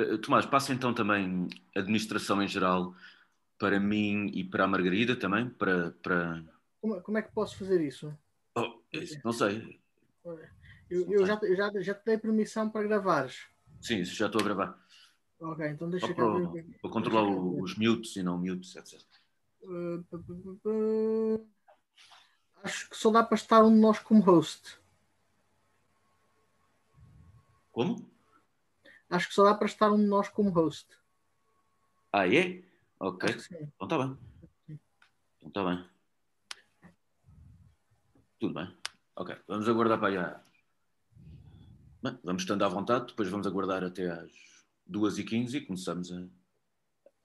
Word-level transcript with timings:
Uh, 0.00 0.18
Tomás, 0.18 0.46
passa 0.46 0.72
então 0.72 0.94
também 0.94 1.48
administração 1.74 2.42
em 2.42 2.48
geral 2.48 2.94
para 3.58 3.80
mim 3.80 4.30
e 4.32 4.44
para 4.44 4.64
a 4.64 4.68
Margarida 4.68 5.16
também, 5.16 5.48
para... 5.48 5.90
para... 6.02 6.44
Como, 6.80 7.00
como 7.02 7.18
é 7.18 7.22
que 7.22 7.32
posso 7.32 7.56
fazer 7.58 7.80
isso? 7.80 8.16
Oh, 8.54 8.80
isso, 8.92 9.20
não 9.24 9.32
sei. 9.32 9.80
Eu, 10.88 11.12
eu 11.12 11.26
já, 11.26 11.38
já, 11.56 11.80
já 11.80 11.94
te 11.94 12.04
dei 12.04 12.18
permissão 12.18 12.70
para 12.70 12.86
gravares. 12.86 13.48
Sim, 13.80 14.00
isso 14.00 14.14
já 14.14 14.26
estou 14.26 14.40
a 14.40 14.44
gravar. 14.44 14.78
Ok, 15.40 15.66
então 15.68 15.90
deixa 15.90 16.12
para, 16.14 16.48
ver... 16.50 16.64
para 16.80 16.90
controlar 16.90 17.28
os 17.28 17.76
mutes 17.76 18.16
e 18.16 18.22
não 18.22 18.38
mutes, 18.38 18.74
etc. 18.74 19.00
Uh, 19.62 21.46
acho 22.62 22.90
que 22.90 22.96
só 22.96 23.10
dá 23.10 23.22
para 23.22 23.36
estar 23.36 23.64
um 23.64 23.72
de 23.72 23.80
nós 23.80 23.98
como 23.98 24.20
host. 24.20 24.78
Como? 27.70 28.07
Acho 29.10 29.28
que 29.28 29.34
só 29.34 29.44
dá 29.44 29.54
para 29.54 29.66
estar 29.66 29.90
um 29.90 29.96
de 29.96 30.06
nós 30.06 30.28
como 30.28 30.50
host. 30.50 30.86
Ah, 32.12 32.26
é? 32.28 32.62
Ok. 33.00 33.28
Então 33.30 33.86
está 33.86 33.98
bem. 33.98 34.18
Então 35.38 35.48
está 35.48 35.64
bem. 35.64 35.84
Tudo 38.38 38.54
bem. 38.54 38.74
Ok. 39.16 39.36
Vamos 39.46 39.68
aguardar 39.68 39.98
para 39.98 40.08
aí. 40.08 40.48
Bem, 42.02 42.18
vamos 42.22 42.42
estando 42.42 42.64
à 42.64 42.68
vontade, 42.68 43.06
depois 43.06 43.28
vamos 43.28 43.46
aguardar 43.46 43.82
até 43.82 44.08
às 44.08 44.30
2h15 44.88 45.54
e 45.54 45.60
começamos 45.62 46.12
a, 46.12 46.24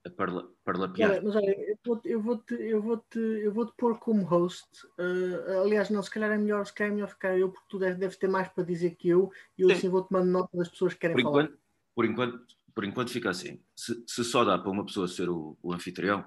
a 0.06 0.10
parla, 0.10 0.50
parlapiar. 0.66 1.12
Olha, 1.12 1.22
mas 1.22 1.36
olha, 1.36 1.52
eu 1.52 1.78
vou-te 1.86 2.10
eu 2.10 2.22
vou 2.22 2.38
-te, 2.38 2.54
eu 2.56 2.82
vou 2.82 2.98
-te, 2.98 3.20
eu 3.20 3.52
vou 3.52 3.66
-te 3.68 3.74
pôr 3.78 4.00
como 4.00 4.24
host. 4.24 4.68
Uh, 4.98 5.62
aliás, 5.62 5.92
não, 5.92 6.02
se 6.02 6.10
calhar 6.10 6.32
é 6.32 6.38
melhor, 6.38 6.66
se 6.66 6.74
calhar 6.74 6.92
é 6.92 6.96
melhor 6.96 7.10
ficar 7.10 7.38
eu, 7.38 7.50
porque 7.50 7.68
tu 7.70 7.78
deves, 7.78 8.00
deves 8.00 8.18
ter 8.18 8.28
mais 8.28 8.48
para 8.50 8.64
dizer 8.64 8.96
que 8.96 9.10
eu, 9.10 9.32
e 9.58 9.62
eu 9.62 9.70
Sim. 9.70 9.76
assim 9.76 9.90
vou-te 9.90 10.12
mandar 10.12 10.26
nota 10.26 10.58
das 10.58 10.70
pessoas 10.70 10.94
que 10.94 11.02
querem 11.02 11.16
por 11.16 11.24
falar. 11.24 11.44
Enquanto, 11.44 11.63
por, 11.96 12.06
enquanto, 12.06 12.46
por 12.74 12.84
enquanto 12.86 13.12
fica 13.12 13.30
assim. 13.30 13.62
Se, 13.76 14.04
se 14.08 14.24
só 14.24 14.44
dá 14.44 14.58
para 14.58 14.72
uma 14.72 14.86
pessoa 14.86 15.08
ser 15.08 15.30
o, 15.30 15.58
o, 15.62 15.74
anfitrião, 15.74 16.26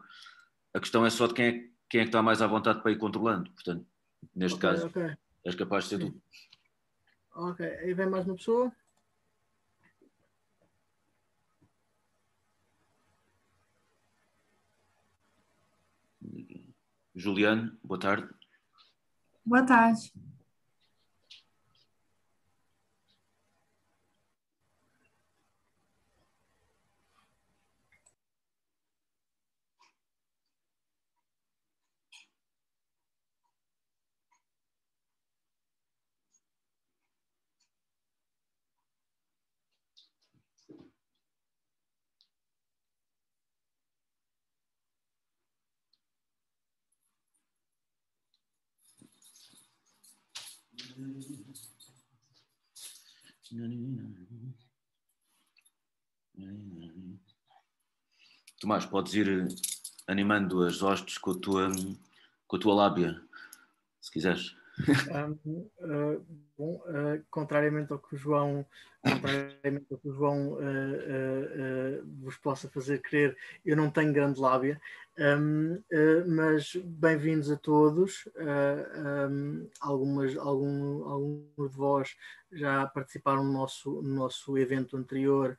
a 0.74 0.80
questão 0.80 1.04
é 1.04 1.10
só 1.10 1.26
de 1.26 1.34
quem 1.34 1.46
é, 1.46 1.52
quem 1.88 2.00
é 2.00 2.04
que 2.04 2.08
está 2.08 2.22
mais 2.22 2.42
à 2.42 2.46
vontade 2.46 2.82
para 2.82 2.92
ir 2.92 2.98
controlando. 2.98 3.50
Portanto, 3.52 3.86
neste 4.34 4.56
okay, 4.56 4.70
caso, 4.70 4.86
okay. 4.86 5.16
és 5.44 5.54
capaz 5.54 5.84
de 5.84 5.90
ser 5.90 5.98
Sim. 6.02 6.10
tu. 6.10 6.22
Ok, 7.34 7.66
aí 7.66 7.92
vem 7.92 8.08
mais 8.08 8.26
uma 8.26 8.36
pessoa. 8.36 8.72
Juliano, 17.14 17.78
boa 17.82 17.98
tarde. 17.98 18.28
Boa 19.44 19.64
tarde. 19.64 20.12
Tomás, 58.60 58.86
podes 58.86 59.14
ir 59.14 59.48
animando 60.06 60.62
as 60.62 60.82
hostes 60.82 61.18
com 61.18 61.32
a 61.32 61.38
tua, 61.38 61.72
com 62.46 62.56
a 62.56 62.60
tua 62.60 62.74
lábia, 62.74 63.22
se 64.00 64.10
quiseres. 64.10 64.56
Um, 64.78 65.70
uh, 65.80 66.26
bom, 66.56 66.74
uh, 66.74 67.24
contrariamente 67.30 67.92
ao 67.92 67.98
que 67.98 68.14
o 68.14 68.18
João, 68.18 68.66
contrariamente 69.02 69.86
ao 69.90 69.98
que 69.98 70.08
o 70.08 70.12
João 70.12 70.52
uh, 70.52 72.06
vos 72.20 72.36
possa 72.36 72.68
fazer 72.68 73.00
crer, 73.00 73.36
eu 73.64 73.74
não 73.74 73.90
tenho 73.90 74.12
grande 74.12 74.38
lábia, 74.38 74.80
um, 75.18 75.82
mas 76.26 76.76
bem-vindos 76.84 77.50
a 77.50 77.56
todos. 77.56 78.28
Um, 78.36 79.66
algumas, 79.80 80.36
algum, 80.36 81.04
alguns 81.08 81.70
de 81.70 81.76
vós 81.76 82.14
já 82.52 82.86
participaram 82.86 83.44
no 83.44 83.52
nosso, 83.52 84.02
no 84.02 84.14
nosso 84.14 84.58
evento 84.58 84.96
anterior, 84.96 85.56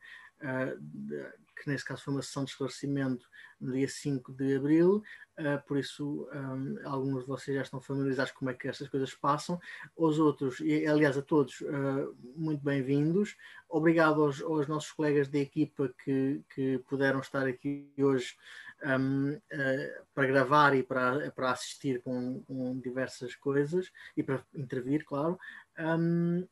que 1.58 1.68
nesse 1.68 1.84
caso 1.84 2.02
foi 2.02 2.14
uma 2.14 2.22
sessão 2.22 2.44
de 2.44 2.50
esclarecimento 2.50 3.28
no 3.60 3.72
dia 3.72 3.88
5 3.88 4.32
de 4.32 4.56
abril, 4.56 5.02
uh, 5.38 5.66
por 5.66 5.78
isso 5.78 6.28
um, 6.32 6.76
alguns 6.84 7.22
de 7.22 7.28
vocês 7.28 7.56
já 7.56 7.62
estão 7.62 7.80
familiarizados 7.80 8.32
com 8.32 8.40
como 8.40 8.50
é 8.50 8.54
que 8.54 8.68
estas 8.68 8.88
coisas 8.88 9.12
passam. 9.14 9.60
Os 9.96 10.18
outros, 10.18 10.60
e 10.60 10.86
aliás 10.86 11.18
a 11.18 11.22
todos, 11.22 11.60
uh, 11.62 12.16
muito 12.36 12.62
bem-vindos. 12.62 13.36
Obrigado 13.68 14.22
aos, 14.22 14.40
aos, 14.40 14.68
nossos 14.68 14.92
colegas 14.92 15.28
da 15.28 15.38
equipa 15.38 15.92
que, 16.04 16.42
que 16.54 16.78
puderam 16.88 17.20
estar 17.20 17.46
aqui 17.46 17.92
hoje 17.98 18.36
um, 18.84 19.32
uh, 19.32 20.04
para 20.14 20.26
gravar 20.26 20.74
e 20.76 20.82
para, 20.82 21.30
para 21.32 21.50
assistir 21.50 22.00
com, 22.02 22.42
com, 22.44 22.78
diversas 22.78 23.34
coisas 23.34 23.90
e 24.16 24.22
para 24.22 24.42
intervir, 24.54 25.04
claro. 25.04 25.38
Um, 25.78 26.46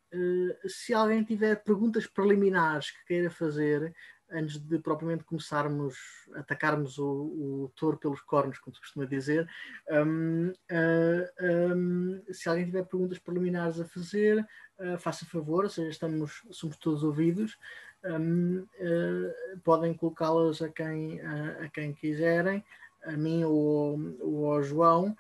se 0.67 0.95
alguém 0.95 1.25
tiver 1.25 1.57
perguntas 1.63 2.07
preliminares 2.07 2.91
que 2.91 3.05
queira 3.07 3.31
fazer, 3.31 3.95
antes 4.31 4.59
de 4.59 4.79
propriamente 4.79 5.25
começarmos, 5.25 5.97
atacarmos 6.35 6.99
o, 6.99 7.07
o 7.07 7.73
touro 7.77 7.97
pelos 7.97 8.21
cornos, 8.21 8.59
como 8.59 8.75
se 8.75 8.81
costuma 8.81 9.07
dizer. 9.07 9.49
Um, 9.91 10.49
uh, 10.71 11.75
um, 11.75 12.23
se 12.33 12.49
alguém 12.49 12.67
tiver 12.67 12.85
perguntas 12.85 13.19
preliminares 13.19 13.81
a 13.81 13.85
fazer, 13.85 14.47
uh, 14.79 14.99
faça 14.99 15.25
favor, 15.27 15.65
ou 15.65 15.71
seja, 15.71 15.91
estamos, 15.91 16.47
somos 16.51 16.77
todos 16.77 17.05
ouvidos. 17.05 17.57
Um, 18.05 18.61
uh, 18.61 19.61
podem 19.65 19.95
colocá-las 19.95 20.61
a 20.63 20.69
quem, 20.69 21.21
a 21.21 21.69
quem 21.73 21.93
quiserem, 21.95 22.65
a 23.05 23.13
mim 23.13 23.45
ou, 23.45 23.99
ou 24.21 24.53
ao 24.53 24.63
João, 24.63 25.17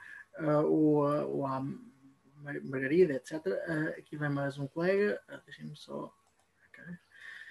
ou, 0.65 1.05
ou 1.28 1.47
à 1.47 1.65
Margarida, 2.62 3.15
etc. 3.15 3.41
aqui 3.97 4.16
vem 4.16 4.28
mais 4.28 4.59
um 4.59 4.66
colega, 4.66 5.21
deixem-me 5.47 5.77
só. 5.77 6.12
Okay. 6.69 6.95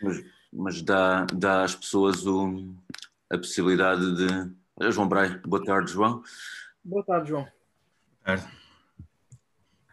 Mas 0.01 0.23
mas 0.55 0.81
dá, 0.81 1.25
dá 1.25 1.63
às 1.63 1.75
pessoas 1.75 2.25
o, 2.25 2.73
a 3.29 3.37
possibilidade 3.37 4.15
de. 4.15 4.55
Olha, 4.77 4.91
João 4.91 5.07
Bray, 5.07 5.37
boa 5.39 5.63
tarde, 5.63 5.91
João. 5.91 6.23
Boa 6.83 7.03
tarde, 7.03 7.29
João. 7.29 7.43
Boa 7.43 7.53
tarde. 8.23 8.47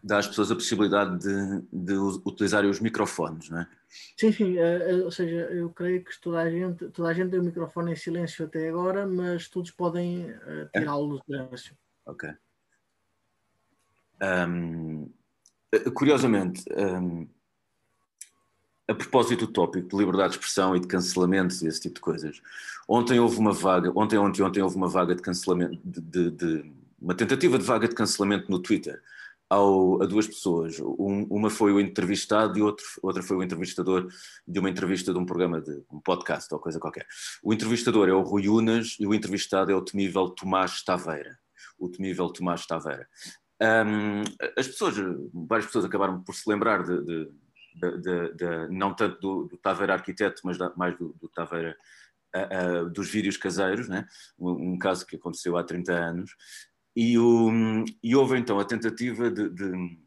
Dá 0.04 0.18
às 0.18 0.26
pessoas 0.26 0.50
a 0.50 0.54
possibilidade 0.54 1.18
de, 1.18 1.62
de 1.72 1.94
utilizarem 2.24 2.68
os 2.68 2.80
microfones, 2.80 3.48
não 3.50 3.60
é? 3.60 3.68
Sim, 4.16 4.32
sim, 4.32 4.56
uh, 4.58 5.04
ou 5.04 5.10
seja, 5.10 5.36
eu 5.52 5.70
creio 5.70 6.04
que 6.04 6.20
toda 6.20 6.40
a 6.40 6.50
gente, 6.50 6.88
toda 6.88 7.08
a 7.08 7.12
gente 7.12 7.30
tem 7.30 7.38
o 7.38 7.44
microfone 7.44 7.92
em 7.92 7.96
silêncio 7.96 8.46
até 8.46 8.68
agora, 8.68 9.06
mas 9.06 9.48
todos 9.48 9.70
podem 9.70 10.30
uh, 10.30 10.68
tirá-lo 10.72 11.18
do 11.18 11.24
silêncio. 11.24 11.76
Ok. 12.06 12.30
Um, 14.22 15.08
curiosamente, 15.94 16.64
um, 16.76 17.28
a 18.88 18.94
propósito 18.94 19.46
do 19.46 19.52
tópico 19.52 19.88
de 19.88 19.96
liberdade 19.96 20.30
de 20.30 20.36
expressão 20.36 20.74
e 20.76 20.80
de 20.80 20.86
cancelamentos 20.86 21.62
e 21.62 21.66
esse 21.66 21.80
tipo 21.80 21.96
de 21.96 22.00
coisas, 22.00 22.40
ontem 22.88 23.18
houve 23.20 23.38
uma 23.38 23.52
vaga, 23.52 23.92
ontem, 23.94 24.18
ontem, 24.18 24.42
ontem 24.42 24.62
houve 24.62 24.76
uma 24.76 24.88
vaga 24.88 25.14
de 25.14 25.22
cancelamento, 25.22 25.78
de, 25.84 26.00
de, 26.00 26.30
de 26.30 26.72
uma 27.00 27.14
tentativa 27.14 27.58
de 27.58 27.64
vaga 27.64 27.88
de 27.88 27.94
cancelamento 27.94 28.50
no 28.50 28.58
Twitter 28.58 29.00
ao, 29.52 30.02
a 30.02 30.06
duas 30.06 30.26
pessoas. 30.26 30.80
Um, 30.80 31.26
uma 31.28 31.50
foi 31.50 31.72
o 31.72 31.80
entrevistado 31.80 32.58
e 32.58 32.62
outro, 32.62 32.86
outra 33.02 33.22
foi 33.22 33.36
o 33.36 33.42
entrevistador 33.42 34.08
de 34.48 34.58
uma 34.58 34.70
entrevista 34.70 35.12
de 35.12 35.18
um 35.18 35.26
programa 35.26 35.60
de 35.60 35.82
um 35.90 36.00
podcast 36.00 36.52
ou 36.54 36.58
coisa 36.58 36.80
qualquer. 36.80 37.06
O 37.42 37.52
entrevistador 37.52 38.08
é 38.08 38.12
o 38.12 38.22
Rui 38.22 38.48
Unas 38.48 38.96
e 38.98 39.06
o 39.06 39.12
entrevistado 39.12 39.70
é 39.70 39.74
o 39.74 39.82
temível 39.82 40.30
Tomás 40.30 40.82
Taveira. 40.82 41.38
O 41.78 41.88
temível 41.88 42.30
Tomás 42.30 42.66
Taveira. 42.66 43.06
Um, 43.60 44.22
as 44.56 44.66
pessoas, 44.66 44.94
várias 45.32 45.66
pessoas 45.66 45.84
acabaram 45.84 46.22
por 46.22 46.34
se 46.34 46.48
lembrar 46.48 46.82
de, 46.82 47.04
de 47.04 47.30
de, 47.74 48.32
de, 48.34 48.68
não 48.68 48.94
tanto 48.94 49.20
do, 49.20 49.44
do 49.48 49.56
Taveira 49.56 49.94
arquiteto, 49.94 50.42
mas 50.44 50.58
da, 50.58 50.72
mais 50.76 50.96
do, 50.96 51.14
do 51.20 51.28
Taveira 51.28 51.76
uh, 52.34 52.84
uh, 52.84 52.90
dos 52.90 53.10
vídeos 53.10 53.36
caseiros, 53.36 53.88
né? 53.88 54.06
Um, 54.38 54.72
um, 54.72 54.78
caso 54.78 55.06
que 55.06 55.16
aconteceu 55.16 55.56
há 55.56 55.64
30 55.64 55.92
anos, 55.92 56.36
e, 56.94 57.18
o, 57.18 57.50
e 58.02 58.14
houve 58.14 58.38
então 58.38 58.58
a 58.58 58.64
tentativa 58.64 59.30
de, 59.30 59.48
de, 59.48 59.98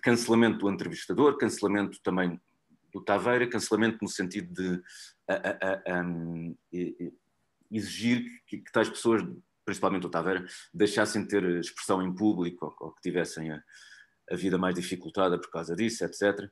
cancelamento 0.00 0.58
do 0.58 0.70
entrevistador, 0.70 1.36
cancelamento 1.36 2.00
também 2.02 2.40
do 2.90 3.02
Taveira, 3.02 3.46
cancelamento 3.46 3.98
no 4.00 4.08
sentido 4.08 4.52
de 4.54 4.82
um, 5.86 6.56
exigir 7.70 8.24
que, 8.46 8.58
que 8.58 8.72
tais 8.72 8.88
pessoas, 8.88 9.22
principalmente 9.64 10.06
o 10.06 10.10
Taveira, 10.10 10.46
deixassem 10.72 11.22
de 11.22 11.28
ter 11.28 11.44
expressão 11.58 12.00
em 12.02 12.14
público 12.14 12.64
ou, 12.66 12.88
ou 12.88 12.94
que 12.94 13.02
tivessem 13.02 13.50
a, 13.50 13.62
a 14.30 14.36
vida 14.36 14.58
mais 14.58 14.74
dificultada 14.74 15.38
por 15.38 15.50
causa 15.50 15.74
disso, 15.74 16.04
etc. 16.04 16.50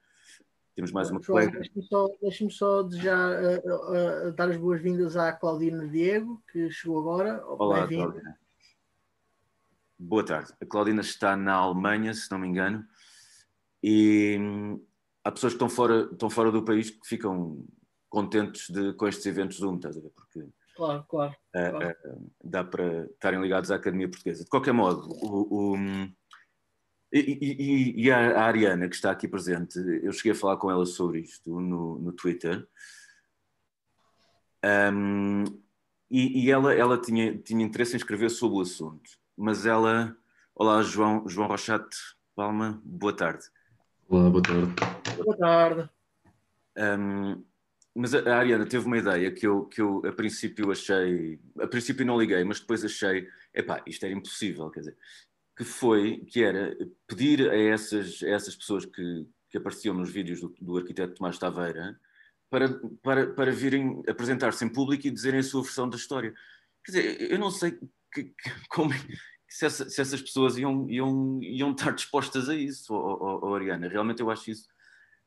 Temos 0.74 0.90
mais 0.90 1.10
uma 1.10 1.20
João, 1.22 1.38
colega. 1.38 1.58
Deixa-me 1.58 1.82
só, 1.84 2.08
deixa 2.20 2.50
só 2.50 2.90
já 2.90 3.28
uh, 3.28 4.28
uh, 4.28 4.32
dar 4.32 4.50
as 4.50 4.56
boas-vindas 4.56 5.16
à 5.16 5.32
Claudina 5.32 5.86
Diego, 5.86 6.42
que 6.50 6.70
chegou 6.70 7.00
agora. 7.00 7.44
Olá, 7.46 7.86
Claudina. 7.86 8.38
Boa 9.98 10.24
tarde. 10.24 10.52
A 10.60 10.66
Claudina 10.66 11.00
está 11.00 11.36
na 11.36 11.54
Alemanha, 11.54 12.12
se 12.14 12.30
não 12.30 12.38
me 12.38 12.48
engano, 12.48 12.84
e 13.82 14.36
hum, 14.40 14.84
há 15.22 15.30
pessoas 15.30 15.52
que 15.52 15.56
estão 15.56 15.68
fora, 15.68 16.08
estão 16.10 16.30
fora 16.30 16.50
do 16.50 16.64
país 16.64 16.90
que 16.90 17.06
ficam 17.06 17.64
contentes 18.08 18.68
de, 18.68 18.94
com 18.94 19.06
estes 19.06 19.24
eventos 19.26 19.58
Zoom, 19.58 19.76
estás 19.76 19.96
a 19.96 20.00
ver? 20.00 20.10
Porque 20.10 20.48
claro, 20.74 21.04
claro, 21.08 21.32
uh, 21.32 21.70
claro. 21.70 21.96
dá 22.42 22.64
para 22.64 23.04
estarem 23.04 23.40
ligados 23.40 23.70
à 23.70 23.76
Academia 23.76 24.08
Portuguesa. 24.08 24.42
De 24.42 24.50
qualquer 24.50 24.72
modo, 24.72 25.08
o, 25.22 25.54
o 25.54 25.76
hum, 25.76 26.12
e, 27.12 27.38
e, 27.42 28.04
e, 28.04 28.10
a 28.10 28.42
Ariana, 28.42 28.88
que 28.88 28.94
está 28.94 29.10
aqui 29.10 29.28
presente, 29.28 29.78
eu 30.02 30.10
cheguei 30.12 30.32
a 30.32 30.34
falar 30.34 30.56
com 30.56 30.70
ela 30.70 30.86
sobre 30.86 31.20
isto 31.20 31.60
no, 31.60 31.98
no 31.98 32.12
Twitter. 32.12 32.66
Um, 34.64 35.44
e, 36.10 36.44
e, 36.44 36.50
ela, 36.50 36.72
ela 36.72 36.98
tinha, 36.98 37.36
tinha 37.36 37.64
interesse 37.64 37.94
em 37.94 37.96
escrever 37.98 38.30
sobre 38.30 38.56
o 38.58 38.60
assunto, 38.62 39.10
mas 39.36 39.66
ela. 39.66 40.16
Olá, 40.54 40.82
João, 40.82 41.26
João 41.28 41.48
Rochato 41.48 41.96
Palma, 42.34 42.80
boa 42.84 43.14
tarde. 43.14 43.44
Olá, 44.08 44.30
boa 44.30 44.42
tarde. 44.42 44.74
Boa 45.22 45.36
tarde. 45.36 45.90
Um, 46.78 47.44
mas 47.94 48.14
a 48.14 48.38
Ariana 48.38 48.64
teve 48.64 48.86
uma 48.86 48.96
ideia 48.96 49.30
que 49.30 49.46
eu, 49.46 49.66
que 49.66 49.82
eu 49.82 50.02
a 50.06 50.12
princípio 50.12 50.70
achei. 50.70 51.38
A 51.60 51.66
princípio 51.66 52.06
não 52.06 52.18
liguei, 52.18 52.42
mas 52.44 52.60
depois 52.60 52.82
achei. 52.82 53.28
Epá, 53.52 53.82
isto 53.86 54.04
era 54.04 54.14
impossível, 54.14 54.70
quer 54.70 54.80
dizer 54.80 54.96
que 55.56 55.64
foi, 55.64 56.18
que 56.26 56.42
era 56.42 56.76
pedir 57.06 57.50
a 57.50 57.56
essas, 57.56 58.22
a 58.22 58.28
essas 58.28 58.56
pessoas 58.56 58.84
que, 58.84 59.26
que 59.50 59.58
apareciam 59.58 59.94
nos 59.94 60.10
vídeos 60.10 60.40
do, 60.40 60.54
do 60.60 60.76
arquiteto 60.78 61.14
Tomás 61.14 61.38
Taveira 61.38 61.98
para, 62.50 62.80
para, 63.02 63.32
para 63.32 63.52
virem 63.52 64.02
apresentar-se 64.08 64.64
em 64.64 64.68
público 64.68 65.06
e 65.06 65.10
dizerem 65.10 65.40
a 65.40 65.42
sua 65.42 65.62
versão 65.62 65.88
da 65.88 65.96
história. 65.96 66.34
Quer 66.84 66.92
dizer, 66.92 67.32
eu 67.32 67.38
não 67.38 67.50
sei 67.50 67.72
que, 68.12 68.24
que, 68.24 68.50
como, 68.68 68.92
se, 69.48 69.66
essa, 69.66 69.88
se, 69.88 70.00
essas 70.00 70.22
pessoas 70.22 70.56
iam, 70.56 70.88
iam, 70.88 71.38
iam 71.42 71.72
estar 71.72 71.92
dispostas 71.92 72.48
a 72.48 72.54
isso, 72.54 72.94
oh, 72.94 73.40
oh, 73.42 73.54
Ariana. 73.54 73.88
Realmente 73.88 74.20
eu 74.20 74.30
acho 74.30 74.50
isso 74.50 74.66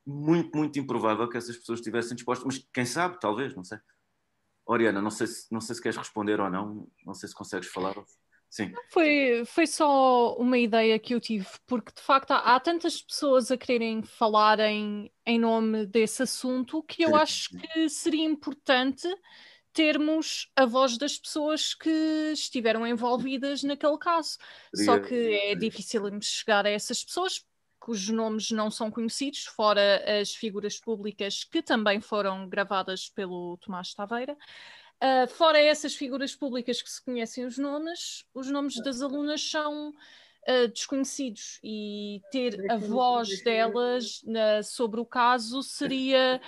muito, 0.06 0.56
muito 0.57 0.80
improvável 0.80 1.30
que 1.30 1.38
essas 1.38 1.57
pessoas 1.57 1.80
estivessem 1.80 2.16
dispostas, 2.16 2.45
mas 2.45 2.68
quem 2.74 2.86
sabe, 2.86 3.19
talvez, 3.19 3.56
não 3.56 3.63
sei. 3.63 3.80
Oriana, 4.66 5.01
não 5.01 5.12
sei 5.12 5.27
se, 5.27 5.51
não 5.51 5.62
sei 5.62 5.75
se 5.75 5.81
queres 5.81 5.98
responder 5.98 6.39
ou 6.39 6.50
não, 6.50 6.88
não 7.06 7.13
sei 7.13 7.30
se 7.30 7.36
consegues 7.36 7.69
falar. 7.69 7.95
Sim. 8.56 8.72
Foi, 8.90 9.44
foi 9.46 9.68
só 9.68 10.34
uma 10.38 10.57
ideia 10.57 10.98
que 10.98 11.13
eu 11.13 11.19
tive, 11.19 11.46
porque 11.68 11.92
de 11.94 12.02
facto 12.02 12.31
há, 12.31 12.56
há 12.56 12.60
tantas 12.62 13.02
pessoas 13.02 13.52
a 13.52 13.57
quererem 13.57 14.02
falar 14.02 14.62
em, 14.62 15.12
em 15.25 15.38
nome 15.38 15.86
desse 15.86 16.24
assunto 16.24 16.81
que 16.84 17.04
eu 17.04 17.13
acho 17.18 17.50
que 17.50 17.90
seria 17.90 18.24
importante 18.24 19.10
termos 19.74 20.50
a 20.56 20.66
voz 20.66 20.98
das 20.98 21.18
pessoas 21.18 21.74
que 21.74 21.90
estiveram 22.31 22.88
envolvidas 22.88 23.62
naquele 23.62 23.98
caso. 23.98 24.38
Só 24.74 24.98
que 25.00 25.13
é 25.13 25.56
difícil 25.56 26.01
chegar 26.22 26.66
a 26.66 26.69
essas 26.69 27.04
pessoas 27.04 27.46
cujos 27.78 28.10
nomes 28.10 28.51
não 28.51 28.72
são 28.72 28.90
conhecidos, 28.90 29.46
fora 29.46 30.01
as 30.19 30.34
figuras 30.34 30.80
públicas 30.80 31.44
que 31.44 31.62
também 31.62 32.00
foram 32.00 32.48
gravadas 32.48 33.10
pelo 33.10 33.58
Tomás 33.58 33.94
Taveira. 33.94 34.36
Uh, 35.04 35.28
fora 35.28 35.60
essas 35.60 35.94
figuras 35.94 36.34
públicas 36.34 36.82
que 36.82 36.90
se 36.90 37.04
conhecem 37.04 37.46
os 37.46 37.58
nomes, 37.58 38.26
os 38.34 38.50
nomes 38.50 38.76
das 38.82 39.02
alunas 39.02 39.42
são 39.42 39.90
uh, 39.90 40.68
desconhecidos 40.70 41.60
e 41.64 42.22
ter 42.32 42.72
a 42.72 42.78
voz 42.78 43.44
delas 43.44 44.22
na, 44.26 44.64
sobre 44.64 45.00
o 45.02 45.06
caso 45.06 45.62
seria 45.62 46.40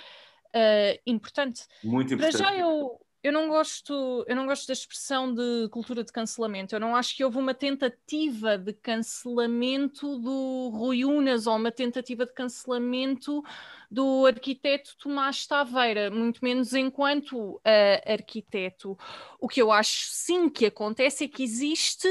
uh, 0.48 1.00
importante. 1.06 1.66
Muito 1.84 2.14
importante. 2.14 2.38
Para 2.38 2.50
já 2.50 2.56
eu, 2.56 2.98
eu 3.28 3.32
não 3.32 3.48
gosto, 3.48 4.24
eu 4.26 4.34
não 4.34 4.46
gosto 4.46 4.66
da 4.66 4.72
expressão 4.72 5.32
de 5.34 5.68
cultura 5.70 6.02
de 6.02 6.10
cancelamento. 6.12 6.74
Eu 6.74 6.80
não 6.80 6.96
acho 6.96 7.14
que 7.14 7.24
houve 7.24 7.38
uma 7.38 7.54
tentativa 7.54 8.56
de 8.56 8.72
cancelamento 8.72 10.18
do 10.18 10.70
Rui 10.70 11.04
Unas 11.04 11.46
ou 11.46 11.56
uma 11.56 11.70
tentativa 11.70 12.24
de 12.24 12.32
cancelamento 12.32 13.42
do 13.90 14.26
arquiteto 14.26 14.96
Tomás 14.98 15.46
Taveira, 15.46 16.10
muito 16.10 16.42
menos 16.42 16.72
enquanto 16.72 17.56
uh, 17.56 17.60
arquiteto. 18.06 18.98
O 19.38 19.46
que 19.46 19.60
eu 19.60 19.70
acho 19.70 20.08
sim 20.10 20.48
que 20.48 20.66
acontece 20.66 21.24
é 21.24 21.28
que 21.28 21.42
existe 21.42 22.08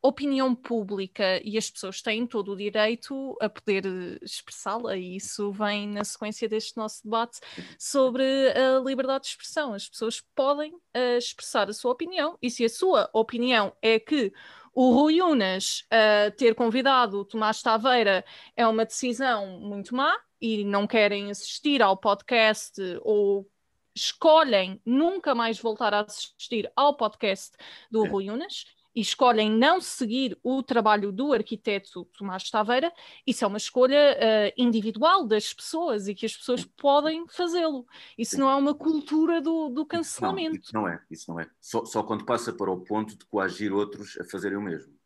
opinião 0.00 0.54
pública 0.54 1.40
e 1.44 1.58
as 1.58 1.70
pessoas 1.70 2.00
têm 2.00 2.26
todo 2.26 2.52
o 2.52 2.56
direito 2.56 3.36
a 3.40 3.48
poder 3.48 3.84
expressá-la, 4.22 4.96
e 4.96 5.16
isso 5.16 5.52
vem 5.52 5.88
na 5.88 6.04
sequência 6.04 6.48
deste 6.48 6.76
nosso 6.76 7.02
debate 7.02 7.40
sobre 7.78 8.24
a 8.52 8.78
liberdade 8.78 9.24
de 9.24 9.30
expressão. 9.30 9.74
As 9.74 9.88
pessoas 9.88 10.22
podem 10.34 10.74
uh, 10.74 11.18
expressar 11.18 11.68
a 11.68 11.72
sua 11.72 11.92
opinião, 11.92 12.38
e 12.40 12.50
se 12.50 12.64
a 12.64 12.68
sua 12.68 13.10
opinião 13.12 13.72
é 13.82 13.98
que 13.98 14.32
o 14.72 14.92
Rui 14.92 15.20
Unas 15.20 15.84
uh, 15.92 16.30
ter 16.36 16.54
convidado 16.54 17.18
o 17.18 17.24
Tomás 17.24 17.60
Taveira 17.60 18.24
é 18.56 18.64
uma 18.64 18.84
decisão 18.84 19.58
muito 19.58 19.92
má 19.94 20.16
e 20.40 20.62
não 20.64 20.86
querem 20.86 21.32
assistir 21.32 21.82
ao 21.82 21.96
podcast 21.96 22.80
ou 23.02 23.50
escolhem 23.92 24.80
nunca 24.86 25.34
mais 25.34 25.58
voltar 25.58 25.92
a 25.92 26.02
assistir 26.02 26.70
ao 26.76 26.96
podcast 26.96 27.56
do 27.90 28.06
é. 28.06 28.08
Rui 28.08 28.30
Unas, 28.30 28.66
e 28.94 29.00
escolhem 29.00 29.50
não 29.50 29.80
seguir 29.80 30.38
o 30.42 30.62
trabalho 30.62 31.12
do 31.12 31.32
arquiteto 31.32 32.04
Tomás 32.16 32.50
Taveira, 32.50 32.92
isso 33.26 33.44
é 33.44 33.48
uma 33.48 33.58
escolha 33.58 34.16
uh, 34.16 34.52
individual 34.56 35.26
das 35.26 35.52
pessoas 35.52 36.08
e 36.08 36.14
que 36.14 36.26
as 36.26 36.36
pessoas 36.36 36.64
podem 36.64 37.26
fazê-lo. 37.28 37.86
Isso 38.16 38.38
não 38.38 38.50
é 38.50 38.54
uma 38.54 38.74
cultura 38.74 39.40
do, 39.40 39.68
do 39.68 39.86
cancelamento. 39.86 40.54
Não, 40.54 40.60
isso 40.60 40.74
não 40.74 40.88
é, 40.88 41.02
isso 41.10 41.30
não 41.30 41.40
é. 41.40 41.50
Só, 41.60 41.84
só 41.84 42.02
quando 42.02 42.24
passa 42.24 42.52
para 42.52 42.70
o 42.70 42.80
ponto 42.80 43.16
de 43.16 43.24
coagir 43.26 43.72
outros 43.72 44.18
a 44.18 44.24
fazerem 44.24 44.58
o 44.58 44.62
mesmo. 44.62 44.96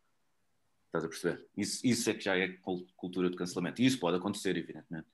Estás 0.87 1.05
a 1.05 1.08
perceber? 1.08 1.49
Isso, 1.56 1.87
isso 1.87 2.11
é 2.11 2.14
que 2.14 2.25
já 2.25 2.37
é 2.37 2.49
cultura 2.96 3.31
de 3.31 3.37
cancelamento. 3.37 3.81
E 3.81 3.87
isso 3.87 3.99
pode 3.99 4.17
acontecer, 4.17 4.56
evidentemente 4.56 5.08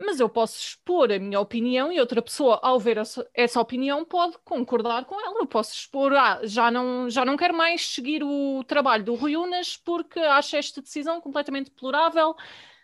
mas 0.00 0.18
eu 0.18 0.28
posso 0.28 0.58
expor 0.58 1.12
a 1.12 1.18
minha 1.18 1.38
opinião 1.38 1.92
e 1.92 2.00
outra 2.00 2.22
pessoa, 2.22 2.58
ao 2.62 2.80
ver 2.80 2.98
essa, 3.34 3.60
opinião, 3.60 4.04
pode 4.04 4.38
concordar 4.44 5.04
com 5.04 5.14
ela. 5.20 5.40
Eu 5.40 5.46
posso 5.46 5.74
expor, 5.74 6.14
ah, 6.14 6.40
já 6.42 6.70
não, 6.70 7.10
já 7.10 7.24
não 7.24 7.36
quero 7.36 7.54
mais 7.54 7.86
seguir 7.86 8.22
o 8.24 8.64
trabalho 8.64 9.04
do 9.04 9.14
Rui 9.14 9.36
Unas 9.36 9.76
porque 9.76 10.18
acho 10.18 10.56
esta 10.56 10.80
decisão 10.80 11.20
completamente 11.20 11.70
deplorável. 11.70 12.34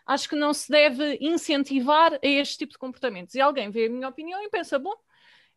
Acho 0.05 0.29
que 0.29 0.37
não 0.37 0.53
se 0.53 0.71
deve 0.71 1.19
incentivar 1.21 2.15
a 2.15 2.19
este 2.23 2.59
tipo 2.59 2.73
de 2.73 2.79
comportamentos. 2.79 3.35
E 3.35 3.41
alguém 3.41 3.71
vê 3.71 3.87
a 3.87 3.91
minha 3.91 4.09
opinião 4.09 4.43
e 4.43 4.51
pensa, 4.51 4.79
bom, 4.79 4.95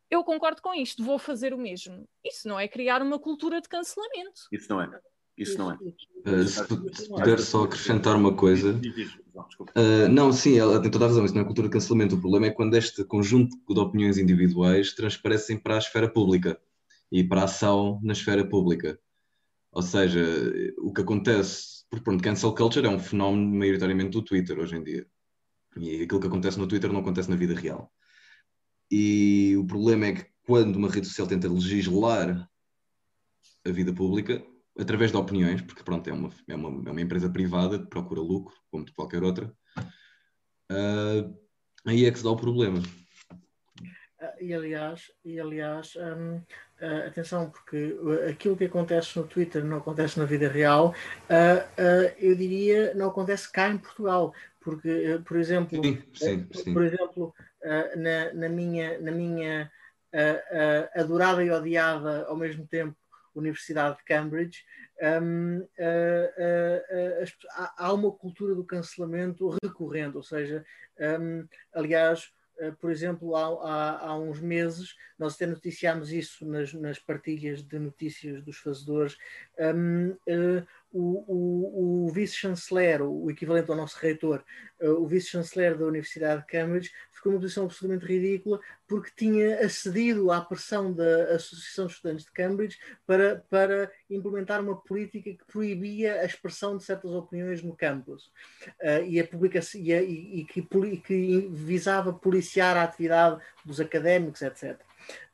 eu 0.10 0.24
concordo 0.24 0.62
com 0.62 0.74
isto, 0.74 1.04
vou 1.04 1.20
fazer 1.20 1.54
o 1.54 1.58
mesmo. 1.58 2.08
Isso 2.24 2.48
não 2.48 2.60
é 2.60 2.68
criar 2.68 3.02
uma 3.02 3.20
cultura 3.20 3.62
de 3.62 3.70
cancelamento. 3.70 4.48
Isso 4.52 4.68
não 4.70 4.82
é. 4.82 4.90
Isso 5.40 5.58
não 5.58 5.72
é. 5.72 5.76
Uh, 5.76 6.46
se, 6.46 7.02
se 7.02 7.10
puder 7.10 7.40
só 7.40 7.64
acrescentar 7.64 8.16
uma 8.18 8.36
coisa. 8.36 8.74
Uh, 8.74 10.10
não, 10.12 10.34
sim, 10.34 10.58
ela 10.58 10.82
tem 10.82 10.92
toda 10.92 11.06
a 11.06 11.08
razão, 11.08 11.24
isso 11.24 11.34
não 11.34 11.42
é 11.42 11.46
cultura 11.46 11.70
de 11.70 11.74
cancelamento. 11.74 12.16
O 12.16 12.20
problema 12.20 12.48
é 12.48 12.52
quando 12.52 12.76
este 12.76 13.06
conjunto 13.06 13.56
de 13.68 13.80
opiniões 13.80 14.18
individuais 14.18 14.94
transparecem 14.94 15.58
para 15.58 15.76
a 15.76 15.78
esfera 15.78 16.10
pública 16.10 16.60
e 17.10 17.24
para 17.24 17.42
a 17.42 17.46
ação 17.46 18.02
na 18.04 18.12
esfera 18.12 18.46
pública. 18.46 19.00
Ou 19.72 19.82
seja, 19.82 20.22
o 20.80 20.92
que 20.92 21.02
acontece, 21.02 21.86
porque 21.90 22.04
pronto, 22.04 22.22
cancel 22.22 22.54
culture 22.54 22.86
é 22.86 22.90
um 22.90 23.00
fenómeno 23.00 23.58
maioritariamente 23.58 24.12
do 24.12 24.22
Twitter 24.22 24.60
hoje 24.60 24.76
em 24.76 24.84
dia. 24.84 25.08
E 25.78 26.04
aquilo 26.04 26.20
que 26.20 26.28
acontece 26.28 26.60
no 26.60 26.68
Twitter 26.68 26.92
não 26.92 27.00
acontece 27.00 27.30
na 27.30 27.38
vida 27.38 27.54
real. 27.54 27.90
E 28.92 29.56
o 29.58 29.66
problema 29.66 30.08
é 30.08 30.14
que 30.14 30.26
quando 30.44 30.76
uma 30.76 30.90
rede 30.90 31.08
social 31.08 31.28
tenta 31.28 31.48
legislar 31.48 32.50
a 33.66 33.70
vida 33.70 33.94
pública, 33.94 34.44
através 34.80 35.12
de 35.12 35.18
opiniões, 35.18 35.62
porque 35.62 35.84
pronto, 35.84 36.10
é 36.10 36.14
uma, 36.14 36.30
é 36.48 36.56
uma, 36.56 36.90
é 36.90 36.92
uma 36.92 37.02
empresa 37.02 37.30
privada 37.30 37.78
que 37.78 37.88
procura 37.88 38.22
lucro, 38.22 38.56
como 38.72 38.86
de 38.86 38.94
qualquer 38.94 39.24
outra, 39.24 39.54
uh, 40.72 41.38
aí 41.86 42.06
é 42.06 42.12
que 42.12 42.18
se 42.18 42.24
dá 42.24 42.32
o 42.32 42.38
problema. 42.38 42.82
Ah, 44.22 44.34
e 44.40 44.54
aliás, 44.54 45.12
e 45.24 45.40
aliás 45.40 45.96
um, 45.96 46.38
uh, 46.38 46.44
ah, 46.82 47.08
atenção, 47.08 47.50
porque 47.50 47.96
aquilo 48.30 48.56
que 48.56 48.66
acontece 48.66 49.18
no 49.20 49.28
Twitter 49.28 49.64
não 49.64 49.78
acontece 49.78 50.18
na 50.18 50.26
vida 50.26 50.48
real, 50.48 50.96
uh, 51.30 52.14
eu 52.18 52.36
diria 52.36 52.94
não 52.96 53.10
acontece 53.10 53.52
cá 53.52 53.70
em 53.70 53.78
Portugal, 53.78 54.34
porque, 54.62 55.22
por 55.26 55.38
exemplo, 55.38 55.82
sim, 55.84 56.02
sim, 56.14 56.48
sim. 56.52 56.74
por 56.74 56.84
exemplo 56.84 57.34
na, 57.96 58.34
na 58.34 58.50
minha, 58.50 59.00
na 59.00 59.12
minha 59.12 59.72
adorada 60.96 61.44
e 61.44 61.50
odiada 61.50 62.26
ao 62.26 62.36
mesmo 62.36 62.68
tempo 62.68 62.99
Universidade 63.40 63.98
de 63.98 64.04
Cambridge, 64.04 64.64
um, 65.22 65.60
uh, 65.60 67.24
uh, 67.24 67.72
há 67.78 67.94
uma 67.94 68.12
cultura 68.12 68.54
do 68.54 68.66
cancelamento 68.66 69.56
recorrente, 69.64 70.18
ou 70.18 70.24
seja, 70.24 70.64
um, 71.20 71.48
aliás, 71.74 72.32
por 72.80 72.92
exemplo, 72.92 73.36
há, 73.36 73.46
há, 73.46 74.08
há, 74.08 74.18
uns 74.18 74.40
meses, 74.40 74.96
nós 75.18 75.36
até 75.36 75.46
noticiámos 75.46 76.12
isso 76.12 76.46
nas, 76.46 76.74
nas 76.74 77.00
partilhas 77.00 77.64
de 77.64 77.80
notícias 77.80 78.44
dos 78.44 78.58
fazedores, 78.58 79.18
um, 79.58 80.10
uh, 80.10 80.68
o, 80.92 81.24
o, 81.28 82.06
o 82.08 82.10
vice-chanceler, 82.10 83.02
o 83.02 83.30
equivalente 83.30 83.70
ao 83.70 83.78
nosso 83.78 83.98
reitor, 84.00 84.44
uh, 84.82 84.90
o 84.92 85.08
vice-chanceler 85.08 85.78
da 85.78 85.86
Universidade 85.86 86.42
de 86.42 86.48
Cambridge, 86.48 86.92
ficou 87.20 87.32
numa 87.32 87.42
posição 87.42 87.66
absolutamente 87.66 88.06
ridícula 88.06 88.60
porque 88.88 89.12
tinha 89.16 89.60
acedido 89.60 90.32
à 90.32 90.42
pressão 90.42 90.92
da 90.92 91.36
Associação 91.36 91.86
de 91.86 91.94
Estudantes 91.94 92.26
de 92.26 92.32
Cambridge 92.32 92.80
para, 93.06 93.44
para 93.50 93.92
implementar 94.10 94.62
uma 94.62 94.76
política 94.76 95.30
que 95.30 95.46
proibia 95.46 96.22
a 96.22 96.26
expressão 96.26 96.76
de 96.76 96.84
certas 96.84 97.12
opiniões 97.12 97.62
no 97.62 97.76
campus 97.76 98.32
uh, 98.82 99.04
e, 99.06 99.20
a 99.20 99.28
publicação, 99.28 99.80
e, 99.80 99.94
a, 99.94 100.02
e, 100.02 100.40
e 100.40 100.46
que, 100.46 100.62
que, 101.06 101.50
visava 101.52 102.14
policiar 102.14 102.76
a 102.78 102.84
atividade 102.84 103.42
dos 103.64 103.80
académicos, 103.80 104.42
etc. 104.42 104.80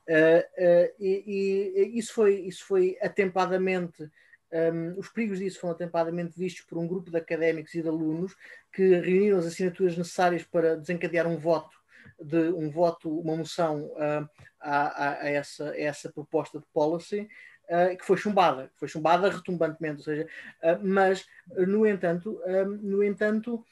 Uh, 0.08 0.12
uh, 0.12 0.94
e, 1.00 1.92
isso, 1.96 2.14
foi, 2.14 2.36
isso 2.42 2.66
foi 2.66 2.98
atempadamente 3.02 4.10
um, 4.52 4.98
os 5.00 5.10
perigos 5.10 5.40
disso 5.40 5.60
foram 5.60 5.74
atempadamente 5.74 6.38
vistos 6.38 6.66
por 6.66 6.78
um 6.78 6.88
grupo 6.88 7.12
de 7.12 7.18
académicos 7.18 7.74
e 7.74 7.82
de 7.82 7.88
alunos 7.90 8.36
que 8.72 9.00
reuniram 9.00 9.40
as 9.40 9.48
assinaturas 9.48 9.98
necessárias 9.98 10.44
para 10.44 10.78
desencadear 10.78 11.28
um 11.28 11.38
voto 11.38 11.75
de 12.20 12.50
um 12.50 12.70
voto, 12.70 13.20
uma 13.20 13.36
moção 13.36 13.86
uh, 13.86 14.30
a, 14.60 15.22
a, 15.22 15.30
essa, 15.30 15.72
a 15.72 15.80
essa 15.80 16.12
proposta 16.12 16.60
de 16.60 16.66
policy 16.74 17.28
uh, 17.70 17.98
que 17.98 18.06
foi 18.06 18.18
chumbada, 18.18 18.72
foi 18.76 18.88
chumbada 18.88 19.30
retumbantemente, 19.30 19.98
ou 19.98 20.04
seja, 20.04 20.28
uh, 20.64 20.80
mas 20.86 21.26
no 21.68 21.86
entanto, 21.86 22.42
no 22.82 23.04
entanto 23.04 23.64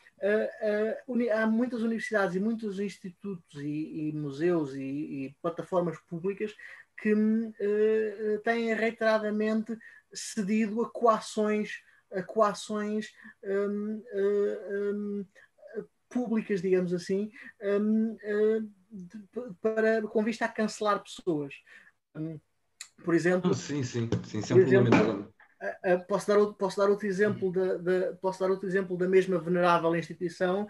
há 1.33 1.47
muitas 1.47 1.81
universidades 1.81 2.35
e 2.35 2.39
muitos 2.39 2.79
institutos 2.79 3.61
e, 3.61 4.09
e 4.09 4.13
museus 4.13 4.73
e, 4.75 4.81
e, 4.81 5.35
plataformas 5.41 5.99
públicas 6.07 6.55
que 7.01 7.13
têm 8.45 8.73
reiteradamente 8.73 9.77
cedido 10.13 10.81
a 10.81 10.89
coações, 10.89 11.81
a 12.11 12.21
coações 12.21 13.13
um, 13.43 14.03
um, 14.13 15.25
públicas, 16.13 16.61
digamos 16.61 16.93
assim, 16.93 17.31
um, 17.61 18.15
de, 18.91 19.17
para, 19.61 20.01
com 20.03 20.23
vista 20.23 20.45
a 20.45 20.49
cancelar 20.49 21.03
pessoas. 21.03 21.53
por 23.03 23.15
exemplo. 23.15 23.51
Ah, 23.51 23.55
sim, 23.55 23.83
sim, 23.83 24.09
sim, 24.25 24.41
sem 24.41 24.57
exemplo, 24.57 25.33
Posso 26.07 26.27
dar, 26.27 26.45
posso 26.53 26.77
dar 26.77 26.89
outro 26.89 27.07
exemplo 27.07 27.51
da, 27.51 27.77
da, 27.77 28.13
posso 28.21 28.41
dar 28.41 28.51
outro 28.51 28.67
exemplo 28.67 28.97
da 28.97 29.07
mesma 29.07 29.39
venerável 29.39 29.95
instituição 29.95 30.67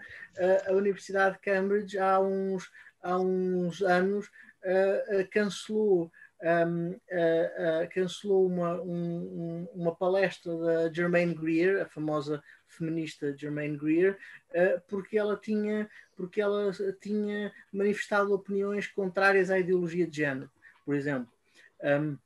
a 0.68 0.72
Universidade 0.72 1.34
de 1.34 1.40
Cambridge 1.40 1.98
há 1.98 2.20
uns 2.20 2.70
há 3.02 3.18
uns 3.18 3.82
anos 3.82 4.30
cancelou 5.32 6.12
um, 6.42 6.90
uh, 6.90 6.94
uh, 6.94 7.88
cancelou 7.92 8.46
uma, 8.46 8.80
um, 8.82 9.68
uma 9.74 9.94
palestra 9.94 10.56
da 10.56 10.92
Germaine 10.92 11.34
Greer, 11.34 11.82
a 11.82 11.86
famosa 11.86 12.42
feminista 12.66 13.36
Germaine 13.36 13.76
Greer, 13.76 14.18
uh, 14.50 14.80
porque 14.88 15.16
ela 15.16 15.36
tinha 15.36 15.88
porque 16.16 16.40
ela 16.40 16.70
tinha 17.00 17.52
manifestado 17.72 18.32
opiniões 18.32 18.86
contrárias 18.86 19.50
à 19.50 19.58
ideologia 19.58 20.06
de 20.06 20.16
género, 20.16 20.50
por 20.84 20.94
exemplo. 20.94 21.32
Um, 21.82 22.16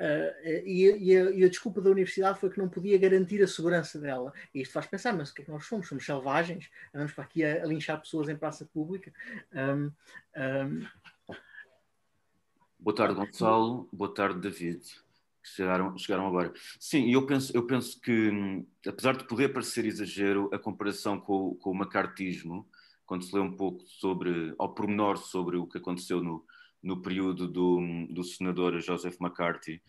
Uh, 0.00 0.30
e, 0.64 0.90
e, 0.90 1.16
a, 1.16 1.30
e, 1.30 1.44
a, 1.44 1.48
desculpa 1.48 1.80
da 1.80 1.90
universidade 1.90 2.38
foi 2.38 2.50
que 2.50 2.58
não 2.58 2.68
podia 2.68 2.96
garantir 2.98 3.42
a 3.42 3.48
segurança 3.48 3.98
dela. 3.98 4.32
E 4.54 4.62
isto 4.62 4.72
faz 4.72 4.86
pensar, 4.86 5.12
mas 5.12 5.30
o 5.30 5.34
que 5.34 5.42
é 5.42 5.44
que 5.44 5.50
nós 5.50 5.66
somos? 5.66 5.88
Somos 5.88 6.04
selvagens? 6.06 6.70
Andamos 6.94 7.12
para 7.12 7.24
aqui 7.24 7.44
a, 7.44 7.62
a 7.62 7.66
linchar 7.66 8.00
pessoas 8.00 8.28
em 8.28 8.36
praça 8.36 8.64
pública? 8.64 9.12
Um, 9.52 9.90
um, 10.36 10.86
Boa 12.82 12.96
tarde, 12.96 13.14
Gonçalo. 13.14 13.88
Boa 13.92 14.12
tarde, 14.12 14.40
David. 14.40 14.82
Chegaram, 15.40 15.96
chegaram 15.96 16.26
agora. 16.26 16.52
Sim, 16.80 17.12
eu 17.12 17.24
penso, 17.24 17.56
eu 17.56 17.64
penso 17.64 18.00
que, 18.00 18.64
apesar 18.84 19.16
de 19.16 19.24
poder 19.24 19.52
parecer 19.52 19.84
exagero, 19.84 20.50
a 20.52 20.58
comparação 20.58 21.20
com, 21.20 21.54
com 21.54 21.70
o 21.70 21.74
macartismo, 21.76 22.68
quando 23.06 23.22
se 23.22 23.32
lê 23.32 23.40
um 23.40 23.56
pouco 23.56 23.84
sobre, 23.86 24.52
ao 24.58 24.74
pormenor 24.74 25.16
sobre 25.16 25.56
o 25.56 25.66
que 25.68 25.78
aconteceu 25.78 26.20
no, 26.20 26.44
no 26.82 27.00
período 27.00 27.46
do, 27.46 27.78
do 28.10 28.24
senador 28.24 28.80
Joseph 28.80 29.16
McCarthy, 29.20 29.80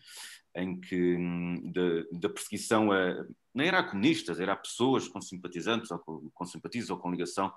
em 0.55 0.79
que 0.79 1.17
da, 1.63 2.19
da 2.19 2.29
perseguição 2.29 2.91
a, 2.91 3.25
não 3.55 3.65
era 3.65 3.79
a 3.79 3.89
comunistas, 3.89 4.39
era 4.39 4.53
a 4.53 4.57
pessoas 4.57 5.07
com 5.07 5.19
simpatizantes 5.19 5.89
ou 5.89 5.97
com, 5.97 6.29
com 6.31 6.45
simpatias 6.45 6.91
ou 6.91 6.99
com 6.99 7.09
ligação 7.09 7.51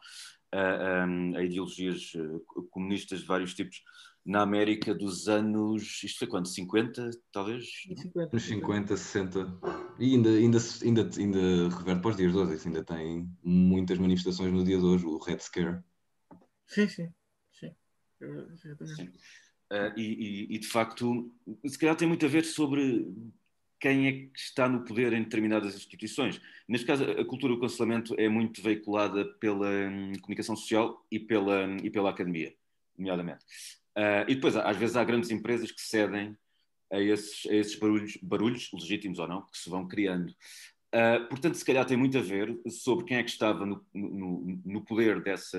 a, 0.51 0.61
a, 0.61 1.05
a 1.05 1.45
ideologias 1.45 2.13
eh, 2.17 2.63
comunistas 2.71 3.21
de 3.21 3.27
vários 3.27 3.53
tipos 3.53 3.83
na 4.27 4.43
América 4.43 4.93
dos 4.93 5.29
anos. 5.29 6.03
Isto 6.03 6.19
foi 6.19 6.29
quando? 6.29 6.49
50, 6.49 7.11
talvez? 7.31 7.65
50, 7.97 8.31
Nos 8.33 8.43
50, 8.43 8.97
60. 8.97 9.61
E 10.01 10.15
ainda, 10.15 10.31
ainda, 10.31 10.59
ainda, 10.83 11.11
ainda 11.17 11.77
reverte 11.77 12.03
para 12.03 12.11
os 12.11 12.17
dias 12.17 12.33
de 12.33 12.39
hoje. 12.39 12.67
ainda 12.67 12.85
tem 12.85 13.31
muitas 13.45 13.99
manifestações 13.99 14.53
no 14.53 14.65
dia 14.65 14.79
de 14.79 14.85
hoje, 14.85 15.07
o 15.07 15.19
Red 15.19 15.39
Scare. 15.39 15.79
Sim, 16.67 16.89
sim. 16.89 17.09
sim. 17.53 17.71
sim. 18.97 19.09
Uh, 19.73 19.93
e, 19.97 20.03
e, 20.03 20.57
e, 20.57 20.59
de 20.59 20.67
facto, 20.69 21.33
se 21.65 21.79
calhar 21.79 21.97
tem 21.97 22.07
muito 22.07 22.25
a 22.27 22.29
ver 22.29 22.45
sobre 22.45 23.07
quem 23.79 24.07
é 24.07 24.13
que 24.13 24.31
está 24.39 24.69
no 24.69 24.85
poder 24.85 25.13
em 25.13 25.23
determinadas 25.23 25.75
instituições. 25.77 26.41
Neste 26.69 26.87
caso, 26.87 27.05
a 27.05 27.25
cultura 27.25 27.55
do 27.55 27.61
cancelamento 27.61 28.15
é 28.19 28.29
muito 28.29 28.63
veiculada 28.63 29.25
pela 29.39 29.69
hum, 29.69 30.13
comunicação 30.21 30.57
social 30.57 31.05
e 31.11 31.21
pela, 31.21 31.67
e 31.83 31.91
pela 31.91 32.11
academia, 32.11 32.55
nomeadamente. 32.97 33.45
Uh, 33.97 34.29
e 34.29 34.35
depois, 34.35 34.57
às 34.57 34.77
vezes, 34.77 34.97
há 34.97 35.05
grandes 35.05 35.31
empresas 35.31 35.71
que 35.71 35.81
cedem 35.81 36.37
a 36.93 37.01
esses, 37.01 37.47
a 37.47 37.55
esses 37.55 37.77
barulhos, 37.77 38.17
barulhos, 38.23 38.71
legítimos 38.73 39.19
ou 39.19 39.27
não, 39.27 39.47
que 39.47 39.59
se 39.59 39.71
vão 39.71 39.89
criando. 39.89 40.31
Uh, 40.95 41.27
portanto, 41.29 41.55
se 41.55 41.65
calhar 41.65 41.85
tem 41.85 41.97
muito 41.97 42.17
a 42.17 42.23
ver 42.23 42.57
sobre 42.69 43.05
quem 43.07 43.17
é 43.17 43.23
que 43.23 43.31
estava 43.31 43.65
no, 43.65 43.85
no, 43.93 44.61
no 44.65 44.85
poder 44.85 45.23
dessa, 45.23 45.59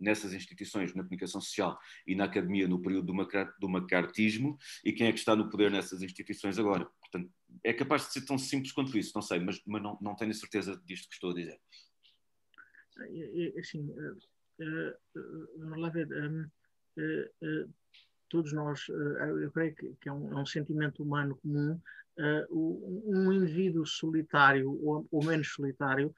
nessas 0.00 0.32
instituições, 0.32 0.94
na 0.94 1.02
comunicação 1.02 1.40
social 1.40 1.78
e 2.06 2.14
na 2.14 2.24
academia 2.24 2.66
no 2.66 2.80
período 2.80 3.06
do, 3.06 3.14
macar, 3.14 3.54
do 3.60 3.68
macartismo 3.68 4.58
e 4.84 4.92
quem 4.92 5.06
é 5.06 5.12
que 5.12 5.18
está 5.18 5.36
no 5.36 5.50
poder 5.50 5.70
nessas 5.70 6.02
instituições 6.02 6.58
agora. 6.58 6.86
Portanto, 7.00 7.30
é 7.62 7.72
capaz 7.72 8.06
de 8.06 8.14
ser 8.14 8.24
tão 8.24 8.38
simples 8.38 8.72
quanto 8.72 8.96
isso, 8.96 9.12
não 9.14 9.22
sei, 9.22 9.38
mas, 9.38 9.60
mas 9.66 9.82
não, 9.82 9.98
não 10.00 10.16
tenho 10.16 10.32
certeza 10.34 10.80
disto 10.84 11.08
que 11.08 11.14
estou 11.14 11.30
a 11.30 11.34
dizer. 11.34 11.60
Assim, 13.58 13.88
uh, 13.90 14.16
uh, 14.16 15.58
vamos 15.58 15.78
lá 15.78 15.90
ver. 15.90 16.06
Um 16.06 16.40
eh, 16.40 16.44
eh, 16.44 16.59
todos 18.28 18.52
nós, 18.52 18.86
eh, 18.88 19.44
eu 19.44 19.50
creio 19.50 19.74
que, 19.74 20.08
é, 20.08 20.12
um, 20.12 20.32
é, 20.32 20.40
um, 20.40 20.46
sentimento 20.46 21.02
humano 21.02 21.36
comum, 21.42 21.78
um 23.06 23.32
indivíduo 23.32 23.86
solitário 23.86 24.78
ou, 24.84 25.06
ou 25.10 25.24
menos 25.24 25.48
solitário 25.48 26.14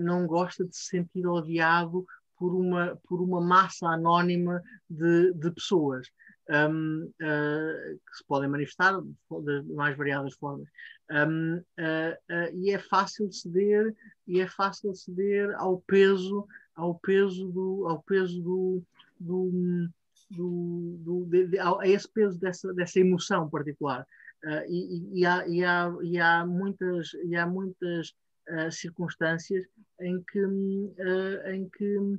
não 0.00 0.26
gosta 0.26 0.64
de 0.64 0.74
se 0.76 0.86
sentir 0.86 1.26
odiado 1.26 2.04
por 2.36 2.54
uma, 2.54 2.98
por 3.08 3.20
uma 3.20 3.40
massa 3.40 3.86
anónima 3.88 4.62
de, 4.88 5.32
de 5.32 5.50
pessoas. 5.50 6.08
Um, 6.46 7.04
uh, 7.04 7.98
que 8.06 8.16
se 8.18 8.24
podem 8.28 8.50
manifestar 8.50 9.00
de 9.00 9.62
mais 9.72 9.96
variadas 9.96 10.34
formas. 10.34 10.68
Um, 11.10 11.56
uh, 11.56 11.62
uh, 11.62 12.56
e 12.58 12.70
é 12.70 12.78
fácil 12.78 13.32
ceder, 13.32 13.96
e 14.26 14.40
é 14.40 14.46
fácil 14.46 14.94
ceder 14.94 15.54
ao 15.56 15.80
peso, 15.80 16.46
ao 16.74 16.98
peso 16.98 17.48
do, 17.48 17.86
ao 17.88 18.02
peso 18.02 18.42
do, 18.42 18.82
do 19.18 19.88
do, 20.34 20.96
do, 21.00 21.24
de, 21.26 21.46
de, 21.48 21.58
a 21.58 21.78
esse 21.84 22.08
peso 22.08 22.38
dessa, 22.38 22.72
dessa 22.74 23.00
emoção 23.00 23.48
particular. 23.48 24.06
Uh, 24.44 24.64
e, 24.68 25.20
e, 25.20 25.26
há, 25.26 25.46
e, 25.48 25.64
há, 25.64 25.92
e 26.02 26.20
há 26.20 26.46
muitas, 26.46 27.14
e 27.24 27.34
há 27.34 27.46
muitas 27.46 28.10
uh, 28.50 28.70
circunstâncias 28.70 29.64
em 30.00 30.22
que, 30.22 30.44
uh, 30.44 31.48
em 31.48 31.68
que 31.70 32.18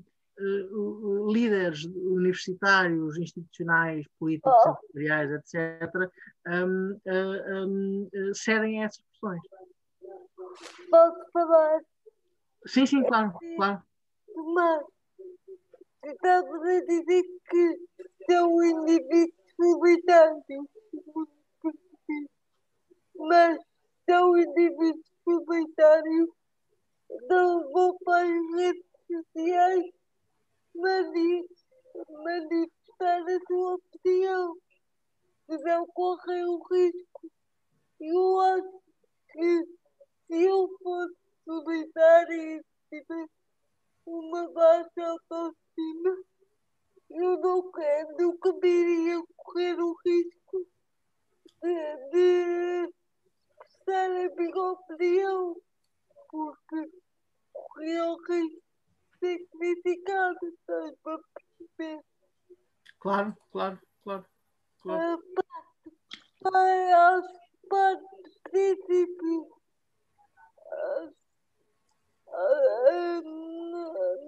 líderes 1.32 1.86
universitários, 1.86 3.18
institucionais, 3.18 4.06
políticos, 4.20 4.54
empresariais, 4.90 5.32
etc., 5.32 6.12
um, 6.48 7.00
um, 7.08 8.10
cedem 8.34 8.84
a 8.84 8.88
essas 8.88 9.02
pressões. 9.12 9.42
Posso 10.92 11.32
falar? 11.32 11.80
Sim, 12.66 12.86
sim, 12.86 13.04
claro, 13.04 13.34
claro. 13.56 13.82
Mas 14.54 14.84
estava 16.12 16.48
a 16.48 16.86
dizer 16.86 17.24
que 17.50 17.80
são 18.30 18.64
indivíduos 18.64 19.34
solitários, 19.56 20.68
mas 23.18 23.60
são 24.10 24.38
indivíduos 24.38 25.06
solitários, 25.24 26.30
não 27.30 27.72
vão 27.72 27.98
para 28.04 28.24
as 28.24 28.56
redes 28.56 28.86
sociais 29.08 29.86
manifestar 30.76 31.56
a 33.22 33.40
sua 33.48 33.76
opinião, 33.76 34.58
se 35.46 35.58
não 35.64 35.86
correm 35.88 36.44
o 36.46 36.62
risco. 36.72 37.32
Eu 38.00 38.40
acho 38.40 38.82
que 39.32 39.66
se 40.28 40.44
eu 40.44 40.68
fosse 40.84 41.16
solitário 41.46 42.42
e 42.42 42.62
tivesse 42.90 43.35
uma 44.06 44.48
baixa 44.52 45.02
autoestima, 45.02 46.24
eu 47.10 47.40
não 47.40 47.72
quero, 47.72 48.18
nunca 48.18 48.68
iria 48.68 49.24
correr 49.38 49.80
o 49.80 49.96
risco 50.06 50.68
de, 51.62 52.10
de 52.12 52.94
expressar 53.66 54.12
a 54.12 54.36
minha 54.36 54.64
opinião, 54.72 55.56
porque 56.30 56.92
corria 57.54 58.06
o 58.06 58.18
risco 58.24 58.62
de 59.12 59.20
ser 59.20 59.48
criticado, 59.50 60.38
estás 60.44 60.94
a 61.06 61.20
perceber? 61.58 62.04
Claro, 63.00 63.36
claro, 63.52 63.80
claro. 64.04 64.26
claro. 64.82 65.24
Pai, 66.42 66.92
aos 66.92 67.26
partes 67.70 68.38
princípios. 68.44 69.48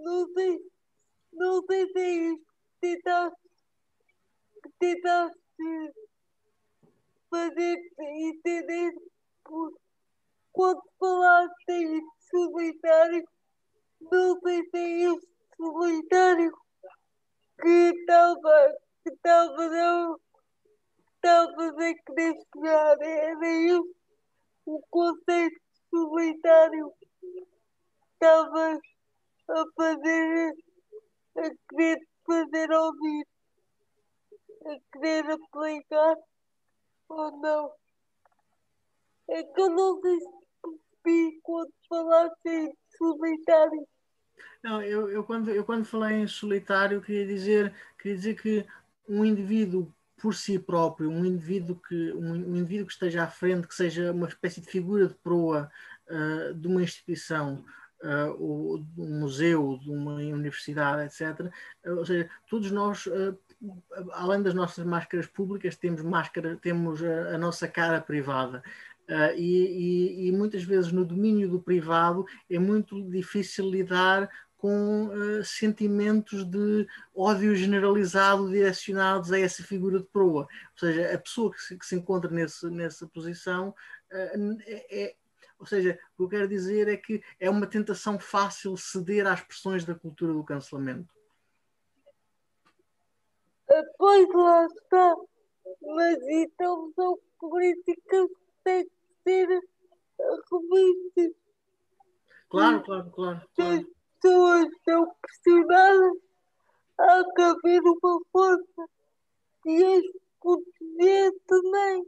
Não 0.04 0.28
sei, 0.34 0.60
não 1.34 1.62
sei 1.66 1.88
se 1.92 2.00
é 2.00 2.36
tentaste, 2.80 3.38
que 4.64 4.70
tentaste 4.80 5.94
fazer 7.30 7.78
entender 8.00 8.94
por 9.44 9.78
quando 10.54 10.82
falaste 10.98 11.70
em 11.70 12.02
solitário, 12.32 13.28
não 14.00 14.40
sei 14.40 14.64
se 14.70 14.78
é 14.78 15.02
esse 15.12 15.28
solitário 15.58 16.58
que 17.62 17.94
estava 17.94 18.78
que 19.04 19.10
estava 19.10 19.70
não 19.70 20.18
estava 21.16 21.68
a 21.68 21.76
querer 21.76 22.36
chegar, 22.56 23.02
era 23.02 23.48
isso 23.50 23.96
o 24.66 24.82
conceito 24.90 25.60
solitário 25.90 26.94
estava 28.20 28.80
a 29.50 29.66
fazer 29.76 30.54
a 31.38 31.50
querer 31.70 32.00
fazer 32.26 32.72
ouvir, 32.72 33.28
a 34.66 34.78
querer 34.92 35.32
aplicar 35.32 36.16
ou 37.10 37.38
não. 37.40 37.72
É 39.30 39.44
que 39.44 39.62
eu 39.62 39.70
não 39.70 40.02
sei 40.02 40.20
se 40.20 40.28
percebi 41.04 41.40
quando 41.44 41.74
falaste 41.88 42.48
em 42.48 42.78
solitário. 42.98 43.88
Não, 44.64 44.82
eu, 44.82 45.10
eu, 45.10 45.24
quando, 45.24 45.52
eu 45.52 45.64
quando 45.64 45.86
falei 45.86 46.18
em 46.18 46.28
solitário 46.28 47.02
queria 47.02 47.26
dizer, 47.26 47.74
queria 47.98 48.18
dizer 48.18 48.42
que 48.42 48.66
um 49.08 49.24
indivíduo 49.24 49.94
por 50.18 50.34
si 50.34 50.58
próprio, 50.58 51.10
um 51.10 51.24
indivíduo 51.24 51.80
que, 51.80 52.12
um, 52.14 52.32
um 52.32 52.56
indivíduo 52.56 52.88
que 52.88 52.94
esteja 52.94 53.24
à 53.24 53.28
frente, 53.28 53.68
que 53.68 53.76
seja 53.76 54.12
uma 54.12 54.28
espécie 54.28 54.60
de 54.60 54.68
figura 54.68 55.08
de 55.08 55.14
proa 55.14 55.70
uh, 56.10 56.54
de 56.56 56.68
uma 56.68 56.82
instituição, 56.82 57.64
uh, 58.04 58.80
de 58.80 59.02
um 59.02 59.20
museu, 59.20 59.80
de 59.82 59.90
uma 59.90 60.16
universidade, 60.16 61.04
etc. 61.04 61.52
Uh, 61.86 61.98
ou 61.98 62.06
seja, 62.06 62.30
todos 62.50 62.72
nós, 62.72 63.08
além 64.14 64.42
das 64.42 64.54
nossas 64.54 64.86
máscaras 64.86 65.28
públicas, 65.28 65.76
temos 65.76 66.02
máscara, 66.02 66.58
temos 66.58 67.04
a, 67.04 67.36
a 67.36 67.38
nossa 67.38 67.68
cara 67.68 68.02
privada. 68.02 68.64
Uh, 69.10 69.34
e, 69.38 70.26
e, 70.26 70.28
e, 70.28 70.32
muitas 70.34 70.64
vezes 70.64 70.92
no 70.92 71.06
domínio 71.06 71.50
do 71.50 71.62
privado 71.62 72.26
é 72.50 72.60
muito 72.60 73.10
difícil 73.10 73.70
lidar 73.70 74.30
com 74.58 75.06
uh, 75.06 75.44
sentimentos 75.46 76.44
de 76.44 76.86
ódio 77.16 77.56
generalizado 77.56 78.50
direcionados 78.50 79.32
a 79.32 79.40
essa 79.40 79.64
figura 79.64 80.00
de 80.00 80.06
proa. 80.06 80.42
Ou 80.42 80.48
seja, 80.78 81.14
a 81.14 81.18
pessoa 81.18 81.54
que 81.54 81.62
se, 81.62 81.78
que 81.78 81.86
se 81.86 81.96
encontra 81.96 82.30
nesse, 82.30 82.70
nessa 82.70 83.08
posição 83.08 83.70
uh, 83.70 84.58
é, 84.66 85.16
ou 85.60 85.66
seja, 85.66 86.00
o 86.14 86.18
que 86.18 86.24
eu 86.24 86.30
quero 86.30 86.48
dizer 86.48 86.88
é 86.88 86.98
que 86.98 87.24
é 87.40 87.50
uma 87.50 87.68
tentação 87.68 88.20
fácil 88.20 88.78
ceder 88.78 89.26
às 89.26 89.42
pressões 89.42 89.86
da 89.86 89.96
cultura 89.96 90.34
do 90.34 90.44
cancelamento. 90.44 91.14
Pois 93.98 94.30
lá 94.34 94.66
está. 94.66 95.16
Mas 95.82 96.18
então 96.30 96.92
são 96.96 97.20
políticas 97.40 98.28
que 98.30 98.64
têm 98.64 98.86
que 98.86 98.92
ser 99.24 99.48
revistas. 100.18 101.36
Claro, 102.50 102.84
claro, 102.84 103.12
claro. 103.12 103.42
claro. 103.56 103.76
As 103.76 103.86
pessoas 104.22 104.68
são 104.86 105.16
pressionadas 105.22 106.18
a 106.98 107.52
haver 107.52 107.82
uma 107.82 108.20
força 108.32 108.90
e 109.66 109.84
as 109.84 110.04
proteger 110.48 111.34
também. 111.46 112.06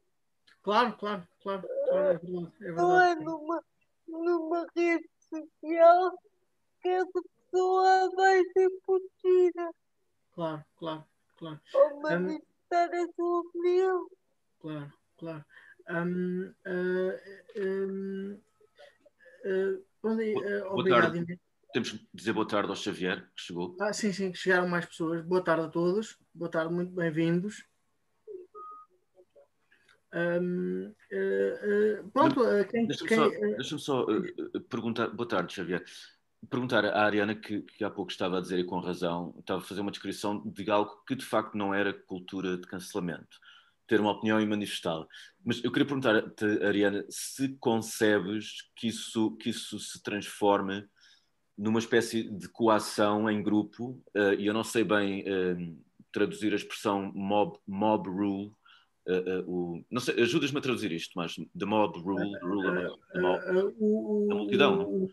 Claro, 0.61 0.97
claro, 0.97 1.27
claro, 1.41 1.67
claro, 1.89 2.07
é 2.07 2.17
verdade. 2.17 2.53
É 2.61 2.71
Não 2.71 3.01
é 3.01 3.15
numa, 3.15 3.63
numa 4.07 4.67
rede 4.75 5.09
social 5.29 6.17
que 6.81 6.89
essa 6.89 7.21
pessoa 7.51 8.11
vai 8.15 8.43
ser 8.53 8.69
protegida 8.85 9.71
Claro, 10.33 10.63
claro, 10.77 11.05
claro. 11.37 11.59
ou 11.73 12.01
manifestar 12.01 12.89
a 12.93 13.07
sua 13.13 13.39
opinião. 13.41 14.07
Claro, 14.61 14.93
claro. 15.17 15.45
Um, 15.89 16.53
uh, 16.65 17.61
um, 17.61 18.39
uh, 19.45 19.85
bom 20.01 20.15
dia, 20.15 20.37
uh, 20.37 20.61
Boa 20.61 20.73
obrigado, 20.79 21.13
tarde. 21.13 21.39
Temos 21.73 21.91
que 21.91 22.07
dizer 22.13 22.33
boa 22.33 22.47
tarde 22.47 22.69
ao 22.69 22.75
Xavier, 22.75 23.29
que 23.35 23.41
chegou. 23.41 23.75
Ah, 23.79 23.91
sim, 23.91 24.13
sim, 24.13 24.31
que 24.31 24.37
chegaram 24.37 24.67
mais 24.67 24.85
pessoas. 24.85 25.21
Boa 25.23 25.43
tarde 25.43 25.65
a 25.65 25.69
todos. 25.69 26.17
Boa 26.33 26.49
tarde, 26.49 26.73
muito 26.73 26.91
bem-vindos. 26.93 27.65
Um, 30.13 30.91
uh, 31.11 32.01
uh, 32.01 32.11
pronto, 32.11 32.41
uh, 32.41 32.65
quem, 32.67 32.87
Deixa-me 32.87 33.15
só, 33.15 33.29
deixa-me 33.29 33.81
só, 33.81 34.03
uh, 34.03 34.61
perguntar. 34.61 35.07
Boa 35.09 35.27
tarde, 35.27 35.53
Xavier. 35.53 35.83
Perguntar 36.49 36.85
à 36.85 37.03
Ariana, 37.03 37.35
que, 37.35 37.61
que 37.61 37.83
há 37.83 37.89
pouco 37.89 38.11
estava 38.11 38.37
a 38.37 38.41
dizer 38.41 38.57
e 38.59 38.63
com 38.63 38.79
razão, 38.79 39.35
estava 39.39 39.61
a 39.61 39.63
fazer 39.63 39.81
uma 39.81 39.91
descrição 39.91 40.41
de 40.45 40.71
algo 40.71 41.03
que 41.05 41.15
de 41.15 41.25
facto 41.25 41.57
não 41.57 41.73
era 41.73 41.93
cultura 41.93 42.57
de 42.57 42.65
cancelamento, 42.65 43.37
ter 43.85 43.99
uma 43.99 44.11
opinião 44.11 44.39
e 44.39 44.45
manifestá-la. 44.45 45.05
Mas 45.43 45.61
eu 45.63 45.71
queria 45.71 45.85
perguntar-te, 45.85 46.45
Ariana, 46.63 47.05
se 47.09 47.49
concebes 47.59 48.69
que 48.75 48.87
isso, 48.87 49.35
que 49.35 49.49
isso 49.49 49.77
se 49.79 50.01
transforme 50.01 50.87
numa 51.57 51.79
espécie 51.79 52.23
de 52.23 52.47
coação 52.47 53.29
em 53.29 53.43
grupo, 53.43 54.01
e 54.37 54.45
eu 54.45 54.53
não 54.53 54.63
sei 54.63 54.85
bem 54.85 55.25
traduzir 56.11 56.53
a 56.53 56.55
expressão 56.55 57.11
mob, 57.13 57.57
mob 57.67 58.09
rule. 58.09 58.55
Uh, 59.09 59.43
o, 59.51 59.85
não 59.89 59.99
sei, 59.99 60.21
ajudas-me 60.21 60.59
a 60.59 60.61
traduzir 60.61 60.91
isto, 60.91 61.13
mas 61.15 61.35
the 61.57 61.65
mob 61.65 61.97
rule, 61.99 62.37
rule 62.43 62.63
the 63.11 63.19
mob, 63.19 63.41
o, 63.79 64.27
da 64.29 64.35
multidão, 64.35 64.75
não? 64.75 64.85
o- 64.85 65.09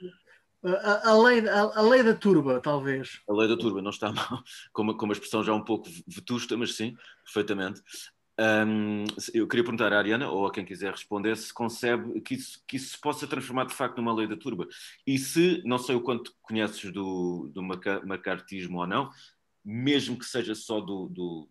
a, 0.64 1.10
a 1.10 1.22
lei, 1.22 1.48
a, 1.48 1.60
a 1.78 1.80
lei 1.80 2.02
da 2.02 2.14
turba, 2.14 2.60
talvez. 2.60 3.20
A 3.28 3.32
lei 3.32 3.48
da 3.48 3.56
turba 3.56 3.80
não 3.80 3.90
está 3.90 4.12
mal, 4.12 4.42
com 4.72 4.82
uma, 4.82 4.96
com 4.96 5.04
uma 5.06 5.12
expressão 5.14 5.42
já 5.42 5.54
um 5.54 5.64
pouco 5.64 5.88
vetusta, 6.06 6.56
mas 6.56 6.74
sim, 6.74 6.94
perfeitamente. 7.24 7.80
Hum, 8.38 9.04
eu 9.32 9.48
queria 9.48 9.64
perguntar 9.64 9.90
à 9.94 9.98
Ariana, 9.98 10.28
ou 10.28 10.46
a 10.46 10.52
quem 10.52 10.62
quiser 10.64 10.90
responder, 10.92 11.34
se 11.36 11.54
concebe 11.54 12.20
que 12.20 12.34
isso, 12.34 12.62
que 12.68 12.76
isso 12.76 12.90
se 12.90 13.00
possa 13.00 13.26
transformar 13.26 13.64
de 13.64 13.72
facto 13.74 13.96
numa 13.96 14.12
lei 14.14 14.26
da 14.26 14.36
turba. 14.36 14.66
E 15.06 15.16
se, 15.18 15.62
não 15.64 15.78
sei 15.78 15.96
o 15.96 16.02
quanto 16.02 16.34
conheces 16.42 16.92
do, 16.92 17.50
do 17.54 17.62
maca- 17.62 18.04
macartismo 18.04 18.78
ou 18.80 18.86
não, 18.86 19.08
mesmo 19.64 20.18
que 20.18 20.26
seja 20.26 20.54
só 20.54 20.80
do, 20.80 21.08
do- 21.08 21.48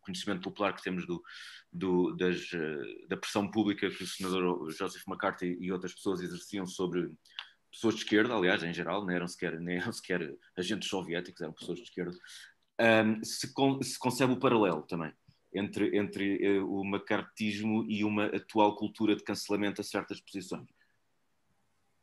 conhecimento 0.00 0.42
popular 0.42 0.74
que 0.74 0.82
temos 0.82 1.06
do, 1.06 1.22
do- 1.72 2.14
das, 2.16 2.50
eh, 2.52 3.06
da 3.08 3.16
pressão 3.16 3.50
pública 3.50 3.90
que 3.90 4.02
o 4.02 4.06
senador 4.06 4.70
Joseph 4.70 5.02
McCarthy 5.06 5.56
e 5.60 5.72
outras 5.72 5.94
pessoas 5.94 6.20
exerciam 6.20 6.66
sobre 6.66 7.10
pessoas 7.70 7.94
de 7.96 8.02
esquerda, 8.02 8.34
aliás, 8.34 8.62
em 8.62 8.72
geral, 8.72 9.04
não 9.04 9.10
eram 9.12 9.26
sequer, 9.26 9.58
nem 9.60 9.76
eram 9.78 9.92
sequer 9.92 10.34
agentes 10.56 10.88
soviéticos, 10.88 11.40
eram 11.42 11.52
pessoas 11.52 11.78
de 11.78 11.84
esquerda, 11.84 12.16
Hum, 12.80 13.22
se, 13.22 13.52
con- 13.54 13.80
se 13.82 13.96
concebe 13.96 14.32
o 14.32 14.36
paralelo 14.36 14.82
também 14.82 15.12
entre, 15.54 15.96
entre 15.96 16.44
eh, 16.44 16.60
o 16.60 16.82
macartismo 16.82 17.84
e 17.88 18.02
uma 18.02 18.26
atual 18.26 18.74
cultura 18.74 19.14
de 19.14 19.22
cancelamento 19.22 19.80
a 19.80 19.84
certas 19.84 20.20
posições. 20.20 20.68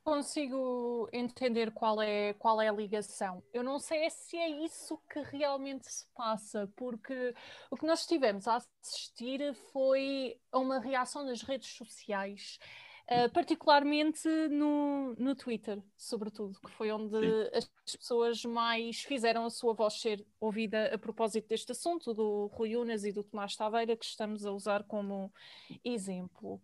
Consigo 0.03 1.07
entender 1.13 1.71
qual 1.71 2.01
é, 2.01 2.33
qual 2.33 2.59
é 2.59 2.67
a 2.67 2.73
ligação. 2.73 3.43
Eu 3.53 3.63
não 3.63 3.77
sei 3.77 4.09
se 4.09 4.35
é 4.35 4.49
isso 4.49 4.99
que 5.11 5.19
realmente 5.21 5.91
se 5.91 6.07
passa, 6.15 6.71
porque 6.75 7.35
o 7.69 7.75
que 7.75 7.85
nós 7.85 8.01
estivemos 8.01 8.47
a 8.47 8.55
assistir 8.55 9.53
foi 9.71 10.39
a 10.51 10.57
uma 10.57 10.79
reação 10.79 11.23
nas 11.23 11.43
redes 11.43 11.69
sociais, 11.69 12.57
eh, 13.05 13.27
particularmente 13.27 14.27
no, 14.49 15.13
no 15.19 15.35
Twitter, 15.35 15.83
sobretudo, 15.97 16.59
que 16.61 16.71
foi 16.71 16.91
onde 16.91 17.19
Sim. 17.19 17.67
as 17.85 17.95
pessoas 17.95 18.43
mais 18.45 19.01
fizeram 19.03 19.45
a 19.45 19.49
sua 19.49 19.73
voz 19.73 19.99
ser 19.99 20.25
ouvida 20.39 20.95
a 20.95 20.97
propósito 20.97 21.47
deste 21.47 21.73
assunto, 21.73 22.13
do 22.13 22.47
Rui 22.53 22.75
Unas 22.75 23.03
e 23.03 23.11
do 23.11 23.23
Tomás 23.23 23.55
Taveira, 23.55 23.97
que 23.97 24.05
estamos 24.05 24.45
a 24.45 24.51
usar 24.51 24.83
como 24.85 25.31
exemplo. 25.83 26.61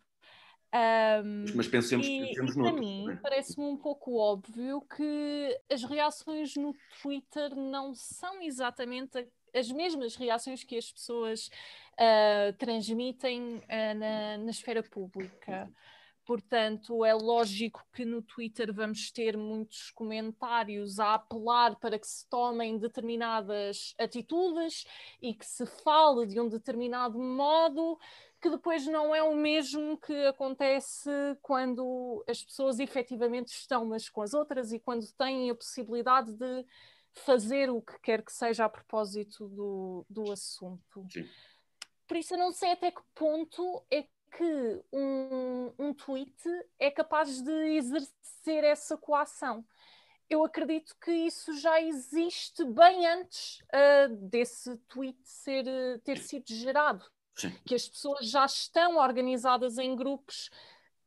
Ahm, 0.73 1.45
Mas 1.56 1.67
pensemos, 1.67 2.06
e, 2.06 2.19
pensemos 2.19 2.51
e 2.51 2.60
para 2.60 2.63
noutro, 2.63 2.80
mim 2.80 3.06
não 3.06 3.13
é? 3.13 3.15
parece-me 3.15 3.65
um 3.65 3.77
pouco 3.77 4.17
óbvio 4.17 4.82
que 4.82 5.60
as 5.71 5.84
reações 5.84 6.56
no 6.56 6.75
Twitter 7.01 7.56
não 7.56 7.93
são 7.95 8.41
exatamente 8.41 9.27
as 9.56 9.71
mesmas 9.71 10.15
reações 10.15 10.63
que 10.63 10.77
as 10.77 10.91
pessoas 10.91 11.49
ah, 11.97 12.53
transmitem 12.58 13.63
ah, 13.69 13.93
na, 13.93 14.38
na 14.39 14.51
esfera 14.51 14.84
pública. 14.84 15.71
Portanto, 16.25 17.06
é 17.06 17.13
lógico 17.13 17.82
que 17.93 18.03
no 18.03 18.21
Twitter 18.21 18.73
vamos 18.73 19.10
ter 19.12 19.38
muitos 19.38 19.91
comentários 19.91 20.99
a 20.99 21.13
apelar 21.13 21.77
para 21.77 21.97
que 21.97 22.06
se 22.06 22.27
tomem 22.30 22.77
determinadas 22.77 23.95
atitudes 23.97 24.86
e 25.21 25.34
que 25.34 25.45
se 25.45 25.65
fale 25.65 26.27
de 26.27 26.38
um 26.41 26.49
determinado 26.49 27.17
modo 27.17 27.97
que 28.41 28.50
depois 28.50 28.86
não 28.86 29.13
é 29.13 29.23
o 29.23 29.36
mesmo 29.36 29.97
que 29.97 30.26
acontece 30.28 31.10
quando 31.41 32.23
as 32.28 32.43
pessoas 32.43 32.80
efetivamente 32.80 33.47
estão 33.50 33.84
umas 33.84 34.10
com 34.10 34.21
as 34.21 34.34
outras 34.34 34.71
e 34.71 34.80
quando 34.80 35.12
têm 35.13 35.50
a 35.50 35.56
possibilidade 35.56 36.34
de 36.34 36.65
fazer 37.13 37.69
o 37.69 37.82
que 37.82 38.00
quer 38.00 38.23
que 38.23 38.32
seja 38.32 38.65
a 38.65 38.69
propósito 38.69 39.47
do, 39.47 40.06
do 40.10 40.32
assunto. 40.32 41.06
Sim. 41.12 41.28
Por 42.08 42.17
isso, 42.17 42.36
eu 42.36 42.38
não 42.38 42.52
sei 42.52 42.71
até 42.71 42.91
que 42.91 43.02
ponto 43.15 43.84
é 43.91 44.04
que 44.04 44.84
um, 44.93 45.73
um 45.80 45.93
tweet 45.93 46.36
é 46.80 46.91
capaz 46.91 47.41
de 47.41 47.76
exercer 47.76 48.63
essa 48.63 48.97
coação. 48.97 49.65
Eu 50.30 50.43
acredito 50.43 50.95
que 51.02 51.12
isso 51.12 51.58
já 51.58 51.82
existe 51.82 52.63
bem 52.65 53.08
antes 53.08 53.62
uh, 53.62 54.15
desse 54.30 54.78
tweet 54.89 55.17
ser, 55.23 55.65
ter 56.04 56.17
sido 56.17 56.45
gerado. 56.47 57.06
Sim. 57.38 57.52
Que 57.65 57.76
as 57.76 57.88
pessoas 57.88 58.30
já 58.30 58.45
estão 58.45 58.97
organizadas 58.97 59.78
em 59.78 59.95
grupos 59.95 60.50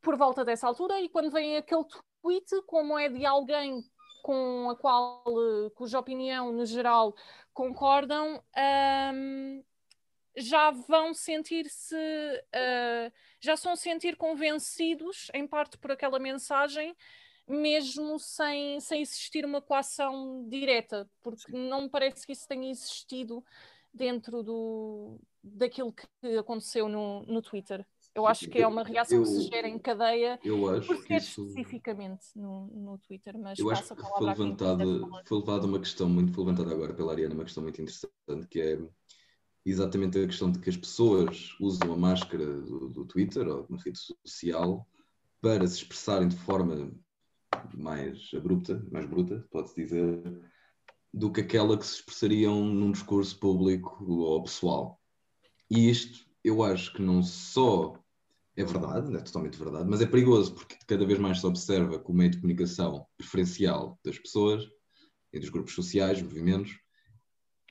por 0.00 0.16
volta 0.16 0.44
dessa 0.44 0.66
altura 0.66 1.00
e 1.00 1.08
quando 1.08 1.30
vem 1.30 1.56
aquele 1.56 1.84
tweet, 2.22 2.62
como 2.66 2.98
é 2.98 3.08
de 3.08 3.26
alguém 3.26 3.84
com 4.22 4.70
a 4.70 4.76
qual, 4.76 5.24
uh, 5.26 5.70
cuja 5.70 5.98
opinião, 5.98 6.52
no 6.52 6.64
geral, 6.64 7.14
concordam, 7.52 8.42
um, 9.14 9.64
já 10.36 10.70
vão 10.70 11.12
sentir-se, 11.14 11.96
uh, 11.96 13.12
já 13.40 13.56
são 13.56 13.74
sentir 13.74 14.16
convencidos, 14.16 15.30
em 15.34 15.46
parte 15.46 15.78
por 15.78 15.90
aquela 15.92 16.18
mensagem, 16.18 16.94
mesmo 17.48 18.18
sem, 18.18 18.78
sem 18.80 19.00
existir 19.02 19.44
uma 19.44 19.60
coação 19.60 20.46
direta, 20.48 21.10
porque 21.20 21.50
não 21.50 21.82
me 21.82 21.88
parece 21.88 22.24
que 22.26 22.32
isso 22.32 22.46
tenha 22.46 22.70
existido 22.70 23.44
dentro 23.92 24.42
do, 24.42 25.18
daquilo 25.42 25.92
que 25.92 26.36
aconteceu 26.36 26.88
no, 26.88 27.22
no 27.26 27.42
Twitter. 27.42 27.86
Eu 28.14 28.26
acho 28.26 28.48
que 28.48 28.58
é 28.58 28.66
uma 28.66 28.82
reação 28.82 29.18
eu, 29.18 29.22
que 29.22 29.28
se 29.28 29.42
gera 29.42 29.68
em 29.68 29.78
cadeia, 29.78 30.38
eu 30.44 30.68
acho 30.68 30.88
porque 30.88 31.14
isso... 31.14 31.46
especificamente 31.46 32.26
no, 32.34 32.66
no 32.66 32.98
Twitter, 32.98 33.38
mas 33.38 33.58
eu 33.58 33.70
acho 33.70 33.94
que 33.94 34.02
foi 34.02 34.26
levantada, 34.26 34.84
foi 35.24 35.38
levantada 35.38 35.66
uma 35.66 35.78
questão 35.78 36.08
muito, 36.08 36.32
foi 36.32 36.44
levantada 36.44 36.74
agora 36.74 36.92
pela 36.92 37.12
Ariana, 37.12 37.34
uma 37.34 37.44
questão 37.44 37.62
muito 37.62 37.80
interessante, 37.80 38.48
que 38.48 38.60
é 38.60 38.78
exatamente 39.64 40.18
a 40.18 40.26
questão 40.26 40.50
de 40.50 40.58
que 40.58 40.70
as 40.70 40.76
pessoas 40.76 41.54
usam 41.60 41.92
a 41.92 41.96
máscara 41.96 42.44
do, 42.44 42.88
do 42.88 43.04
Twitter 43.04 43.46
ou 43.46 43.66
uma 43.68 43.78
rede 43.78 43.98
social 44.26 44.86
para 45.40 45.66
se 45.68 45.76
expressarem 45.76 46.28
de 46.28 46.36
forma 46.36 46.92
mais 47.74 48.30
abrupta, 48.34 48.84
mais 48.90 49.06
bruta, 49.06 49.46
pode-se 49.50 49.74
dizer, 49.74 50.42
do 51.12 51.30
que 51.30 51.40
aquela 51.40 51.76
que 51.76 51.86
se 51.86 51.96
expressariam 51.96 52.64
num 52.64 52.92
discurso 52.92 53.38
público 53.38 54.04
ou 54.04 54.42
pessoal. 54.42 54.99
E 55.70 55.88
isto 55.88 56.28
eu 56.42 56.62
acho 56.62 56.92
que 56.92 57.02
não 57.02 57.22
só 57.22 57.94
é 58.56 58.64
verdade, 58.64 59.14
é 59.14 59.20
totalmente 59.20 59.58
verdade, 59.58 59.88
mas 59.88 60.00
é 60.00 60.06
perigoso 60.06 60.54
porque 60.54 60.76
cada 60.86 61.06
vez 61.06 61.18
mais 61.18 61.38
se 61.38 61.46
observa 61.46 61.98
que 61.98 62.10
o 62.10 62.14
meio 62.14 62.30
de 62.30 62.38
comunicação 62.38 63.06
preferencial 63.16 63.98
das 64.04 64.18
pessoas 64.18 64.68
e 65.32 65.38
dos 65.38 65.48
grupos 65.48 65.74
sociais, 65.74 66.20
movimentos, 66.20 66.78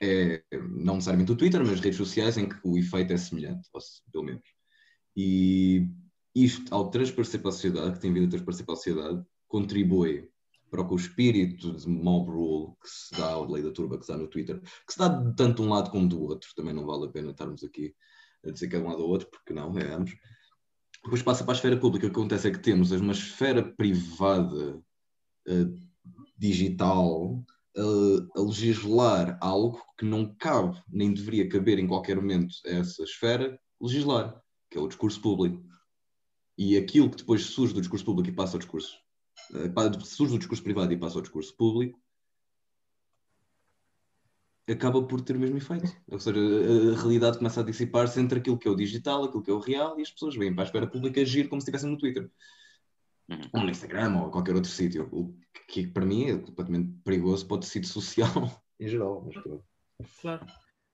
é 0.02 0.42
não 0.52 0.94
necessariamente 0.94 1.32
o 1.32 1.36
Twitter, 1.36 1.60
mas 1.60 1.78
redes 1.78 1.98
sociais 1.98 2.38
em 2.38 2.48
que 2.48 2.56
o 2.64 2.78
efeito 2.78 3.12
é 3.12 3.16
semelhante, 3.18 3.68
pelo 4.10 4.24
menos. 4.24 4.48
E 5.14 5.86
isto, 6.34 6.74
ao 6.74 6.88
transparecer 6.88 7.40
para 7.40 7.50
a 7.50 7.52
sociedade, 7.52 7.94
que 7.94 8.00
tem 8.00 8.12
vindo 8.12 8.26
a 8.26 8.30
transparecer 8.30 8.64
para 8.64 8.72
a 8.72 8.76
sociedade, 8.76 9.22
contribui 9.46 10.30
para 10.70 10.82
o 10.82 10.96
espírito 10.96 11.72
de 11.72 11.88
mob 11.88 12.30
rule 12.30 12.74
que 12.80 12.88
se 12.88 13.12
dá, 13.12 13.32
a 13.32 13.46
lei 13.46 13.62
da 13.62 13.72
turba 13.72 13.98
que 13.98 14.06
se 14.06 14.12
dá 14.12 14.18
no 14.18 14.28
Twitter, 14.28 14.60
que 14.60 14.92
se 14.92 14.98
dá 14.98 15.08
de 15.08 15.34
tanto 15.34 15.62
um 15.62 15.68
lado 15.68 15.90
como 15.90 16.08
do 16.08 16.22
outro, 16.22 16.48
também 16.54 16.72
não 16.72 16.86
vale 16.86 17.06
a 17.06 17.10
pena 17.10 17.30
estarmos 17.30 17.64
aqui 17.64 17.94
a 18.46 18.50
dizer 18.50 18.68
que 18.68 18.76
é 18.76 18.78
de 18.78 18.84
um 18.84 18.88
lado 18.88 19.02
ou 19.02 19.08
outro, 19.08 19.28
porque 19.30 19.52
não, 19.52 19.76
é 19.78 19.92
ambos. 19.92 20.12
Depois 21.02 21.22
passa 21.22 21.44
para 21.44 21.52
a 21.52 21.56
esfera 21.56 21.76
pública, 21.78 22.06
o 22.06 22.10
que 22.10 22.16
acontece 22.16 22.48
é 22.48 22.50
que 22.50 22.58
temos 22.58 22.90
uma 22.92 23.12
esfera 23.12 23.62
privada 23.62 24.76
uh, 25.48 25.90
digital 26.36 27.42
uh, 27.76 28.28
a 28.36 28.40
legislar 28.40 29.38
algo 29.40 29.82
que 29.98 30.04
não 30.04 30.34
cabe, 30.34 30.80
nem 30.88 31.12
deveria 31.12 31.48
caber 31.48 31.78
em 31.78 31.86
qualquer 31.86 32.16
momento 32.16 32.54
a 32.66 32.70
essa 32.70 33.02
esfera, 33.02 33.58
legislar, 33.80 34.40
que 34.70 34.78
é 34.78 34.80
o 34.80 34.88
discurso 34.88 35.20
público. 35.20 35.62
E 36.56 36.76
aquilo 36.76 37.10
que 37.10 37.16
depois 37.16 37.44
surge 37.44 37.72
do 37.72 37.80
discurso 37.80 38.04
público 38.04 38.28
e 38.28 38.34
passa 38.34 38.56
ao 38.56 38.58
discurso, 38.58 38.98
surge 40.04 40.32
do 40.32 40.38
discurso 40.38 40.62
privado 40.62 40.92
e 40.92 40.98
passa 40.98 41.16
ao 41.16 41.22
discurso 41.22 41.56
público, 41.56 42.00
acaba 44.68 45.02
por 45.02 45.20
ter 45.20 45.36
o 45.36 45.40
mesmo 45.40 45.56
efeito. 45.56 45.90
Ou 46.08 46.18
seja, 46.18 46.38
a, 46.38 46.94
a 46.94 47.00
realidade 47.00 47.38
começa 47.38 47.60
a 47.60 47.64
dissipar-se 47.64 48.20
entre 48.20 48.38
aquilo 48.38 48.58
que 48.58 48.68
é 48.68 48.70
o 48.70 48.76
digital, 48.76 49.24
aquilo 49.24 49.42
que 49.42 49.50
é 49.50 49.54
o 49.54 49.58
real, 49.58 49.98
e 49.98 50.02
as 50.02 50.10
pessoas 50.10 50.36
vêm 50.36 50.54
para 50.54 50.64
a 50.64 50.66
esfera 50.66 50.86
pública 50.86 51.20
agir 51.20 51.48
como 51.48 51.60
se 51.60 51.64
estivessem 51.64 51.90
no 51.90 51.98
Twitter. 51.98 52.30
Uhum. 53.28 53.38
Ou 53.52 53.62
no 53.62 53.70
Instagram 53.70 54.22
ou 54.22 54.30
qualquer 54.30 54.54
outro 54.54 54.70
sítio. 54.70 55.08
O 55.12 55.34
que 55.68 55.86
para 55.86 56.04
mim 56.04 56.24
é 56.24 56.38
completamente 56.38 56.92
perigoso 57.04 57.46
para 57.46 57.56
o 57.56 57.60
tecido 57.60 57.86
social 57.86 58.62
em 58.80 58.88
geral. 58.88 59.24
Mas, 59.98 60.14
claro, 60.20 60.46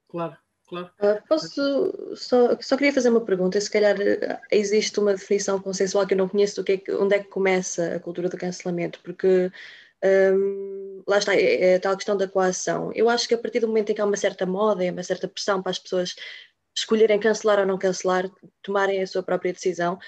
claro. 0.08 0.36
Claro. 0.68 0.90
Uh, 1.00 1.22
posso 1.28 2.16
só, 2.16 2.60
só 2.60 2.76
queria 2.76 2.92
fazer 2.92 3.08
uma 3.08 3.24
pergunta. 3.24 3.60
Se 3.60 3.70
calhar 3.70 3.96
uh, 3.96 4.40
existe 4.50 4.98
uma 4.98 5.14
definição 5.14 5.60
consensual 5.60 6.06
que 6.06 6.14
eu 6.14 6.18
não 6.18 6.28
conheço 6.28 6.56
do 6.56 6.64
que, 6.64 6.72
é 6.72 6.76
que 6.76 6.92
onde 6.92 7.14
é 7.14 7.18
que 7.20 7.28
começa 7.28 7.94
a 7.94 8.00
cultura 8.00 8.28
do 8.28 8.36
cancelamento, 8.36 9.00
porque 9.04 9.50
um, 10.04 11.02
lá 11.06 11.18
está, 11.18 11.34
é, 11.34 11.72
é 11.72 11.74
a 11.76 11.80
tal 11.80 11.96
questão 11.96 12.16
da 12.16 12.28
coação. 12.28 12.90
Eu 12.94 13.08
acho 13.08 13.28
que 13.28 13.34
a 13.34 13.38
partir 13.38 13.60
do 13.60 13.68
momento 13.68 13.90
em 13.90 13.94
que 13.94 14.00
há 14.00 14.04
uma 14.04 14.16
certa 14.16 14.44
moda 14.44 14.84
e 14.84 14.90
uma 14.90 15.02
certa 15.02 15.28
pressão 15.28 15.62
para 15.62 15.70
as 15.70 15.78
pessoas 15.78 16.14
escolherem 16.76 17.18
cancelar 17.20 17.58
ou 17.60 17.66
não 17.66 17.78
cancelar, 17.78 18.28
tomarem 18.62 19.02
a 19.02 19.06
sua 19.06 19.22
própria 19.22 19.52
decisão, 19.52 19.98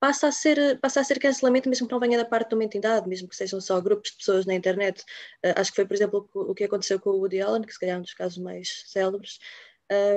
passa 0.00 0.28
a 0.28 0.32
ser, 0.32 0.78
passa 0.80 1.00
a 1.00 1.04
ser 1.04 1.18
cancelamento 1.18 1.68
mesmo 1.68 1.86
que 1.86 1.92
não 1.92 2.00
venha 2.00 2.18
da 2.18 2.24
parte 2.26 2.50
de 2.50 2.54
uma 2.56 2.64
entidade, 2.64 3.08
mesmo 3.08 3.28
que 3.28 3.36
sejam 3.36 3.60
só 3.60 3.80
grupos 3.80 4.10
de 4.10 4.18
pessoas 4.18 4.44
na 4.44 4.54
internet. 4.54 5.02
Uh, 5.44 5.54
acho 5.56 5.70
que 5.70 5.76
foi, 5.76 5.86
por 5.86 5.94
exemplo, 5.94 6.28
o 6.34 6.54
que 6.54 6.64
aconteceu 6.64 7.00
com 7.00 7.10
o 7.10 7.18
Woody 7.20 7.40
Allen, 7.40 7.62
que 7.62 7.72
se 7.72 7.80
calhar 7.80 7.96
é 7.96 7.98
um 7.98 8.02
dos 8.02 8.12
casos 8.12 8.38
mais 8.38 8.84
célebres. 8.86 9.38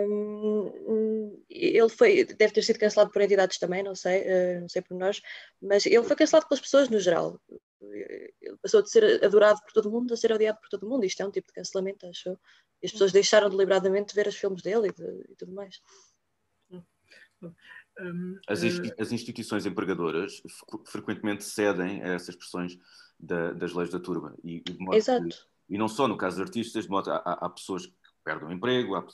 Um, 0.07 1.43
ele 1.49 1.89
foi, 1.89 2.25
deve 2.25 2.53
ter 2.53 2.61
sido 2.61 2.79
cancelado 2.79 3.11
por 3.11 3.21
entidades 3.21 3.57
também, 3.57 3.83
não 3.83 3.95
sei, 3.95 4.21
uh, 4.21 4.61
não 4.61 4.69
sei 4.69 4.81
por 4.81 4.97
nós, 4.97 5.21
mas 5.61 5.85
ele 5.85 6.03
foi 6.03 6.15
cancelado 6.15 6.47
pelas 6.47 6.61
pessoas 6.61 6.89
no 6.89 6.99
geral. 6.99 7.39
Ele 7.81 8.57
passou 8.61 8.81
de 8.81 8.89
ser 8.89 9.23
adorado 9.23 9.59
por 9.61 9.71
todo 9.71 9.91
mundo 9.91 10.13
a 10.13 10.17
ser 10.17 10.31
odiado 10.31 10.59
por 10.59 10.69
todo 10.69 10.87
mundo. 10.87 11.05
Isto 11.05 11.23
é 11.23 11.27
um 11.27 11.31
tipo 11.31 11.47
de 11.47 11.53
cancelamento, 11.53 12.07
acho 12.07 12.37
E 12.81 12.85
as 12.85 12.91
pessoas 12.91 13.11
deixaram 13.11 13.49
deliberadamente 13.49 14.09
de 14.09 14.15
ver 14.15 14.27
os 14.27 14.35
filmes 14.35 14.61
dele 14.61 14.89
e, 14.89 14.93
de, 14.93 15.31
e 15.31 15.35
tudo 15.35 15.53
mais. 15.53 15.79
Um, 17.99 18.39
as, 18.47 18.63
uh... 18.63 18.93
as, 18.99 19.11
instituições 19.11 19.65
empregadoras 19.65 20.41
frequentemente 20.85 21.43
cedem 21.43 22.03
a 22.03 22.13
essas 22.13 22.35
pressões 22.35 22.77
da, 23.19 23.53
das 23.53 23.73
leis 23.73 23.89
da 23.89 23.99
turba. 23.99 24.35
E, 24.43 24.63
Exato. 24.93 25.27
Que, 25.27 25.35
e 25.69 25.77
não 25.77 25.87
só 25.87 26.07
no 26.07 26.17
caso 26.17 26.37
de 26.37 26.43
artistas, 26.43 26.85
de 26.85 26.89
modo, 26.89 27.11
há, 27.11 27.17
há 27.17 27.49
pessoas 27.49 27.85
que 27.85 27.93
perdem 28.23 28.49
o 28.49 28.51
emprego, 28.51 28.95
há, 28.95 29.05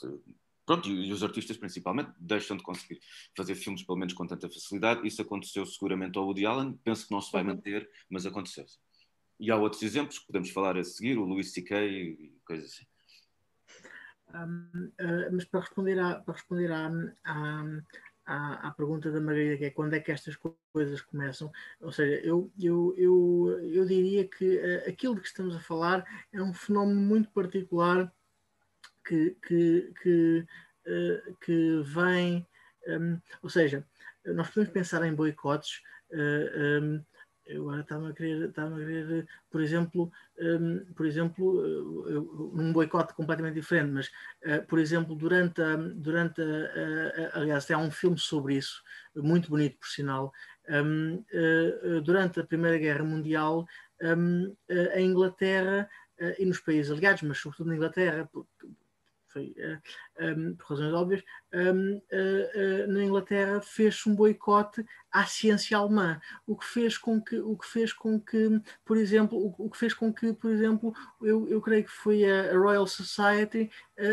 pronto, 0.64 0.88
e, 0.88 1.12
os 1.12 1.22
artistas 1.22 1.56
principalmente 1.56 2.12
deixam 2.18 2.56
de 2.56 2.62
conseguir 2.62 3.00
fazer 3.36 3.54
filmes 3.54 3.82
pelo 3.82 3.98
menos 3.98 4.14
com 4.14 4.26
tanta 4.26 4.48
facilidade. 4.48 5.06
Isso 5.06 5.22
aconteceu 5.22 5.64
seguramente 5.66 6.18
ao 6.18 6.24
Woody 6.24 6.46
Allen, 6.46 6.78
penso 6.84 7.06
que 7.06 7.12
não 7.12 7.20
se 7.20 7.32
vai 7.32 7.42
uhum. 7.42 7.48
manter, 7.48 7.88
mas 8.08 8.26
aconteceu. 8.26 8.66
-se. 8.66 8.78
E 9.38 9.50
há 9.50 9.56
outros 9.56 9.82
exemplos 9.82 10.18
que 10.18 10.26
podemos 10.26 10.50
falar 10.50 10.76
a 10.76 10.84
seguir, 10.84 11.18
o 11.18 11.24
Louis 11.24 11.52
C.K. 11.52 11.84
e 11.86 12.32
coisas 12.44 12.70
assim. 12.70 12.86
Um, 14.34 14.92
uh, 15.00 15.32
mas 15.32 15.44
para 15.44 15.60
responder 15.60 15.98
à, 15.98 16.16
para 16.16 16.34
responder 16.34 16.72
à, 16.72 16.90
à, 17.24 17.64
à, 18.26 18.68
à, 18.68 18.70
pergunta 18.72 19.10
da 19.10 19.20
Margarida, 19.20 19.58
que 19.58 19.64
é 19.66 19.70
quando 19.70 19.94
é 19.94 20.00
que 20.00 20.10
estas 20.10 20.36
coisas 20.72 21.00
começam, 21.02 21.52
ou 21.80 21.92
seja, 21.92 22.24
eu, 22.24 22.50
eu, 22.58 22.94
eu, 22.96 23.60
eu 23.62 23.86
diria 23.86 24.26
que 24.26 24.56
uh, 24.56 24.88
aquilo 24.88 25.14
de 25.16 25.20
que 25.20 25.28
estamos 25.28 25.54
a 25.54 25.60
falar 25.60 26.04
é 26.32 26.42
um 26.42 26.54
fenómeno 26.54 27.00
muito 27.00 27.30
particular 27.30 28.12
que, 29.06 29.36
que, 29.46 29.92
que, 30.02 30.46
uh, 30.86 31.36
que 31.44 31.82
vem, 31.84 32.46
um, 32.88 33.20
ou 33.42 33.50
seja, 33.50 33.86
nós 34.24 34.48
podemos 34.48 34.72
pensar 34.72 35.04
em 35.04 35.14
boicotes. 35.14 35.82
Uh, 36.10 36.82
um, 36.82 37.04
eu 37.46 37.62
agora 37.62 37.82
estava 37.82 38.08
a 38.08 38.12
querer, 38.12 38.48
estava 38.48 38.74
a 38.74 38.78
querer 38.78 39.28
por 39.50 39.60
exemplo, 39.60 40.10
um, 40.38 40.84
por 40.94 41.06
exemplo, 41.06 41.60
uh, 41.60 42.56
num 42.56 42.72
boicote 42.72 43.12
completamente 43.14 43.54
diferente, 43.54 43.90
mas, 43.90 44.06
uh, 44.46 44.66
por 44.66 44.78
exemplo, 44.78 45.14
durante 45.14 45.60
a, 45.60 45.76
durante 45.76 46.40
a, 46.40 47.36
a, 47.36 47.40
aliás, 47.40 47.70
há 47.70 47.78
um 47.78 47.90
filme 47.90 48.18
sobre 48.18 48.56
isso, 48.56 48.82
muito 49.14 49.50
bonito, 49.50 49.78
por 49.78 49.88
sinal, 49.88 50.32
um, 50.70 51.22
uh, 51.34 52.00
durante 52.00 52.40
a 52.40 52.44
Primeira 52.44 52.78
Guerra 52.78 53.04
Mundial, 53.04 53.66
um, 54.02 54.56
a 54.94 55.00
Inglaterra 55.00 55.88
e 56.38 56.44
nos 56.46 56.60
países 56.60 56.92
aliados, 56.92 57.22
mas 57.22 57.38
sobretudo 57.38 57.68
na 57.68 57.76
Inglaterra, 57.76 58.28
foi 58.32 58.44
uh, 59.40 59.80
um, 60.20 60.54
por 60.54 60.70
razões 60.70 60.92
óbvias, 60.92 61.22
um, 61.52 61.96
uh, 61.96 62.92
na 62.92 63.04
Inglaterra 63.04 63.60
fez 63.60 64.06
um 64.06 64.14
boicote 64.14 64.84
à 65.10 65.24
ciência 65.26 65.76
alemã, 65.76 66.20
o 66.46 66.56
que 66.56 66.64
fez 66.64 66.98
com 66.98 67.20
que, 67.20 67.38
o 67.38 67.56
que 67.56 67.66
fez 67.66 67.92
com 67.92 68.20
que, 68.20 68.60
por 68.84 68.96
exemplo, 68.96 69.38
o, 69.38 69.66
o 69.66 69.70
que 69.70 69.78
fez 69.78 69.94
com 69.94 70.12
que, 70.12 70.32
por 70.32 70.50
exemplo, 70.50 70.94
eu, 71.22 71.48
eu 71.48 71.60
creio 71.60 71.84
que 71.84 71.90
foi 71.90 72.24
a, 72.28 72.56
Royal 72.56 72.86
Society 72.86 73.70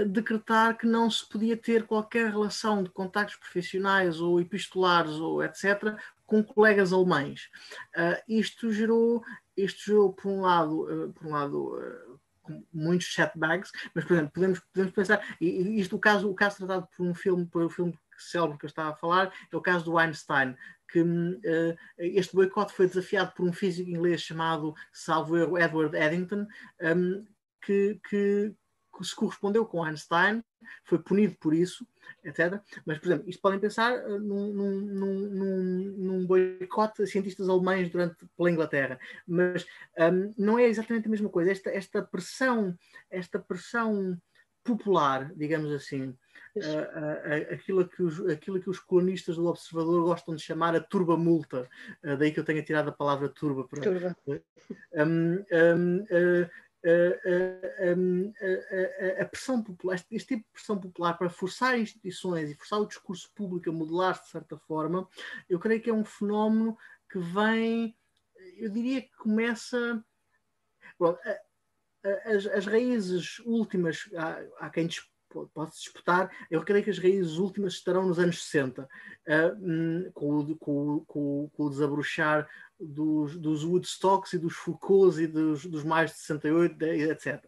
decretar 0.07 0.77
que 0.77 0.86
não 0.86 1.10
se 1.10 1.27
podia 1.27 1.57
ter 1.57 1.88
qualquer 1.88 2.29
relação 2.29 2.84
de 2.84 2.89
contactos 2.91 3.38
profissionais 3.38 4.21
ou 4.21 4.39
epistolares 4.39 5.13
ou 5.13 5.43
etc 5.43 5.97
com 6.27 6.43
colegas 6.43 6.93
alemães. 6.93 7.49
isto 8.27 8.71
gerou 8.71 9.23
isto 9.57 9.86
gerou 9.86 10.13
por 10.13 10.29
um 10.29 10.41
lado, 10.41 11.13
por 11.15 11.27
um 11.27 11.31
lado 11.31 12.11
muitos 12.73 13.13
setbacks, 13.13 13.71
mas 13.93 14.05
por 14.05 14.13
exemplo, 14.13 14.31
podemos, 14.33 14.59
podemos 14.59 14.93
pensar, 14.93 15.37
e 15.39 15.79
isto 15.79 15.95
o 15.95 15.99
caso, 15.99 16.29
o 16.29 16.35
caso 16.35 16.57
tratado 16.57 16.87
por 16.95 17.05
um 17.05 17.13
filme, 17.13 17.45
por 17.45 17.63
um 17.63 17.69
filme 17.69 17.97
célebre 18.17 18.57
que 18.57 18.65
eu 18.65 18.69
estava 18.69 18.91
a 18.91 18.95
falar, 18.95 19.33
é 19.51 19.55
o 19.55 19.61
caso 19.61 19.85
do 19.85 19.97
Einstein, 19.97 20.55
que 20.87 21.01
uh, 21.01 21.77
este 21.97 22.35
boicote 22.35 22.73
foi 22.73 22.87
desafiado 22.87 23.31
por 23.31 23.47
um 23.47 23.53
físico 23.53 23.89
inglês 23.89 24.21
chamado, 24.21 24.75
salvo 24.91 25.57
Edward 25.57 25.95
Eddington, 25.95 26.45
um, 26.81 27.25
que, 27.61 27.99
que, 28.09 28.53
se 29.01 29.15
correspondeu 29.15 29.65
com 29.65 29.83
Einstein, 29.83 30.43
foi 30.84 31.00
punido 31.00 31.36
por 31.39 31.54
isso, 31.54 31.86
etc. 32.24 32.62
Mas, 32.86 32.97
por 33.00 33.08
exemplo, 33.08 33.30
isto 33.30 33.41
podem 33.41 33.60
pensar 33.60 33.93
eh, 33.93 34.19
num, 34.19 34.54
num, 34.54 34.82
num, 34.82 35.84
num 35.97 36.26
boicote 36.26 37.04
a 37.04 37.08
cientistas 37.08 37.50
alemães 37.50 37.89
durante, 37.89 38.26
pela 38.38 38.52
Inglaterra, 38.52 39.00
mas 39.28 39.65
um, 39.97 40.34
não 40.38 40.60
é 40.60 40.67
exatamente 40.67 41.08
a 41.08 41.12
mesma 41.12 41.30
coisa. 41.30 41.52
Esta, 41.52 41.69
esta 41.69 42.02
pressão, 42.02 42.78
esta 43.10 43.39
pressão 43.39 44.17
popular, 44.63 45.32
digamos 45.36 45.71
assim, 45.71 46.10
uh, 46.56 46.60
uh, 46.60 47.54
aquilo, 47.54 47.88
que 47.88 48.04
os, 48.04 48.19
aquilo 48.28 48.62
que 48.62 48.69
os 48.69 48.80
colonistas 48.80 49.36
do 49.36 49.47
Observador 49.47 50.04
gostam 50.04 50.36
de 50.36 50.41
chamar 50.41 50.76
a 50.76 50.80
turba 50.80 51.17
multa, 51.17 51.67
uh, 52.04 52.17
daí 52.17 52.32
que 52.32 52.39
eu 52.39 52.45
tenha 52.45 52.63
tirado 52.63 52.89
a 52.89 52.93
palavra 52.93 53.30
turba. 53.30 53.67
Para, 53.67 53.82
turba. 53.82 54.15
Um, 54.93 55.43
um, 55.52 56.06
a, 59.19 59.25
pressão 59.25 59.63
popular, 59.63 59.95
este, 59.95 60.15
este, 60.15 60.27
tipo 60.35 60.43
de 60.47 60.53
pressão 60.53 60.79
popular 60.79 61.17
para 61.17 61.29
forçar 61.29 61.79
instituições 61.79 62.49
e 62.49 62.55
forçar 62.55 62.79
o 62.79 62.87
discurso 62.87 63.31
público 63.35 63.69
a 63.69 63.73
modelar-se 63.73 64.23
de 64.23 64.29
certa 64.29 64.57
forma, 64.57 65.07
eu 65.49 65.59
creio 65.59 65.81
que 65.81 65.89
é 65.89 65.93
um 65.93 66.05
fenómeno 66.05 66.77
que 67.09 67.19
vem, 67.19 67.95
eu 68.57 68.69
diria 68.69 69.01
que 69.01 69.15
começa. 69.17 70.03
Bom, 70.97 71.17
as, 72.25 72.47
as, 72.47 72.65
raízes 72.65 73.39
últimas, 73.39 74.09
há, 74.15 74.65
há 74.65 74.69
quem 74.69 74.87
pode-se 75.53 75.81
disputar, 75.81 76.29
eu 76.49 76.63
creio 76.63 76.83
que 76.83 76.89
as 76.89 76.99
raízes 76.99 77.37
últimas 77.37 77.73
estarão 77.73 78.07
nos 78.07 78.19
anos 78.19 78.43
60, 78.43 78.83
uh, 78.83 80.11
com, 80.13 80.55
com, 80.57 80.99
com, 81.05 81.49
com, 81.53 81.63
o 81.63 81.69
desabrochar 81.69 82.47
dos, 82.79 83.37
dos 83.37 83.63
Woodstocks 83.63 84.33
e 84.33 84.39
dos 84.39 84.53
Foucaults 84.53 85.19
e 85.19 85.27
dos, 85.27 85.65
dos 85.65 85.83
mais 85.83 86.11
de 86.11 86.17
68, 86.17 86.83
etc. 86.83 87.45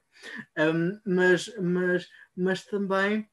Um, 0.57 0.99
mas, 1.05 1.53
mas, 1.57 2.07
mas 2.35 2.65
também 2.65 3.27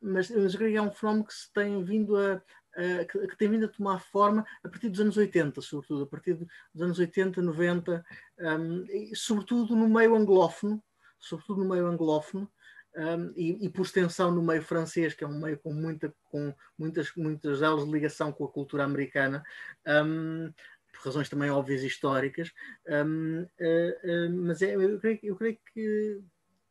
mas, 0.00 0.30
mas 0.30 0.52
eu 0.52 0.58
creio 0.58 0.72
que 0.72 0.78
é 0.78 0.82
um 0.82 0.90
fenómeno 0.90 1.26
que 1.26 1.34
se 1.34 1.52
tem 1.52 1.82
vindo 1.82 2.16
a, 2.16 2.34
a 2.34 3.04
que, 3.04 3.26
que, 3.26 3.36
tem 3.36 3.50
vindo 3.50 3.64
a 3.66 3.68
tomar 3.68 3.98
forma 3.98 4.46
a 4.62 4.68
partir 4.68 4.88
dos 4.88 5.00
anos 5.00 5.16
80, 5.16 5.60
sobretudo, 5.60 6.04
a 6.04 6.06
partir 6.06 6.34
dos 6.34 6.82
anos 6.82 6.98
80, 6.98 7.40
90, 7.42 8.04
um, 8.38 8.84
e, 8.84 9.16
sobretudo 9.16 9.74
no 9.74 9.88
meio 9.88 10.14
anglófono, 10.14 10.82
sobretudo 11.18 11.62
no 11.62 11.68
meio 11.68 11.86
anglófono, 11.86 12.50
um, 12.96 13.32
e, 13.36 13.66
e, 13.66 13.68
por 13.68 13.84
extensão 13.84 14.30
no 14.30 14.42
meio 14.42 14.62
francês, 14.62 15.12
que 15.12 15.22
é 15.22 15.26
um 15.26 15.38
meio 15.38 15.58
com, 15.58 15.72
muita, 15.72 16.14
com 16.24 16.54
muitas, 16.78 17.14
muitas 17.14 17.60
elas 17.60 17.84
de 17.84 17.92
ligação 17.92 18.32
com 18.32 18.44
a 18.44 18.50
cultura 18.50 18.84
americana, 18.84 19.44
um, 19.86 20.52
por 20.92 21.04
razões 21.04 21.28
também 21.28 21.50
óbvias 21.50 21.82
históricas, 21.82 22.52
um, 22.88 23.42
uh, 23.42 23.46
uh, 23.46 24.42
mas 24.46 24.62
é, 24.62 24.74
eu, 24.74 24.98
creio, 24.98 25.18
eu 25.22 25.36
creio 25.36 25.58
que 25.74 26.22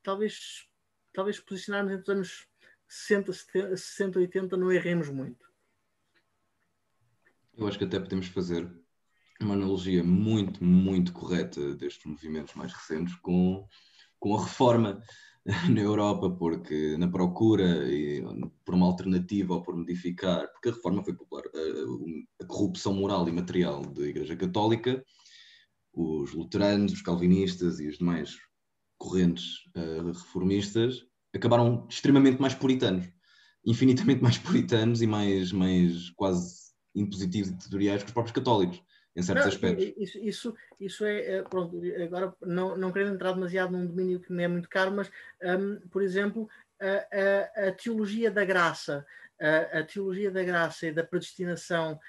talvez, 0.01 0.67
talvez 1.13 1.39
posicionarmos 1.39 1.93
entre 1.93 2.03
os 2.03 2.09
anos 2.09 2.47
60, 2.87 3.33
70, 3.33 3.77
60, 3.77 4.19
80 4.19 4.57
não 4.57 4.71
erremos 4.71 5.09
muito. 5.09 5.45
Eu 7.55 7.67
acho 7.67 7.77
que 7.77 7.85
até 7.85 7.99
podemos 7.99 8.27
fazer 8.27 8.69
uma 9.39 9.53
analogia 9.53 10.03
muito, 10.03 10.63
muito 10.63 11.13
correta 11.13 11.75
destes 11.75 12.05
movimentos 12.05 12.55
mais 12.55 12.73
recentes 12.73 13.15
com, 13.15 13.67
com 14.19 14.35
a 14.35 14.43
reforma 14.43 15.01
na 15.69 15.79
Europa, 15.79 16.29
porque 16.29 16.97
na 16.97 17.07
procura 17.07 17.85
por 18.65 18.73
uma 18.73 18.87
alternativa 18.87 19.53
ou 19.53 19.61
por 19.61 19.75
modificar, 19.75 20.47
porque 20.51 20.69
a 20.69 20.71
reforma 20.71 21.03
foi 21.03 21.13
popular, 21.13 21.43
a, 21.53 22.43
a 22.43 22.47
corrupção 22.47 22.93
moral 22.93 23.27
e 23.29 23.31
material 23.31 23.81
da 23.81 24.07
Igreja 24.07 24.35
Católica, 24.35 25.03
os 25.93 26.33
luteranos, 26.33 26.93
os 26.93 27.01
calvinistas 27.01 27.79
e 27.79 27.87
os 27.87 27.99
demais 27.99 28.37
correntes 28.97 29.65
uh, 29.75 30.07
reformistas 30.07 31.05
acabaram 31.33 31.85
extremamente 31.89 32.41
mais 32.41 32.55
puritanos, 32.55 33.07
infinitamente 33.65 34.21
mais 34.23 34.37
puritanos 34.37 35.01
e 35.01 35.07
mais, 35.07 35.51
mais 35.51 36.09
quase 36.11 36.65
impositivos 36.95 37.49
e 37.49 37.53
ditatoriais 37.53 38.01
que 38.01 38.07
os 38.07 38.13
próprios 38.13 38.33
católicos 38.33 38.81
em 39.15 39.23
certos 39.23 39.45
não, 39.45 39.51
aspectos. 39.51 39.93
Isso, 39.97 40.19
isso, 40.19 40.55
isso 40.79 41.05
é, 41.05 41.37
é, 41.37 41.41
pronto, 41.41 41.79
agora 42.03 42.35
não, 42.41 42.77
não 42.77 42.91
querendo 42.91 43.15
entrar 43.15 43.31
demasiado 43.31 43.71
num 43.71 43.87
domínio 43.87 44.19
que 44.19 44.31
me 44.31 44.43
é 44.43 44.47
muito 44.47 44.69
caro, 44.69 44.91
mas, 44.91 45.09
um, 45.41 45.79
por 45.89 46.01
exemplo, 46.01 46.49
a, 46.79 47.65
a, 47.65 47.67
a, 47.69 47.71
teologia 47.71 48.29
da 48.29 48.43
graça, 48.43 49.05
a, 49.39 49.79
a, 49.79 49.83
teologia 49.83 50.29
da 50.29 50.43
graça 50.43 50.87
e 50.87 50.91
da 50.91 51.03
predestinação, 51.03 51.99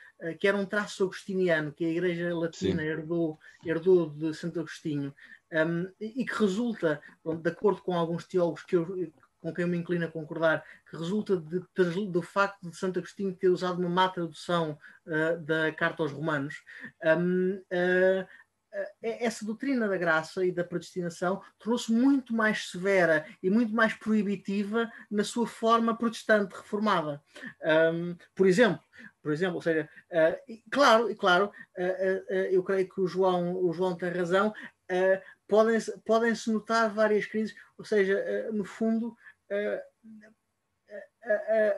que 0.41 0.49
era 0.49 0.57
um 0.57 0.65
traço 0.65 1.05
agostiniano 1.05 1.73
que 1.73 1.85
a 1.85 1.91
Igreja 1.91 2.35
Latina 2.35 2.83
herdou, 2.83 3.39
herdou 3.65 4.09
de 4.09 4.33
Santo 4.35 4.59
Agostinho, 4.59 5.15
um, 5.53 5.89
e 6.01 6.25
que 6.25 6.35
resulta, 6.35 7.01
de 7.25 7.51
acordo 7.51 7.83
com 7.83 7.95
alguns 7.95 8.27
teólogos 8.27 8.65
que 8.65 8.77
eu, 8.77 9.13
com 9.41 9.53
quem 9.53 9.63
eu 9.63 9.69
me 9.69 9.79
inclino 9.79 10.07
a 10.07 10.11
concordar, 10.11 10.65
que 10.89 10.97
resulta 10.97 11.37
de, 11.37 11.61
de, 11.61 12.07
do 12.09 12.23
facto 12.23 12.69
de 12.69 12.77
Santo 12.77 12.99
Agostinho 12.99 13.35
ter 13.35 13.49
usado 13.49 13.79
uma 13.79 13.89
má 13.89 14.09
tradução 14.09 14.79
uh, 15.07 15.41
da 15.41 15.73
carta 15.73 16.03
aos 16.03 16.13
Romanos. 16.13 16.63
Um, 17.05 17.55
uh, 17.55 18.27
essa 19.01 19.45
doutrina 19.45 19.89
da 19.89 19.97
graça 19.97 20.45
e 20.45 20.53
da 20.53 20.65
predestinação 20.65 21.41
tornou-se 21.59 21.91
muito 21.91 22.35
mais 22.35 22.71
severa 22.71 23.25
e 23.43 23.49
muito 23.49 23.75
mais 23.75 23.95
proibitiva 23.95 24.91
na 25.11 25.25
sua 25.25 25.47
forma 25.47 25.97
protestante 25.97 26.55
reformada. 26.55 27.23
Um, 27.95 28.17
por 28.35 28.47
exemplo, 28.47 28.83
por 29.23 29.33
exemplo, 29.33 29.57
ou 29.57 29.63
seja, 29.63 29.89
uh, 30.11 30.61
claro, 30.71 31.15
claro, 31.17 31.47
uh, 31.79 32.35
uh, 32.35 32.47
eu 32.51 32.63
creio 32.63 32.89
que 32.89 33.01
o 33.01 33.07
João, 33.07 33.57
o 33.57 33.73
João 33.73 33.97
tem 33.97 34.11
razão. 34.11 34.53
podem-se 35.49 35.99
podem 36.05 36.33
notar 36.49 36.91
várias 36.91 37.27
crises, 37.27 37.55
ou 37.79 37.85
seja, 37.85 38.49
no 38.53 38.65
fundo, 38.65 39.17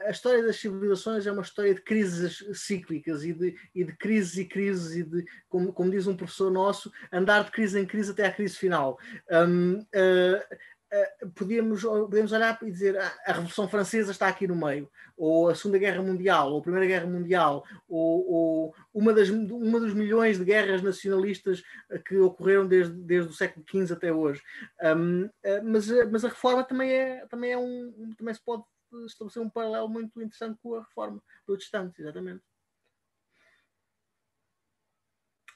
a, 0.05 0.11
história 0.11 0.43
das 0.43 0.57
civilizações 0.57 1.25
é 1.25 1.31
uma 1.31 1.41
história 1.41 1.73
de 1.73 1.81
crises 1.81 2.43
cíclicas 2.53 3.23
e 3.23 3.33
de, 3.33 3.55
e 3.73 3.83
de 3.83 3.95
crises 3.97 4.37
e 4.37 4.45
crises 4.45 4.95
e 4.95 5.03
de, 5.03 5.25
como, 5.47 5.73
como, 5.73 5.91
diz 5.91 6.07
um 6.07 6.15
professor 6.15 6.51
nosso, 6.51 6.91
andar 7.11 7.43
de 7.43 7.51
crise 7.51 7.79
em 7.79 7.85
crise 7.85 8.11
até 8.11 8.27
à 8.27 8.31
crise 8.31 8.55
final. 8.55 8.97
Um, 9.31 9.79
uh, 9.79 10.57
uh, 10.93 11.29
podíamos, 11.31 11.83
podíamos 11.83 12.31
olhar 12.31 12.57
e 12.61 12.71
dizer 12.71 12.97
ah, 12.97 13.13
a 13.25 13.33
Revolução 13.33 13.67
Francesa 13.67 14.11
está 14.11 14.27
aqui 14.27 14.47
no 14.47 14.55
meio, 14.55 14.89
ou 15.15 15.49
a 15.49 15.55
Segunda 15.55 15.77
Guerra 15.77 16.01
Mundial, 16.01 16.51
ou 16.51 16.59
a 16.59 16.61
Primeira 16.61 16.85
Guerra 16.85 17.07
Mundial, 17.07 17.65
ou, 17.87 18.31
ou 18.31 18.75
uma, 18.93 19.13
das, 19.13 19.29
uma 19.29 19.79
dos 19.79 19.93
milhões 19.93 20.37
de 20.37 20.45
guerras 20.45 20.81
nacionalistas 20.81 21.63
que 22.05 22.17
ocorreram 22.17 22.67
desde, 22.67 22.93
desde 22.93 23.29
o 23.29 23.33
século 23.33 23.65
XV 23.69 23.93
até 23.93 24.11
hoje. 24.13 24.41
Um, 24.81 25.25
uh, 25.25 25.31
mas, 25.63 25.87
mas 26.11 26.25
a 26.25 26.29
reforma 26.29 26.63
também 26.63 26.91
é, 26.91 27.25
também 27.27 27.51
é 27.51 27.57
um, 27.57 28.13
também 28.17 28.33
se 28.33 28.43
pode 28.43 28.63
estabelecer 29.05 29.41
um 29.41 29.49
paralelo 29.49 29.87
muito 29.87 30.21
interessante 30.21 30.59
com 30.61 30.75
a 30.75 30.81
reforma 30.81 31.21
protestante, 31.45 32.01
exatamente. 32.01 32.43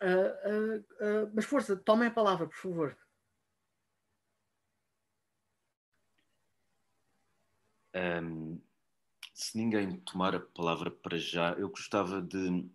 Uh, 0.02 0.50
uh, 0.50 0.80
uh, 0.80 1.32
mas 1.34 1.46
força, 1.46 1.78
tomem 1.78 2.10
a 2.10 2.12
palavra, 2.12 2.46
por 2.46 2.58
favor. 2.58 2.98
Um, 7.96 8.60
se 9.34 9.58
ninguém 9.58 9.98
tomar 9.98 10.36
a 10.36 10.40
palavra 10.40 10.92
para 10.92 11.18
já, 11.18 11.54
eu 11.54 11.70
gostava 11.70 12.22
de 12.22 12.66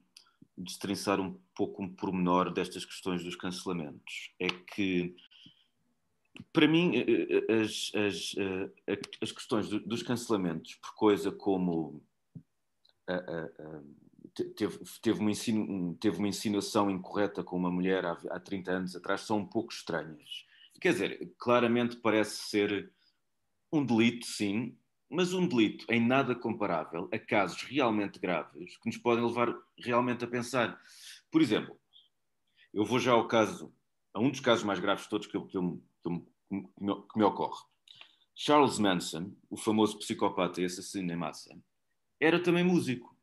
destrinçar 0.57 1.21
um 1.21 1.39
pouco 1.55 1.83
um 1.83 1.89
pormenor 1.89 2.53
destas 2.53 2.85
questões 2.85 3.23
dos 3.23 3.37
cancelamentos. 3.37 4.33
É 4.41 4.49
que 4.49 5.15
para 6.53 6.69
mim, 6.69 6.97
eh, 6.97 7.45
eh, 7.49 7.61
as, 7.61 7.93
as, 7.95 8.35
eh, 8.39 9.01
as 9.21 9.33
questões 9.33 9.69
dos 9.69 10.03
cancelamentos, 10.03 10.75
por 10.77 10.95
coisa 10.95 11.31
como 11.31 12.03
teve, 14.57 14.79
teve, 15.03 15.21
uma 15.21 15.31
ensino, 15.31 15.95
teve 15.95 16.19
uma 16.19 16.29
insinuação 16.29 16.91
incorreta 16.91 17.43
com 17.43 17.57
uma 17.57 17.71
mulher 17.71 18.05
há, 18.05 18.13
há 18.31 18.41
30 18.41 18.71
anos 18.71 18.97
atrás, 18.97 19.23
são 19.23 19.39
um 19.39 19.47
pouco 19.47 19.73
estranhas. 19.73 20.47
Quer 20.81 20.93
dizer, 20.93 21.33
claramente 21.39 21.97
parece 21.97 22.37
ser 22.49 22.93
um 23.73 23.85
delito, 23.85 24.27
sim, 24.27 24.77
mas 25.09 25.33
um 25.33 25.47
delito 25.47 25.87
em 25.89 26.05
nada 26.05 26.35
comparável 26.35 27.09
a 27.13 27.19
casos 27.19 27.63
realmente 27.63 28.19
graves 28.19 28.77
que 28.77 28.87
nos 28.87 28.99
podem 28.99 29.25
levar 29.25 29.55
realmente 29.79 30.25
a 30.25 30.29
pensar. 30.29 30.81
Por 31.31 31.41
exemplo, 31.41 31.79
eu 32.73 32.85
vou 32.85 32.99
já 32.99 33.13
ao 33.13 33.27
caso, 33.27 33.73
a 34.13 34.21
um 34.21 34.31
dos 34.31 34.41
casos 34.41 34.65
mais 34.65 34.79
graves 34.79 35.05
de 35.05 35.11
todos 35.11 35.27
que, 35.27 35.37
eu, 35.37 35.47
que, 35.47 35.57
eu, 35.57 35.83
que, 36.03 36.11
me, 36.11 36.23
que 37.11 37.19
me 37.19 37.25
ocorre. 37.25 37.63
Charles 38.35 38.79
Manson, 38.79 39.33
o 39.51 39.57
famoso 39.57 39.99
psicopata 39.99 40.61
e 40.61 40.65
assassino 40.65 41.13
em 41.13 41.17
massa, 41.17 41.59
era 42.21 42.41
também 42.41 42.63
músico, 42.63 43.17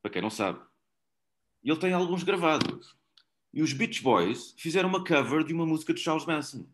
para 0.00 0.10
quem 0.10 0.22
não 0.22 0.30
sabe. 0.30 0.60
E 1.62 1.70
ele 1.70 1.78
tem 1.78 1.92
alguns 1.92 2.22
gravados. 2.22 2.96
E 3.52 3.60
os 3.62 3.72
Beach 3.72 4.02
Boys 4.02 4.54
fizeram 4.56 4.88
uma 4.88 5.04
cover 5.04 5.44
de 5.44 5.52
uma 5.52 5.66
música 5.66 5.92
de 5.92 6.00
Charles 6.00 6.24
Manson. 6.24 6.66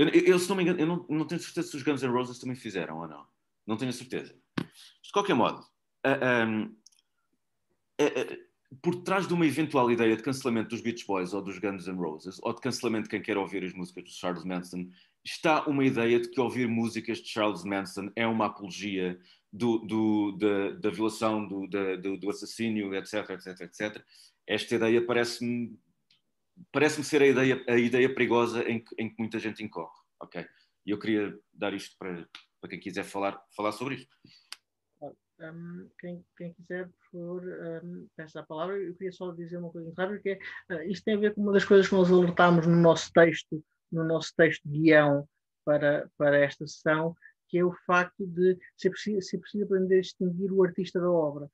Eu, 0.00 0.08
eu, 0.08 0.38
se 0.38 0.48
não 0.48 0.56
me 0.56 0.62
engano, 0.62 0.80
eu 0.80 0.86
não, 0.86 1.06
não, 1.10 1.26
tenho 1.26 1.42
certeza 1.42 1.68
se 1.68 1.76
os 1.76 1.82
Guns 1.82 2.02
N' 2.02 2.10
Roses 2.10 2.38
também 2.38 2.56
fizeram 2.56 3.00
ou 3.00 3.06
não. 3.06 3.26
Não 3.66 3.76
tenho 3.76 3.92
certeza. 3.92 4.34
De 4.56 5.12
qualquer 5.12 5.34
modo, 5.34 5.60
uh, 6.06 6.46
um, 6.48 6.74
por 8.80 9.02
trás 9.02 9.28
de 9.28 9.34
uma 9.34 9.44
eventual 9.44 9.90
ideia 9.90 10.16
de 10.16 10.22
cancelamento 10.22 10.70
dos 10.70 10.80
Beach 10.80 11.04
Boys 11.06 11.34
ou 11.34 11.42
dos 11.42 11.58
Guns 11.58 11.86
N' 11.86 11.98
Roses, 11.98 12.38
ou 12.42 12.54
de 12.54 12.62
cancelamento 12.62 13.04
de 13.04 13.10
quem 13.10 13.20
quer 13.20 13.36
ouvir 13.36 13.62
as 13.62 13.74
músicas 13.74 14.04
de 14.04 14.12
Charles 14.12 14.42
Manson, 14.42 14.88
está 15.22 15.66
uma 15.66 15.84
ideia 15.84 16.18
de 16.18 16.30
que 16.30 16.40
ouvir 16.40 16.66
músicas 16.66 17.18
de 17.18 17.28
Charles 17.28 17.62
Manson 17.62 18.10
é 18.16 18.26
uma 18.26 18.46
apologia 18.46 19.20
do, 19.52 19.80
do, 19.80 20.32
da, 20.38 20.70
da, 20.78 20.90
violação, 20.90 21.46
do, 21.46 21.66
da, 21.66 21.96
do, 21.96 22.16
do, 22.16 22.30
assassínio, 22.30 22.94
etc, 22.94 23.28
etc, 23.30 23.60
etc. 23.60 24.02
Esta 24.46 24.76
ideia 24.76 25.04
parece-me 25.04 25.78
parece 26.72 27.02
ser 27.04 27.22
a 27.22 27.26
ideia, 27.26 27.64
a 27.68 27.76
ideia 27.76 28.12
perigosa 28.12 28.62
em 28.68 28.82
que, 28.82 28.94
em 28.98 29.08
que 29.08 29.16
muita 29.18 29.38
gente 29.38 29.62
incorre, 29.62 29.94
ok? 30.20 30.46
E 30.86 30.90
eu 30.90 30.98
queria 30.98 31.38
dar 31.52 31.74
isto 31.74 31.96
para, 31.98 32.28
para 32.60 32.70
quem 32.70 32.80
quiser 32.80 33.04
falar, 33.04 33.40
falar 33.54 33.72
sobre 33.72 33.96
isto. 33.96 34.16
Um, 35.42 35.88
quem, 35.98 36.22
quem, 36.36 36.52
quiser, 36.52 36.86
por 36.86 37.10
favor, 37.10 37.42
um, 37.82 38.06
peço 38.14 38.38
a 38.38 38.42
palavra. 38.42 38.76
Eu 38.76 38.94
queria 38.94 39.12
só 39.12 39.32
dizer 39.32 39.56
uma 39.56 39.70
coisa 39.70 39.92
rápida, 39.96 40.20
que 40.20 40.30
é, 40.30 40.74
uh, 40.74 40.82
isto 40.82 41.04
tem 41.04 41.14
a 41.14 41.18
ver 41.18 41.34
com 41.34 41.40
uma 41.40 41.52
das 41.52 41.64
coisas 41.64 41.88
que 41.88 41.94
nós 41.94 42.10
alertámos 42.10 42.66
no 42.66 42.76
nosso 42.76 43.10
texto, 43.12 43.64
no 43.90 44.04
nosso 44.04 44.34
texto 44.36 44.68
guião 44.68 45.26
para, 45.64 46.10
para 46.18 46.38
esta 46.38 46.66
sessão, 46.66 47.16
que 47.48 47.58
é 47.58 47.64
o 47.64 47.72
facto 47.86 48.26
de 48.26 48.56
ser 48.76 48.90
preciso, 48.90 49.22
ser 49.22 49.38
preciso 49.38 49.64
aprender 49.64 49.98
a 49.98 50.00
distinguir 50.00 50.52
o 50.52 50.62
artista 50.62 51.00
da 51.00 51.10
obra. 51.10 51.50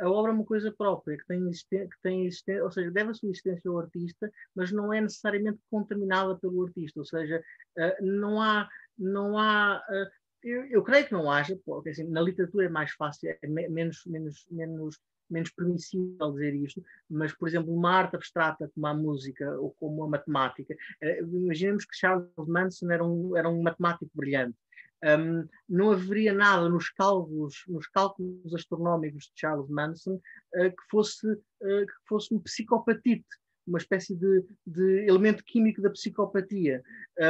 A, 0.00 0.08
obra 0.08 0.30
é 0.30 0.34
uma 0.34 0.44
coisa 0.44 0.72
própria, 0.72 1.16
que 1.16 1.26
tem, 1.26 1.50
que 1.50 2.02
tem 2.02 2.26
existência, 2.26 2.62
ou 2.64 2.70
seja, 2.70 2.90
deve 2.90 3.10
a 3.10 3.14
sua 3.14 3.28
existência 3.28 3.70
ao 3.70 3.78
artista, 3.78 4.30
mas 4.54 4.70
não 4.70 4.92
é 4.92 5.00
necessariamente 5.00 5.58
contaminada 5.70 6.36
pelo 6.38 6.64
artista, 6.64 7.00
ou 7.00 7.06
seja, 7.06 7.42
uh, 7.78 8.04
não 8.04 8.40
há, 8.40 8.68
não 8.98 9.38
há 9.38 9.82
uh, 9.88 10.22
eu, 10.42 10.64
eu, 10.66 10.82
creio 10.82 11.06
que 11.06 11.12
não 11.12 11.30
haja, 11.30 11.58
porque 11.64 11.90
assim, 11.90 12.04
na 12.04 12.20
literatura 12.20 12.66
é 12.66 12.68
mais 12.68 12.92
fácil, 12.92 13.30
é 13.30 13.46
menos, 13.46 14.04
menos, 14.06 14.44
menos, 14.50 14.98
menos 15.30 15.50
permissível 15.52 16.32
dizer 16.32 16.54
isto, 16.54 16.82
mas, 17.08 17.32
por 17.32 17.48
exemplo, 17.48 17.72
uma 17.72 17.92
arte 17.92 18.16
abstrata 18.16 18.70
como 18.74 18.86
a 18.86 18.94
música 18.94 19.48
ou 19.60 19.72
como 19.78 20.02
a 20.04 20.08
matemática, 20.08 20.74
eh, 21.00 21.20
imaginemos 21.20 21.84
que 21.84 21.96
Charles 21.96 22.28
Manson 22.36 22.90
era 22.90 23.04
um, 23.04 23.36
era 23.36 23.48
um 23.48 23.62
matemático 23.62 24.10
brilhante. 24.14 24.56
Um, 25.04 25.48
não 25.68 25.90
haveria 25.90 26.32
nada 26.32 26.68
nos 26.68 26.88
cálculos, 26.90 27.64
nos 27.66 27.88
cálculos 27.88 28.54
astronómicos 28.54 29.24
de 29.24 29.32
Charles 29.34 29.68
Manson 29.68 30.14
uh, 30.14 30.70
que, 30.70 30.84
fosse, 30.88 31.26
uh, 31.26 31.86
que 31.86 32.08
fosse 32.08 32.32
um 32.32 32.38
psicopatite 32.38 33.26
uma 33.66 33.78
espécie 33.78 34.16
de, 34.16 34.44
de 34.66 35.06
elemento 35.06 35.44
químico 35.44 35.80
da 35.80 35.90
psicopatia. 35.90 36.82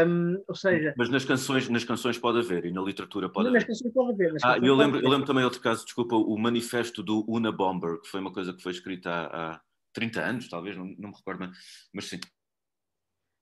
Um, 0.07 0.43
ou 0.49 0.55
seja, 0.55 0.95
mas 0.97 1.11
nas 1.11 1.25
canções, 1.25 1.69
nas 1.69 1.85
canções 1.85 2.19
pode 2.19 2.39
haver 2.39 2.65
e 2.65 2.73
na 2.73 2.81
literatura 2.81 3.29
pode 3.29 3.51
nas 3.51 3.57
haver. 3.57 3.67
Canções 3.67 3.93
pode 3.93 4.13
haver 4.13 4.37
ah, 4.43 4.59
eu 4.59 4.75
lembro, 4.75 5.01
eu 5.01 5.09
lembro 5.09 5.27
também 5.27 5.45
outro 5.45 5.61
caso, 5.61 5.85
desculpa, 5.85 6.17
o 6.17 6.37
manifesto 6.39 7.03
do 7.03 7.25
Una 7.29 7.53
Bomber, 7.53 8.01
que 8.01 8.09
foi 8.09 8.21
uma 8.21 8.33
coisa 8.33 8.53
que 8.55 8.63
foi 8.63 8.73
escrita 8.73 9.11
há, 9.11 9.55
há 9.55 9.61
30 9.93 10.21
anos, 10.21 10.49
talvez, 10.49 10.77
não, 10.77 10.87
não 10.99 11.11
me 11.11 11.17
recordo, 11.17 11.51
mas 11.93 12.09
sim. 12.09 12.21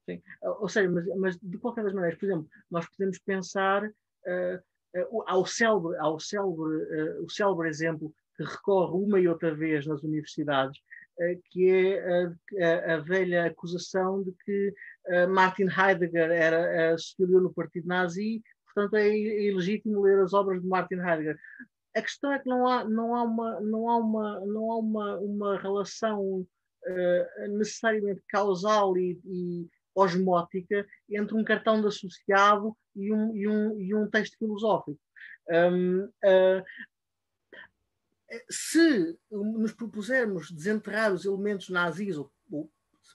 Sim. 0.09 0.21
Ou 0.43 0.69
seja, 0.69 0.91
mas, 0.91 1.07
mas, 1.17 1.39
de 1.39 1.59
qualquer 1.59 1.85
das 1.85 1.93
maneiras, 1.93 2.19
por 2.19 2.27
exemplo, 2.27 2.49
nós 2.71 2.89
podemos 2.89 3.19
pensar 3.19 3.89
ao 5.27 5.47
célebre, 5.47 5.97
ao 5.99 6.19
célebre, 6.19 6.63
uh, 6.63 7.25
o 7.25 7.31
célebre 7.31 7.69
exemplo 7.69 8.13
que 8.37 8.45
recorre 8.45 8.93
uma 8.93 9.21
e 9.21 9.29
outra 9.29 9.55
vez 9.55 9.87
nas 9.87 10.03
universidades, 10.03 10.81
eh, 11.21 11.39
que 11.51 11.69
é 11.69 12.33
a, 12.65 12.95
a, 12.95 12.99
velha 12.99 13.47
acusação 13.47 14.23
de 14.23 14.33
que 14.45 14.75
eh, 15.09 15.27
Martin 15.27 15.67
Heidegger 15.69 16.31
era, 16.31 16.97
se 16.97 17.15
no 17.19 17.53
partido 17.53 17.87
nazi, 17.87 18.43
portanto 18.65 18.97
é 18.97 19.09
ilegítimo 19.15 20.01
ler 20.01 20.19
as 20.21 20.33
obras 20.33 20.63
de 20.63 20.67
Martin 20.67 20.95
Heidegger. 20.95 21.39
A 21.95 22.01
questão 22.01 22.33
é 22.33 22.39
que 22.39 22.49
não 22.49 22.67
há, 22.67 22.85
não 22.85 23.15
há, 23.15 23.25
uma, 23.25 23.61
não 23.61 23.91
há, 23.91 23.97
uma, 23.99 24.41
não 24.47 24.73
há 24.73 24.79
uma, 24.79 25.19
uma 25.19 25.59
relação 25.59 26.23
uh, 26.41 27.49
necessariamente 27.59 28.23
causal 28.29 28.97
e, 28.97 29.21
e, 29.27 29.69
osmótica 30.01 30.87
entre 31.09 31.37
um 31.37 31.45
cartão 31.45 31.81
de 31.81 31.89
associado 31.89 32.77
e 32.95 33.13
um, 33.13 33.37
e 33.37 33.49
um, 33.49 33.81
e 33.81 33.95
um 33.95 34.09
texto 34.09 34.37
filosófico. 34.39 35.01
Um, 35.49 36.05
uh, 36.05 36.65
se 38.49 39.19
nos 39.31 39.73
propusermos 39.73 40.51
desenterrar 40.51 41.13
os 41.13 41.25
elementos 41.25 41.69
nazis, 41.69 42.17
ou, 42.17 42.33
ou 42.51 42.71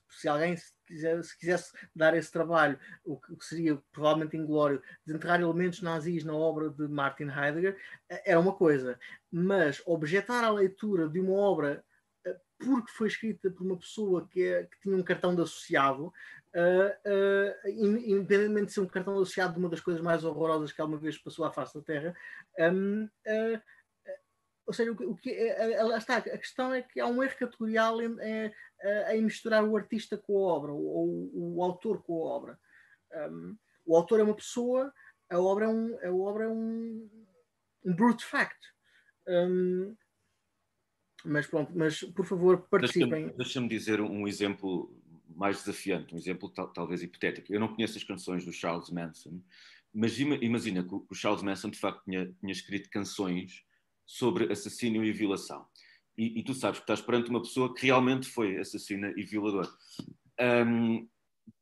se 0.10 0.28
alguém 0.28 0.56
se, 0.58 0.74
quiser, 0.86 1.24
se, 1.24 1.38
quisesse 1.38 1.72
dar 1.96 2.16
esse 2.16 2.32
trabalho, 2.32 2.80
o 3.04 3.18
que, 3.18 3.36
seria 3.42 3.82
provavelmente 3.92 4.38
inglório, 4.38 4.82
desenterrar 5.06 5.42
elementos 5.42 5.82
nazis 5.82 6.24
na 6.24 6.34
obra 6.34 6.70
de 6.70 6.88
Martin 6.88 7.30
Heidegger, 7.30 7.78
eh, 8.10 8.32
era 8.32 8.40
uma 8.40 8.54
coisa. 8.54 9.00
Mas 9.32 9.82
objetar 9.86 10.44
a 10.44 10.52
leitura 10.52 11.08
de 11.08 11.20
uma 11.20 11.34
obra 11.34 11.84
eh, 12.26 12.38
porque 12.58 12.92
foi 12.92 13.08
escrita 13.08 13.50
por 13.50 13.66
uma 13.66 13.78
pessoa 13.78 14.28
que, 14.28 14.44
é, 14.44 14.64
que 14.64 14.80
tinha 14.82 14.96
um 14.96 15.04
cartão 15.04 15.36
de 15.36 15.42
associado, 15.42 16.14
uh, 16.56 17.68
uh, 17.68 17.70
independentemente 17.70 18.68
de 18.68 18.74
ser 18.74 18.82
um 18.82 18.88
cartão 18.88 19.14
associado 19.14 19.54
de 19.54 19.60
uma 19.60 19.70
das 19.70 19.82
coisas 19.82 20.02
mais 20.02 20.24
horrorosas 20.24 20.72
que 20.72 20.82
alguma 20.82 21.00
vez 21.00 21.18
passou 21.18 21.46
à 21.46 21.52
face 21.52 21.76
da 21.76 21.84
Terra, 21.84 22.16
um, 22.60 23.04
uh, 23.04 23.62
ou 24.66 24.74
seja, 24.74 24.92
o, 24.92 25.12
o 25.12 25.16
que 25.16 25.30
é, 25.30 25.74
é, 25.74 25.84
lá 25.84 25.98
está, 25.98 26.18
a 26.18 26.38
questão 26.38 26.74
é 26.74 26.82
que 26.82 27.00
há 27.00 27.06
um 27.06 27.22
erro 27.22 27.38
categorial 27.38 28.02
em, 28.02 28.16
em, 28.20 28.52
em 29.12 29.22
misturar 29.22 29.64
o 29.64 29.78
artista 29.78 30.18
com 30.18 30.38
a 30.38 30.54
obra, 30.54 30.72
ou 30.72 31.08
o, 31.08 31.58
o 31.58 31.64
autor 31.64 32.02
com 32.02 32.14
a 32.14 32.32
obra. 32.32 32.60
Um, 33.14 33.56
o 33.86 33.96
autor 33.96 34.20
é 34.20 34.24
uma 34.24 34.36
pessoa, 34.36 34.92
a 35.30 35.40
obra 35.40 35.66
é 35.66 35.68
um, 35.68 36.00
a 36.04 36.12
obra 36.12 36.46
é 36.46 36.48
um, 36.48 37.08
um 37.86 37.96
brute 37.96 38.26
fact. 38.26 38.58
Um, 39.28 39.96
mas 41.24 41.48
pronto, 41.48 41.72
mas 41.76 42.02
por 42.02 42.26
favor 42.26 42.68
participem. 42.70 43.34
Deixa-me 43.36 43.68
deixa 43.68 43.68
dizer 43.68 44.02
um 44.02 44.28
exemplo 44.28 44.96
mais 45.36 45.58
desafiante, 45.58 46.14
um 46.14 46.18
exemplo 46.18 46.50
tal, 46.50 46.68
talvez 46.70 47.04
hipotético. 47.04 47.54
Eu 47.54 47.60
não 47.60 47.74
conheço 47.74 47.98
as 47.98 48.04
canções 48.04 48.46
do 48.46 48.54
Charles 48.54 48.90
Manson, 48.90 49.42
mas 49.94 50.20
imagina 50.20 50.84
que 50.84 50.94
o 50.94 51.14
Charles 51.14 51.44
Manson 51.44 51.70
de 51.70 51.80
facto 51.80 52.04
tinha, 52.04 52.34
tinha 52.40 52.52
escrito 52.52 52.90
canções 52.90 53.64
sobre 54.06 54.52
assassínio 54.52 55.04
e 55.04 55.12
violação. 55.12 55.66
E, 56.18 56.40
e, 56.40 56.44
tu 56.44 56.54
sabes 56.54 56.80
que 56.80 56.84
estás 56.84 57.02
perante 57.02 57.30
uma 57.30 57.42
pessoa 57.42 57.74
que 57.74 57.86
realmente 57.86 58.28
foi 58.28 58.58
assassina 58.58 59.14
e 59.18 59.24
violador. 59.24 59.70
Um, 60.40 61.08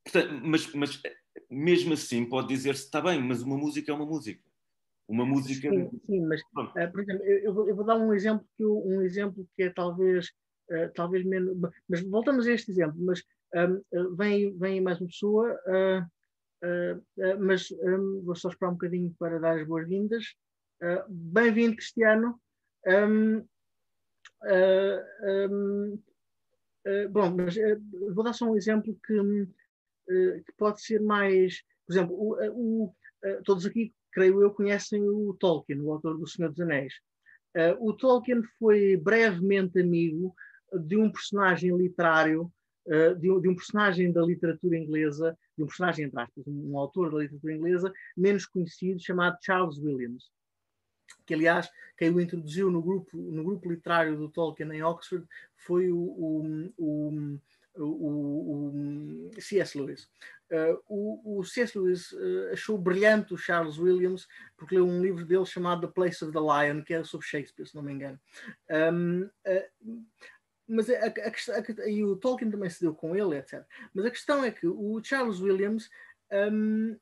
portanto, 0.04 0.42
mas, 0.44 0.72
mas 0.74 1.02
mesmo 1.50 1.94
assim 1.94 2.24
pode 2.26 2.50
dizer-se, 2.50 2.86
está 2.86 3.02
bem, 3.02 3.22
mas 3.22 3.42
uma 3.42 3.58
música 3.58 3.92
é 3.92 3.96
uma 3.96 4.06
música. 4.06 4.44
Uma 5.08 5.26
música. 5.26 5.70
Sim, 5.70 5.90
sim 6.06 6.22
mas, 6.26 6.42
uh, 6.42 6.92
por 6.92 7.02
exemplo, 7.02 7.24
eu, 7.26 7.68
eu, 7.68 7.76
vou 7.76 7.86
dar 7.86 7.98
um 7.98 8.14
exemplo 8.14 8.46
que, 8.56 8.64
um 8.64 9.02
exemplo 9.02 9.48
que 9.56 9.64
é 9.64 9.70
talvez, 9.70 10.28
uh, 10.70 10.92
talvez 10.94 11.26
menos. 11.26 11.58
Mas 11.90 12.02
voltamos 12.02 12.48
a 12.48 12.52
este 12.52 12.72
exemplo, 12.72 12.98
mas 13.00 13.24
um, 13.54 14.16
vem, 14.16 14.58
vem 14.58 14.82
mais 14.82 15.00
uma 15.00 15.08
pessoa, 15.08 15.60
uh, 15.68 16.14
mas 17.40 17.70
um, 17.72 18.22
vou 18.24 18.36
só 18.36 18.50
esperar 18.50 18.72
um 18.72 18.76
bocadinho 18.76 19.14
para 19.20 19.40
dar 19.40 19.60
as 19.60 19.68
boas-vindas. 19.68 20.24
Uh, 20.82 21.04
Bem-vindo, 21.10 21.76
Cristiano. 21.76 22.40
Um, 22.88 23.38
uh, 24.44 26.00
uh, 26.86 27.10
bom, 27.10 27.36
mas 27.36 27.56
vou 28.14 28.24
dar 28.24 28.34
só 28.34 28.46
um 28.46 28.58
exemplo 28.58 28.98
que, 29.06 29.48
que 30.46 30.52
pode 30.58 30.82
ser 30.82 31.02
mais. 31.02 31.62
Por 31.86 31.94
exemplo, 31.94 32.16
o, 32.16 32.86
o, 32.86 32.96
todos 33.44 33.66
aqui, 33.66 33.94
creio 34.12 34.42
eu, 34.42 34.52
conhecem 34.52 35.02
o 35.02 35.34
Tolkien, 35.40 35.82
o 35.82 35.92
autor 35.92 36.18
do 36.18 36.28
Senhor 36.28 36.50
dos 36.50 36.60
Anéis. 36.60 36.94
o 37.80 37.94
Tolkien 37.94 38.42
foi 38.58 38.98
brevemente 38.98 39.80
amigo 39.80 40.34
de 40.74 40.98
um 40.98 41.12
personagem 41.12 41.76
literário 41.78 42.52
Uh, 42.86 43.16
de, 43.16 43.42
de, 43.42 43.48
um, 43.48 43.56
personagem 43.56 44.12
da 44.12 44.22
literatura 44.22 44.78
inglesa, 44.78 45.38
de 45.58 45.64
um 45.64 45.68
personagem, 45.68 46.06
entre 46.06 46.20
aspas, 46.20 46.46
um, 46.46 46.72
um, 46.72 46.78
autor 46.78 47.12
da 47.12 47.20
literatura 47.20 47.54
inglesa, 47.54 47.94
menos 48.16 48.46
conhecido, 48.46 49.02
chamado 49.02 49.38
Charles 49.42 49.78
Williams 49.78 50.30
que 51.26 51.34
aliás 51.34 51.70
quem 51.98 52.10
o 52.10 52.20
introduziu 52.20 52.72
no 52.72 52.82
grupo, 52.82 53.16
no 53.18 53.44
grupo 53.44 53.70
literário 53.70 54.18
do 54.18 54.30
Tolkien 54.30 54.72
em 54.72 54.84
Oxford 54.84 55.28
foi 55.56 55.92
o, 55.92 55.98
o, 55.98 56.74
o, 56.78 57.40
o, 57.78 59.30
o 59.30 59.42
C.S. 59.42 59.78
Lewis. 59.78 60.10
Uh, 60.52 60.78
o, 60.88 61.40
o 61.40 61.44
C.S. 61.44 61.78
Lewis 61.78 62.12
uh, 62.12 62.52
achou 62.52 62.78
brilhante 62.78 63.34
o 63.34 63.38
Charles 63.38 63.78
Williams 63.78 64.28
porque 64.58 64.76
leu 64.76 64.88
um 64.88 65.02
livro 65.02 65.26
dele 65.26 65.46
chamado 65.46 65.88
The 65.88 65.94
Place 65.94 66.24
of 66.24 66.34
the 66.34 66.40
Lion, 66.40 66.84
que 66.84 66.94
era 66.94 67.04
sobre 67.04 67.26
Shakespeare, 67.26 67.68
se 67.68 67.76
não 67.76 67.84
me 67.84 67.94
engano. 67.94 68.20
Um, 68.70 69.24
uh, 69.24 70.06
mas 70.68 70.90
a, 70.90 70.94
a, 70.94 71.84
a, 71.84 71.90
e 71.90 72.04
o 72.04 72.16
Tolkien 72.16 72.52
também 72.52 72.70
se 72.70 72.82
deu 72.82 72.94
com 72.94 73.16
ele, 73.16 73.38
etc. 73.38 73.64
Mas 73.94 74.06
a 74.06 74.12
questão 74.12 74.44
é 74.44 74.52
que 74.52 74.68
o 74.68 75.02
Charles 75.04 75.40
Williams 75.40 75.90
um, 76.32 76.98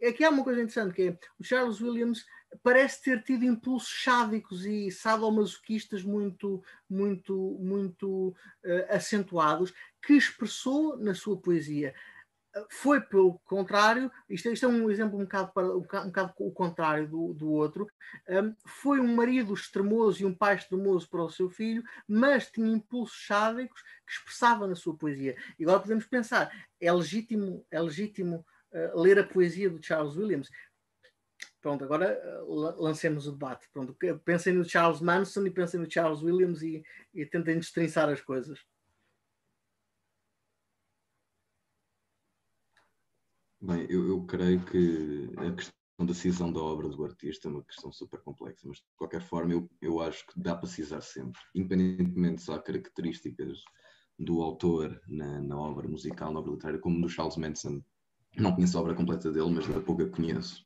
é 0.00 0.12
que 0.12 0.24
há 0.24 0.30
uma 0.30 0.44
coisa 0.44 0.60
interessante 0.60 0.94
que 0.94 1.02
é 1.02 1.18
o 1.38 1.44
Charles 1.44 1.80
Williams 1.80 2.26
parece 2.62 3.02
ter 3.02 3.22
tido 3.22 3.44
impulsos 3.44 4.02
sádicos 4.02 4.64
e 4.64 4.90
sadomasoquistas 4.90 6.04
muito, 6.04 6.62
muito, 6.88 7.58
muito 7.60 8.28
uh, 8.28 8.94
acentuados 8.94 9.72
que 10.02 10.12
expressou 10.12 10.96
na 10.96 11.14
sua 11.14 11.40
poesia. 11.40 11.94
Foi 12.70 13.00
pelo 13.00 13.38
contrário, 13.40 14.10
isto, 14.28 14.48
isto 14.48 14.66
é 14.66 14.68
um 14.68 14.88
exemplo 14.88 15.18
um 15.18 15.22
bocado, 15.22 15.52
para, 15.52 15.66
um 15.76 15.80
bocado, 15.80 16.04
um 16.04 16.08
bocado 16.08 16.34
o 16.38 16.52
contrário 16.52 17.08
do, 17.08 17.34
do 17.34 17.50
outro. 17.50 17.86
Um, 18.28 18.54
foi 18.64 19.00
um 19.00 19.14
marido 19.14 19.52
extremoso 19.52 20.22
e 20.22 20.24
um 20.24 20.34
pai 20.34 20.54
extremoso 20.54 21.08
para 21.08 21.22
o 21.22 21.30
seu 21.30 21.50
filho, 21.50 21.82
mas 22.06 22.50
tinha 22.50 22.70
impulsos 22.70 23.26
sádicos 23.26 23.82
que 24.06 24.12
expressava 24.12 24.66
na 24.68 24.76
sua 24.76 24.96
poesia. 24.96 25.36
E 25.58 25.64
agora 25.64 25.80
podemos 25.80 26.06
pensar: 26.06 26.50
é 26.80 26.92
legítimo, 26.92 27.66
é 27.70 27.80
legítimo 27.80 28.46
uh, 28.72 29.00
ler 29.00 29.18
a 29.18 29.24
poesia 29.24 29.68
do 29.68 29.84
Charles 29.84 30.16
Williams? 30.16 30.48
Pronto, 31.60 31.82
agora 31.82 32.10
eh, 32.10 32.42
lancemos 32.46 33.26
o 33.26 33.32
debate. 33.32 33.66
Pronto, 33.72 33.96
pensem 34.22 34.52
no 34.52 34.68
Charles 34.68 35.00
Manson 35.00 35.46
e 35.46 35.50
pensem 35.50 35.80
no 35.80 35.90
Charles 35.90 36.22
Williams 36.22 36.60
e, 36.60 36.84
e 37.14 37.24
tentem 37.24 37.58
destrinçar 37.58 38.06
as 38.10 38.20
coisas. 38.20 38.60
Bem, 43.66 43.86
eu, 43.88 44.06
eu, 44.06 44.22
creio 44.26 44.62
que 44.66 45.30
a 45.38 45.50
questão 45.52 46.06
da 46.06 46.12
cisão 46.12 46.52
da 46.52 46.60
obra 46.60 46.86
do 46.86 47.02
artista 47.02 47.48
é 47.48 47.50
uma 47.50 47.64
questão 47.64 47.90
super 47.90 48.20
complexa, 48.20 48.68
mas 48.68 48.76
de 48.76 48.84
qualquer 48.94 49.22
forma 49.22 49.54
eu, 49.54 49.70
eu 49.80 50.00
acho 50.00 50.26
que 50.26 50.38
dá 50.38 50.54
para 50.54 50.68
cisar 50.68 51.00
sempre, 51.00 51.40
independentemente 51.54 52.42
se 52.42 52.52
há 52.52 52.58
características 52.58 53.62
do 54.18 54.42
autor 54.42 55.00
na, 55.08 55.40
na 55.40 55.58
obra 55.58 55.88
musical, 55.88 56.30
na 56.30 56.40
obra 56.40 56.52
literária, 56.52 56.78
como 56.78 57.00
do 57.00 57.08
Charles 57.08 57.38
Manson. 57.38 57.82
Não 58.36 58.54
conheço 58.54 58.76
a 58.76 58.82
obra 58.82 58.94
completa 58.94 59.32
dele, 59.32 59.50
mas 59.50 59.66
da 59.66 59.80
pouca 59.80 60.06
conheço 60.10 60.62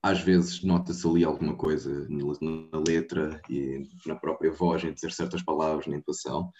às 0.00 0.20
vezes 0.20 0.62
nota-se 0.62 1.06
ali 1.06 1.24
alguma 1.24 1.56
coisa 1.56 2.06
na 2.08 2.78
letra 2.86 3.40
e 3.50 3.82
na 4.06 4.14
própria 4.14 4.52
voz, 4.52 4.84
em 4.84 4.92
dizer 4.92 5.10
certas 5.10 5.42
palavras, 5.42 5.86
na 5.86 5.96
intuação, 5.96 6.52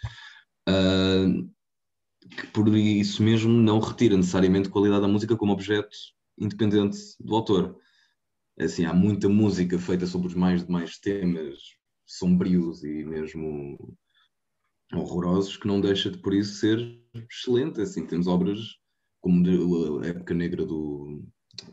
uh, 0.69 1.51
que 2.21 2.47
por 2.49 2.69
isso 2.77 3.23
mesmo 3.23 3.53
não 3.53 3.79
retira 3.79 4.17
necessariamente 4.17 4.69
qualidade 4.69 5.03
da 5.03 5.09
música 5.09 5.37
como 5.37 5.53
objeto 5.53 5.97
independente 6.39 6.99
do 7.21 7.35
autor. 7.35 7.77
Assim, 8.59 8.85
há 8.85 8.93
muita 8.93 9.29
música 9.29 9.79
feita 9.79 10.07
sobre 10.07 10.29
os 10.29 10.35
mais 10.35 10.65
demais 10.65 10.99
temas 10.99 11.59
sombrios 12.07 12.83
e 12.83 13.05
mesmo 13.05 13.97
horrorosos 14.93 15.57
que 15.57 15.67
não 15.67 15.81
deixa 15.81 16.11
de 16.11 16.19
por 16.19 16.35
isso 16.35 16.55
ser 16.55 16.79
excelente. 17.15 17.81
Assim, 17.81 18.07
temos 18.07 18.27
obras 18.27 18.59
como 19.21 20.01
a 20.03 20.07
época 20.07 20.35
negra 20.35 20.65
do 20.65 21.23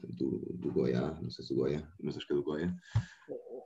do, 0.04 0.40
do 0.54 0.72
Goiás, 0.72 1.22
não 1.22 1.30
sei 1.30 1.46
se 1.46 1.54
o 1.54 1.58
Goiás, 1.58 1.86
mas 2.02 2.18
acho 2.18 2.26
que 2.26 2.34
é 2.34 2.36
do 2.36 2.44
Goiás. 2.44 2.74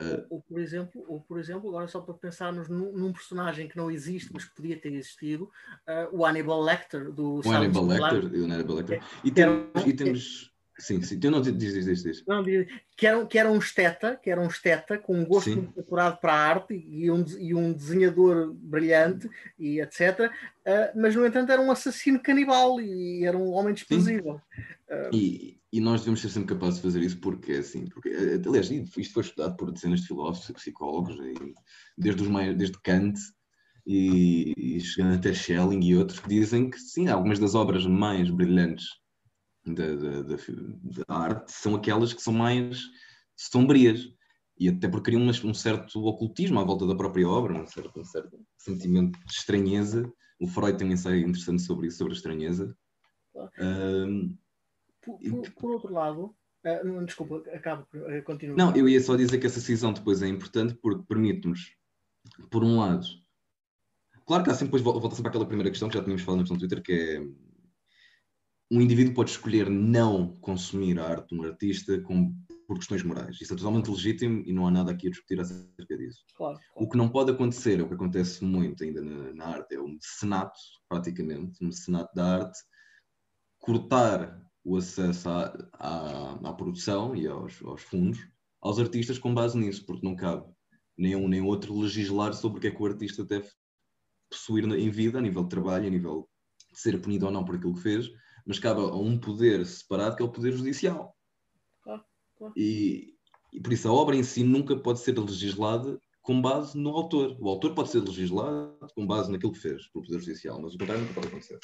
Ou, 0.01 0.37
ou, 0.37 0.41
por 0.41 0.59
exemplo, 0.59 1.03
ou 1.07 1.19
por 1.19 1.39
exemplo, 1.39 1.69
agora 1.69 1.87
só 1.87 1.99
para 1.99 2.13
pensarmos 2.13 2.69
num, 2.69 2.91
num 2.93 3.11
personagem 3.11 3.67
que 3.67 3.75
não 3.75 3.91
existe, 3.91 4.31
mas 4.33 4.45
que 4.45 4.55
podia 4.55 4.79
ter 4.79 4.93
existido, 4.93 5.51
uh, 5.87 6.17
o 6.17 6.25
Hannibal 6.25 6.61
Lecter 6.61 7.11
do 7.11 7.41
O 7.45 7.51
Hannibal 7.51 7.85
Lecter, 7.85 8.25
o 8.25 8.45
Hannibal 8.45 8.75
Lecter. 8.77 8.97
É, 8.97 9.01
e 9.23 9.31
temos, 9.31 9.85
e 9.85 9.93
temos 9.93 10.53
Sim, 10.79 11.01
sim. 11.01 11.19
Eu 11.21 11.31
não 11.31 11.41
diz, 11.41 11.55
diz, 11.57 11.85
diz, 11.85 12.03
diz. 12.03 12.23
Não, 12.25 12.43
que, 12.43 13.05
era, 13.05 13.25
que 13.25 13.37
era 13.37 13.51
um 13.51 13.57
esteta, 13.57 14.15
que 14.15 14.29
era 14.29 14.39
um 14.39 14.47
esteta 14.47 14.97
com 14.97 15.19
um 15.19 15.25
gosto 15.25 15.49
sim. 15.49 15.55
muito 15.57 15.79
apurado 15.79 16.17
para 16.17 16.33
a 16.33 16.47
arte 16.47 16.73
e 16.73 17.11
um, 17.11 17.23
e 17.37 17.53
um 17.53 17.73
desenhador 17.73 18.53
brilhante 18.53 19.29
e 19.57 19.81
etc. 19.81 20.31
Uh, 20.65 20.99
mas, 20.99 21.15
no 21.15 21.25
entanto, 21.25 21.51
era 21.51 21.61
um 21.61 21.69
assassino 21.69 22.19
canibal 22.19 22.79
e 22.79 23.25
era 23.25 23.37
um 23.37 23.51
homem 23.51 23.73
desprezível. 23.73 24.41
Uh, 24.89 25.13
e, 25.13 25.59
e 25.71 25.81
nós 25.81 26.01
devemos 26.01 26.21
ser 26.21 26.29
sempre 26.29 26.55
capazes 26.55 26.77
de 26.77 26.83
fazer 26.83 27.01
isso 27.01 27.19
porque, 27.19 27.53
assim, 27.53 27.85
porque, 27.87 28.09
eh, 28.09 28.41
aliás, 28.45 28.71
isto 28.71 29.13
foi 29.13 29.23
estudado 29.23 29.55
por 29.55 29.71
dezenas 29.71 30.01
de 30.01 30.07
filósofos 30.07 30.49
e 30.49 30.53
psicólogos, 30.53 31.15
e 31.15 31.53
desde, 31.97 32.23
os 32.23 32.27
mais, 32.27 32.55
desde 32.57 32.79
Kant 32.81 33.19
e, 33.85 34.53
e, 34.57 34.79
chegando 34.79 35.15
até 35.15 35.33
Schelling 35.33 35.83
e 35.83 35.95
outros, 35.95 36.19
que 36.19 36.29
dizem 36.29 36.69
que, 36.69 36.79
sim, 36.79 37.07
algumas 37.07 37.37
das 37.37 37.53
obras 37.53 37.85
mais 37.85 38.29
brilhantes 38.29 38.85
da, 39.65 39.95
da, 39.95 40.21
da, 40.21 40.35
da 40.35 41.15
arte 41.15 41.51
são 41.51 41.75
aquelas 41.75 42.13
que 42.13 42.21
são 42.21 42.33
mais 42.33 42.81
sombrias. 43.35 44.07
E 44.57 44.67
até 44.67 44.89
porque 44.89 45.11
criam 45.11 45.23
um 45.23 45.53
certo 45.53 46.03
ocultismo 46.03 46.59
à 46.59 46.63
volta 46.65 46.85
da 46.85 46.93
própria 46.93 47.27
obra, 47.27 47.53
um 47.53 47.65
certo, 47.65 47.97
um 47.97 48.03
certo 48.03 48.37
sentimento 48.57 49.17
de 49.25 49.31
estranheza. 49.31 50.11
O 50.37 50.47
Freud 50.47 50.77
tem 50.77 50.89
um 50.89 50.91
ensaio 50.91 51.21
interessante 51.21 51.61
sobre 51.61 51.87
isso, 51.87 51.97
sobre 51.97 52.13
a 52.13 52.15
estranheza. 52.17 52.77
Um, 53.57 54.37
por, 55.01 55.17
por, 55.17 55.51
por 55.53 55.71
outro 55.71 55.93
lado, 55.93 56.35
uh, 56.65 57.05
desculpa, 57.05 57.41
acabo, 57.53 57.87
uh, 57.93 58.21
continua. 58.23 58.57
Não, 58.57 58.75
eu 58.75 58.89
ia 58.89 58.99
só 58.99 59.15
dizer 59.15 59.37
que 59.37 59.47
essa 59.47 59.61
cisão 59.61 59.93
depois 59.93 60.21
é 60.21 60.27
importante 60.27 60.75
porque 60.81 61.05
permite-nos, 61.07 61.73
por 62.51 62.61
um 62.61 62.79
lado, 62.79 63.05
claro 64.25 64.43
que 64.43 64.49
há 64.49 64.53
sempre, 64.53 64.77
depois 64.77 64.83
volta 64.83 65.15
sempre 65.15 65.29
àquela 65.29 65.45
primeira 65.45 65.69
questão 65.69 65.87
que 65.87 65.95
já 65.95 66.03
tínhamos 66.03 66.23
falado 66.23 66.49
no 66.49 66.57
Twitter, 66.57 66.81
que 66.81 66.91
é 66.91 67.21
um 68.71 68.81
indivíduo 68.81 69.13
pode 69.13 69.31
escolher 69.31 69.69
não 69.69 70.37
consumir 70.41 70.99
a 70.99 71.07
arte 71.07 71.29
de 71.29 71.39
um 71.39 71.43
artista 71.43 71.99
com, 72.01 72.35
por 72.67 72.77
questões 72.77 73.03
morais. 73.03 73.41
Isso 73.41 73.53
é 73.53 73.57
totalmente 73.57 73.89
legítimo 73.89 74.43
e 74.45 74.53
não 74.53 74.67
há 74.67 74.71
nada 74.71 74.91
aqui 74.91 75.07
a 75.07 75.09
discutir 75.09 75.39
acerca 75.39 75.97
disso. 75.97 76.23
Claro, 76.35 76.57
claro. 76.57 76.85
O 76.85 76.87
que 76.87 76.97
não 76.97 77.09
pode 77.09 77.31
acontecer, 77.31 77.79
é 77.79 77.83
o 77.83 77.87
que 77.87 77.95
acontece 77.95 78.43
muito 78.43 78.83
ainda 78.83 79.01
na, 79.01 79.33
na 79.33 79.45
arte, 79.45 79.75
é 79.75 79.81
um 79.81 79.93
mecenato, 79.93 80.59
praticamente, 80.87 81.63
um 81.63 81.67
mecenato 81.67 82.13
da 82.13 82.41
arte, 82.41 82.59
cortar 83.57 84.39
o 84.63 84.77
acesso 84.77 85.29
à, 85.29 85.69
à, 85.73 86.49
à 86.49 86.53
produção 86.53 87.15
e 87.15 87.27
aos, 87.27 87.61
aos, 87.63 87.81
fundos 87.81 88.19
aos 88.61 88.77
artistas 88.77 89.17
com 89.17 89.33
base 89.33 89.57
nisso, 89.57 89.85
porque 89.85 90.05
não 90.05 90.15
cabe 90.15 90.45
nem 90.97 91.15
um 91.15 91.27
nem 91.27 91.41
outro 91.41 91.77
legislar 91.79 92.33
sobre 92.33 92.57
o 92.57 92.61
que 92.61 92.67
é 92.67 92.71
que 92.71 92.81
o 92.81 92.85
artista 92.85 93.23
deve 93.23 93.49
possuir 94.29 94.65
em 94.65 94.89
vida, 94.89 95.17
a 95.17 95.21
nível 95.21 95.43
de 95.43 95.49
trabalho, 95.49 95.87
a 95.87 95.89
nível 95.89 96.29
de 96.71 96.79
ser 96.79 97.01
punido 97.01 97.25
ou 97.25 97.31
não 97.31 97.43
por 97.43 97.55
aquilo 97.55 97.73
que 97.73 97.81
fez, 97.81 98.11
mas 98.49 98.57
cabe 98.57 98.81
a 98.81 98.85
um 98.85 99.15
poder 99.15 99.63
separado 99.63 100.15
que 100.15 100.23
é 100.23 100.25
o 100.25 100.31
poder 100.31 100.53
judicial. 100.53 101.15
Claro, 101.83 102.03
claro. 102.35 102.53
E, 102.57 103.13
e 103.53 103.61
por 103.61 103.71
isso 103.71 103.87
a 103.87 103.93
obra 103.93 104.15
em 104.15 104.23
si 104.23 104.43
nunca 104.43 104.75
pode 104.75 105.01
ser 105.01 105.19
legislada 105.19 106.01
com 106.23 106.41
base 106.41 106.75
no 106.75 106.89
autor. 106.89 107.37
O 107.39 107.47
autor 107.47 107.75
pode 107.75 107.91
ser 107.91 107.99
legislado 107.99 108.75
com 108.95 109.05
base 109.05 109.31
naquilo 109.31 109.51
que 109.51 109.59
fez 109.59 109.87
pelo 109.89 110.03
Poder 110.03 110.19
Judicial, 110.19 110.59
mas 110.59 110.73
o 110.73 110.79
contrário 110.79 111.03
nunca 111.03 111.13
pode 111.13 111.27
acontecer. 111.27 111.59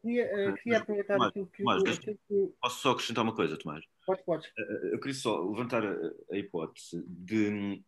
Queria, 0.00 0.54
queria 0.62 0.78
aproveitar 0.78 1.14
Tomás, 1.14 1.30
aquilo 1.30 1.46
que, 1.48 1.58
Tomás, 1.64 1.82
aquilo 1.82 2.18
que... 2.28 2.54
Posso 2.62 2.80
só 2.82 2.90
acrescentar 2.92 3.24
uma 3.24 3.34
coisa, 3.34 3.58
Tomás? 3.58 3.84
Pode, 4.06 4.24
pode. 4.24 4.46
Uh, 4.46 4.86
eu 4.92 5.00
queria 5.00 5.14
só 5.14 5.40
levantar 5.40 5.84
a, 5.84 5.96
a 6.30 6.38
hipótese 6.38 7.04
de, 7.08 7.82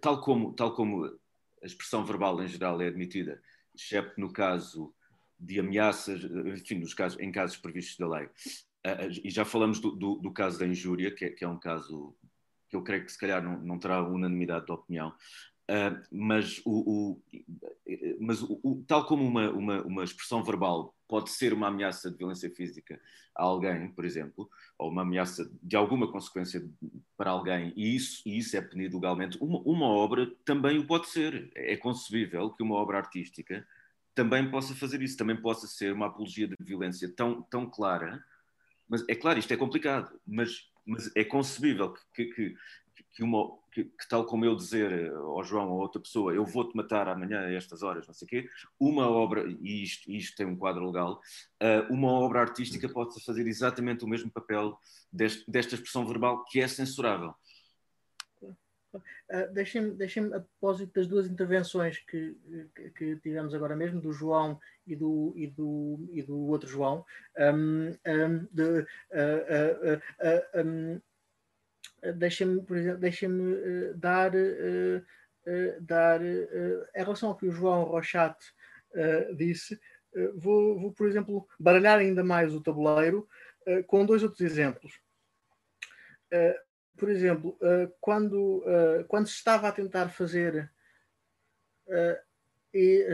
tal, 0.00 0.22
como, 0.22 0.54
tal 0.54 0.74
como 0.74 1.04
a 1.04 1.66
expressão 1.66 2.02
verbal 2.02 2.42
em 2.42 2.48
geral 2.48 2.80
é 2.80 2.86
admitida, 2.86 3.42
exceto 3.74 4.18
no 4.18 4.32
caso 4.32 4.94
de 5.42 5.58
ameaças, 5.58 6.22
enfim, 6.46 6.76
nos 6.76 6.94
casos, 6.94 7.18
em 7.18 7.32
casos 7.32 7.56
previstos 7.56 7.98
da 7.98 8.08
lei. 8.08 8.28
e 9.24 9.30
já 9.30 9.44
falamos 9.44 9.80
do, 9.80 9.90
do, 9.90 10.14
do 10.16 10.30
caso 10.30 10.58
da 10.58 10.66
injúria, 10.66 11.12
que 11.12 11.24
é, 11.24 11.30
que 11.30 11.44
é 11.44 11.48
um 11.48 11.58
caso 11.58 12.14
que 12.68 12.76
eu 12.76 12.82
creio 12.82 13.04
que 13.04 13.12
se 13.12 13.18
calhar 13.18 13.42
não, 13.42 13.58
não 13.60 13.78
terá 13.78 14.02
unanimidade 14.02 14.66
de 14.66 14.72
opinião, 14.72 15.08
uh, 15.08 16.06
mas, 16.10 16.62
o, 16.64 16.72
o 17.12 17.22
mas 18.20 18.42
o, 18.42 18.82
tal 18.86 19.04
como 19.04 19.26
uma, 19.26 19.50
uma, 19.50 19.82
uma, 19.82 20.04
expressão 20.04 20.42
verbal 20.42 20.94
pode 21.06 21.30
ser 21.30 21.52
uma 21.52 21.68
ameaça 21.68 22.10
de 22.10 22.16
violência 22.16 22.48
física 22.48 22.98
a 23.36 23.42
alguém, 23.42 23.88
por 23.92 24.04
exemplo, 24.04 24.48
ou 24.78 24.90
uma 24.90 25.02
ameaça 25.02 25.50
de 25.62 25.76
alguma 25.76 26.10
consequência 26.10 26.66
para 27.16 27.30
alguém, 27.30 27.72
e 27.76 27.94
isso, 27.94 28.22
e 28.24 28.38
isso 28.38 28.56
é 28.56 28.62
punido 28.62 28.96
legalmente, 28.96 29.36
uma, 29.38 29.58
uma 29.60 29.86
obra 29.86 30.30
também 30.44 30.78
o 30.78 30.86
pode 30.86 31.08
ser. 31.08 31.50
É 31.54 31.76
concebível 31.76 32.50
que 32.50 32.62
uma 32.62 32.76
obra 32.76 32.98
artística 32.98 33.66
também 34.14 34.50
possa 34.50 34.74
fazer 34.74 35.02
isso, 35.02 35.16
também 35.16 35.40
possa 35.40 35.66
ser 35.66 35.92
uma 35.92 36.06
apologia 36.06 36.48
de 36.48 36.56
violência 36.60 37.12
tão, 37.14 37.42
tão 37.42 37.68
clara. 37.68 38.22
Mas 38.88 39.04
é 39.08 39.14
claro, 39.14 39.38
isto 39.38 39.52
é 39.52 39.56
complicado, 39.56 40.10
mas 40.26 40.72
mas 40.86 41.10
é 41.14 41.24
concebível 41.24 41.94
que, 42.14 42.26
que, 42.26 42.54
que, 43.14 43.22
uma, 43.22 43.50
que, 43.72 43.84
que, 43.84 44.08
tal 44.08 44.24
como 44.24 44.44
eu 44.44 44.54
dizer 44.56 44.92
eh, 44.92 45.08
ao 45.08 45.42
João 45.44 45.70
ou 45.70 45.78
a 45.78 45.82
outra 45.82 46.00
pessoa, 46.00 46.34
eu 46.34 46.44
vou-te 46.44 46.76
matar 46.76 47.08
amanhã 47.08 47.40
a 47.40 47.52
estas 47.52 47.82
horas, 47.82 48.06
não 48.06 48.14
sei 48.14 48.26
o 48.26 48.28
quê, 48.28 48.48
uma 48.78 49.08
obra, 49.08 49.44
e 49.60 49.82
isto, 49.82 50.10
isto 50.10 50.36
tem 50.36 50.46
um 50.46 50.56
quadro 50.56 50.84
legal, 50.86 51.20
uh, 51.62 51.92
uma 51.92 52.10
obra 52.10 52.40
artística 52.40 52.88
pode 52.88 53.22
fazer 53.24 53.46
exatamente 53.46 54.04
o 54.04 54.08
mesmo 54.08 54.30
papel 54.30 54.78
deste, 55.12 55.48
desta 55.50 55.74
expressão 55.74 56.06
verbal 56.06 56.44
que 56.44 56.60
é 56.60 56.68
censurável. 56.68 57.34
Uh, 58.94 59.52
Deixem-me, 59.52 59.92
deixem 59.92 60.26
a 60.34 60.40
propósito 60.40 60.92
das 60.94 61.06
duas 61.06 61.26
intervenções 61.26 61.98
que, 61.98 62.36
que, 62.74 62.90
que, 62.90 63.16
tivemos 63.16 63.54
agora 63.54 63.74
mesmo, 63.74 64.00
do 64.00 64.12
João 64.12 64.60
e 64.86 64.94
do, 64.94 65.32
e 65.34 65.46
do, 65.46 66.08
e 66.12 66.22
do 66.22 66.38
outro 66.48 66.68
João, 66.68 67.04
um, 67.38 67.88
um, 68.06 68.48
de, 68.52 68.80
uh, 68.80 69.96
uh, 70.20 70.66
um, 70.66 71.00
deixem-me, 72.16 72.62
por 72.62 72.76
exemplo, 72.76 73.00
deixem-me 73.00 73.94
dar, 73.94 74.32
dar 75.80 76.20
em 76.22 76.78
relação 76.94 77.30
ao 77.30 77.36
que 77.36 77.46
o 77.46 77.52
João 77.52 77.84
Rochat 77.84 78.36
disse, 79.36 79.80
vou, 80.34 80.78
vou, 80.78 80.92
por 80.92 81.06
exemplo, 81.06 81.46
baralhar 81.58 81.98
ainda 81.98 82.24
mais 82.24 82.52
o 82.52 82.60
tabuleiro 82.60 83.28
com 83.86 84.04
dois 84.04 84.22
outros 84.22 84.40
exemplos 84.40 85.00
por 86.96 87.08
exemplo, 87.08 87.56
uh, 87.60 87.92
quando, 88.00 88.58
uh, 88.58 89.04
quando 89.08 89.26
se 89.26 89.34
estava 89.34 89.68
a 89.68 89.72
tentar 89.72 90.08
fazer 90.08 90.70
uh, 91.86 92.18
e, 92.74 93.06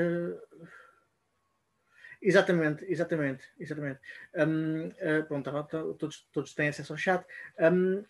exatamente, 2.23 2.85
exatamente, 2.85 3.45
exatamente. 3.59 4.01
Um, 4.37 4.91
pronto, 5.27 5.95
todos, 5.99 6.29
todos 6.33 6.55
têm 6.55 6.69
acesso 6.69 6.93
ao 6.93 6.97
chat. 6.97 7.27
Um, 7.59 8.05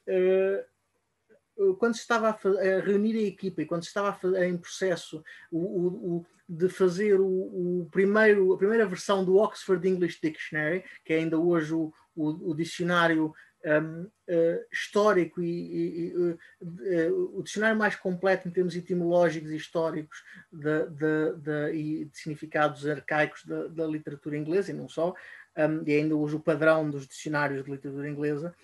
quando 1.79 1.95
se 1.95 2.01
estava 2.01 2.29
a, 2.29 2.33
a, 2.33 2.81
reunir 2.81 3.17
a 3.17 3.29
equipa 3.29 3.63
e 3.63 3.67
quando 3.67 3.83
se 3.83 3.89
estava 3.89 4.19
em 4.45 4.59
processo 4.59 5.25
o, 5.51 5.59
o, 5.59 6.17
o, 6.17 6.27
de 6.49 6.69
fazer 6.69 7.19
o, 7.19 7.89
primeiro, 7.91 8.53
a 8.53 8.59
primeira 8.59 8.87
versão 8.87 9.25
do 9.25 9.37
Oxford 9.37 9.87
English 9.89 10.19
Dictionary, 10.23 10.85
que 11.05 11.15
é 11.15 11.17
ainda 11.17 11.39
hoje 11.39 11.75
o, 11.75 12.55
dicionário 12.55 13.35
um, 13.65 14.03
uh, 14.03 14.65
histórico 14.73 15.43
e, 15.43 16.09
e, 16.09 16.15
uh, 16.17 17.39
o 17.39 17.43
dicionário 17.43 17.77
mais 17.77 17.97
completo 17.97 18.49
em 18.49 18.51
termos 18.51 18.77
etimológicos 18.77 19.51
e 19.51 19.57
históricos 19.57 20.23
de, 20.53 20.87
de, 20.87 21.33
de, 21.37 21.73
e 21.75 22.05
de 22.05 22.19
significados 22.19 22.87
arcaicos 22.87 23.45
da, 23.45 23.87
literatura 23.87 24.37
inglesa 24.37 24.71
e 24.71 24.75
não 24.75 24.89
só, 24.89 25.15
um, 25.57 25.83
e 25.87 25.93
ainda 25.93 26.15
hoje 26.15 26.37
o 26.37 26.41
padrão 26.41 26.89
dos 26.89 27.07
dicionários 27.07 27.65
de 27.65 27.71
literatura 27.71 28.09
inglesa. 28.09 28.55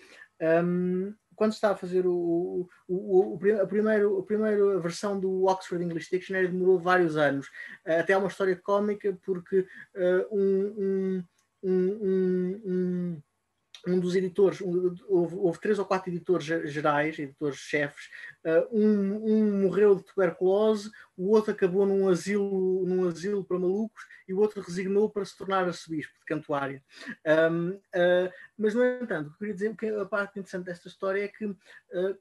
Um, 0.41 1.13
quando 1.35 1.51
estava 1.51 1.73
a 1.73 1.77
fazer 1.77 2.07
o, 2.07 2.69
o, 2.87 3.33
o, 3.33 3.39
a, 3.61 3.67
primeiro, 3.67 4.19
a 4.19 4.23
primeira 4.23 4.79
versão 4.79 5.19
do 5.19 5.45
Oxford 5.45 5.83
English 5.83 6.09
Dictionary 6.09 6.47
demorou 6.47 6.79
vários 6.79 7.17
anos. 7.17 7.47
Uh, 7.85 7.99
até 7.99 8.13
há 8.13 8.17
uma 8.17 8.29
história 8.29 8.55
cómica 8.55 9.17
porque 9.25 9.67
um, 10.31 11.21
um, 11.61 12.59
um 12.63 13.21
um 13.87 13.99
dos 13.99 14.15
editores, 14.15 14.61
um, 14.61 14.95
houve, 15.07 15.35
houve, 15.35 15.59
três 15.59 15.77
ou 15.79 15.85
quatro 15.85 16.09
editores 16.09 16.45
gerais, 16.45 17.17
editores-chefes, 17.19 18.09
uh, 18.45 18.77
um, 18.77 19.25
um, 19.25 19.61
morreu 19.63 19.95
de 19.95 20.03
tuberculose, 20.03 20.91
o 21.15 21.29
outro 21.29 21.51
acabou 21.51 21.85
num 21.85 22.09
asilo, 22.09 22.85
num 22.85 23.07
asilo 23.07 23.43
para 23.43 23.59
malucos 23.59 24.03
e 24.27 24.33
o 24.33 24.39
outro 24.39 24.61
resignou 24.61 25.09
para 25.09 25.25
se 25.25 25.37
tornar 25.37 25.65
arcebispo 25.65 26.13
de 26.19 26.25
Cantuária. 26.25 26.83
Um, 27.25 27.69
uh, 27.71 28.31
mas, 28.57 28.73
no 28.73 28.83
entanto, 28.83 29.35
queria 29.37 29.53
dizer, 29.53 29.75
que 29.75 29.87
a 29.87 30.05
parte 30.05 30.39
interessante 30.39 30.65
desta 30.65 30.87
história 30.87 31.23
é 31.23 31.27
que 31.27 31.45
uh, 31.45 32.17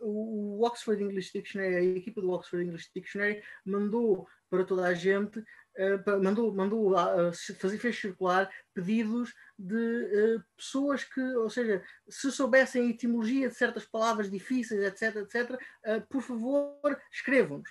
o 0.00 0.64
Oxford 0.64 1.02
English 1.02 1.32
Dictionary, 1.32 1.74
a 1.74 1.82
equipa 1.82 2.20
do 2.20 2.30
Oxford 2.30 2.64
English 2.64 2.88
Dictionary 2.94 3.42
mandou 3.64 4.26
para 4.48 4.64
toda 4.64 4.86
a 4.86 4.94
gente 4.94 5.42
uh, 5.78 6.22
mandou, 6.22 6.52
mandou 6.54 6.92
uh, 6.92 7.32
fazer, 7.58 7.78
fez 7.78 7.98
circular 7.98 8.50
pedidos 8.74 9.34
de 9.58 9.74
uh, 9.74 10.44
pessoas 10.56 11.04
que, 11.04 11.20
ou 11.20 11.50
seja, 11.50 11.82
se 12.08 12.30
soubessem 12.30 12.86
a 12.86 12.90
etimologia 12.90 13.48
de 13.48 13.54
certas 13.54 13.84
palavras 13.84 14.30
difíceis, 14.30 14.82
etc, 14.82 15.16
etc, 15.16 16.06
por 16.08 16.22
favor, 16.22 17.00
escrevam-nos. 17.12 17.70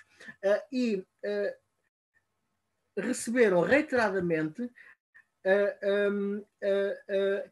e 0.72 1.04
receberam 2.96 3.60
reiteradamente 3.60 4.70
um, 6.10 6.44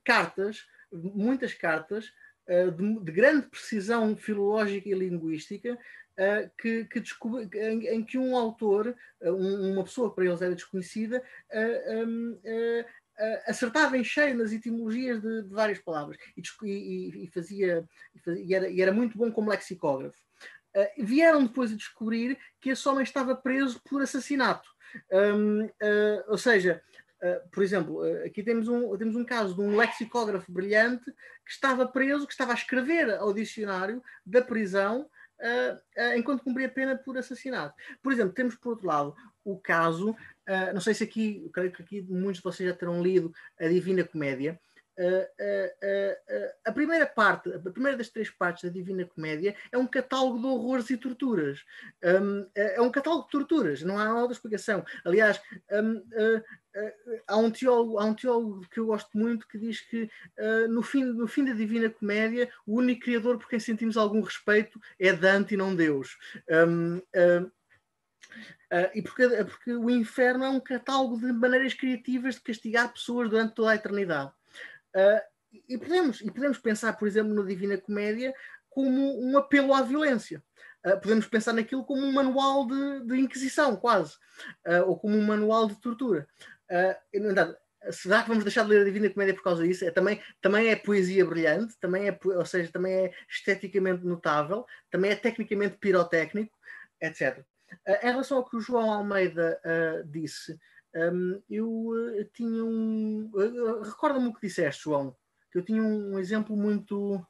cartas, 0.03 0.67
muitas 0.91 1.55
cartas, 1.55 2.13
de, 2.47 3.01
de, 3.01 3.13
grande 3.13 3.47
precisão 3.47 4.17
filológica 4.17 4.89
e 4.89 4.95
linguística, 4.95 5.79
que, 6.59 6.85
que 6.85 7.01
descobre, 7.01 7.49
em, 7.59 7.87
em, 7.89 8.05
que 8.05 8.17
um 8.17 8.37
autor, 8.37 8.95
uh, 9.21 9.35
uma 9.35 9.85
pessoa 9.85 10.15
para 10.15 10.25
eles 10.25 10.43
era 10.43 10.55
desconhecida, 10.55 11.23
um, 12.07 12.39
acertava 13.47 13.97
em 13.97 14.05
cheio 14.05 14.37
nas 14.37 14.53
etimologias 14.53 15.21
de, 15.21 15.43
de 15.43 15.55
várias 15.55 15.79
palavras 15.79 16.17
e, 16.37 16.43
e, 16.65 17.25
e 17.25 17.27
fazia, 17.29 17.89
e, 18.27 18.55
era, 18.55 18.69
e 18.69 18.81
era 18.81 18.93
muito 18.93 19.17
bom 19.17 19.31
como 19.31 19.51
lexicógrafo. 19.51 20.19
Uh, 20.77 21.05
vieram 21.05 21.47
depois 21.47 21.73
a 21.73 21.77
descobrir 21.77 22.37
que 22.61 22.71
esse 22.71 22.89
homem 22.89 23.05
estava 23.05 23.37
preso 23.37 23.81
por 23.89 24.03
assassinato. 24.03 24.69
Um, 25.13 25.67
uh, 25.67 26.25
ou 26.27 26.37
seja, 26.37 26.83
uh, 27.23 27.49
por 27.51 27.63
exemplo, 27.63 28.03
aqui 28.25 28.43
temos 28.43 28.67
um, 28.67 28.97
temos 28.97 29.15
um 29.15 29.25
caso 29.25 29.55
de 29.55 29.61
um 29.61 29.77
lexicógrafo 29.77 30.51
brilhante 30.51 31.05
que 31.05 31.53
estava 31.53 31.87
preso, 31.87 32.27
que 32.27 32.33
estava 32.33 32.51
a 32.51 32.57
escrever 32.57 33.09
ao 33.13 33.33
dicionário 33.33 34.03
da 34.27 34.43
prisão 34.43 35.09
uh, 35.45 36.17
enquanto 36.17 36.43
cumpria 36.43 36.69
pena 36.69 36.97
por 36.97 37.17
assassinato. 37.19 37.75
Por 38.03 38.13
exemplo, 38.13 38.35
temos 38.35 38.55
por 38.55 38.71
outro 38.71 38.87
lado 38.87 39.15
o 39.45 39.59
caso, 39.59 40.17
não 40.73 40.81
sei 40.81 40.95
se 40.95 41.05
aqui, 41.05 41.51
creio 41.53 41.71
que 41.71 41.83
aqui 41.83 42.01
muitos 42.01 42.37
de 42.37 42.43
vocês 42.43 42.67
já 42.67 42.75
terão 42.75 43.03
lido 43.03 43.31
a 43.61 43.69
Divina 43.69 44.03
Comédia. 44.03 44.59
A 46.65 46.73
primeira 46.73 47.07
parte, 47.07 47.53
a 47.53 47.71
primeira 47.71 47.99
das 47.99 48.09
três 48.09 48.31
partes 48.31 48.65
da 48.65 48.71
Divina 48.71 49.05
Comédia 49.05 49.57
é 49.73 49.79
um 49.79 49.87
catálogo 49.87 50.39
de 50.39 50.47
horrores 50.47 50.91
e 50.91 50.97
torturas. 50.97 51.65
Um, 52.03 52.47
é 52.55 52.81
um 52.81 52.91
catálogo 52.91 53.25
de 53.25 53.31
torturas, 53.31 53.83
não 53.83 53.99
há 53.99 54.15
outra 54.15 54.35
explicação. 54.35 54.85
Aliás, 55.05 55.41
um, 55.73 56.03
há 57.27 57.37
um 57.37 57.51
teólogo, 57.51 57.99
há 57.99 58.05
um 58.05 58.15
teólogo 58.15 58.67
que 58.71 58.79
eu 58.79 58.87
gosto 58.87 59.17
muito 59.17 59.47
que 59.47 59.59
diz 59.59 59.81
que 59.81 60.11
uh, 60.39 60.69
no, 60.69 60.83
fim, 60.83 61.05
no 61.05 61.27
fim 61.27 61.45
da 61.45 61.53
Divina 61.53 61.89
Comédia 61.89 62.51
o 62.67 62.79
único 62.79 63.03
criador 63.03 63.39
por 63.39 63.49
quem 63.49 63.61
sentimos 63.61 63.97
algum 63.97 64.21
respeito 64.21 64.81
é 64.99 65.13
Dante 65.13 65.55
e 65.55 65.57
não 65.57 65.75
Deus. 65.75 66.17
Uh, 66.49 67.03
e 68.93 69.03
porque, 69.03 69.29
porque 69.45 69.73
o 69.73 69.89
inferno 69.89 70.45
é 70.45 70.49
um 70.49 70.59
catálogo 70.59 71.17
de 71.19 71.33
maneiras 71.33 71.75
criativas 71.75 72.35
de 72.35 72.41
castigar 72.41 72.93
pessoas 72.93 73.31
durante 73.31 73.55
toda 73.55 73.71
a 73.71 73.77
eternidade. 73.77 74.33
E, 75.69 75.79
podemos, 75.79 76.21
e 76.21 76.31
podemos 76.31 76.59
pensar, 76.59 76.93
por 76.95 77.07
exemplo, 77.09 77.35
na 77.35 77.43
Divina 77.43 77.79
Comédia 77.79 78.35
como 78.71 79.25
um 79.25 79.39
apelo 79.39 79.73
à 79.73 79.83
violência. 79.83 80.43
Uh, 80.85 81.01
podemos 81.01 81.27
pensar 81.27 81.53
naquilo 81.53 81.85
como 81.85 82.03
um 82.03 82.13
manual 82.13 82.67
de, 82.67 83.07
de 83.07 83.19
inquisição, 83.19 83.75
quase, 83.77 84.17
uh, 84.67 84.83
ou 84.87 84.99
como 84.99 85.17
um 85.17 85.25
manual 85.25 85.67
de 85.67 85.81
tortura. 85.81 86.29
Uh, 86.69 87.21
no 87.21 87.33
será 87.91 88.23
que 88.23 88.29
vamos 88.29 88.45
deixar 88.45 88.65
de 88.65 88.71
ler 88.71 88.81
a 88.81 88.85
Divina 88.85 89.11
Comédia 89.11 89.35
por 89.35 89.43
causa 89.43 89.67
disso? 89.67 89.85
É, 89.85 89.91
também, 89.91 90.21
também 90.41 90.69
é 90.69 90.77
poesia 90.77 91.25
brilhante, 91.25 91.79
também 91.79 92.09
é, 92.09 92.19
ou 92.23 92.45
seja, 92.45 92.71
também 92.71 92.95
é 92.95 93.15
esteticamente 93.29 94.05
notável, 94.05 94.67
também 94.91 95.11
é 95.11 95.17
tecnicamente 95.17 95.77
pirotécnico, 95.79 96.57
etc. 97.01 97.45
Uh, 97.87 98.07
em 98.07 98.11
relação 98.11 98.39
ao 98.39 98.49
que 98.49 98.57
o 98.57 98.61
João 98.61 98.91
Almeida 98.91 99.61
uh, 99.65 100.09
disse, 100.09 100.59
um, 100.95 101.43
eu 101.51 101.69
uh, 101.69 102.25
tinha 102.33 102.65
um. 102.65 103.31
Recorda-me 103.83 104.29
o 104.29 104.35
que 104.35 104.47
disseste, 104.47 104.85
João, 104.85 105.17
que 105.51 105.59
eu 105.59 105.65
tinha 105.65 105.83
um, 105.83 106.19
exemplo 106.19 106.57
muito. 106.57 107.25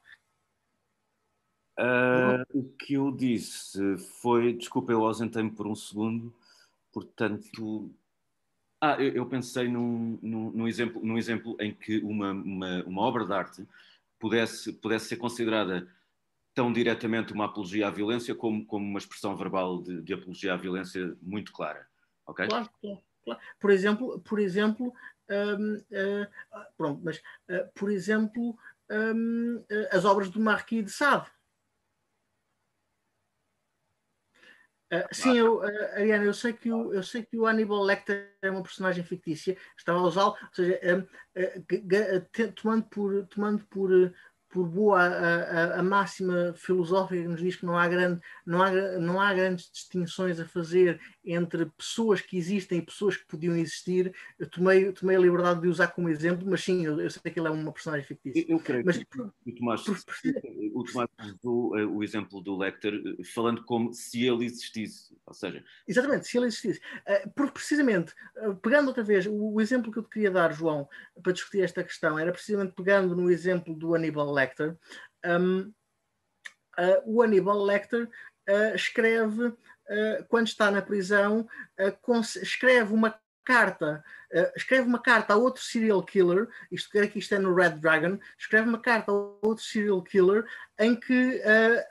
o 2.53 2.63
que 2.79 2.93
eu 2.93 3.11
disse 3.11 3.97
foi. 4.19 4.53
Desculpa, 4.53 4.91
eu 4.91 5.05
ausentei-me 5.05 5.51
por 5.51 5.67
um 5.67 5.75
segundo, 5.75 6.33
portanto 6.91 7.91
ah, 8.81 9.01
eu, 9.01 9.13
eu 9.13 9.25
pensei 9.25 9.67
num, 9.67 10.19
num, 10.21 10.51
num, 10.51 10.67
exemplo, 10.67 11.03
num 11.03 11.17
exemplo 11.17 11.57
em 11.59 11.73
que 11.73 11.97
uma, 11.99 12.31
uma, 12.31 12.83
uma, 12.83 13.01
obra 13.01 13.25
de 13.25 13.33
arte 13.33 13.67
pudesse, 14.19 14.73
pudesse 14.73 15.07
ser 15.07 15.17
considerada 15.17 15.87
tão 16.53 16.71
diretamente 16.71 17.33
uma 17.33 17.45
apologia 17.45 17.87
à 17.87 17.89
violência 17.89 18.35
como, 18.35 18.63
como 18.65 18.85
uma 18.85 18.99
expressão 18.99 19.35
verbal 19.35 19.81
de, 19.81 20.01
de 20.03 20.13
apologia 20.13 20.53
à 20.53 20.57
violência 20.57 21.17
muito 21.21 21.51
clara. 21.51 21.87
Okay? 22.27 22.47
Claro, 22.47 22.69
claro, 22.79 22.79
claro. 22.79 23.14
Por 23.59 23.71
exemplo, 23.71 24.19
por 24.21 24.39
exemplo 24.39 24.93
um, 25.29 25.77
uh, 25.77 26.27
pronto, 26.77 27.01
mas 27.03 27.17
uh, 27.49 27.67
por 27.73 27.91
exemplo, 27.91 28.57
um, 28.89 29.57
uh, 29.57 29.87
as 29.91 30.05
obras 30.05 30.29
do 30.29 30.39
Marquis 30.39 30.85
de 30.85 30.91
Sade. 30.91 31.29
Uh, 34.93 35.07
sim, 35.11 35.35
eu, 35.35 35.63
Ariana, 35.95 36.25
eu 36.25 36.33
sei, 36.33 36.53
que 36.53 36.71
o, 36.71 36.93
eu 36.93 37.01
sei 37.01 37.25
que 37.25 37.37
o 37.37 37.47
Hannibal 37.47 37.81
Lecter 37.81 38.37
é 38.41 38.51
uma 38.51 38.61
personagem 38.61 39.03
fictícia, 39.03 39.57
estava 39.75 39.97
a 39.97 40.03
usá-lo, 40.03 40.37
ou 40.39 40.53
seja, 40.53 40.79
uh, 41.35 42.51
tomando 42.53 42.83
por, 42.85 43.25
tomando 43.25 43.65
por, 43.65 43.89
por 44.47 44.67
boa 44.67 45.01
a, 45.01 45.75
a, 45.75 45.79
a, 45.79 45.83
máxima 45.83 46.53
filosófica 46.55 47.21
que 47.21 47.27
nos 47.27 47.41
diz 47.41 47.55
que 47.55 47.65
não 47.65 47.77
há, 47.77 47.87
grande, 47.87 48.21
não, 48.45 48.61
há, 48.61 48.71
não 48.71 49.19
há 49.19 49.33
grandes 49.33 49.69
distinções 49.71 50.39
a 50.39 50.45
fazer 50.45 51.01
entre 51.25 51.65
pessoas 51.77 52.21
que 52.21 52.37
existem 52.37 52.79
e 52.79 52.85
pessoas 52.85 53.17
que 53.17 53.25
podiam 53.25 53.55
existir, 53.55 54.13
eu 54.37 54.49
tomei, 54.49 54.91
tomei 54.91 55.15
a 55.15 55.19
liberdade 55.19 55.61
de 55.61 55.67
usar 55.67 55.87
como 55.87 56.09
exemplo, 56.09 56.47
mas 56.49 56.63
sim, 56.63 56.85
eu, 56.85 56.99
eu 56.99 57.09
sei 57.09 57.31
que 57.31 57.39
ele 57.39 57.47
é 57.47 57.51
uma 57.51 57.71
personagem 57.71 58.05
fictícia. 58.05 58.45
Eu, 58.47 58.57
eu 58.57 58.59
creio 58.59 58.85
mas, 58.85 58.97
que, 58.97 59.05
por, 59.05 59.33
Tomás, 59.57 59.83
por, 59.83 59.95
o 60.73 60.83
Tomás 60.83 61.09
usou 61.43 61.75
o 61.75 62.03
exemplo 62.03 62.41
do 62.41 62.57
Lecter 62.57 62.93
falando 63.33 63.63
como 63.63 63.93
se 63.93 64.25
ele 64.25 64.45
existisse, 64.45 65.15
ou 65.25 65.33
seja... 65.33 65.63
Exatamente, 65.87 66.27
se 66.27 66.37
ele 66.37 66.47
existisse. 66.47 66.81
Porque 67.35 67.53
precisamente, 67.53 68.13
pegando 68.61 68.87
outra 68.87 69.03
vez, 69.03 69.25
o 69.27 69.59
exemplo 69.61 69.91
que 69.91 69.99
eu 69.99 70.03
te 70.03 70.09
queria 70.09 70.31
dar, 70.31 70.53
João, 70.53 70.87
para 71.21 71.33
discutir 71.33 71.61
esta 71.61 71.83
questão, 71.83 72.17
era 72.17 72.31
precisamente 72.31 72.73
pegando 72.73 73.15
no 73.15 73.29
exemplo 73.29 73.73
do 73.75 73.95
Aníbal 73.95 74.31
Lecter. 74.31 74.77
Um, 75.25 75.73
uh, 76.77 77.01
o 77.05 77.21
Aníbal 77.21 77.63
Lecter 77.63 78.09
uh, 78.49 78.75
escreve, 78.75 79.53
quando 80.29 80.47
está 80.47 80.71
na 80.71 80.81
prisão, 80.81 81.47
escreve 82.41 82.93
uma 82.93 83.17
carta, 83.43 84.03
escreve 84.55 84.87
uma 84.87 84.99
carta 84.99 85.33
a 85.33 85.37
outro 85.37 85.61
serial 85.61 86.01
killer, 86.03 86.47
isto 86.71 86.89
quer 86.89 87.07
que 87.07 87.19
isto 87.19 87.35
é 87.35 87.39
no 87.39 87.53
Red 87.53 87.77
Dragon, 87.77 88.17
escreve 88.37 88.67
uma 88.67 88.79
carta 88.79 89.11
a 89.11 89.13
outro 89.13 89.63
serial 89.63 90.01
killer 90.01 90.45
em 90.79 90.95
que 90.95 91.41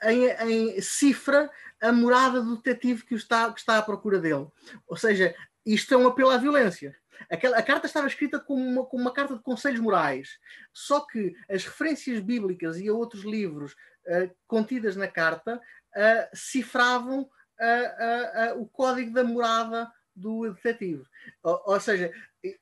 em, 0.03 0.75
em 0.75 0.81
cifra 0.81 1.49
a 1.81 1.91
morada 1.91 2.41
do 2.41 2.57
detetive 2.57 3.05
que 3.05 3.15
está, 3.15 3.51
que 3.51 3.59
está 3.59 3.77
à 3.77 3.81
procura 3.81 4.19
dele. 4.19 4.47
Ou 4.87 4.97
seja, 4.97 5.33
isto 5.65 5.93
é 5.93 5.97
um 5.97 6.07
apelo 6.07 6.29
à 6.29 6.37
violência. 6.37 6.95
Aquela, 7.29 7.57
a 7.57 7.63
carta 7.63 7.87
estava 7.87 8.07
escrita 8.07 8.39
como 8.39 8.63
uma, 8.63 8.85
como 8.85 9.01
uma 9.01 9.13
carta 9.13 9.35
de 9.35 9.41
conselhos 9.41 9.79
morais, 9.79 10.37
só 10.73 10.99
que 10.99 11.35
as 11.49 11.65
referências 11.65 12.19
bíblicas 12.19 12.79
e 12.79 12.87
a 12.87 12.93
outros 12.93 13.23
livros 13.23 13.73
uh, 13.73 14.29
contidas 14.47 14.95
na 14.95 15.07
carta 15.07 15.55
uh, 15.55 16.29
cifravam 16.33 17.29
uh, 17.59 18.61
o 18.61 18.67
código 18.67 19.11
da 19.11 19.23
morada 19.23 19.91
do 20.15 20.53
detetive. 20.53 21.03
Ou, 21.43 21.61
ou 21.65 21.79
seja, 21.79 22.11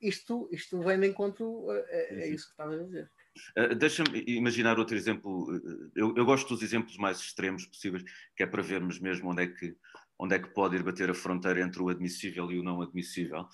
isto, 0.01 0.49
isto 0.51 0.81
vem 0.81 0.99
de 0.99 1.07
encontro, 1.07 1.67
é 1.89 2.27
isso 2.27 2.45
que 2.45 2.51
estava 2.51 2.75
a 2.75 2.83
dizer. 2.83 3.11
Uh, 3.57 3.75
Deixa-me 3.75 4.23
imaginar 4.27 4.79
outro 4.79 4.95
exemplo. 4.95 5.61
Eu, 5.95 6.13
eu, 6.15 6.25
gosto 6.25 6.49
dos 6.49 6.63
exemplos 6.63 6.97
mais 6.97 7.19
extremos 7.19 7.65
possíveis, 7.65 8.03
que 8.35 8.43
é 8.43 8.45
para 8.45 8.61
vermos 8.61 8.99
mesmo 8.99 9.31
onde 9.31 9.43
é 9.43 9.47
que, 9.47 9.75
onde 10.19 10.35
é 10.35 10.39
que 10.39 10.49
pode 10.49 10.75
ir 10.75 10.83
bater 10.83 11.09
a 11.09 11.13
fronteira 11.13 11.61
entre 11.61 11.81
o 11.81 11.89
admissível 11.89 12.51
e 12.51 12.59
o 12.59 12.63
não 12.63 12.81
admissível. 12.81 13.47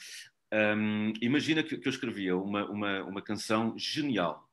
Um, 0.51 1.13
imagina 1.21 1.61
que, 1.63 1.77
que, 1.77 1.87
eu 1.87 1.91
escrevia 1.91 2.35
uma, 2.35 2.65
uma, 2.69 3.03
uma 3.03 3.21
canção 3.21 3.77
genial, 3.77 4.48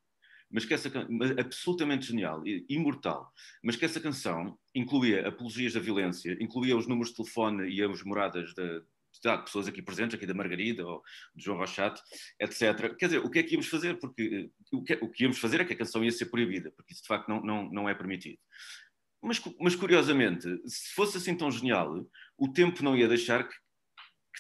mas 0.57 0.65
que 0.65 0.73
essa 0.73 0.91
absolutamente 1.39 2.07
genial, 2.07 2.43
imortal, 2.67 3.31
mas 3.63 3.77
que 3.77 3.85
essa 3.85 4.01
canção 4.01 4.59
incluía 4.75 5.29
apologias 5.29 5.75
da 5.75 5.81
violência, 5.81 6.35
incluía 6.41 6.75
os 6.75 6.87
números 6.87 7.11
de 7.11 7.17
telefone 7.17 7.69
e 7.69 7.83
as 7.83 8.03
moradas 8.03 8.55
de, 8.55 8.81
de 8.81 9.43
pessoas 9.45 9.69
aqui 9.69 9.83
presentes, 9.83 10.15
aqui 10.15 10.25
da 10.25 10.33
Margarida 10.33 10.87
ou 10.87 11.03
de 11.35 11.45
João 11.45 11.59
Rochato, 11.59 12.01
etc. 12.41 12.97
Quer 12.97 13.05
dizer, 13.05 13.19
o 13.19 13.29
que 13.29 13.39
é 13.39 13.43
que 13.43 13.53
íamos 13.53 13.69
fazer? 13.69 13.99
Porque 13.99 14.51
o 14.73 14.83
que, 14.83 14.95
o 14.95 15.11
que 15.11 15.25
íamos 15.25 15.39
fazer 15.39 15.61
é 15.61 15.65
que 15.67 15.75
a 15.75 15.77
canção 15.77 16.03
ia 16.03 16.11
ser 16.11 16.25
proibida, 16.25 16.71
porque 16.71 16.95
isso 16.95 17.03
de 17.03 17.09
facto 17.09 17.29
não, 17.29 17.43
não, 17.43 17.71
não 17.71 17.87
é 17.87 17.95
permitido. 17.95 18.39
Mas, 19.23 19.39
mas 19.61 19.77
curiosamente, 19.77 20.49
se 20.67 20.95
fosse 20.95 21.19
assim 21.19 21.37
tão 21.37 21.51
genial, 21.51 22.03
o 22.39 22.51
tempo 22.51 22.83
não 22.83 22.97
ia 22.97 23.07
deixar 23.07 23.47
que, 23.47 23.55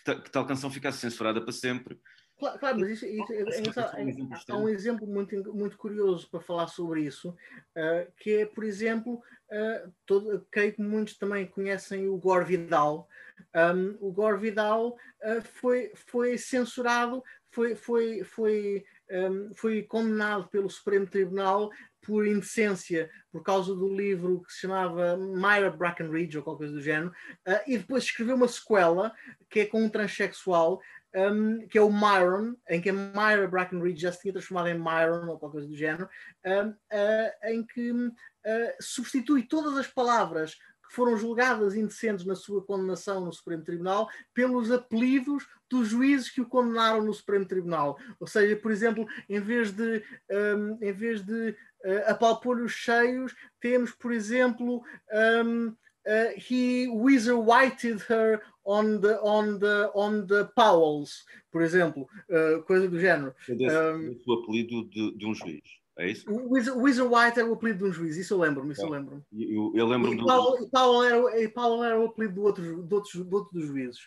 que, 0.03 0.15
que 0.23 0.31
tal 0.31 0.47
canção 0.47 0.71
ficasse 0.71 0.97
censurada 0.97 1.43
para 1.43 1.53
sempre. 1.53 1.99
Claro, 2.39 2.59
claro 2.59 2.79
mas 2.81 2.91
isso, 2.91 3.07
isso, 3.07 3.33
é, 3.33 3.37
é, 3.37 3.41
é, 3.41 4.53
há 4.53 4.57
um 4.59 4.69
exemplo 4.69 5.07
muito, 5.07 5.55
muito 5.55 5.77
curioso 5.79 6.29
para 6.31 6.41
falar 6.41 6.67
sobre 6.67 7.03
isso, 7.03 7.31
uh, 7.31 8.13
que 8.19 8.39
é, 8.39 8.47
por 8.47 8.63
exemplo, 8.63 9.15
uh, 9.15 9.93
todo, 10.05 10.47
creio 10.51 10.75
que 10.75 10.83
muitos 10.83 11.17
também 11.17 11.47
conhecem 11.47 12.07
o 12.09 12.17
Gore 12.19 12.45
Vidal. 12.45 13.09
Um, 13.55 13.97
o 14.01 14.13
Gore 14.13 14.39
Vidal 14.39 14.89
uh, 14.89 15.43
foi, 15.43 15.93
foi 15.95 16.37
censurado, 16.37 17.25
foi, 17.51 17.75
foi, 17.75 18.23
foi, 18.23 18.85
um, 19.11 19.55
foi 19.55 19.83
condenado 19.83 20.47
pelo 20.49 20.69
Supremo 20.69 21.07
Tribunal 21.07 21.71
por 22.03 22.27
indecência, 22.27 23.11
por 23.33 23.43
causa 23.43 23.75
do 23.75 23.89
livro 23.89 24.43
que 24.43 24.53
se 24.53 24.61
chamava 24.61 25.17
Myra 25.17 25.71
Brackenridge 25.71 26.37
ou 26.37 26.45
qualquer 26.45 26.67
coisa 26.67 26.75
do 26.75 26.81
género, 26.81 27.13
e 27.67 27.77
depois 27.79 28.05
escreveu 28.05 28.37
uma 28.37 28.47
sequela 28.47 29.13
que 29.51 29.61
é 29.61 29.67
com 29.67 29.83
um 29.83 29.89
transexual 29.89 30.81
um, 31.17 31.67
que 31.67 31.79
é 31.79 31.81
o 31.81 31.91
Myron, 31.91 32.55
em 32.69 32.81
que 32.81 32.91
a 32.91 32.93
Myra 32.93 33.49
Brackenridge 33.49 34.03
já 34.03 34.13
se 34.13 34.21
tinha 34.21 34.33
transformado 34.33 34.69
em 34.69 34.79
Myron 34.79 35.29
ou 35.29 35.39
qualquer 35.39 35.53
coisa 35.53 35.69
do 35.69 35.77
género, 35.77 36.09
um, 36.45 36.69
uh, 36.69 37.51
em 37.51 37.65
que 37.65 37.91
uh, 37.91 38.13
substitui 38.81 39.43
todas 39.43 39.77
as 39.79 39.87
palavras 39.87 40.55
que 40.55 40.95
foram 40.95 41.17
julgadas 41.17 41.75
indecentes 41.75 42.25
na 42.25 42.35
sua 42.35 42.65
condenação 42.65 43.25
no 43.25 43.33
Supremo 43.33 43.65
Tribunal 43.65 44.09
pelos 44.33 44.71
apelidos 44.71 45.47
dos 45.69 45.89
juízes 45.89 46.31
que 46.31 46.41
o 46.41 46.49
condenaram 46.49 47.03
no 47.03 47.13
Supremo 47.13 47.47
Tribunal. 47.47 47.99
Ou 48.21 48.27
seja, 48.27 48.55
por 48.55 48.71
exemplo, 48.71 49.07
em 49.29 49.41
vez 49.41 49.73
de, 49.73 50.05
um, 50.31 50.79
em 50.81 50.93
vez 50.93 51.23
de 51.23 51.51
uh, 51.51 52.11
apalpolhos 52.11 52.73
cheios, 52.73 53.35
temos, 53.61 53.91
por 53.91 54.13
exemplo, 54.13 54.85
um, 55.45 55.75
uh, 56.07 56.33
he 56.37 56.87
wizard 56.89 57.41
whited 57.41 58.01
her 58.09 58.41
on 58.67 59.01
the 59.01 59.19
on 59.23 59.59
the 59.59 59.91
on 59.95 60.27
the 60.27 60.45
Powells, 60.55 61.25
por 61.51 61.63
exemplo, 61.63 62.09
uh, 62.29 62.63
coisa 62.65 62.89
do 62.89 62.99
género. 62.99 63.35
É 63.49 63.55
desse, 63.55 63.77
um, 63.77 64.21
o 64.27 64.33
apelido 64.35 64.85
de, 64.91 65.17
de, 65.17 65.27
um 65.27 65.35
juiz. 65.35 65.63
É 65.99 66.11
isso? 66.11 66.31
O 66.31 66.53
Wizard 66.53 67.09
White 67.09 67.41
é 67.41 67.45
o 67.45 67.55
apelido 67.55 67.85
de 67.85 67.91
um 67.91 67.93
juiz, 67.93 68.17
isso 68.17 68.35
eu 68.35 68.39
lembro-me, 68.39 68.73
isso 68.73 68.83
eu 68.83 68.91
lembro-me. 68.91 69.23
Eu, 69.33 69.73
eu 69.75 69.87
lembro 69.87 70.13
e, 70.13 70.19
Powell, 70.19 70.59
do... 70.59 70.69
Powell, 70.69 71.29
era, 71.29 71.51
Powell 71.51 71.85
era 71.85 72.01
o 72.01 72.07
apelido 72.07 72.35
do 72.35 72.43
outro, 72.43 72.83
do 72.83 72.95
outro, 72.95 73.25
do 73.25 73.37
outro 73.37 73.59
dos 73.59 73.67
juízes. 73.67 74.01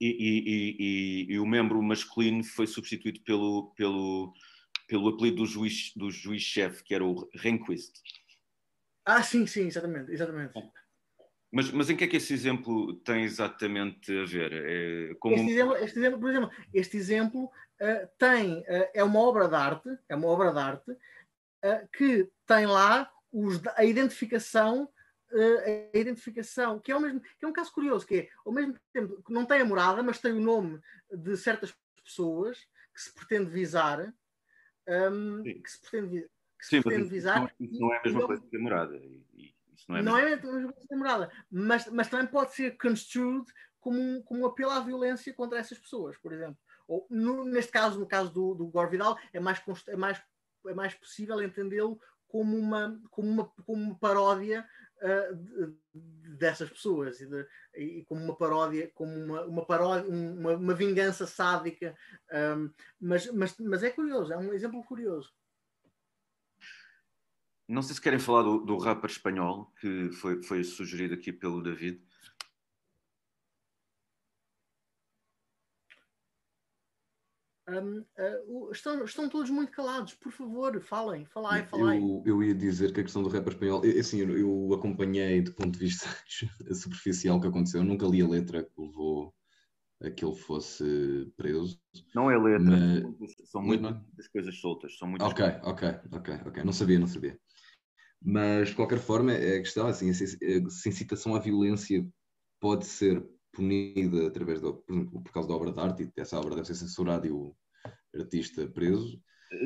E, 0.00 0.06
e, 0.08 1.26
e, 1.28 1.34
e, 1.34 1.38
o 1.38 1.46
membro 1.46 1.80
masculino 1.82 2.42
foi 2.42 2.66
substituído 2.66 3.20
pelo, 3.22 3.72
pelo, 3.76 4.32
pelo 4.88 5.08
apelido 5.08 5.38
do 5.38 5.46
juiz 5.46 5.92
do 5.94 6.10
juiz-chefe, 6.10 6.82
que 6.82 6.94
era 6.94 7.04
o 7.04 7.28
Rehnquist. 7.34 7.92
Ah, 9.04 9.22
sim, 9.22 9.46
sim, 9.46 9.66
exatamente, 9.66 10.12
exatamente. 10.12 10.52
Mas, 11.50 11.70
mas 11.70 11.88
em 11.88 11.96
que 11.96 12.04
é 12.04 12.06
que 12.06 12.16
esse 12.16 12.34
exemplo 12.34 12.94
tem 12.96 13.24
exatamente 13.24 14.12
a 14.16 14.24
ver? 14.24 14.52
É 14.52 15.14
como... 15.14 15.34
este, 15.34 15.50
exemplo, 15.50 15.76
este 15.76 15.98
exemplo, 15.98 16.20
por 16.20 16.30
exemplo, 16.30 16.50
este 16.74 16.96
exemplo 16.96 17.44
uh, 17.44 18.08
tem, 18.18 18.58
uh, 18.60 18.90
é 18.92 19.02
uma 19.02 19.20
obra 19.20 19.48
de 19.48 19.54
arte, 19.54 19.88
é 20.08 20.14
uma 20.14 20.28
obra 20.28 20.52
de 20.52 20.58
arte 20.58 20.90
uh, 20.90 21.88
que 21.96 22.28
tem 22.46 22.66
lá 22.66 23.10
os, 23.32 23.60
a 23.76 23.84
identificação 23.84 24.88
a 25.92 25.98
identificação, 25.98 26.80
que 26.80 26.90
é, 26.90 26.96
o 26.96 27.00
mesmo, 27.00 27.20
que 27.20 27.44
é 27.44 27.48
um 27.48 27.52
caso 27.52 27.72
curioso, 27.72 28.06
que 28.06 28.14
é 28.14 28.28
ao 28.46 28.52
mesmo 28.52 28.74
tempo 28.92 29.22
que 29.22 29.32
não 29.32 29.44
tem 29.44 29.60
a 29.60 29.64
morada, 29.64 30.02
mas 30.02 30.18
tem 30.18 30.32
o 30.32 30.40
nome 30.40 30.80
de 31.12 31.36
certas 31.36 31.74
pessoas 32.02 32.58
que 32.94 33.02
se 33.02 33.14
pretende 33.14 33.50
visar, 33.50 34.12
um, 34.88 35.42
que 35.42 35.70
se 35.70 35.80
pretende, 35.80 36.22
que 36.58 36.64
se 36.66 36.76
Sim, 36.76 36.82
pretende 36.82 37.08
visar. 37.08 37.40
Não, 37.40 37.50
isso 37.60 37.80
não 37.80 37.92
é 37.92 37.98
a 37.98 38.02
mesma 38.02 38.26
coisa 38.26 38.42
que 38.42 38.56
a 38.56 38.60
morada. 38.60 38.96
E, 38.96 39.22
não 39.86 40.16
é, 40.16 40.40
não 40.40 40.70
é 40.70 40.74
namorada, 40.90 41.30
mas, 41.50 41.86
mas 41.86 42.08
também 42.08 42.26
pode 42.26 42.54
ser 42.54 42.76
construed 42.76 43.46
como 43.80 43.98
um, 43.98 44.22
como 44.22 44.42
um 44.42 44.46
apelo 44.46 44.70
à 44.70 44.80
violência 44.80 45.32
contra 45.32 45.58
essas 45.58 45.78
pessoas, 45.78 46.16
por 46.18 46.32
exemplo. 46.32 46.58
Ou, 46.86 47.06
no, 47.10 47.44
neste 47.44 47.70
caso, 47.70 47.98
no 47.98 48.06
caso 48.06 48.30
do, 48.32 48.54
do 48.54 48.66
Gore 48.66 48.90
Vidal, 48.90 49.18
é 49.32 49.38
mais, 49.38 49.62
é 49.86 49.96
mais, 49.96 50.22
é 50.66 50.74
mais 50.74 50.94
possível 50.94 51.42
entendê-lo 51.42 52.00
como 52.26 52.56
uma, 52.56 53.00
como 53.10 53.28
uma, 53.28 53.44
como 53.64 53.82
uma 53.82 53.98
paródia 53.98 54.66
uh, 55.02 55.36
de, 55.36 55.76
dessas 56.36 56.68
pessoas 56.70 57.20
e, 57.20 57.26
de, 57.26 57.46
e, 57.74 58.04
como 58.04 58.22
uma 58.22 58.36
paródia, 58.36 58.90
como 58.94 59.12
uma, 59.12 59.44
uma 59.44 59.64
paródia, 59.64 60.08
uma, 60.08 60.56
uma 60.56 60.74
vingança 60.74 61.26
sádica. 61.26 61.94
Um, 62.32 62.70
mas, 63.00 63.30
mas, 63.32 63.56
mas 63.58 63.82
é 63.82 63.90
curioso, 63.90 64.32
é 64.32 64.36
um 64.36 64.52
exemplo 64.52 64.84
curioso. 64.84 65.32
Não 67.68 67.82
sei 67.82 67.94
se 67.94 68.00
querem 68.00 68.18
falar 68.18 68.42
do, 68.42 68.64
do 68.64 68.78
rapper 68.78 69.10
espanhol, 69.10 69.70
que 69.78 70.10
foi, 70.12 70.42
foi 70.42 70.64
sugerido 70.64 71.12
aqui 71.12 71.30
pelo 71.30 71.62
David. 71.62 72.02
Um, 77.68 77.98
uh, 78.00 78.72
estão, 78.72 79.04
estão 79.04 79.28
todos 79.28 79.50
muito 79.50 79.70
calados, 79.70 80.14
por 80.14 80.32
favor, 80.32 80.80
falem, 80.80 81.26
falai, 81.26 81.66
falai. 81.66 81.98
Eu, 81.98 82.22
eu 82.24 82.42
ia 82.42 82.54
dizer 82.54 82.94
que 82.94 83.00
a 83.00 83.02
questão 83.02 83.22
do 83.22 83.28
rapper 83.28 83.52
espanhol, 83.52 83.82
assim, 84.00 84.20
eu, 84.20 84.38
eu 84.38 84.72
acompanhei 84.72 85.42
do 85.42 85.52
ponto 85.52 85.72
de 85.72 85.78
vista 85.78 86.08
superficial 86.74 87.36
o 87.36 87.40
que 87.42 87.48
aconteceu, 87.48 87.82
eu 87.82 87.84
nunca 87.84 88.06
li 88.06 88.22
a 88.22 88.26
letra 88.26 88.64
que 88.64 88.80
levou 88.80 89.34
que 90.14 90.24
ele 90.24 90.34
fosse 90.34 91.32
preso. 91.36 91.80
Não 92.14 92.30
é 92.30 92.38
letra, 92.38 92.70
mas... 93.18 93.50
são 93.50 93.62
muitas 93.62 93.90
não... 93.90 94.04
coisas 94.32 94.60
soltas. 94.60 94.96
São 94.96 95.08
muitas 95.08 95.28
ok, 95.28 95.44
coisas. 95.44 95.66
ok, 95.66 95.88
ok, 96.12 96.34
ok, 96.46 96.64
não 96.64 96.72
sabia, 96.72 96.98
não 96.98 97.08
sabia. 97.08 97.38
Mas, 98.20 98.68
de 98.68 98.74
qualquer 98.74 98.98
forma, 98.98 99.32
é 99.32 99.56
a 99.56 99.60
questão 99.60 99.86
assim, 99.86 100.12
se 100.12 100.88
incitação 100.88 101.34
à 101.34 101.38
violência 101.38 102.06
pode 102.60 102.86
ser 102.86 103.24
punida 103.52 104.26
através, 104.26 104.60
do, 104.60 104.74
por, 104.74 104.92
exemplo, 104.92 105.22
por 105.22 105.32
causa 105.32 105.48
da 105.48 105.54
obra 105.54 105.72
de 105.72 105.80
arte, 105.80 106.02
e 106.04 106.20
essa 106.20 106.38
obra 106.38 106.54
deve 106.54 106.66
ser 106.66 106.74
censurada 106.74 107.26
e 107.26 107.30
o 107.30 107.56
artista 108.14 108.66
preso. 108.68 109.20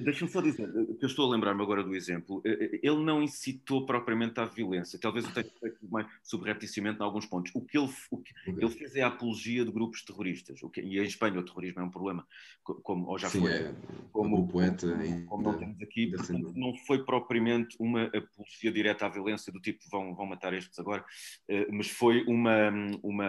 Deixa-me 0.05 0.31
só 0.31 0.41
dizer, 0.41 0.71
que 0.71 1.05
eu 1.05 1.09
estou 1.09 1.27
a 1.27 1.35
lembrar-me 1.35 1.61
agora 1.63 1.83
do 1.83 1.95
exemplo, 1.95 2.41
ele 2.45 3.03
não 3.03 3.23
incitou 3.23 3.85
propriamente 3.85 4.39
à 4.39 4.45
violência, 4.45 4.99
talvez 4.99 5.27
o 5.27 5.33
texto 5.33 5.53
mais 5.91 6.07
subrepticiamente 6.23 7.01
em 7.01 7.03
alguns 7.03 7.27
pontos. 7.27 7.51
O 7.55 7.61
que 7.61 7.77
ele, 7.77 7.91
o 8.11 8.19
que 8.19 8.33
ele 8.47 8.71
fez 8.71 8.95
é 8.95 9.03
a 9.03 9.09
apologia 9.09 9.65
de 9.65 9.73
grupos 9.73 10.05
terroristas, 10.05 10.63
o 10.63 10.71
que, 10.71 10.81
e 10.81 11.01
em 11.01 11.05
Espanha 11.05 11.41
o 11.41 11.45
terrorismo 11.45 11.81
é 11.81 11.85
um 11.85 11.91
problema, 11.91 12.27
como 12.63 13.09
ou 13.09 13.19
já 13.19 13.29
Sim, 13.29 13.41
foi. 13.41 13.53
É, 13.53 13.75
como, 14.13 14.41
o 14.41 14.47
poeta 14.47 14.87
como, 14.87 15.27
como 15.27 15.43
não 15.43 15.59
temos 15.59 15.81
aqui, 15.83 16.07
portanto, 16.09 16.53
não 16.55 16.75
foi 16.87 17.05
propriamente 17.05 17.77
uma 17.81 18.05
apologia 18.05 18.71
direta 18.71 19.07
à 19.07 19.09
violência 19.09 19.53
do 19.53 19.61
tipo 19.61 19.81
vão, 19.91 20.15
vão 20.15 20.27
matar 20.27 20.53
estes 20.53 20.79
agora, 20.79 21.05
eh, 21.49 21.67
mas 21.73 21.89
foi 21.89 22.23
uma, 22.27 22.71
uma 23.03 23.27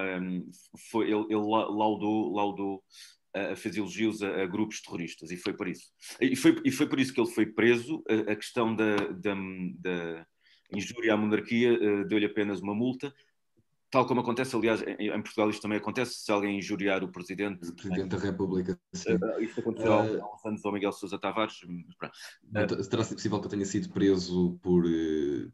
foi, 0.91 1.05
ele, 1.05 1.25
ele 1.29 1.35
la- 1.35 1.69
laudou, 1.69 2.33
laudou 2.33 2.83
eh, 3.33 3.55
fez 3.55 3.75
elogios 3.77 4.21
a, 4.21 4.43
a 4.43 4.45
grupos 4.45 4.81
terroristas 4.81 5.31
e 5.31 5.37
foi 5.37 5.53
por 5.53 5.67
isso. 5.67 5.91
E 6.21 6.35
foi, 6.35 6.61
e 6.63 6.71
foi 6.71 6.87
por 6.87 6.99
isso 6.99 7.13
que 7.13 7.19
ele 7.19 7.31
foi 7.31 7.45
preso. 7.45 8.03
A, 8.09 8.31
a 8.31 8.35
questão 8.35 8.75
da, 8.75 8.95
da, 8.95 9.33
da 9.79 10.27
injúria 10.71 11.13
à 11.13 11.17
monarquia 11.17 11.73
eh, 11.73 12.03
deu-lhe 12.05 12.25
apenas 12.25 12.61
uma 12.61 12.73
multa, 12.75 13.13
tal 13.91 14.07
como 14.07 14.21
acontece, 14.21 14.55
aliás, 14.55 14.81
em, 14.81 15.09
em 15.09 15.21
Portugal 15.21 15.49
isto 15.49 15.61
também 15.61 15.77
acontece, 15.77 16.15
se 16.15 16.31
alguém 16.31 16.57
injuriar 16.57 17.03
o 17.03 17.11
presidente. 17.11 17.69
o 17.69 17.75
Presidente 17.75 18.07
da 18.09 18.17
República. 18.17 18.79
Sim. 18.93 19.19
eh, 19.21 19.43
isto 19.43 19.59
aconteceu 19.59 19.93
Eh, 19.93 20.19
há 20.19 20.33
uns 20.33 20.45
anos 20.45 20.65
ao 20.65 20.71
Miguel 20.73 20.91
Sousa 20.91 21.19
Tavares. 21.19 21.59
pronto. 21.97 22.13
Então, 22.49 22.81
Terá 22.89 23.03
sido 23.03 23.15
possível 23.15 23.39
que 23.39 23.45
eu 23.45 23.51
tenha 23.51 23.65
sido 23.65 23.89
preso 23.89 24.59
por 24.63 24.85
eh, 24.87 25.47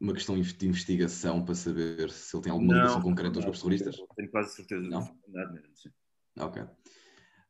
uma 0.00 0.14
questão 0.14 0.40
de 0.40 0.66
investigação 0.66 1.44
para 1.44 1.54
saber 1.54 2.10
se 2.10 2.34
ele 2.34 2.42
tem 2.44 2.52
alguma 2.52 2.74
ligação 2.74 3.02
concreta 3.02 3.36
aos 3.38 3.44
grupos 3.44 3.60
terroristas? 3.60 3.96
Tenho 4.16 4.30
quase 4.30 4.54
certeza 4.54 4.88
Não? 4.88 5.00
Nada 5.28 5.62
sim. 5.74 5.90
Ok. 6.38 6.62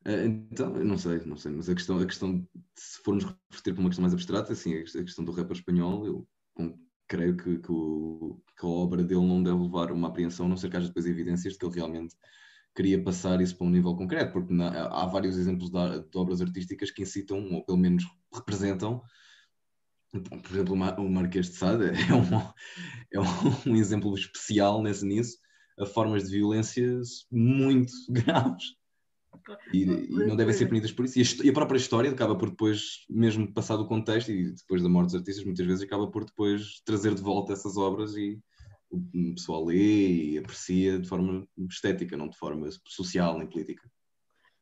Eh, 0.05 0.25
Então, 0.25 0.71
não 0.83 0.97
sei, 0.97 1.19
não 1.25 1.37
sei, 1.37 1.51
mas 1.51 1.69
a 1.69 1.75
questão, 1.75 1.99
a 1.99 2.05
questão 2.05 2.47
se 2.75 2.99
formos 3.03 3.23
reverter 3.25 3.73
para 3.73 3.81
uma 3.81 3.89
questão 3.89 4.01
mais 4.01 4.13
abstrata, 4.13 4.53
assim, 4.53 4.75
a 4.75 4.81
questão 4.83 5.23
do 5.23 5.31
rapper 5.31 5.57
espanhol, 5.57 6.05
eu 6.05 6.27
creio 7.07 7.35
que, 7.37 7.59
que, 7.59 7.71
o- 7.71 8.41
que 8.57 8.65
a 8.65 8.69
obra 8.69 9.03
dele 9.03 9.25
não 9.27 9.43
deve 9.43 9.57
levar 9.59 9.91
uma 9.91 10.07
apreensão, 10.07 10.45
a 10.45 10.49
não 10.49 10.57
ser 10.57 10.69
que 10.69 10.77
haja 10.77 10.87
depois 10.87 11.05
evidências 11.05 11.53
de 11.53 11.59
que 11.59 11.65
ele 11.65 11.75
realmente 11.75 12.15
queria 12.75 13.03
passar 13.03 13.41
isso 13.41 13.57
para 13.57 13.67
um 13.67 13.69
nível 13.71 13.95
concreto, 13.95 14.31
porque 14.33 14.53
na- 14.53 14.87
há 14.87 15.05
vários 15.07 15.37
exemplos 15.37 15.69
de, 15.71 16.09
de 16.09 16.17
obras 16.17 16.41
artísticas 16.41 16.91
que 16.91 17.01
incitam, 17.03 17.39
ou 17.53 17.65
pelo 17.65 17.77
menos 17.77 18.03
representam, 18.33 19.01
por 20.11 20.51
exemplo, 20.51 20.73
o 20.73 20.77
Mar- 20.77 20.99
o 20.99 21.09
Marquês 21.09 21.49
de 21.49 21.55
Sade 21.55 21.85
é 23.13 23.19
um, 23.19 23.19
é 23.25 23.69
um 23.69 23.75
exemplo 23.75 24.13
especial 24.15 24.81
nesse 24.83 25.05
nisso, 25.05 25.37
a 25.79 25.85
formas 25.85 26.25
de 26.25 26.37
violências 26.37 27.25
muito 27.31 27.91
graves 28.09 28.65
e, 29.73 29.83
e 29.83 30.27
não 30.27 30.35
devem 30.35 30.53
ser 30.53 30.67
punidas 30.67 30.91
por 30.91 31.05
isso. 31.05 31.19
E 31.19 31.21
a, 31.21 31.49
e 31.49 31.51
própria 31.51 31.77
história 31.77 32.11
acaba 32.11 32.35
por 32.35 32.49
depois, 32.49 33.05
mesmo 33.09 33.51
passado 33.53 33.83
o 33.83 33.87
contexto 33.87 34.31
e 34.31 34.51
depois 34.51 34.81
da 34.81 34.89
morte 34.89 35.07
dos 35.07 35.15
artistas, 35.15 35.45
muitas 35.45 35.65
vezes 35.65 35.83
acaba 35.83 36.09
por 36.09 36.25
depois 36.25 36.81
trazer 36.85 37.13
de 37.13 37.21
volta 37.21 37.53
essas 37.53 37.77
obras 37.77 38.15
e 38.15 38.39
o 38.91 39.33
pessoal 39.33 39.65
lê 39.65 40.31
e 40.31 40.37
aprecia 40.37 40.99
de 40.99 41.07
forma 41.07 41.47
estética, 41.69 42.17
não 42.17 42.27
de 42.27 42.37
forma 42.37 42.67
social 42.87 43.37
nem 43.37 43.47
política. 43.47 43.89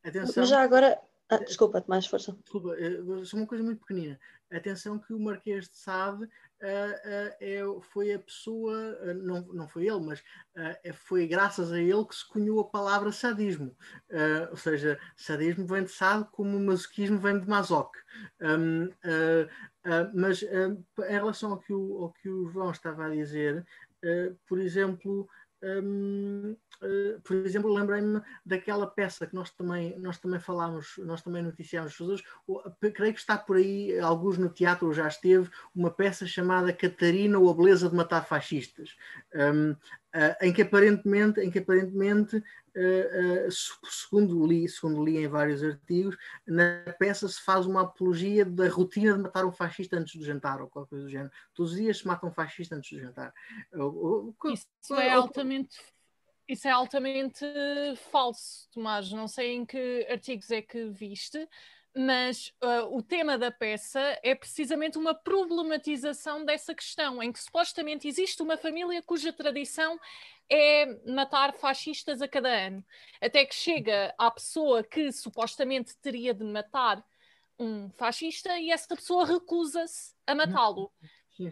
Atenção, 0.03 0.33
Mas 0.37 0.49
já 0.49 0.61
agora. 0.61 0.97
Ah, 1.31 1.37
desculpa, 1.37 1.83
mais 1.87 2.07
força. 2.07 2.35
desculpa, 2.43 2.75
eh, 2.79 3.23
só 3.23 3.37
uma 3.37 3.45
coisa 3.45 3.63
muito 3.63 3.81
pequenina. 3.81 4.19
Atenção 4.51 4.97
que 4.97 5.13
o 5.13 5.19
Marquês 5.19 5.69
de 5.69 5.77
Sade 5.77 6.27
ah, 6.59 6.65
ah, 7.05 7.35
é, 7.39 7.61
foi 7.81 8.11
a 8.13 8.19
pessoa, 8.19 8.73
ah, 9.03 9.13
não, 9.13 9.41
não 9.53 9.67
foi 9.67 9.85
ele, 9.87 9.99
mas 9.99 10.23
é- 10.83 10.91
foi 10.91 11.27
graças 11.27 11.71
a 11.71 11.79
ele 11.79 12.03
que 12.05 12.15
se 12.15 12.27
cunhou 12.27 12.59
a 12.59 12.65
palavra 12.67 13.11
sadismo. 13.11 13.75
Ou 14.49 14.57
seja, 14.57 14.99
sadismo 15.15 15.67
vem 15.67 15.83
de 15.83 15.91
Sade 15.91 16.27
como 16.31 16.59
masoquismo 16.59 17.19
vem 17.19 17.39
de 17.39 17.47
masoque. 17.47 17.99
Ah, 18.41 20.11
mas 20.13 20.43
em 20.43 20.83
relação 20.97 21.51
ao 21.51 21.59
que, 21.59 21.73
o, 21.73 22.03
ao 22.03 22.11
que 22.13 22.27
o 22.29 22.49
João 22.49 22.71
estava 22.71 23.05
a 23.05 23.09
dizer, 23.09 23.65
por 24.47 24.59
exemplo, 24.59 25.27
ah, 25.61 27.19
por 27.23 27.35
exemplo, 27.35 27.73
lembrei-me 27.73 28.21
daquela 28.45 28.87
peça 28.87 29.27
que 29.27 29.35
nós 29.35 29.49
também, 29.51 29.99
nós 29.99 30.17
também 30.17 30.39
falámos, 30.39 30.97
nós 30.99 31.21
também 31.21 31.43
noticiámos 31.43 31.93
o- 32.47 32.61
creio 32.93 33.13
que 33.13 33.19
está 33.19 33.37
por 33.37 33.57
aí, 33.57 33.99
alguns 33.99 34.37
no 34.37 34.49
teatro 34.49 34.93
já 34.93 35.07
esteve, 35.07 35.49
uma 35.75 35.91
peça 35.91 36.25
chamada 36.25 36.71
Catarina 36.73 37.37
ou 37.37 37.49
a 37.49 37.53
Beleza 37.53 37.89
de 37.89 37.95
Matar 37.95 38.25
Fascistas, 38.25 38.95
em 40.41 40.51
que 40.51 40.61
aparentemente, 40.63 41.39
em 41.39 41.51
que 41.51 41.59
aparentemente 41.59 42.43
ah, 42.75 43.45
ah, 43.47 43.51
se- 43.51 43.73
segundo 43.83 44.45
li, 44.45 44.67
segundo 44.67 45.03
li 45.03 45.17
em 45.17 45.27
vários 45.27 45.63
artigos, 45.63 46.17
na 46.47 46.83
peça 46.97 47.27
se 47.27 47.41
faz 47.41 47.65
uma 47.65 47.81
apologia 47.81 48.43
da 48.45 48.67
rotina 48.69 49.13
de 49.13 49.19
matar 49.19 49.45
um 49.45 49.51
fascista 49.51 49.97
antes 49.97 50.15
do 50.15 50.25
jantar, 50.25 50.61
ou 50.61 50.67
qualquer 50.67 50.89
coisa 50.89 51.05
do 51.05 51.11
género. 51.11 51.31
Todos 51.53 51.73
os 51.73 51.77
dias 51.77 51.97
se 51.99 52.07
mata 52.07 52.25
um 52.25 52.31
fascista 52.31 52.75
antes 52.75 52.91
do 52.91 52.99
jantar. 52.99 53.33
Isso 54.53 54.95
é 54.95 55.09
altamente, 55.11 55.77
isso 56.47 56.67
é 56.67 56.71
altamente 56.71 57.45
falso, 58.11 58.67
Tomás. 58.71 59.11
Não 59.11 59.27
sei 59.27 59.53
em 59.53 59.65
que 59.65 60.07
artigos 60.09 60.49
é 60.51 60.61
que 60.61 60.89
viste, 60.89 61.47
mas 61.95 62.53
ah, 62.61 62.83
o 62.85 63.01
tema 63.01 63.37
da 63.37 63.51
peça 63.51 63.99
é 64.23 64.35
precisamente 64.35 64.97
uma 64.97 65.13
problematização 65.13 66.45
dessa 66.45 66.73
questão, 66.75 67.21
em 67.21 67.31
que 67.31 67.39
supostamente 67.39 68.07
existe 68.07 68.41
uma 68.41 68.57
família 68.57 69.01
cuja 69.01 69.33
tradição 69.33 69.99
é 70.49 70.85
matar 71.11 71.53
fascistas 71.53 72.21
a 72.21 72.27
cada 72.27 72.49
ano. 72.49 72.83
Até 73.21 73.45
que 73.45 73.55
chega 73.55 74.13
à 74.17 74.31
pessoa 74.31 74.83
que 74.83 75.11
supostamente 75.11 75.95
teria 75.97 76.33
de 76.33 76.43
matar 76.43 77.03
um 77.59 77.89
fascista 77.91 78.57
e 78.57 78.71
essa 78.71 78.95
pessoa 78.95 79.25
recusa-se 79.25 80.13
a 80.25 80.33
matá-lo. 80.33 80.91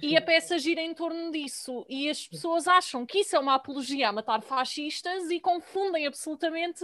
E 0.01 0.15
a 0.15 0.21
peça 0.21 0.59
gira 0.59 0.81
em 0.81 0.93
torno 0.93 1.31
disso. 1.31 1.85
E 1.89 2.09
as 2.09 2.27
pessoas 2.27 2.67
acham 2.67 3.05
que 3.05 3.19
isso 3.19 3.35
é 3.35 3.39
uma 3.39 3.55
apologia 3.55 4.09
a 4.09 4.11
matar 4.11 4.41
fascistas 4.43 5.29
e 5.31 5.39
confundem 5.39 6.05
absolutamente 6.05 6.83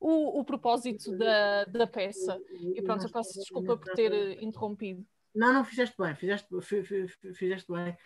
o, 0.00 0.40
o 0.40 0.44
propósito 0.44 1.12
da, 1.12 1.64
da 1.64 1.86
peça. 1.86 2.40
E 2.74 2.82
pronto, 2.82 3.04
eu 3.04 3.10
peço 3.10 3.38
desculpa 3.38 3.76
por 3.76 3.88
ter 3.90 4.12
eh, 4.12 4.38
interrompido. 4.42 5.04
Não, 5.34 5.52
não, 5.52 5.64
fizeste 5.64 5.96
bem, 5.98 6.14
fizeste, 6.14 6.48
fi- 6.62 6.82
fi- 6.84 7.08
fi- 7.08 7.34
fizeste 7.34 7.70
bem. 7.72 7.96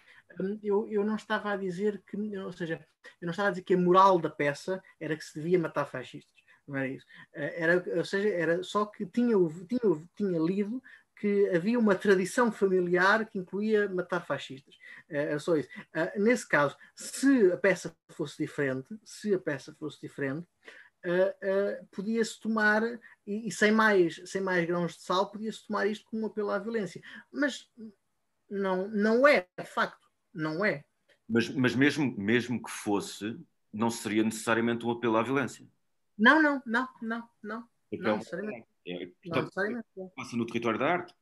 Hum, 0.40 0.58
Eu, 0.62 0.88
eu 0.88 1.04
não 1.04 1.16
estava 1.16 1.52
a 1.52 1.56
dizer 1.56 2.02
que, 2.06 2.16
ou 2.38 2.52
seja, 2.52 2.84
eu 3.20 3.26
não 3.26 3.30
estava 3.30 3.48
a 3.48 3.50
dizer 3.52 3.62
que 3.64 3.74
a 3.74 3.78
moral 3.78 4.18
da 4.18 4.30
peça 4.30 4.82
era 4.98 5.16
que 5.16 5.24
se 5.24 5.38
devia 5.38 5.58
matar 5.58 5.86
fascistas. 5.86 6.34
Não 6.66 6.76
era 6.76 6.88
isso. 6.88 7.06
Eh, 7.34 7.62
Era, 7.62 7.84
ou 7.98 8.04
seja, 8.04 8.28
era 8.28 8.62
só 8.62 8.86
que 8.86 9.06
tinha, 9.06 9.34
tinha, 9.68 10.08
tinha 10.16 10.38
lido 10.40 10.82
que 11.20 11.48
havia 11.50 11.78
uma 11.78 11.94
tradição 11.94 12.50
familiar 12.52 13.26
que 13.26 13.38
incluía 13.38 13.88
matar 13.88 14.24
fascistas. 14.24 14.76
Eh, 15.08 15.30
Era 15.30 15.38
só 15.38 15.56
isso. 15.56 15.68
Ah, 15.92 16.12
Nesse 16.16 16.48
caso, 16.48 16.76
se 16.94 17.52
a 17.52 17.56
peça 17.56 17.94
fosse 18.10 18.38
diferente, 18.38 18.88
se 19.04 19.34
a 19.34 19.38
peça 19.38 19.74
fosse 19.74 20.00
diferente, 20.00 20.46
ah, 21.04 21.84
podia-se 21.90 22.40
tomar, 22.40 22.82
e, 23.26 23.48
e 23.48 23.50
sem, 23.52 23.72
mais, 23.72 24.22
sem 24.26 24.40
mais 24.40 24.64
grãos 24.66 24.94
de 24.96 25.02
sal, 25.02 25.30
podia-se 25.30 25.66
tomar 25.66 25.86
isto 25.86 26.06
como 26.06 26.22
um 26.22 26.26
apelo 26.26 26.50
à 26.50 26.58
violência. 26.58 27.02
Mas 27.32 27.68
não, 28.48 28.88
não 28.88 29.26
é, 29.26 29.46
de 29.58 29.66
facto, 29.66 30.06
não 30.32 30.64
é. 30.64 30.84
Mas, 31.28 31.48
mas 31.50 31.74
mesmo, 31.74 32.14
mesmo 32.16 32.62
que 32.62 32.70
fosse, 32.70 33.38
não 33.72 33.90
seria 33.90 34.22
necessariamente 34.22 34.86
um 34.86 34.90
apelo 34.90 35.16
à 35.16 35.22
violência. 35.22 35.66
Não, 36.16 36.42
não, 36.42 36.62
não, 36.64 36.88
não, 37.02 37.28
não. 37.42 37.68
Porque 37.90 38.04
Não 38.04 38.14
é 38.14 38.16
necessariamente. 38.16 38.66
É- 38.88 39.06
Não 39.06 39.12
portanto, 39.22 39.44
necessariamente. 39.44 40.14
passa 40.16 40.36
no 40.36 40.46
território 40.46 40.78
da 40.78 40.86
arte. 40.86 41.14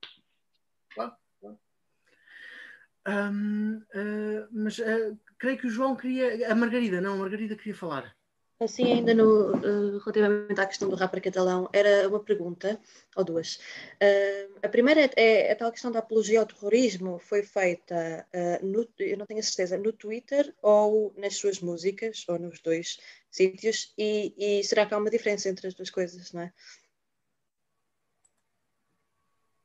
Hum, 3.08 3.80
ah, 3.94 4.48
mas 4.50 4.80
ah, 4.80 5.16
creio 5.38 5.58
que 5.58 5.66
o 5.66 5.70
João 5.70 5.94
queria. 5.94 6.50
A 6.50 6.54
Margarida, 6.54 7.00
não, 7.00 7.14
a 7.14 7.16
Margarida 7.16 7.54
queria 7.56 7.74
falar. 7.74 8.16
Assim, 8.58 8.90
ainda 8.90 9.12
no, 9.12 9.52
eh, 9.54 9.98
relativamente 10.02 10.58
à 10.58 10.64
questão 10.66 10.88
do 10.88 10.96
rapper 10.96 11.22
catalão, 11.22 11.68
era 11.74 12.08
uma 12.08 12.20
pergunta, 12.20 12.80
ou 13.14 13.22
duas. 13.22 13.60
Eh, 14.00 14.48
a 14.62 14.68
primeira 14.70 15.02
é, 15.14 15.48
é 15.48 15.52
a 15.52 15.56
tal 15.56 15.70
questão 15.70 15.92
da 15.92 15.98
apologia 15.98 16.40
ao 16.40 16.46
terrorismo, 16.46 17.18
foi 17.18 17.42
feita, 17.42 18.26
eh, 18.32 18.58
no, 18.62 18.88
eu 18.98 19.18
não 19.18 19.26
tenho 19.26 19.40
a 19.40 19.42
certeza, 19.42 19.76
no 19.76 19.92
Twitter 19.92 20.54
ou 20.62 21.12
nas 21.18 21.36
suas 21.36 21.60
músicas, 21.60 22.24
ou 22.28 22.38
nos 22.38 22.58
dois 22.62 22.98
sítios, 23.30 23.92
e, 23.98 24.32
e 24.38 24.64
será 24.64 24.86
que 24.86 24.94
há 24.94 24.98
uma 24.98 25.10
diferença 25.10 25.50
entre 25.50 25.66
as 25.66 25.74
duas 25.74 25.90
coisas, 25.90 26.32
não 26.32 26.40
é? 26.40 26.52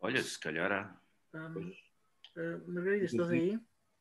Olha, 0.01 0.21
se 0.23 0.39
calhar 0.39 0.71
há. 0.71 0.97
Hum, 1.33 1.71
ah, 2.35 2.59
Margarida, 2.67 3.05
estás 3.05 3.29
aí? 3.29 3.59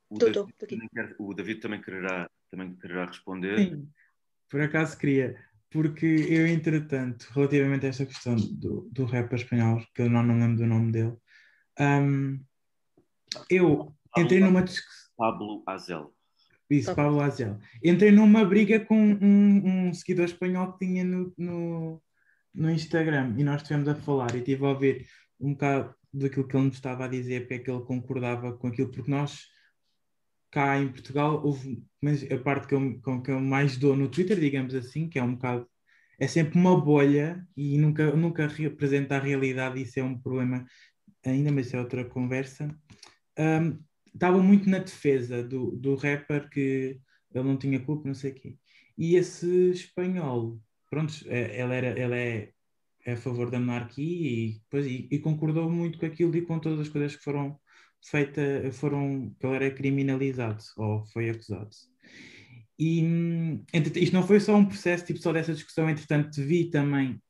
O, 0.09 0.19
Tô, 0.19 0.27
David, 0.31 0.89
quer- 0.93 1.15
o 1.19 1.35
David 1.35 1.61
também 1.61 1.81
quererá, 1.81 2.29
também 2.51 2.75
quererá 2.77 3.05
responder. 3.07 3.59
Sim, 3.59 3.89
por 4.49 4.61
acaso 4.61 4.99
queria, 4.99 5.39
porque 5.71 6.07
eu, 6.07 6.47
entretanto, 6.47 7.29
relativamente 7.33 7.87
a 7.87 7.91
esta 7.91 8.07
questão 8.07 8.35
do, 8.35 8.89
do 8.91 9.05
rapper 9.05 9.39
espanhol, 9.39 9.81
que 9.95 10.03
eu 10.03 10.11
não, 10.11 10.23
não 10.23 10.39
lembro 10.39 10.57
do 10.57 10.67
nome 10.67 10.91
dele, 10.91 11.17
hum, 11.79 12.43
eu 13.49 13.95
entrei 14.17 14.41
numa 14.41 14.63
discussão. 14.63 15.11
Pablo 15.17 15.63
Azel. 15.67 16.15
Isso, 16.69 16.87
Tá. 16.87 16.95
Pablo 16.95 17.21
Azel. 17.21 17.61
Entrei 17.85 18.11
numa 18.11 18.45
briga 18.45 18.81
com 18.81 18.97
um, 18.97 19.89
um 19.89 19.95
seguidor 19.95 20.25
espanhol 20.25 20.73
que 20.73 20.87
tinha 20.87 21.05
no, 21.05 21.33
no, 21.37 22.03
no 22.55 22.71
Instagram 22.71 23.35
e 23.39 23.45
nós 23.45 23.61
estivemos 23.61 23.87
a 23.89 23.95
falar 23.95 24.35
e 24.35 24.39
estive 24.39 24.65
a 24.65 24.69
ouvir 24.71 25.07
um 25.41 25.53
bocado 25.53 25.95
daquilo 26.13 26.47
que 26.47 26.57
ele 26.57 26.67
nos 26.67 26.75
estava 26.75 27.05
a 27.05 27.09
dizer, 27.09 27.41
porque 27.41 27.55
é 27.55 27.59
que 27.59 27.71
ele 27.71 27.85
concordava 27.85 28.53
com 28.53 28.69
aquilo, 28.69 28.91
porque 28.91 29.11
nós 29.11 29.47
cá 30.51 30.79
em 30.79 30.89
Portugal 30.89 31.45
houve, 31.45 31.83
mas 32.03 32.25
a 32.31 32.39
parte 32.39 32.67
que 32.67 32.75
eu, 32.75 33.01
com 33.01 33.23
que 33.23 33.31
eu 33.31 33.41
mais 33.41 33.77
dou 33.77 33.97
no 33.97 34.09
Twitter, 34.09 34.39
digamos 34.39 34.75
assim, 34.75 35.09
que 35.09 35.19
é 35.19 35.23
um 35.23 35.35
bocado 35.35 35.69
é 36.21 36.27
sempre 36.27 36.59
uma 36.59 36.79
bolha 36.79 37.43
e 37.57 37.79
nunca, 37.79 38.15
nunca 38.15 38.47
representa 38.47 39.17
a 39.17 39.21
realidade, 39.21 39.81
isso 39.81 39.99
é 39.99 40.03
um 40.03 40.19
problema 40.19 40.67
ainda, 41.25 41.51
mas 41.51 41.73
é 41.73 41.81
outra 41.81 42.05
conversa. 42.05 42.69
Um, 43.39 43.83
estava 44.13 44.43
muito 44.43 44.69
na 44.69 44.79
defesa 44.79 45.43
do, 45.43 45.71
do 45.73 45.95
rapper 45.95 46.51
que 46.51 47.01
ele 47.35 47.45
não 47.45 47.57
tinha 47.57 47.81
culpa, 47.81 48.07
não 48.07 48.15
sei 48.15 48.33
o 48.33 48.35
quê. 48.35 48.59
E 48.99 49.17
esse 49.17 49.71
espanhol, 49.71 50.61
pronto, 50.91 51.15
é, 51.27 51.59
ele, 51.59 51.75
era, 51.75 51.99
ele 51.99 52.15
é 52.15 52.53
a 53.13 53.17
favor 53.17 53.51
da 53.51 53.59
monarquia 53.59 54.29
e, 54.31 54.59
depois, 54.61 54.87
e, 54.87 55.09
e, 55.11 55.19
concordou 55.19 55.71
muito 55.71 55.99
com 55.99 56.07
aquilo 56.07 56.37
e 56.37 56.43
com 56.43 56.59
todas 56.59 56.81
as 56.81 56.89
coisas 56.89 57.17
que 57.17 57.23
foram 57.23 57.59
feitas, 58.05 58.77
foram, 58.77 59.35
que 59.39 59.47
ele 59.47 59.57
era 59.57 59.71
criminalizado 59.71 60.63
ou 60.77 61.05
foi 61.07 61.31
acusado. 61.31 61.71
E 62.79 63.03
isto 63.97 64.15
não 64.15 64.27
foi 64.27 64.41
só 64.41 64.57
um 64.57 64.65
processo, 64.65 65.05
tipo, 65.05 65.21
só 65.21 65.33
dessa 65.33 65.53
discussão, 65.53 65.91
entretanto, 65.91 66.43
vi 66.43 66.71
também 66.71 67.21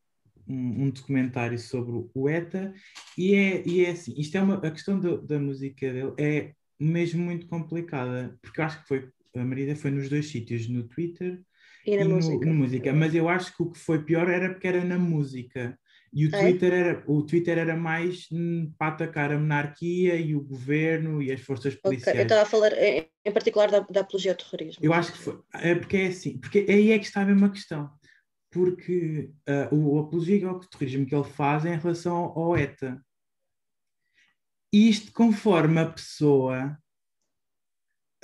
um, 0.46 0.84
um 0.84 0.90
documentário 0.90 1.58
sobre 1.58 2.08
o 2.14 2.28
ETA, 2.28 2.72
e 3.18 3.34
é, 3.34 3.66
e 3.66 3.84
é 3.84 3.90
assim, 3.90 4.14
isto 4.16 4.36
é 4.36 4.42
uma, 4.42 4.54
a 4.56 4.70
questão 4.70 5.00
do, 5.00 5.20
da 5.22 5.40
música 5.40 5.92
dele 5.92 6.12
é 6.18 6.54
mesmo 6.78 7.22
muito 7.22 7.46
complicada, 7.46 8.38
porque 8.40 8.60
eu 8.60 8.64
acho 8.64 8.80
que 8.80 8.88
foi, 8.88 9.10
a 9.34 9.44
Marida 9.44 9.74
foi 9.74 9.90
nos 9.90 10.08
dois 10.08 10.28
sítios, 10.28 10.68
no 10.68 10.84
Twitter 10.84 11.42
e 11.86 11.96
na 11.96 12.02
e 12.02 12.08
música. 12.08 12.46
No, 12.46 12.54
música, 12.54 12.92
mas 12.92 13.14
eu 13.14 13.28
acho 13.28 13.56
que 13.56 13.62
o 13.62 13.70
que 13.70 13.78
foi 13.78 14.02
pior 14.02 14.28
era 14.28 14.50
porque 14.50 14.68
era 14.68 14.84
na 14.84 14.98
música. 14.98 15.78
E 16.12 16.26
o 16.26 16.30
Twitter, 16.30 16.72
é? 16.72 16.78
era, 16.78 17.04
o 17.06 17.22
Twitter 17.22 17.56
era 17.56 17.76
mais 17.76 18.26
hum, 18.32 18.72
para 18.76 18.94
atacar 18.94 19.32
a 19.32 19.38
monarquia 19.38 20.16
e 20.16 20.34
o 20.34 20.42
governo 20.42 21.22
e 21.22 21.30
as 21.30 21.40
forças 21.40 21.74
policiais. 21.76 22.08
Okay. 22.08 22.20
Eu 22.20 22.24
estava 22.24 22.42
a 22.42 22.46
falar 22.46 22.72
em, 22.72 23.08
em 23.24 23.32
particular 23.32 23.70
da, 23.70 23.78
da 23.80 24.00
apologia 24.00 24.32
ao 24.32 24.36
terrorismo. 24.36 24.84
Eu 24.84 24.92
acho 24.92 25.12
que 25.12 25.18
foi. 25.18 25.38
É 25.54 25.74
porque 25.74 25.96
é 25.96 26.06
assim, 26.08 26.36
porque 26.38 26.66
aí 26.68 26.90
é 26.90 26.98
que 26.98 27.06
está 27.06 27.20
a 27.20 27.24
mesma 27.24 27.48
questão. 27.48 27.88
Porque 28.50 29.30
uh, 29.48 29.74
o, 29.74 29.94
o 29.94 29.98
apologia 30.00 30.48
ao 30.48 30.58
terrorismo 30.58 31.06
que 31.06 31.14
ele 31.14 31.24
faz 31.24 31.64
é 31.64 31.74
em 31.74 31.78
relação 31.78 32.16
ao, 32.16 32.38
ao 32.38 32.56
ETA. 32.56 33.00
Isto 34.72 35.12
conforme 35.12 35.78
a 35.80 35.86
pessoa 35.86 36.76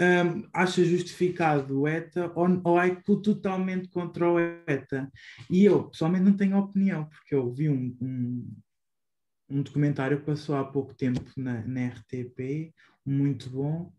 um, 0.01 0.49
acha 0.53 0.85
justificado 0.85 1.81
o 1.81 1.89
ETA 1.89 2.31
ou, 2.35 2.61
ou 2.65 2.81
é 2.81 2.95
totalmente 2.95 3.89
contra 3.89 4.31
o 4.31 4.39
ETA. 4.39 5.11
E 5.51 5.65
eu, 5.65 5.85
pessoalmente, 5.89 6.25
não 6.25 6.37
tenho 6.37 6.59
opinião, 6.59 7.07
porque 7.07 7.35
eu 7.35 7.51
vi 7.53 7.69
um, 7.69 7.97
um, 8.01 8.57
um 9.49 9.63
documentário 9.63 10.19
que 10.19 10.27
passou 10.27 10.57
há 10.57 10.65
pouco 10.65 10.95
tempo 10.95 11.25
na, 11.37 11.65
na 11.67 11.89
RTP, 11.89 12.75
muito 13.05 13.49
bom, 13.51 13.93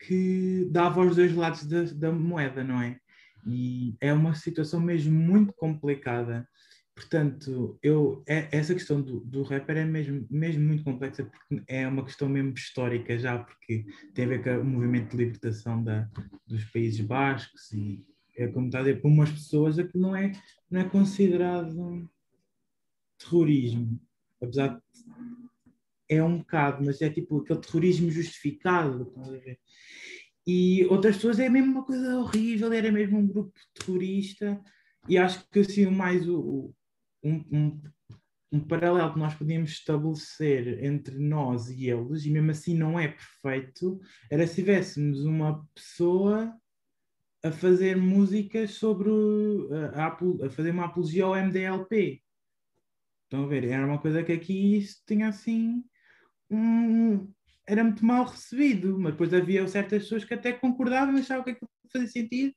que 0.00 0.68
dava 0.70 1.00
os 1.02 1.16
dois 1.16 1.34
lados 1.34 1.64
da, 1.66 1.82
da 1.82 2.12
moeda, 2.12 2.62
não 2.64 2.80
é? 2.80 2.98
E 3.46 3.96
é 4.00 4.12
uma 4.12 4.34
situação 4.34 4.80
mesmo 4.80 5.12
muito 5.12 5.52
complicada. 5.54 6.48
Portanto, 6.98 7.78
eu, 7.80 8.24
é, 8.26 8.48
essa 8.50 8.74
questão 8.74 9.00
do, 9.00 9.20
do 9.20 9.44
rapper 9.44 9.76
é 9.76 9.84
mesmo, 9.84 10.26
mesmo 10.28 10.64
muito 10.66 10.82
complexa, 10.82 11.24
porque 11.24 11.62
é 11.68 11.86
uma 11.86 12.04
questão 12.04 12.28
mesmo 12.28 12.52
histórica 12.54 13.16
já, 13.16 13.38
porque 13.38 13.86
tem 14.12 14.24
a 14.24 14.28
ver 14.28 14.42
com 14.42 14.58
o 14.62 14.64
movimento 14.64 15.12
de 15.12 15.16
libertação 15.16 15.80
da, 15.80 16.10
dos 16.44 16.64
Países 16.64 17.00
Bascos 17.00 17.70
e 17.70 18.04
é 18.36 18.48
como 18.48 18.66
está 18.66 18.80
a 18.80 18.82
dizer, 18.82 19.00
para 19.00 19.10
umas 19.10 19.30
pessoas 19.30 19.78
aquilo 19.78 20.02
não 20.02 20.16
é, 20.16 20.32
não 20.68 20.80
é 20.80 20.88
considerado 20.88 22.10
terrorismo, 23.16 24.00
apesar 24.42 24.74
de 24.74 24.82
é 26.08 26.20
um 26.20 26.38
bocado, 26.38 26.84
mas 26.84 27.00
é 27.00 27.08
tipo 27.08 27.38
aquele 27.38 27.60
terrorismo 27.60 28.10
justificado, 28.10 29.14
E 30.44 30.84
outras 30.86 31.14
pessoas 31.14 31.38
é 31.38 31.48
mesmo 31.48 31.70
uma 31.70 31.84
coisa 31.84 32.18
horrível, 32.18 32.72
era 32.72 32.90
mesmo 32.90 33.18
um 33.18 33.26
grupo 33.26 33.52
terrorista, 33.72 34.60
e 35.08 35.16
acho 35.16 35.48
que 35.48 35.60
assim 35.60 35.86
mais 35.86 36.28
o, 36.28 36.74
um, 37.22 37.44
um, 37.52 37.82
um 38.52 38.60
paralelo 38.60 39.12
que 39.12 39.18
nós 39.18 39.34
podíamos 39.34 39.70
estabelecer 39.70 40.84
entre 40.84 41.18
nós 41.18 41.68
e 41.70 41.88
eles, 41.88 42.24
e 42.24 42.30
mesmo 42.30 42.50
assim 42.50 42.74
não 42.74 42.98
é 42.98 43.08
perfeito, 43.08 44.00
era 44.30 44.46
se 44.46 44.56
tivéssemos 44.56 45.24
uma 45.24 45.66
pessoa 45.74 46.54
a 47.42 47.52
fazer 47.52 47.96
músicas 47.96 48.72
sobre 48.72 49.10
a, 49.94 50.06
a, 50.06 50.46
a, 50.46 50.50
fazer 50.50 50.70
uma 50.70 50.86
apologia 50.86 51.24
ao 51.24 51.36
MDLP. 51.36 52.22
Estão 53.24 53.44
a 53.44 53.46
ver? 53.46 53.64
Era 53.64 53.86
uma 53.86 53.98
coisa 53.98 54.22
que 54.24 54.32
aqui 54.32 54.84
tinha 55.06 55.28
assim 55.28 55.84
um, 56.50 57.30
era 57.66 57.84
muito 57.84 58.04
mal 58.04 58.24
recebido, 58.24 58.98
mas 58.98 59.12
depois 59.12 59.32
havia 59.34 59.66
certas 59.68 60.04
pessoas 60.04 60.24
que 60.24 60.34
até 60.34 60.52
concordavam 60.52 61.16
achavam 61.16 61.44
que 61.44 61.50
aquilo 61.50 61.70
fazia 61.92 62.08
sentido, 62.08 62.54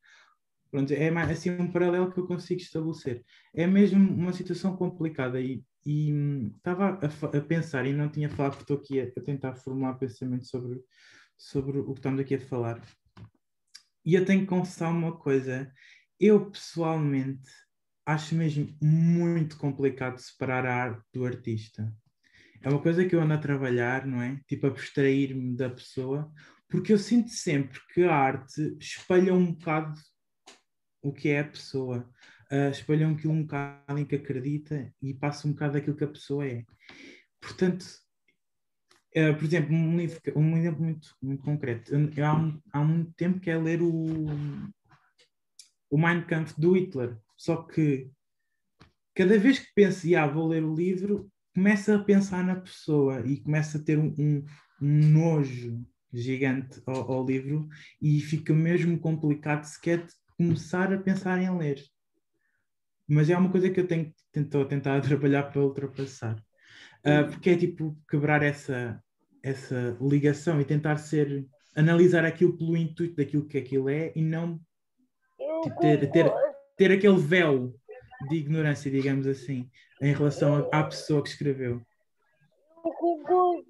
Pronto, 0.72 0.93
é 0.93 1.11
mais, 1.11 1.30
assim 1.30 1.49
um 1.49 1.69
paralelo 1.69 2.09
que 2.11 2.19
eu 2.19 2.26
consigo 2.26 2.61
estabelecer. 2.61 3.26
É 3.53 3.67
mesmo 3.67 3.99
uma 3.99 4.32
situação 4.32 4.78
complicada 4.78 5.39
e, 5.41 5.61
hum, 5.86 6.53
estava 6.55 6.97
a, 7.01 7.38
a, 7.38 7.41
pensar 7.41 7.86
e 7.86 7.91
não 7.91 8.07
tinha 8.07 8.30
falado 8.30 8.55
porque 8.55 8.74
estou 8.74 8.78
aqui 8.78 9.01
a, 9.01 9.03
a, 9.03 9.24
tentar 9.24 9.55
formular 9.55 9.95
pensamento 9.95 10.45
sobre, 10.45 10.82
sobre 11.38 11.80
o 11.80 11.93
que 11.93 11.99
estamos 11.99 12.22
aqui 12.22 12.36
a 12.36 12.39
falar. 12.39 12.82
E 14.05 14.15
eu 14.15 14.24
tenho 14.24 14.41
que 14.41 14.47
confessar 14.47 14.89
uma 14.89 15.11
coisa. 15.17 15.69
Eu 16.17 16.49
pessoalmente 16.49 17.51
acho 18.05 18.34
mesmo 18.34 18.74
muito 18.82 19.57
complicado 19.57 20.19
separar 20.19 20.65
a 20.65 20.74
arte 20.74 21.03
do 21.13 21.26
artista. 21.26 21.93
É 22.61 22.69
uma 22.69 22.82
coisa 22.82 23.03
que 23.03 23.13
eu 23.13 23.22
ando 23.22 23.34
a 23.34 23.38
trabalhar, 23.38 24.05
não 24.05 24.22
é? 24.22 24.39
Tipo, 24.47 24.67
abstrair-me 24.67 25.55
da 25.55 25.69
pessoa, 25.69 26.32
porque 26.69 26.93
eu 26.93 26.97
sinto 26.97 27.30
sempre 27.30 27.80
que 27.93 28.03
a 28.03 28.15
arte 28.15 28.78
espalha 28.80 29.34
um 29.34 29.51
bocado 29.53 29.99
o 31.02 31.12
que 31.12 31.30
é 31.30 31.39
a 31.39 31.47
pessoa. 31.47 32.10
Uh, 32.52 32.70
espalham 32.70 33.12
aquilo 33.12 33.34
um 33.34 33.43
bocado 33.43 33.97
em 33.97 34.06
que 34.06 34.16
acredita 34.16 34.93
e 35.02 35.14
passa 35.14 35.47
um 35.47 35.52
bocado 35.52 35.74
daquilo 35.74 35.95
que 35.95 36.04
a 36.04 36.08
pessoa 36.08 36.45
é. 36.45 36.66
Portanto, 37.39 37.86
uh, 39.16 39.36
por 39.36 39.43
exemplo, 39.45 39.74
um, 39.74 39.97
livro, 39.97 40.22
um 40.36 40.58
exemplo 40.58 40.84
muito, 40.84 41.16
muito 41.22 41.43
concreto. 41.43 41.93
Eu, 41.93 42.26
há, 42.26 42.36
um, 42.36 42.62
há 42.74 42.84
muito 42.84 43.14
tempo 43.14 43.39
que 43.39 43.49
é 43.49 43.58
ler 43.58 43.82
o, 43.82 44.26
o 45.89 45.97
Mein 45.97 46.26
Kampf 46.26 46.60
do 46.60 46.74
Hitler. 46.74 47.18
Só 47.38 47.64
que 47.64 48.12
cada 49.16 49.38
vez 49.39 49.60
que 49.60 49.74
penso, 49.74 50.08
ah, 50.16 50.28
vou 50.28 50.47
ler 50.47 50.64
o 50.64 50.76
livro, 50.76 51.32
começa 51.54 51.95
a 51.95 52.04
pensar 52.04 52.43
na 52.43 52.56
pessoa 52.56 53.26
e 53.26 53.39
começa 53.39 53.78
a 53.78 53.82
ter 53.84 53.97
um, 53.97 54.16
um, 54.18 54.45
um 54.82 55.10
nojo 55.10 55.86
gigante 56.14 56.82
ao, 56.86 57.12
ao, 57.12 57.26
livro 57.26 57.68
e 58.02 58.20
fica 58.20 58.54
mesmo 58.54 58.99
complicado 58.99 59.64
sequer 59.64 60.06
começar 60.42 60.92
a 60.92 60.98
pensar 60.98 61.39
em 61.39 61.56
ler. 61.56 61.84
Mas 63.08 63.30
é 63.30 63.38
uma 63.38 63.52
coisa 63.52 63.70
que 63.70 63.80
eu 63.80 63.88
tenho 63.88 64.12
estou 64.36 64.64
a 64.64 64.66
tentar 64.66 65.00
trabalhar 65.02 65.44
para 65.44 65.62
ultrapassar. 65.62 66.36
Uh, 67.06 67.30
porque 67.30 67.52
é 67.52 67.58
tipo 67.58 67.96
quebrar 68.10 68.42
essa, 68.42 69.02
essa 69.44 69.98
ligação 70.02 70.60
e 70.60 70.66
tentar 70.66 70.98
ser, 70.98 71.48
analisar 71.76 72.26
aquilo 72.26 72.58
pelo 72.58 72.76
intuito 72.76 73.16
daquilo 73.16 73.48
que 73.48 73.58
aquilo 73.58 73.89
é 73.89 74.12
e 74.16 74.22
não 74.22 74.60
tipo, 75.64 75.80
ter, 75.80 76.12
ter, 76.12 76.32
ter 76.78 76.92
aquele 76.92 77.18
véu 77.18 77.76
de 78.30 78.36
ignorância, 78.36 78.89
digamos 78.89 79.28
assim, 79.28 79.70
em 80.02 80.14
relação 80.14 80.70
à 80.72 80.84
pessoa 80.84 81.24
que 81.24 81.30
escreveu. 81.30 81.82
Eu 82.84 82.92
concordo 82.94 83.66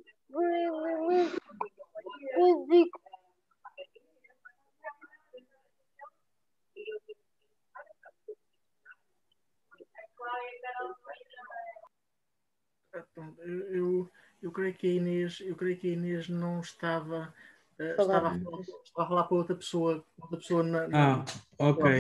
eu, 13.72 14.10
eu 14.42 14.52
creio 14.52 14.74
que 14.74 14.88
a 14.88 14.94
Inês, 14.94 15.42
eu 15.42 15.56
creio 15.56 15.78
que 15.78 15.90
a 15.90 15.94
Inês 15.94 16.28
não 16.28 16.60
estava, 16.60 17.34
uh, 17.80 17.84
estava, 17.84 18.18
a 18.18 18.22
falar, 18.22 18.38
estava, 18.38 18.64
a 18.98 19.08
falar, 19.08 19.24
para 19.24 19.38
outra 19.38 19.56
pessoa, 19.56 20.04
outra 20.20 20.38
pessoa 20.38 20.64
na, 20.64 20.88
na... 20.88 21.14
Ah, 21.14 21.26
ok. 21.60 22.00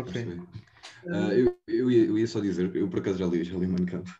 okay. 0.00 0.40
Uh, 1.04 1.32
eu, 1.32 1.58
eu, 1.68 1.90
ia, 1.90 2.04
eu, 2.06 2.18
ia, 2.18 2.26
só 2.26 2.40
dizer, 2.40 2.74
eu 2.74 2.88
por 2.88 3.00
acaso 3.00 3.18
já 3.18 3.26
li, 3.26 3.44
já 3.44 3.56
li 3.56 3.66
Minecraft. 3.66 4.10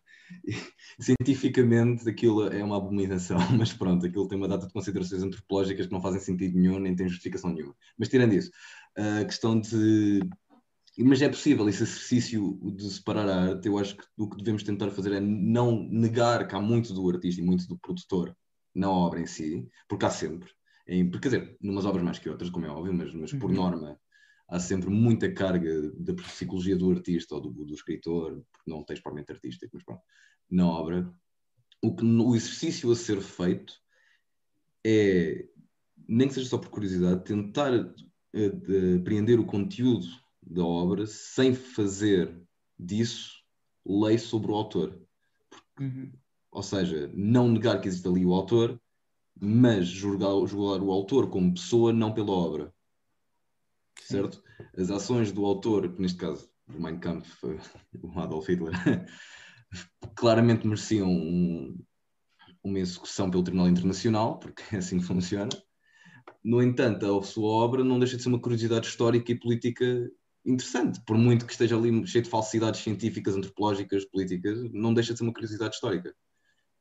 Cientificamente 1.01 2.09
aquilo 2.09 2.49
é 2.49 2.63
uma 2.63 2.77
abominação, 2.77 3.39
mas 3.59 3.73
pronto, 3.73 4.07
aquilo 4.07 4.29
tem 4.29 4.39
uma 4.39 4.49
data 4.49 4.67
de 4.67 4.73
considerações 4.73 5.23
antropológicas 5.23 5.87
que 5.87 5.93
não 5.93 6.01
fazem 6.01 6.21
sentido 6.21 6.59
nenhum, 6.59 6.79
nem 6.79 6.95
tem 6.95 7.09
justificação 7.09 7.53
nenhuma. 7.53 7.75
Mas 7.99 8.09
tirando 8.09 8.33
isso, 8.33 8.51
a 8.97 9.25
questão 9.25 9.59
de 9.61 10.21
mas 11.05 11.21
é 11.21 11.29
possível 11.29 11.69
esse 11.69 11.83
exercício 11.83 12.59
de 12.75 12.91
separar 12.91 13.29
a 13.29 13.43
arte. 13.51 13.69
Eu 13.69 13.79
acho 13.79 13.97
que 13.97 14.05
o 14.17 14.29
que 14.29 14.39
devemos 14.39 14.63
tentar 14.63 14.91
fazer 14.91 15.13
é 15.13 15.21
não 15.21 15.87
negar 15.91 16.49
que 16.49 16.55
há 16.55 16.61
muito 16.61 16.95
do 16.95 17.09
artista 17.09 17.41
e 17.41 17.45
muito 17.45 17.67
do 17.69 17.79
produtor 17.79 18.35
na 18.75 18.91
obra 18.91 19.21
em 19.21 19.27
si, 19.27 19.69
porque 19.89 20.07
há 20.07 20.11
sempre. 20.11 20.51
Em, 20.87 21.11
quer 21.11 21.29
dizer, 21.29 21.57
numas 21.61 21.85
obras 21.85 22.05
mais 22.05 22.19
que 22.19 22.29
outras, 22.29 22.51
como 22.51 22.67
é 22.67 22.71
óbvio, 22.71 22.95
mas, 22.95 23.13
mas 23.15 23.33
por 23.33 23.51
uhum. 23.51 23.57
norma 23.57 24.01
há 24.49 24.59
sempre 24.61 24.89
muita 24.89 25.31
carga 25.33 25.91
da 25.99 26.15
psicologia 26.15 26.77
do 26.77 26.91
artista 26.91 27.35
ou 27.35 27.41
do, 27.41 27.65
do 27.65 27.75
escritor, 27.75 28.43
porque 28.53 28.71
não 28.71 28.85
tens 28.85 29.01
propriamente 29.01 29.33
artístico, 29.33 29.73
mas 29.75 29.85
pronto, 29.85 30.03
na 30.51 30.67
obra. 30.67 31.13
O, 31.83 31.95
que, 31.95 32.05
o 32.05 32.35
exercício 32.35 32.91
a 32.91 32.97
ser 32.97 33.21
feito 33.21 33.75
é 34.85 35.47
nem 36.09 36.29
que 36.29 36.35
seja 36.35 36.49
só 36.49 36.59
por 36.59 36.71
curiosidade, 36.71 37.25
tentar 37.25 37.73
apreender 39.01 39.41
o 39.41 39.47
conteúdo 39.47 40.07
da 40.47 40.65
obra 40.65 41.07
sem 41.07 41.55
fazer 41.55 42.41
disso 42.79 43.43
lei 43.85 44.19
sobre 44.19 44.53
o 44.53 44.55
autor. 44.55 44.99
Uhum. 45.81 46.13
Ou 46.53 46.63
seja, 46.63 47.11
não 47.15 47.49
negar 47.49 47.81
que 47.81 47.89
existe 47.89 48.07
ali 48.09 48.25
o 48.25 48.33
autor, 48.33 48.81
mas 49.39 49.87
julgar, 49.87 50.47
julgar 50.47 50.83
o 50.83 50.91
autor 50.91 51.29
como 51.29 51.53
pessoa, 51.53 51.93
não 51.93 52.15
pela 52.15 52.31
obra. 52.31 52.75
Certo? 54.01 54.43
As 54.77 54.91
ações 54.91 55.33
do 55.33 55.45
autor, 55.45 55.93
que 55.93 56.01
neste 56.01 56.19
caso 56.19 56.49
do 56.67 56.81
Mein 56.81 56.99
Kampf, 56.99 57.43
o 58.03 58.19
Adolf 58.19 58.49
Hitler, 58.49 58.73
claramente 60.17 60.67
mereciam 60.67 61.11
um, 61.11 61.77
uma 62.63 62.79
execução 62.79 63.31
pelo 63.31 63.43
Tribunal 63.43 63.69
Internacional, 63.69 64.39
porque 64.39 64.63
é 64.75 64.79
assim 64.79 64.99
que 64.99 65.05
funciona. 65.05 65.51
No 66.43 66.63
entanto, 66.63 67.05
a 67.05 67.23
sua 67.23 67.49
obra 67.49 67.83
não 67.83 67.99
deixa 67.99 68.17
de 68.17 68.23
ser 68.23 68.29
uma 68.29 68.41
curiosidade 68.41 68.87
histórica 68.87 69.33
e 69.33 69.39
política 69.39 70.11
interessante, 70.47 71.01
por 71.05 71.19
muito 71.19 71.45
que 71.45 71.53
esteja 71.53 71.77
ali 71.77 72.07
cheio 72.07 72.23
de 72.23 72.31
falsidades 72.31 72.81
científicas, 72.81 73.35
antropológicas, 73.35 74.05
políticas, 74.05 74.59
não 74.73 74.95
deixa 74.95 75.13
de 75.13 75.19
ser 75.19 75.25
uma 75.25 75.33
curiosidade 75.33 75.75
histórica. 75.75 76.15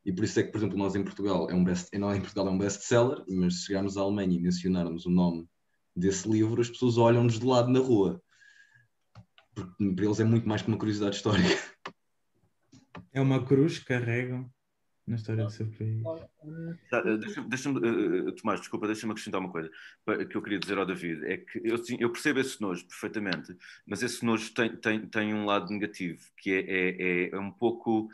E 0.05 0.13
por 0.13 0.24
isso 0.24 0.39
é 0.39 0.43
que, 0.43 0.51
por 0.51 0.59
exemplo, 0.59 0.78
nós 0.78 0.95
em 0.95 1.03
Portugal 1.03 1.49
é 1.49 1.53
um 1.53 1.63
best, 1.63 1.89
não 1.97 2.13
em 2.13 2.22
Portugal 2.22 2.47
é 2.47 2.51
um 2.51 2.57
best-seller, 2.57 3.24
mas 3.28 3.55
se 3.55 3.66
chegarmos 3.66 3.97
à 3.97 4.01
Alemanha 4.01 4.38
e 4.38 4.39
mencionarmos 4.39 5.07
o 5.07 5.09
nome 5.09 5.47
desse 5.95 6.30
livro, 6.30 6.61
as 6.61 6.70
pessoas 6.70 6.97
olham-nos 6.97 7.39
de 7.39 7.45
lado 7.45 7.72
na 7.72 7.80
rua. 7.80 8.22
Porque 9.55 9.93
para 9.93 10.05
eles 10.05 10.20
é 10.20 10.24
muito 10.24 10.47
mais 10.47 10.61
que 10.61 10.68
uma 10.68 10.78
curiosidade 10.78 11.16
histórica. 11.16 11.59
É 13.11 13.20
uma 13.20 13.43
cruz 13.43 13.80
que 13.80 13.86
carregam 13.86 14.49
na 15.08 15.16
história 15.16 15.43
do 15.43 15.51
seu 15.51 15.68
país. 15.68 16.03
Deixa-me, 17.20 17.49
deixa 17.49 17.70
uh, 17.70 18.32
Tomás, 18.34 18.60
desculpa, 18.60 18.88
deixa-me 18.88 19.12
acrescentar 19.12 19.39
uma 19.39 19.51
coisa 19.51 19.70
que 20.30 20.36
eu 20.36 20.41
queria 20.41 20.60
dizer 20.60 20.78
ao 20.78 20.86
David. 20.86 21.26
É 21.26 21.38
que 21.38 21.62
eu, 21.64 21.82
eu 21.99 22.12
percebo 22.12 22.39
esse 22.39 22.60
nojo 22.62 22.86
perfeitamente, 22.88 23.56
mas 23.86 24.01
esse 24.01 24.26
nojo 24.26 24.53
tem, 24.53 24.76
tem, 24.76 25.06
tem 25.08 25.34
um 25.34 25.45
lado 25.45 25.72
negativo, 25.72 26.22
que 26.38 26.51
é, 26.51 27.30
é, 27.30 27.30
é 27.36 27.39
um 27.39 27.51
pouco 27.51 28.10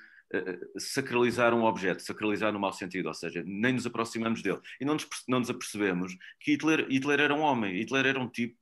sacralizar 0.77 1.53
um 1.53 1.63
objeto, 1.63 2.01
sacralizar 2.01 2.53
no 2.53 2.59
mau 2.59 2.71
sentido, 2.71 3.07
ou 3.07 3.13
seja, 3.13 3.43
nem 3.45 3.73
nos 3.73 3.85
aproximamos 3.85 4.41
dele. 4.41 4.59
E 4.79 4.85
não 4.85 4.93
nos, 4.93 5.07
não 5.27 5.39
nos 5.39 5.49
apercebemos 5.49 6.15
que 6.39 6.51
Hitler, 6.51 6.87
Hitler 6.89 7.19
era 7.19 7.33
um 7.33 7.41
homem, 7.41 7.75
Hitler 7.75 8.05
era 8.05 8.19
um 8.19 8.29
tipo, 8.29 8.55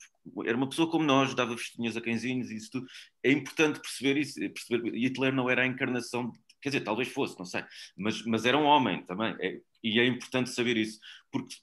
era 0.45 0.57
uma 0.57 0.67
pessoa 0.67 0.89
como 0.89 1.05
nós, 1.05 1.33
dava 1.33 1.55
vestinhas 1.55 1.95
a 1.95 2.01
cãezinhos 2.01 2.49
isso 2.49 2.71
tudo. 2.71 2.87
É 3.23 3.31
importante 3.31 3.79
perceber 3.79 4.17
isso, 4.17 4.39
perceber, 4.39 4.91
Hitler 4.95 5.33
não 5.33 5.49
era 5.49 5.61
a 5.61 5.67
encarnação, 5.67 6.31
quer 6.61 6.69
dizer, 6.69 6.81
talvez 6.81 7.09
fosse, 7.09 7.37
não 7.37 7.45
sei, 7.45 7.63
mas, 7.97 8.23
mas 8.25 8.45
era 8.45 8.57
um 8.57 8.65
homem 8.65 9.03
também, 9.05 9.35
é, 9.39 9.61
e 9.83 9.99
é 9.99 10.05
importante 10.05 10.49
saber 10.49 10.77
isso, 10.77 10.99
porque 11.31 11.55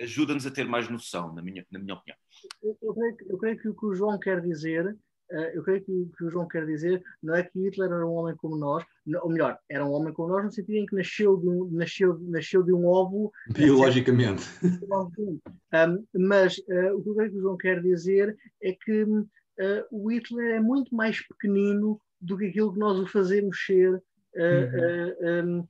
ajuda-nos 0.00 0.46
a 0.46 0.50
ter 0.50 0.66
mais 0.66 0.88
noção, 0.88 1.32
na 1.34 1.42
minha, 1.42 1.66
na 1.70 1.78
minha 1.78 1.94
opinião. 1.94 2.16
Eu, 2.62 2.76
eu, 2.82 2.94
creio, 2.94 3.16
eu 3.28 3.38
creio 3.38 3.58
que 3.58 3.68
o 3.68 3.74
que 3.74 3.86
o 3.86 3.94
João 3.94 4.18
quer 4.18 4.40
dizer 4.40 4.96
eh, 5.30 5.52
eu 5.56 5.62
creio 5.62 5.82
que 5.82 5.90
o 5.90 6.10
que 6.16 6.24
o 6.24 6.30
João 6.30 6.46
quer 6.46 6.66
dizer 6.66 7.02
não 7.22 7.34
é 7.34 7.42
que 7.42 7.58
Hitler 7.58 7.90
era 7.90 8.06
um 8.06 8.12
homem 8.12 8.36
como 8.36 8.56
nós, 8.56 8.84
ou 9.22 9.30
melhor, 9.30 9.58
era 9.68 9.84
um 9.84 9.92
homem 9.92 10.12
como 10.12 10.28
nós 10.28 10.44
no 10.44 10.52
sentido 10.52 10.76
em 10.76 10.86
que 10.86 10.94
nasceu 10.94 11.36
de 11.36 11.48
um, 11.48 11.70
nasceu, 11.70 12.18
nasceu 12.20 12.62
de 12.62 12.72
um 12.72 12.86
óvulo. 12.86 13.32
Biologicamente. 13.50 14.44
um, 15.22 16.04
mas 16.14 16.58
uh, 16.58 16.96
o 16.96 17.02
que 17.02 17.08
eu 17.08 17.14
creio 17.14 17.30
que 17.30 17.38
o 17.38 17.40
João 17.40 17.56
quer 17.56 17.82
dizer 17.82 18.36
é 18.62 18.72
que 18.72 19.02
uh, 19.02 19.24
o 19.90 20.10
Hitler 20.10 20.56
é 20.56 20.60
muito 20.60 20.94
mais 20.94 21.26
pequenino 21.26 22.00
do 22.20 22.36
que 22.36 22.46
aquilo 22.46 22.72
que 22.72 22.78
nós 22.78 22.98
o 22.98 23.06
fazemos 23.06 23.64
ser. 23.64 24.02
Uh, 24.36 25.40
uhum. 25.40 25.68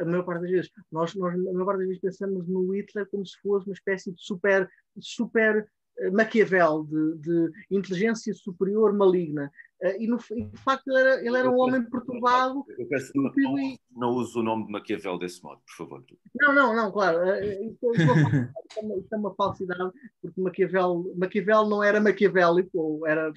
a 0.00 0.04
maior 0.04 0.24
parte 0.24 0.42
das 0.42 0.50
vezes. 0.50 0.70
Nós, 0.92 1.14
nós, 1.14 1.34
a 1.34 1.52
maior 1.52 1.66
parte 1.66 1.78
das 1.78 1.88
vezes, 1.88 2.02
pensamos 2.02 2.48
no 2.48 2.72
Hitler 2.74 3.06
como 3.10 3.26
se 3.26 3.38
fosse 3.40 3.66
uma 3.66 3.74
espécie 3.74 4.12
de 4.12 4.22
super, 4.22 4.68
super 5.00 5.68
Maquiavel, 6.12 6.84
de, 6.84 7.18
de, 7.18 7.52
inteligência 7.70 8.34
superior 8.34 8.92
maligna. 8.92 9.50
Uh, 9.80 10.00
e, 10.00 10.06
no, 10.06 10.18
e, 10.32 10.44
de 10.44 10.56
facto 10.58 10.88
ele 10.88 10.98
era, 10.98 11.26
ele 11.26 11.36
era 11.36 11.50
um 11.50 11.58
homem 11.58 11.82
perturbado. 11.84 12.64
Eu 12.76 12.86
peço, 12.88 13.12
não, 13.14 13.30
não, 13.36 13.78
não 13.92 14.10
uso 14.10 14.40
o 14.40 14.42
nome 14.42 14.66
de 14.66 14.72
Maquiavel 14.72 15.18
desse 15.18 15.42
modo, 15.42 15.60
por 15.64 15.76
favor. 15.76 16.04
Não, 16.34 16.52
não, 16.52 16.74
não, 16.74 16.90
claro. 16.90 17.18
Uh, 17.18 17.70
isso, 17.70 17.92
isso, 17.94 18.02
é 18.02 18.12
uma, 18.12 18.98
isso, 18.98 19.14
é 19.14 19.16
uma, 19.16 19.34
falsidade, 19.34 19.92
porque 20.20 20.40
Maquiavel, 20.40 21.14
Maquiavel 21.16 21.68
não 21.68 21.82
era 21.82 22.00
maquiavélico, 22.00 22.76
ou 22.76 23.06
era 23.06 23.32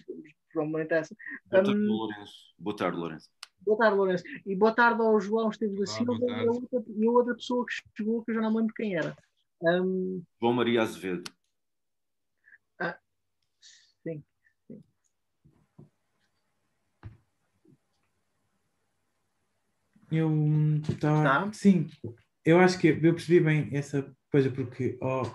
provavelmente 0.51 0.93
essa. 0.93 1.15
Boa 1.51 1.63
tarde, 1.63 1.79
um, 1.79 1.87
Lourenço. 1.87 2.33
Boa 2.57 2.75
tarde, 2.75 2.97
Lourenço. 2.97 3.29
Boa 3.67 3.77
tarde, 3.77 3.97
Lourenço. 3.97 4.23
E 4.45 4.55
boa 4.55 4.73
tarde 4.73 5.01
ao 5.01 5.19
João 5.19 5.49
Esteves 5.49 5.77
da 5.77 5.85
Silva 5.85 6.13
e, 6.13 6.47
a 6.47 6.51
outra, 6.51 6.83
e 6.87 7.05
a 7.05 7.11
outra 7.11 7.35
pessoa 7.35 7.65
que 7.65 7.73
chegou, 7.97 8.23
que 8.23 8.31
eu 8.31 8.35
já 8.35 8.41
não 8.41 8.55
lembro 8.55 8.73
quem 8.73 8.95
era. 8.95 9.13
Um, 9.61 10.23
João 10.39 10.53
Maria 10.53 10.83
Azevedo. 10.83 11.29
Sim, 13.59 14.23
sim. 14.67 14.83
Eu 20.09 20.31
estava. 20.89 21.23
Tá. 21.23 21.51
Sim, 21.51 21.87
eu 22.45 22.61
acho 22.61 22.79
que 22.79 22.87
eu 22.87 23.01
percebi 23.01 23.41
bem 23.41 23.69
essa 23.73 24.15
coisa, 24.31 24.49
porque 24.49 24.97
ao, 25.01 25.25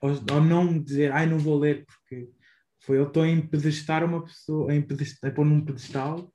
ao, 0.00 0.10
ao 0.32 0.40
não 0.40 0.82
dizer, 0.82 1.12
ai, 1.12 1.26
não 1.26 1.38
vou 1.38 1.58
ler, 1.58 1.84
porque 1.84 2.30
foi 2.78 2.96
eu 2.96 3.06
estou 3.06 3.22
a 3.22 3.28
empedestar 3.28 4.02
uma 4.02 4.24
pessoa, 4.24 4.72
a, 4.72 4.74
empedestar, 4.74 5.30
a 5.30 5.34
pôr 5.34 5.44
num 5.44 5.62
pedestal 5.62 6.32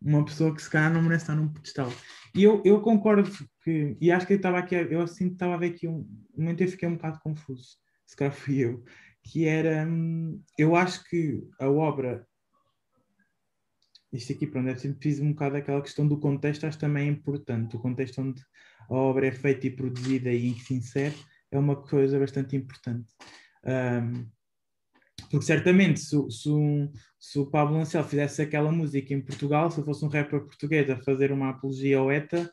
uma 0.00 0.24
pessoa 0.24 0.54
que 0.54 0.62
se 0.62 0.70
calhar 0.70 0.92
não 0.92 1.02
merece 1.02 1.24
estar 1.24 1.34
num 1.34 1.52
pedestal. 1.52 1.90
E 2.34 2.44
eu, 2.44 2.62
eu 2.64 2.80
concordo 2.80 3.30
que, 3.62 3.96
e 4.00 4.10
acho 4.10 4.26
que 4.26 4.34
eu 4.34 4.36
estava 4.36 4.58
aqui, 4.58 4.74
eu 4.74 5.00
assim 5.00 5.28
estava 5.28 5.54
a 5.54 5.58
ver 5.58 5.72
aqui 5.72 5.88
um, 5.88 6.06
momento 6.36 6.62
eu 6.62 6.68
fiquei 6.68 6.88
um 6.88 6.94
bocado 6.94 7.18
confuso, 7.20 7.76
se 8.06 8.16
calhar 8.16 8.32
fui 8.32 8.58
eu, 8.58 8.84
que 9.22 9.46
era. 9.46 9.86
Hum, 9.86 10.42
eu 10.56 10.76
acho 10.76 11.04
que 11.08 11.42
a 11.60 11.68
obra. 11.68 12.26
Isto 14.10 14.32
aqui, 14.32 14.46
pronto, 14.46 14.68
é 14.68 14.76
sempre 14.76 15.02
fiz 15.02 15.20
um 15.20 15.32
bocado 15.32 15.56
aquela 15.56 15.82
questão 15.82 16.08
do 16.08 16.18
contexto, 16.18 16.64
acho 16.64 16.78
também 16.78 17.08
é 17.08 17.10
importante. 17.10 17.76
O 17.76 17.80
contexto 17.80 18.22
onde 18.22 18.42
a 18.88 18.94
obra 18.94 19.26
é 19.26 19.32
feita 19.32 19.66
e 19.66 19.70
produzida 19.70 20.30
e 20.32 20.48
em 20.48 20.54
que 20.54 20.62
se 20.62 20.74
insere 20.74 21.14
é 21.50 21.58
uma 21.58 21.76
coisa 21.76 22.18
bastante 22.18 22.56
importante. 22.56 23.12
Um, 23.64 24.26
porque 25.30 25.46
certamente 25.46 26.00
se, 26.00 26.16
se, 26.30 26.48
um, 26.48 26.90
se, 27.18 27.38
o 27.38 27.46
Pablo 27.46 27.76
Ancel 27.76 28.04
fizesse 28.04 28.42
aquela 28.42 28.72
música 28.72 29.12
em 29.12 29.20
Portugal, 29.20 29.70
se 29.70 29.78
eu 29.78 29.84
fosse 29.84 30.04
um 30.04 30.08
rapper 30.08 30.40
português 30.40 30.88
a 30.90 30.96
fazer 30.96 31.32
uma 31.32 31.50
apologia 31.50 31.98
ao 31.98 32.10
ETA, 32.10 32.50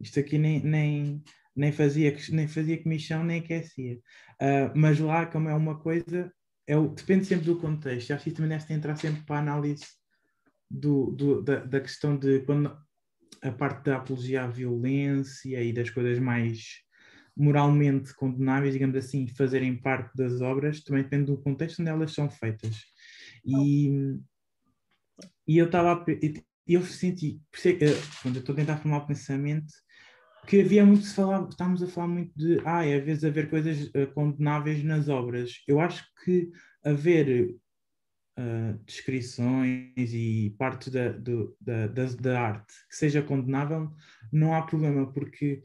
isto 0.00 0.20
aqui 0.20 0.38
nem, 0.38 0.60
nem, 0.62 1.22
nem 1.56 1.72
fazia, 1.72 2.14
nem 2.30 2.46
fazia 2.46 2.82
comichão, 2.82 3.24
nem 3.24 3.40
aquecia. 3.40 3.96
Uh, 4.40 4.70
mas 4.74 4.98
lá, 4.98 5.26
como 5.26 5.48
é 5.48 5.54
uma 5.54 5.78
coisa, 5.78 6.32
é 6.66 6.76
o, 6.76 6.88
depende 6.88 7.24
sempre 7.24 7.46
do 7.46 7.58
contexto. 7.58 8.12
Acho 8.12 8.24
que 8.24 8.30
também 8.32 8.50
deve 8.50 8.74
entrar 8.74 8.96
sempre 8.96 9.22
para 9.22 9.36
a 9.36 9.40
análise 9.40 9.86
do, 10.70 11.10
do, 11.12 11.42
da, 11.42 11.56
da 11.64 11.80
questão 11.80 12.16
de 12.16 12.40
quando 12.40 12.76
a 13.42 13.52
parte 13.52 13.84
da 13.84 13.96
apologia 13.96 14.44
à 14.44 14.46
violência 14.46 15.62
e 15.62 15.72
das 15.72 15.90
coisas 15.90 16.18
mais 16.18 16.82
moralmente 17.36 18.14
condenáveis, 18.14 18.72
digamos 18.72 18.96
assim, 18.96 19.26
fazerem 19.26 19.76
parte 19.76 20.16
das 20.16 20.40
obras, 20.40 20.82
também 20.82 21.02
depende 21.02 21.26
do 21.26 21.38
contexto 21.38 21.80
onde 21.80 21.90
elas 21.90 22.12
são 22.12 22.30
feitas. 22.30 22.76
E, 23.44 24.18
e 25.46 25.58
eu 25.58 25.66
estava 25.66 26.04
eu 26.66 26.82
senti, 26.82 27.40
quando 28.22 28.36
eu 28.36 28.40
estou 28.40 28.54
a 28.54 28.56
tentar 28.56 28.78
formar 28.78 28.98
o 28.98 29.06
pensamento, 29.06 29.72
que 30.46 30.60
havia 30.60 30.84
muito 30.84 31.04
se 31.04 31.14
falar, 31.14 31.46
estávamos 31.48 31.82
a 31.82 31.86
falar 31.86 32.08
muito 32.08 32.32
de, 32.36 32.60
ah, 32.64 32.80
às 32.80 33.04
vezes 33.04 33.24
haver 33.24 33.48
coisas 33.48 33.86
uh, 33.88 34.12
condenáveis 34.14 34.82
nas 34.84 35.08
obras. 35.08 35.62
Eu 35.66 35.80
acho 35.80 36.04
que 36.22 36.50
haver 36.84 37.54
uh, 38.38 38.78
descrições 38.84 39.92
e 39.96 40.54
partes 40.58 40.88
da, 40.88 41.10
do, 41.10 41.56
da, 41.60 41.86
da, 41.86 42.04
da, 42.06 42.40
arte 42.40 42.74
que 42.90 42.96
seja 42.96 43.22
condenável, 43.22 43.90
não 44.32 44.54
há 44.54 44.62
problema, 44.62 45.10
porque 45.12 45.62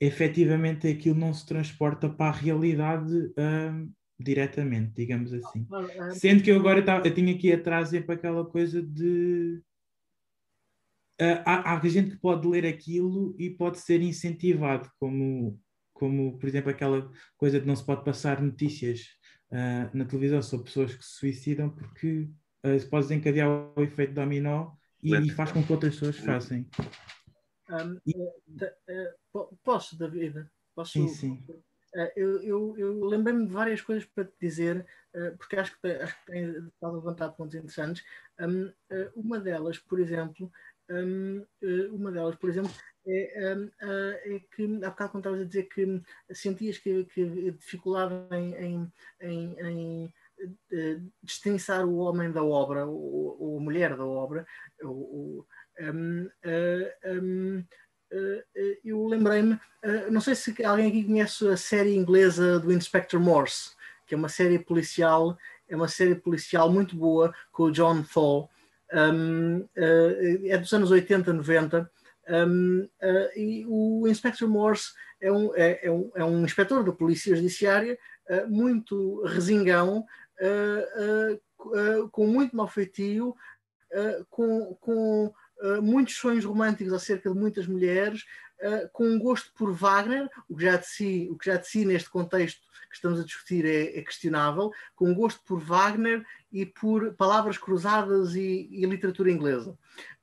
efetivamente 0.00 0.86
aquilo 0.86 1.18
não 1.18 1.34
se 1.34 1.44
transporta 1.44 2.08
para 2.08 2.30
a 2.30 2.38
realidade 2.38 3.14
uh, 3.14 3.92
diretamente, 4.18 4.92
digamos 4.94 5.32
assim. 5.32 5.66
Sendo 6.14 6.42
que 6.42 6.50
eu 6.50 6.58
agora 6.58 6.84
eu 7.04 7.14
tinha 7.14 7.34
aqui 7.34 7.52
atrás 7.52 7.90
sempre 7.90 8.14
aquela 8.14 8.44
coisa 8.44 8.82
de 8.82 9.60
uh, 11.20 11.42
há, 11.44 11.74
há 11.74 11.88
gente 11.88 12.10
que 12.10 12.16
pode 12.16 12.46
ler 12.46 12.66
aquilo 12.66 13.34
e 13.38 13.50
pode 13.50 13.78
ser 13.78 14.00
incentivado, 14.02 14.90
como, 14.98 15.60
como 15.92 16.38
por 16.38 16.48
exemplo 16.48 16.70
aquela 16.70 17.10
coisa 17.36 17.60
de 17.60 17.66
não 17.66 17.76
se 17.76 17.84
pode 17.84 18.04
passar 18.04 18.40
notícias 18.40 19.00
uh, 19.50 19.96
na 19.96 20.04
televisão 20.04 20.42
sobre 20.42 20.66
pessoas 20.66 20.94
que 20.94 21.04
se 21.04 21.18
suicidam 21.18 21.70
porque 21.70 22.28
uh, 22.64 22.78
se 22.78 22.86
pode 22.86 23.08
desencadear 23.08 23.48
o 23.48 23.82
efeito 23.82 24.14
dominó 24.14 24.72
e, 25.02 25.14
e 25.14 25.30
faz 25.30 25.52
com 25.52 25.62
que 25.62 25.72
outras 25.72 25.94
pessoas 25.94 26.16
façam. 26.16 26.64
Um, 27.70 28.00
uh, 29.34 29.58
posso, 29.62 29.98
David? 29.98 30.46
Posso? 30.74 30.92
Sim, 30.92 31.08
sim. 31.08 31.44
Uh, 31.94 32.10
eu, 32.16 32.42
eu, 32.42 32.78
eu 32.78 33.04
lembrei-me 33.04 33.46
de 33.46 33.52
várias 33.52 33.80
coisas 33.80 34.04
para 34.04 34.24
te 34.24 34.34
dizer, 34.40 34.86
uh, 35.14 35.36
porque 35.36 35.56
acho 35.56 35.78
que, 35.80 35.88
acho 35.88 36.18
que 36.20 36.32
tem 36.32 36.50
estado 36.50 36.92
a 36.94 36.98
levantar 36.98 37.30
pontos 37.30 37.54
interessantes. 37.54 38.04
Um, 38.40 38.72
uma 39.16 39.40
delas, 39.40 39.78
por 39.78 39.98
exemplo, 39.98 40.50
um, 40.90 41.44
eh, 41.62 41.88
uma 41.90 42.10
delas, 42.10 42.36
por 42.36 42.48
exemplo, 42.48 42.72
é, 43.06 43.68
é, 43.80 44.40
que 44.54 44.64
há 44.84 44.90
bocado 44.90 45.10
quando 45.10 45.24
estavas 45.24 45.40
a 45.40 45.44
dizer 45.44 45.64
que 45.64 46.02
sentias 46.32 46.78
que, 46.78 47.04
que 47.04 47.50
dificuldade 47.52 48.14
em, 48.32 48.54
em, 48.54 48.92
em, 49.20 49.56
em 49.60 50.14
destrinçar 51.22 51.86
o 51.86 51.96
homem 51.96 52.30
da 52.30 52.42
obra 52.42 52.86
ou, 52.86 53.36
ou 53.40 53.58
a 53.58 53.60
mulher 53.60 53.96
da 53.96 54.04
obra. 54.04 54.46
Ou, 54.82 55.46
um, 55.80 56.28
um, 57.06 57.64
eu 58.84 59.06
lembrei-me, 59.06 59.58
não 60.10 60.20
sei 60.20 60.34
se 60.34 60.64
alguém 60.64 60.88
aqui 60.88 61.04
conhece 61.04 61.46
a 61.46 61.56
série 61.56 61.94
inglesa 61.94 62.58
do 62.58 62.72
Inspector 62.72 63.20
Morse, 63.20 63.72
que 64.06 64.14
é 64.14 64.18
uma 64.18 64.30
série 64.30 64.58
policial, 64.58 65.36
é 65.68 65.76
uma 65.76 65.88
série 65.88 66.14
policial 66.14 66.72
muito 66.72 66.96
boa 66.96 67.34
com 67.52 67.64
o 67.64 67.70
John 67.70 68.02
Thaw. 68.02 68.48
Um, 68.92 69.68
é 69.76 70.56
dos 70.56 70.72
anos 70.72 70.90
80, 70.90 71.32
90. 71.32 71.90
Um, 72.28 72.80
uh, 72.80 73.38
e 73.38 73.64
o 73.66 74.06
Inspector 74.08 74.48
Morse 74.48 74.92
é 75.20 75.32
um, 75.32 75.54
é, 75.54 75.86
é, 75.86 75.90
um, 75.90 76.10
é 76.14 76.24
um 76.24 76.44
inspetor 76.44 76.84
da 76.84 76.92
Polícia 76.92 77.34
Judiciária 77.34 77.98
uh, 78.28 78.48
muito 78.48 79.22
resingão, 79.24 80.06
uh, 80.40 82.08
com 82.10 82.26
muito 82.26 82.56
mau 82.56 82.68
feitio, 82.68 83.34
com, 84.30 84.76
com 84.80 85.32
muitos 85.82 86.16
sonhos 86.16 86.44
românticos 86.44 86.92
acerca 86.92 87.30
de 87.30 87.38
muitas 87.38 87.66
mulheres, 87.66 88.24
com 88.92 89.04
um 89.04 89.18
gosto 89.18 89.52
por 89.54 89.72
Wagner, 89.72 90.28
o 90.48 90.56
que 90.56 90.64
já 90.64 90.76
de 90.76 90.86
si, 90.86 91.28
o 91.30 91.36
que 91.36 91.46
já 91.46 91.56
de 91.56 91.66
si 91.66 91.84
neste 91.84 92.10
contexto 92.10 92.60
que 92.88 92.96
estamos 92.96 93.20
a 93.20 93.24
discutir 93.24 93.64
é, 93.64 93.98
é 93.98 94.02
questionável, 94.02 94.72
com 94.96 95.10
um 95.10 95.14
gosto 95.14 95.42
por 95.44 95.60
Wagner 95.60 96.24
e 96.50 96.64
por 96.64 97.14
palavras 97.14 97.58
cruzadas 97.58 98.34
e, 98.34 98.68
e 98.70 98.86
literatura 98.86 99.30
inglesa. 99.30 99.76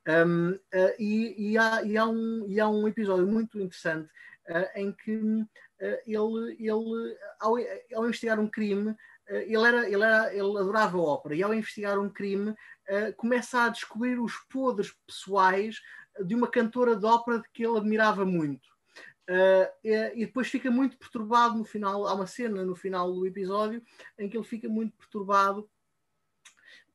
Um, 0.07 0.51
uh, 0.51 0.59
e, 0.99 1.51
e, 1.51 1.57
há, 1.57 1.83
e, 1.83 1.97
há 1.97 2.05
um, 2.05 2.45
e 2.47 2.59
há 2.59 2.69
um 2.69 2.87
episódio 2.87 3.25
muito 3.25 3.59
interessante 3.59 4.07
uh, 4.49 4.79
em 4.79 4.91
que 4.91 5.15
uh, 5.17 5.47
ele, 6.05 6.55
ele 6.59 7.17
ao, 7.39 7.55
ao, 7.95 8.05
investigar 8.05 8.39
um 8.39 8.47
crime, 8.47 8.95
ele, 9.27 9.67
era, 9.67 9.85
ele, 9.89 10.03
era, 10.03 10.33
ele 10.33 10.57
adorava 10.57 10.97
ópera, 10.97 11.35
e 11.35 11.43
ao 11.43 11.53
investigar 11.53 11.99
um 11.99 12.09
crime, 12.09 12.55
começa 13.17 13.63
a 13.63 13.69
descobrir 13.69 14.19
os 14.19 14.33
podres 14.49 14.91
pessoais 15.07 15.81
de 16.23 16.35
uma 16.35 16.47
cantora 16.47 16.95
de 16.95 17.05
ópera 17.05 17.43
que 17.53 17.65
ele 17.65 17.77
admirava 17.77 18.23
muito. 18.25 18.69
E, 19.83 20.21
e 20.21 20.25
depois 20.27 20.47
fica 20.47 20.69
muito 20.69 20.97
perturbado 20.97 21.57
no 21.57 21.65
final. 21.65 22.05
Há 22.05 22.13
uma 22.13 22.27
cena 22.27 22.63
no 22.63 22.75
final 22.75 23.11
do 23.11 23.25
episódio 23.25 23.81
em 24.19 24.29
que 24.29 24.37
ele 24.37 24.45
fica 24.45 24.69
muito 24.69 24.95
perturbado 24.95 25.67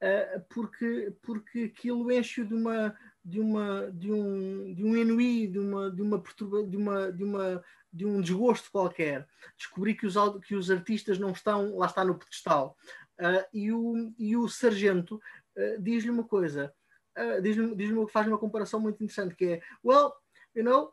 uh, 0.01 0.41
porque, 0.49 1.12
porque 1.22 1.72
aquilo 1.74 2.11
enche 2.11 2.45
de 2.45 2.55
uma 2.55 2.97
de 3.22 3.39
uma 3.39 3.91
de 3.93 4.11
um 4.11 4.74
de 4.74 4.85
um 4.85 4.97
ennui, 4.97 5.47
de 5.47 5.59
uma 5.59 5.91
de 5.91 6.03
uma 6.03 6.18
perturba, 6.18 6.64
de 6.64 6.76
uma 6.76 7.12
de 7.12 7.22
uma 7.22 7.62
de 7.93 8.07
um 8.07 8.20
desgosto 8.20 8.70
qualquer. 8.70 9.26
Descobri 9.57 9.95
que 9.95 10.07
os 10.07 10.14
que 10.47 10.55
os 10.55 10.70
artistas 10.70 11.18
não 11.18 11.30
estão 11.30 11.76
lá 11.76 11.86
está 11.86 12.05
no 12.05 12.18
pedestal. 12.18 12.76
Uh, 13.20 13.45
e 13.53 13.72
o 13.72 14.14
e 14.18 14.36
o 14.36 14.49
sargento 14.49 15.20
uh, 15.57 15.82
diz-lhe 15.82 16.11
uma 16.11 16.24
coisa, 16.24 16.72
uh, 17.18 17.43
diz-lhe 17.43 17.74
diz 17.76 17.91
faz 18.11 18.26
uma 18.26 18.38
comparação 18.38 18.80
muito 18.80 19.03
interessante 19.05 19.34
que 19.34 19.45
é, 19.45 19.62
well, 19.84 20.14
you 20.55 20.64
know, 20.64 20.93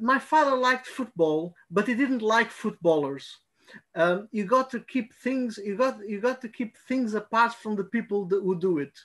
my 0.00 0.18
father 0.18 0.56
liked 0.56 0.88
football, 0.88 1.54
but 1.68 1.86
he 1.86 1.94
didn't 1.94 2.24
like 2.24 2.50
footballers. 2.50 3.38
Um, 3.94 4.26
you 4.32 4.44
got 4.46 4.68
to 4.70 4.80
keep 4.80 5.12
things 5.22 5.58
you 5.58 5.76
got 5.76 6.00
you 6.08 6.20
got 6.20 6.40
to 6.40 6.48
keep 6.48 6.76
things 6.88 7.14
apart 7.14 7.54
from 7.54 7.76
the 7.76 7.84
people 7.84 8.26
that, 8.26 8.42
who 8.42 8.58
do 8.58 8.78
it. 8.78 8.98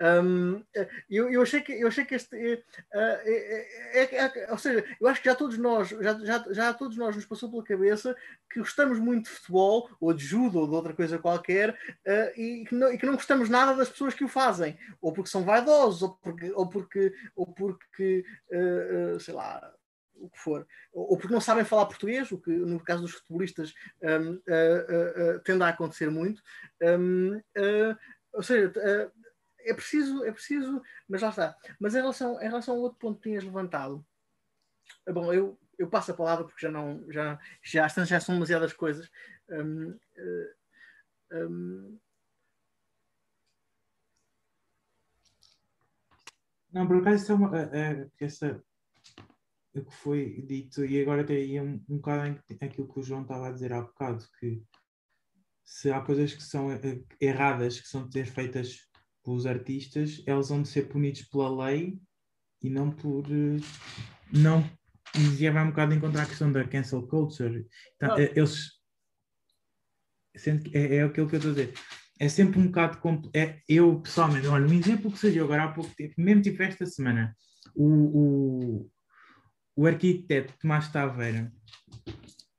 Um, 0.00 0.62
eu, 1.10 1.30
eu, 1.30 1.42
achei 1.42 1.60
que 1.60 1.72
eu 1.72 1.88
achei 1.88 2.04
que 2.04 2.14
este 2.14 2.36
uh, 2.36 2.58
é, 2.94 3.68
é, 3.94 4.18
é, 4.24 4.52
ou 4.52 4.58
seja, 4.58 4.84
eu 5.00 5.08
acho 5.08 5.20
que 5.20 5.28
já 5.28 5.34
todos 5.34 5.58
nós 5.58 5.88
já, 5.88 6.18
já, 6.24 6.44
já 6.50 6.74
todos 6.74 6.96
nós 6.96 7.14
nos 7.14 7.26
passou 7.26 7.50
pela 7.50 7.64
cabeça 7.64 8.16
que 8.50 8.60
gostamos 8.60 8.98
muito 8.98 9.24
de 9.24 9.30
futebol 9.30 9.90
ou 10.00 10.12
de 10.12 10.24
judo 10.24 10.60
ou 10.60 10.66
de 10.68 10.74
outra 10.74 10.94
coisa 10.94 11.18
qualquer 11.18 11.70
uh, 11.70 12.40
e, 12.40 12.64
que 12.66 12.74
não, 12.74 12.92
e, 12.92 12.98
que 12.98 13.06
não, 13.06 13.14
gostamos 13.14 13.48
nada 13.48 13.74
das 13.74 13.88
pessoas 13.88 14.14
que 14.14 14.24
o 14.24 14.28
fazem 14.28 14.78
ou 15.00 15.12
porque 15.12 15.30
são 15.30 15.44
vaidosos 15.44 16.02
ou 16.02 16.14
porque 16.16 16.52
ou 16.52 16.68
porque 16.68 17.14
ou 17.34 17.46
porque 17.46 18.24
uh, 18.52 19.20
sei 19.20 19.34
lá 19.34 19.74
o 20.20 20.28
que 20.28 20.38
for, 20.38 20.66
ou 20.92 21.16
porque 21.16 21.32
não 21.32 21.40
sabem 21.40 21.64
falar 21.64 21.86
português, 21.86 22.30
o 22.32 22.38
que 22.38 22.50
no 22.50 22.80
caso 22.80 23.02
dos 23.02 23.12
futebolistas 23.12 23.72
um, 24.02 24.32
uh, 24.32 24.34
uh, 24.34 25.36
uh, 25.36 25.40
tende 25.40 25.62
a 25.62 25.68
acontecer 25.68 26.10
muito. 26.10 26.42
Um, 26.82 27.40
ou 28.32 28.42
seja, 28.42 28.72
é 29.68 29.74
preciso, 29.74 30.24
é 30.24 30.32
preciso, 30.32 30.82
mas 31.08 31.22
lá 31.22 31.28
está. 31.30 31.56
Mas 31.78 31.94
em 31.94 31.98
relação, 31.98 32.40
em 32.40 32.48
relação 32.48 32.74
ao 32.74 32.80
outro 32.80 32.98
ponto 32.98 33.20
que 33.20 33.28
tinhas 33.28 33.44
levantado, 33.44 34.04
bom, 35.08 35.32
eu, 35.32 35.58
eu 35.78 35.88
passo 35.88 36.12
a 36.12 36.16
palavra 36.16 36.44
porque 36.44 36.60
já 36.66 36.70
não, 36.70 37.04
já, 37.10 37.38
já, 37.62 37.88
já 37.88 38.20
são 38.20 38.34
demasiadas 38.34 38.72
coisas. 38.72 39.10
Um, 39.48 39.98
um, 41.32 41.98
não, 46.72 46.86
por 46.86 46.96
acaso, 46.98 47.32
é 47.54 47.78
é, 47.78 47.90
é, 47.92 48.10
essa, 48.20 48.62
o 49.74 49.84
que 49.84 49.94
foi 49.94 50.42
dito, 50.42 50.84
e 50.84 51.00
agora 51.00 51.24
tem 51.24 51.60
um, 51.60 51.84
um 51.88 51.96
bocado 51.96 52.42
aquilo 52.60 52.92
que 52.92 53.00
o 53.00 53.02
João 53.02 53.22
estava 53.22 53.48
a 53.48 53.52
dizer 53.52 53.72
há 53.72 53.80
bocado, 53.80 54.24
que 54.38 54.62
se 55.64 55.92
há 55.92 56.00
coisas 56.00 56.32
que 56.32 56.42
são 56.42 56.72
eh, 56.72 57.02
erradas, 57.20 57.78
que 57.80 57.88
são 57.88 58.06
de 58.06 58.12
ser 58.12 58.26
feitas 58.26 58.87
pelos 59.28 59.44
artistas, 59.44 60.22
elas 60.26 60.48
vão 60.48 60.64
ser 60.64 60.88
punidos 60.88 61.22
pela 61.22 61.66
lei 61.66 61.98
e 62.62 62.70
não 62.70 62.90
por. 62.90 63.26
Eh, 63.26 63.60
não, 64.32 64.68
e 65.14 65.36
já 65.36 65.52
vai 65.52 65.64
um 65.64 65.68
bocado 65.68 65.92
encontrar 65.92 66.22
a 66.22 66.26
questão 66.26 66.50
da 66.50 66.66
cancel 66.66 67.06
culture. 67.06 67.66
Então, 67.96 68.14
ah. 68.14 68.20
Eles. 68.20 68.78
É, 70.72 70.96
é 70.96 71.02
aquilo 71.02 71.28
que 71.28 71.34
eu 71.34 71.38
estou 71.38 71.50
a 71.50 71.54
dizer. 71.54 71.74
É 72.18 72.28
sempre 72.28 72.58
um 72.58 72.66
bocado. 72.68 72.98
É, 73.34 73.60
eu, 73.68 74.00
pessoalmente, 74.00 74.46
olha, 74.46 74.66
um 74.66 74.72
exemplo 74.72 75.12
que 75.12 75.18
seja 75.18 75.42
agora 75.44 75.64
há 75.64 75.72
pouco 75.72 75.94
tempo, 75.94 76.14
mesmo 76.16 76.42
tipo 76.42 76.62
esta 76.62 76.86
semana, 76.86 77.36
o, 77.74 77.84
o 77.84 78.90
o 79.76 79.86
arquiteto 79.86 80.54
Tomás 80.58 80.88
Taveira. 80.90 81.52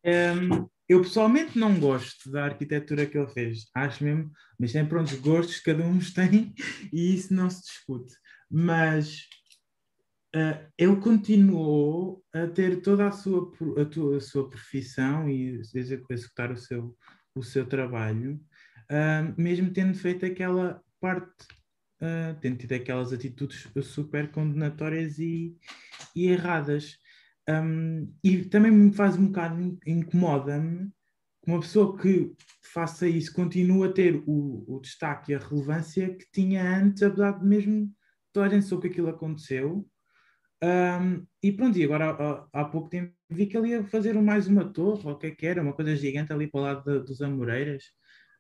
Um, 0.05 0.69
eu 0.89 1.01
pessoalmente 1.03 1.57
não 1.57 1.79
gosto 1.79 2.31
da 2.31 2.45
arquitetura 2.45 3.05
que 3.05 3.15
ele 3.15 3.27
fez, 3.27 3.67
acho 3.75 4.03
mesmo, 4.03 4.31
mas 4.59 4.71
tem 4.71 4.83
pronto, 4.83 5.13
os 5.13 5.19
gostos 5.19 5.59
cada 5.59 5.85
um 5.85 5.99
tem 6.15 6.51
e 6.91 7.13
isso 7.13 7.31
não 7.31 7.47
se 7.47 7.61
discute. 7.61 8.15
Mas 8.49 9.27
uh, 10.35 10.67
ele 10.75 10.95
continuou 10.95 12.25
a 12.33 12.47
ter 12.47 12.81
toda 12.81 13.07
a 13.07 13.11
sua, 13.11 13.51
a, 13.77 14.17
a 14.17 14.19
sua 14.19 14.49
profissão 14.49 15.29
e 15.29 15.61
executar 15.75 16.51
o 16.51 16.57
seu, 16.57 16.97
o 17.35 17.43
seu 17.43 17.67
trabalho, 17.67 18.41
uh, 18.89 19.39
mesmo 19.39 19.71
tendo 19.71 19.93
feito 19.93 20.25
aquela 20.25 20.81
parte 20.99 21.45
Uh, 22.01 22.31
tendo 22.39 22.59
tido 22.59 22.71
aquelas 22.71 23.11
atitudes 23.11 23.67
super 23.83 24.31
condenatórias 24.31 25.19
e, 25.19 25.53
e 26.15 26.27
erradas. 26.29 26.97
Um, 27.49 28.13
e 28.23 28.45
também 28.45 28.71
me 28.71 28.93
faz 28.93 29.17
um 29.17 29.27
bocado, 29.27 29.79
incomoda-me 29.85 30.91
que 31.43 31.51
uma 31.51 31.59
pessoa 31.59 31.97
que 31.97 32.31
faça 32.61 33.07
isso 33.07 33.33
continue 33.33 33.87
a 33.87 33.91
ter 33.91 34.21
o, 34.27 34.63
o, 34.67 34.79
destaque 34.79 35.31
e 35.31 35.35
a 35.35 35.39
relevância 35.39 36.13
que 36.15 36.25
tinha 36.31 36.77
antes, 36.77 37.01
apesar 37.01 37.39
de 37.39 37.45
mesmo 37.45 37.91
toda 38.31 38.61
soube 38.61 38.83
que 38.83 38.87
aquilo 38.89 39.09
aconteceu. 39.09 39.87
Um, 40.61 41.25
e 41.41 41.51
pronto, 41.51 41.77
e 41.79 41.83
agora 41.83 42.11
há, 42.11 42.61
há, 42.61 42.65
pouco 42.65 42.89
tempo 42.89 43.13
vi 43.29 43.47
que 43.47 43.57
ele 43.57 43.69
ia 43.69 43.83
fazer 43.85 44.13
mais 44.21 44.47
uma 44.47 44.65
torre, 44.65 45.07
ou 45.07 45.13
o 45.13 45.17
que 45.17 45.27
é 45.27 45.31
que 45.31 45.47
era, 45.47 45.61
uma 45.61 45.73
coisa 45.73 45.95
gigante 45.95 46.33
ali 46.33 46.47
para 46.47 46.59
o 46.59 46.63
lado 46.63 46.83
de, 46.83 47.05
dos 47.05 47.21
Amoreiras. 47.21 47.83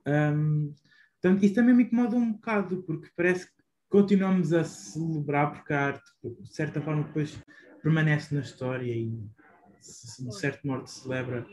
Um, 0.05 0.73
portanto, 1.21 1.43
isso 1.45 1.55
também 1.55 1.73
me 1.73 1.83
incomoda 1.83 2.15
um 2.15 2.33
bocado, 2.33 2.83
porque 2.83 3.09
parece 3.15 3.47
que 3.47 3.63
continuamos 3.89 4.53
a 4.53 4.63
celebrar, 4.63 5.53
porque 5.53 5.73
a 5.73 5.87
arte, 5.87 6.11
de 6.23 6.53
certa 6.53 6.81
forma, 6.81 7.03
depois 7.03 7.39
permanece 7.81 8.33
na 8.33 8.41
história 8.41 8.93
e 8.93 9.09
de 9.09 10.35
certo 10.35 10.67
modo 10.67 10.87
celebra 10.87 11.45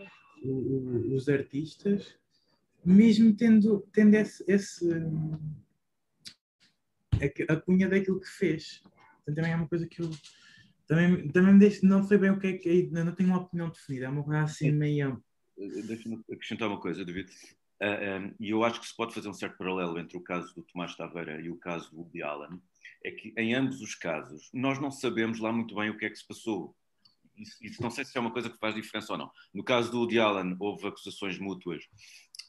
o, 0.43 0.51
o, 0.51 1.15
os 1.15 1.29
artistas, 1.29 2.19
mesmo 2.85 3.35
tendo, 3.35 3.81
tendo 3.93 4.15
esse, 4.15 4.45
esse 4.47 4.89
a, 7.49 7.57
cunha 7.57 7.89
daquilo 7.89 8.21
que 8.21 8.29
fez. 8.29 8.83
Então, 9.23 9.35
também 9.35 9.53
é 9.53 9.57
uma 9.57 9.69
coisa 9.69 9.87
que 9.87 10.03
eu 10.03 10.11
também, 10.87 11.29
também 11.29 11.55
me 11.55 11.59
deixo, 11.59 11.85
não 11.85 12.05
sei 12.05 12.17
bem 12.19 12.31
o 12.31 12.39
que 12.39 12.47
é 12.47 12.53
que 12.59 12.91
é, 12.95 13.05
não 13.05 13.15
tenho 13.15 13.31
uma 13.31 13.41
opinião 13.41 13.69
definida, 13.69 14.07
é 14.07 14.09
uma 14.09 14.23
coisa 14.23 14.43
assim 14.43 14.71
meio. 14.71 15.23
Deixa-me 15.57 16.23
acrescentar 16.33 16.69
uma 16.69 16.81
coisa, 16.81 17.05
David. 17.05 17.31
Uh, 17.31 17.85
ah, 17.85 18.19
um, 18.21 18.35
e 18.39 18.51
eu 18.51 18.65
acho 18.65 18.81
que 18.81 18.87
se 18.87 18.97
pode 18.97 19.13
fazer 19.13 19.29
um 19.29 19.35
certo 19.35 19.59
paralelo 19.59 19.99
entre 19.99 20.17
o 20.17 20.23
caso 20.23 20.55
do 20.55 20.63
Tomás 20.63 20.95
Taveira 20.97 21.41
e 21.41 21.51
o 21.51 21.57
caso 21.57 21.91
do 21.91 21.99
Woody 21.99 22.23
Allen, 22.23 22.61
é 23.05 23.11
que 23.11 23.33
em 23.37 23.55
ambos 23.55 23.81
os 23.81 23.95
casos 23.95 24.49
nós 24.53 24.81
não 24.81 24.91
sabemos 24.91 25.39
lá 25.39 25.53
muito 25.53 25.75
bem 25.75 25.91
o 25.91 25.99
que 25.99 26.07
é 26.07 26.11
que 26.11 26.17
se 26.17 26.27
passou. 26.27 26.75
Isso, 27.37 27.57
isso 27.61 27.83
não 27.83 27.91
sei 27.91 28.05
se 28.05 28.17
é 28.17 28.21
uma 28.21 28.33
coisa 28.33 28.49
que 28.49 28.59
faz 28.59 28.75
diferença 28.75 29.13
ou 29.13 29.19
não. 29.19 29.31
No 29.53 29.63
caso 29.63 29.91
do 29.91 29.99
Woody 29.99 30.19
Allen, 30.19 30.57
houve 30.59 30.87
acusações 30.87 31.39
mútuas 31.39 31.85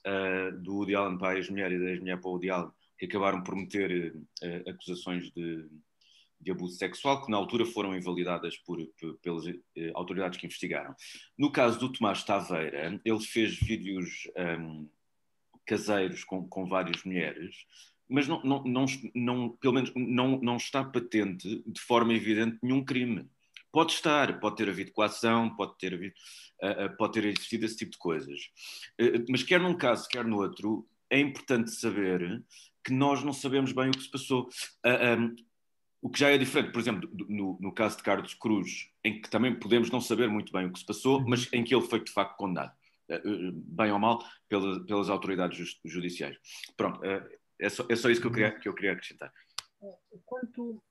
uh, 0.05 0.57
do 0.61 0.75
Woody 0.75 0.95
Allen 0.95 1.17
para 1.17 1.33
a 1.33 1.35
ex-mulher 1.35 1.71
e 1.71 1.79
da 1.79 1.89
ex-mulher 1.91 2.19
para 2.19 2.29
o 2.29 2.33
Woody 2.33 2.49
Allen, 2.49 2.71
que 2.97 3.05
acabaram 3.05 3.43
por 3.43 3.55
meter 3.55 4.15
uh, 4.15 4.69
acusações 4.69 5.29
de, 5.31 5.67
de 6.39 6.51
abuso 6.51 6.77
sexual, 6.77 7.23
que 7.23 7.31
na 7.31 7.37
altura 7.37 7.65
foram 7.65 7.95
invalidadas 7.95 8.57
por, 8.57 8.79
por, 8.99 9.17
pelas 9.19 9.45
eh, 9.47 9.91
autoridades 9.93 10.39
que 10.39 10.45
investigaram. 10.45 10.95
No 11.37 11.51
caso 11.51 11.79
do 11.79 11.91
Tomás 11.91 12.23
Taveira, 12.23 12.99
ele 13.03 13.19
fez 13.19 13.57
vídeos 13.59 14.29
um, 14.59 14.87
caseiros 15.65 16.23
com, 16.23 16.47
com 16.47 16.65
várias 16.65 17.03
mulheres, 17.03 17.55
mas 18.09 18.27
não, 18.27 18.41
não, 18.43 18.63
não, 18.63 18.85
não, 19.13 19.49
pelo 19.57 19.73
menos 19.73 19.91
não, 19.95 20.39
não 20.39 20.57
está 20.57 20.83
patente 20.83 21.63
de 21.65 21.81
forma 21.81 22.13
evidente 22.13 22.57
nenhum 22.61 22.83
crime. 22.83 23.29
Pode 23.71 23.91
estar, 23.93 24.39
pode 24.39 24.55
ter 24.55 24.69
havido 24.69 24.91
coação, 24.91 25.55
pode 25.55 25.77
ter, 25.77 25.93
havido, 25.93 26.13
uh, 26.63 26.85
uh, 26.85 26.97
pode 26.97 27.13
ter 27.13 27.25
existido 27.25 27.65
esse 27.65 27.77
tipo 27.77 27.91
de 27.91 27.97
coisas. 27.97 28.39
Uh, 28.99 29.25
mas 29.29 29.43
quer 29.43 29.59
num 29.59 29.77
caso, 29.77 30.07
quer 30.07 30.25
no 30.25 30.37
outro, 30.37 30.87
é 31.09 31.19
importante 31.19 31.71
saber 31.71 32.43
que 32.83 32.93
nós 32.93 33.23
não 33.23 33.33
sabemos 33.33 33.73
bem 33.73 33.89
o 33.89 33.91
que 33.91 34.01
se 34.01 34.09
passou. 34.09 34.49
Um, 34.85 35.35
o 36.01 36.09
que 36.09 36.19
já 36.19 36.29
é 36.29 36.37
diferente, 36.37 36.71
por 36.71 36.79
exemplo, 36.79 37.09
no, 37.27 37.57
no, 37.59 37.73
caso 37.73 37.97
de 37.97 38.03
Carlos 38.03 38.33
Cruz, 38.35 38.89
em 39.03 39.19
que 39.19 39.29
também 39.29 39.53
podemos 39.59 39.89
não 39.89 39.99
saber 39.99 40.29
muito 40.29 40.51
bem 40.53 40.67
o 40.67 40.71
que 40.71 40.79
se 40.79 40.85
passou, 40.85 41.19
mas 41.27 41.43
uhum. 41.45 41.49
em 41.53 41.63
que 41.63 41.75
ele 41.75 41.85
foi 41.85 42.03
de 42.03 42.11
facto 42.11 42.37
condenado, 42.37 42.71
bem 43.53 43.91
ou 43.91 43.99
mal, 43.99 44.23
pela, 44.47 44.85
pelas 44.85 45.09
autoridades 45.09 45.77
judiciais. 45.83 46.37
Pronto, 46.77 47.01
é 47.59 47.69
só, 47.69 47.85
é 47.89 47.95
só 47.95 48.09
isso 48.09 48.21
que 48.21 48.27
eu 48.27 48.31
queria, 48.31 48.51
que 48.51 48.69
eu 48.69 48.73
queria 48.73 48.93
acrescentar. 48.93 49.31
Quanto, 50.25 50.83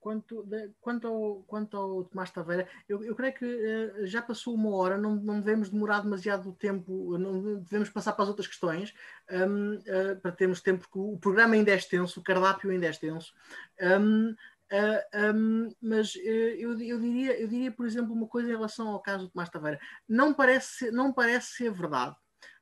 quanto, 0.00 0.42
de, 0.44 0.70
quanto, 0.80 1.06
ao, 1.06 1.42
quanto 1.44 1.76
ao 1.76 2.04
Tomás 2.04 2.30
Taveira, 2.30 2.68
eu, 2.88 3.02
eu 3.04 3.14
creio 3.14 3.34
que 3.34 3.44
uh, 3.44 4.06
já 4.06 4.20
passou 4.20 4.54
uma 4.54 4.74
hora, 4.74 4.98
não, 4.98 5.14
não 5.16 5.40
devemos 5.40 5.70
demorar 5.70 6.00
demasiado 6.00 6.52
tempo, 6.54 7.16
não 7.18 7.60
devemos 7.60 7.88
passar 7.88 8.12
para 8.12 8.24
as 8.24 8.28
outras 8.28 8.48
questões, 8.48 8.92
um, 9.30 9.74
uh, 9.74 9.82
eh, 9.86 10.14
para 10.16 10.32
termos 10.32 10.60
tempo, 10.60 10.80
porque 10.80 10.98
o 10.98 11.18
programa 11.18 11.54
ainda 11.54 11.70
é 11.70 11.76
extenso, 11.76 12.20
o 12.20 12.22
cardápio 12.22 12.70
ainda 12.70 12.86
é 12.86 12.90
extenso. 12.90 13.32
Um, 13.80 14.34
Uh, 14.66 15.32
um, 15.32 15.68
mas 15.80 16.12
uh, 16.16 16.18
eu, 16.18 16.72
eu, 16.80 17.00
diria, 17.00 17.40
eu 17.40 17.46
diria, 17.46 17.70
por 17.70 17.86
exemplo, 17.86 18.12
uma 18.12 18.26
coisa 18.26 18.48
em 18.48 18.56
relação 18.56 18.88
ao 18.88 19.00
caso 19.00 19.26
do 19.26 19.30
Tomás 19.30 19.48
Taveira. 19.48 19.78
Não 20.08 20.34
parece, 20.34 20.90
não 20.90 21.12
parece 21.12 21.52
ser 21.52 21.70
verdade. 21.72 22.16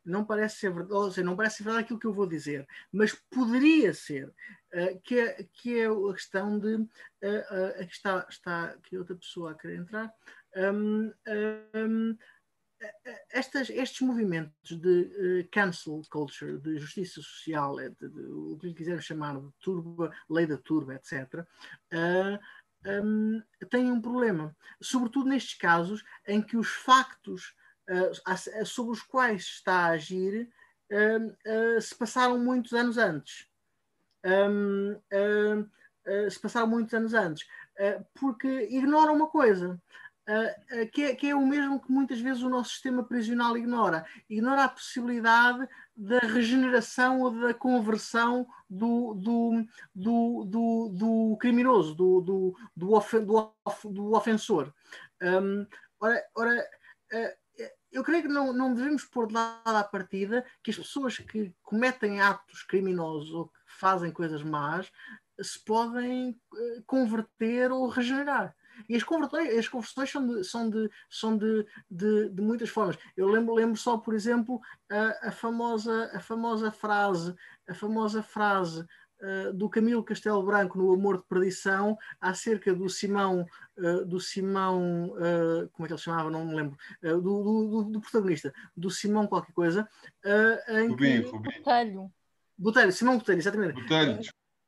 Não 0.04 0.24
parece 0.24 0.56
ser 0.56 0.72
verdade, 0.72 0.92
ou 0.92 1.10
seja, 1.10 1.24
não 1.24 1.36
parece 1.36 1.56
ser 1.56 1.64
verdade 1.64 1.84
aquilo 1.84 1.98
que 1.98 2.06
eu 2.06 2.12
vou 2.12 2.26
dizer, 2.26 2.66
mas 2.92 3.14
poderia 3.30 3.94
ser. 3.94 4.32
Eh, 4.74 4.98
que, 5.04 5.18
é, 5.18 5.46
que 5.52 5.78
é 5.78 5.86
a 5.86 6.12
questão 6.12 6.58
de. 6.58 6.74
Uh, 6.74 7.78
uh, 7.78 7.82
está, 7.82 8.26
está 8.28 8.64
aqui 8.64 8.98
outra 8.98 9.14
pessoa 9.14 9.52
a 9.52 9.54
querer 9.54 9.76
entrar. 9.76 10.12
Um, 10.56 11.12
um, 11.74 12.18
estas, 13.30 13.70
estes 13.70 14.00
movimentos 14.00 14.76
de 14.78 15.44
uh, 15.44 15.48
cancel 15.50 16.02
culture, 16.10 16.58
de 16.58 16.76
justiça 16.78 17.22
social, 17.22 17.76
de, 17.76 17.90
de, 17.90 18.08
de, 18.08 18.20
o 18.20 18.58
que 18.60 18.74
quisermos 18.74 19.04
chamar 19.04 19.40
de 19.40 19.48
turba, 19.60 20.12
lei 20.28 20.44
da 20.44 20.58
turba, 20.58 20.94
etc., 20.96 21.46
uh, 21.92 22.38
um, 22.86 23.40
têm 23.70 23.92
um 23.92 24.00
problema. 24.00 24.54
Sobretudo 24.82 25.28
nestes 25.28 25.54
casos 25.54 26.04
em 26.26 26.42
que 26.42 26.56
os 26.56 26.68
factos 26.68 27.54
uh, 27.90 28.66
sobre 28.66 28.92
os 28.92 29.02
quais 29.02 29.42
está 29.42 29.86
a 29.86 29.90
agir 29.90 30.48
se 31.80 31.94
passaram 31.94 32.38
muitos 32.38 32.72
anos 32.72 32.98
antes 32.98 33.48
um, 34.24 34.92
uh, 34.92 36.30
se 36.30 36.40
passaram 36.40 36.66
muitos 36.66 36.94
anos 36.94 37.14
antes, 37.14 37.46
uh, 37.78 38.04
porque 38.14 38.48
ignoram 38.70 39.14
uma 39.14 39.28
coisa. 39.28 39.80
Uh, 40.26 40.88
que, 40.90 41.02
é, 41.02 41.14
que, 41.14 41.28
é, 41.28 41.34
o 41.34 41.46
mesmo 41.46 41.78
que 41.78 41.92
muitas 41.92 42.18
vezes 42.18 42.42
o 42.42 42.48
nosso 42.48 42.70
sistema 42.70 43.04
prisional 43.04 43.58
ignora. 43.58 44.06
Ignora 44.28 44.64
a 44.64 44.68
possibilidade 44.70 45.68
da 45.94 46.18
regeneração 46.20 47.20
ou 47.20 47.30
da 47.30 47.52
conversão 47.52 48.46
do, 48.68 49.12
do, 49.14 49.66
do, 49.94 50.44
do, 50.46 50.88
do 50.88 51.36
criminoso, 51.38 51.94
do, 51.94 52.20
do, 52.22 52.56
do, 52.74 52.92
ofen, 52.94 53.22
do, 53.22 53.52
do 53.84 54.14
ofensor. 54.14 54.72
Um, 55.22 55.66
ora, 56.00 56.24
ora 56.34 56.68
eu 57.94 58.02
creio 58.02 58.24
que 58.24 58.28
não, 58.28 58.52
não 58.52 58.74
devemos 58.74 59.04
pôr 59.04 59.28
de 59.28 59.34
lado 59.34 59.76
à 59.76 59.84
partida 59.84 60.44
que 60.62 60.72
as 60.72 60.76
pessoas 60.76 61.16
que 61.16 61.54
cometem 61.62 62.20
atos 62.20 62.64
criminosos 62.64 63.32
ou 63.32 63.46
que 63.46 63.58
fazem 63.66 64.10
coisas 64.10 64.42
más 64.42 64.90
se 65.40 65.64
podem 65.64 66.30
uh, 66.30 66.82
converter 66.86 67.70
ou 67.70 67.88
regenerar. 67.88 68.54
E 68.88 68.96
as 68.96 69.04
conversões, 69.04 69.56
as 69.56 69.68
conversões 69.68 70.10
são, 70.10 70.26
de, 70.26 70.44
são, 70.44 70.68
de, 70.68 70.90
são 71.08 71.38
de, 71.38 71.66
de, 71.88 72.28
de, 72.30 72.42
muitas 72.42 72.68
formas. 72.68 72.98
Eu 73.16 73.28
lembro, 73.28 73.54
lembro 73.54 73.76
só, 73.76 73.96
por 73.96 74.12
exemplo, 74.12 74.60
a, 74.90 75.28
a, 75.28 75.32
famosa, 75.32 76.10
a 76.12 76.18
famosa 76.18 76.72
frase, 76.72 77.32
a 77.68 77.74
famosa 77.74 78.24
frase 78.24 78.84
uh, 79.20 79.52
do 79.52 79.68
Camilo 79.68 80.04
Castelo 80.04 80.42
Branco 80.42 80.78
no 80.78 80.92
Amor 80.92 81.18
de 81.18 81.24
Perdição 81.24 81.96
acerca 82.20 82.74
do 82.74 82.88
Simão, 82.88 83.46
uh, 83.78 84.04
do 84.04 84.20
Simão, 84.20 85.10
uh, 85.10 85.68
como 85.72 85.84
é 85.84 85.88
que 85.88 85.92
ele 85.92 86.00
chamava? 86.00 86.30
Não 86.30 86.44
me 86.46 86.54
lembro, 86.54 86.78
do, 87.02 87.20
do, 87.20 87.84
do, 87.84 88.00
protagonista, 88.00 88.52
do 88.76 88.90
Simão 88.90 89.26
qualquer 89.26 89.52
coisa. 89.52 89.88
Uh, 90.24 90.88
Rubinho, 90.88 91.30
Rubinho. 91.30 92.12
Botelho, 92.56 92.92
Simão 92.92 93.18
Botelho, 93.18 93.38
exatamente. 93.38 93.80
Botelho. 93.80 94.20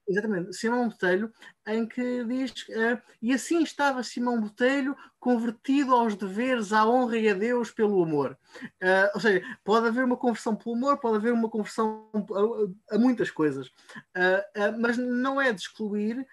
Exatamente, 0.08 0.54
Simão 0.54 0.88
Botelho, 0.88 1.32
em 1.66 1.84
que 1.84 2.24
diz 2.24 2.52
uh, 2.68 3.02
e 3.20 3.32
assim 3.32 3.62
estava 3.64 4.04
Simão 4.04 4.40
Botelho 4.40 4.96
convertido 5.18 5.92
aos 5.92 6.14
deveres, 6.14 6.72
à 6.72 6.86
honra 6.86 7.18
e 7.18 7.28
a 7.28 7.34
Deus 7.34 7.72
pelo 7.72 8.00
amor. 8.00 8.38
Uh, 8.80 9.10
ou 9.14 9.20
seja, 9.20 9.44
pode 9.64 9.88
haver 9.88 10.04
uma 10.04 10.16
conversão 10.16 10.54
pelo 10.54 10.76
amor, 10.76 10.98
pode 10.98 11.16
haver 11.16 11.32
uma 11.32 11.50
conversão 11.50 12.08
a, 12.14 12.94
a 12.94 12.98
muitas 12.98 13.32
coisas, 13.32 13.66
uh, 13.66 14.78
mas 14.78 14.96
não 14.96 15.40
é 15.40 15.52
de 15.52 15.60
excluir 15.60 16.24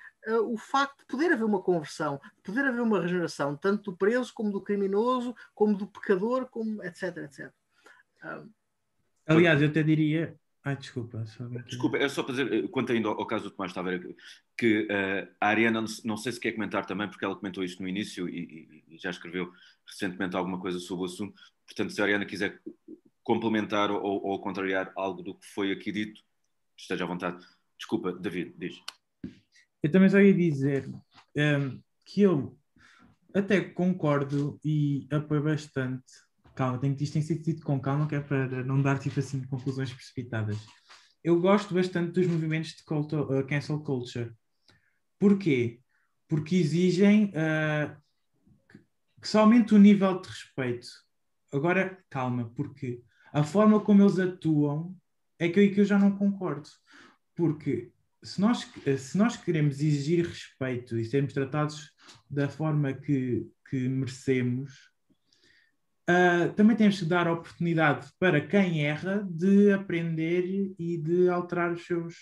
o 0.46 0.58
facto 0.58 1.00
de 1.00 1.06
poder 1.06 1.34
haver 1.34 1.44
uma 1.44 1.62
conversão, 1.62 2.22
de 2.38 2.44
poder 2.44 2.64
haver 2.66 2.80
uma 2.80 3.02
regeneração, 3.02 3.58
tanto 3.58 3.92
do 3.92 3.98
preso 3.98 4.34
como 4.34 4.52
do 4.52 4.62
criminoso, 4.62 5.36
como 5.54 5.76
do 5.76 5.86
pecador, 5.86 6.46
como 6.46 6.82
etc, 6.82 7.18
etc. 7.18 7.52
Aliás, 9.28 9.62
eu 9.62 9.68
até 9.68 9.84
diria 9.84 10.40
Ai, 10.64 10.78
desculpa. 10.78 11.26
Só... 11.26 11.46
Desculpa, 11.48 11.98
é 11.98 12.08
só 12.08 12.24
para 12.24 12.36
dizer, 12.36 12.54
eh, 12.54 12.68
quanto 12.70 12.94
ainda 12.94 13.10
ao 13.10 13.28
caso 13.28 13.46
do 13.46 13.52
Tomás 13.52 13.74
Taveira, 13.74 14.16
que 14.58 14.84
uh, 14.84 15.36
a 15.40 15.48
Ariana, 15.48 15.82
não, 15.82 15.88
não, 16.06 16.18
sei 16.18 16.32
se 16.32 16.40
quer 16.40 16.54
comentar 16.54 16.86
também, 16.86 17.10
porque 17.10 17.26
ela 17.26 17.36
comentou 17.36 17.64
isto 17.64 17.82
no 17.82 17.90
início 17.90 18.30
e, 18.30 18.84
e, 18.88 18.98
já 18.98 19.10
escreveu 19.10 19.52
recentemente 19.86 20.38
alguma 20.38 20.60
coisa 20.60 20.80
sobre 20.80 21.04
o 21.04 21.06
assunto. 21.06 21.34
Portanto, 21.66 21.92
se 21.92 22.00
a 22.00 22.06
Ariana 22.06 22.26
quiser 22.26 22.62
complementar 23.24 23.92
ou, 23.92 24.26
ou 24.26 24.40
contrariar 24.40 24.92
algo 24.96 25.22
do 25.22 25.36
que 25.36 25.46
foi 25.48 25.72
aqui 25.72 25.92
dito, 25.92 26.22
esteja 26.78 27.04
à 27.04 27.08
vontade. 27.08 27.46
Desculpa, 27.78 28.14
David, 28.14 28.54
diz. 28.58 28.82
Eu 29.82 29.92
também 29.92 30.10
só 30.10 30.20
ia 30.20 30.34
dizer 30.34 30.88
um, 30.88 31.02
ehm, 31.36 31.80
que 32.06 32.22
eu 32.22 32.58
até 33.34 33.60
concordo 33.60 34.58
e 34.64 35.08
apoio 35.12 35.44
bastante 35.44 36.06
calma, 36.54 36.80
tenho 36.80 36.96
que 36.96 37.04
isto 37.04 37.14
tem 37.14 37.22
sido 37.22 37.44
dito 37.44 37.64
com 37.64 37.80
calma, 37.80 38.08
que 38.08 38.16
é 38.16 38.22
para 38.22 38.64
não 38.64 38.82
dar 38.82 39.00
tipo 39.00 39.20
assim 39.20 39.44
conclusões 39.46 39.92
precipitadas. 39.94 40.58
Eu 41.24 41.40
gosto 41.40 41.74
bastante 41.74 42.12
dos 42.12 42.28
movimentos 42.28 42.72
de 42.72 42.84
culto, 42.84 43.22
uh, 43.22 43.46
cancel 43.48 43.80
culture. 43.80 44.34
Porquê? 45.20 45.80
Porque 46.28 46.56
exigem 46.56 47.26
uh, 47.26 47.96
que 49.22 49.28
se 49.28 49.38
aumente 49.38 49.74
o 49.74 49.80
nível 49.80 50.20
de 50.20 50.28
respeito. 50.28 50.88
Agora, 51.54 52.04
calma, 52.10 52.52
porque 52.56 53.02
a 53.32 53.44
forma 53.44 53.80
como 53.80 54.04
eles 54.04 54.20
atuam 54.20 54.96
é 55.40 55.48
que 55.48 55.60
eu, 55.60 55.74
que 55.74 55.82
eu 55.82 55.86
já 55.86 55.98
não 55.98 56.18
concordo. 56.18 56.68
Porque 57.36 57.92
se 58.22 58.40
nós, 58.40 58.70
se 58.98 59.18
nós 59.18 59.38
queremos 59.38 59.80
exigir 59.80 60.26
respeito 60.28 60.98
e 60.98 61.06
sermos 61.06 61.34
tratados 61.34 61.92
da 62.30 62.50
forma 62.50 62.94
que, 62.94 63.48
que 63.70 63.88
merecemos, 63.88 64.93
Uh, 66.10 66.52
também 66.54 66.76
temos 66.76 67.00
que 67.00 67.06
dar 67.06 67.28
oportunidade 67.30 68.08
para 68.20 68.42
quem 68.42 68.86
erra 68.86 69.26
de 69.30 69.72
aprender 69.72 70.74
e 70.78 70.98
de 70.98 71.30
alterar 71.30 71.72
os 71.72 71.86
seus 71.86 72.16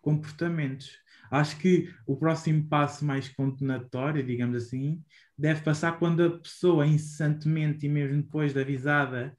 comportamentos. 0.00 0.98
Acho 1.30 1.56
que 1.58 1.94
o 2.06 2.16
próximo 2.16 2.68
passo 2.68 3.04
mais 3.04 3.28
condenatório, 3.28 4.26
digamos 4.26 4.64
assim, 4.64 5.00
deve 5.38 5.62
passar 5.62 5.98
quando 5.98 6.24
a 6.24 6.38
pessoa 6.38 6.86
incessantemente 6.86 7.86
e 7.86 7.88
mesmo 7.88 8.20
depois 8.20 8.52
de 8.52 8.60
avisada 8.60 9.36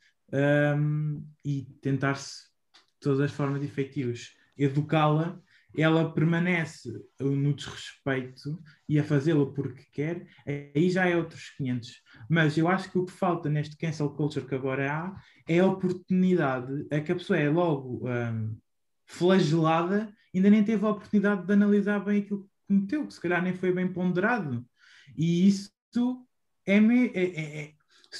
um, 0.77 1.25
e 1.43 1.63
tentar-se 1.81 2.45
de 2.73 2.99
todas 3.01 3.19
as 3.19 3.31
formas 3.31 3.61
efetivas 3.61 4.29
educá-la 4.57 5.37
ela 5.75 6.11
permanece 6.11 6.91
no 7.19 7.53
desrespeito 7.53 8.61
e 8.87 8.99
a 8.99 9.03
fazê-lo 9.03 9.53
porque 9.53 9.83
quer, 9.91 10.27
aí 10.75 10.89
já 10.89 11.07
é 11.07 11.15
outros 11.15 11.49
500. 11.57 12.01
Mas 12.29 12.57
eu 12.57 12.67
acho 12.67 12.91
que 12.91 12.97
o 12.97 13.05
que 13.05 13.11
falta 13.11 13.49
neste 13.49 13.77
cancel 13.77 14.09
culture 14.09 14.45
que 14.45 14.55
agora 14.55 14.91
há 14.91 15.21
é 15.47 15.59
a 15.59 15.65
oportunidade, 15.65 16.85
é 16.89 16.99
que 16.99 17.11
a 17.11 17.15
pessoa 17.15 17.39
é 17.39 17.49
logo 17.49 18.07
um, 18.07 18.57
flagelada, 19.05 20.13
ainda 20.33 20.49
nem 20.49 20.63
teve 20.63 20.85
a 20.85 20.89
oportunidade 20.89 21.45
de 21.45 21.53
analisar 21.53 21.99
bem 21.99 22.21
aquilo 22.21 22.43
que 22.43 22.49
cometeu, 22.67 23.07
que 23.07 23.13
se 23.13 23.21
calhar 23.21 23.41
nem 23.41 23.53
foi 23.53 23.71
bem 23.71 23.91
ponderado. 23.91 24.65
E 25.15 25.47
isso 25.47 25.71
é, 26.65 26.77
é, 26.77 26.79
é, 27.13 27.63
é 27.63 27.73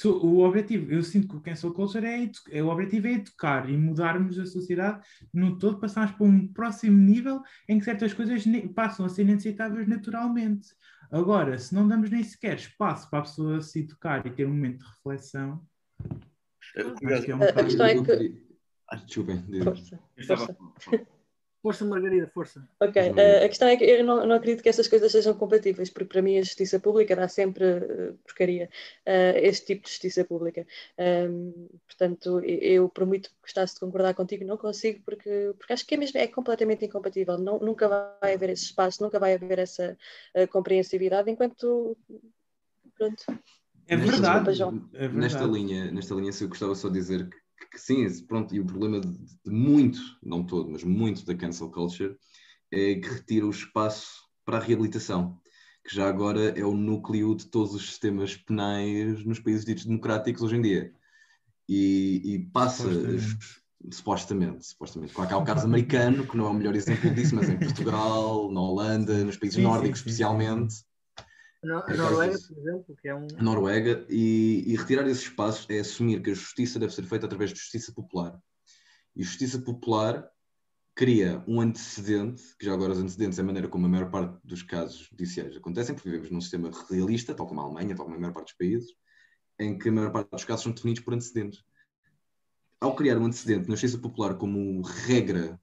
o 0.06 0.38
objetivo, 0.40 0.90
eu 0.90 1.02
sinto 1.02 1.28
que 1.28 1.36
o 1.36 1.40
cancel 1.40 1.72
culture 1.72 2.06
é, 2.06 2.30
é, 2.50 2.62
o 2.62 2.68
objetivo 2.68 3.08
é 3.08 3.12
educar 3.12 3.68
e 3.68 3.76
mudarmos 3.76 4.38
a 4.38 4.46
sociedade 4.46 5.04
no 5.32 5.58
todo, 5.58 5.78
passarmos 5.78 6.16
para 6.16 6.26
um 6.26 6.48
próximo 6.48 6.96
nível 6.96 7.42
em 7.68 7.78
que 7.78 7.84
certas 7.84 8.14
coisas 8.14 8.42
passam 8.74 9.04
a 9.04 9.08
ser 9.08 9.22
inaceitáveis 9.22 9.86
naturalmente. 9.86 10.68
Agora, 11.10 11.58
se 11.58 11.74
não 11.74 11.86
damos 11.86 12.08
nem 12.08 12.22
sequer 12.22 12.56
espaço 12.56 13.10
para 13.10 13.18
a 13.18 13.22
pessoa 13.22 13.60
se 13.60 13.80
educar 13.80 14.26
e 14.26 14.30
ter 14.30 14.46
um 14.46 14.50
momento 14.50 14.78
de 14.78 14.86
reflexão, 14.86 15.62
acho 16.58 17.24
que 17.24 17.30
é 17.30 17.36
um 17.36 17.42
a 17.42 17.52
questão 17.52 17.86
é 17.86 18.02
que... 18.02 18.52
Desculpem. 19.06 19.44
Força. 19.62 20.00
Força. 20.26 21.06
Força, 21.62 21.84
Margarida, 21.84 22.26
força. 22.26 22.68
Ok, 22.80 23.00
uh, 23.00 23.44
a 23.44 23.48
questão 23.48 23.68
é 23.68 23.76
que 23.76 23.84
eu 23.84 24.04
não, 24.04 24.26
não, 24.26 24.34
acredito 24.34 24.64
que 24.64 24.68
essas 24.68 24.88
coisas 24.88 25.12
sejam 25.12 25.32
compatíveis, 25.32 25.88
porque 25.88 26.08
para 26.12 26.20
mim 26.20 26.36
a 26.36 26.42
justiça 26.42 26.80
pública 26.80 27.14
dá 27.14 27.28
sempre 27.28 27.64
uh, 27.64 28.18
porcaria, 28.24 28.68
uh, 29.06 29.38
este 29.38 29.66
tipo 29.66 29.84
de 29.84 29.90
justiça 29.90 30.24
pública. 30.24 30.66
Um, 30.98 31.68
portanto, 31.86 32.40
eu, 32.40 32.88
por 32.88 33.06
muito 33.06 33.30
que 33.30 33.36
gostasse 33.42 33.74
de 33.74 33.80
concordar 33.80 34.12
contigo, 34.12 34.44
não 34.44 34.56
consigo, 34.56 35.02
porque, 35.04 35.54
porque 35.56 35.72
acho 35.72 35.86
que 35.86 35.94
é, 35.94 35.98
mesmo, 35.98 36.18
é 36.18 36.26
completamente 36.26 36.84
incompatível. 36.84 37.38
Não, 37.38 37.60
nunca 37.60 37.86
vai 38.20 38.34
haver 38.34 38.50
esse 38.50 38.64
espaço, 38.64 39.00
nunca 39.00 39.20
vai 39.20 39.34
haver 39.34 39.60
essa 39.60 39.96
uh, 40.36 40.48
compreensividade, 40.48 41.30
enquanto. 41.30 41.96
Pronto. 42.98 43.24
É 43.86 43.96
verdade. 43.96 44.50
Desculpa, 44.50 44.88
é 44.94 44.98
verdade. 44.98 45.16
Nesta 45.16 45.44
linha, 45.44 45.92
nesta 45.92 46.14
linha, 46.16 46.32
se 46.32 46.42
eu 46.42 46.48
gostava 46.48 46.74
só 46.74 46.88
de 46.88 46.94
dizer 46.94 47.28
que 47.28 47.41
que 47.70 47.78
sim, 47.78 48.06
pronto, 48.26 48.54
e 48.54 48.60
o 48.60 48.64
problema 48.64 49.00
de, 49.00 49.08
de, 49.08 49.50
muito, 49.50 50.00
não 50.22 50.44
todo, 50.44 50.70
mas 50.70 50.84
muito 50.84 51.24
da 51.24 51.34
cancel 51.34 51.70
culture 51.70 52.16
é 52.70 52.94
que 52.96 53.08
retira 53.08 53.46
o 53.46 53.50
espaço 53.50 54.22
para 54.44 54.58
a 54.58 54.60
reabilitação, 54.60 55.38
que 55.84 55.94
já 55.94 56.08
agora 56.08 56.58
é 56.58 56.64
o 56.64 56.74
núcleo 56.74 57.34
de 57.34 57.46
todos 57.46 57.74
os 57.74 57.86
sistemas 57.86 58.36
penais 58.36 59.24
nos 59.24 59.40
países 59.40 59.64
ditos 59.64 59.84
democráticos 59.84 60.42
hoje 60.42 60.56
em 60.56 60.62
dia. 60.62 60.92
E, 61.68 62.20
e 62.24 62.38
passa, 62.50 62.82
supostamente. 62.84 63.36
supostamente, 63.90 64.66
supostamente. 64.66 65.14
Claro 65.14 65.28
que 65.28 65.34
há 65.34 65.38
o 65.38 65.44
caso 65.44 65.66
americano, 65.66 66.26
que 66.26 66.36
não 66.36 66.46
é 66.46 66.50
o 66.50 66.54
melhor 66.54 66.74
exemplo 66.74 67.12
disso, 67.14 67.34
mas 67.34 67.48
em 67.48 67.58
Portugal, 67.58 68.50
na 68.52 68.60
Holanda, 68.60 69.24
nos 69.24 69.36
países 69.36 69.56
sim, 69.56 69.62
nórdicos 69.62 70.00
sim, 70.00 70.04
sim, 70.04 70.10
especialmente, 70.10 70.74
a 71.62 71.94
Noruega, 71.94 72.38
por 72.38 72.58
exemplo, 72.58 72.96
que 73.00 73.08
é 73.08 73.14
um. 73.14 73.26
Noruega, 73.40 74.04
e, 74.08 74.64
e 74.66 74.76
retirar 74.76 75.06
esses 75.06 75.22
espaços 75.22 75.66
é 75.70 75.78
assumir 75.78 76.20
que 76.20 76.30
a 76.30 76.34
justiça 76.34 76.78
deve 76.78 76.92
ser 76.92 77.04
feita 77.04 77.26
através 77.26 77.52
de 77.52 77.58
justiça 77.58 77.92
popular. 77.92 78.36
E 79.14 79.22
justiça 79.22 79.60
popular 79.60 80.28
cria 80.94 81.42
um 81.46 81.60
antecedente, 81.60 82.42
que 82.58 82.66
já 82.66 82.74
agora 82.74 82.92
os 82.92 82.98
antecedentes 82.98 83.38
é 83.38 83.42
a 83.42 83.44
maneira 83.44 83.68
como 83.68 83.86
a 83.86 83.88
maior 83.88 84.10
parte 84.10 84.38
dos 84.44 84.62
casos 84.62 85.08
judiciais 85.10 85.56
acontecem, 85.56 85.94
porque 85.94 86.10
vivemos 86.10 86.30
num 86.30 86.40
sistema 86.40 86.70
realista, 86.90 87.34
tal 87.34 87.46
como 87.46 87.60
a 87.60 87.64
Alemanha, 87.64 87.94
tal 87.94 88.06
como 88.06 88.16
a 88.16 88.20
maior 88.20 88.32
parte 88.32 88.48
dos 88.48 88.56
países, 88.56 88.90
em 89.58 89.78
que 89.78 89.88
a 89.88 89.92
maior 89.92 90.10
parte 90.10 90.30
dos 90.30 90.44
casos 90.44 90.64
são 90.64 90.72
definidos 90.72 91.02
por 91.02 91.14
antecedentes. 91.14 91.64
Ao 92.80 92.96
criar 92.96 93.18
um 93.18 93.26
antecedente 93.26 93.68
na 93.68 93.76
justiça 93.76 93.98
popular 93.98 94.34
como 94.36 94.82
regra 94.82 95.60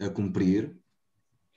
a 0.00 0.08
cumprir, 0.08 0.78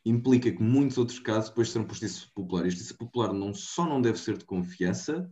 implica 0.10 0.52
que 0.52 0.62
muitos 0.62 0.98
outros 0.98 1.20
casos 1.20 1.50
depois 1.50 1.70
serão 1.70 1.88
justiça 1.88 2.28
popular. 2.34 2.66
E 2.66 2.70
justiça 2.70 2.96
popular 2.96 3.34
não 3.34 3.54
só 3.54 3.86
não 3.86 4.02
deve 4.02 4.20
ser 4.20 4.38
de 4.38 4.46
confiança, 4.46 5.30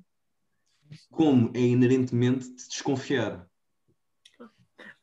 como 1.10 1.52
é 1.56 1.62
inerentemente 1.62 2.50
de 2.50 2.68
desconfiar. 2.68 3.48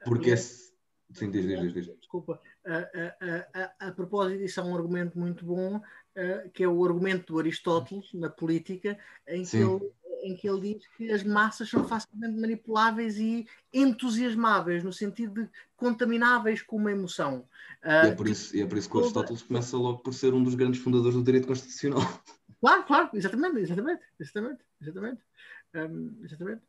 Porque 0.04 0.32
é. 0.32 0.36
Sim, 0.36 1.30
diz, 1.30 1.46
diz, 1.46 1.74
diz, 1.74 1.86
Desculpa. 1.98 2.40
A, 2.64 2.78
a, 2.78 3.62
a, 3.62 3.88
a, 3.88 3.92
propósito 3.92 4.38
disso, 4.38 4.60
há 4.60 4.64
um 4.64 4.74
argumento 4.74 5.18
muito 5.18 5.44
bom, 5.44 5.76
uh, 5.76 6.50
que 6.52 6.62
é 6.62 6.68
o 6.68 6.84
argumento 6.84 7.32
do 7.32 7.38
Aristóteles 7.38 8.12
na 8.14 8.30
política, 8.30 8.98
em 9.28 9.44
que 9.44 9.56
ele 9.56 9.92
em 10.22 10.36
que 10.36 10.48
ele 10.48 10.74
diz 10.74 10.86
que 10.96 11.10
as 11.10 11.22
massas 11.24 11.68
são 11.68 11.86
facilmente 11.86 12.40
manipuláveis 12.40 13.18
e 13.18 13.46
entusiasmáveis, 13.72 14.84
no 14.84 14.92
sentido 14.92 15.42
de 15.42 15.50
contamináveis 15.76 16.62
com 16.62 16.76
uma 16.76 16.92
emoção. 16.92 17.44
Uh, 17.84 18.06
e, 18.06 18.08
é 18.08 18.14
por 18.14 18.28
isso, 18.28 18.56
e 18.56 18.62
é 18.62 18.66
por 18.66 18.78
isso 18.78 18.88
que. 18.88 18.98
Aristóteles 18.98 19.42
começa 19.42 19.76
logo 19.76 19.98
por 19.98 20.14
ser 20.14 20.32
um 20.32 20.42
dos 20.42 20.54
grandes 20.54 20.80
fundadores 20.80 21.16
do 21.16 21.24
direito 21.24 21.46
constitucional. 21.46 22.00
Claro, 22.62 22.84
claro, 22.84 23.10
exatamente, 23.14 23.58
exatamente, 23.58 24.02
exatamente, 24.20 24.60
exatamente. 24.80 25.20
Um, 25.74 26.20
exatamente. 26.22 26.62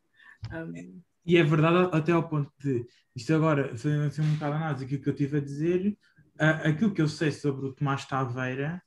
Um... 0.52 1.00
E 1.24 1.36
é 1.36 1.44
verdade 1.44 1.88
até 1.96 2.10
ao 2.10 2.28
ponto 2.28 2.52
de, 2.58 2.84
isto 3.14 3.32
agora, 3.32 3.68
fazendo 3.76 4.02
assim 4.06 4.22
um 4.22 4.34
bocado 4.34 4.56
análise 4.56 4.84
aquilo 4.84 5.02
que 5.02 5.08
eu 5.08 5.14
tive 5.14 5.38
a 5.38 5.40
dizer, 5.40 5.96
uh, 6.34 6.68
aquilo 6.68 6.92
que 6.92 7.00
eu 7.00 7.06
sei 7.06 7.30
sobre 7.30 7.66
o 7.66 7.72
Tomás 7.72 8.04
Taveira, 8.06 8.82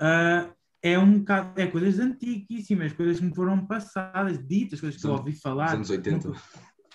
uh, 0.00 0.50
é 0.82 0.98
um 0.98 1.18
bocado, 1.18 1.60
é 1.60 1.66
coisas 1.66 1.98
antiquíssimas, 1.98 2.92
coisas 2.92 3.18
que 3.18 3.24
me 3.24 3.34
foram 3.34 3.66
passadas, 3.66 4.46
ditas, 4.46 4.80
coisas 4.80 5.00
que 5.00 5.06
eu 5.06 5.12
ouvi 5.12 5.32
falar. 5.32 5.74
anos 5.74 5.90
80. 5.90 6.32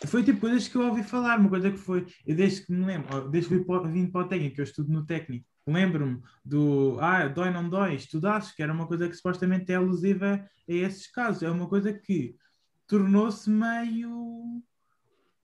Foi 0.05 0.23
tipo 0.23 0.41
coisas 0.41 0.67
que 0.67 0.75
eu 0.75 0.81
ouvi 0.87 1.03
falar, 1.03 1.39
uma 1.39 1.49
coisa 1.49 1.71
que 1.71 1.77
foi, 1.77 2.05
eu 2.25 2.35
desde 2.35 2.65
que 2.65 2.73
me 2.73 2.85
lembro, 2.85 3.29
desde 3.29 3.49
que 3.49 3.87
vim 3.87 4.07
para 4.07 4.25
o 4.25 4.27
técnico, 4.27 4.59
eu 4.59 4.63
estudo 4.63 4.91
no 4.91 5.05
técnico, 5.05 5.45
lembro-me 5.65 6.21
do, 6.43 6.97
ah, 6.99 7.27
dói 7.27 7.51
não 7.51 7.69
dói, 7.69 7.95
estudaste, 7.95 8.53
que 8.55 8.61
era 8.61 8.73
uma 8.73 8.85
coisa 8.85 9.07
que 9.07 9.15
supostamente 9.15 9.71
é 9.71 9.75
alusiva 9.75 10.35
a 10.35 10.73
esses 10.73 11.09
casos, 11.09 11.43
é 11.43 11.49
uma 11.49 11.69
coisa 11.69 11.93
que 11.93 12.35
tornou-se 12.85 13.49
meio 13.49 14.61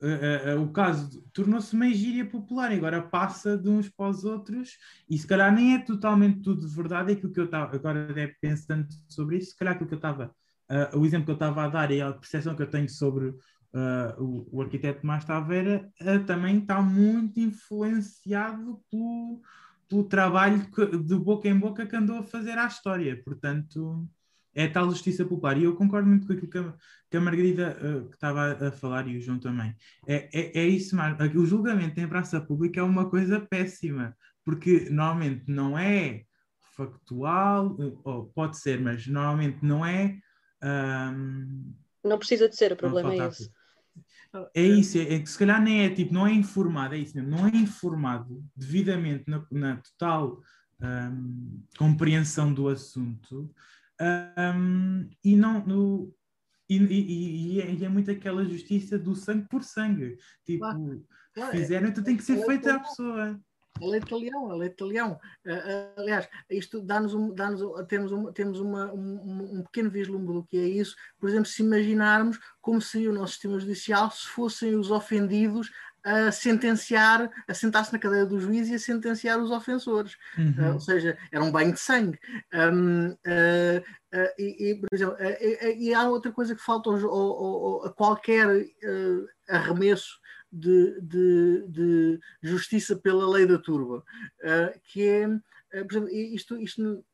Uh, 0.01 0.57
uh, 0.57 0.63
o 0.63 0.71
caso 0.71 1.21
tornou-se 1.33 1.75
meio 1.75 1.93
gíria 1.93 2.25
popular 2.25 2.71
agora 2.71 3.01
passa 3.01 3.57
de 3.57 3.67
uns 3.67 3.89
para 3.89 4.09
os 4.09 4.23
outros 4.23 4.77
e 5.09 5.17
se 5.17 5.27
calhar 5.27 5.53
nem 5.53 5.75
é 5.75 5.79
totalmente 5.79 6.41
tudo 6.41 6.65
verdade, 6.69 7.11
é 7.11 7.15
aquilo 7.15 7.33
que 7.33 7.39
eu 7.41 7.45
estava 7.45 7.75
agora 7.75 8.13
é 8.15 8.27
pensando 8.39 8.87
sobre 9.09 9.37
isso, 9.37 9.51
se 9.51 9.57
calhar 9.57 9.73
aquilo 9.73 9.89
que 9.89 9.95
eu 9.95 9.97
estava, 9.97 10.33
uh, 10.71 10.97
o 10.97 11.05
exemplo 11.05 11.25
que 11.25 11.31
eu 11.31 11.35
estava 11.35 11.65
a 11.65 11.67
dar 11.67 11.91
e 11.91 12.01
a 12.01 12.13
percepção 12.13 12.55
que 12.55 12.61
eu 12.61 12.69
tenho 12.69 12.89
sobre 12.89 13.35
o, 14.17 14.57
o, 14.57 14.61
arquiteto 14.63 15.01
Tomás 15.01 15.23
Taveira 15.25 15.91
também 16.25 16.57
está 16.57 16.81
muito 16.81 17.39
influenciado 17.39 18.81
pelo, 18.89 19.41
pelo 19.87 20.03
trabalho 20.05 20.65
que, 20.71 20.97
de 20.97 21.15
boca 21.15 21.47
em 21.47 21.59
boca 21.59 21.85
que 21.85 21.95
andou 21.95 22.17
a 22.17 22.23
fazer 22.23 22.57
à 22.57 22.65
história, 22.65 23.21
portanto 23.23 24.09
é 24.53 24.67
tal 24.67 24.89
justiça 24.89 25.25
popular. 25.25 25.57
E 25.57 25.63
eu 25.63 25.75
concordo 25.75 26.07
muito 26.07 26.27
com 26.27 26.33
aquilo 26.33 26.49
que 26.49 26.57
a, 26.57 26.73
que 27.09 27.17
a 27.17 27.21
Margarida 27.21 27.77
uh, 27.81 28.09
que 28.09 28.15
estava 28.15 28.67
a, 28.67 28.71
falar 28.71 29.07
e 29.07 29.17
o 29.17 29.21
João 29.21 29.39
também. 29.39 29.75
É, 30.07 30.29
é, 30.33 30.59
é 30.59 30.67
isso, 30.67 30.95
o 31.35 31.45
julgamento 31.45 31.99
em 31.99 32.07
praça 32.07 32.41
pública 32.41 32.79
é 32.79 32.83
uma 32.83 33.09
coisa 33.09 33.39
péssima, 33.39 34.15
porque 34.43 34.89
normalmente 34.89 35.43
não 35.47 35.77
é 35.77 36.23
factual, 36.75 37.75
eh, 37.79 37.91
ou 38.05 38.25
pode 38.27 38.57
ser, 38.57 38.79
mas 38.79 39.05
normalmente 39.05 39.59
não 39.61 39.85
é. 39.85 40.17
Um, 40.63 41.73
não 42.03 42.17
precisa 42.17 42.47
de 42.47 42.55
ser, 42.55 42.71
o 42.71 42.77
problema 42.77 43.13
é 43.13 43.27
esse. 43.27 43.51
É 44.53 44.61
isso, 44.61 44.97
é, 44.97 45.15
é, 45.15 45.19
que 45.19 45.29
se 45.29 45.37
calhar 45.37 45.61
nem 45.61 45.85
é 45.85 45.89
tipo, 45.89 46.13
não 46.13 46.25
é 46.25 46.31
informado, 46.31 46.93
é 46.93 46.99
isso 46.99 47.17
mesmo, 47.17 47.31
não 47.31 47.47
é 47.47 47.49
informado 47.49 48.43
devidamente 48.55 49.23
na, 49.27 49.43
na 49.51 49.77
total 49.77 50.39
um, 50.81 51.63
compreensão 51.77 52.53
do 52.53 52.69
assunto, 52.69 53.51
um, 54.01 55.09
e 55.23 55.35
não. 55.35 55.65
No, 55.65 56.13
e, 56.69 56.77
e, 56.77 57.55
e, 57.55 57.61
é, 57.61 57.71
e, 57.71 57.85
é, 57.85 57.89
muito 57.89 58.11
aquela 58.11 58.45
justiça 58.45 58.97
do 58.97 59.15
sangue 59.15 59.47
por 59.49 59.63
sangue. 59.63 60.17
Tipo, 60.45 60.59
claro, 60.59 61.05
claro, 61.33 61.51
fizeram, 61.51 61.87
então 61.89 62.03
tem 62.03 62.15
que 62.15 62.23
ser 62.23 62.45
feita 62.45 62.75
à 62.75 62.79
pessoa. 62.79 63.39
A 63.81 63.85
lei 63.85 63.99
de 63.99 64.13
leão, 64.13 64.51
a 64.51 64.55
lei 64.55 64.69
de 64.69 64.83
leão. 64.83 65.19
Uh, 65.45 65.99
aliás, 65.99 66.27
isto 66.49 66.81
dá-nos 66.81 67.13
um, 67.13 67.33
dá 67.33 67.49
temos, 67.87 68.11
um, 68.11 68.31
temos 68.31 68.59
uma, 68.59 68.93
um, 68.93 69.59
um, 69.59 69.63
pequeno 69.63 69.89
vislumbre 69.89 70.33
do 70.33 70.43
que 70.43 70.57
é 70.57 70.67
isso. 70.67 70.95
Por 71.17 71.29
exemplo, 71.29 71.45
se 71.45 71.63
imaginarmos 71.63 72.37
como 72.61 72.81
seria 72.81 73.09
o 73.09 73.13
nosso 73.13 73.33
sistema 73.33 73.59
judicial 73.59 74.11
se 74.11 74.27
fossem 74.27 74.75
os 74.75 74.91
ofendidos 74.91 75.71
a 76.03 76.31
sentenciar, 76.31 77.29
a 77.47 77.53
sentar-se 77.53 77.91
na 77.91 77.99
cadeira 77.99 78.25
do 78.25 78.39
juiz 78.39 78.69
e 78.69 78.75
a 78.75 78.79
sentenciar 78.79 79.39
os 79.39 79.51
ofensores. 79.51 80.15
Uhum. 80.37 80.55
Uh, 80.57 80.73
ou 80.73 80.79
seja, 80.79 81.17
era 81.31 81.43
um 81.43 81.51
banho 81.51 81.73
de 81.73 81.79
sangue. 81.79 82.19
Um, 82.53 83.09
uh, 83.09 83.79
uh, 84.13 84.33
e, 84.37 84.71
e, 84.71 84.75
por 84.75 84.87
exemplo, 84.91 85.15
e 85.77 85.93
há 85.93 86.07
outra 86.07 86.31
coisa 86.31 86.55
que 86.55 86.61
falta 86.61 86.89
ao, 86.89 87.05
ao, 87.07 87.85
a 87.85 87.93
qualquer 87.93 88.47
arremesso 89.49 90.19
de, 90.51 90.99
de, 91.01 91.67
de, 91.67 92.19
justiça 92.41 92.95
pela 92.95 93.29
lei 93.29 93.45
da 93.45 93.59
turba, 93.59 94.03
que 94.85 95.07
é, 95.07 95.27
por 95.83 95.91
exemplo, 95.91 96.09
isto, 96.09 96.57
isto 96.57 97.05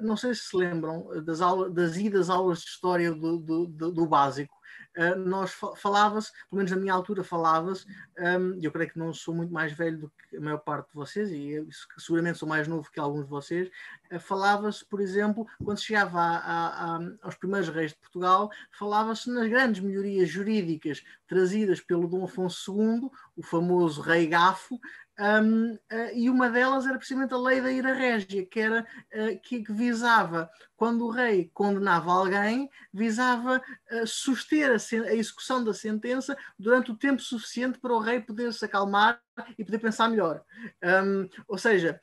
não 0.00 0.16
sei 0.16 0.34
se 0.34 0.44
se 0.44 0.56
lembram 0.56 1.06
das, 1.22 1.40
aulas, 1.40 1.72
das 1.72 1.96
idas 1.96 2.30
aulas 2.30 2.60
de 2.60 2.66
história 2.66 3.12
do, 3.12 3.38
do, 3.38 3.66
do, 3.66 3.92
do 3.92 4.06
básico, 4.06 4.54
uh, 4.96 5.18
nós 5.18 5.52
falava-se, 5.76 6.32
pelo 6.32 6.58
menos 6.58 6.70
na 6.70 6.76
minha 6.76 6.92
altura 6.94 7.24
falava-se, 7.24 7.86
um, 8.18 8.58
eu 8.62 8.70
creio 8.70 8.90
que 8.90 8.98
não 8.98 9.12
sou 9.12 9.34
muito 9.34 9.52
mais 9.52 9.72
velho 9.72 9.98
do 9.98 10.12
que 10.28 10.36
a 10.36 10.40
maior 10.40 10.58
parte 10.58 10.88
de 10.88 10.94
vocês, 10.94 11.30
e 11.30 11.50
eu, 11.50 11.68
seguramente 11.98 12.38
sou 12.38 12.48
mais 12.48 12.68
novo 12.68 12.90
que 12.90 13.00
alguns 13.00 13.24
de 13.24 13.30
vocês, 13.30 13.70
uh, 14.12 14.20
falava-se, 14.20 14.84
por 14.84 15.00
exemplo, 15.00 15.46
quando 15.64 15.80
chegava 15.80 16.20
a, 16.20 16.36
a, 16.36 16.96
a, 16.96 17.00
aos 17.22 17.34
primeiros 17.36 17.68
reis 17.68 17.92
de 17.92 17.98
Portugal, 17.98 18.50
falava-se 18.70 19.30
nas 19.30 19.48
grandes 19.48 19.82
melhorias 19.82 20.28
jurídicas 20.28 21.02
trazidas 21.26 21.80
pelo 21.80 22.06
Dom 22.06 22.24
Afonso 22.24 22.72
II, 22.72 23.10
o 23.36 23.42
famoso 23.42 24.02
rei 24.02 24.26
Gafo, 24.26 24.78
Um, 25.18 25.74
uh, 25.74 25.78
e 26.14 26.30
uma 26.30 26.48
delas 26.48 26.86
era 26.86 26.96
precisamente 26.96 27.34
a 27.34 27.38
lei 27.38 27.60
da 27.60 27.70
ira 27.70 27.92
régia, 27.92 28.46
que, 28.46 28.58
era, 28.58 28.80
uh, 29.14 29.38
que, 29.42 29.62
que, 29.62 29.72
visava, 29.72 30.50
quando 30.74 31.04
o 31.04 31.10
rei 31.10 31.50
condenava 31.52 32.10
alguém, 32.10 32.70
visava 32.92 33.62
uh, 33.92 34.06
suster 34.06 34.70
a, 34.70 34.74
a, 34.74 35.14
execução 35.14 35.62
da 35.62 35.74
sentença 35.74 36.36
durante 36.58 36.90
o 36.90 36.96
tempo 36.96 37.20
suficiente 37.20 37.78
para 37.78 37.92
o 37.92 38.00
rei 38.00 38.20
poder 38.20 38.52
se 38.54 38.64
acalmar 38.64 39.20
e 39.58 39.64
poder 39.64 39.78
pensar 39.78 40.08
melhor. 40.08 40.42
Um, 40.82 41.28
ou 41.46 41.58
seja, 41.58 42.00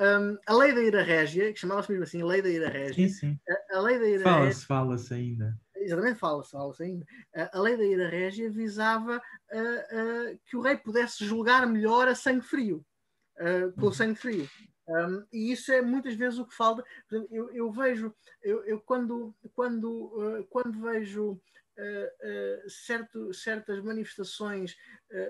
um, 0.00 0.36
a 0.46 0.54
lei 0.54 0.74
da 0.74 0.82
ira 0.82 1.02
régia, 1.02 1.52
que 1.52 1.60
chamava-se 1.60 1.90
mesmo 1.90 2.04
assim, 2.04 2.22
a 2.22 2.26
lei 2.26 2.42
da 2.42 2.48
ira 2.48 2.68
régia. 2.68 3.08
Sim, 3.08 3.14
sim. 3.14 3.38
A, 3.70 3.78
a 3.78 3.80
lei 3.80 3.98
da 4.00 4.08
ira 4.08 4.24
fala-se, 4.24 4.46
régia. 4.46 4.66
Fala-se 4.66 5.14
ainda 5.14 5.58
exatamente 5.84 6.18
fala-se, 6.18 6.50
fala-se 6.50 6.82
ainda. 6.82 7.06
A 7.52 7.60
lei 7.60 7.76
da 7.76 7.84
ira 7.84 8.08
régia 8.08 8.50
visava 8.50 9.16
uh, 9.16 10.32
uh, 10.34 10.40
que 10.46 10.56
o 10.56 10.60
rei 10.60 10.76
pudesse 10.76 11.24
julgar 11.24 11.66
melhor 11.66 12.08
a 12.08 12.14
sangue 12.14 12.44
frio, 12.44 12.84
uh, 13.38 13.72
com 13.72 13.86
uhum. 13.86 13.92
sangue 13.92 14.14
frio. 14.14 14.48
Um, 14.88 15.24
e 15.32 15.52
isso 15.52 15.72
é 15.72 15.80
muitas 15.80 16.14
vezes 16.14 16.38
o 16.38 16.46
que 16.46 16.54
falta. 16.54 16.84
Eu, 17.30 17.50
eu 17.52 17.70
vejo, 17.70 18.14
eu, 18.42 18.64
eu, 18.64 18.80
quando, 18.80 19.34
quando, 19.54 20.46
quando 20.50 20.80
vejo 20.80 21.40
certo, 22.68 23.32
certas 23.32 23.82
manifestações, 23.82 24.76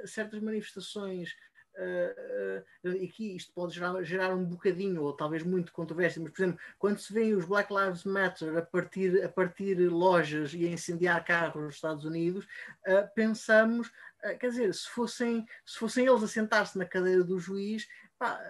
certas 0.06 0.40
manifestações 0.40 1.34
Uh, 1.74 2.62
e 2.84 3.06
aqui 3.06 3.34
isto 3.36 3.52
pode 3.52 3.74
gerar, 3.74 4.02
gerar, 4.02 4.34
um 4.34 4.44
bocadinho, 4.44 5.02
ou 5.02 5.12
talvez 5.12 5.42
muito 5.42 5.72
controvérsia, 5.72 6.20
mas, 6.20 6.32
por 6.32 6.42
exemplo, 6.42 6.60
quando 6.78 6.98
se 6.98 7.12
vêem 7.12 7.34
os 7.34 7.44
Black 7.46 7.72
Lives 7.72 8.04
Matter 8.04 8.56
a 8.56 8.62
partir, 8.62 9.24
a 9.24 9.28
partir 9.28 9.74
lojas 9.88 10.52
e 10.52 10.66
a 10.66 10.70
incendiar 10.70 11.24
carros 11.24 11.62
nos 11.62 11.74
Estados 11.76 12.04
Unidos, 12.04 12.44
uh, 12.86 13.08
pensamos, 13.14 13.90
quer 14.38 14.48
dizer, 14.48 14.74
se 14.74 14.88
fossem, 14.88 15.46
se 15.64 15.78
fossem 15.78 16.06
eles 16.06 16.22
a 16.22 16.28
sentar-se 16.28 16.76
na 16.76 16.84
cadeira 16.84 17.24
do 17.24 17.38
juiz, 17.38 17.88
pá, 18.18 18.40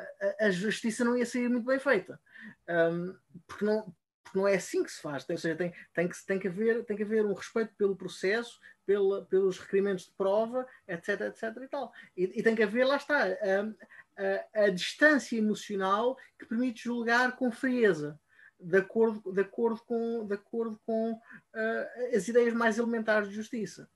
a, 0.41 0.47
a, 0.47 0.51
justiça 0.51 1.05
não 1.05 1.17
ia 1.17 1.25
sair 1.25 1.49
muito 1.49 1.65
bem 1.65 1.79
feita. 1.79 2.21
Um, 2.69 3.17
porque 3.47 3.65
não, 3.65 3.95
porque 4.33 4.39
não 4.39 4.49
é 4.49 4.55
assim 4.55 4.83
que 4.83 4.91
se 4.91 5.01
faz. 5.01 5.25
Tem, 5.25 5.35
ou 5.35 5.41
seja, 5.41 5.57
tem, 5.57 5.73
tem, 5.95 6.09
que, 6.09 6.27
tem, 6.27 6.39
que 6.39 6.49
haver, 6.49 6.85
tem 6.85 6.97
que 6.97 7.03
haver 7.03 7.25
um 7.25 7.35
respeito 7.35 7.75
pelo 7.77 7.97
processo, 7.97 8.59
pela, 8.87 9.25
pelos 9.27 9.59
requerimentos 9.59 10.07
de 10.07 10.13
prova, 10.13 10.67
etc, 10.87 11.21
etc 11.23 11.43
e 11.63 11.69
tal. 11.69 11.93
E, 12.17 12.41
e 12.41 12.43
tem 12.43 12.55
que 12.55 12.63
haver, 12.63 12.85
lá 12.85 12.97
está, 12.97 13.25
a, 13.25 14.55
a, 14.57 14.65
a, 14.65 14.69
distância 14.71 15.37
emocional 15.37 16.17
que 16.39 16.47
permite 16.47 16.85
julgar 16.85 17.37
com 17.37 17.51
frieza, 17.51 18.19
de 18.59 18.79
acordo, 18.79 19.33
de 19.33 19.41
acordo 19.41 19.81
com, 19.85 20.27
de 20.27 20.35
acordo 20.35 20.81
com 20.87 21.13
uh, 21.13 22.17
as 22.17 22.29
ideias 22.29 22.55
mais 22.55 22.79
elementares 22.79 23.29
de 23.29 23.35
justiça. 23.35 23.89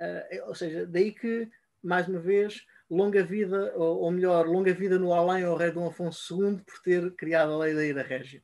Uh, 0.00 0.48
ou 0.48 0.54
seja, 0.54 0.86
daí 0.86 1.12
que, 1.12 1.50
mais 1.82 2.08
uma 2.08 2.18
vez, 2.18 2.66
longa 2.90 3.22
vida, 3.22 3.72
ou, 3.76 4.00
ou 4.00 4.10
melhor, 4.10 4.46
longa 4.46 4.72
vida 4.72 4.98
no 4.98 5.12
além 5.12 5.44
ao 5.44 5.56
rei 5.56 5.70
Dom 5.70 5.86
Afonso 5.86 6.42
II 6.42 6.58
por 6.58 6.80
ter 6.82 7.14
criado 7.14 7.52
a 7.52 7.58
lei 7.58 7.74
da 7.74 7.84
ira 7.84 8.02
régia. 8.02 8.42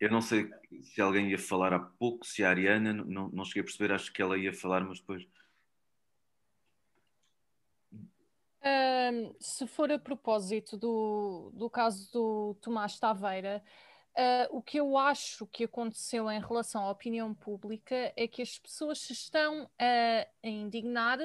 Eu 0.00 0.10
não 0.10 0.22
sei 0.22 0.50
se 0.82 1.00
alguém 1.00 1.30
ia 1.30 1.38
falar 1.38 1.74
há 1.74 1.78
pouco, 1.78 2.26
se 2.26 2.42
a 2.42 2.48
Ariana, 2.48 2.94
não, 2.94 3.28
não 3.28 3.44
cheguei 3.44 3.60
a 3.60 3.64
perceber, 3.64 3.92
acho 3.92 4.10
que 4.10 4.22
ela 4.22 4.38
ia 4.38 4.52
falar, 4.52 4.82
mas 4.82 4.98
depois. 4.98 5.28
Um, 8.62 9.34
se 9.38 9.66
for 9.66 9.92
a 9.92 9.98
propósito 9.98 10.76
do, 10.78 11.50
do 11.54 11.68
caso 11.68 12.10
do 12.12 12.56
Tomás 12.62 12.98
Taveira, 12.98 13.62
uh, 14.16 14.56
o 14.56 14.62
que 14.62 14.80
eu 14.80 14.96
acho 14.96 15.46
que 15.46 15.64
aconteceu 15.64 16.30
em 16.30 16.40
relação 16.40 16.82
à 16.82 16.90
opinião 16.90 17.34
pública 17.34 18.12
é 18.16 18.26
que 18.26 18.40
as 18.40 18.58
pessoas 18.58 19.00
se 19.00 19.12
estão 19.12 19.68
a 19.78 20.26
indignar 20.42 21.18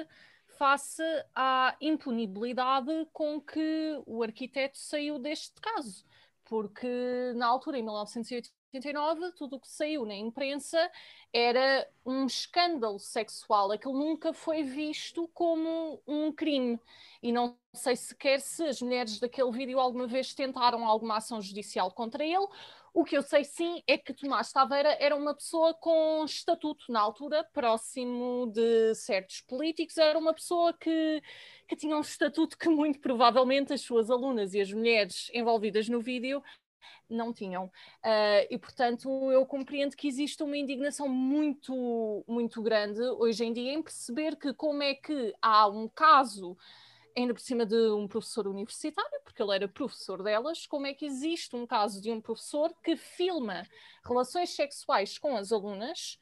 face 0.58 1.02
à 1.34 1.76
impunibilidade 1.80 2.90
com 3.12 3.40
que 3.40 4.02
o 4.06 4.22
arquiteto 4.22 4.76
saiu 4.78 5.18
deste 5.18 5.60
caso. 5.62 6.04
Porque 6.44 6.86
na 7.34 7.46
altura, 7.46 7.78
em 7.78 7.82
1980, 7.82 8.55
89, 8.74 9.32
tudo 9.32 9.56
o 9.56 9.60
que 9.60 9.68
saiu 9.68 10.04
na 10.04 10.14
imprensa 10.14 10.90
era 11.32 11.88
um 12.04 12.26
escândalo 12.26 12.98
sexual. 12.98 13.72
Aquilo 13.72 13.94
nunca 13.94 14.32
foi 14.32 14.62
visto 14.62 15.28
como 15.32 16.02
um 16.06 16.32
crime. 16.32 16.78
E 17.22 17.32
não 17.32 17.56
sei 17.74 17.96
sequer 17.96 18.40
se 18.40 18.64
as 18.64 18.80
mulheres 18.80 19.18
daquele 19.18 19.50
vídeo 19.50 19.78
alguma 19.78 20.06
vez 20.06 20.34
tentaram 20.34 20.84
alguma 20.86 21.16
ação 21.16 21.40
judicial 21.40 21.90
contra 21.90 22.24
ele. 22.24 22.46
O 22.92 23.04
que 23.04 23.16
eu 23.16 23.22
sei 23.22 23.44
sim 23.44 23.82
é 23.86 23.98
que 23.98 24.14
Tomás 24.14 24.50
Taveira 24.50 24.96
era 24.98 25.14
uma 25.14 25.34
pessoa 25.34 25.74
com 25.74 26.24
estatuto 26.24 26.90
na 26.90 27.00
altura, 27.00 27.44
próximo 27.52 28.50
de 28.50 28.94
certos 28.94 29.42
políticos, 29.42 29.98
era 29.98 30.18
uma 30.18 30.32
pessoa 30.32 30.72
que, 30.72 31.22
que 31.68 31.76
tinha 31.76 31.94
um 31.94 32.00
estatuto 32.00 32.56
que 32.56 32.70
muito 32.70 32.98
provavelmente 32.98 33.74
as 33.74 33.82
suas 33.82 34.10
alunas 34.10 34.54
e 34.54 34.62
as 34.62 34.72
mulheres 34.72 35.30
envolvidas 35.34 35.90
no 35.90 36.00
vídeo 36.00 36.42
não 37.08 37.32
tinham. 37.32 37.66
Uh, 37.66 38.46
e, 38.50 38.58
portanto, 38.58 39.08
eu 39.30 39.44
compreendo 39.46 39.96
que 39.96 40.08
existe 40.08 40.42
uma 40.42 40.56
indignação 40.56 41.08
muito, 41.08 42.24
muito 42.26 42.62
grande 42.62 43.00
hoje 43.00 43.44
em 43.44 43.52
dia 43.52 43.72
em 43.72 43.82
perceber 43.82 44.36
que 44.36 44.52
como 44.52 44.82
é 44.82 44.94
que 44.94 45.34
há 45.40 45.66
um 45.68 45.88
caso 45.88 46.56
ainda 47.16 47.32
por 47.32 47.40
cima 47.40 47.64
de 47.64 47.90
um 47.92 48.06
professor 48.06 48.46
universitário, 48.46 49.20
porque 49.24 49.42
ele 49.42 49.54
era 49.54 49.66
professor 49.66 50.22
delas, 50.22 50.66
como 50.66 50.86
é 50.86 50.92
que 50.92 51.06
existe 51.06 51.56
um 51.56 51.66
caso 51.66 52.00
de 52.00 52.10
um 52.10 52.20
professor 52.20 52.74
que 52.84 52.94
filma 52.94 53.66
relações 54.04 54.50
sexuais 54.50 55.16
com 55.16 55.34
as 55.34 55.50
alunas 55.50 56.18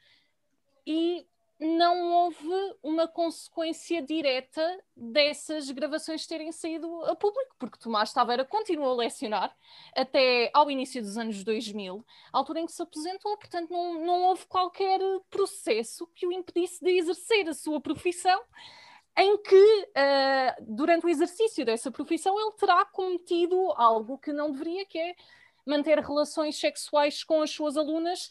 e 0.86 1.26
não 1.58 2.12
houve 2.12 2.76
uma 2.82 3.06
consequência 3.06 4.02
direta 4.02 4.82
dessas 4.96 5.70
gravações 5.70 6.26
terem 6.26 6.50
saído 6.50 7.04
a 7.04 7.14
público, 7.14 7.54
porque 7.58 7.78
Tomás 7.78 8.12
Taveira 8.12 8.44
continuou 8.44 8.92
a 8.92 8.96
lecionar 9.04 9.54
até 9.94 10.50
ao 10.52 10.70
início 10.70 11.00
dos 11.00 11.16
anos 11.16 11.44
2000, 11.44 12.04
altura 12.32 12.60
em 12.60 12.66
que 12.66 12.72
se 12.72 12.82
aposentou, 12.82 13.36
portanto 13.38 13.70
não, 13.70 14.04
não 14.04 14.22
houve 14.24 14.46
qualquer 14.46 15.00
processo 15.30 16.06
que 16.14 16.26
o 16.26 16.32
impedisse 16.32 16.82
de 16.82 16.90
exercer 16.90 17.48
a 17.48 17.54
sua 17.54 17.80
profissão, 17.80 18.40
em 19.16 19.38
que, 19.38 19.88
uh, 19.96 20.64
durante 20.66 21.06
o 21.06 21.08
exercício 21.08 21.64
dessa 21.64 21.90
profissão, 21.90 22.38
ele 22.40 22.52
terá 22.58 22.84
cometido 22.84 23.56
algo 23.76 24.18
que 24.18 24.32
não 24.32 24.50
deveria, 24.50 24.84
que 24.84 24.98
é 24.98 25.14
manter 25.64 25.98
relações 26.00 26.58
sexuais 26.58 27.22
com 27.22 27.40
as 27.40 27.50
suas 27.50 27.76
alunas 27.76 28.28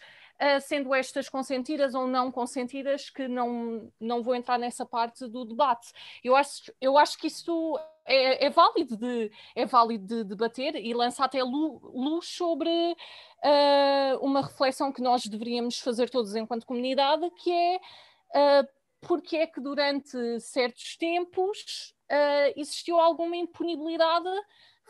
sendo 0.61 0.93
estas 0.93 1.29
consentidas 1.29 1.93
ou 1.93 2.07
não 2.07 2.31
consentidas, 2.31 3.09
que 3.09 3.27
não, 3.27 3.91
não 3.99 4.21
vou 4.21 4.35
entrar 4.35 4.57
nessa 4.59 4.85
parte 4.85 5.27
do 5.27 5.45
debate. 5.45 5.91
Eu 6.23 6.35
acho, 6.35 6.73
eu 6.81 6.97
acho 6.97 7.17
que 7.17 7.27
isso 7.27 7.79
é, 8.05 8.45
é 8.45 8.49
válido, 8.49 8.97
de, 8.97 9.31
é 9.55 9.65
válido 9.65 10.05
de 10.05 10.23
debater 10.23 10.75
e 10.75 10.93
lança 10.93 11.23
até 11.23 11.41
luz 11.43 12.27
sobre 12.27 12.69
uh, 12.69 14.17
uma 14.21 14.41
reflexão 14.41 14.91
que 14.91 15.01
nós 15.01 15.25
deveríamos 15.25 15.79
fazer 15.79 16.09
todos 16.09 16.35
enquanto 16.35 16.65
comunidade, 16.65 17.29
que 17.31 17.51
é 17.51 17.77
uh, 17.77 18.67
porque 19.01 19.37
é 19.37 19.47
que 19.47 19.61
durante 19.61 20.39
certos 20.39 20.97
tempos 20.97 21.93
uh, 22.11 22.53
existiu 22.55 22.99
alguma 22.99 23.35
impunibilidade 23.35 24.29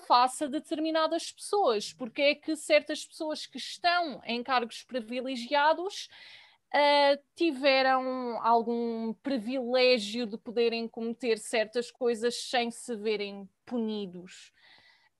face 0.05 0.43
a 0.43 0.47
determinadas 0.47 1.31
pessoas, 1.31 1.93
porque 1.93 2.21
é 2.21 2.35
que 2.35 2.55
certas 2.55 3.05
pessoas 3.05 3.45
que 3.45 3.57
estão 3.57 4.21
em 4.25 4.43
cargos 4.43 4.83
privilegiados 4.83 6.09
uh, 6.73 7.21
tiveram 7.35 8.39
algum 8.41 9.13
privilégio 9.13 10.25
de 10.25 10.37
poderem 10.37 10.87
cometer 10.87 11.37
certas 11.37 11.91
coisas 11.91 12.35
sem 12.49 12.71
se 12.71 12.95
verem 12.95 13.47
punidos. 13.65 14.51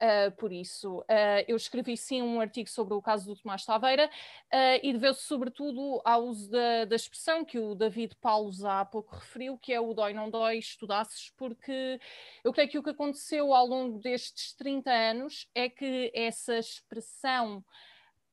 Uh, 0.04 0.30
por 0.34 0.52
isso, 0.52 1.00
uh, 1.00 1.46
eu 1.48 1.56
escrevi 1.56 1.96
sim 1.96 2.22
um 2.22 2.42
artigo 2.42 2.70
sobre 2.70 2.94
o 2.94 3.02
caso 3.02 3.26
do 3.26 3.42
Tomás 3.42 3.64
Taveira 3.64 4.08
uh, 4.08 4.80
e 4.84 4.92
deveu-se 4.92 5.22
sobretudo 5.22 6.02
ao 6.04 6.26
uso 6.26 6.52
da, 6.52 6.84
da, 6.84 6.96
expressão 6.98 7.46
que 7.46 7.58
o 7.58 7.74
David 7.74 8.14
Paulos 8.20 8.66
há 8.66 8.84
pouco 8.84 9.16
referiu, 9.16 9.58
que 9.58 9.72
é 9.72 9.80
o 9.80 9.94
dói 9.94 10.14
não 10.14 10.30
dói, 10.30 10.58
estudasses, 10.58 11.32
porque 11.38 12.02
eu 12.44 12.52
creio 12.52 12.70
que 12.70 12.78
o 12.78 12.84
que 12.84 12.90
aconteceu 12.90 13.54
ao 13.54 13.66
longo 13.66 13.98
destes 13.98 14.54
30 14.56 14.92
anos 14.92 15.48
é 15.56 15.70
que 15.70 16.12
essa 16.14 16.58
expressão 16.60 17.64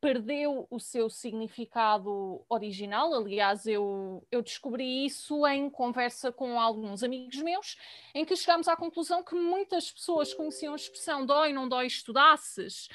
perdeu 0.01 0.67
o 0.71 0.81
seu 0.81 1.11
significado 1.11 2.45
original. 2.49 3.13
Aliás, 3.15 3.67
eu, 3.67 4.27
eu 4.31 4.43
descobri 4.43 5.05
isso 5.05 5.47
em 5.47 5.69
conversa 5.69 6.33
com 6.33 6.59
alguns 6.59 7.03
amigos 7.03 7.37
meus, 7.43 7.77
em 8.15 8.25
que 8.25 8.37
chegámos 8.37 8.69
à 8.69 8.77
conclusão 8.77 9.23
que 9.23 9.35
muitas 9.35 9.91
pessoas 9.91 10.33
conheciam 10.33 10.73
a 10.73 10.77
expressão 10.77 11.27
dói, 11.27 11.53
não 11.53 11.69
dói, 11.69 11.87
estudasses, 11.87 12.89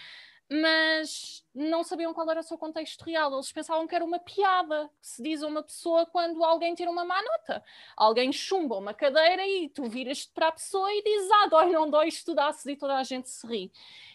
mas 0.49 1.43
não 1.53 1.83
sabiam 1.83 2.13
qual 2.13 2.29
era 2.29 2.39
o 2.39 2.43
seu 2.43 2.57
contexto 2.57 3.03
real. 3.03 3.33
Eles 3.33 3.51
pensavam 3.51 3.87
que 3.87 3.95
era 3.95 4.05
uma 4.05 4.19
piada 4.19 4.89
que 5.01 5.07
se 5.07 5.23
diz 5.23 5.41
a 5.41 5.47
uma 5.47 5.63
pessoa 5.63 6.05
quando 6.05 6.43
alguém 6.43 6.75
tira 6.75 6.91
uma 6.91 7.05
má 7.05 7.21
nota. 7.21 7.63
Alguém 7.95 8.31
chumba 8.31 8.77
uma 8.77 8.93
cadeira 8.93 9.45
e 9.45 9.69
tu 9.69 9.87
viras-te 9.89 10.31
para 10.33 10.49
a 10.49 10.51
pessoa 10.51 10.91
e 10.91 11.03
dizes, 11.03 11.31
ah, 11.31 11.47
dói, 11.47 11.71
não 11.71 11.89
dói, 11.89 12.07
estudasses, 12.07 12.65
e 12.65 12.75
toda 12.75 12.95
a 12.97 13.03
gente 13.03 13.29
se 13.29 13.45
ri. 13.47 13.71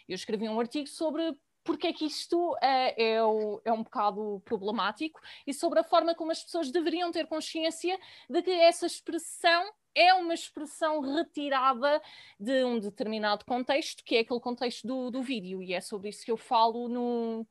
Eu 0.08 0.14
escrevi 0.14 0.48
um 0.48 0.58
artigo 0.58 0.88
sobre 0.88 1.36
porque 1.70 1.86
é 1.86 1.92
que 1.92 2.04
isto 2.04 2.56
é, 2.60 3.12
é, 3.12 3.22
o, 3.22 3.62
é, 3.64 3.72
um 3.72 3.84
bocado 3.84 4.42
problemático 4.44 5.20
e 5.46 5.54
sobre 5.54 5.78
a 5.78 5.84
forma 5.84 6.16
como 6.16 6.32
as 6.32 6.42
pessoas 6.42 6.68
deveriam 6.68 7.12
ter 7.12 7.28
consciência 7.28 7.96
de 8.28 8.42
que 8.42 8.50
essa 8.50 8.86
expressão 8.86 9.72
é 9.94 10.12
uma 10.14 10.34
expressão 10.34 11.00
retirada 11.00 12.02
de 12.40 12.64
um 12.64 12.80
determinado 12.80 13.44
contexto, 13.44 14.02
que 14.02 14.16
é 14.16 14.20
aquele 14.20 14.40
contexto 14.40 14.84
do, 14.84 15.12
do 15.12 15.22
vídeo, 15.22 15.62
e 15.62 15.72
é 15.72 15.80
sobre 15.80 16.08
isso 16.08 16.24
que 16.24 16.32
eu 16.32 16.36
falo 16.36 16.88
no, 16.88 17.46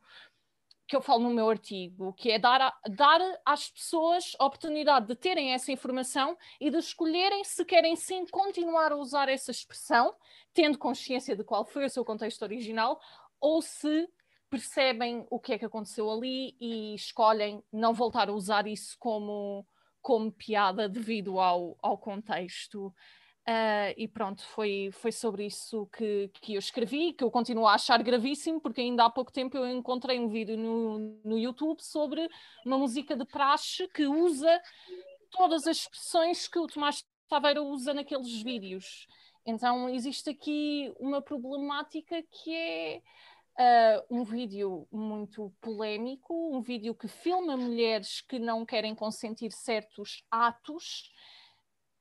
que 0.86 0.98
eu 0.98 1.02
falo 1.02 1.24
no 1.24 1.30
meu 1.30 1.50
artigo, 1.50 2.12
que 2.12 2.30
é 2.30 2.38
dar, 2.38 2.60
a, 2.60 2.74
dar 2.90 3.22
às 3.46 3.70
pessoas 3.70 4.36
a 4.38 4.46
oportunidade 4.46 5.08
de 5.08 5.16
terem 5.16 5.54
essa 5.54 5.72
informação 5.72 6.38
e 6.60 6.70
de 6.70 6.78
escolherem 6.78 7.42
se 7.46 7.64
querem 7.64 7.96
sim 7.96 8.26
continuar 8.26 8.92
a 8.92 8.98
usar 8.98 9.30
essa 9.30 9.52
expressão, 9.52 10.14
tendo 10.54 10.78
consciência 10.78 11.38
de 11.38 11.44
qual 11.46 11.64
foi 11.64 11.86
o 11.86 11.90
seu 11.90 12.04
contexto 12.04 12.42
original, 12.42 13.00
ou 13.40 13.62
se 13.62 14.08
percebem 14.50 15.26
o 15.30 15.40
que 15.40 15.54
é 15.54 15.60
que 15.60 15.66
aconteceu 15.66 16.10
ali 16.10 16.56
e 16.60 16.96
escolhem 16.96 17.64
não 17.72 17.94
voltar 17.94 18.30
a 18.30 18.34
usar 18.34 18.66
isso 18.68 18.98
como, 19.00 19.66
como 20.02 20.32
piada 20.32 20.90
devido 20.90 21.40
ao, 21.40 21.78
ao 21.82 21.98
contexto. 21.98 22.94
Uh, 23.48 23.94
e 23.98 24.08
pronto, 24.08 24.46
foi, 24.48 24.90
foi 24.92 25.12
sobre 25.12 25.46
isso 25.46 25.88
que, 25.88 26.30
que 26.34 26.54
eu 26.54 26.60
escrevi, 26.60 27.14
que 27.14 27.24
eu 27.24 27.32
continuo 27.32 27.66
a 27.66 27.74
achar 27.74 28.02
gravíssimo, 28.04 28.62
porque 28.62 28.82
ainda 28.82 29.06
há 29.06 29.10
pouco 29.10 29.32
tempo 29.32 29.58
eu 29.58 29.68
encontrei 29.68 30.20
um 30.20 30.28
vídeo 30.28 30.58
no, 30.58 31.00
no 31.24 31.38
YouTube 31.38 31.82
sobre 31.82 32.30
uma 32.66 32.78
música 32.78 33.16
de 33.16 33.26
praxe 33.26 33.88
que 33.88 34.06
usa 34.06 34.62
todas 35.32 35.66
as 35.66 35.78
expressões 35.78 36.48
que 36.48 36.60
o 36.60 36.68
Tomás 36.68 37.04
Taveira 37.28 37.62
usa 37.62 37.94
naqueles 37.94 38.42
vídeos. 38.42 39.08
Então 39.46 39.90
existe 39.90 40.30
aqui 40.30 40.94
uma 41.00 41.22
problemática 41.22 42.22
que 42.30 42.54
é 42.54 43.02
uh, 43.60 44.06
um 44.10 44.24
vídeo 44.24 44.88
muito 44.92 45.54
polémico, 45.60 46.34
um 46.56 46.62
vídeo 46.62 46.96
que 46.96 47.08
filma 47.08 47.58
mulheres 47.58 48.22
que 48.22 48.40
não 48.40 48.66
querem 48.66 48.96
consentir 48.96 49.52
certos 49.52 50.24
atos 50.32 51.12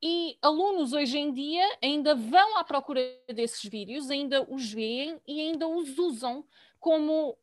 e 0.00 0.38
alunos 0.40 0.92
hoje 0.92 1.18
em 1.18 1.32
dia 1.32 1.64
ainda 1.82 2.14
vão 2.14 2.56
à 2.56 2.62
procura 2.62 3.00
desses 3.26 3.68
vídeos, 3.68 4.10
ainda 4.10 4.46
os 4.48 4.72
veem 4.72 5.20
e 5.26 5.40
ainda 5.40 5.66
os 5.66 5.98
usam 5.98 6.44
como 6.78 7.36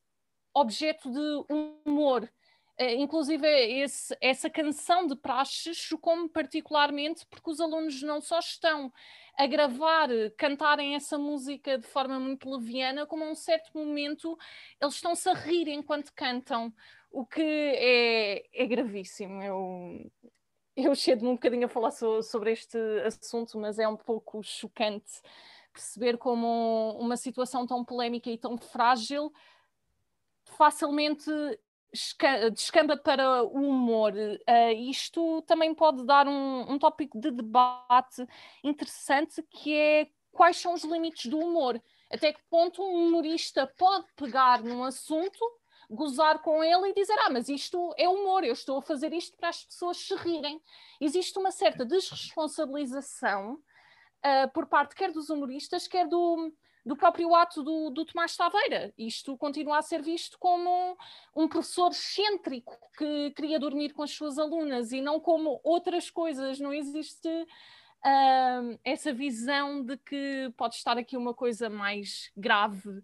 objeto 0.53 1.11
de 1.11 1.53
humor. 1.85 2.31
Uh, 2.79 2.83
inclusive, 2.97 3.47
esse, 3.47 4.15
essa 4.19 4.49
canção 4.49 5.07
de 5.07 5.15
praxe 5.15 5.73
chocou-me 5.73 6.27
particularmente 6.27 7.25
porque 7.27 7.49
os 7.49 7.61
alunos 7.61 8.01
não 8.01 8.19
só 8.19 8.39
estão 8.39 8.91
a 9.37 9.47
gravar, 9.47 10.09
cantarem 10.37 10.95
essa 10.95 11.17
música 11.17 11.77
de 11.77 11.87
forma 11.87 12.19
muito 12.19 12.49
leviana, 12.49 13.05
como 13.05 13.23
a 13.23 13.29
um 13.29 13.35
certo 13.35 13.71
momento 13.73 14.37
eles 14.81 14.95
estão-se 14.95 15.29
a 15.29 15.33
rir 15.33 15.69
enquanto 15.69 16.13
cantam, 16.13 16.73
o 17.11 17.25
que 17.25 17.41
é, 17.41 18.43
é 18.53 18.65
gravíssimo. 18.65 19.41
Eu, 19.41 20.11
eu 20.75 20.95
cedo-me 20.95 21.29
um 21.29 21.35
bocadinho 21.35 21.67
a 21.67 21.69
falar 21.69 21.91
so, 21.91 22.21
sobre 22.21 22.51
este 22.51 22.77
assunto, 23.05 23.57
mas 23.57 23.79
é 23.79 23.87
um 23.87 23.97
pouco 23.97 24.43
chocante 24.43 25.21
perceber 25.71 26.17
como 26.17 26.97
uma 26.97 27.17
situação 27.17 27.65
tão 27.65 27.83
polémica 27.83 28.29
e 28.29 28.37
tão 28.37 28.57
frágil 28.57 29.31
facilmente 30.45 31.29
descamba 32.53 32.97
para 32.97 33.43
o 33.43 33.69
humor. 33.69 34.13
Uh, 34.13 34.73
isto 34.89 35.41
também 35.43 35.73
pode 35.73 36.05
dar 36.05 36.27
um, 36.27 36.71
um 36.71 36.79
tópico 36.79 37.19
de 37.19 37.31
debate 37.31 38.25
interessante 38.63 39.43
que 39.43 39.73
é 39.75 40.07
quais 40.31 40.57
são 40.57 40.73
os 40.73 40.83
limites 40.83 41.29
do 41.29 41.39
humor. 41.39 41.81
Até 42.11 42.33
que 42.33 42.41
ponto 42.49 42.83
um 42.83 43.07
humorista 43.07 43.71
pode 43.77 44.05
pegar 44.15 44.63
num 44.63 44.83
assunto 44.83 45.39
gozar 45.89 46.39
com 46.41 46.63
ele 46.63 46.89
e 46.89 46.93
dizer: 46.93 47.15
Ah, 47.19 47.29
mas 47.29 47.49
isto 47.49 47.93
é 47.97 48.07
humor, 48.07 48.43
eu 48.43 48.53
estou 48.53 48.77
a 48.77 48.81
fazer 48.81 49.13
isto 49.13 49.35
para 49.37 49.49
as 49.49 49.63
pessoas 49.63 49.97
se 49.97 50.15
rirem. 50.15 50.61
Existe 50.99 51.37
uma 51.39 51.51
certa 51.51 51.85
desresponsabilização 51.85 53.53
uh, 53.53 54.51
por 54.53 54.67
parte 54.67 54.95
quer 54.95 55.11
dos 55.11 55.29
humoristas, 55.29 55.87
quer 55.87 56.07
do, 56.07 56.51
do 56.85 56.95
próprio 56.95 57.33
ato 57.33 57.63
do, 57.63 57.89
do 57.89 58.05
Tomás 58.05 58.37
Taveira. 58.37 58.93
Isto 58.97 59.37
continua 59.37 59.79
a 59.79 59.81
ser 59.81 60.01
visto 60.01 60.37
como 60.37 60.95
um 61.35 61.47
professor 61.47 61.91
excêntrico 61.91 62.77
que 62.97 63.31
queria 63.31 63.59
dormir 63.59 63.93
com 63.93 64.03
as 64.03 64.11
suas 64.11 64.37
alunas 64.37 64.91
e 64.91 65.01
não 65.01 65.19
como 65.19 65.59
outras 65.63 66.09
coisas. 66.09 66.59
Não 66.59 66.73
existe. 66.73 67.29
Uh, 68.07 68.77
essa 68.83 69.11
visão 69.11 69.83
de 69.83 69.97
que 69.97 70.53
pode 70.55 70.75
estar 70.75 70.95
aqui 70.95 71.17
uma 71.17 71.33
coisa 71.33 71.71
mais 71.71 72.31
grave 72.37 73.01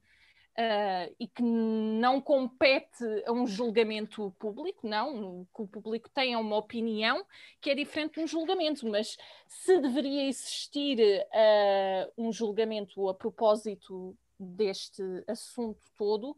uh, 0.61 1.15
e 1.19 1.27
que 1.27 1.41
não 1.41 2.21
compete 2.21 3.03
a 3.25 3.31
um 3.31 3.47
julgamento 3.47 4.31
público, 4.39 4.87
não, 4.87 5.45
que 5.55 5.61
o 5.61 5.67
público 5.67 6.09
tenha 6.09 6.37
uma 6.39 6.57
opinião 6.57 7.25
que 7.59 7.69
é 7.69 7.75
diferente 7.75 8.15
de 8.15 8.21
um 8.21 8.27
julgamento, 8.27 8.87
mas 8.87 9.17
se 9.47 9.79
deveria 9.79 10.27
existir 10.27 10.99
uh, 10.99 12.13
um 12.17 12.31
julgamento 12.31 13.09
a 13.09 13.13
propósito 13.13 14.15
deste 14.39 15.03
assunto 15.27 15.81
todo, 15.97 16.35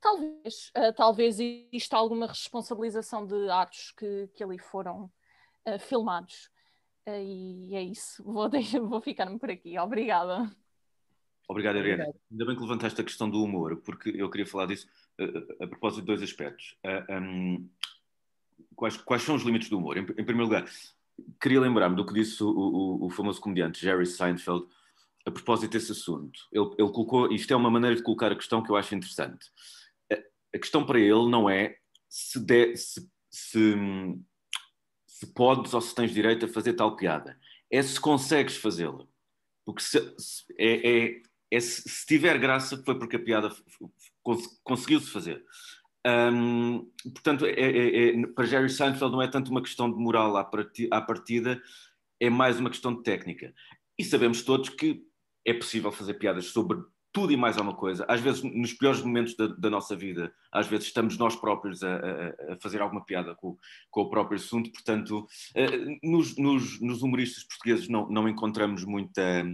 talvez, 0.00 0.70
uh, 0.76 0.92
talvez 0.94 1.38
exista 1.40 1.96
alguma 1.96 2.26
responsabilização 2.26 3.26
de 3.26 3.50
atos 3.50 3.92
que, 3.92 4.28
que 4.34 4.42
ali 4.42 4.58
foram 4.58 5.10
filmados. 5.78 6.50
E 7.06 7.74
é 7.74 7.82
isso, 7.82 8.22
vou, 8.24 8.48
vou 8.88 9.00
ficar-me 9.00 9.38
por 9.38 9.50
aqui. 9.50 9.78
Obrigada. 9.78 10.50
Obrigado, 11.52 11.76
Ariana. 11.76 12.06
Ainda 12.30 12.46
bem 12.46 12.56
que 12.56 12.62
levantaste 12.62 12.98
a 12.98 13.04
questão 13.04 13.28
do 13.28 13.42
humor, 13.42 13.76
porque 13.84 14.08
eu 14.08 14.30
queria 14.30 14.46
falar 14.46 14.64
disso 14.64 14.88
uh, 15.20 15.62
a 15.62 15.66
propósito 15.66 16.00
de 16.00 16.06
dois 16.06 16.22
aspectos. 16.22 16.78
Uh, 16.82 17.12
um, 17.12 17.68
quais, 18.74 18.96
quais, 18.96 19.22
são 19.22 19.34
os 19.34 19.42
limites 19.42 19.68
do 19.68 19.76
humor? 19.76 19.98
Em, 19.98 20.00
em 20.00 20.24
primeiro 20.24 20.44
lugar, 20.44 20.64
queria 21.38 21.60
lembrar-me 21.60 21.94
do 21.94 22.06
que 22.06 22.14
disse 22.14 22.42
o, 22.42 22.48
o, 22.48 23.04
o, 23.04 23.10
famoso 23.10 23.38
comediante 23.38 23.82
Jerry 23.82 24.06
Seinfeld 24.06 24.66
a 25.26 25.30
propósito 25.30 25.72
desse 25.72 25.92
assunto. 25.92 26.40
Ele, 26.50 26.64
ele, 26.78 26.90
colocou, 26.90 27.30
isto 27.30 27.52
é 27.52 27.56
uma 27.56 27.70
maneira 27.70 27.94
de 27.94 28.02
colocar 28.02 28.32
a 28.32 28.36
questão 28.36 28.62
que 28.62 28.70
eu 28.70 28.76
acho 28.76 28.94
interessante. 28.94 29.50
A, 30.10 30.16
a 30.56 30.58
questão 30.58 30.86
para 30.86 30.98
ele 30.98 31.28
não 31.28 31.50
é 31.50 31.76
se, 32.08 32.40
de, 32.40 32.74
se, 32.78 33.10
se, 33.30 33.74
se 35.06 35.26
podes 35.34 35.74
ou 35.74 35.82
se 35.82 35.94
tens 35.94 36.14
direito 36.14 36.46
a 36.46 36.48
fazer 36.48 36.72
tal 36.72 36.96
piada, 36.96 37.38
é 37.70 37.82
se 37.82 38.00
consegues 38.00 38.56
fazê-la. 38.56 39.06
Porque 39.66 39.82
se, 39.82 40.00
se, 40.18 40.44
é, 40.58 41.04
é 41.08 41.22
é 41.52 41.60
se, 41.60 41.82
se 41.86 42.06
tiver 42.06 42.38
graça, 42.38 42.82
foi 42.82 42.98
porque 42.98 43.16
a 43.16 43.22
piada 43.22 43.54
conseguiu-se 44.64 45.10
fazer. 45.10 45.44
Um, 46.04 46.90
portanto, 47.12 47.44
é, 47.44 47.52
é, 47.52 48.08
é, 48.08 48.26
para 48.28 48.46
Jerry 48.46 48.70
Seinfeld 48.70 49.12
não 49.12 49.22
é 49.22 49.28
tanto 49.28 49.50
uma 49.50 49.62
questão 49.62 49.90
de 49.90 49.96
moral 49.96 50.36
à, 50.36 50.40
à 50.90 51.00
partida, 51.00 51.62
é 52.18 52.30
mais 52.30 52.58
uma 52.58 52.70
questão 52.70 52.94
de 52.94 53.02
técnica. 53.02 53.52
E 53.98 54.04
sabemos 54.04 54.42
todos 54.42 54.70
que 54.70 55.02
é 55.44 55.52
possível 55.52 55.92
fazer 55.92 56.14
piadas 56.14 56.46
sobre 56.46 56.78
tudo 57.12 57.32
e 57.32 57.36
mais 57.36 57.58
alguma 57.58 57.76
coisa. 57.76 58.06
Às 58.08 58.20
vezes, 58.22 58.42
nos 58.42 58.72
piores 58.72 59.02
momentos 59.02 59.36
da, 59.36 59.46
da 59.48 59.68
nossa 59.68 59.94
vida, 59.94 60.32
às 60.50 60.66
vezes 60.66 60.86
estamos 60.86 61.18
nós 61.18 61.36
próprios 61.36 61.82
a, 61.82 61.96
a, 61.96 62.52
a 62.54 62.56
fazer 62.60 62.80
alguma 62.80 63.04
piada 63.04 63.34
com, 63.34 63.58
com, 63.90 64.00
o 64.00 64.08
próprio 64.08 64.36
assunto. 64.36 64.72
Portanto, 64.72 65.18
uh, 65.18 65.98
nos, 66.10 66.34
nos, 66.38 66.80
nos, 66.80 67.02
humoristas 67.02 67.44
portugueses 67.44 67.88
não, 67.88 68.08
não 68.08 68.26
encontramos 68.26 68.84
muita 68.84 69.44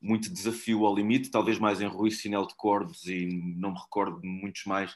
muito 0.00 0.32
desafio 0.32 0.86
ao 0.86 0.94
limite, 0.94 1.30
talvez 1.30 1.58
mais 1.58 1.80
em 1.80 1.86
Rui 1.86 2.10
Sinel 2.10 2.46
de 2.46 2.54
Cordes 2.56 3.04
e 3.06 3.26
não 3.56 3.72
me 3.72 3.78
recordo 3.78 4.20
de 4.20 4.28
muitos 4.28 4.64
mais 4.64 4.94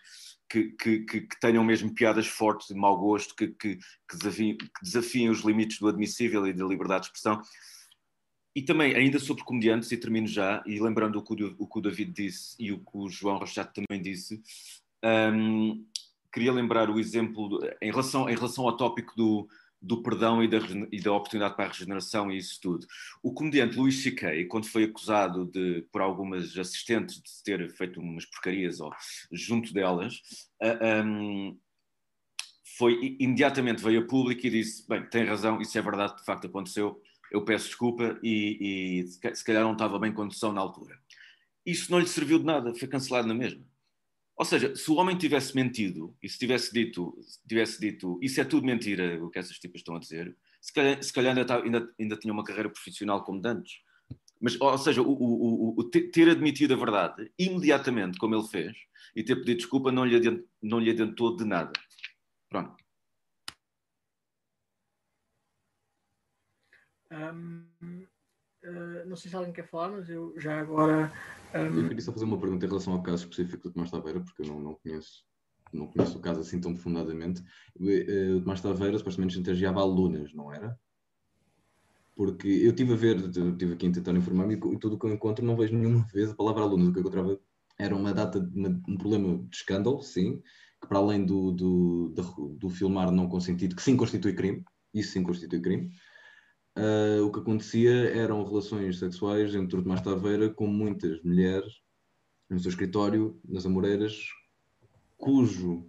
que, 0.49 0.70
que, 0.73 1.01
que, 1.01 1.41
tenham 1.41 1.65
mesmo 1.65 1.95
piadas 1.95 2.27
fortes 2.27 2.69
de 2.69 2.74
mau 2.74 2.97
gosto, 2.99 3.35
que, 3.35 3.49
que, 3.49 3.79
desafiem, 4.12 4.57
desafiem 4.83 5.31
os 5.31 5.41
limites 5.41 5.79
do 5.79 5.89
admissível 5.89 6.47
e 6.47 6.53
da 6.53 6.65
liberdade 6.65 7.05
de 7.05 7.07
expressão. 7.07 7.41
E 8.55 8.61
também, 8.61 8.95
ainda 8.95 9.19
sobre 9.19 9.45
comediantes, 9.45 9.91
e 9.91 9.97
termino 9.97 10.27
já, 10.27 10.62
e 10.66 10.79
lembrando 10.79 11.16
o 11.16 11.23
que 11.23 11.43
o, 11.43 11.57
o, 11.59 11.66
que 11.66 11.79
o 11.79 11.83
David 11.83 12.12
disse 12.12 12.55
e 12.59 12.70
o 12.70 12.79
que 12.79 12.91
o 12.93 13.09
João 13.09 13.39
Rochato 13.39 13.73
também 13.73 14.03
disse, 14.03 14.43
um, 15.03 15.87
queria 16.31 16.53
lembrar 16.53 16.91
o 16.91 17.01
exemplo, 17.01 17.59
em 17.81 17.91
relação, 17.91 18.29
em 18.29 18.35
relação 18.35 18.65
ao 18.65 18.77
tópico 18.77 19.16
do, 19.16 19.49
do 19.83 20.03
perdão 20.03 20.43
e 20.43 20.49
da, 20.49 20.59
e 20.93 21.01
da, 21.01 21.13
oportunidade 21.13 21.57
para 21.57 21.65
a 21.65 21.69
regeneração 21.69 22.31
e 22.31 22.39
isso 22.39 22.61
tudo. 22.61 22.87
O 23.23 23.35
comediante 23.35 23.77
Luís 23.77 24.03
C.K., 24.03 24.45
quando 24.47 24.67
foi 24.67 24.85
acusado 24.85 25.45
de, 25.47 25.85
por 25.91 26.01
algumas 26.01 26.57
assistentes 26.57 27.17
de 27.17 27.43
ter 27.43 27.69
feito 27.71 28.01
umas 28.01 28.25
porcarias 28.25 28.81
ou, 28.81 28.93
junto 29.33 29.75
delas, 29.75 30.21
uh, 30.63 31.05
um, 31.05 31.59
foi 32.79 33.17
imediatamente 33.19 33.83
veio 33.83 34.03
a 34.03 34.07
público 34.07 34.47
e 34.47 34.51
disse: 34.51 34.87
Bem, 34.89 35.05
tem 35.09 35.25
razão, 35.25 35.61
isso 35.61 35.77
é 35.77 35.83
verdade, 35.83 36.17
de 36.17 36.25
facto 36.25 36.47
aconteceu, 36.47 37.01
eu 37.31 37.45
peço 37.45 37.67
desculpa 37.67 38.19
e, 38.23 39.03
e 39.03 39.35
se 39.35 39.45
calhar 39.45 39.65
não 39.65 39.73
estava 39.73 39.99
bem 39.99 40.13
condição 40.13 40.53
na 40.53 40.61
altura. 40.61 40.99
Isso 41.65 41.91
não 41.91 41.99
lhe 41.99 42.07
serviu 42.07 42.39
de 42.39 42.45
nada, 42.45 42.75
foi 42.75 42.89
cancelado 42.89 43.27
na 43.27 43.35
mesma. 43.35 43.65
Ou 44.43 44.44
seja, 44.44 44.74
se 44.74 44.90
o 44.90 44.97
homem 44.97 45.16
tivesse 45.16 45.55
mentido 45.55 46.16
e 46.20 46.28
se 46.28 46.36
tivesse 46.36 46.73
dito, 46.73 47.16
tivesse 47.48 47.78
dito 47.78 48.19
isso 48.20 48.40
é 48.40 48.44
tudo 48.44 48.66
mentira 48.66 49.24
o 49.24 49.31
que 49.31 49.39
essas 49.39 49.56
tipas 49.56 49.82
estão 49.82 49.94
a 49.94 50.01
dizer, 50.01 50.36
se 50.60 50.73
calhar, 50.73 51.01
se 51.01 51.12
calhar 51.12 51.32
ainda, 51.32 51.47
tá, 51.47 51.62
ainda, 51.62 51.89
ainda, 51.97 52.16
tinha 52.16 52.35
uma 52.35 52.43
carreira 52.43 52.69
profissional 52.69 53.23
como 53.23 53.40
dantes. 53.40 53.74
Mas, 54.40 54.60
ou 54.60 54.77
seja, 54.77 55.01
o, 55.01 55.12
o, 55.12 55.78
o, 55.78 55.85
ter 55.85 56.28
admitido 56.28 56.74
a 56.74 56.77
verdade 56.77 57.31
imediatamente, 57.39 58.19
como 58.19 58.35
ele 58.35 58.48
fez, 58.48 58.77
e 59.14 59.23
ter 59.23 59.36
pedido 59.36 59.59
desculpa 59.59 59.93
não 59.93 60.05
lhe, 60.05 60.16
adiantou, 60.16 60.48
não 60.60 60.81
lhe 60.81 60.90
adiantou 60.90 61.36
de 61.36 61.44
nada. 61.44 61.73
Pronto. 62.48 62.74
Um, 67.12 67.64
uh, 68.64 69.06
não 69.06 69.14
sei 69.14 69.31
se 69.31 69.36
alguém 69.36 69.52
quer 69.52 69.69
falar, 69.69 69.90
mas 69.90 70.10
eu 70.10 70.35
já 70.36 70.59
agora. 70.59 71.12
Eu 71.55 71.89
queria 71.89 72.01
só 72.01 72.12
fazer 72.12 72.24
uma 72.24 72.39
pergunta 72.39 72.65
em 72.65 72.69
relação 72.69 72.95
ao 72.95 73.03
caso 73.03 73.24
específico 73.24 73.65
do 73.65 73.73
Tomás 73.73 73.91
Taveira, 73.91 74.20
porque 74.20 74.43
eu 74.43 74.47
não, 74.47 74.61
não 74.61 74.74
conheço. 74.74 75.24
Não 75.73 75.87
conheço 75.87 76.19
o 76.19 76.20
caso 76.20 76.41
assim 76.41 76.61
tão 76.61 76.73
profundamente. 76.73 77.43
O 77.79 78.41
Tomás 78.41 78.61
Taveira 78.61 78.99
supostamente 78.99 79.35
chantageava 79.35 79.81
alunas, 79.81 80.33
não 80.35 80.53
era? 80.53 80.79
Porque 82.15 82.47
eu 82.47 82.70
estive 82.70 82.93
a 82.93 82.97
ver, 82.97 83.16
estive 83.16 83.73
aqui 83.73 83.87
a 83.87 83.93
tentar 83.93 84.12
informar-me 84.12 84.55
e 84.55 84.79
tudo 84.79 84.97
o 84.97 84.99
que 84.99 85.07
eu 85.07 85.12
encontro 85.12 85.45
não 85.45 85.57
vejo 85.57 85.74
nenhuma 85.74 86.07
vez 86.12 86.31
a 86.31 86.35
palavra 86.35 86.62
alunas. 86.62 86.89
O 86.89 86.93
que 86.93 86.99
eu 86.99 87.01
encontrava 87.01 87.41
era 87.79 87.95
uma 87.95 88.12
data, 88.12 88.39
uma, 88.55 88.69
um 88.89 88.97
problema 88.97 89.39
de 89.49 89.57
escândalo, 89.57 90.03
sim, 90.03 90.43
que 90.81 90.89
para 90.89 90.99
além 90.99 91.24
do, 91.24 91.53
do, 91.53 92.09
do, 92.11 92.49
do, 92.59 92.70
filmar 92.70 93.11
não 93.11 93.29
consentido, 93.29 93.74
que 93.74 93.83
sim 93.83 93.97
constitui 93.97 94.35
crime, 94.35 94.65
isso 94.93 95.12
sim 95.12 95.23
constitui 95.23 95.61
crime, 95.61 95.91
uh, 96.77 97.24
o 97.24 97.32
que 97.32 97.40
acontecia 97.40 98.11
eram 98.15 98.44
relações 98.44 98.99
sexuais 98.99 99.55
entre 99.55 99.78
o 99.78 99.82
Tomás 99.82 100.01
Taveira 100.01 100.51
com 100.51 100.66
muitas 100.66 101.23
mulheres 101.23 101.82
no 102.49 102.59
seu 102.59 102.70
escritório, 102.70 103.40
nas 103.44 103.65
Amoreiras, 103.65 104.27
cujo, 105.16 105.86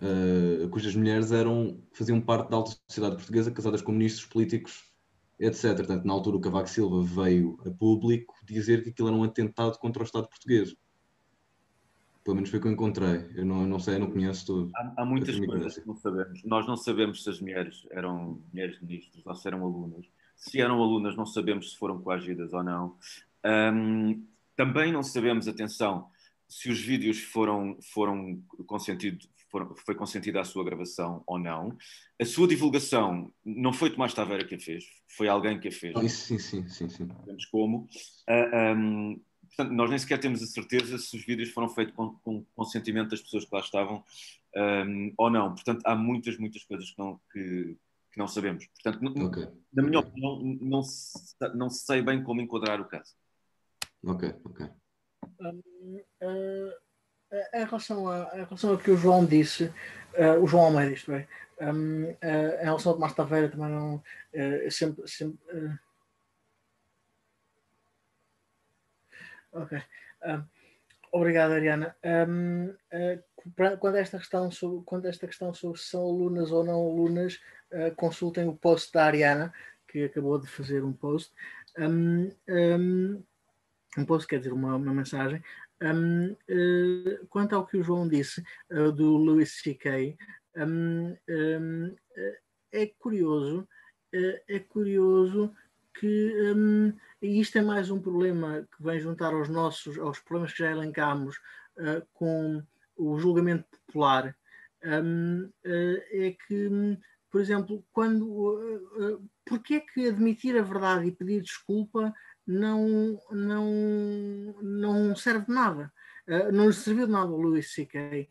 uh, 0.00 0.68
cujas 0.70 0.94
mulheres 0.96 1.30
eram, 1.30 1.82
faziam 1.92 2.20
parte 2.20 2.50
da 2.50 2.56
alta 2.56 2.76
sociedade 2.88 3.16
portuguesa, 3.16 3.50
casadas 3.50 3.82
com 3.82 3.92
ministros 3.92 4.26
políticos, 4.26 4.82
etc. 5.38 5.76
Portanto, 5.76 6.04
na 6.04 6.12
altura 6.12 6.36
o 6.36 6.40
Cavaco 6.40 6.68
Silva 6.68 7.02
veio 7.02 7.58
a 7.64 7.70
público 7.70 8.34
dizer 8.44 8.82
que 8.82 8.90
aquilo 8.90 9.08
era 9.08 9.16
um 9.16 9.24
atentado 9.24 9.78
contra 9.78 10.02
o 10.02 10.04
Estado 10.04 10.28
português. 10.28 10.74
Pelo 12.24 12.36
menos 12.36 12.50
foi 12.50 12.58
o 12.58 12.62
que 12.62 12.68
eu 12.68 12.72
encontrei. 12.72 13.30
Eu 13.34 13.44
não, 13.44 13.66
não 13.66 13.78
sei, 13.78 13.94
eu 13.94 14.00
não 14.00 14.10
conheço 14.10 14.46
tudo. 14.46 14.70
Há, 14.74 15.02
há 15.02 15.04
muitas 15.04 15.38
coisas 15.38 15.78
que 15.78 15.86
não 15.86 15.96
sabemos. 15.96 16.42
Nós 16.44 16.66
não 16.66 16.76
sabemos 16.76 17.22
se 17.24 17.30
as 17.30 17.40
mulheres 17.40 17.86
eram 17.90 18.42
mulheres 18.52 18.80
ministros 18.80 19.24
ou 19.24 19.34
se 19.34 19.48
eram 19.48 19.64
alunas. 19.64 20.06
Se 20.36 20.60
eram 20.60 20.82
alunas, 20.82 21.16
não 21.16 21.26
sabemos 21.26 21.72
se 21.72 21.78
foram 21.78 22.00
coagidas 22.00 22.52
ou 22.52 22.62
não. 22.62 22.96
Um, 23.44 24.24
também 24.54 24.92
não 24.92 25.02
sabemos, 25.02 25.48
atenção, 25.48 26.08
se 26.46 26.68
os 26.68 26.80
vídeos 26.80 27.22
foram, 27.22 27.78
foram 27.80 28.42
consentidos, 28.66 29.28
foram, 29.50 29.74
foi 29.76 29.94
consentida 29.94 30.40
a 30.40 30.44
sua 30.44 30.64
gravação 30.64 31.22
ou 31.26 31.38
não. 31.38 31.76
A 32.20 32.24
sua 32.24 32.46
divulgação 32.46 33.32
não 33.44 33.72
foi 33.72 33.90
Tomás 33.90 34.12
Taveira 34.12 34.44
que 34.44 34.54
a 34.54 34.58
fez, 34.58 34.84
foi 35.08 35.28
alguém 35.28 35.58
que 35.58 35.68
a 35.68 35.72
fez. 35.72 36.12
Sim, 36.12 36.38
sim, 36.38 36.68
sim, 36.68 36.88
sim. 36.88 37.08
Sabemos 37.08 37.46
como. 37.46 37.88
Uh, 38.28 38.76
um, 38.76 39.20
Portanto, 39.56 39.74
nós 39.74 39.90
nem 39.90 39.98
sequer 39.98 40.18
temos 40.18 40.42
a 40.42 40.46
certeza 40.46 40.96
se 40.98 41.16
os 41.16 41.24
vídeos 41.24 41.50
foram 41.50 41.68
feitos 41.68 41.94
com, 41.94 42.14
com 42.16 42.44
consentimento 42.54 43.10
das 43.10 43.20
pessoas 43.20 43.44
que 43.44 43.54
lá 43.54 43.60
estavam 43.60 44.04
um, 44.56 45.12
ou 45.16 45.30
não. 45.30 45.54
Portanto, 45.54 45.82
há 45.84 45.94
muitas, 45.94 46.38
muitas 46.38 46.64
coisas 46.64 46.90
que 46.90 46.98
não, 46.98 47.20
que, 47.32 47.76
que 48.12 48.18
não 48.18 48.28
sabemos. 48.28 48.66
Portanto, 48.66 49.26
okay. 49.26 49.48
na 49.72 49.82
minha 49.82 49.98
opinião, 49.98 50.40
não, 50.60 50.82
não 51.54 51.70
sei 51.70 52.00
bem 52.00 52.22
como 52.22 52.40
enquadrar 52.40 52.80
o 52.80 52.86
caso. 52.86 53.14
Ok, 54.04 54.34
ok. 54.44 54.66
Um, 55.40 55.60
uh, 56.22 56.72
em, 57.54 57.64
relação 57.64 58.08
a, 58.08 58.30
em 58.34 58.44
relação 58.44 58.70
ao 58.70 58.78
que 58.78 58.90
o 58.90 58.96
João 58.96 59.26
disse, 59.26 59.64
uh, 59.64 60.42
o 60.42 60.46
João 60.46 60.66
Almeida, 60.66 60.92
isto 60.92 61.12
é, 61.12 61.28
um, 61.60 62.04
uh, 62.04 62.60
em 62.60 62.64
relação 62.64 62.92
ao 62.92 62.96
Tomás 62.96 63.14
Taveira, 63.14 63.48
também 63.48 63.68
não. 63.68 63.96
Uh, 63.96 64.70
sempre. 64.70 65.06
sempre 65.08 65.38
Ok. 69.52 69.82
Um, 70.24 70.44
obrigado, 71.12 71.52
Ariana. 71.52 71.96
Um, 72.04 72.68
uh, 72.68 73.78
quando, 73.78 73.96
esta 73.96 74.18
questão 74.18 74.50
sobre, 74.50 74.84
quando 74.84 75.06
esta 75.06 75.26
questão 75.26 75.52
sobre 75.52 75.80
se 75.80 75.88
são 75.88 76.02
alunas 76.02 76.52
ou 76.52 76.64
não 76.64 76.80
alunas, 76.80 77.40
uh, 77.72 77.94
consultem 77.96 78.46
o 78.46 78.56
post 78.56 78.92
da 78.92 79.06
Ariana, 79.06 79.52
que 79.88 80.04
acabou 80.04 80.38
de 80.38 80.46
fazer 80.46 80.84
um 80.84 80.92
post. 80.92 81.32
Um, 81.78 82.30
um, 82.48 83.24
um 83.98 84.04
post 84.04 84.28
quer 84.28 84.38
dizer 84.38 84.52
uma, 84.52 84.76
uma 84.76 84.94
mensagem. 84.94 85.42
Uh, 85.82 87.26
quanto 87.28 87.56
ao 87.56 87.66
que 87.66 87.76
o 87.76 87.82
João 87.82 88.06
disse 88.06 88.44
do 88.94 89.16
Louis 89.16 89.50
C.K., 89.62 90.16
é 92.72 92.86
curioso, 92.98 93.66
é 94.12 94.58
curioso 94.60 95.52
que 95.98 96.52
um, 96.54 96.92
isto 97.22 97.58
é 97.58 97.62
mais 97.62 97.90
um 97.90 98.00
problema 98.00 98.66
que 98.76 98.82
vem 98.82 99.00
juntar 99.00 99.32
aos 99.32 99.48
nossos, 99.48 99.98
aos 99.98 100.18
problemas 100.18 100.52
que 100.52 100.60
já 100.60 100.70
elencámos 100.70 101.36
uh, 101.76 102.06
com 102.12 102.62
o 102.96 103.18
julgamento 103.18 103.64
popular, 103.86 104.36
um, 104.84 105.44
uh, 105.44 106.02
é 106.12 106.36
que, 106.46 106.68
um, 106.68 106.96
por 107.30 107.40
exemplo, 107.40 107.84
quando 107.92 108.26
uh, 108.26 109.16
uh, 109.16 109.30
é 109.70 109.80
que 109.80 110.08
admitir 110.08 110.56
a 110.56 110.62
verdade 110.62 111.06
e 111.06 111.12
pedir 111.12 111.42
desculpa 111.42 112.12
não, 112.46 113.20
não, 113.30 114.54
não 114.62 115.16
serve 115.16 115.46
de 115.46 115.52
nada? 115.52 115.92
Uh, 116.26 116.52
não 116.52 116.66
lhe 116.66 116.72
serviu 116.72 117.06
de 117.06 117.12
nada 117.12 117.30
ao 117.30 117.38
Louis 117.38 117.72
C.K. 117.72 118.28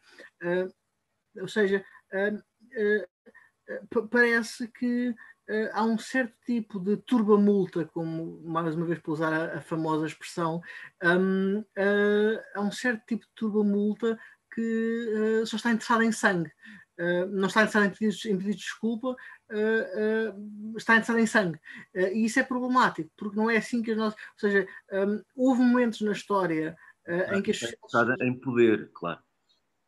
Ou 1.40 1.48
seja, 1.48 1.86
parece 4.10 4.68
que 4.68 5.16
uh, 5.50 5.70
há 5.74 5.84
um 5.84 5.98
certo 5.98 6.34
tipo 6.46 6.80
de 6.80 6.98
turbamulta, 6.98 7.86
como 7.86 8.42
mais 8.44 8.76
uma 8.76 8.86
vez 8.86 9.00
para 9.00 9.12
usar 9.12 9.34
a, 9.34 9.58
a 9.58 9.62
famosa 9.62 10.06
expressão, 10.06 10.62
um, 11.04 11.60
uh, 11.60 12.42
há 12.56 12.62
um 12.62 12.72
certo 12.72 13.04
tipo 13.06 13.26
de 13.26 13.32
turbamulta 13.36 14.18
que 14.54 15.42
uh, 15.42 15.46
só 15.46 15.58
está 15.58 15.72
interessada 15.72 16.06
em 16.06 16.12
sangue. 16.12 16.52
não 17.32 17.48
está 17.48 17.62
interessada 17.62 17.86
em 17.86 17.90
pedir, 17.92 18.32
em 18.32 18.38
pedir 18.38 18.56
desculpa, 18.56 19.16
está 20.76 20.94
interessada 20.96 21.22
em 21.22 21.28
sangue. 21.28 21.60
e 21.96 22.26
isso 22.26 22.40
é 22.40 22.44
problemático, 22.44 23.10
porque 23.16 23.38
não 23.38 23.50
é 23.50 23.58
assim 23.58 23.82
que 23.82 23.92
as 23.92 23.98
nossas. 23.98 24.20
Ou 24.20 24.40
seja, 24.40 24.68
um, 24.92 25.24
houve 25.36 25.62
momentos 25.62 26.02
na 26.02 26.12
história 26.12 26.76
em 27.34 27.42
que 27.42 27.52
as. 27.52 27.62
Está 27.62 28.16
em 28.22 28.38
poder, 28.40 28.92
claro. 28.94 29.22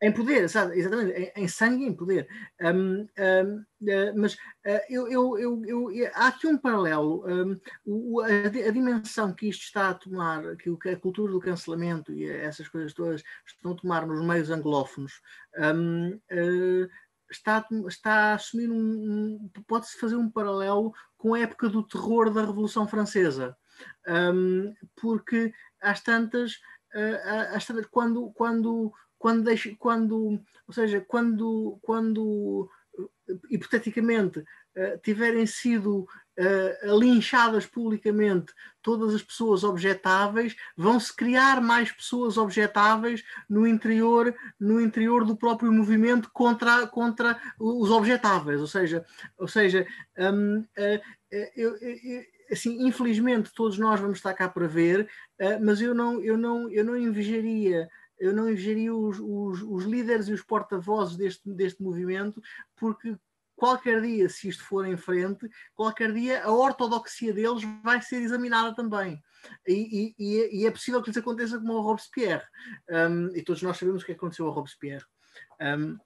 Em 0.03 0.11
poder, 0.11 0.49
sabe? 0.49 0.80
exatamente, 0.80 1.11
em, 1.11 1.44
em, 1.44 1.48
sangue 1.48 1.84
e 1.84 1.88
em 1.88 1.94
poder. 1.94 2.28
Um, 2.60 3.02
um, 3.02 3.57
uh, 3.82 4.18
mas 4.18 4.34
uh, 4.34 4.82
eu, 4.90 5.07
eu, 5.07 5.38
eu, 5.38 5.91
eu, 5.91 6.11
há 6.15 6.30
aqui 6.30 6.48
um 6.48 6.57
paralelo. 6.57 7.23
Um, 7.28 7.60
o, 7.86 8.19
a, 8.19 8.26
a, 8.26 8.72
dimensão 8.72 9.32
que 9.32 9.48
isto 9.48 9.61
está 9.61 9.90
a 9.90 9.94
tomar, 9.94 10.56
que 10.57 10.90
a 10.90 10.99
cultura 10.99 11.32
do 11.32 11.40
cancelamento 11.40 12.11
e 12.11 12.28
essas 12.28 12.68
coisas 12.68 12.95
todas 12.95 13.22
estão 13.45 13.73
a 13.73 13.76
tomar 13.76 14.07
nos 14.07 14.26
meios 14.26 14.49
anglófonos, 14.49 15.22
uh, 15.60 16.90
está, 17.30 17.64
está 17.88 18.11
a 18.11 18.34
assumir 18.34 18.72
um. 18.72 19.52
pode-se 19.68 19.99
fazer 19.99 20.15
um 20.15 20.32
paralelo 20.32 20.95
com 21.15 21.36
a 21.36 21.41
época 21.41 21.69
do 21.69 21.84
terror 21.84 22.34
da 22.34 22.44
Revolução 22.44 22.88
Francesa. 22.88 23.56
porque 24.99 25.53
às 25.80 26.02
tantas, 26.02 26.60
tantas 26.91 27.86
quando. 27.86 28.32
quando 28.32 28.91
quando, 29.22 29.43
deixa, 29.43 29.73
quando 29.77 30.41
ou 30.68 30.73
seja, 30.73 31.03
quando, 31.06 31.77
quando 31.81 32.69
hipoteticamente 33.49 34.39
uh, 34.39 34.98
tiverem 35.03 35.45
sido 35.45 36.07
uh, 36.39 36.99
linchadas 36.99 37.65
publicamente 37.65 38.53
todas 38.81 39.14
as 39.14 39.22
pessoas 39.22 39.64
objetáveis, 39.64 40.56
vão-se 40.76 41.15
criar 41.15 41.61
mais 41.61 41.91
pessoas 41.91 42.38
objetáveis 42.38 43.23
no 43.49 43.68
interior, 43.68 44.34
no 44.60 44.80
interior 44.80 45.26
do 45.26 45.35
próprio 45.35 45.72
movimento 45.72 46.30
contra, 46.31 46.88
contra 46.88 47.39
os 47.60 47.91
objetáveis. 47.91 48.60
Ou 48.60 48.68
seja, 48.68 49.06
ou 49.38 49.48
seja 49.48 49.85
um, 50.18 50.60
uh, 50.60 51.02
eu, 51.56 51.77
eu, 51.77 52.23
assim, 52.52 52.88
infelizmente 52.88 53.53
todos 53.53 53.77
nós 53.77 53.99
vamos 53.99 54.18
estar 54.18 54.34
cá 54.34 54.49
para 54.49 54.68
ver, 54.68 55.10
mas 55.61 55.81
eu 55.81 55.93
não, 55.93 56.22
eu 56.22 56.38
não, 56.38 56.69
eu 56.69 56.84
não 56.84 56.98
invejaria 56.98 57.89
eu 58.22 58.34
não 58.34 58.49
invejaria 58.49 58.93
os, 58.93 59.19
os, 59.19 59.64
os 59.64 59.84
líderes 59.85 60.27
e 60.27 60.34
os 60.34 60.43
porta-vozes 60.43 61.18
deste, 61.18 61.52
deste 61.52 61.81
movimento, 61.81 62.39
porque 62.76 63.18
qualquer 63.56 63.99
dia, 63.99 64.30
se 64.30 64.48
isto 64.48 64.64
for 64.64 64.85
em 64.85 64.95
frente, 64.95 65.49
qualquer 65.73 66.14
dia 66.14 66.43
a 66.43 66.52
ortodoxia 66.52 67.34
deles 67.34 67.64
vai 67.84 67.99
ser 67.99 68.22
examinada 68.22 68.76
também. 68.76 69.22
E, 69.68 70.14
e, 70.19 70.61
e 70.61 70.65
é 70.68 70.72
possível 70.72 71.02
que 71.02 71.10
isso 71.10 71.19
aconteça 71.19 71.57
como 71.57 71.73
ao 71.73 71.81
Robespierre. 71.81 72.45
Um, 72.89 73.35
e 73.35 73.41
todos 73.41 73.64
nós 73.64 73.77
sabemos 73.77 74.03
o 74.03 74.06
que 74.06 74.11
aconteceu 74.11 74.45
ao 74.45 74.53
Robespierre. 74.53 75.06
Um... 75.60 75.98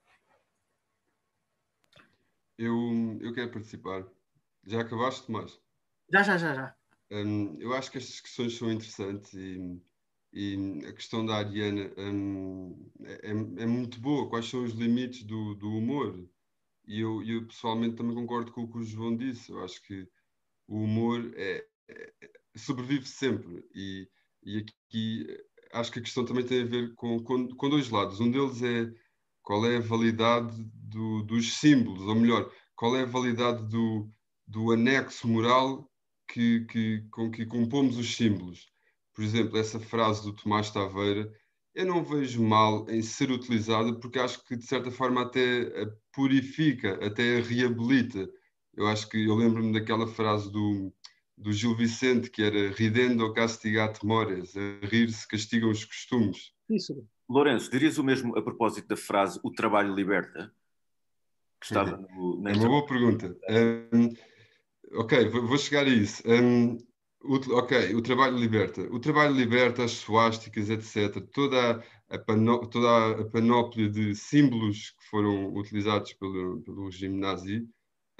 Eu, 2.56 3.18
eu 3.20 3.34
quero 3.34 3.50
participar. 3.50 4.06
Já 4.64 4.80
acabaste, 4.80 5.26
Tomás? 5.26 5.60
Já, 6.10 6.22
já, 6.22 6.38
já, 6.38 6.54
já. 6.54 6.76
Um, 7.10 7.60
eu 7.60 7.74
acho 7.74 7.90
que 7.90 7.98
estas 7.98 8.12
discussões 8.12 8.56
são 8.56 8.72
interessantes 8.72 9.34
e 9.34 9.78
e 10.38 10.84
a 10.86 10.92
questão 10.92 11.24
da 11.24 11.36
Ariana 11.36 11.90
hum, 11.96 12.90
é, 13.04 13.30
é, 13.30 13.66
muito 13.66 13.98
boa. 13.98 14.28
Quais 14.28 14.44
são 14.46 14.64
os 14.64 14.74
limites 14.74 15.22
do, 15.22 15.54
do 15.54 15.70
humor? 15.70 16.14
E 16.86 17.00
eu, 17.00 17.22
eu, 17.22 17.46
pessoalmente 17.46 17.96
também 17.96 18.14
concordo 18.14 18.52
com 18.52 18.64
o 18.64 18.70
que 18.70 18.76
o 18.76 18.84
João 18.84 19.16
disse. 19.16 19.50
Eu 19.50 19.64
acho 19.64 19.80
que 19.82 20.06
o 20.68 20.82
humor 20.82 21.32
é, 21.36 21.66
é, 21.88 22.12
sobrevive 22.54 23.06
sempre. 23.08 23.64
E, 23.74 24.06
e 24.44 24.58
aqui 24.58 25.26
acho 25.72 25.90
que 25.90 26.00
a 26.00 26.02
questão 26.02 26.22
também 26.22 26.44
tem 26.44 26.64
a 26.64 26.66
ver 26.66 26.94
com, 26.96 27.18
com, 27.22 27.48
com 27.56 27.70
dois 27.70 27.88
lados. 27.88 28.20
Um 28.20 28.30
deles 28.30 28.62
é 28.62 28.92
qual 29.42 29.64
é 29.64 29.78
a 29.78 29.80
validade 29.80 30.54
do, 30.74 31.22
dos 31.22 31.54
símbolos, 31.54 32.02
ou 32.02 32.14
melhor, 32.14 32.52
qual 32.74 32.94
é 32.94 33.04
a 33.04 33.06
validade 33.06 33.66
do, 33.70 34.06
do 34.46 34.70
anexo 34.70 35.26
moral 35.26 35.90
que, 36.28 36.66
que, 36.66 37.06
com 37.10 37.30
que 37.30 37.46
compomos 37.46 37.96
os 37.96 38.14
símbolos. 38.14 38.66
Por 39.16 39.24
exemplo, 39.24 39.56
essa 39.56 39.80
frase 39.80 40.22
do 40.22 40.34
Tomás 40.34 40.70
Taveira, 40.70 41.32
eu 41.74 41.86
não 41.86 42.04
vejo 42.04 42.42
mal 42.42 42.88
em 42.90 43.00
ser 43.00 43.30
utilizada 43.30 43.98
porque 43.98 44.18
acho 44.18 44.44
que 44.44 44.54
de 44.54 44.66
certa 44.66 44.90
forma 44.90 45.22
até 45.22 45.70
purifica, 46.12 47.02
até 47.04 47.40
reabilita. 47.40 48.28
Eu 48.74 48.86
acho 48.86 49.08
que 49.08 49.24
eu 49.24 49.34
lembro-me 49.34 49.72
daquela 49.72 50.06
frase 50.06 50.52
do, 50.52 50.92
do 51.36 51.50
Gil 51.50 51.74
Vicente 51.74 52.30
que 52.30 52.42
era 52.42 52.70
ridendo 52.72 53.32
castigat 53.32 54.04
mores, 54.04 54.54
a 54.54 54.86
rir 54.86 55.10
se 55.10 55.26
castigam 55.26 55.70
os 55.70 55.82
costumes. 55.82 56.52
Isso. 56.68 57.02
Lourenço, 57.26 57.70
dirias 57.70 57.96
o 57.96 58.04
mesmo 58.04 58.36
a 58.36 58.42
propósito 58.42 58.86
da 58.86 58.96
frase 58.96 59.40
o 59.42 59.50
trabalho 59.50 59.94
liberta? 59.94 60.52
Que 61.58 61.66
estava 61.66 61.96
no, 61.96 62.40
na 62.40 62.50
é 62.50 62.54
uma 62.54 62.68
boa 62.68 62.86
pergunta. 62.86 63.34
Um, 63.92 64.14
ok, 65.00 65.28
vou 65.30 65.56
chegar 65.56 65.86
a 65.86 65.88
isso. 65.88 66.22
Um, 66.26 66.76
o, 67.28 67.58
ok, 67.58 67.94
o 67.94 68.02
trabalho 68.02 68.36
liberta. 68.36 68.82
O 68.92 68.98
trabalho 68.98 69.34
liberta 69.34 69.84
as 69.84 69.92
suásticas, 69.92 70.70
etc. 70.70 71.20
Toda 71.32 71.82
a, 72.08 72.18
toda 72.68 73.20
a 73.20 73.24
panóplia 73.30 73.88
de 73.88 74.14
símbolos 74.14 74.90
que 74.90 75.04
foram 75.10 75.54
utilizados 75.54 76.12
pelo, 76.14 76.60
pelo 76.62 76.86
regime 76.86 77.18
nazi. 77.18 77.68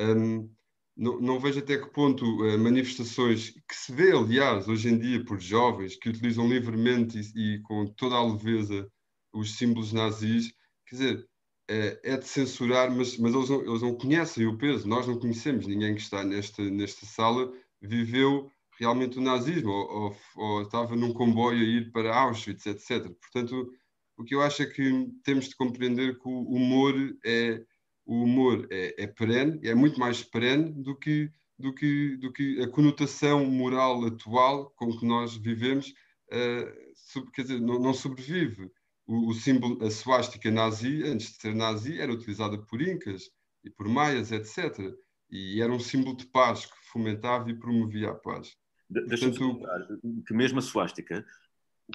Um, 0.00 0.50
não, 0.96 1.20
não, 1.20 1.40
vejo 1.40 1.58
até 1.60 1.78
que 1.78 1.90
ponto 1.90 2.24
uh, 2.24 2.58
manifestações 2.58 3.50
que 3.50 3.74
se 3.74 3.92
vê, 3.92 4.12
aliás, 4.12 4.66
hoje 4.66 4.88
em 4.88 4.98
dia 4.98 5.24
por 5.24 5.38
jovens 5.38 5.96
que 5.96 6.08
utilizam 6.08 6.48
livremente 6.48 7.18
e, 7.34 7.56
e 7.56 7.62
com 7.62 7.86
toda 7.86 8.16
a 8.16 8.24
leveza 8.24 8.90
os 9.32 9.56
símbolos 9.56 9.92
nazis, 9.92 10.52
quer 10.86 10.96
dizer, 10.96 11.28
é, 11.68 12.00
é 12.02 12.16
de 12.16 12.26
censurar, 12.26 12.90
mas, 12.90 13.18
mas 13.18 13.34
eles, 13.34 13.50
não, 13.50 13.60
eles 13.62 13.82
não 13.82 13.94
conhecem 13.94 14.46
o 14.46 14.56
peso, 14.56 14.88
nós 14.88 15.06
não 15.06 15.18
conhecemos, 15.18 15.66
ninguém 15.66 15.94
que 15.94 16.00
está 16.00 16.24
nesta, 16.24 16.62
nesta 16.62 17.04
sala 17.04 17.52
viveu 17.80 18.50
realmente 18.78 19.18
o 19.18 19.22
nazismo, 19.22 19.70
ou, 19.70 19.90
ou, 19.90 20.16
ou, 20.36 20.62
estava 20.62 20.94
num 20.96 21.12
comboio 21.12 21.60
a 21.60 21.68
ir 21.68 21.92
para 21.92 22.14
Auschwitz, 22.14 22.66
etc. 22.66 23.10
Portanto, 23.20 23.70
o 24.16 24.24
que 24.24 24.34
eu 24.34 24.42
acho 24.42 24.62
é 24.62 24.66
que 24.66 25.08
temos 25.24 25.48
de 25.48 25.56
compreender 25.56 26.18
que 26.18 26.28
o 26.28 26.42
humor 26.42 26.94
é 27.24 27.62
o 28.06 28.22
humor 28.22 28.66
é, 28.70 29.02
é 29.02 29.06
perene, 29.06 29.58
é 29.66 29.74
muito 29.74 29.98
mais 29.98 30.22
perene 30.22 30.70
do 30.70 30.96
que, 30.96 31.30
do, 31.58 31.74
que, 31.74 32.16
do 32.18 32.32
que 32.32 32.62
a 32.62 32.68
conotação 32.68 33.44
moral 33.44 34.04
atual 34.04 34.70
com 34.76 34.96
que 34.96 35.04
nós 35.04 35.36
vivemos, 35.36 35.92
uh, 36.32 36.92
sub, 36.94 37.30
quer 37.32 37.42
dizer, 37.42 37.60
não, 37.60 37.80
não 37.80 37.92
sobrevive. 37.92 38.70
O, 39.06 39.30
o, 39.30 39.34
símbolo, 39.34 39.84
a 39.84 39.90
suástica 39.90 40.50
nazi, 40.50 41.02
antes 41.02 41.32
de 41.32 41.40
ser 41.40 41.54
nazi, 41.54 42.00
era 42.00 42.12
utilizada 42.12 42.56
por 42.58 42.80
incas 42.80 43.28
e 43.64 43.70
por 43.70 43.88
maias, 43.88 44.30
etc. 44.30 44.94
E 45.28 45.60
era 45.60 45.72
um 45.72 45.80
símbolo 45.80 46.16
de 46.16 46.26
paz 46.26 46.66
que 46.66 46.76
fomentava 46.92 47.50
e 47.50 47.58
promovia 47.58 48.10
a 48.10 48.14
paz. 48.14 48.56
Deixa-me 48.88 49.36
Portanto, 49.36 50.00
que 50.26 50.34
mesmo 50.34 50.58
a 50.58 50.62
suástica, 50.62 51.24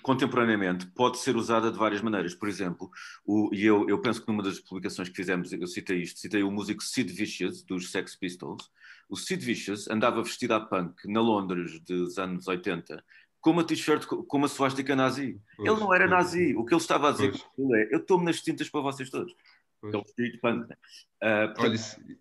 contemporaneamente, 0.02 0.88
pode 0.88 1.18
ser 1.20 1.36
usada 1.36 1.72
de 1.72 1.78
várias 1.78 2.02
maneiras. 2.02 2.36
Por 2.36 2.48
exemplo, 2.48 2.90
o, 3.26 3.50
e 3.54 3.66
eu, 3.66 3.88
eu 3.90 4.00
penso 4.00 4.22
que 4.22 4.28
numa 4.28 4.44
das 4.44 4.60
publicações 4.60 5.10
que 5.10 5.16
fizemos, 5.16 5.52
eu 5.54 5.68
citei 5.68 6.02
isto, 6.02 6.20
citei 6.20 6.44
o 6.44 6.52
músico 6.52 6.84
Sid 6.84 7.12
Vicious, 7.12 7.64
dos 7.64 7.92
Sex 7.92 8.16
Pistols. 8.16 8.70
O 9.10 9.16
Sid 9.16 9.44
Vicious 9.44 9.90
andava 9.90 10.24
vestido 10.24 10.54
a 10.54 10.60
punk 10.60 11.06
na 11.08 11.22
Londres 11.22 11.80
dos 11.82 12.18
anos 12.18 12.48
80 12.48 13.04
com 13.42 13.50
uma 13.50 13.64
t-shirt 13.64 14.06
com 14.06 14.38
uma 14.38 14.48
suástica 14.48 14.96
nazi. 14.96 15.42
Pois, 15.58 15.70
ele 15.70 15.80
não 15.80 15.94
era 15.94 16.08
pois, 16.08 16.18
nazi. 16.18 16.56
O 16.56 16.64
que 16.64 16.74
ele 16.74 16.82
estava 16.82 17.10
a 17.10 17.12
dizer 17.12 17.34
é: 17.34 17.96
eu 17.96 18.06
tomo 18.06 18.24
nas 18.24 18.40
tintas 18.40 18.70
para 18.70 18.82
vocês 18.82 19.10
todos. 19.10 19.34
Pois. 19.82 19.94
Ele 19.94 20.04
street 20.04 20.40
punk. 20.40 20.72
Uh, 20.72 21.54
portanto, 21.56 21.60
Olha, 21.60 22.20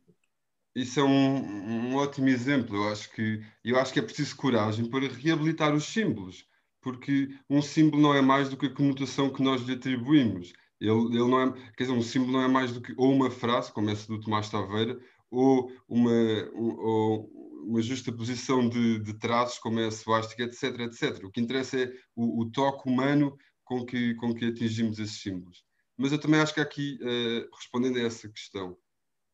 isso, 0.74 1.00
é 1.00 1.04
um, 1.04 1.90
um, 1.90 1.96
ótimo 1.96 2.28
exemplo. 2.28 2.76
Eu 2.76 2.88
acho 2.88 3.10
que 3.12 3.42
eu 3.64 3.78
acho 3.78 3.92
que 3.92 3.98
é 3.98 4.02
preciso 4.02 4.36
coragem 4.36 4.88
para 4.88 5.08
reabilitar 5.08 5.74
os 5.74 5.84
símbolos, 5.84 6.44
porque 6.80 7.28
um 7.48 7.60
símbolo 7.60 8.02
não 8.02 8.14
é 8.14 8.20
mais 8.20 8.48
do 8.48 8.56
que 8.56 8.66
a 8.66 8.74
conotação 8.74 9.32
que 9.32 9.42
nós 9.42 9.62
lhe 9.62 9.74
atribuímos. 9.74 10.52
Ele, 10.80 10.92
ele 10.92 11.28
não 11.28 11.40
é, 11.40 11.52
quer 11.76 11.84
dizer, 11.84 11.92
um 11.92 12.02
símbolo 12.02 12.32
não 12.32 12.42
é 12.42 12.48
mais 12.48 12.72
do 12.72 12.80
que 12.80 12.94
ou 12.96 13.12
uma 13.12 13.30
frase, 13.30 13.72
como 13.72 13.90
essa 13.90 14.06
do 14.06 14.20
Tomás 14.20 14.48
Taveira, 14.48 14.98
ou 15.30 15.70
uma, 15.88 16.10
ou 16.54 17.30
uma 17.64 17.82
justa 17.82 18.12
posição 18.12 18.68
de, 18.68 18.98
de 19.00 19.14
traços, 19.14 19.58
como 19.58 19.78
é 19.80 19.86
a 19.86 19.90
suástica, 19.90 20.44
etc, 20.44 20.80
etc. 20.80 21.24
O 21.24 21.30
que 21.30 21.40
interessa 21.40 21.78
é 21.78 21.92
o, 22.16 22.42
o, 22.42 22.50
toque 22.50 22.88
humano 22.88 23.36
com 23.64 23.84
que, 23.84 24.14
com 24.14 24.34
que 24.34 24.46
atingimos 24.46 24.98
esses 24.98 25.20
símbolos. 25.20 25.64
Mas 25.98 26.12
eu 26.12 26.18
também 26.18 26.40
acho 26.40 26.54
que 26.54 26.60
aqui, 26.60 26.98
uh, 27.02 27.56
respondendo 27.56 27.98
a 27.98 28.02
essa 28.02 28.28
questão, 28.28 28.76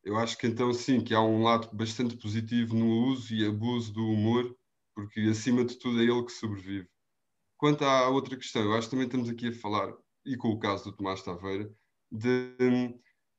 eu 0.07 0.17
acho 0.17 0.37
que 0.37 0.47
então 0.47 0.73
sim, 0.73 1.01
que 1.01 1.13
há 1.13 1.21
um 1.21 1.43
lado 1.43 1.69
bastante 1.75 2.15
positivo 2.15 2.73
no 2.73 2.87
uso 3.09 3.33
e 3.35 3.45
abuso 3.45 3.91
do 3.91 4.07
humor, 4.07 4.55
porque 4.95 5.19
acima 5.19 5.65
de 5.65 5.77
tudo 5.77 5.99
é 5.99 6.03
ele 6.05 6.23
que 6.23 6.31
sobrevive. 6.31 6.87
Quanto 7.57 7.83
à 7.83 8.07
outra 8.07 8.37
questão, 8.37 8.63
eu 8.63 8.73
acho 8.73 8.87
que 8.87 8.91
também 8.91 9.05
estamos 9.05 9.29
aqui 9.29 9.49
a 9.49 9.53
falar, 9.53 9.93
e 10.25 10.37
com 10.37 10.47
o 10.47 10.59
caso 10.59 10.85
do 10.85 10.95
Tomás 10.95 11.21
Taveira, 11.21 11.69
de, 12.09 12.55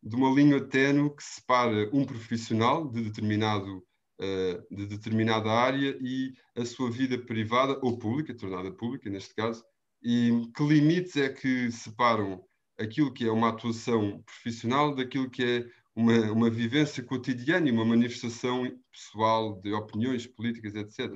de 0.02 0.14
uma 0.14 0.30
linha 0.30 0.60
ténue 0.60 1.16
que 1.16 1.24
separa 1.24 1.88
um 1.90 2.04
profissional 2.04 2.86
de 2.86 3.02
determinado 3.02 3.78
uh, 4.20 4.76
de 4.76 4.86
determinada 4.86 5.50
área 5.50 5.96
e 6.02 6.34
a 6.54 6.66
sua 6.66 6.90
vida 6.90 7.16
privada 7.16 7.78
ou 7.82 7.98
pública, 7.98 8.36
tornada 8.36 8.70
pública 8.70 9.08
neste 9.08 9.34
caso, 9.34 9.64
e 10.02 10.30
que 10.54 10.62
limites 10.64 11.16
é 11.16 11.30
que 11.30 11.72
separam 11.72 12.44
aquilo 12.78 13.12
que 13.12 13.26
é 13.26 13.32
uma 13.32 13.48
atuação 13.48 14.22
profissional 14.22 14.94
daquilo 14.94 15.30
que 15.30 15.42
é 15.42 15.77
uma, 15.98 16.30
uma 16.30 16.48
vivência 16.48 17.02
cotidiana 17.02 17.68
e 17.68 17.72
uma 17.72 17.84
manifestação 17.84 18.64
pessoal 18.92 19.60
de 19.60 19.72
opiniões 19.72 20.28
políticas, 20.28 20.76
etc. 20.76 21.10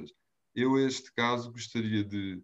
Eu, 0.57 0.77
este 0.77 1.15
caso, 1.15 1.53
gostaria 1.53 2.03
de, 2.03 2.43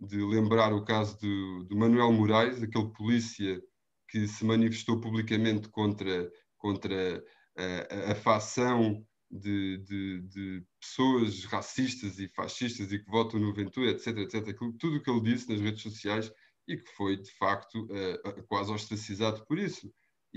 de 0.00 0.16
lembrar 0.16 0.72
o 0.72 0.84
caso 0.84 1.16
do, 1.20 1.62
do 1.62 1.76
Manuel 1.76 2.10
Moraes, 2.10 2.60
aquele 2.60 2.90
polícia 2.92 3.62
que 4.08 4.26
se 4.26 4.44
manifestou 4.44 5.00
publicamente 5.00 5.68
contra, 5.68 6.28
contra 6.58 7.24
a, 7.56 8.10
a, 8.10 8.12
a 8.12 8.14
facção 8.16 9.06
de, 9.30 9.78
de, 9.78 10.20
de, 10.22 10.64
pessoas 10.80 11.44
racistas 11.44 12.18
e 12.18 12.28
fascistas 12.34 12.90
e 12.90 12.98
que 12.98 13.08
votam 13.08 13.38
no 13.38 13.54
Ventura, 13.54 13.92
etc, 13.92 14.08
etc. 14.18 14.58
Tudo 14.80 14.96
o 14.96 15.02
que 15.02 15.10
ele 15.10 15.20
disse 15.20 15.48
nas 15.48 15.60
redes 15.60 15.82
sociais 15.82 16.32
e 16.66 16.76
que 16.76 16.90
foi, 16.96 17.16
de 17.16 17.30
facto, 17.38 17.84
uh, 17.84 18.46
quase 18.48 18.72
ostracizado 18.72 19.44
por 19.46 19.56
isso. 19.56 19.88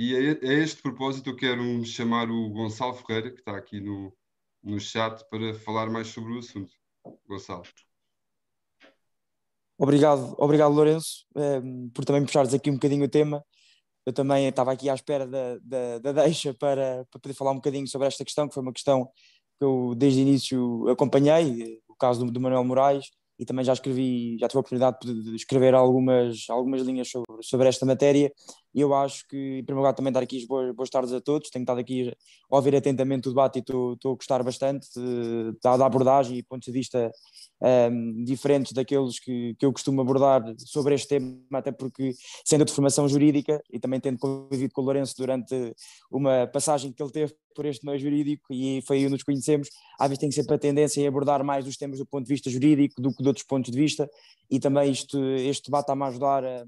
E 0.02 0.16
a, 0.16 0.50
a 0.50 0.54
este 0.54 0.82
propósito 0.82 1.30
eu 1.30 1.36
quero 1.36 1.84
chamar 1.84 2.32
o 2.32 2.50
Gonçalo 2.52 2.94
Ferreira, 2.94 3.32
que 3.32 3.40
está 3.40 3.58
aqui 3.58 3.82
no, 3.82 4.16
no 4.64 4.80
chat, 4.80 5.22
para 5.30 5.54
falar 5.56 5.90
mais 5.90 6.08
sobre 6.08 6.32
o 6.32 6.40
assunto. 6.40 6.72
Gonçalo. 7.28 7.64
Obrigado, 9.78 10.36
obrigado 10.38 10.74
Lourenço, 10.74 11.26
um, 11.36 11.90
por 11.90 12.06
também 12.06 12.24
puxares 12.24 12.54
aqui 12.54 12.72
um 12.72 12.76
bocadinho 12.76 13.04
o 13.04 13.10
tema. 13.10 13.44
Eu 14.06 14.14
também 14.14 14.48
estava 14.48 14.72
aqui 14.72 14.90
à 14.90 14.94
espera 14.94 15.28
da, 15.28 15.58
da, 15.62 16.00
da 16.00 16.24
deixa 16.24 16.54
para, 16.54 17.06
para 17.12 17.20
poder 17.20 17.34
falar 17.34 17.52
um 17.52 17.56
bocadinho 17.56 17.86
sobre 17.86 18.08
esta 18.08 18.24
questão, 18.24 18.48
que 18.48 18.54
foi 18.54 18.64
uma 18.64 18.72
questão 18.72 19.06
que 19.58 19.66
eu 19.66 19.94
desde 19.98 20.22
o 20.22 20.22
início 20.22 20.88
acompanhei, 20.88 21.82
o 21.90 21.96
caso 21.96 22.26
do, 22.26 22.32
do 22.32 22.40
Manuel 22.40 22.64
Moraes, 22.64 23.12
e 23.40 23.46
também 23.46 23.64
já 23.64 23.72
escrevi, 23.72 24.38
já 24.38 24.50
tive 24.50 24.58
a 24.58 24.60
oportunidade 24.60 24.98
de 25.00 25.36
escrever 25.36 25.74
algumas, 25.74 26.46
algumas 26.50 26.82
linhas 26.82 27.10
sobre, 27.10 27.42
sobre 27.42 27.70
esta 27.70 27.86
matéria. 27.86 28.30
E 28.76 28.82
eu 28.82 28.94
acho 28.94 29.26
que, 29.30 29.38
em 29.38 29.64
primeiro 29.64 29.78
lugar, 29.78 29.94
também 29.94 30.12
dar 30.12 30.22
aqui 30.22 30.38
as 30.38 30.46
boas, 30.46 30.76
boas 30.76 30.90
tardes 30.90 31.14
a 31.14 31.22
todos, 31.22 31.50
tenho 31.50 31.64
estado 31.64 31.80
aqui 31.80 32.14
a 32.52 32.56
ouvir 32.56 32.76
atentamente 32.76 33.30
o 33.30 33.32
debate 33.32 33.56
e 33.56 33.60
estou, 33.60 33.96
a 34.04 34.16
gostar 34.16 34.44
bastante 34.44 34.88
da, 35.64 35.78
da 35.78 35.86
abordagem 35.86 36.38
e 36.38 36.44
pontos 36.44 36.66
de 36.66 36.72
vista 36.74 37.10
um, 37.62 38.24
diferentes 38.26 38.74
daqueles 38.74 39.20
que, 39.20 39.56
que 39.58 39.66
eu 39.66 39.72
costumo 39.72 40.02
abordar 40.02 40.44
sobre 40.58 40.96
este 40.96 41.08
tema, 41.08 41.38
até 41.54 41.72
porque, 41.72 42.14
sendo 42.46 42.66
de 42.66 42.74
formação 42.74 43.08
jurídica 43.08 43.62
e 43.72 43.80
também 43.80 44.02
tendo 44.02 44.20
convivido 44.20 44.74
com 44.74 44.82
o 44.82 44.86
Lourenço 44.86 45.16
durante 45.18 45.74
uma 46.12 46.46
passagem 46.46 46.92
que 46.92 47.02
ele 47.02 47.12
teve 47.12 47.34
por 47.56 47.66
este 47.66 47.86
meio 47.86 48.00
jurídico 48.00 48.52
e 48.52 48.82
foi 48.86 48.98
aí 48.98 49.04
onde 49.04 49.14
nos 49.14 49.24
conhecemos, 49.24 49.70
às 50.00 50.08
vezes 50.08 50.20
tem 50.20 50.32
sempre 50.32 50.56
a 50.56 50.58
tendência 50.58 51.04
a 51.04 51.08
abordar 51.08 51.44
mais 51.44 51.68
os 51.68 51.78
temas 51.78 52.00
do 52.00 52.06
ponto 52.06 52.26
de 52.26 52.34
vista 52.34 52.50
jurídico 52.50 53.02
do 53.02 53.14
que 53.14 53.22
de 53.22 53.28
outros 53.28 53.46
pontos 53.46 53.72
de 53.72 53.78
vista 53.78 54.10
e 54.50 54.60
também 54.60 54.92
isto, 54.92 55.18
este 55.36 55.70
debate 55.70 55.84
está-me 55.84 56.04
a 56.04 56.08
ajudar 56.08 56.44
a, 56.44 56.66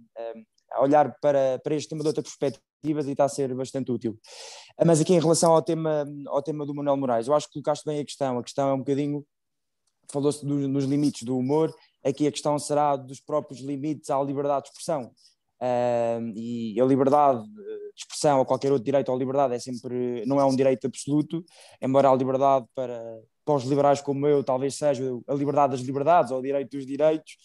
a, 0.74 0.82
olhar 0.82 1.16
para, 1.22 1.60
para 1.60 1.76
este 1.76 1.90
tema 1.90 2.02
de 2.02 2.08
outra 2.08 2.24
perspectiva 2.24 3.02
e 3.02 3.12
está 3.12 3.26
a 3.26 3.30
ser 3.30 3.54
bastante 3.54 3.92
útil. 3.92 4.18
Mas 4.84 5.00
aqui 5.00 5.14
em 5.14 5.20
relação 5.20 5.54
ao 5.54 5.62
tema, 5.62 6.06
ao 6.28 6.42
tema 6.42 6.66
do 6.66 6.74
Manuel 6.74 6.98
Moraes, 6.98 7.28
eu 7.28 7.34
acho 7.34 7.48
que 7.48 7.54
colocaste 7.54 7.86
bem 7.86 8.00
a 8.00 8.06
questão, 8.06 8.40
a 8.40 8.44
questão 8.44 8.70
é 8.70 8.74
um 8.74 8.80
bocadinho 8.80 9.26
falou-se 10.12 10.46
dos 10.46 10.84
limites 10.86 11.24
do 11.24 11.38
humor, 11.38 11.74
aqui 12.04 12.28
a 12.28 12.32
questão 12.32 12.60
será 12.60 12.96
dos 12.96 13.20
próprios 13.20 13.62
limites 13.62 14.10
à 14.10 14.22
liberdade 14.22 14.64
de 14.64 14.70
expressão. 14.70 15.12
Uh, 15.62 16.34
e 16.36 16.82
a 16.82 16.86
liberdade 16.86 17.44
de 17.48 17.81
expressão 17.96 18.40
ou 18.40 18.46
qualquer 18.46 18.72
outro 18.72 18.86
direito 18.86 19.12
à 19.12 19.16
liberdade 19.16 19.54
é 19.54 19.60
sempre, 19.60 20.26
não 20.26 20.40
é 20.40 20.46
um 20.46 20.56
direito 20.56 20.88
absoluto, 20.88 21.44
embora 21.82 22.10
a 22.10 22.16
liberdade 22.16 22.66
para, 22.76 23.20
para 23.46 23.56
os 23.56 23.64
liberais 23.64 24.02
como 24.02 24.28
eu 24.28 24.44
talvez 24.44 24.76
seja 24.76 25.04
a 25.28 25.34
liberdade 25.34 25.74
das 25.74 25.82
liberdades 25.82 26.32
ou 26.32 26.40
o 26.40 26.42
direito 26.42 26.72
dos 26.72 26.86
direitos, 26.86 27.36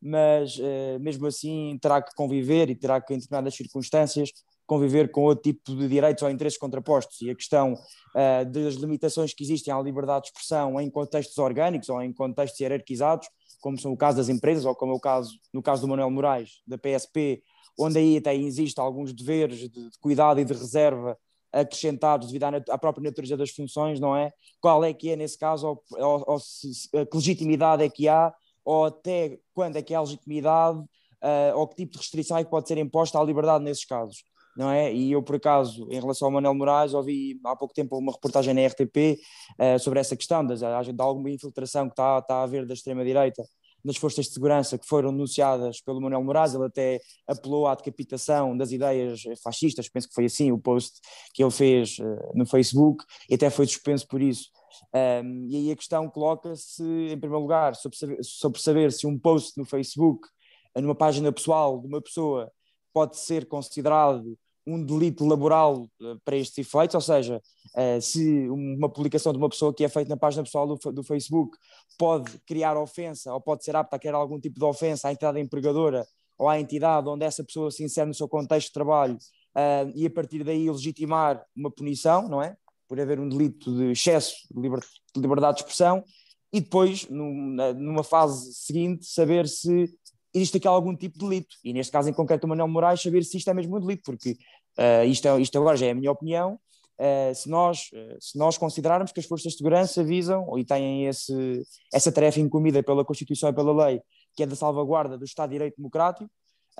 mas 0.00 0.56
uh, 0.58 1.00
mesmo 1.00 1.26
assim 1.26 1.78
terá 1.80 2.02
que 2.02 2.14
conviver 2.14 2.70
e 2.70 2.74
terá 2.74 3.00
que, 3.00 3.14
em 3.14 3.18
determinadas 3.18 3.54
circunstâncias, 3.54 4.30
conviver 4.66 5.10
com 5.10 5.22
outro 5.22 5.44
tipo 5.44 5.74
de 5.74 5.88
direitos 5.88 6.22
ou 6.22 6.30
interesses 6.30 6.58
contrapostos. 6.58 7.20
E 7.22 7.30
a 7.30 7.34
questão 7.34 7.74
uh, 7.74 8.50
das 8.50 8.74
limitações 8.74 9.32
que 9.32 9.42
existem 9.42 9.72
à 9.72 9.80
liberdade 9.80 10.24
de 10.24 10.28
expressão 10.28 10.80
em 10.80 10.90
contextos 10.90 11.38
orgânicos 11.38 11.88
ou 11.88 12.02
em 12.02 12.12
contextos 12.12 12.60
hierarquizados, 12.60 13.28
como 13.60 13.78
são 13.78 13.92
o 13.92 13.96
caso 13.96 14.18
das 14.18 14.28
empresas, 14.28 14.64
ou 14.64 14.74
como 14.74 14.92
é 14.92 14.94
o 14.94 15.00
caso, 15.00 15.38
no 15.52 15.62
caso 15.62 15.82
do 15.82 15.88
Manuel 15.88 16.10
Moraes, 16.10 16.62
da 16.66 16.78
PSP, 16.78 17.42
onde 17.78 17.98
aí 17.98 18.16
até 18.16 18.34
existem 18.34 18.82
alguns 18.82 19.12
deveres 19.12 19.58
de, 19.58 19.68
de 19.68 19.98
cuidado 20.00 20.40
e 20.40 20.44
de 20.44 20.52
reserva 20.52 21.18
acrescentados 21.52 22.28
devido 22.28 22.44
à, 22.44 22.74
à, 22.74 22.78
própria 22.78 23.04
natureza 23.04 23.36
das 23.36 23.50
funções, 23.50 23.98
não 23.98 24.14
é? 24.14 24.32
Qual 24.60 24.84
é 24.84 24.92
que 24.92 25.10
é, 25.10 25.16
nesse 25.16 25.38
caso, 25.38 25.66
ou, 25.66 25.82
ou, 25.92 26.24
ou 26.26 26.38
se, 26.38 26.88
que 26.90 27.16
legitimidade 27.16 27.82
é 27.82 27.88
que 27.88 28.08
há, 28.08 28.32
ou 28.64 28.86
até 28.86 29.38
quando 29.54 29.76
é 29.76 29.82
que 29.82 29.94
há 29.94 30.00
legitimidade, 30.00 30.78
uh, 30.78 31.56
ou 31.56 31.66
que 31.66 31.76
tipo 31.76 31.92
de 31.92 31.98
restrição 31.98 32.36
é 32.36 32.44
que 32.44 32.50
pode 32.50 32.68
ser 32.68 32.78
imposta 32.78 33.18
à 33.18 33.24
liberdade 33.24 33.64
nesses 33.64 33.84
casos 33.84 34.24
não 34.56 34.70
é? 34.70 34.92
E 34.92 35.12
eu, 35.12 35.22
por 35.22 35.36
acaso, 35.36 35.86
em 35.90 36.00
relação 36.00 36.26
ao 36.26 36.32
Manuel 36.32 36.54
Moraes, 36.54 36.94
ouvi 36.94 37.38
há 37.44 37.54
pouco 37.54 37.74
tempo 37.74 37.98
uma 37.98 38.12
reportagem 38.12 38.54
na 38.54 38.66
RTP 38.66 38.96
uh, 38.96 39.18
eh, 39.58 39.78
sobre 39.78 40.00
essa 40.00 40.16
questão, 40.16 40.44
de, 40.46 40.56
de 40.56 41.02
alguma 41.02 41.30
infiltração 41.30 41.86
que 41.86 41.92
está, 41.92 42.18
está 42.18 42.36
a 42.36 42.42
haver 42.42 42.66
da 42.66 42.74
extrema-direita 42.74 43.42
nas 43.84 43.96
forças 43.96 44.26
de 44.26 44.32
segurança 44.32 44.76
que 44.76 44.84
foram 44.84 45.12
denunciadas 45.12 45.80
pelo 45.80 46.00
Manuel 46.00 46.24
Moraes, 46.24 46.54
ele 46.54 46.64
até 46.64 47.00
apelou 47.24 47.68
à 47.68 47.74
decapitação 47.76 48.56
das 48.56 48.72
ideias 48.72 49.22
fascistas, 49.42 49.88
penso 49.88 50.08
que 50.08 50.14
foi 50.14 50.24
assim 50.24 50.50
o 50.50 50.58
post 50.58 50.98
que 51.32 51.42
ele 51.42 51.52
fez 51.52 51.98
uh, 52.00 52.32
no 52.34 52.44
Facebook, 52.44 53.04
e 53.30 53.34
até 53.36 53.48
foi 53.48 53.64
suspenso 53.66 54.08
por 54.08 54.20
isso. 54.20 54.50
Um, 54.92 55.46
e 55.48 55.56
aí 55.56 55.70
a 55.70 55.76
questão 55.76 56.08
coloca-se, 56.08 56.82
em 56.82 57.18
primeiro 57.18 57.42
lugar, 57.42 57.76
sobre 57.76 57.96
saber, 57.96 58.18
sobre 58.24 58.60
saber 58.60 58.92
se 58.92 59.06
um 59.06 59.16
post 59.16 59.56
no 59.56 59.64
Facebook, 59.64 60.26
numa 60.74 60.94
página 60.94 61.30
pessoal 61.30 61.80
de 61.80 61.86
uma 61.86 62.02
pessoa, 62.02 62.50
pode 62.92 63.16
ser 63.18 63.46
considerado 63.46 64.36
um 64.66 64.82
delito 64.82 65.24
laboral 65.24 65.88
eh, 66.02 66.16
para 66.24 66.36
estes 66.36 66.58
efeitos, 66.58 66.94
ou 66.94 67.00
seja, 67.00 67.40
eh, 67.76 68.00
se 68.00 68.48
uma 68.48 68.88
publicação 68.88 69.32
de 69.32 69.38
uma 69.38 69.48
pessoa 69.48 69.72
que 69.72 69.84
é 69.84 69.88
feita 69.88 70.08
na 70.08 70.16
página 70.16 70.42
pessoal 70.42 70.66
do, 70.66 70.92
do 70.92 71.02
Facebook 71.04 71.56
pode 71.98 72.38
criar 72.46 72.76
ofensa 72.76 73.32
ou 73.32 73.40
pode 73.40 73.64
ser 73.64 73.76
apta 73.76 73.96
a 73.96 73.98
criar 73.98 74.16
algum 74.16 74.40
tipo 74.40 74.58
de 74.58 74.64
ofensa 74.64 75.08
à 75.08 75.12
entidade 75.12 75.40
empregadora 75.40 76.06
ou 76.36 76.48
à 76.48 76.58
entidade 76.58 77.08
onde 77.08 77.24
essa 77.24 77.44
pessoa 77.44 77.70
se 77.70 77.84
insere 77.84 78.08
no 78.08 78.14
seu 78.14 78.28
contexto 78.28 78.68
de 78.68 78.72
trabalho 78.72 79.16
eh, 79.56 79.92
e 79.94 80.06
a 80.06 80.10
partir 80.10 80.42
daí 80.42 80.68
legitimar 80.68 81.44
uma 81.54 81.70
punição, 81.70 82.28
não 82.28 82.42
é? 82.42 82.56
Por 82.88 83.00
haver 83.00 83.20
um 83.20 83.28
delito 83.28 83.74
de 83.76 83.92
excesso 83.92 84.34
de, 84.50 84.60
liber, 84.60 84.80
de 84.80 85.20
liberdade 85.20 85.56
de 85.56 85.62
expressão 85.62 86.04
e 86.52 86.60
depois, 86.60 87.06
numa 87.10 88.04
fase 88.04 88.54
seguinte, 88.54 89.04
saber 89.04 89.48
se 89.48 89.92
existe 90.36 90.58
aqui 90.58 90.68
algum 90.68 90.94
tipo 90.94 91.18
de 91.18 91.24
delito. 91.24 91.56
E 91.64 91.72
neste 91.72 91.90
caso 91.90 92.08
em 92.08 92.12
concreto 92.12 92.46
o 92.46 92.48
Manuel 92.48 92.68
Moraes, 92.68 93.00
saber 93.00 93.24
se 93.24 93.36
isto 93.36 93.48
é 93.50 93.54
mesmo 93.54 93.76
um 93.76 93.80
delito, 93.80 94.02
porque 94.04 94.36
uh, 94.78 95.04
isto, 95.06 95.26
é, 95.26 95.40
isto 95.40 95.56
agora 95.58 95.76
já 95.76 95.86
é 95.86 95.90
a 95.90 95.94
minha 95.94 96.12
opinião, 96.12 96.58
uh, 96.98 97.34
se, 97.34 97.48
nós, 97.48 97.90
uh, 97.92 98.16
se 98.20 98.38
nós 98.38 98.58
considerarmos 98.58 99.12
que 99.12 99.20
as 99.20 99.26
forças 99.26 99.52
de 99.52 99.58
segurança 99.58 100.04
visam 100.04 100.58
e 100.58 100.64
têm 100.64 101.06
esse, 101.06 101.62
essa 101.92 102.12
tarefa 102.12 102.40
incumbida 102.40 102.82
pela 102.82 103.04
Constituição 103.04 103.48
e 103.48 103.54
pela 103.54 103.86
lei, 103.86 104.00
que 104.36 104.42
é 104.42 104.46
da 104.46 104.54
salvaguarda 104.54 105.16
do 105.16 105.24
Estado 105.24 105.50
de 105.50 105.54
Direito 105.54 105.76
Democrático, 105.76 106.30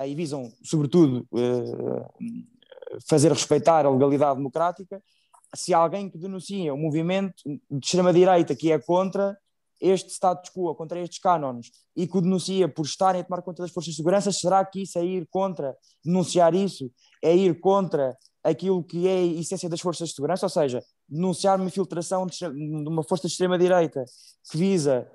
e 0.05 0.13
visam, 0.13 0.51
sobretudo, 0.63 1.27
fazer 3.09 3.31
respeitar 3.31 3.83
a 3.83 3.89
legalidade 3.89 4.37
democrática, 4.37 5.01
se 5.55 5.73
alguém 5.73 6.07
que 6.07 6.19
denuncia 6.19 6.71
um 6.71 6.77
movimento 6.77 7.33
de 7.45 7.83
extrema-direita 7.83 8.55
que 8.55 8.71
é 8.71 8.77
contra 8.77 9.35
este 9.79 10.11
status 10.11 10.51
quo, 10.51 10.73
contra 10.75 10.99
estes 10.99 11.19
cânones, 11.19 11.71
e 11.95 12.07
que 12.07 12.17
o 12.17 12.21
denuncia 12.21 12.67
por 12.67 12.85
estarem 12.85 13.21
a 13.21 13.23
tomar 13.23 13.41
conta 13.41 13.63
das 13.63 13.71
forças 13.71 13.91
de 13.91 13.97
segurança, 13.97 14.31
será 14.31 14.63
que 14.65 14.81
isso 14.81 14.97
é 14.97 15.05
ir 15.05 15.27
contra, 15.29 15.75
denunciar 16.03 16.53
isso, 16.53 16.91
é 17.23 17.35
ir 17.35 17.59
contra 17.59 18.17
aquilo 18.43 18.83
que 18.83 19.07
é 19.07 19.17
a 19.17 19.25
essência 19.25 19.69
das 19.69 19.81
forças 19.81 20.09
de 20.09 20.15
segurança, 20.15 20.45
ou 20.45 20.49
seja, 20.49 20.81
denunciar 21.07 21.57
uma 21.59 21.67
infiltração 21.67 22.25
de, 22.25 22.45
uma 22.45 23.03
força 23.03 23.27
de 23.27 23.33
extrema-direita 23.33 24.03
que 24.49 24.57
visa, 24.57 25.09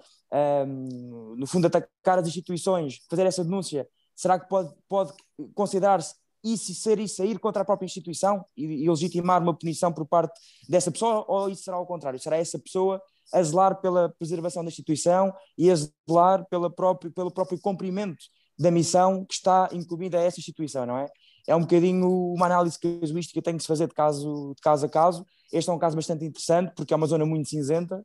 um, 0.66 1.34
no 1.36 1.46
fundo, 1.46 1.66
atacar 1.66 2.18
as 2.18 2.26
instituições, 2.26 2.98
fazer 3.08 3.26
essa 3.26 3.44
denúncia, 3.44 3.88
será 4.14 4.38
que 4.38 4.48
pode, 4.48 4.72
pode 4.88 5.12
considerar-se 5.54 6.14
isso 6.44 6.74
ser 6.74 6.98
isso, 6.98 7.24
ir 7.24 7.38
contra 7.38 7.62
a 7.62 7.64
própria 7.64 7.86
instituição 7.86 8.44
e, 8.56 8.84
e 8.84 8.90
legitimar 8.90 9.40
uma 9.40 9.56
punição 9.56 9.92
por 9.92 10.06
parte 10.06 10.38
dessa 10.68 10.90
pessoa, 10.90 11.24
ou 11.28 11.48
isso 11.48 11.62
será 11.62 11.76
ao 11.76 11.86
contrário? 11.86 12.18
Será 12.18 12.36
essa 12.36 12.58
pessoa 12.58 13.00
a 13.32 13.42
zelar 13.42 13.80
pela 13.80 14.10
preservação 14.18 14.62
da 14.62 14.68
instituição 14.68 15.32
e 15.56 15.70
a 15.70 15.74
zelar 15.74 16.46
pela 16.48 16.70
próprio, 16.70 17.10
pelo 17.10 17.30
próprio 17.30 17.58
cumprimento 17.60 18.22
da 18.58 18.70
missão 18.70 19.24
que 19.24 19.34
está 19.34 19.68
incumbida 19.72 20.18
a 20.18 20.22
essa 20.22 20.38
instituição, 20.38 20.86
não 20.86 20.98
é? 20.98 21.06
É 21.46 21.56
um 21.56 21.60
bocadinho 21.60 22.08
uma 22.34 22.46
análise 22.46 22.78
casuística 22.78 23.40
que 23.40 23.44
tem 23.44 23.56
que 23.56 23.62
se 23.62 23.66
fazer 23.66 23.88
de 23.88 23.94
caso, 23.94 24.52
de 24.54 24.62
caso 24.62 24.86
a 24.86 24.88
caso. 24.88 25.26
Este 25.52 25.68
é 25.70 25.72
um 25.72 25.78
caso 25.78 25.96
bastante 25.96 26.24
interessante 26.24 26.72
porque 26.76 26.94
é 26.94 26.96
uma 26.96 27.06
zona 27.06 27.26
muito 27.26 27.48
cinzenta, 27.48 27.98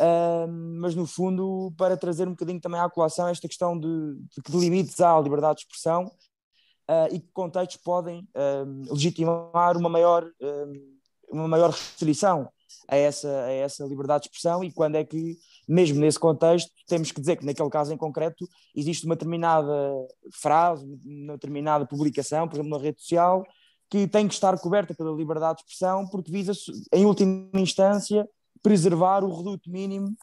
uh, 0.00 0.48
mas 0.80 0.94
no 0.94 1.06
fundo 1.06 1.72
para 1.76 1.96
trazer 1.96 2.26
um 2.26 2.32
bocadinho 2.32 2.60
também 2.60 2.80
à 2.80 2.90
colação 2.90 3.28
esta 3.28 3.46
questão 3.46 3.78
de, 3.78 4.16
de 4.48 4.58
limites 4.58 5.00
à 5.00 5.20
liberdade 5.20 5.58
de 5.58 5.62
expressão 5.62 6.06
uh, 6.06 7.14
e 7.14 7.20
que 7.20 7.28
contextos 7.32 7.80
podem 7.84 8.26
uh, 8.34 8.92
legitimar 8.92 9.76
uma 9.76 9.88
maior, 9.88 10.28
uma 11.30 11.46
maior 11.46 11.70
restrição 11.70 12.50
a 12.88 12.96
essa, 12.96 13.28
a 13.28 13.52
essa 13.52 13.84
liberdade 13.84 14.24
de 14.24 14.28
expressão 14.28 14.62
e 14.62 14.72
quando 14.72 14.96
é 14.96 15.04
que, 15.04 15.36
mesmo 15.68 16.00
nesse 16.00 16.18
contexto, 16.18 16.70
temos 16.86 17.10
que 17.10 17.20
dizer 17.20 17.36
que 17.36 17.46
naquele 17.46 17.70
caso 17.70 17.92
em 17.92 17.96
concreto 17.96 18.48
existe 18.74 19.06
uma 19.06 19.14
determinada 19.14 19.72
frase, 20.32 20.84
uma 21.04 21.34
determinada 21.34 21.86
publicação, 21.86 22.48
por 22.48 22.56
exemplo, 22.56 22.70
na 22.70 22.82
rede 22.82 23.00
social, 23.00 23.44
que 23.90 24.06
tem 24.08 24.26
que 24.26 24.34
estar 24.34 24.58
coberta 24.58 24.94
pela 24.94 25.12
liberdade 25.12 25.58
de 25.58 25.62
expressão 25.62 26.06
porque 26.08 26.32
visa, 26.32 26.52
em 26.92 27.04
última 27.04 27.60
instância, 27.60 28.28
preservar 28.62 29.24
o 29.24 29.36
reduto 29.36 29.70
mínimo 29.70 30.14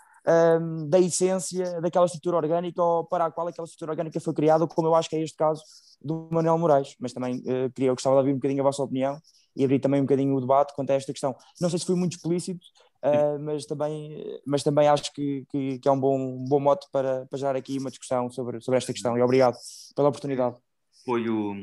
um, 0.61 0.87
da 0.87 0.99
essência 0.99 1.79
daquela 1.81 2.05
estrutura 2.05 2.37
orgânica 2.37 2.81
ou 2.81 3.05
para 3.05 3.25
a 3.25 3.31
qual 3.31 3.47
aquela 3.47 3.65
estrutura 3.65 3.91
orgânica 3.91 4.19
foi 4.19 4.33
criada, 4.33 4.67
como 4.67 4.87
eu 4.87 4.95
acho 4.95 5.09
que 5.09 5.15
é 5.15 5.21
este 5.21 5.37
caso 5.37 5.61
do 6.01 6.29
Manuel 6.31 6.57
Moraes. 6.57 6.95
Mas 6.99 7.13
também 7.13 7.37
uh, 7.37 7.69
queria, 7.73 7.89
eu 7.89 7.95
gostava 7.95 8.15
de 8.15 8.19
ouvir 8.19 8.31
um 8.31 8.35
bocadinho 8.35 8.61
a 8.61 8.63
vossa 8.63 8.83
opinião 8.83 9.19
e 9.59 9.65
abrir 9.65 9.79
também 9.79 9.99
um 9.99 10.05
bocadinho 10.05 10.33
o 10.33 10.39
debate 10.39 10.73
quanto 10.73 10.89
a 10.91 10.93
esta 10.93 11.11
questão. 11.11 11.35
Não 11.59 11.69
sei 11.69 11.77
se 11.77 11.85
fui 11.85 11.95
muito 11.95 12.13
explícito, 12.13 12.65
uh, 13.03 13.37
mas, 13.41 13.65
também, 13.65 14.39
mas 14.45 14.63
também 14.63 14.87
acho 14.87 15.13
que, 15.13 15.45
que, 15.51 15.79
que, 15.79 15.87
é 15.87 15.91
um 15.91 15.99
bom, 15.99 16.17
um 16.17 16.45
bom 16.45 16.61
mote 16.61 16.87
para, 16.93 17.25
para 17.25 17.37
gerar 17.37 17.57
aqui 17.57 17.77
uma 17.77 17.89
discussão 17.89 18.31
sobre, 18.31 18.61
sobre 18.61 18.77
esta 18.77 18.93
questão. 18.93 19.17
E 19.17 19.21
obrigado 19.21 19.57
pela 19.93 20.07
oportunidade. 20.07 20.55
Foi 21.03 21.29
o, 21.29 21.53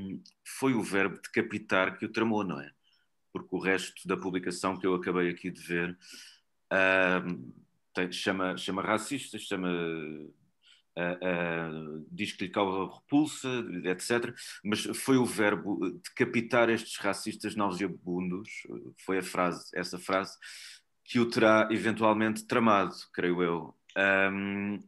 foi 0.45 0.75
o 0.75 0.83
verbo 0.83 1.19
decapitar 1.23 1.99
que 1.99 2.05
o 2.05 2.13
tramou, 2.13 2.45
não 2.45 2.61
é? 2.61 2.71
Porque 3.33 3.57
o 3.57 3.59
resto 3.59 4.07
da 4.07 4.17
publicação 4.17 4.79
que 4.79 4.87
eu 4.87 4.95
acabei 4.95 5.31
aqui 5.31 5.51
de 5.51 5.61
ver 5.63 5.99
uh, 6.71 7.53
tem, 7.95 8.13
chama, 8.13 8.59
chama 8.59 8.83
racistas, 8.83 9.41
chama 9.41 9.71
uh, 10.97 12.07
diz 12.11 12.33
que 12.33 12.45
lhe 12.45 12.51
causa 12.51 12.95
repulsa, 12.95 13.49
etc. 13.85 14.35
Mas 14.65 14.83
foi 14.97 15.17
o 15.17 15.25
verbo 15.25 15.91
decapitar 16.05 16.71
estes 16.71 16.97
racistas 16.97 17.55
nauseabundos, 17.55 18.49
foi 19.05 19.19
a 19.19 19.23
frase, 19.23 19.71
essa 19.75 19.99
frase, 19.99 20.37
que 21.05 21.21
o 21.21 21.29
terá 21.29 21.69
eventualmente 21.71 22.45
tramado, 22.47 22.95
creio 23.13 23.43
eu. 23.43 23.75
Um, 23.97 24.83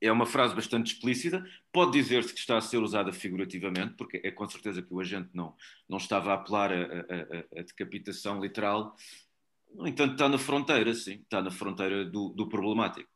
é 0.00 0.12
uma 0.12 0.26
frase 0.26 0.54
bastante 0.54 0.92
explícita, 0.92 1.44
pode 1.72 1.92
dizer-se 1.92 2.32
que 2.32 2.38
está 2.38 2.58
a 2.58 2.60
ser 2.60 2.78
usada 2.78 3.12
figurativamente, 3.12 3.94
porque 3.94 4.20
é 4.22 4.30
com 4.30 4.46
certeza 4.48 4.82
que 4.82 4.92
o 4.92 5.00
agente 5.00 5.30
não, 5.32 5.54
não 5.88 5.98
estava 5.98 6.32
a 6.32 6.34
apelar 6.34 6.70
a, 6.72 6.76
a, 6.76 7.60
a 7.60 7.62
decapitação 7.62 8.40
literal, 8.40 8.94
no 9.74 9.86
entanto 9.86 10.12
está 10.12 10.28
na 10.28 10.38
fronteira, 10.38 10.94
sim, 10.94 11.20
está 11.22 11.42
na 11.42 11.50
fronteira 11.50 12.04
do, 12.04 12.30
do 12.30 12.48
problemático. 12.48 13.08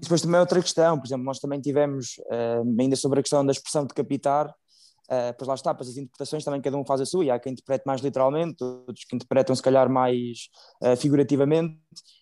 Depois 0.00 0.22
também 0.22 0.40
outra 0.40 0.60
questão, 0.62 0.98
por 0.98 1.06
exemplo, 1.06 1.24
nós 1.24 1.38
também 1.38 1.60
tivemos, 1.60 2.16
uh, 2.30 2.80
ainda 2.80 2.96
sobre 2.96 3.20
a 3.20 3.22
questão 3.22 3.44
da 3.44 3.52
expressão 3.52 3.86
de 3.86 3.92
capitar, 3.92 4.48
uh, 4.48 5.34
pois 5.36 5.46
lá 5.46 5.54
está, 5.54 5.74
pois 5.74 5.90
as 5.90 5.96
interpretações 5.98 6.44
também 6.44 6.62
cada 6.62 6.76
um 6.78 6.84
faz 6.84 7.00
a 7.00 7.06
sua, 7.06 7.24
e 7.24 7.30
há 7.30 7.38
quem 7.38 7.52
interprete 7.52 7.84
mais 7.84 8.00
literalmente, 8.00 8.64
outros 8.64 9.04
que 9.04 9.14
interpretam 9.14 9.54
se 9.54 9.62
calhar 9.62 9.90
mais 9.90 10.48
uh, 10.82 10.96
figurativamente, 10.96 11.78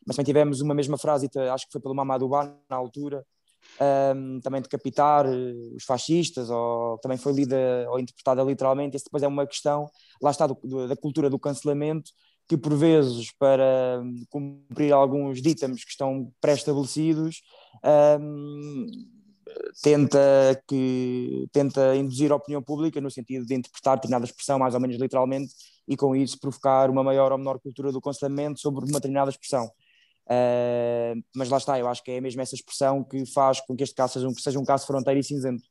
mas 0.06 0.16
também 0.16 0.26
tivemos 0.26 0.60
uma 0.60 0.74
mesma 0.74 0.98
frase, 0.98 1.30
acho 1.52 1.66
que 1.66 1.72
foi 1.72 1.80
pelo 1.80 1.94
Mamadou 1.94 2.28
Ba 2.28 2.52
na 2.68 2.76
altura, 2.76 3.24
um, 4.16 4.40
também 4.40 4.60
decapitar 4.60 5.26
uh, 5.26 5.76
os 5.76 5.84
fascistas, 5.84 6.50
ou 6.50 6.98
também 6.98 7.16
foi 7.16 7.32
lida 7.32 7.56
ou 7.88 8.00
interpretada 8.00 8.42
literalmente, 8.42 8.96
isso 8.96 9.04
depois 9.06 9.22
é 9.22 9.28
uma 9.28 9.46
questão, 9.46 9.88
lá 10.20 10.30
está, 10.30 10.46
do, 10.46 10.58
do, 10.62 10.88
da 10.88 10.96
cultura 10.96 11.30
do 11.30 11.38
cancelamento, 11.38 12.10
que 12.48 12.56
por 12.56 12.74
vezes, 12.76 13.30
para 13.38 14.02
cumprir 14.28 14.92
alguns 14.92 15.40
ditames 15.40 15.84
que 15.84 15.90
estão 15.90 16.30
pré-estabelecidos, 16.40 17.42
um, 18.20 18.86
tenta, 19.82 20.62
que, 20.68 21.46
tenta 21.52 21.96
induzir 21.96 22.32
a 22.32 22.36
opinião 22.36 22.62
pública 22.62 23.00
no 23.00 23.10
sentido 23.10 23.46
de 23.46 23.54
interpretar 23.54 23.96
determinada 23.96 24.24
expressão 24.24 24.58
mais 24.58 24.74
ou 24.74 24.80
menos 24.80 24.96
literalmente 24.96 25.52
e 25.86 25.96
com 25.96 26.14
isso 26.14 26.38
provocar 26.38 26.90
uma 26.90 27.02
maior 27.02 27.32
ou 27.32 27.38
menor 27.38 27.58
cultura 27.58 27.92
do 27.92 28.00
cancelamento 28.00 28.60
sobre 28.60 28.84
uma 28.84 28.98
determinada 28.98 29.30
expressão. 29.30 29.70
Uh, 30.26 31.20
mas 31.36 31.50
lá 31.50 31.58
está, 31.58 31.78
eu 31.78 31.86
acho 31.86 32.02
que 32.02 32.10
é 32.10 32.20
mesmo 32.20 32.40
essa 32.40 32.54
expressão 32.54 33.04
que 33.04 33.26
faz 33.26 33.60
com 33.60 33.76
que 33.76 33.82
este 33.82 33.94
caso 33.94 34.14
seja 34.14 34.28
um, 34.28 34.34
seja 34.34 34.58
um 34.58 34.64
caso 34.64 34.86
fronteiro 34.86 35.20
e 35.20 35.24
cinzento. 35.24 35.62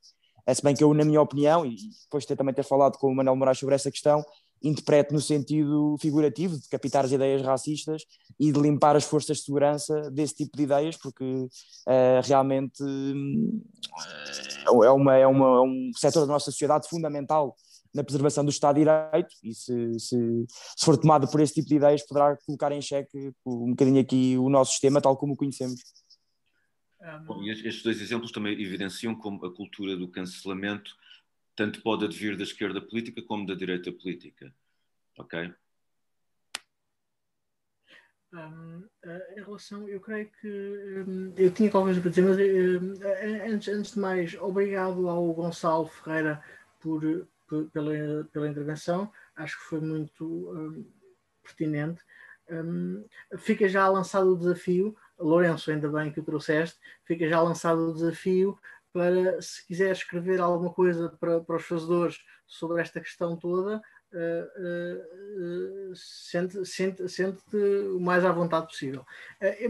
É, 0.45 0.53
se 0.53 0.61
bem 0.61 0.75
que 0.75 0.83
eu, 0.83 0.93
na 0.93 1.05
minha 1.05 1.21
opinião, 1.21 1.65
e 1.65 1.75
depois 2.03 2.25
de 2.25 2.35
também 2.35 2.53
ter 2.53 2.63
falado 2.63 2.97
com 2.97 3.07
o 3.07 3.15
Manuel 3.15 3.35
Moraes 3.35 3.57
sobre 3.57 3.75
essa 3.75 3.89
questão, 3.89 4.23
interpreto 4.63 5.13
no 5.13 5.19
sentido 5.19 5.97
figurativo 5.99 6.57
de 6.57 6.69
captar 6.69 7.05
as 7.05 7.11
ideias 7.11 7.41
racistas 7.41 8.03
e 8.39 8.51
de 8.51 8.59
limpar 8.59 8.95
as 8.95 9.03
forças 9.03 9.37
de 9.37 9.43
segurança 9.43 10.09
desse 10.09 10.35
tipo 10.35 10.55
de 10.55 10.63
ideias, 10.63 10.95
porque 10.95 11.23
uh, 11.23 12.21
realmente 12.23 12.81
uh, 12.81 14.83
é, 14.83 14.91
uma, 14.91 15.15
é, 15.15 15.27
uma, 15.27 15.45
é 15.45 15.61
um 15.61 15.91
setor 15.95 16.21
da 16.21 16.33
nossa 16.33 16.45
sociedade 16.45 16.87
fundamental 16.87 17.55
na 17.93 18.03
preservação 18.03 18.43
do 18.43 18.49
Estado 18.49 18.75
de 18.75 18.81
Direito 18.81 19.35
e 19.43 19.53
se, 19.53 19.99
se, 19.99 20.45
se, 20.47 20.85
for 20.85 20.97
tomado 20.97 21.27
por 21.27 21.39
esse 21.41 21.53
tipo 21.53 21.67
de 21.67 21.75
ideias 21.75 22.05
poderá 22.07 22.35
colocar 22.45 22.71
em 22.71 22.81
xeque 22.81 23.31
um 23.45 23.71
bocadinho 23.71 24.01
aqui 24.01 24.35
o 24.37 24.49
nosso 24.49 24.71
sistema 24.71 24.99
tal 24.99 25.15
como 25.15 25.33
o 25.33 25.37
conhecemos. 25.37 25.79
Bom, 27.27 27.43
estes 27.43 27.83
dois 27.83 28.01
exemplos 28.01 28.31
também 28.31 28.53
evidenciam 28.53 29.13
como 29.13 29.45
a 29.45 29.53
cultura 29.53 29.97
do 29.97 30.07
cancelamento 30.07 30.95
tanto 31.55 31.81
pode 31.81 32.05
advir 32.05 32.37
da 32.37 32.43
esquerda 32.43 32.81
política 32.81 33.21
como 33.21 33.45
da 33.45 33.53
direita 33.53 33.91
política. 33.91 34.53
Ok? 35.17 35.53
Um, 38.33 38.87
em 39.37 39.43
relação, 39.43 39.87
eu 39.87 39.99
creio 39.99 40.27
que 40.41 40.47
um, 41.07 41.33
eu 41.37 41.51
tinha 41.51 41.69
qualquer 41.69 41.93
coisa 41.93 42.01
para 42.01 42.09
dizer, 42.09 42.21
mas 42.23 42.37
um, 42.39 43.53
antes, 43.53 43.67
antes 43.67 43.93
de 43.93 43.99
mais, 43.99 44.33
obrigado 44.35 45.07
ao 45.07 45.31
Gonçalo 45.33 45.85
Ferreira 45.85 46.43
por, 46.79 47.27
por 47.47 47.69
pela, 47.69 48.23
pela 48.31 48.49
intervenção, 48.49 49.11
acho 49.35 49.59
que 49.59 49.65
foi 49.65 49.79
muito 49.79 50.81
pertinente. 51.43 52.01
fica 53.37 53.69
já 53.69 53.87
lançado 53.87 54.33
o 54.33 54.37
desafio, 54.37 54.97
Lourenço, 55.19 55.69
ainda 55.69 55.87
bem 55.87 56.11
que 56.11 56.19
o 56.19 56.23
trouxeste, 56.23 56.79
fica 57.05 57.29
já 57.29 57.39
lançado 57.39 57.89
o 57.89 57.93
desafio 57.93 58.57
para, 58.93 59.41
se 59.41 59.65
quiser 59.65 59.91
escrever 59.91 60.39
alguma 60.39 60.71
coisa 60.71 61.09
para, 61.19 61.41
para 61.41 61.55
os 61.57 61.65
fazedores 61.65 62.23
sobre 62.47 62.81
esta 62.81 63.01
questão 63.01 63.35
toda, 63.35 63.81
uh, 64.13 65.91
uh, 65.91 65.95
sente, 65.95 66.63
sente, 66.65 67.09
sente 67.09 67.57
o 67.57 67.99
mais 67.99 68.23
à 68.23 68.31
vontade 68.31 68.67
possível. 68.67 69.05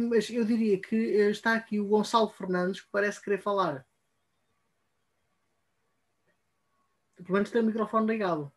mas 0.10 0.30
eu 0.30 0.44
diria 0.44 0.80
que 0.80 0.96
está 0.96 1.56
aqui 1.56 1.80
o 1.80 1.88
Gonçalo 1.88 2.30
Fernandes, 2.30 2.82
que 2.82 2.90
parece 2.92 3.24
querer 3.24 3.42
falar. 3.42 3.86
Pelo 7.16 7.34
menos 7.34 7.50
tem 7.50 7.62
o 7.62 7.66
microfone 7.66 8.08
ligado. 8.08 8.52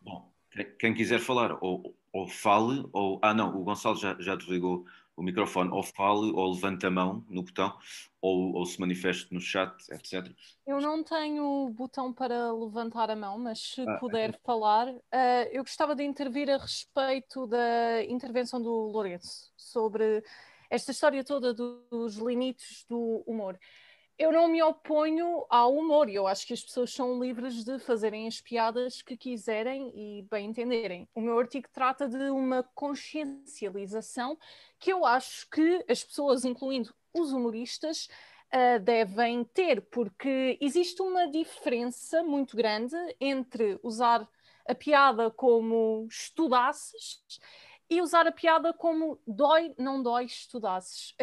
Bom, 0.00 0.32
quem 0.78 0.94
quiser 0.94 1.20
falar, 1.20 1.58
ou, 1.60 1.94
ou 2.12 2.26
fale, 2.26 2.88
ou. 2.92 3.20
Ah, 3.22 3.34
não, 3.34 3.54
o 3.54 3.64
Gonçalo 3.64 3.96
já, 3.96 4.16
já 4.18 4.34
desligou 4.34 4.86
o 5.16 5.22
microfone 5.22 5.70
ou 5.70 5.82
fale 5.82 6.32
ou 6.32 6.52
levante 6.52 6.86
a 6.86 6.90
mão 6.90 7.24
no 7.28 7.42
botão 7.42 7.76
ou, 8.20 8.54
ou 8.54 8.64
se 8.64 8.80
manifeste 8.80 9.32
no 9.32 9.40
chat, 9.40 9.74
etc. 9.90 10.34
Eu 10.66 10.80
não 10.80 11.02
tenho 11.02 11.68
botão 11.70 12.12
para 12.12 12.52
levantar 12.52 13.10
a 13.10 13.16
mão, 13.16 13.38
mas 13.38 13.60
se 13.60 13.82
ah, 13.82 13.98
puder 13.98 14.30
é. 14.30 14.38
falar, 14.44 14.88
uh, 14.88 15.00
eu 15.50 15.62
gostava 15.62 15.94
de 15.94 16.04
intervir 16.04 16.48
a 16.48 16.56
respeito 16.56 17.46
da 17.46 18.04
intervenção 18.04 18.62
do 18.62 18.70
Lourenço 18.70 19.52
sobre 19.56 20.22
esta 20.70 20.90
história 20.92 21.22
toda 21.22 21.52
dos 21.52 22.16
limites 22.16 22.84
do 22.88 23.22
humor 23.26 23.58
eu 24.18 24.30
não 24.30 24.48
me 24.48 24.62
oponho 24.62 25.44
ao 25.48 25.74
humor, 25.74 26.08
eu 26.08 26.26
acho 26.26 26.46
que 26.46 26.52
as 26.52 26.62
pessoas 26.62 26.92
são 26.92 27.22
livres 27.22 27.64
de 27.64 27.78
fazerem 27.78 28.26
as 28.26 28.40
piadas 28.40 29.02
que 29.02 29.16
quiserem 29.16 29.92
e 29.94 30.22
bem 30.30 30.50
entenderem. 30.50 31.08
O 31.14 31.20
meu 31.20 31.38
artigo 31.38 31.68
trata 31.72 32.08
de 32.08 32.30
uma 32.30 32.62
consciencialização 32.74 34.38
que 34.78 34.92
eu 34.92 35.04
acho 35.04 35.48
que 35.50 35.84
as 35.88 36.04
pessoas, 36.04 36.44
incluindo 36.44 36.94
os 37.14 37.32
humoristas, 37.32 38.08
uh, 38.52 38.78
devem 38.80 39.44
ter, 39.44 39.80
porque 39.82 40.58
existe 40.60 41.00
uma 41.02 41.26
diferença 41.28 42.22
muito 42.22 42.56
grande 42.56 42.96
entre 43.20 43.78
usar 43.82 44.28
a 44.66 44.74
piada 44.74 45.30
como 45.30 46.06
estudasses 46.08 47.20
e 47.90 48.00
usar 48.00 48.26
a 48.26 48.32
piada 48.32 48.72
como 48.72 49.20
dói, 49.26 49.74
não 49.78 50.02
dói, 50.02 50.24
estudasses. 50.24 51.14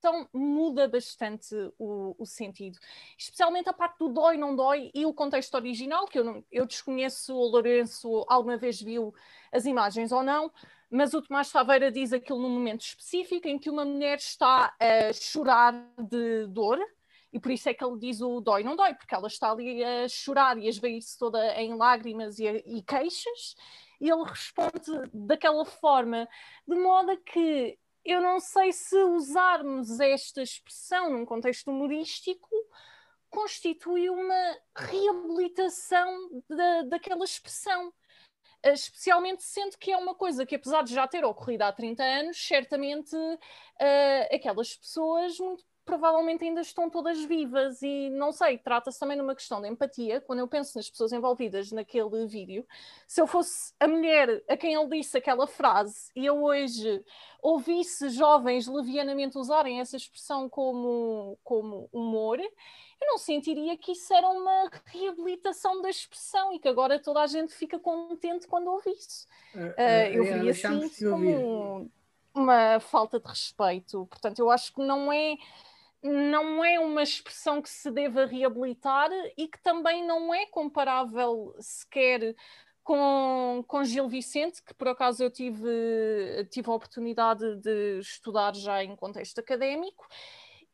Então 0.00 0.26
muda 0.32 0.88
bastante 0.88 1.54
o, 1.78 2.16
o, 2.18 2.26
sentido. 2.26 2.78
Especialmente 3.16 3.68
a 3.68 3.72
parte 3.72 3.98
do 3.98 4.08
dói, 4.08 4.38
não 4.38 4.56
dói 4.56 4.90
e 4.94 5.04
o 5.04 5.12
contexto 5.12 5.54
original, 5.54 6.06
que 6.06 6.18
eu, 6.18 6.24
não, 6.24 6.44
eu 6.50 6.66
desconheço, 6.66 7.34
o 7.36 7.46
Lourenço 7.46 8.24
alguma 8.26 8.56
vez 8.56 8.80
viu 8.80 9.14
as 9.52 9.66
imagens 9.66 10.10
ou 10.10 10.22
não, 10.22 10.50
mas 10.90 11.12
o 11.12 11.20
Tomás 11.20 11.52
Taveira 11.52 11.92
diz 11.92 12.14
aquilo 12.14 12.40
num 12.40 12.48
momento 12.48 12.80
específico 12.80 13.46
em 13.46 13.58
que 13.58 13.68
uma 13.68 13.84
mulher 13.84 14.16
está 14.16 14.74
a 14.80 15.12
chorar 15.12 15.72
de 15.98 16.46
dor, 16.46 16.78
e 17.32 17.38
por 17.38 17.52
isso 17.52 17.68
é 17.68 17.74
que 17.74 17.84
ele 17.84 17.98
diz 17.98 18.22
o 18.22 18.40
dói, 18.40 18.64
não 18.64 18.74
dói, 18.74 18.94
porque 18.94 19.14
ela 19.14 19.28
está 19.28 19.52
ali 19.52 19.84
a 19.84 20.08
chorar 20.08 20.58
e 20.58 20.66
a 20.66 20.70
esvair-se 20.70 21.16
toda 21.18 21.54
em 21.60 21.76
lágrimas 21.76 22.38
e, 22.38 22.46
e 22.46 22.82
queixas, 22.82 23.54
e 24.00 24.08
ele 24.10 24.24
responde 24.24 25.10
daquela 25.12 25.64
forma, 25.64 26.26
de 26.66 26.74
modo 26.74 27.16
que 27.18 27.78
eu 28.10 28.20
não 28.20 28.40
sei 28.40 28.72
se 28.72 28.96
usarmos 28.96 30.00
esta 30.00 30.42
expressão 30.42 31.10
num 31.10 31.24
contexto 31.24 31.70
humorístico 31.70 32.48
constitui 33.28 34.10
uma 34.10 34.58
reabilitação 34.76 36.42
da, 36.48 36.82
daquela 36.82 37.24
expressão. 37.24 37.92
Especialmente 38.62 39.42
sendo 39.42 39.78
que 39.78 39.90
é 39.92 39.96
uma 39.96 40.14
coisa 40.14 40.44
que, 40.44 40.56
apesar 40.56 40.82
de 40.82 40.92
já 40.92 41.06
ter 41.06 41.24
ocorrido 41.24 41.64
há 41.64 41.72
30 41.72 42.02
anos, 42.02 42.36
certamente 42.46 43.16
uh, 43.16 44.34
aquelas 44.34 44.76
pessoas 44.76 45.38
muito 45.38 45.64
provavelmente 45.90 46.44
ainda 46.44 46.60
estão 46.60 46.88
todas 46.88 47.20
vivas 47.24 47.82
e 47.82 48.10
não 48.10 48.30
sei, 48.30 48.56
trata-se 48.56 49.00
também 49.00 49.16
de 49.16 49.24
uma 49.24 49.34
questão 49.34 49.60
de 49.60 49.66
empatia. 49.66 50.20
Quando 50.20 50.38
eu 50.38 50.46
penso 50.46 50.78
nas 50.78 50.88
pessoas 50.88 51.12
envolvidas 51.12 51.72
naquele 51.72 52.28
vídeo, 52.28 52.64
se 53.08 53.20
eu 53.20 53.26
fosse 53.26 53.74
a 53.80 53.88
mulher 53.88 54.40
a 54.48 54.56
quem 54.56 54.74
ele 54.74 54.88
disse 54.88 55.18
aquela 55.18 55.48
frase 55.48 56.12
e 56.14 56.24
eu 56.24 56.44
hoje 56.44 57.04
ouvisse 57.42 58.08
jovens 58.10 58.68
levianamente 58.68 59.36
usarem 59.36 59.80
essa 59.80 59.96
expressão 59.96 60.48
como, 60.48 61.36
como 61.42 61.88
humor, 61.92 62.38
eu 62.38 63.06
não 63.08 63.18
sentiria 63.18 63.76
que 63.76 63.90
isso 63.90 64.14
era 64.14 64.28
uma 64.28 64.70
reabilitação 64.84 65.82
da 65.82 65.90
expressão 65.90 66.52
e 66.52 66.60
que 66.60 66.68
agora 66.68 67.00
toda 67.00 67.20
a 67.20 67.26
gente 67.26 67.52
fica 67.52 67.80
contente 67.80 68.46
quando 68.46 68.70
ouve 68.70 68.90
isso. 68.90 69.26
Uh, 69.56 69.58
uh, 69.58 70.14
eu 70.14 70.22
veria 70.22 70.52
assim 70.52 70.88
como 71.10 71.90
uma 72.32 72.78
falta 72.78 73.18
de 73.18 73.26
respeito. 73.26 74.06
Portanto, 74.06 74.38
eu 74.38 74.50
acho 74.50 74.72
que 74.72 74.80
não 74.82 75.12
é 75.12 75.34
não 76.02 76.64
é 76.64 76.78
uma 76.78 77.02
expressão 77.02 77.60
que 77.60 77.68
se 77.68 77.90
deva 77.90 78.24
reabilitar 78.24 79.10
e 79.36 79.46
que 79.46 79.60
também 79.62 80.04
não 80.06 80.32
é 80.32 80.46
comparável 80.46 81.54
sequer 81.58 82.34
com, 82.82 83.62
com 83.68 83.84
Gil 83.84 84.08
Vicente, 84.08 84.62
que 84.62 84.74
por 84.74 84.88
acaso 84.88 85.22
eu 85.22 85.30
tive, 85.30 85.68
tive 86.50 86.70
a 86.70 86.74
oportunidade 86.74 87.56
de 87.56 87.98
estudar 88.00 88.54
já 88.54 88.82
em 88.82 88.96
contexto 88.96 89.38
académico. 89.38 90.06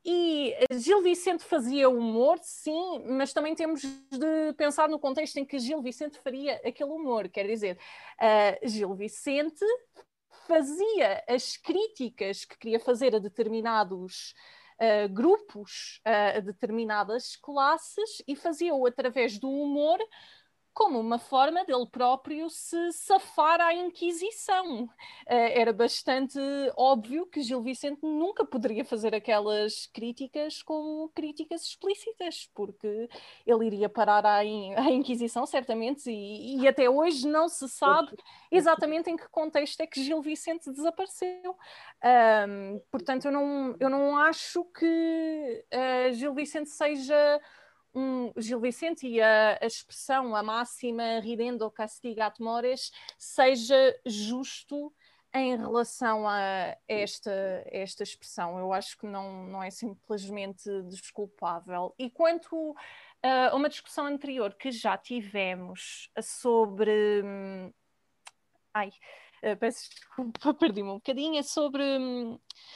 E 0.08 0.54
Gil 0.70 1.02
Vicente 1.02 1.42
fazia 1.42 1.88
humor, 1.88 2.38
sim, 2.40 3.02
mas 3.08 3.32
também 3.32 3.56
temos 3.56 3.82
de 3.82 4.52
pensar 4.56 4.88
no 4.88 5.00
contexto 5.00 5.36
em 5.38 5.44
que 5.44 5.58
Gil 5.58 5.82
Vicente 5.82 6.20
faria 6.20 6.54
aquele 6.64 6.90
humor. 6.90 7.28
Quer 7.28 7.48
dizer, 7.48 7.76
uh, 8.20 8.68
Gil 8.68 8.94
Vicente 8.94 9.64
fazia 10.46 11.24
as 11.28 11.56
críticas 11.56 12.44
que 12.44 12.56
queria 12.56 12.78
fazer 12.78 13.16
a 13.16 13.18
determinados 13.18 14.32
grupos 15.10 16.00
a 16.04 16.40
determinadas 16.40 17.36
classes 17.36 18.22
e 18.26 18.36
fazia-o 18.36 18.86
através 18.86 19.38
do 19.38 19.48
humor 19.48 19.98
como 20.76 21.00
uma 21.00 21.18
forma 21.18 21.64
dele 21.64 21.86
próprio 21.90 22.50
se 22.50 22.92
safar 22.92 23.62
à 23.62 23.72
Inquisição. 23.72 24.84
Uh, 24.84 24.88
era 25.26 25.72
bastante 25.72 26.38
óbvio 26.76 27.24
que 27.24 27.40
Gil 27.40 27.62
Vicente 27.62 28.00
nunca 28.02 28.44
poderia 28.44 28.84
fazer 28.84 29.14
aquelas 29.14 29.86
críticas 29.86 30.62
como 30.62 31.08
críticas 31.14 31.62
explícitas, 31.62 32.50
porque 32.54 33.08
ele 33.46 33.64
iria 33.64 33.88
parar 33.88 34.26
à, 34.26 34.44
in 34.44 34.74
à 34.76 34.90
Inquisição, 34.90 35.46
certamente, 35.46 36.10
e, 36.10 36.60
e, 36.60 36.68
até 36.68 36.90
hoje 36.90 37.26
não 37.26 37.48
se 37.48 37.66
sabe 37.70 38.14
exatamente 38.52 39.08
em 39.08 39.16
que 39.16 39.26
contexto 39.30 39.80
é 39.80 39.86
que 39.86 40.04
Gil 40.04 40.20
Vicente 40.20 40.70
desapareceu. 40.70 41.56
Um, 42.04 42.82
portanto, 42.90 43.24
eu 43.24 43.32
não, 43.32 43.74
eu 43.80 43.88
não 43.88 44.18
acho 44.18 44.62
que 44.78 45.64
uh, 45.72 46.12
Gil 46.12 46.34
Vicente 46.34 46.68
seja 46.68 47.40
um, 47.96 48.32
Gil 48.36 48.60
Vicente 48.60 49.08
e 49.08 49.20
a, 49.20 49.58
a 49.60 49.66
expressão, 49.66 50.36
a 50.36 50.42
máxima 50.42 51.18
ridendo 51.20 51.70
castigat 51.70 52.38
mores, 52.40 52.92
seja 53.18 53.98
justo 54.04 54.92
em 55.34 55.56
relação 55.56 56.28
a 56.28 56.76
esta, 56.86 57.62
esta 57.66 58.02
expressão. 58.02 58.58
Eu 58.58 58.72
acho 58.72 58.96
que 58.98 59.06
não, 59.06 59.46
não 59.46 59.62
é 59.62 59.70
simplesmente 59.70 60.70
desculpável. 60.82 61.94
E 61.98 62.08
quanto 62.10 62.74
a 63.22 63.54
uma 63.54 63.68
discussão 63.68 64.06
anterior 64.06 64.54
que 64.54 64.70
já 64.70 64.96
tivemos 64.96 66.10
sobre. 66.22 67.22
Ai, 68.72 68.90
uh, 69.42 69.56
peço 69.58 69.90
desculpa, 69.90 70.54
perdi-me 70.54 70.90
um 70.90 70.94
bocadinho, 70.94 71.38
é 71.38 71.42
sobre, 71.42 71.82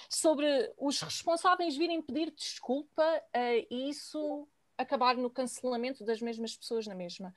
sobre 0.08 0.72
os 0.78 1.00
responsáveis 1.00 1.76
virem 1.76 2.00
pedir 2.00 2.30
desculpa 2.30 3.02
uh, 3.02 3.66
e 3.70 3.90
isso 3.90 4.48
acabar 4.80 5.16
no 5.16 5.30
cancelamento 5.30 6.04
das 6.04 6.20
mesmas 6.20 6.56
pessoas 6.56 6.86
na 6.86 6.94
mesma. 6.94 7.34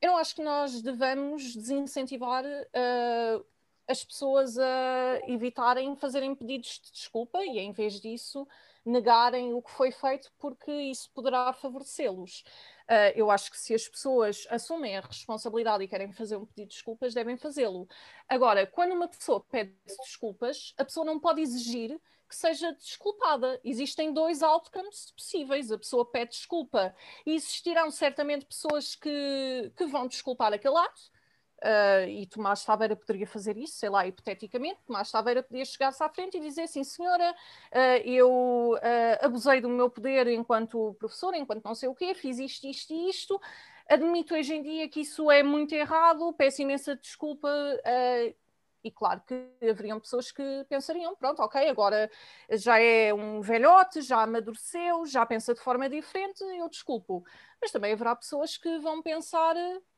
Eu 0.00 0.12
não 0.12 0.16
acho 0.18 0.34
que 0.34 0.42
nós 0.42 0.82
devamos 0.82 1.54
desincentivar 1.54 2.44
uh, 2.44 3.44
as 3.86 4.04
pessoas 4.04 4.58
a 4.58 5.20
evitarem 5.28 5.94
fazerem 5.96 6.34
pedidos 6.34 6.80
de 6.82 6.92
desculpa 6.92 7.44
e, 7.44 7.58
em 7.58 7.72
vez 7.72 8.00
disso, 8.00 8.46
negarem 8.84 9.54
o 9.54 9.62
que 9.62 9.70
foi 9.70 9.92
feito, 9.92 10.32
porque 10.38 10.72
isso 10.72 11.10
poderá 11.14 11.52
favorecê-los. 11.52 12.44
Uh, 12.88 13.14
eu 13.14 13.30
acho 13.30 13.50
que 13.50 13.58
se 13.58 13.74
as 13.74 13.88
pessoas 13.88 14.46
assumem 14.50 14.96
a 14.96 15.00
responsabilidade 15.00 15.84
e 15.84 15.88
querem 15.88 16.12
fazer 16.12 16.36
um 16.36 16.44
pedido 16.44 16.68
de 16.68 16.74
desculpas, 16.74 17.14
devem 17.14 17.36
fazê-lo. 17.36 17.88
Agora, 18.28 18.66
quando 18.66 18.92
uma 18.92 19.08
pessoa 19.08 19.40
pede 19.40 19.74
desculpas, 20.00 20.74
a 20.76 20.84
pessoa 20.84 21.06
não 21.06 21.18
pode 21.20 21.40
exigir 21.40 21.98
que 22.32 22.36
seja 22.36 22.72
desculpada. 22.72 23.60
Existem 23.62 24.10
dois 24.10 24.42
outcomes 24.42 25.10
possíveis. 25.10 25.70
A 25.70 25.76
pessoa 25.76 26.10
pede 26.10 26.30
desculpa 26.30 26.94
e 27.26 27.34
existirão 27.34 27.90
certamente 27.90 28.46
pessoas 28.46 28.94
que, 28.94 29.70
que 29.76 29.84
vão 29.84 30.06
desculpar 30.06 30.50
aquele 30.54 30.78
ato. 30.78 31.12
Uh, 31.60 32.08
e 32.08 32.26
Tomás 32.26 32.64
Taveira 32.64 32.96
poderia 32.96 33.26
fazer 33.26 33.56
isso, 33.56 33.74
sei 33.74 33.90
lá, 33.90 34.06
hipoteticamente. 34.06 34.80
Tomás 34.86 35.12
Taveira 35.12 35.42
podia 35.42 35.64
chegar-se 35.64 36.02
à 36.02 36.08
frente 36.08 36.38
e 36.38 36.40
dizer 36.40 36.62
assim: 36.62 36.82
Senhora, 36.82 37.32
uh, 37.32 38.08
eu 38.08 38.72
uh, 38.72 38.78
abusei 39.20 39.60
do 39.60 39.68
meu 39.68 39.90
poder 39.90 40.26
enquanto 40.28 40.96
professor, 40.98 41.34
enquanto 41.34 41.64
não 41.64 41.74
sei 41.74 41.88
o 41.88 41.94
quê, 41.94 42.14
fiz 42.14 42.38
isto, 42.38 42.66
isto 42.66 42.92
e 42.92 43.10
isto. 43.10 43.40
Admito 43.88 44.34
hoje 44.34 44.54
em 44.54 44.62
dia 44.62 44.88
que 44.88 45.00
isso 45.00 45.30
é 45.30 45.42
muito 45.42 45.74
errado, 45.74 46.32
peço 46.32 46.62
imensa 46.62 46.96
desculpa 46.96 47.48
e 48.84 48.90
claro 48.90 49.22
que 49.26 49.34
haveriam 49.62 50.00
pessoas 50.00 50.32
que 50.32 50.64
pensariam: 50.68 51.14
pronto, 51.16 51.40
ok, 51.42 51.68
agora 51.68 52.10
já 52.50 52.78
é 52.80 53.12
um 53.14 53.40
velhote, 53.40 54.02
já 54.02 54.22
amadureceu, 54.22 55.06
já 55.06 55.24
pensa 55.26 55.54
de 55.54 55.60
forma 55.60 55.88
diferente, 55.88 56.42
eu 56.42 56.68
desculpo. 56.68 57.24
Mas 57.60 57.70
também 57.70 57.92
haverá 57.92 58.14
pessoas 58.16 58.56
que 58.56 58.78
vão 58.78 59.02
pensar: 59.02 59.54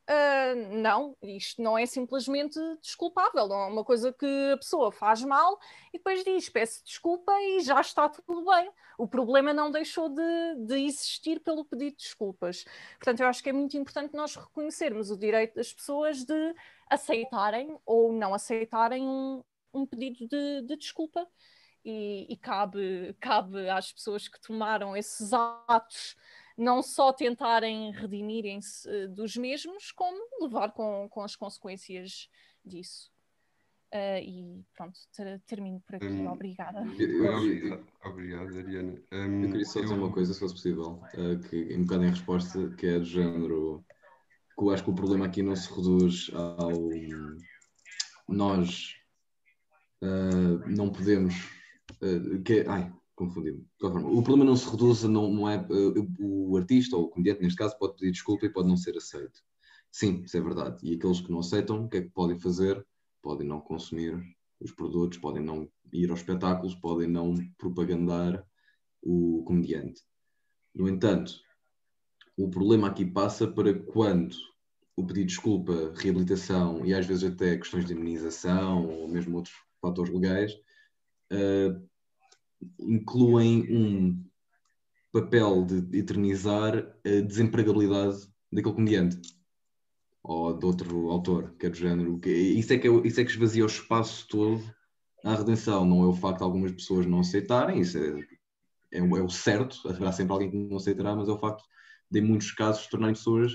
uh, 0.09 0.77
não, 0.77 1.15
isto 1.21 1.61
não 1.61 1.77
é 1.77 1.85
simplesmente 1.85 2.59
desculpável, 2.81 3.47
não 3.47 3.63
é 3.63 3.67
uma 3.67 3.83
coisa 3.83 4.13
que 4.13 4.51
a 4.53 4.57
pessoa 4.57 4.91
faz 4.91 5.23
mal 5.23 5.59
e 5.93 5.97
depois 5.97 6.23
diz: 6.23 6.49
peço 6.49 6.83
desculpa 6.83 7.31
e 7.41 7.61
já 7.61 7.79
está 7.81 8.07
tudo 8.09 8.45
bem. 8.45 8.71
O 8.97 9.07
problema 9.07 9.53
não 9.53 9.71
deixou 9.71 10.09
de, 10.09 10.55
de 10.67 10.85
existir 10.85 11.39
pelo 11.41 11.65
pedido 11.65 11.97
de 11.97 12.03
desculpas. 12.03 12.65
Portanto, 12.97 13.19
eu 13.21 13.27
acho 13.27 13.43
que 13.43 13.49
é 13.49 13.53
muito 13.53 13.77
importante 13.77 14.15
nós 14.15 14.35
reconhecermos 14.35 15.11
o 15.11 15.17
direito 15.17 15.55
das 15.55 15.73
pessoas 15.73 16.23
de 16.23 16.55
aceitarem 16.89 17.77
ou 17.85 18.13
não 18.13 18.33
aceitarem 18.33 19.03
um, 19.03 19.43
um 19.73 19.85
pedido 19.85 20.27
de, 20.27 20.61
de 20.61 20.77
desculpa. 20.77 21.27
E, 21.83 22.25
e, 22.33 22.37
cabe, 22.37 23.15
cabe 23.19 23.69
às 23.69 23.91
pessoas 23.91 24.27
que 24.27 24.41
tomaram 24.41 24.97
esses 24.97 25.31
atos 25.67 26.15
não 26.57 26.81
só 26.81 27.11
tentarem 27.11 27.91
redimirem-se 27.91 28.89
eh, 28.89 29.07
dos 29.07 29.35
mesmos, 29.35 29.91
como 29.91 30.17
levar 30.41 30.71
com, 30.71 31.07
com 31.09 31.21
as 31.21 31.35
consequências 31.35 32.29
disso. 32.63 33.11
Uh, 33.93 34.19
e 34.19 34.65
pronto, 34.75 34.99
ter, 35.15 35.39
termino 35.45 35.79
por 35.81 35.95
aqui. 35.95 36.07
Um, 36.07 36.27
Obrigada. 36.27 36.81
Obrigado, 38.03 38.57
Ariana. 38.57 39.01
Um, 39.11 39.43
eu 39.43 39.49
queria 39.51 39.65
só 39.65 39.79
dizer 39.79 39.93
eu... 39.93 39.99
uma 39.99 40.11
coisa, 40.11 40.33
se 40.33 40.39
fosse 40.39 40.53
possível, 40.53 41.01
uh, 41.13 41.39
que 41.47 41.73
um 41.75 41.83
bocado 41.83 42.03
em 42.03 42.09
resposta, 42.09 42.69
que 42.77 42.87
é 42.87 42.99
do 42.99 43.05
género 43.05 43.85
que 44.57 44.63
eu 44.63 44.69
acho 44.71 44.83
que 44.83 44.89
o 44.89 44.95
problema 44.95 45.25
aqui 45.25 45.41
não 45.43 45.55
se 45.55 45.71
reduz 45.73 46.31
ao 46.33 46.71
nós 48.27 48.95
uh, 50.01 50.67
não 50.67 50.91
podemos 50.91 51.35
uh, 52.01 52.41
que, 52.43 52.65
ai, 52.67 52.91
confundi-me. 53.15 53.65
O 53.81 54.21
problema 54.21 54.45
não 54.45 54.55
se 54.55 54.69
reduz, 54.69 55.03
não, 55.03 55.31
não 55.31 55.49
é 55.49 55.57
uh, 55.57 56.15
o 56.19 56.57
artista 56.57 56.95
ou 56.95 57.05
o 57.05 57.09
comediante, 57.09 57.41
neste 57.41 57.57
caso, 57.57 57.77
pode 57.77 57.95
pedir 57.95 58.11
desculpa 58.11 58.45
e 58.45 58.49
pode 58.49 58.67
não 58.67 58.77
ser 58.77 58.97
aceito. 58.97 59.41
Sim, 59.91 60.23
isso 60.23 60.37
é 60.37 60.41
verdade. 60.41 60.77
E 60.83 60.95
aqueles 60.95 61.21
que 61.21 61.31
não 61.31 61.39
aceitam, 61.39 61.85
o 61.85 61.89
que 61.89 61.97
é 61.97 62.01
que 62.01 62.09
podem 62.09 62.37
fazer? 62.37 62.85
Podem 63.21 63.47
não 63.47 63.61
consumir 63.61 64.21
os 64.59 64.71
produtos, 64.71 65.17
podem 65.17 65.43
não 65.43 65.69
ir 65.91 66.09
aos 66.09 66.19
espetáculos, 66.19 66.75
podem 66.75 67.07
não 67.07 67.35
propagandar 67.57 68.45
o 69.01 69.43
comediante. 69.45 70.01
No 70.73 70.89
entanto, 70.89 71.39
o 72.37 72.49
problema 72.49 72.87
aqui 72.87 73.05
passa 73.05 73.47
para 73.47 73.73
quando 73.73 74.35
o 74.97 75.05
pedido 75.05 75.27
de 75.27 75.33
desculpa, 75.33 75.93
reabilitação 75.95 76.85
e 76.85 76.93
às 76.93 77.05
vezes 77.05 77.23
até 77.23 77.57
questões 77.57 77.85
de 77.85 77.93
imunização 77.93 78.87
ou 78.87 79.07
mesmo 79.07 79.37
outros 79.37 79.55
fatores 79.81 80.11
legais 80.11 80.53
uh, 81.31 81.87
incluem 82.79 83.65
um 83.69 84.25
papel 85.11 85.65
de 85.65 85.97
eternizar 85.97 86.75
a 86.77 87.21
desempregabilidade 87.21 88.27
daquele 88.51 88.75
comediante. 88.75 89.35
Ou 90.23 90.57
de 90.57 90.65
outro 90.65 91.09
autor, 91.09 91.55
que 91.59 91.67
é 91.67 91.69
do 91.69 91.77
género. 91.77 92.19
Isso, 92.25 92.73
é 92.73 92.77
que, 92.77 92.87
é, 92.87 92.91
isso 93.05 93.21
é 93.21 93.23
que 93.23 93.31
esvazia 93.31 93.63
o 93.63 93.67
espaço 93.67 94.27
todo 94.27 94.63
à 95.23 95.35
redenção, 95.35 95.85
não 95.85 96.03
é 96.03 96.07
o 96.07 96.13
facto 96.13 96.39
de 96.39 96.43
algumas 96.43 96.71
pessoas 96.71 97.05
não 97.05 97.19
aceitarem, 97.19 97.81
isso 97.81 97.97
é, 97.97 98.19
é, 98.91 98.99
é 98.99 99.01
o 99.01 99.29
certo, 99.29 99.87
haverá 99.87 100.11
sempre 100.11 100.33
alguém 100.33 100.51
que 100.51 100.57
não 100.57 100.77
aceitará, 100.77 101.15
mas 101.15 101.27
é 101.27 101.31
o 101.31 101.39
facto 101.39 101.63
de, 102.09 102.19
em 102.19 102.23
muitos 102.23 102.51
casos, 102.51 102.87
tornarem 102.87 103.15
pessoas 103.15 103.53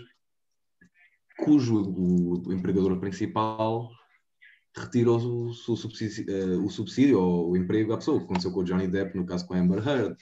cujo 1.45 1.83
o, 1.83 2.49
o 2.49 2.53
empregador 2.53 2.99
principal 2.99 3.91
retira 4.77 5.11
o, 5.11 5.49
o, 5.49 5.55
subsídio, 5.55 6.27
uh, 6.29 6.65
o 6.65 6.71
subsídio 6.71 7.21
ou 7.21 7.51
o 7.51 7.57
emprego 7.57 7.93
à 7.93 7.99
pessoa, 7.99 8.17
o 8.17 8.21
que 8.21 8.27
aconteceu 8.27 8.53
com 8.53 8.61
o 8.61 8.65
Johnny 8.65 8.89
Depp, 8.89 9.17
no 9.17 9.27
caso 9.27 9.47
com 9.47 9.55
a 9.55 9.59
Amber 9.59 9.87
Heard. 9.87 10.17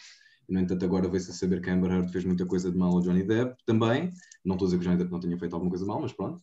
No 0.49 0.61
entanto, 0.61 0.85
agora 0.85 1.09
veio-se 1.09 1.31
a 1.31 1.35
saber 1.35 1.61
que 1.61 1.69
a 1.69 1.75
Amber 1.75 1.91
Heard 1.91 2.11
fez 2.11 2.25
muita 2.25 2.47
coisa 2.47 2.70
de 2.70 2.77
mal 2.79 2.93
ao 2.93 3.03
Johnny 3.03 3.23
Depp 3.23 3.57
também. 3.66 4.11
Não 4.45 4.55
estou 4.55 4.66
a 4.66 4.69
dizer 4.70 4.79
que 4.79 4.83
o 4.83 4.89
Johnny 4.89 4.99
Depp 4.99 5.12
não 5.12 5.20
tenha 5.20 5.39
feito 5.39 5.53
alguma 5.55 5.70
coisa 5.70 5.85
mal, 5.85 6.01
mas 6.01 6.12
pronto. 6.12 6.41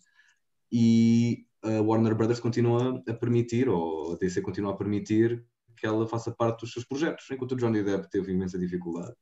E 0.71 1.45
a 1.63 1.81
Warner 1.81 2.15
Brothers 2.15 2.39
continua 2.39 3.03
a 3.07 3.13
permitir, 3.13 3.67
ou 3.67 4.13
a 4.13 4.17
DC 4.17 4.41
continua 4.41 4.73
a 4.73 4.77
permitir, 4.77 5.43
que 5.77 5.87
ela 5.87 6.07
faça 6.07 6.31
parte 6.31 6.61
dos 6.61 6.71
seus 6.71 6.85
projetos, 6.85 7.25
enquanto 7.31 7.53
o 7.53 7.55
Johnny 7.55 7.83
Depp 7.83 8.09
teve 8.09 8.31
imensa 8.31 8.59
dificuldade 8.59 9.15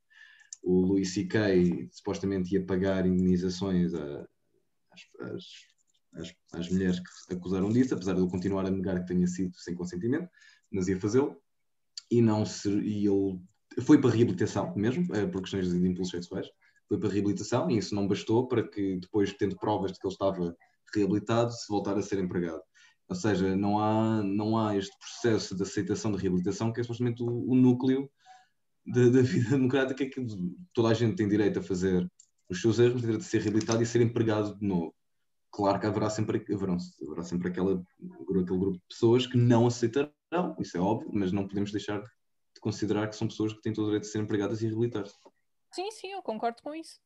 o 0.64 0.80
Louis 0.80 1.14
C.K. 1.14 1.90
supostamente 1.92 2.56
ia 2.56 2.66
pagar 2.66 3.06
indenizações 3.06 3.94
às, 3.94 5.73
às, 6.52 6.70
mulheres 6.70 7.00
que 7.00 7.34
acusaram 7.34 7.70
disso, 7.70 7.94
apesar 7.94 8.14
de 8.14 8.22
ele 8.22 8.30
continuar 8.30 8.66
a 8.66 8.72
negar 8.72 9.00
que 9.00 9.08
tenha 9.08 9.28
sido 9.28 9.56
sem 9.58 9.76
consentimento, 9.76 10.30
mas 10.72 10.88
ia 10.88 11.00
fazê-lo. 11.00 11.36
E, 12.12 12.22
não 12.22 12.46
se, 12.46 12.70
e 12.70 13.08
ele 13.08 13.40
foi 13.82 14.00
para 14.00 14.12
reabilitação 14.12 14.74
mesmo, 14.76 15.14
eh, 15.16 15.26
por 15.26 15.42
questões 15.42 15.72
de 15.72 15.88
impulsos 15.88 16.12
sexuais, 16.12 16.48
foi 16.88 17.00
para 17.00 17.10
reabilitação 17.10 17.70
e 17.72 17.78
isso 17.78 17.96
não 17.96 18.08
bastou 18.08 18.48
para 18.48 18.68
que 18.68 18.98
depois, 19.00 19.34
tendo 19.34 19.58
provas 19.58 19.94
de 19.94 20.00
que 20.00 20.06
ele 20.06 20.14
estava 20.14 20.56
reabilitado, 20.94 21.52
se 21.52 21.68
voltar 21.68 21.98
a 21.98 22.02
ser 22.02 22.20
empregado. 22.20 22.62
Ou 23.10 23.16
seja, 23.16 23.56
não 23.56 23.80
há, 23.80 24.24
não 24.24 24.58
há 24.58 24.78
este 24.78 24.96
processo 24.98 25.56
de 25.56 25.64
aceitação 25.64 26.12
de 26.12 26.18
reabilitação 26.18 26.72
que 26.72 26.80
é 26.80 26.84
supostamente 26.84 27.22
o, 27.24 27.52
o 27.52 27.56
núcleo 27.56 28.10
da, 28.86 29.10
da, 29.10 29.22
vida 29.22 29.50
democrática 29.58 30.06
que 30.06 30.26
toda 30.74 30.90
a 30.90 30.94
gente 30.94 31.16
tem 31.16 31.28
direito 31.28 31.60
a 31.60 31.64
fazer 31.64 32.10
os 32.50 32.62
seus 32.62 32.80
erros, 32.80 33.02
tem 33.02 33.10
direito 33.10 33.22
a 33.22 33.30
ser 33.30 33.42
reabilitado 33.42 33.82
e 33.82 33.86
ser 33.86 34.02
empregado 34.02 34.58
de 34.58 34.66
novo. 34.66 34.94
Claro 35.54 35.80
que 35.80 35.86
haverá 35.86 36.10
sempre, 36.10 36.44
haverá, 36.52 36.76
haverá 37.08 37.24
sempre 37.24 37.50
aquela, 37.50 37.74
aquele 37.74 38.44
grupo 38.44 38.72
de 38.72 38.82
pessoas 38.90 39.28
que 39.28 39.38
não 39.38 39.68
aceitarão, 39.68 40.56
isso 40.60 40.76
é 40.76 40.80
óbvio, 40.80 41.12
mas 41.14 41.32
não 41.32 41.48
podemos 41.48 41.72
deixar 41.72 42.02
de 42.02 42.60
considerar 42.60 43.08
que 43.08 43.16
são 43.16 43.28
pessoas 43.28 43.54
que 43.54 43.62
têm 43.62 43.72
todo 43.72 43.84
o 43.84 43.88
direito 43.90 44.06
de 44.06 44.10
ser 44.10 44.18
empregadas 44.18 44.64
e 44.64 44.66
reabilitar-se. 44.66 45.14
Sim, 45.72 45.92
sim, 45.92 46.12
eu 46.12 46.24
concordo 46.24 46.60
com 46.64 46.74
isso. 46.74 47.00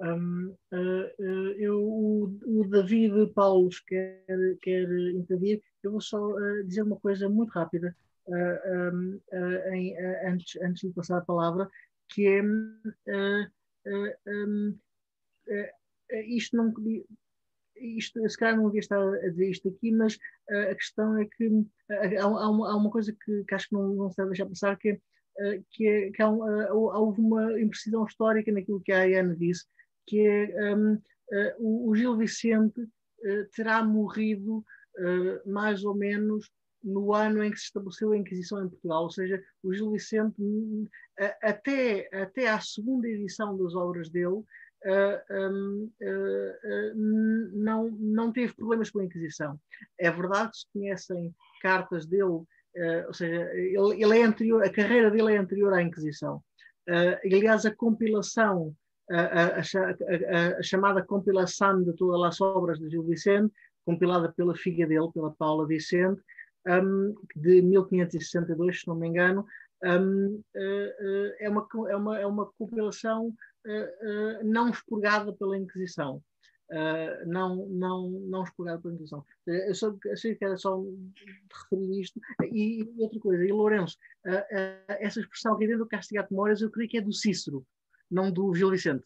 Um, 0.00 0.56
uh, 0.72 1.04
uh, 1.18 1.50
eu, 1.58 1.78
o, 1.78 2.38
o, 2.46 2.66
David 2.68 3.34
Paulos 3.34 3.80
quer, 3.80 4.24
quer 4.62 4.88
intervir. 5.14 5.62
Eu 5.82 5.90
vou 5.92 6.00
só 6.00 6.18
uh, 6.18 6.64
dizer 6.64 6.82
uma 6.82 6.96
coisa 6.96 7.28
muito 7.28 7.50
rápida 7.50 7.94
uh, 8.26 9.20
em, 9.74 9.94
antes, 10.26 10.58
antes 10.62 10.88
de 10.88 10.94
passar 10.94 11.18
a 11.18 11.24
palavra, 11.24 11.68
que 12.08 12.26
é 12.26 12.42
um, 12.42 12.80
isto 16.10 16.56
não 16.56 16.72
isto, 17.76 18.28
se 18.28 18.38
calhar 18.38 18.56
não 18.56 18.66
devia 18.66 18.80
estar 18.80 19.00
a 19.00 19.28
dizer 19.28 19.50
isto 19.50 19.68
aqui, 19.68 19.92
mas 19.92 20.14
uh, 20.14 20.70
a 20.70 20.74
questão 20.74 21.18
é 21.18 21.26
que 21.26 21.48
uh, 21.48 21.66
há, 21.90 22.22
há, 22.22 22.50
uma, 22.50 22.70
há, 22.70 22.76
uma, 22.76 22.90
coisa 22.90 23.12
que, 23.12 23.44
que, 23.44 23.54
acho 23.54 23.68
que 23.68 23.74
não, 23.74 23.94
não 23.94 24.10
se 24.10 24.16
deve 24.16 24.30
deixar 24.30 24.46
passar, 24.46 24.76
que 24.78 24.92
uh, 24.92 25.64
que, 25.70 25.86
é, 25.86 26.10
que 26.10 26.22
há, 26.22 26.28
houve 26.28 27.20
uma 27.20 27.60
imprecisão 27.60 28.04
histórica 28.04 28.52
naquilo 28.52 28.80
que 28.80 28.92
a 28.92 29.00
Ayane 29.00 29.36
disse, 29.36 29.64
que 30.06 30.20
é 30.20 30.74
um, 30.74 31.00
o, 31.58 31.94
Gil 31.96 32.16
Vicente 32.16 32.86
terá 33.56 33.82
morrido 33.82 34.62
mais 35.46 35.82
ou 35.82 35.94
menos 35.94 36.50
no 36.82 37.14
ano 37.14 37.42
em 37.42 37.50
que 37.50 37.56
se 37.56 37.64
estabeleceu 37.64 38.12
a 38.12 38.16
Inquisição 38.18 38.62
em 38.62 38.68
Portugal, 38.68 39.04
ou 39.04 39.10
seja, 39.10 39.42
o 39.62 39.72
Gil 39.72 39.90
Vicente, 39.90 40.34
hum, 40.38 40.86
até, 41.42 42.06
até 42.12 42.48
à 42.48 42.60
segunda 42.60 43.08
edição 43.08 43.56
das 43.56 43.74
obras 43.74 44.10
dele, 44.10 44.44
não, 47.52 47.90
não 47.90 48.32
teve 48.32 48.54
problemas 48.54 48.90
com 48.90 49.00
a 49.00 49.04
Inquisição. 49.04 49.58
É 49.98 50.10
verdade 50.10 50.58
se 50.58 50.66
conhecem 50.72 51.34
cartas 51.62 52.06
dele, 52.06 52.44
ou 53.06 53.14
seja, 53.14 53.50
ele, 53.54 54.02
ele, 54.02 54.18
é 54.18 54.22
anterior, 54.22 54.62
a 54.62 54.70
carreira 54.70 55.10
dele 55.10 55.34
é 55.34 55.38
anterior 55.38 55.72
à 55.72 55.82
Inquisição. 55.82 56.42
aliás, 57.24 57.64
a 57.64 57.74
compilação, 57.74 58.74
a, 59.10 59.20
a, 59.20 59.58
a, 59.58 60.58
a, 60.58 60.62
chamada 60.62 61.02
compilação 61.02 61.82
de 61.82 61.92
todas 61.94 62.22
as 62.22 62.40
obras 62.40 62.78
de 62.78 62.90
Gil 62.90 63.04
Vicente, 63.04 63.52
compilada 63.84 64.32
pela 64.32 64.54
filha 64.54 64.86
dele, 64.86 65.10
pela 65.12 65.30
Paula 65.30 65.66
Vicente, 65.66 66.20
um, 66.66 67.14
de 67.36 67.62
1562, 67.62 68.80
se 68.80 68.88
não 68.88 68.94
me 68.94 69.08
engano, 69.08 69.46
um, 69.84 70.34
uh, 70.36 70.38
uh, 70.38 71.34
é, 71.38 71.48
uma, 71.48 71.68
é, 71.88 71.96
uma, 71.96 72.18
é 72.18 72.26
uma 72.26 72.46
compilação 72.58 73.28
uh, 73.28 74.44
não 74.44 74.70
expurgada 74.70 75.32
pela 75.32 75.58
Inquisição. 75.58 76.22
não, 77.26 77.66
não, 77.66 78.10
não 78.10 78.42
expurgada 78.42 78.80
pela 78.80 78.94
Inquisição. 78.94 79.24
Eu 79.46 79.74
só 79.74 79.94
achei 80.12 80.34
que 80.34 80.44
era 80.44 80.56
só 80.56 80.82
referir 81.70 82.00
isto. 82.00 82.20
E, 82.50 82.82
e 82.82 83.02
outra 83.02 83.20
coisa, 83.20 83.44
e 83.44 83.52
Lourenço, 83.52 83.96
essa 84.88 85.20
expressão 85.20 85.54
aqui 85.54 85.66
dentro 85.66 85.84
do 85.84 85.88
Castigato 85.88 86.34
Moras, 86.34 86.62
eu 86.62 86.70
creio 86.70 86.88
que 86.88 86.98
é 86.98 87.00
do 87.00 87.12
Cícero, 87.12 87.64
não 88.10 88.32
do 88.32 88.54
Gil 88.54 88.70
Vicente. 88.70 89.04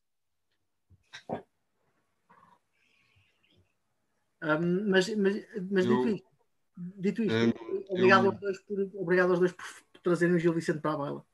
Um, 4.41 4.91
mas, 4.91 5.09
mas, 5.17 5.45
mas 5.69 5.85
eu, 5.85 6.05
dito 6.05 6.09
isto, 6.09 6.29
dito 6.77 7.23
isto 7.25 7.35
um, 7.35 7.85
obrigado, 7.93 8.27
eu, 8.27 8.31
aos 8.31 8.41
dois 8.41 8.63
por, 8.63 8.81
obrigado 8.95 9.31
aos 9.31 9.41
dois 9.41 9.53
por 9.53 9.65
trazerem 10.03 10.35
o 10.35 10.39
Gil 10.39 10.53
Vicente 10.53 10.81
para 10.81 10.93
a 10.93 10.97
baila. 10.97 11.25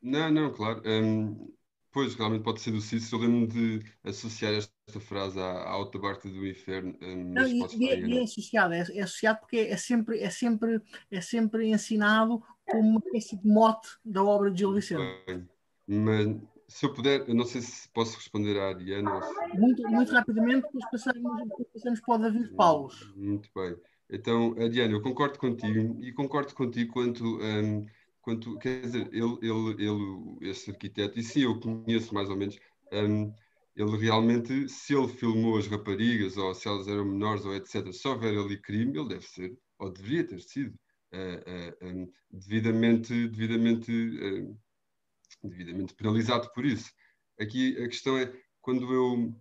Não, 0.00 0.30
não, 0.30 0.52
claro. 0.52 0.82
Um, 0.86 1.52
pois, 1.90 2.14
realmente 2.14 2.42
pode 2.42 2.60
ser 2.60 2.70
do 2.70 2.80
Cícero. 2.80 3.22
Eu 3.22 3.28
lembro 3.28 3.48
de 3.48 3.84
associar 4.04 4.54
esta 4.54 5.00
frase 5.00 5.38
à, 5.38 5.44
à 5.44 5.70
alta 5.70 5.98
parte 5.98 6.28
do 6.28 6.46
inferno. 6.46 6.96
Um, 7.02 7.32
não, 7.32 7.46
e, 7.46 7.58
e, 7.76 7.88
é, 7.88 8.00
e, 8.00 8.18
é, 8.18 8.22
associado, 8.22 8.74
é, 8.74 8.78
é, 8.78 9.02
associado 9.02 9.40
porque 9.40 9.56
é 9.56 9.76
sempre, 9.76 10.20
é, 10.20 10.30
sempre, 10.30 10.80
é 11.10 11.20
sempre 11.20 11.68
ensinado 11.68 12.42
como 12.66 12.88
uma 12.88 13.00
espécie 13.04 13.36
de 13.36 13.46
mote 13.46 13.88
da 14.04 14.22
obra 14.22 14.50
de 14.50 14.58
Gil 14.58 14.72
Vicente. 14.72 15.02
Bem, 15.26 15.48
mas 15.86 16.36
se 16.68 16.84
eu 16.84 16.92
puder, 16.92 17.26
eu 17.26 17.34
não 17.34 17.46
sei 17.46 17.62
se 17.62 17.88
posso 17.88 18.16
responder 18.16 18.58
à 18.60 18.68
Ariana. 18.68 19.20
Muito, 19.54 19.82
muito 19.88 20.12
rapidamente, 20.12 20.66
depois 20.66 20.90
passamos, 20.90 21.42
depois 21.44 21.68
passamos 21.72 22.00
para 22.00 22.14
o 22.14 22.18
David 22.18 22.54
Paulo. 22.54 22.90
Muito 23.16 23.48
bem. 23.54 23.74
Então, 24.10 24.54
Diana, 24.70 24.92
eu 24.92 25.02
concordo 25.02 25.38
contigo 25.38 25.98
e 26.02 26.12
concordo 26.12 26.54
contigo 26.54 26.92
quanto, 26.92 27.38
um, 27.40 27.86
quanto 28.28 28.58
quer 28.58 28.82
dizer, 28.82 29.08
ele, 29.10 29.38
ele, 29.40 29.82
ele, 29.82 30.50
esse 30.50 30.70
arquiteto, 30.70 31.18
e 31.18 31.22
sim, 31.22 31.44
eu 31.44 31.58
conheço 31.58 32.12
mais 32.12 32.28
ou 32.28 32.36
menos, 32.36 32.58
um, 32.92 33.32
ele 33.74 33.96
realmente, 33.96 34.68
se 34.68 34.94
ele 34.94 35.08
filmou 35.08 35.56
as 35.56 35.66
raparigas 35.66 36.36
ou 36.36 36.54
se 36.54 36.68
elas 36.68 36.86
eram 36.88 37.06
menores 37.06 37.46
ou 37.46 37.54
etc., 37.54 37.90
se 37.90 38.06
houver 38.06 38.36
ali 38.36 38.60
crime, 38.60 38.98
ele 38.98 39.08
deve 39.08 39.26
ser, 39.26 39.58
ou 39.78 39.90
deveria 39.90 40.26
ter 40.26 40.40
sido, 40.42 40.78
uh, 41.14 41.86
uh, 41.86 41.88
um, 41.88 42.12
devidamente, 42.30 43.28
devidamente 43.28 43.90
uh, 43.90 44.58
devidamente 45.44 45.94
penalizado 45.94 46.52
por 46.52 46.66
isso. 46.66 46.92
Aqui 47.40 47.82
a 47.82 47.88
questão 47.88 48.18
é 48.18 48.30
quando 48.60 48.92
eu 48.92 49.34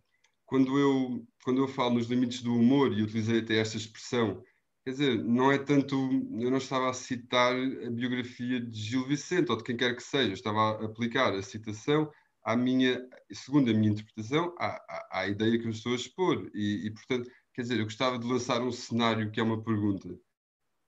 quando 0.46 0.80
eu 0.80 1.28
quando 1.44 1.62
eu 1.62 1.68
falo 1.68 1.96
nos 1.96 2.08
limites 2.08 2.42
do 2.42 2.54
humor 2.54 2.94
e 2.94 3.02
utilizei 3.02 3.40
até 3.40 3.58
esta 3.58 3.76
expressão, 3.76 4.42
quer 4.88 4.92
dizer, 4.92 5.22
não 5.22 5.52
é 5.52 5.58
tanto 5.58 5.96
eu 6.40 6.50
não 6.50 6.60
estava 6.60 6.90
a 6.90 6.94
citar 6.94 7.54
a 7.54 7.90
biografia 7.90 8.62
de 8.62 8.80
Gil 8.80 9.06
Vicente 9.06 9.52
ou 9.52 9.58
de 9.58 9.64
quem 9.66 9.76
quer 9.76 9.94
que 9.94 10.02
seja, 10.02 10.32
estava 10.32 10.62
a 10.62 10.86
aplicar 10.86 11.34
a 11.34 11.42
citação 11.42 12.10
à 12.42 12.56
minha, 12.56 13.06
segundo 13.34 13.70
a 13.70 13.74
minha 13.74 13.92
interpretação, 13.92 14.56
à, 14.58 14.68
à, 14.90 15.20
à 15.20 15.28
ideia 15.28 15.60
que 15.60 15.66
eu 15.66 15.72
estou 15.72 15.92
a 15.92 15.96
expor 15.96 16.50
e, 16.54 16.88
e 16.88 16.92
portanto, 16.92 17.30
quer 17.54 17.64
dizer, 17.64 17.80
eu 17.80 17.84
gostava 17.84 18.18
de 18.18 18.26
lançar 18.26 18.62
um 18.62 18.72
cenário 18.72 19.30
que 19.30 19.42
é 19.42 19.44
uma 19.44 19.62
pergunta. 19.62 20.18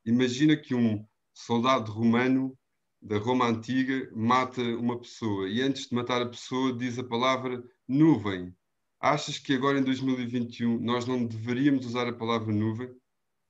Imagina 0.05 0.55
que 0.55 0.73
um 0.73 1.05
soldado 1.33 1.91
romano 1.91 2.57
da 3.01 3.17
Roma 3.17 3.47
Antiga 3.49 4.09
mata 4.15 4.61
uma 4.61 4.97
pessoa 4.97 5.49
e 5.49 5.61
antes 5.61 5.89
de 5.89 5.95
matar 5.95 6.21
a 6.21 6.29
pessoa 6.29 6.71
diz 6.71 6.97
a 6.97 7.03
palavra 7.03 7.61
nuvem. 7.85 8.55
Achas 9.01 9.37
que 9.37 9.53
agora 9.53 9.77
em 9.77 9.83
2021 9.83 10.79
nós 10.79 11.05
não 11.05 11.25
deveríamos 11.25 11.85
usar 11.85 12.07
a 12.07 12.13
palavra 12.13 12.53
nuvem 12.53 12.89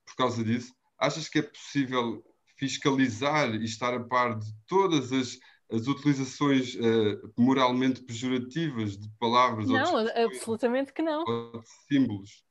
por 0.09 0.15
causa 0.15 0.43
disso? 0.43 0.73
Achas 0.97 1.29
que 1.29 1.39
é 1.39 1.41
possível 1.41 2.23
fiscalizar 2.57 3.53
e 3.55 3.63
estar 3.63 3.93
a 3.93 4.03
par 4.03 4.37
de 4.37 4.51
todas 4.67 5.13
as, 5.13 5.39
as 5.71 5.87
utilizações 5.87 6.75
uh, 6.75 7.33
moralmente 7.37 8.01
pejorativas 8.01 8.97
de 8.97 9.09
palavras 9.17 9.67
não, 9.67 9.93
ou 9.93 10.03
de 10.03 10.11
absolutamente 10.11 10.91
que 10.91 11.01
não. 11.01 11.23
Ou 11.25 11.61
de 11.61 11.69
símbolos? 11.87 12.43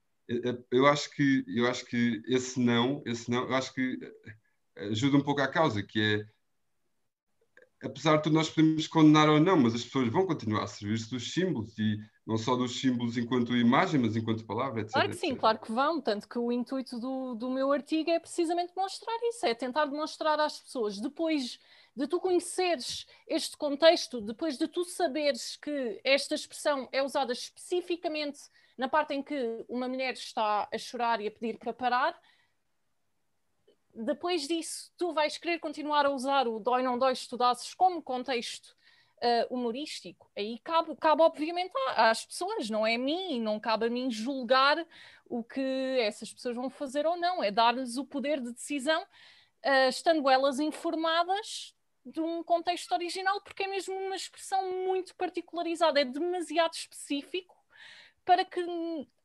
Eu 0.71 0.87
acho 0.87 1.11
que 1.11 1.45
eu 1.47 1.67
acho 1.67 1.87
que 1.87 2.23
esse 2.27 2.61
não, 2.61 3.03
esse 3.07 3.31
não, 3.31 3.45
eu 3.45 3.55
acho 3.55 3.73
que 3.75 3.99
ajuda 4.77 5.17
um 5.17 5.23
pouco 5.23 5.41
à 5.41 5.49
causa, 5.49 5.83
que 5.83 6.01
é 6.01 6.27
apesar 7.83 8.17
de 8.17 8.25
tudo, 8.25 8.35
nós 8.35 8.51
podemos 8.51 8.87
condenar 8.87 9.29
ou 9.29 9.41
não, 9.41 9.57
mas 9.57 9.75
as 9.75 9.85
pessoas 9.85 10.09
vão 10.09 10.27
continuar 10.27 10.65
a 10.65 10.67
servir-se 10.67 11.11
dos 11.11 11.33
símbolos 11.33 11.79
e 11.79 11.99
não 12.29 12.37
só 12.37 12.55
dos 12.55 12.79
símbolos 12.79 13.17
enquanto 13.17 13.57
imagem, 13.57 13.99
mas 13.99 14.15
enquanto 14.15 14.45
palavra, 14.45 14.83
etc. 14.83 14.93
Claro 14.93 15.09
que 15.09 15.17
sim, 15.17 15.29
etc. 15.29 15.41
claro 15.41 15.59
que 15.59 15.73
vão. 15.73 15.99
Tanto 15.99 16.29
que 16.29 16.39
o 16.39 16.53
intuito 16.53 17.01
do, 17.01 17.35
do 17.35 17.49
meu 17.49 17.73
artigo 17.73 18.11
é 18.11 18.21
precisamente 18.21 18.75
mostrar 18.77 19.17
isso, 19.31 19.47
é 19.47 19.55
tentar 19.55 19.87
demonstrar 19.87 20.39
às 20.39 20.61
pessoas, 20.61 21.01
depois 21.01 21.59
de 21.97 22.07
tu 22.07 22.21
conheceres 22.21 23.07
este 23.27 23.57
contexto, 23.57 24.21
depois 24.21 24.59
de 24.59 24.69
tu 24.69 24.85
saberes 24.85 25.57
que 25.57 26.01
esta 26.05 26.35
expressão 26.35 26.87
é 26.93 27.03
usada 27.03 27.33
especificamente 27.33 28.41
na 28.77 28.89
parte 28.89 29.15
em 29.15 29.23
que 29.23 29.65
uma 29.67 29.89
mulher 29.89 30.13
está 30.13 30.69
a 30.71 30.79
chorar 30.79 31.23
e 31.23 31.29
a 31.29 31.31
pedir 31.31 31.59
para 31.59 31.73
parar, 31.73 32.21
depois 33.95 34.47
disso, 34.47 34.93
tu 34.99 35.15
vais 35.15 35.39
querer 35.39 35.59
continuar 35.61 36.05
a 36.05 36.11
usar 36.11 36.47
o 36.47 36.61
dói 36.61 36.83
não 36.83 36.99
dói 36.99 37.15
estudasses 37.15 37.73
como 37.73 38.03
contexto 38.03 38.77
uh, 39.23 39.55
humorístico. 39.55 40.31
Aí 40.37 40.59
cabe, 40.61 40.95
cabe 40.97 41.23
obviamente, 41.23 41.73
às 41.97 42.25
pessoas, 42.25 42.71
não 42.71 42.87
é 42.87 42.95
a 42.95 42.99
mim, 42.99 43.41
não 43.41 43.61
cabe 43.61 43.87
a 43.87 43.91
mim 43.91 44.11
julgar 44.11 44.85
o 45.27 45.45
que 45.45 45.61
essas 46.01 46.33
pessoas 46.33 46.57
vão 46.57 46.71
fazer 46.71 47.07
ou 47.07 47.17
não, 47.17 47.43
é 47.43 47.51
dar-lhes 47.51 47.97
o 47.97 48.05
poder 48.05 48.41
de 48.41 48.53
decisão, 48.53 49.03
uh, 49.03 49.89
estando 49.89 50.29
elas 50.29 50.59
informadas 50.59 51.75
de 52.05 52.21
um 52.21 52.43
contexto 52.43 52.93
original, 52.93 53.41
porque 53.43 53.65
é 53.65 53.69
mesmo 53.69 53.95
uma 53.95 54.17
expressão 54.17 54.87
muito 54.87 55.15
particularizada, 55.15 56.01
é 56.01 56.05
demasiado 56.05 56.73
específico 56.73 57.57
para 58.25 58.45
que 58.45 58.61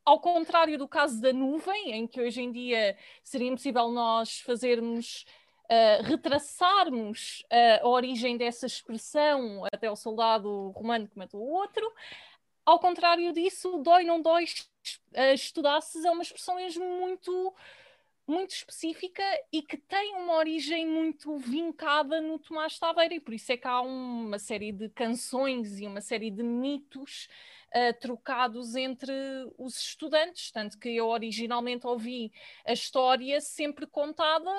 ao 0.04 0.20
contrário 0.20 0.78
do 0.78 0.86
caso 0.86 1.20
da 1.20 1.32
nuvem, 1.32 1.92
em 1.92 2.06
que 2.06 2.20
hoje 2.20 2.42
em 2.42 2.52
dia 2.52 2.96
seria 3.22 3.48
impossível 3.48 3.88
nós 3.90 4.40
fazermos, 4.40 5.24
retraçarmos 6.02 7.44
a 7.80 7.88
origem 7.88 8.36
dessa 8.36 8.66
expressão 8.66 9.64
até 9.72 9.90
o 9.90 9.96
soldado 9.96 10.70
romano 10.70 11.08
que 11.08 11.18
matou 11.18 11.40
o 11.40 11.52
outro, 11.52 11.90
ao 12.64 12.78
contrário 12.78 13.32
disso, 13.32 13.78
dói 13.78 14.04
não 14.04 14.22
dói, 14.22 14.44
estudasses 15.34 16.04
é 16.04 16.10
uma 16.10 16.22
expressão 16.22 16.56
mesmo 16.56 16.84
muito 16.84 17.54
muito 18.26 18.52
específica 18.52 19.22
e 19.52 19.62
que 19.62 19.76
tem 19.76 20.14
uma 20.14 20.34
origem 20.36 20.86
muito 20.86 21.36
vincada 21.36 22.20
no 22.20 22.38
Tomás 22.38 22.78
Taveira, 22.78 23.14
e 23.14 23.20
por 23.20 23.34
isso 23.34 23.52
é 23.52 23.56
que 23.56 23.68
há 23.68 23.82
uma 23.82 24.38
série 24.38 24.72
de 24.72 24.88
canções 24.88 25.78
e 25.78 25.86
uma 25.86 26.00
série 26.00 26.30
de 26.30 26.42
mitos 26.42 27.28
uh, 27.68 28.00
trocados 28.00 28.74
entre 28.76 29.12
os 29.58 29.78
estudantes, 29.78 30.50
tanto 30.50 30.78
que 30.78 30.88
eu 30.88 31.06
originalmente 31.06 31.86
ouvi 31.86 32.32
a 32.66 32.72
história 32.72 33.40
sempre 33.40 33.86
contada 33.86 34.50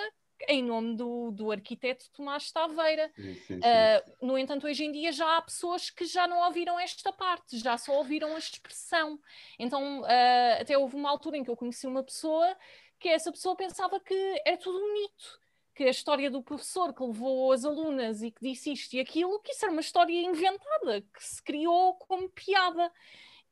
em 0.48 0.64
nome 0.64 0.96
do, 0.96 1.32
do 1.32 1.52
arquiteto 1.52 2.10
Tomás 2.12 2.52
Taveira. 2.52 3.12
Sim, 3.16 3.34
sim, 3.36 3.42
sim. 3.42 3.56
Uh, 3.60 4.26
no 4.26 4.38
entanto, 4.38 4.68
hoje 4.68 4.84
em 4.84 4.92
dia 4.92 5.12
já 5.12 5.38
há 5.38 5.42
pessoas 5.42 5.90
que 5.90 6.06
já 6.06 6.28
não 6.28 6.40
ouviram 6.46 6.80
esta 6.80 7.12
parte, 7.12 7.58
já 7.58 7.78
só 7.78 7.94
ouviram 7.98 8.36
a 8.36 8.40
expressão. 8.40 9.20
Então, 9.58 10.02
uh, 10.02 10.62
até 10.62 10.78
houve 10.78 10.96
uma 10.96 11.10
altura 11.10 11.38
em 11.38 11.44
que 11.44 11.50
eu 11.50 11.58
conheci 11.58 11.88
uma 11.88 12.04
pessoa 12.04 12.56
que 13.00 13.10
essa 13.10 13.32
pessoa 13.32 13.56
pensava 13.56 14.00
que 14.00 14.42
era 14.46 14.58
tudo 14.58 14.78
um 14.78 14.94
mito, 14.94 15.40
que 15.76 15.84
a 15.84 15.90
história 15.90 16.32
do 16.32 16.42
professor 16.42 16.94
que 16.94 17.04
levou 17.04 17.52
as 17.52 17.66
alunas 17.66 18.22
e 18.22 18.32
que 18.32 18.42
disse 18.42 18.72
isto 18.72 18.94
e 18.94 19.00
aquilo, 19.00 19.40
que 19.42 19.52
isso 19.52 19.66
era 19.66 19.72
uma 19.72 19.82
história 19.82 20.22
inventada, 20.22 21.02
que 21.02 21.24
se 21.24 21.44
criou 21.44 21.96
como 21.96 22.30
piada. 22.30 22.92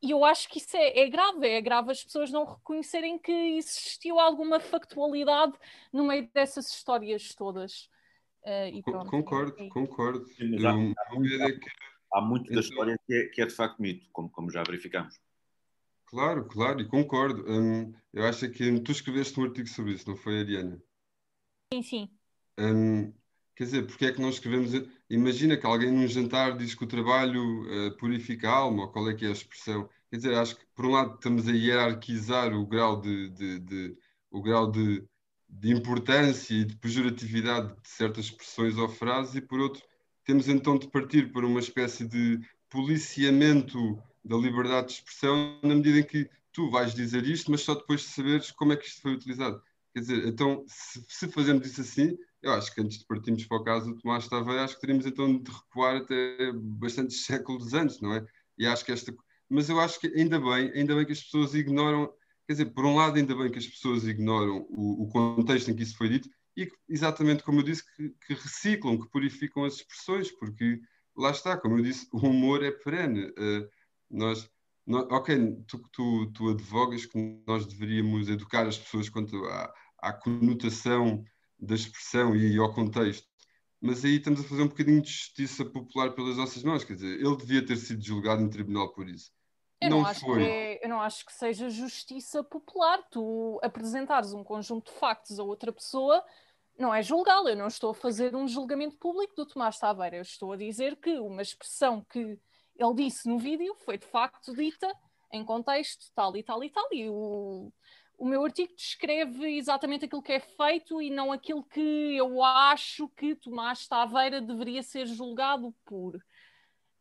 E 0.04 0.10
eu 0.10 0.22
acho 0.22 0.50
que 0.50 0.58
isso 0.58 0.76
é, 0.76 1.00
é, 1.00 1.08
grave, 1.08 1.48
é 1.48 1.62
grave 1.62 1.90
as 1.90 2.04
pessoas 2.04 2.30
não 2.30 2.44
reconhecerem 2.44 3.18
que 3.18 3.32
existiu 3.32 4.20
alguma 4.20 4.60
factualidade 4.60 5.54
no 5.90 6.04
meio 6.04 6.28
dessas 6.34 6.68
histórias 6.68 7.34
todas. 7.34 7.88
Uh, 8.42 8.82
pronto, 8.82 9.10
concordo, 9.10 9.54
é, 9.58 9.68
concordo. 9.70 10.26
Sim, 10.26 10.62
há, 10.62 10.72
há, 10.72 11.14
muito, 11.14 11.42
é 11.42 11.52
que... 11.52 11.70
há, 12.12 12.20
muito, 12.20 12.52
da 12.52 12.60
história 12.60 13.00
que 13.06 13.14
é, 13.14 13.26
que 13.28 13.40
é, 13.40 13.46
de 13.46 13.54
facto 13.54 13.80
mito, 13.80 14.06
como, 14.12 14.28
como 14.28 14.50
já 14.50 14.62
verificamos. 14.62 15.18
Claro, 16.04 16.44
claro, 16.44 16.82
e 16.82 16.86
concordo. 16.86 17.42
Hum, 17.48 17.94
eu 18.12 18.26
acho 18.26 18.50
que 18.50 18.80
tu 18.80 18.92
escreveste 18.92 19.40
um 19.40 19.44
artigo 19.44 19.68
sobre 19.68 19.92
isso, 19.94 20.06
não 20.06 20.18
foi, 20.18 20.38
Ariana? 20.38 20.82
Sim, 21.72 21.82
sim. 21.82 22.10
Um, 22.58 23.10
quer 23.56 23.64
dizer, 23.64 23.86
porque 23.86 24.04
é 24.04 24.12
que 24.12 24.20
nós 24.20 24.34
escrevemos. 24.34 24.70
Imagina 25.14 25.56
que 25.56 25.64
alguém 25.64 25.92
num 25.92 26.08
jantar 26.08 26.56
diz 26.56 26.74
que 26.74 26.84
o 26.84 26.88
trabalho 26.88 27.62
uh, 27.62 27.96
purifica 27.96 28.48
a 28.48 28.52
alma, 28.52 28.82
ou 28.82 28.88
qual 28.88 29.08
é 29.08 29.14
que 29.14 29.24
é 29.24 29.28
a 29.28 29.32
expressão. 29.32 29.88
Quer 30.10 30.16
dizer, 30.16 30.34
acho 30.34 30.56
que 30.56 30.66
por 30.74 30.86
um 30.86 30.90
lado 30.90 31.14
estamos 31.14 31.46
a 31.46 31.52
hierarquizar 31.52 32.52
o 32.52 32.66
grau 32.66 33.00
de, 33.00 33.30
de, 33.30 33.58
de 33.60 33.96
o 34.30 34.42
grau 34.42 34.70
de, 34.70 35.04
de 35.48 35.70
importância 35.70 36.54
e 36.54 36.64
de 36.64 36.76
pejoratividade 36.76 37.68
de 37.80 37.88
certas 37.88 38.24
expressões 38.26 38.76
ou 38.76 38.88
frases, 38.88 39.36
e 39.36 39.40
por 39.40 39.60
outro, 39.60 39.82
temos 40.24 40.48
então 40.48 40.76
de 40.76 40.88
partir 40.88 41.30
para 41.30 41.46
uma 41.46 41.60
espécie 41.60 42.06
de 42.08 42.40
policiamento 42.68 44.02
da 44.24 44.36
liberdade 44.36 44.88
de 44.88 44.92
expressão, 44.94 45.60
na 45.62 45.76
medida 45.76 46.00
em 46.00 46.02
que 46.02 46.28
tu 46.52 46.70
vais 46.70 46.92
dizer 46.92 47.24
isto, 47.24 47.50
mas 47.52 47.60
só 47.60 47.74
depois 47.74 48.00
de 48.00 48.08
saberes 48.08 48.50
como 48.50 48.72
é 48.72 48.76
que 48.76 48.86
isto 48.86 49.00
foi 49.00 49.12
utilizado. 49.12 49.62
Quer 49.92 50.00
dizer, 50.00 50.26
então, 50.26 50.64
se, 50.66 51.04
se 51.08 51.28
fazemos 51.28 51.66
isso 51.66 51.82
assim, 51.82 52.18
eu 52.44 52.52
acho 52.52 52.74
que 52.74 52.80
antes 52.80 52.98
de 52.98 53.06
partirmos 53.06 53.44
para 53.46 53.56
o 53.56 53.64
caso 53.64 53.86
do 53.86 53.98
Tomás 53.98 54.28
Taveira, 54.28 54.64
acho 54.64 54.74
que 54.74 54.80
teríamos 54.82 55.06
então 55.06 55.38
de 55.38 55.50
recuar 55.50 55.96
até 55.96 56.52
bastantes 56.52 57.24
séculos 57.26 57.72
antes, 57.72 58.00
não 58.00 58.14
é? 58.14 58.24
E 58.58 58.66
acho 58.66 58.84
que 58.84 58.92
esta. 58.92 59.14
Mas 59.48 59.68
eu 59.68 59.80
acho 59.80 59.98
que 59.98 60.08
ainda 60.08 60.38
bem, 60.38 60.70
ainda 60.72 60.94
bem 60.94 61.06
que 61.06 61.12
as 61.12 61.22
pessoas 61.22 61.54
ignoram. 61.54 62.12
Quer 62.46 62.52
dizer, 62.52 62.66
por 62.66 62.84
um 62.84 62.94
lado, 62.94 63.16
ainda 63.16 63.34
bem 63.34 63.50
que 63.50 63.58
as 63.58 63.66
pessoas 63.66 64.06
ignoram 64.06 64.66
o, 64.68 65.04
o 65.04 65.08
contexto 65.08 65.70
em 65.70 65.74
que 65.74 65.82
isso 65.82 65.96
foi 65.96 66.10
dito 66.10 66.28
e 66.54 66.66
que, 66.66 66.76
exatamente 66.88 67.42
como 67.42 67.60
eu 67.60 67.64
disse, 67.64 67.82
que, 67.96 68.10
que, 68.26 68.34
reciclam, 68.34 69.00
que 69.00 69.08
purificam 69.08 69.64
as 69.64 69.76
expressões, 69.76 70.30
porque 70.30 70.78
lá 71.16 71.30
está, 71.30 71.56
como 71.56 71.78
eu 71.78 71.82
disse, 71.82 72.06
o 72.12 72.18
humor 72.18 72.62
é 72.62 72.70
perene. 72.70 73.30
Uh, 73.30 73.68
nós, 74.10 74.48
nós, 74.86 75.06
ok, 75.10 75.56
tu, 75.66 75.78
tu, 75.90 76.26
tu 76.32 76.50
advogas 76.50 77.06
que 77.06 77.42
nós 77.46 77.66
deveríamos 77.66 78.28
educar 78.28 78.66
as 78.66 78.78
pessoas 78.78 79.08
quanto 79.08 79.42
à, 79.46 79.72
à 79.98 80.12
conotação 80.12 81.24
da 81.64 81.74
expressão 81.74 82.34
e 82.36 82.58
ao 82.58 82.72
contexto. 82.72 83.26
Mas 83.80 84.04
aí 84.04 84.16
estamos 84.16 84.40
a 84.40 84.44
fazer 84.44 84.62
um 84.62 84.68
bocadinho 84.68 85.02
de 85.02 85.10
justiça 85.10 85.64
popular 85.64 86.14
pelas 86.14 86.36
nossas 86.36 86.62
mãos, 86.62 86.84
quer 86.84 86.94
dizer, 86.94 87.20
ele 87.20 87.36
devia 87.36 87.64
ter 87.64 87.76
sido 87.76 88.02
julgado 88.02 88.42
em 88.42 88.48
tribunal 88.48 88.92
por 88.92 89.08
isso. 89.08 89.30
Eu 89.80 89.90
não, 89.90 90.00
não 90.00 90.06
acho 90.06 90.20
foi. 90.20 90.38
Que 90.38 90.50
é, 90.50 90.84
eu 90.84 90.88
não 90.88 91.00
acho 91.00 91.26
que 91.26 91.32
seja 91.32 91.68
justiça 91.68 92.42
popular. 92.42 93.02
Tu 93.10 93.60
apresentares 93.62 94.32
um 94.32 94.42
conjunto 94.42 94.90
de 94.90 94.98
factos 94.98 95.38
a 95.38 95.42
outra 95.42 95.72
pessoa 95.72 96.24
não 96.78 96.94
é 96.94 97.02
julgá-lo. 97.02 97.48
Eu 97.48 97.56
não 97.56 97.66
estou 97.66 97.90
a 97.90 97.94
fazer 97.94 98.34
um 98.34 98.48
julgamento 98.48 98.96
público 98.96 99.34
do 99.34 99.46
Tomás 99.46 99.78
Taveira. 99.78 100.16
Eu 100.16 100.22
estou 100.22 100.52
a 100.52 100.56
dizer 100.56 100.96
que 100.96 101.18
uma 101.18 101.42
expressão 101.42 102.04
que 102.10 102.38
ele 102.76 102.94
disse 102.94 103.28
no 103.28 103.38
vídeo 103.38 103.74
foi 103.84 103.98
de 103.98 104.06
facto 104.06 104.54
dita 104.54 104.92
em 105.32 105.44
contexto 105.44 106.06
tal 106.14 106.36
e 106.36 106.42
tal 106.42 106.62
e 106.64 106.70
tal. 106.70 106.88
E 106.92 107.08
o, 107.08 107.72
o 108.16 108.26
meu 108.26 108.44
artigo 108.44 108.74
descreve 108.74 109.56
exatamente 109.56 110.04
aquilo 110.04 110.22
que 110.22 110.32
é 110.32 110.40
feito 110.40 111.02
e 111.02 111.10
não 111.10 111.32
aquilo 111.32 111.64
que 111.64 112.16
eu 112.16 112.42
acho 112.42 113.08
que 113.08 113.34
Tomás 113.34 113.86
Taveira 113.86 114.40
deveria 114.40 114.82
ser 114.82 115.06
julgado 115.06 115.74
por. 115.84 116.18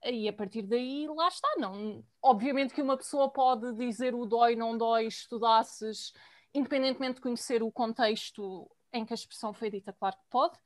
E 0.05 0.27
a 0.27 0.33
partir 0.33 0.63
daí, 0.63 1.07
lá 1.07 1.27
está. 1.27 1.47
Não, 1.57 2.03
obviamente 2.21 2.73
que 2.73 2.81
uma 2.81 2.97
pessoa 2.97 3.29
pode 3.29 3.73
dizer 3.73 4.13
o 4.13 4.25
dói, 4.25 4.55
não 4.55 4.77
dói, 4.77 5.05
estudasses, 5.05 6.13
independentemente 6.53 7.15
de 7.15 7.21
conhecer 7.21 7.63
o 7.63 7.71
contexto 7.71 8.69
em 8.91 9.05
que 9.05 9.13
a 9.13 9.15
expressão 9.15 9.53
foi 9.53 9.69
dita, 9.69 9.93
claro 9.93 10.15
que 10.15 10.29
pode, 10.29 10.57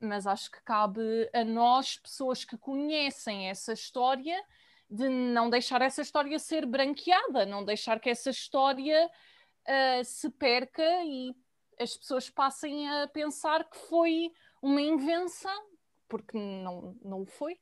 mas 0.00 0.26
acho 0.26 0.50
que 0.50 0.62
cabe 0.64 1.30
a 1.32 1.44
nós, 1.44 1.98
pessoas 1.98 2.44
que 2.44 2.56
conhecem 2.56 3.48
essa 3.48 3.72
história, 3.72 4.42
de 4.88 5.08
não 5.08 5.50
deixar 5.50 5.82
essa 5.82 6.02
história 6.02 6.38
ser 6.38 6.64
branqueada, 6.64 7.44
não 7.44 7.64
deixar 7.64 8.00
que 8.00 8.08
essa 8.08 8.30
história 8.30 9.10
uh, 9.68 10.04
se 10.04 10.30
perca 10.30 10.82
e 11.04 11.34
as 11.78 11.96
pessoas 11.96 12.30
passem 12.30 12.88
a 12.88 13.06
pensar 13.08 13.68
que 13.68 13.76
foi 13.76 14.32
uma 14.62 14.80
invenção, 14.80 15.66
porque 16.08 16.36
não, 16.36 16.96
não 17.02 17.26
foi. 17.26 17.58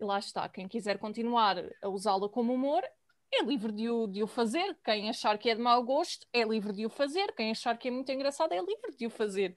E 0.00 0.04
lá 0.04 0.18
está, 0.18 0.48
quem 0.48 0.68
quiser 0.68 0.98
continuar 0.98 1.56
a 1.82 1.88
usá-la 1.88 2.28
como 2.28 2.54
humor 2.54 2.84
é 3.32 3.42
livre 3.42 3.72
de 3.72 3.90
o, 3.90 4.06
de 4.06 4.22
o 4.22 4.26
fazer. 4.26 4.76
Quem 4.84 5.10
achar 5.10 5.36
que 5.38 5.50
é 5.50 5.54
de 5.54 5.60
mau 5.60 5.82
gosto 5.82 6.26
é 6.32 6.44
livre 6.44 6.72
de 6.72 6.86
o 6.86 6.90
fazer. 6.90 7.32
Quem 7.34 7.50
achar 7.50 7.76
que 7.76 7.88
é 7.88 7.90
muito 7.90 8.10
engraçado 8.10 8.52
é 8.52 8.58
livre 8.58 8.96
de 8.96 9.06
o 9.06 9.10
fazer. 9.10 9.56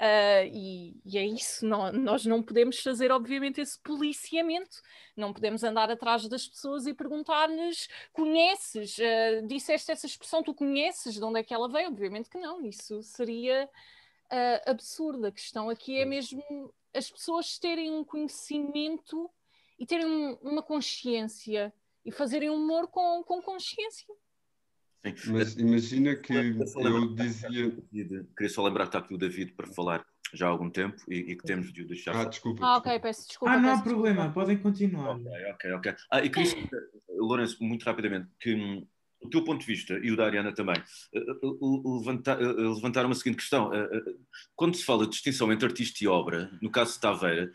Uh, 0.00 0.46
e, 0.52 1.00
e, 1.04 1.18
é 1.18 1.26
isso, 1.26 1.66
não, 1.66 1.92
nós 1.92 2.24
não 2.24 2.40
podemos 2.40 2.78
fazer, 2.78 3.10
obviamente, 3.10 3.60
esse 3.60 3.76
policiamento, 3.80 4.80
não 5.16 5.32
podemos 5.32 5.64
andar 5.64 5.90
atrás 5.90 6.28
das 6.28 6.46
pessoas 6.46 6.86
e 6.86 6.94
perguntar-lhes: 6.94 7.88
conheces, 8.12 8.96
uh, 8.98 9.46
disseste 9.48 9.90
essa 9.90 10.06
expressão, 10.06 10.40
tu 10.40 10.54
conheces 10.54 11.14
de 11.14 11.24
onde 11.24 11.40
é 11.40 11.42
que 11.42 11.52
ela 11.52 11.68
veio? 11.68 11.88
Obviamente 11.88 12.30
que 12.30 12.38
não, 12.38 12.64
isso 12.64 13.02
seria 13.02 13.68
uh, 14.26 14.70
absurdo. 14.70 15.26
A 15.26 15.32
questão 15.32 15.68
aqui 15.68 15.98
é 15.98 16.04
mesmo 16.04 16.72
as 16.94 17.10
pessoas 17.10 17.58
terem 17.58 17.90
um 17.90 18.04
conhecimento 18.04 19.28
e 19.78 19.84
terem 19.84 20.06
um, 20.06 20.34
uma 20.42 20.62
consciência 20.62 21.72
e 22.04 22.12
fazerem 22.12 22.50
humor 22.50 22.86
com, 22.86 23.24
com 23.24 23.42
consciência. 23.42 24.06
Sim. 25.16 25.32
Mas 25.32 25.56
imagina 25.56 26.16
que 26.16 26.32
eu 26.32 27.14
dizia. 27.14 27.76
Queria 28.36 28.50
só 28.50 28.64
lembrar 28.64 28.84
que 28.84 28.88
está 28.88 28.98
aqui 28.98 29.14
o 29.14 29.18
David 29.18 29.52
para 29.52 29.66
falar 29.68 30.04
já 30.34 30.46
há 30.46 30.50
algum 30.50 30.68
tempo 30.68 30.96
e, 31.08 31.16
e 31.16 31.36
que 31.36 31.44
temos 31.44 31.72
de 31.72 31.82
o 31.82 31.86
deixar. 31.86 32.14
Ah, 32.14 32.24
desculpa. 32.24 32.64
Ah, 32.64 32.76
ok, 32.76 32.98
peço 33.00 33.26
desculpa. 33.26 33.54
Ah, 33.54 33.58
não 33.58 33.74
há 33.74 33.80
problema, 33.80 34.24
desculpa. 34.24 34.40
podem 34.40 34.58
continuar. 34.58 35.16
Ok, 35.16 35.32
ok, 35.52 35.72
ok. 35.72 35.94
Ah, 36.10 36.24
e 36.24 36.30
queria, 36.30 36.68
Lourenço, 37.08 37.62
muito 37.62 37.84
rapidamente, 37.84 38.28
que 38.38 38.54
hum, 38.54 38.86
o 39.20 39.28
teu 39.28 39.42
ponto 39.42 39.60
de 39.60 39.66
vista 39.66 39.94
e 39.94 40.10
o 40.10 40.16
da 40.16 40.26
Ariana 40.26 40.52
também 40.52 40.76
eh, 41.14 41.18
eh, 41.18 41.34
levantar, 41.84 42.40
eh, 42.40 42.44
levantar 42.44 43.04
uma 43.04 43.14
seguinte 43.14 43.38
questão. 43.38 43.70
Quando 44.54 44.76
se 44.76 44.84
fala 44.84 45.04
de 45.04 45.10
distinção 45.10 45.52
entre 45.52 45.66
artista 45.66 46.02
e 46.02 46.08
obra, 46.08 46.50
no 46.62 46.70
caso 46.70 46.94
de 46.94 47.00
Taveira, 47.00 47.52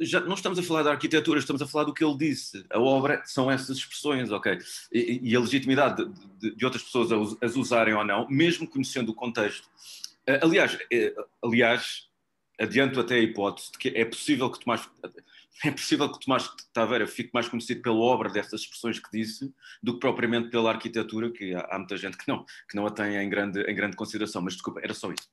já 0.00 0.20
não 0.20 0.34
estamos 0.34 0.58
a 0.58 0.62
falar 0.62 0.82
da 0.82 0.90
arquitetura, 0.90 1.38
estamos 1.38 1.62
a 1.62 1.66
falar 1.66 1.84
do 1.84 1.94
que 1.94 2.04
ele 2.04 2.16
disse. 2.16 2.64
A 2.70 2.80
obra 2.80 3.22
são 3.24 3.50
essas 3.50 3.78
expressões, 3.78 4.30
ok? 4.30 4.58
E, 4.92 5.20
e 5.22 5.36
a 5.36 5.40
legitimidade 5.40 6.04
de, 6.04 6.26
de, 6.38 6.56
de, 6.56 6.64
outras 6.64 6.82
pessoas 6.82 7.36
as 7.40 7.56
usarem 7.56 7.94
ou 7.94 8.04
não, 8.04 8.28
mesmo 8.28 8.68
conhecendo 8.68 9.10
o 9.10 9.14
contexto. 9.14 9.66
Uh, 10.28 10.44
aliás, 10.44 10.74
uh, 10.74 11.48
aliás, 11.48 12.08
adianto 12.60 13.00
até 13.00 13.16
a 13.16 13.20
hipótese 13.20 13.72
de 13.72 13.78
que 13.78 13.88
é 13.88 14.04
possível 14.04 14.50
que 14.50 14.60
Tomás 14.60 14.88
é 15.64 15.70
possível 15.70 16.10
que 16.10 16.24
Tomás 16.24 16.50
Taveira 16.72 17.06
fique 17.06 17.30
mais 17.32 17.48
conhecido 17.48 17.82
pela 17.82 17.96
obra 17.96 18.28
dessas 18.30 18.62
expressões 18.62 18.98
que 18.98 19.10
disse 19.12 19.52
do 19.82 19.94
que 19.94 20.00
propriamente 20.00 20.50
pela 20.50 20.70
arquitetura, 20.70 21.30
que 21.30 21.54
há, 21.54 21.60
há 21.70 21.78
muita 21.78 21.96
gente 21.96 22.16
que 22.16 22.26
não, 22.26 22.44
que 22.68 22.74
não 22.74 22.86
a 22.86 22.90
tem 22.90 23.16
em 23.16 23.28
grande, 23.28 23.60
em 23.62 23.74
grande 23.74 23.96
consideração. 23.96 24.42
Mas 24.42 24.54
desculpa, 24.54 24.80
era 24.82 24.94
só 24.94 25.12
isso. 25.12 25.28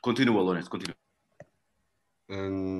Continua, 0.00 0.40
Lourenço, 0.42 0.70
continua. 0.70 0.96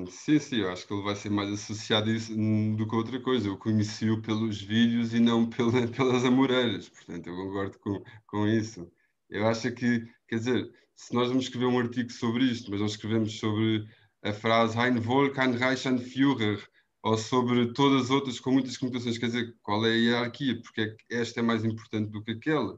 Sim, 0.09 0.39
sim, 0.39 0.55
eu 0.61 0.71
acho 0.71 0.87
que 0.87 0.93
ele 0.93 1.03
vai 1.03 1.15
ser 1.15 1.29
mais 1.29 1.51
associado 1.51 2.09
a 2.09 2.13
isso 2.13 2.33
hum, 2.33 2.75
do 2.75 2.87
que 2.87 2.95
outra 2.95 3.19
coisa. 3.21 3.47
Eu 3.47 3.57
conheci-o 3.57 4.21
pelos 4.21 4.59
vídeos 4.61 5.13
e 5.13 5.19
não 5.19 5.45
pela, 5.49 5.87
pelas 5.87 6.25
amoreiras, 6.25 6.89
portanto, 6.89 7.27
eu 7.27 7.35
concordo 7.35 7.77
com, 7.79 8.03
com 8.25 8.47
isso. 8.47 8.91
Eu 9.29 9.47
acho 9.47 9.71
que, 9.73 10.07
quer 10.27 10.37
dizer, 10.37 10.71
se 10.95 11.13
nós 11.13 11.27
vamos 11.27 11.45
escrever 11.45 11.67
um 11.67 11.77
artigo 11.79 12.11
sobre 12.11 12.45
isto, 12.45 12.71
mas 12.71 12.81
nós 12.81 12.91
escrevemos 12.91 13.37
sobre 13.39 13.85
a 14.23 14.33
frase 14.33 14.77
Ein 14.77 14.99
Volk, 14.99 15.39
ein 15.39 15.51
Reich, 15.55 15.87
ein 15.87 15.99
Führer, 15.99 16.59
ou 17.03 17.17
sobre 17.17 17.73
todas 17.73 18.05
as 18.05 18.09
outras 18.09 18.39
com 18.39 18.51
muitas 18.51 18.77
conotações, 18.77 19.17
quer 19.19 19.27
dizer, 19.27 19.55
qual 19.61 19.85
é 19.85 19.89
a 19.91 19.95
hierarquia, 19.95 20.59
porque 20.61 20.81
é 20.81 20.87
que 20.95 21.15
esta 21.15 21.41
é 21.41 21.43
mais 21.43 21.63
importante 21.65 22.09
do 22.09 22.23
que 22.23 22.31
aquela. 22.31 22.73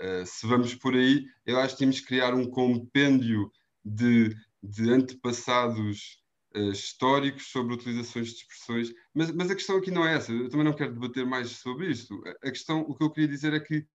Uh, 0.00 0.26
se 0.26 0.46
vamos 0.46 0.74
por 0.74 0.94
aí, 0.94 1.24
eu 1.44 1.58
acho 1.60 1.74
que 1.74 1.80
temos 1.80 2.00
que 2.00 2.06
criar 2.06 2.34
um 2.34 2.50
compêndio 2.50 3.50
de 3.84 4.34
de 4.66 4.90
antepassados 4.90 6.22
uh, 6.54 6.70
históricos 6.70 7.50
sobre 7.50 7.74
utilizações 7.74 8.28
de 8.28 8.34
expressões, 8.36 8.92
mas, 9.14 9.30
mas 9.32 9.50
a 9.50 9.54
questão 9.54 9.76
aqui 9.78 9.90
não 9.90 10.06
é 10.06 10.14
essa, 10.14 10.32
eu 10.32 10.48
também 10.48 10.64
não 10.64 10.74
quero 10.74 10.94
debater 10.94 11.24
mais 11.26 11.50
sobre 11.50 11.90
isto. 11.90 12.20
A, 12.42 12.50
questão, 12.50 12.80
o 12.80 12.94
que 12.94 13.04
eu 13.04 13.10
queria 13.10 13.28
dizer 13.28 13.52
é 13.52 13.60
que 13.60 13.86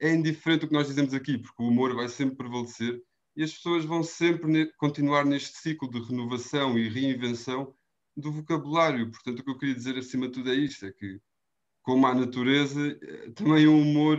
é 0.00 0.12
indiferente 0.12 0.64
o 0.64 0.68
que 0.68 0.74
nós 0.74 0.88
dizemos 0.88 1.14
aqui, 1.14 1.38
porque 1.38 1.62
o 1.62 1.68
humor 1.68 1.94
vai 1.94 2.08
sempre 2.08 2.36
prevalecer 2.36 3.00
e 3.36 3.42
as 3.42 3.52
pessoas 3.52 3.84
vão 3.84 4.02
sempre 4.02 4.50
ne 4.50 4.72
continuar 4.76 5.24
neste 5.24 5.58
ciclo 5.58 5.90
de 5.90 6.00
renovação 6.00 6.78
e 6.78 6.88
reinvenção 6.88 7.74
do 8.16 8.30
vocabulário. 8.32 9.10
Portanto, 9.10 9.40
o 9.40 9.44
que 9.44 9.50
eu 9.50 9.58
queria 9.58 9.74
dizer 9.74 9.98
acima 9.98 10.26
de 10.28 10.34
tudo 10.34 10.50
é 10.52 10.54
isto: 10.54 10.86
é 10.86 10.92
que, 10.92 11.20
como 11.82 12.06
a 12.06 12.14
natureza, 12.14 12.98
eh, 13.02 13.30
também 13.32 13.66
o 13.66 13.76
humor 13.76 14.18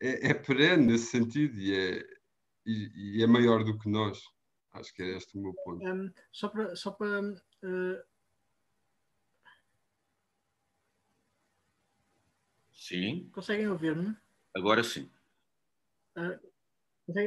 é, 0.00 0.30
é 0.30 0.34
perene 0.34 0.86
nesse 0.86 1.06
sentido 1.06 1.58
e 1.60 1.74
é, 1.74 2.02
e, 2.66 3.18
e 3.18 3.22
é 3.22 3.26
maior 3.26 3.64
do 3.64 3.78
que 3.78 3.88
nós. 3.88 4.20
Acho 4.78 4.92
que 4.94 5.02
é 5.02 5.16
este 5.16 5.36
o 5.36 5.40
meu 5.40 5.54
ponto. 5.54 5.84
Um, 5.84 6.12
só 6.30 6.48
para. 6.48 6.76
Só 6.76 6.90
para 6.90 7.20
uh... 7.20 8.02
Sim. 12.72 13.28
Conseguem 13.32 13.68
ouvir-me? 13.68 14.16
Agora 14.54 14.84
sim. 14.84 15.10
Uh, 16.16 16.38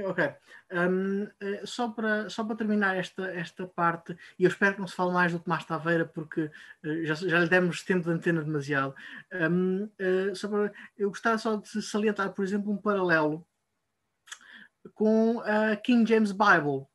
ok. 0.09 0.33
Um, 0.71 1.23
uh, 1.23 1.67
só, 1.67 1.89
para, 1.89 2.29
só 2.29 2.43
para 2.45 2.55
terminar 2.55 2.95
esta, 2.95 3.29
esta 3.33 3.67
parte, 3.67 4.15
e 4.37 4.45
eu 4.45 4.47
espero 4.47 4.75
que 4.75 4.79
não 4.79 4.87
se 4.87 4.95
fale 4.95 5.11
mais 5.11 5.31
do 5.31 5.39
Tomás 5.39 5.65
Taveira, 5.65 6.05
porque 6.05 6.43
uh, 6.43 7.05
já, 7.05 7.15
já 7.15 7.39
lhe 7.39 7.49
demos 7.49 7.83
tempo 7.83 8.05
de 8.05 8.11
antena 8.11 8.43
demasiado. 8.43 8.95
Um, 9.33 9.83
uh, 9.83 10.35
só 10.35 10.47
para, 10.47 10.71
eu 10.97 11.09
gostava 11.09 11.37
só 11.37 11.55
de 11.57 11.81
salientar, 11.81 12.31
por 12.33 12.45
exemplo, 12.45 12.71
um 12.71 12.77
paralelo 12.77 13.45
com 14.93 15.41
a 15.41 15.75
King 15.75 16.07
James 16.07 16.31
Bible. 16.31 16.87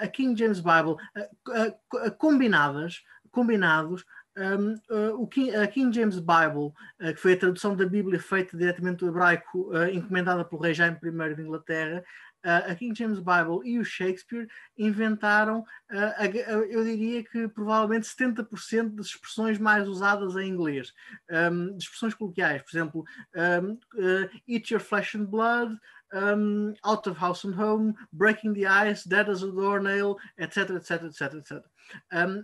A 0.00 0.06
King 0.08 0.38
James 0.38 0.60
Bible 0.60 0.96
combinadas, 2.18 3.02
combinados, 3.30 4.04
um, 4.36 4.74
uh, 4.94 5.22
o 5.22 5.26
King, 5.26 5.54
a 5.56 5.66
King 5.66 5.94
James 5.94 6.18
Bible, 6.18 6.72
uh, 7.00 7.14
que 7.14 7.16
foi 7.16 7.32
a 7.32 7.38
tradução 7.38 7.74
da 7.74 7.86
Bíblia 7.86 8.20
feita 8.20 8.56
diretamente 8.56 8.98
do 8.98 9.08
hebraico, 9.08 9.70
uh, 9.70 9.88
encomendada 9.88 10.44
pelo 10.44 10.60
rei 10.60 10.74
Jaime 10.74 10.98
I 11.02 11.34
de 11.34 11.42
Inglaterra, 11.42 12.04
a 12.44 12.76
King 12.76 12.96
James 12.96 13.18
Bible 13.18 13.60
e 13.64 13.76
o 13.76 13.84
Shakespeare 13.84 14.46
inventaram, 14.78 15.64
eu 16.68 16.84
diria 16.84 17.24
que 17.24 17.48
provavelmente 17.48 18.06
70% 18.06 18.94
das 18.94 19.06
expressões 19.06 19.58
mais 19.58 19.88
usadas 19.88 20.36
em 20.36 20.48
inglês, 20.48 20.92
um, 21.28 21.76
de 21.76 21.82
expressões 21.82 22.14
coloquiais, 22.14 22.62
por 22.62 22.70
exemplo, 22.70 23.04
um, 23.34 23.76
eat 24.46 24.72
your 24.72 24.80
flesh 24.80 25.16
and 25.16 25.24
blood, 25.24 25.76
um, 26.12 26.74
out 26.84 27.06
of 27.06 27.16
house 27.16 27.44
and 27.44 27.54
home, 27.54 27.94
breaking 28.12 28.54
the 28.54 28.66
ice, 28.66 29.04
dead 29.04 29.28
as 29.28 29.42
a 29.42 29.50
doornail, 29.50 30.16
etc, 30.38 30.76
etc, 30.76 31.08
etc, 31.08 31.34
etc. 31.34 31.64
Uh, 32.12 32.42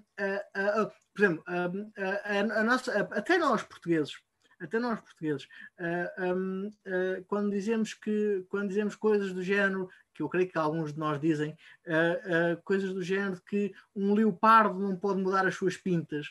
uh, 0.55 0.90
por 1.14 1.24
exemplo, 1.24 1.44
um, 1.48 1.93
a, 1.98 2.60
a, 2.60 2.62
nossa, 2.64 3.09
até 3.12 3.36
nós 3.36 3.62
portugueses, 3.62 4.14
até 4.60 4.78
nós 4.78 5.01
portugueses, 5.01 5.47
uh, 5.80 6.32
uh, 6.32 7.24
quando 7.26 7.51
dizemos 7.51 7.94
que 7.94 8.44
quando 8.48 8.68
dizemos 8.68 8.94
coisas 8.94 9.32
do 9.32 9.43
género 9.43 9.89
que 10.14 10.22
eu 10.22 10.28
creio 10.28 10.48
que 10.48 10.59
alguns 10.59 10.93
de 10.93 10.98
nós 10.98 11.18
dizem 11.20 11.56
uh, 11.86 12.60
coisas 12.64 12.93
do 12.93 13.02
género 13.02 13.40
que 13.48 13.72
um 13.97 14.12
leopardo 14.12 14.78
não 14.78 14.94
pode 14.94 15.20
mudar 15.20 15.47
as 15.47 15.55
suas 15.55 15.76
pintas, 15.76 16.30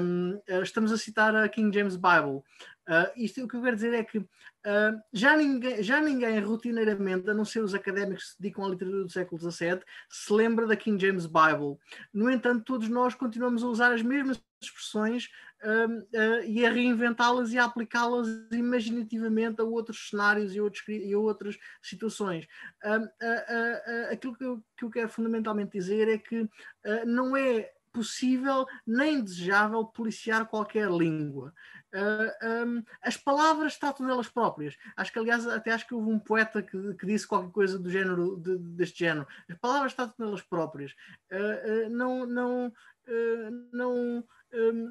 um, 0.00 0.40
estamos 0.62 0.92
a 0.92 0.96
citar 0.96 1.34
a 1.34 1.48
King 1.48 1.76
James 1.76 1.96
Bible. 1.96 2.42
Isto 3.16 3.44
o 3.44 3.48
que 3.48 3.56
eu 3.56 3.62
quero 3.62 3.76
dizer 3.76 3.94
é 3.94 4.02
que 4.02 4.24
já, 5.12 5.36
ninguém, 5.36 5.82
já 5.82 6.00
ninguém 6.00 6.40
rotineiramente, 6.40 7.28
a 7.30 7.34
não 7.34 7.44
ser 7.44 7.60
os 7.60 7.74
académicos 7.74 8.24
que 8.24 8.30
se 8.30 8.42
dedicam 8.42 8.64
à 8.64 8.68
literatura 8.68 9.04
do 9.04 9.10
século 9.10 9.40
XVII, 9.40 9.80
se 10.08 10.32
lembra 10.32 10.66
da 10.66 10.76
King 10.76 11.00
James 11.00 11.26
Bible. 11.26 11.78
No 12.12 12.30
entanto, 12.30 12.64
todos 12.64 12.88
nós 12.88 13.14
continuamos 13.14 13.62
a 13.62 13.68
usar 13.68 13.92
as 13.92 14.02
mesmas 14.02 14.42
expressões 14.60 15.28
uh, 15.62 15.98
uh, 15.98 16.44
e 16.44 16.66
a 16.66 16.70
reinventá-las 16.70 17.52
e 17.52 17.58
a 17.58 17.64
aplicá-las 17.64 18.26
imaginativamente 18.52 19.60
a 19.60 19.64
outros 19.64 20.08
cenários 20.10 20.54
e, 20.54 20.60
outros, 20.60 20.82
e 20.88 21.14
outras 21.14 21.58
situações. 21.82 22.46
Uh, 22.84 24.12
aquilo 24.12 24.36
que 24.36 24.44
eu, 24.44 24.62
que 24.76 24.84
eu, 24.84 24.90
quero 24.90 25.08
fundamentalmente 25.08 25.72
dizer 25.72 26.08
é 26.08 26.18
que 26.18 26.48
não 27.06 27.36
é 27.36 27.70
possível 27.92 28.66
nem 28.86 29.22
desejável 29.22 29.84
policiar 29.84 30.46
qualquer 30.46 30.90
língua. 30.90 31.52
Uh, 31.94 32.66
um, 32.66 32.84
as 33.02 33.16
palavras 33.16 33.78
tratam 33.78 34.06
delas 34.06 34.28
próprias. 34.28 34.76
Acho 34.96 35.12
que, 35.12 35.18
aliás, 35.18 35.46
até 35.46 35.72
acho 35.72 35.86
que 35.86 35.94
houve 35.94 36.10
um 36.10 36.18
poeta 36.18 36.62
que, 36.62 36.94
que 36.94 37.06
disse 37.06 37.26
qualquer 37.26 37.50
coisa 37.50 37.78
do 37.78 37.90
género, 37.90 38.36
de, 38.36 38.58
deste 38.58 38.98
género. 38.98 39.26
As 39.48 39.56
palavras 39.58 39.94
tratam 39.94 40.14
delas 40.18 40.42
próprias. 40.42 40.92
Uh, 41.32 41.86
uh, 41.86 41.90
não, 41.90 42.26
não, 42.26 42.72
não 43.72 44.24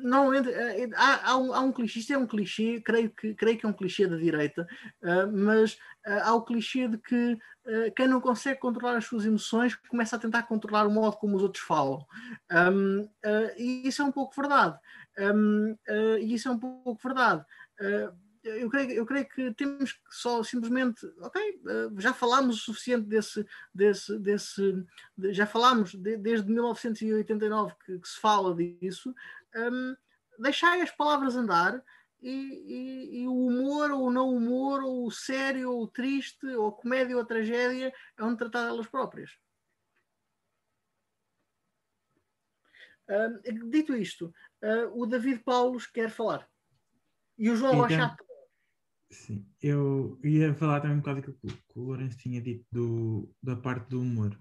não 0.04 0.34
eh, 0.34 0.42
eh, 0.48 0.90
há, 0.96 1.32
há, 1.32 1.38
um, 1.38 1.54
há 1.54 1.60
um 1.62 1.72
clichê, 1.72 2.00
isto 2.00 2.14
é 2.14 2.18
um 2.18 2.28
clichê, 2.28 2.82
creio 2.82 3.10
que, 3.10 3.34
creio 3.34 3.58
que 3.58 3.66
é 3.66 3.70
um 3.70 3.74
clichê 3.74 4.08
da 4.08 4.16
direita, 4.16 4.68
uh, 5.02 5.32
mas 5.32 5.74
uh, 5.74 6.22
há 6.24 6.34
o 6.36 6.44
clichê 6.44 6.88
de 6.88 6.98
que 6.98 7.38
quem 7.98 8.08
não 8.08 8.22
consegue 8.22 8.62
controlar 8.62 8.96
as 8.96 9.04
suas 9.04 9.26
emoções 9.26 9.76
começa 9.76 10.16
a 10.16 10.20
tentar 10.20 10.44
controlar 10.44 10.88
o 10.88 10.90
modo 10.90 11.18
como 11.18 11.36
os 11.36 11.44
outros 11.44 11.62
falam. 11.66 12.00
E 13.58 13.86
isso 13.86 14.02
é 14.02 14.06
um 14.06 14.12
pouco 14.14 14.34
verdade. 14.34 14.80
E 16.22 16.34
isso 16.34 16.48
é 16.48 16.52
um 16.52 16.58
pouco 16.58 16.98
verdade 17.04 17.46
eu 18.56 18.70
creio, 18.70 18.92
eu 18.92 19.06
creio 19.06 19.28
que 19.28 19.54
temos 19.54 19.94
que 19.94 20.00
só 20.10 20.42
simplesmente, 20.44 21.06
ok, 21.20 21.60
já 21.98 22.14
falámos 22.14 22.56
o 22.58 22.60
suficiente 22.60 23.08
desse, 23.08 23.46
desse, 23.74 24.18
desse 24.20 24.86
já 25.32 25.46
falámos 25.46 25.94
de, 25.94 26.18
desde 26.18 26.50
1989 26.50 27.74
que, 27.86 28.00
que, 28.00 28.08
se 28.08 28.20
fala 28.20 28.56
disso, 28.56 29.14
um, 29.56 29.96
deixai 30.40 30.82
as 30.82 30.92
palavras 30.92 31.36
andar 31.36 31.84
e, 32.22 32.30
e, 32.30 33.22
e, 33.22 33.28
o 33.28 33.34
humor 33.34 33.92
ou 33.92 34.08
o 34.08 34.12
não 34.12 34.36
humor, 34.36 34.84
ou 34.84 35.06
o 35.06 35.12
sério 35.12 35.72
ou 35.72 35.84
o 35.84 35.88
triste, 35.88 36.46
ou 36.48 36.70
a 36.70 36.72
comédia 36.72 37.16
ou 37.16 37.22
a 37.22 37.26
tragédia, 37.26 37.94
é 38.18 38.24
onde 38.24 38.38
tratar 38.38 38.68
elas 38.68 38.88
próprias. 38.88 39.32
Um, 43.10 43.70
dito 43.70 43.96
isto, 43.96 44.34
uh, 44.64 45.02
o 45.02 45.06
David 45.06 45.44
Paulos 45.44 45.88
quer 45.88 46.10
falar. 46.10 46.50
E 47.38 47.50
o 47.50 47.56
João 47.56 47.74
então, 47.74 47.84
Rochato 47.84 48.28
Sim, 49.10 49.48
eu 49.62 50.20
ia 50.22 50.54
falar 50.54 50.82
também 50.82 50.98
um 50.98 51.00
bocado 51.00 51.22
do 51.22 51.34
que 51.34 51.80
o 51.80 51.82
Lourenço 51.82 52.18
tinha 52.18 52.42
dito 52.42 52.66
do, 52.72 53.34
da 53.42 53.56
parte 53.56 53.88
do 53.90 54.02
humor. 54.02 54.38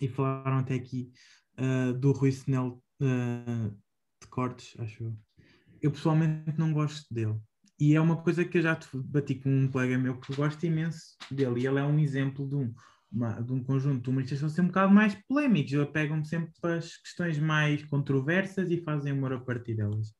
E 0.00 0.08
falaram 0.08 0.58
até 0.58 0.74
aqui 0.74 1.12
uh, 1.56 1.92
do 1.92 2.10
Rui 2.10 2.32
Senel 2.32 2.82
uh, 3.00 3.78
de 4.20 4.28
Cortes, 4.28 4.78
acho 4.78 5.04
eu. 5.04 5.16
Eu 5.82 5.90
pessoalmente 5.90 6.58
não 6.58 6.72
gosto 6.72 7.12
dele. 7.12 7.36
E 7.78 7.94
é 7.94 8.00
uma 8.00 8.22
coisa 8.22 8.44
que 8.44 8.58
eu 8.58 8.62
já 8.62 8.78
bati 8.94 9.36
com 9.36 9.48
um 9.48 9.68
colega 9.68 9.96
meu 9.96 10.20
que 10.20 10.34
gosta 10.34 10.66
imenso 10.66 11.16
dele. 11.30 11.60
E 11.60 11.66
ele 11.66 11.78
é 11.78 11.84
um 11.84 11.98
exemplo 11.98 12.46
de 12.46 12.54
um, 12.54 12.74
uma, 13.10 13.40
de 13.40 13.52
um 13.52 13.64
conjunto 13.64 14.02
de 14.02 14.10
humoristas 14.10 14.38
que 14.38 14.40
são 14.40 14.48
sempre 14.50 14.64
um 14.64 14.68
bocado 14.68 14.92
mais 14.92 15.14
polémicos. 15.26 15.72
Eles 15.72 15.90
pegam 15.90 16.22
sempre 16.22 16.52
para 16.60 16.76
as 16.76 16.96
questões 16.98 17.38
mais 17.38 17.82
controversas 17.84 18.70
e 18.70 18.82
fazem 18.82 19.12
humor 19.12 19.32
a 19.32 19.40
partir 19.40 19.76
delas. 19.76 20.12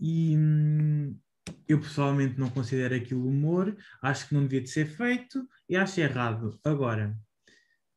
E, 0.00 0.36
hum, 0.36 1.18
eu 1.66 1.80
pessoalmente 1.80 2.38
não 2.38 2.50
considero 2.50 2.94
aquilo 2.94 3.26
humor, 3.26 3.76
acho 4.02 4.28
que 4.28 4.34
não 4.34 4.42
devia 4.42 4.60
de 4.60 4.70
ser 4.70 4.86
feito 4.86 5.46
e 5.68 5.76
acho 5.76 6.00
errado. 6.00 6.58
Agora, 6.64 7.18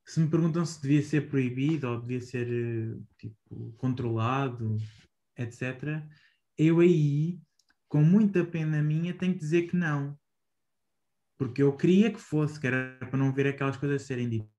se 0.06 0.20
me 0.20 0.30
perguntam 0.30 0.66
se 0.66 0.82
devia 0.82 1.04
ser 1.04 1.30
proibido 1.30 1.88
ou 1.88 2.02
devia 2.02 2.22
ser 2.22 2.98
tipo, 3.18 3.74
controlado, 3.78 4.78
etc., 5.38 6.04
eu 6.58 6.80
aí, 6.80 7.40
com 7.88 8.04
muita 8.04 8.44
pena 8.44 8.82
minha, 8.82 9.14
tenho 9.14 9.34
que 9.34 9.40
dizer 9.40 9.64
que 9.64 9.76
não. 9.76 10.18
Porque 11.38 11.62
eu 11.62 11.76
queria 11.78 12.12
que 12.12 12.20
fosse, 12.20 12.60
que 12.60 12.66
era 12.66 12.98
para 13.00 13.18
não 13.18 13.32
ver 13.32 13.48
aquelas 13.48 13.78
coisas 13.78 14.02
serem 14.02 14.28
ditas. 14.28 14.50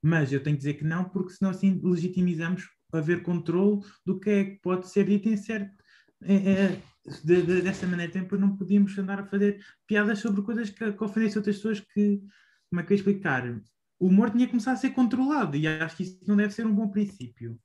Mas 0.00 0.32
eu 0.32 0.42
tenho 0.42 0.56
que 0.56 0.60
dizer 0.60 0.74
que 0.74 0.84
não, 0.84 1.08
porque 1.08 1.32
senão 1.32 1.50
assim 1.50 1.80
legitimizamos 1.82 2.68
haver 2.92 3.22
controle 3.22 3.80
do 4.06 4.18
que 4.18 4.30
é 4.30 4.44
que 4.44 4.60
pode 4.60 4.88
ser 4.88 5.04
dito 5.04 5.28
em 5.28 5.36
certo. 5.36 5.82
É, 6.22 6.34
é, 6.34 6.82
de, 7.24 7.42
de, 7.42 7.62
dessa 7.62 7.86
maneira 7.86 8.12
depois 8.12 8.40
não 8.40 8.56
podíamos 8.56 8.96
andar 8.98 9.20
a 9.20 9.26
fazer 9.26 9.64
piadas 9.86 10.18
sobre 10.18 10.42
coisas 10.42 10.70
que, 10.70 10.92
que 10.92 11.04
ofendessem 11.04 11.38
outras 11.38 11.56
pessoas 11.56 11.80
que, 11.80 12.20
como 12.68 12.80
é 12.80 12.84
que 12.84 12.92
eu 12.92 12.96
ia 12.96 13.00
explicar? 13.00 13.60
O 14.00 14.06
humor 14.08 14.30
tinha 14.30 14.46
que 14.46 14.52
começar 14.52 14.72
a 14.72 14.76
ser 14.76 14.90
controlado 14.90 15.56
e 15.56 15.66
acho 15.66 15.96
que 15.96 16.02
isso 16.04 16.20
não 16.26 16.36
deve 16.36 16.52
ser 16.52 16.66
um 16.66 16.74
bom 16.74 16.88
princípio. 16.88 17.58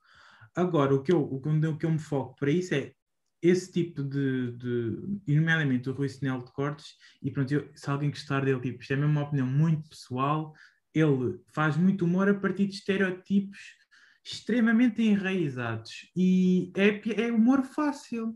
Agora, 0.55 0.93
o 0.93 1.01
que 1.01 1.11
eu, 1.11 1.21
o 1.21 1.41
que, 1.41 1.49
o 1.49 1.77
que 1.77 1.85
eu 1.85 1.91
me 1.91 1.99
foco 1.99 2.35
para 2.35 2.51
isso 2.51 2.73
é 2.73 2.93
esse 3.41 3.71
tipo 3.71 4.01
de, 4.03 4.51
de 4.53 5.35
nomeadamente 5.35 5.89
o 5.89 5.93
Rui 5.93 6.07
Sinel 6.07 6.43
de 6.43 6.51
Cortes, 6.53 6.95
e 7.21 7.29
pronto, 7.29 7.53
eu, 7.53 7.69
se 7.75 7.89
alguém 7.89 8.09
gostar 8.09 8.45
dele, 8.45 8.61
tipo, 8.61 8.81
isto 8.81 8.93
é 8.93 8.95
mesmo 8.95 9.11
uma 9.11 9.23
opinião 9.23 9.47
muito 9.47 9.89
pessoal, 9.89 10.53
ele 10.93 11.39
faz 11.53 11.75
muito 11.75 12.05
humor 12.05 12.29
a 12.29 12.33
partir 12.33 12.67
de 12.67 12.75
estereotipos 12.75 13.59
extremamente 14.23 15.01
enraizados 15.01 16.09
e 16.15 16.71
é, 16.77 17.25
é 17.25 17.31
humor 17.31 17.63
fácil 17.63 18.33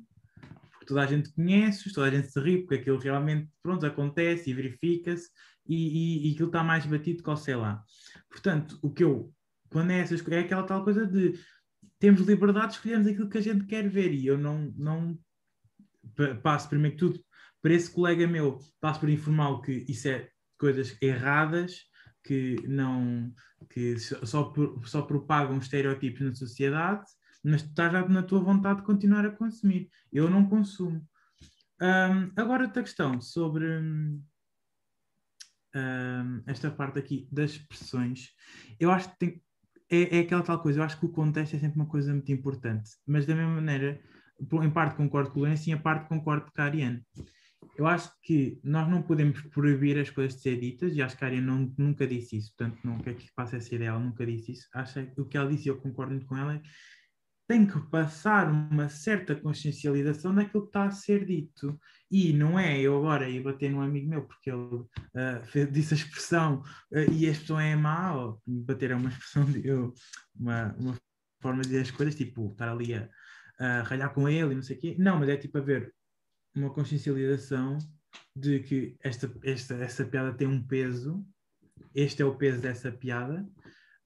toda 0.87 1.01
a 1.01 1.05
gente 1.05 1.31
conhece, 1.33 1.93
toda 1.93 2.07
a 2.07 2.09
gente 2.09 2.31
se 2.31 2.39
ri, 2.39 2.59
porque 2.59 2.75
aquilo 2.75 2.97
realmente, 2.97 3.49
pronto, 3.61 3.85
acontece 3.85 4.49
e 4.49 4.53
verifica-se 4.53 5.29
e, 5.67 5.75
e, 5.75 6.29
e 6.29 6.33
aquilo 6.33 6.47
está 6.47 6.63
mais 6.63 6.85
batido 6.85 7.21
que 7.21 7.29
o 7.29 7.35
sei 7.35 7.55
lá. 7.55 7.83
Portanto, 8.29 8.79
o 8.81 8.89
que 8.89 9.03
eu, 9.03 9.33
quando 9.69 9.91
é 9.91 9.99
essas 9.99 10.25
é 10.29 10.39
aquela 10.39 10.63
tal 10.63 10.83
coisa 10.83 11.05
de 11.05 11.33
temos 11.99 12.21
liberdade, 12.21 12.73
escolhemos 12.73 13.07
aquilo 13.07 13.29
que 13.29 13.37
a 13.37 13.41
gente 13.41 13.65
quer 13.65 13.87
ver 13.89 14.13
e 14.13 14.27
eu 14.27 14.37
não, 14.37 14.73
não 14.75 15.19
passo 16.41 16.69
primeiro 16.69 16.95
que 16.95 17.05
tudo 17.05 17.19
para 17.61 17.73
esse 17.73 17.89
colega 17.91 18.27
meu, 18.27 18.59
passo 18.79 18.99
por 18.99 19.09
informá-lo 19.09 19.61
que 19.61 19.85
isso 19.87 20.07
é 20.07 20.29
coisas 20.57 20.95
erradas, 21.01 21.81
que 22.23 22.55
não 22.67 23.33
que 23.69 23.97
só, 23.99 24.53
só 24.85 25.01
propagam 25.01 25.57
estereótipos 25.57 26.21
na 26.21 26.35
sociedade 26.35 27.05
mas 27.43 27.63
tu 27.63 27.69
estás 27.69 27.91
já 27.91 28.07
na 28.07 28.23
tua 28.23 28.39
vontade 28.39 28.79
de 28.79 28.85
continuar 28.85 29.25
a 29.25 29.31
consumir. 29.31 29.89
Eu 30.11 30.29
não 30.29 30.47
consumo. 30.47 31.07
Um, 31.81 32.31
agora, 32.35 32.65
outra 32.65 32.83
questão 32.83 33.21
sobre 33.21 33.65
um, 33.65 34.21
esta 36.45 36.69
parte 36.69 36.99
aqui 36.99 37.27
das 37.31 37.51
expressões. 37.51 38.33
Eu 38.79 38.91
acho 38.91 39.09
que 39.11 39.17
tem, 39.17 39.43
é, 39.89 40.17
é, 40.17 40.19
aquela 40.21 40.43
tal 40.43 40.59
coisa, 40.61 40.79
eu 40.79 40.83
acho 40.83 40.99
que 40.99 41.05
o 41.05 41.09
contexto 41.09 41.55
é 41.55 41.59
sempre 41.59 41.79
uma 41.79 41.87
coisa 41.87 42.11
muito 42.11 42.31
importante, 42.31 42.91
mas 43.05 43.25
da 43.25 43.35
mesma 43.35 43.55
maneira, 43.55 43.99
em 44.39 44.69
parte 44.69 44.95
concordo 44.95 45.31
com 45.31 45.39
o 45.39 45.41
Lourenço 45.41 45.69
e 45.69 45.73
em 45.73 45.77
parte 45.77 46.07
concordo 46.07 46.51
com 46.51 46.61
a 46.61 46.65
Ariane. 46.65 47.01
Eu 47.77 47.87
acho 47.87 48.11
que 48.21 48.59
nós 48.63 48.89
não 48.89 49.01
podemos 49.01 49.41
proibir 49.41 49.97
as 49.99 50.09
coisas 50.09 50.35
de 50.35 50.41
ser 50.41 50.59
ditas, 50.59 50.95
e 50.95 51.01
acho 51.01 51.17
que 51.17 51.23
a 51.23 51.27
Ariane 51.27 51.45
não, 51.45 51.73
nunca 51.77 52.05
disse 52.07 52.37
isso, 52.37 52.53
portanto, 52.55 52.79
não 52.83 52.99
quer 52.99 53.15
que 53.15 53.31
passe 53.35 53.55
essa 53.55 53.73
ideia, 53.73 53.89
ela 53.89 53.99
nunca 53.99 54.25
disse 54.25 54.51
isso. 54.53 54.67
Acho 54.73 55.05
que 55.05 55.21
o 55.21 55.25
que 55.25 55.37
ela 55.37 55.49
disse, 55.49 55.67
eu 55.67 55.77
concordo 55.77 56.13
muito 56.13 56.27
com 56.27 56.37
ela, 56.37 56.55
é 56.55 56.61
tem 57.47 57.65
que 57.65 57.79
passar 57.89 58.49
uma 58.49 58.89
certa 58.89 59.33
consciencialização 59.33 60.35
daquilo 60.35 60.63
que 60.63 60.69
está 60.69 60.83
a 60.83 60.91
ser 60.91 61.25
dito. 61.25 61.79
E 62.11 62.33
não 62.33 62.59
é 62.59 62.79
eu 62.79 62.97
agora 62.97 63.29
ir 63.29 63.41
bater 63.41 63.71
num 63.71 63.81
amigo 63.81 64.09
meu 64.09 64.25
porque 64.25 64.51
ele 64.51 64.59
uh, 64.59 65.71
disse 65.71 65.93
a 65.93 65.97
expressão 65.97 66.61
uh, 66.91 67.11
e 67.11 67.25
a 67.25 67.31
expressão 67.31 67.59
é 67.59 67.75
má, 67.75 68.13
ou 68.15 68.41
bater 68.45 68.91
é 68.91 68.95
uma 68.95 69.09
expressão, 69.09 69.45
de, 69.45 69.65
eu, 69.65 69.93
uma, 70.35 70.75
uma 70.77 70.95
forma 71.41 71.61
de 71.61 71.69
dizer 71.69 71.81
as 71.81 71.91
coisas, 71.91 72.15
tipo 72.15 72.51
estar 72.51 72.69
ali 72.69 72.93
a, 72.93 73.09
a 73.59 73.81
ralhar 73.83 74.13
com 74.13 74.27
ele 74.27 74.51
e 74.51 74.55
não 74.55 74.61
sei 74.61 74.75
o 74.75 74.79
quê. 74.79 74.95
Não, 74.99 75.17
mas 75.17 75.29
é 75.29 75.37
tipo 75.37 75.57
haver 75.57 75.93
uma 76.53 76.69
consciencialização 76.73 77.77
de 78.35 78.59
que 78.59 78.97
esta, 79.01 79.31
esta, 79.43 79.75
essa 79.75 80.05
piada 80.05 80.33
tem 80.33 80.47
um 80.47 80.61
peso, 80.61 81.25
este 81.95 82.21
é 82.21 82.25
o 82.25 82.35
peso 82.35 82.61
dessa 82.61 82.91
piada. 82.91 83.47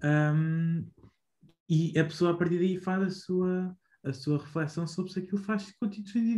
Um, 0.03 0.87
e 1.71 1.97
a 1.97 2.03
pessoa 2.03 2.31
a 2.31 2.33
partir 2.33 2.57
daí 2.57 2.77
faz 2.77 3.01
a 3.01 3.09
sua, 3.09 3.77
a 4.03 4.11
sua 4.11 4.39
reflexão 4.39 4.85
sobre 4.85 5.13
se 5.13 5.19
aquilo 5.19 5.41
faz 5.41 5.73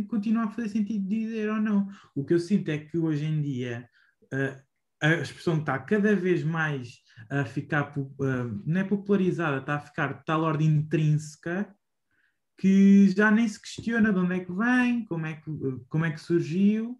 continua 0.06 0.44
a 0.44 0.50
fazer 0.50 0.68
sentido 0.68 1.08
dizer 1.08 1.50
ou 1.50 1.60
não. 1.60 1.88
O 2.14 2.24
que 2.24 2.34
eu 2.34 2.38
sinto 2.38 2.68
é 2.68 2.78
que 2.78 2.96
hoje 2.96 3.24
em 3.24 3.42
dia 3.42 3.90
uh, 4.32 4.62
a 5.02 5.14
expressão 5.14 5.58
está 5.58 5.76
cada 5.80 6.14
vez 6.14 6.44
mais 6.44 7.00
a 7.28 7.44
ficar, 7.44 7.92
uh, 7.98 8.62
não 8.64 8.80
é 8.80 8.84
popularizada, 8.84 9.58
está 9.58 9.74
a 9.74 9.80
ficar 9.80 10.18
de 10.18 10.24
tal 10.24 10.42
ordem 10.42 10.68
intrínseca 10.68 11.74
que 12.56 13.08
já 13.08 13.28
nem 13.32 13.48
se 13.48 13.60
questiona 13.60 14.12
de 14.12 14.18
onde 14.20 14.36
é 14.36 14.44
que 14.44 14.52
vem, 14.52 15.04
como 15.06 15.26
é 15.26 15.34
que, 15.34 15.50
como 15.88 16.04
é 16.04 16.12
que 16.12 16.20
surgiu 16.20 16.96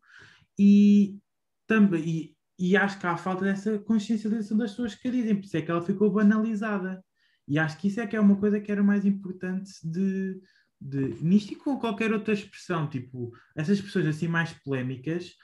e 0.58 1.20
também 1.68 2.02
e, 2.04 2.36
e 2.58 2.76
acho 2.76 2.98
que 2.98 3.06
há 3.06 3.16
falta 3.16 3.44
dessa 3.44 3.78
consciencialização 3.78 4.56
das 4.56 4.70
pessoas 4.70 4.96
que 4.96 5.08
dizem, 5.08 5.36
por 5.36 5.44
isso 5.44 5.56
é 5.56 5.62
que 5.62 5.70
ela 5.70 5.80
ficou 5.80 6.10
banalizada. 6.10 7.00
E 7.46 7.58
acho 7.58 7.78
que 7.78 7.88
isso 7.88 8.00
é 8.00 8.06
que 8.06 8.16
é 8.16 8.20
uma 8.20 8.36
coisa 8.36 8.60
que 8.60 8.72
era 8.72 8.82
mais 8.82 9.04
importante 9.04 9.72
de, 9.82 10.40
de 10.80 11.24
nisto 11.24 11.52
e 11.52 11.56
com 11.56 11.78
qualquer 11.78 12.12
outra 12.12 12.32
expressão, 12.32 12.88
tipo, 12.88 13.32
essas 13.54 13.78
expressões 13.78 14.06
assim 14.06 14.28
mais 14.28 14.52
polémicas, 14.52 15.34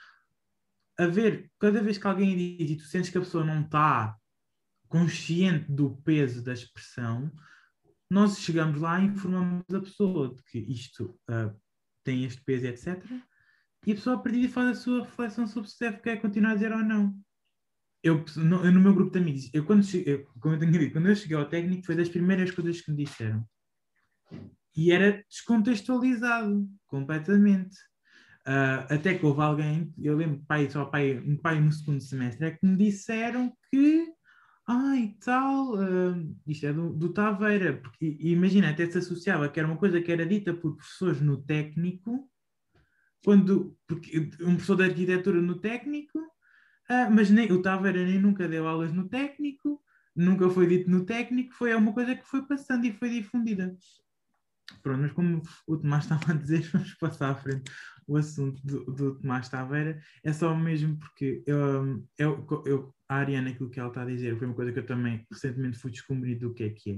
a 0.97 1.07
ver, 1.07 1.51
cada 1.59 1.81
vez 1.81 1.97
que 1.97 2.07
alguém 2.07 2.57
diz 2.57 2.71
e 2.71 2.75
tu 2.75 2.83
sentes 2.83 3.09
que 3.09 3.17
a 3.17 3.21
pessoa 3.21 3.43
não 3.43 3.61
está 3.61 4.15
consciente 4.87 5.71
do 5.71 5.95
peso 6.03 6.43
da 6.43 6.53
expressão, 6.53 7.31
nós 8.09 8.39
chegamos 8.39 8.79
lá 8.79 8.99
e 8.99 9.05
informamos 9.05 9.63
a 9.73 9.79
pessoa 9.79 10.35
de 10.35 10.43
que 10.43 10.59
isto 10.59 11.17
uh, 11.29 11.55
tem 12.03 12.25
este 12.25 12.43
peso, 12.43 12.65
etc. 12.67 13.03
E 13.85 13.93
a 13.93 13.95
pessoa 13.95 14.15
a 14.15 14.19
partir 14.19 14.41
de 14.41 14.47
faz 14.49 14.69
a 14.69 14.79
sua 14.79 15.03
reflexão 15.05 15.47
sobre 15.47 15.69
se 15.69 15.79
deve 15.79 15.99
querer 15.99 16.21
continuar 16.21 16.51
a 16.51 16.55
dizer 16.55 16.71
ou 16.71 16.83
não 16.83 17.15
eu, 18.03 18.25
no, 18.35 18.65
eu, 18.65 18.71
no 18.71 18.79
meu 18.79 18.93
grupo 18.93 19.11
de 19.11 19.19
amigos, 19.19 19.49
eu 19.53 19.65
quando, 19.65 19.83
cheguei, 19.83 20.25
como 20.39 20.55
eu 20.55 20.59
tenho 20.59 20.71
dito, 20.71 20.93
quando 20.93 21.07
eu 21.07 21.15
cheguei 21.15 21.37
ao 21.37 21.47
técnico 21.47 21.85
foi 21.85 21.95
das 21.95 22.09
primeiras 22.09 22.51
coisas 22.51 22.81
que 22.81 22.91
me 22.91 23.03
disseram. 23.03 23.45
E 24.75 24.91
era 24.91 25.23
descontextualizado 25.29 26.67
completamente. 26.87 27.75
Uh, 28.47 28.89
até 28.89 29.13
que 29.13 29.25
houve 29.25 29.41
alguém, 29.41 29.93
eu 29.99 30.15
lembro, 30.15 30.43
pai, 30.47 30.67
só 30.69 30.85
pai, 30.85 31.19
um 31.19 31.37
pai 31.37 31.59
no 31.59 31.71
segundo 31.71 32.01
semestre, 32.01 32.47
é 32.47 32.51
que 32.51 32.65
me 32.65 32.75
disseram 32.75 33.55
que, 33.69 34.07
ai, 34.67 35.15
tal, 35.23 35.75
uh, 35.75 36.35
isto 36.47 36.65
é 36.65 36.73
do, 36.73 36.91
do 36.91 37.13
Taveira, 37.13 37.77
porque 37.77 38.17
imagina, 38.19 38.71
até 38.71 38.89
se 38.89 38.97
associava 38.97 39.47
que 39.47 39.59
era 39.59 39.67
uma 39.67 39.77
coisa 39.77 40.01
que 40.01 40.11
era 40.11 40.25
dita 40.25 40.55
por 40.55 40.75
professores 40.75 41.21
no 41.21 41.39
técnico, 41.43 42.27
quando, 43.23 43.77
porque 43.87 44.31
um 44.41 44.55
professor 44.55 44.77
de 44.77 44.83
arquitetura 44.85 45.39
no 45.39 45.59
técnico 45.59 46.19
ah, 46.91 47.09
mas 47.09 47.29
nem, 47.29 47.49
o 47.53 47.61
Tavera 47.61 48.03
nem 48.03 48.19
nunca 48.19 48.49
deu 48.49 48.67
aulas 48.67 48.91
no 48.91 49.07
técnico, 49.07 49.81
nunca 50.13 50.49
foi 50.49 50.67
dito 50.67 50.91
no 50.91 51.05
técnico, 51.05 51.53
foi 51.53 51.73
uma 51.73 51.93
coisa 51.93 52.13
que 52.13 52.27
foi 52.27 52.45
passando 52.45 52.85
e 52.85 52.91
foi 52.91 53.09
difundida. 53.09 53.73
Pronto, 54.83 55.01
mas 55.01 55.13
como 55.13 55.41
o 55.65 55.77
Tomás 55.77 56.03
estava 56.03 56.33
a 56.33 56.35
dizer, 56.35 56.61
vamos 56.73 56.93
passar 56.95 57.29
à 57.29 57.35
frente 57.35 57.71
o 58.05 58.17
assunto 58.17 58.61
do, 58.65 58.83
do 58.91 59.19
Tomás 59.19 59.47
Taveira. 59.47 60.01
É 60.21 60.33
só 60.33 60.53
mesmo 60.53 60.97
porque 60.99 61.41
eu, 61.47 62.05
eu, 62.17 62.45
eu, 62.65 62.95
a 63.07 63.15
Ariana, 63.15 63.51
aquilo 63.51 63.69
que 63.69 63.79
ela 63.79 63.87
está 63.87 64.01
a 64.01 64.05
dizer, 64.05 64.37
foi 64.37 64.47
uma 64.47 64.55
coisa 64.55 64.73
que 64.73 64.79
eu 64.79 64.85
também 64.85 65.25
recentemente 65.31 65.77
fui 65.77 65.91
descobrir 65.91 66.35
do 66.35 66.53
que 66.53 66.63
é 66.63 66.69
que 66.71 66.91
é. 66.91 66.97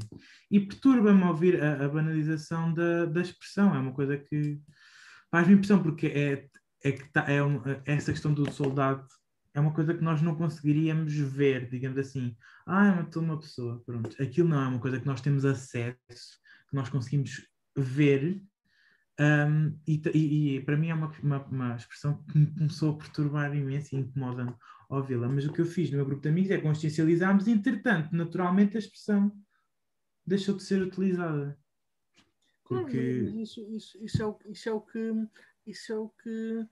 E 0.50 0.60
perturba-me 0.60 1.24
ouvir 1.24 1.62
a, 1.62 1.86
a, 1.86 1.88
banalização 1.88 2.74
da, 2.74 3.06
da 3.06 3.22
expressão. 3.22 3.76
É 3.76 3.80
uma 3.80 3.94
coisa 3.94 4.18
que 4.18 4.60
faz-me 5.30 5.54
impressão, 5.54 5.84
porque 5.84 6.08
é, 6.08 6.48
é, 6.84 6.92
que 6.94 7.12
tá, 7.12 7.26
é, 7.30 7.44
uma, 7.44 7.62
é 7.86 7.94
essa 7.94 8.12
questão 8.12 8.34
do 8.34 8.52
soldado 8.52 9.06
é 9.54 9.60
uma 9.60 9.74
coisa 9.74 9.94
que 9.94 10.04
nós 10.04 10.22
não 10.22 10.36
conseguiríamos 10.36 11.14
ver, 11.14 11.70
digamos 11.70 11.98
assim. 11.98 12.36
Ah, 12.66 12.92
matou 12.92 13.22
uma 13.22 13.40
pessoa, 13.40 13.82
pronto. 13.86 14.22
Aquilo 14.22 14.50
não 14.50 14.62
é 14.62 14.68
uma 14.68 14.80
coisa 14.80 15.00
que 15.00 15.06
nós 15.06 15.22
temos 15.22 15.46
acesso, 15.46 16.40
que 16.70 16.76
nós 16.76 16.90
conseguimos 16.90 17.48
ver. 17.76 18.42
Um, 19.20 19.78
e, 19.88 20.02
e, 20.14 20.56
e, 20.56 20.62
para 20.62 20.76
mim 20.76 20.90
é 20.90 20.94
uma, 20.96 21.12
uma, 21.22 21.46
uma, 21.46 21.76
expressão 21.76 22.24
que 22.24 22.38
me 22.38 22.48
começou 22.48 22.94
a 22.94 22.98
perturbar 22.98 23.56
imenso 23.56 23.96
e 23.96 24.00
incomoda-me 24.00 24.56
ouvi-la. 24.90 25.30
Mas 25.30 25.46
o 25.46 25.54
que 25.54 25.62
eu 25.62 25.66
fiz 25.66 25.92
no 25.92 25.98
meu 25.98 26.06
grupo 26.06 26.24
de 26.24 26.30
amigos 26.30 26.50
é 26.50 26.58
consciencializarmos, 26.58 27.48
entretanto, 27.48 28.16
naturalmente 28.16 28.76
a 28.76 28.80
expressão 28.80 29.32
deixou 30.26 30.56
de 30.56 30.64
ser 30.64 30.82
utilizada. 30.82 31.56
Porque... 32.64 32.98
Isso, 32.98 33.62
isso, 33.70 34.04
isso, 34.04 34.22
é 34.22 34.26
o, 34.26 34.40
isso 34.48 34.70
é 34.70 34.72
o 34.72 34.82
que 34.82 35.28
isso 35.66 35.94
é 35.94 35.98
o 35.98 36.10
que 36.10 36.68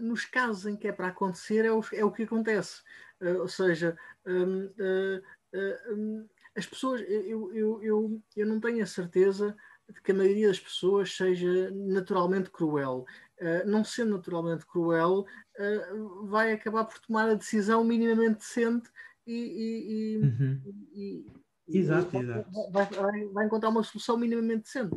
nos 0.00 0.24
casos 0.24 0.66
em 0.66 0.76
que 0.76 0.88
é 0.88 0.92
para 0.92 1.08
acontecer, 1.08 1.64
é 1.64 1.72
o, 1.72 1.82
é 1.92 2.04
o 2.04 2.12
que 2.12 2.22
acontece. 2.22 2.82
Uh, 3.20 3.40
ou 3.40 3.48
seja, 3.48 3.96
um, 4.26 4.66
uh, 4.66 5.92
um, 5.94 6.28
as 6.56 6.66
pessoas, 6.66 7.00
eu, 7.08 7.52
eu, 7.54 7.82
eu, 7.82 8.22
eu 8.36 8.46
não 8.46 8.60
tenho 8.60 8.82
a 8.82 8.86
certeza 8.86 9.56
de 9.88 10.00
que 10.02 10.12
a 10.12 10.14
maioria 10.14 10.48
das 10.48 10.60
pessoas 10.60 11.14
seja 11.14 11.70
naturalmente 11.70 12.50
cruel. 12.50 13.06
não 13.64 13.84
sendo 13.84 14.16
naturalmente 14.16 14.66
cruel, 14.66 15.24
vai 16.24 16.52
acabar 16.52 16.84
por 16.84 16.98
tomar 16.98 17.30
a 17.30 17.34
decisão 17.34 17.84
minimamente 17.84 18.40
decente 18.40 18.90
e, 19.26 20.18
e, 20.18 20.18
uhum. 20.18 20.62
e 20.92 21.26
Exato, 21.68 22.16
exato. 22.16 22.50
Vai, 22.72 22.86
vai, 22.86 23.24
vai, 23.26 23.46
encontrar 23.46 23.68
uma 23.68 23.82
solução 23.82 24.16
minimamente 24.16 24.62
decente. 24.62 24.96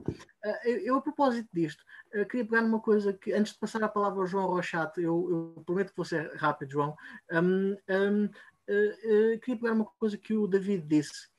Eu, 0.63 0.77
eu, 0.77 0.95
a 0.95 1.01
propósito 1.01 1.49
disto, 1.53 1.83
uh, 2.15 2.25
queria 2.25 2.45
pegar 2.45 2.61
numa 2.61 2.79
coisa 2.79 3.13
que, 3.13 3.33
antes 3.33 3.53
de 3.53 3.59
passar 3.59 3.83
a 3.83 3.89
palavra 3.89 4.19
ao 4.19 4.27
João 4.27 4.47
Rochato, 4.47 4.99
eu, 4.99 5.55
eu 5.57 5.63
prometo 5.63 5.89
que 5.89 5.97
vou 5.97 6.05
ser 6.05 6.33
rápido, 6.35 6.71
João. 6.71 6.95
Um, 7.31 7.75
um, 7.89 8.25
uh, 8.25 9.39
queria 9.39 9.59
pegar 9.59 9.73
uma 9.73 9.85
coisa 9.85 10.17
que 10.17 10.33
o 10.33 10.47
David 10.47 10.87
disse. 10.87 11.29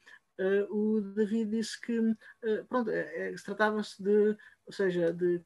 o 0.71 1.01
David 1.01 1.51
disse 1.51 1.81
que, 1.81 1.99
pronto, 2.69 2.91
é, 2.91 3.31
é, 3.31 3.37
se 3.37 3.45
tratava-se 3.45 4.03
de, 4.03 4.37
ou 4.67 4.73
seja, 4.73 5.13
de, 5.13 5.41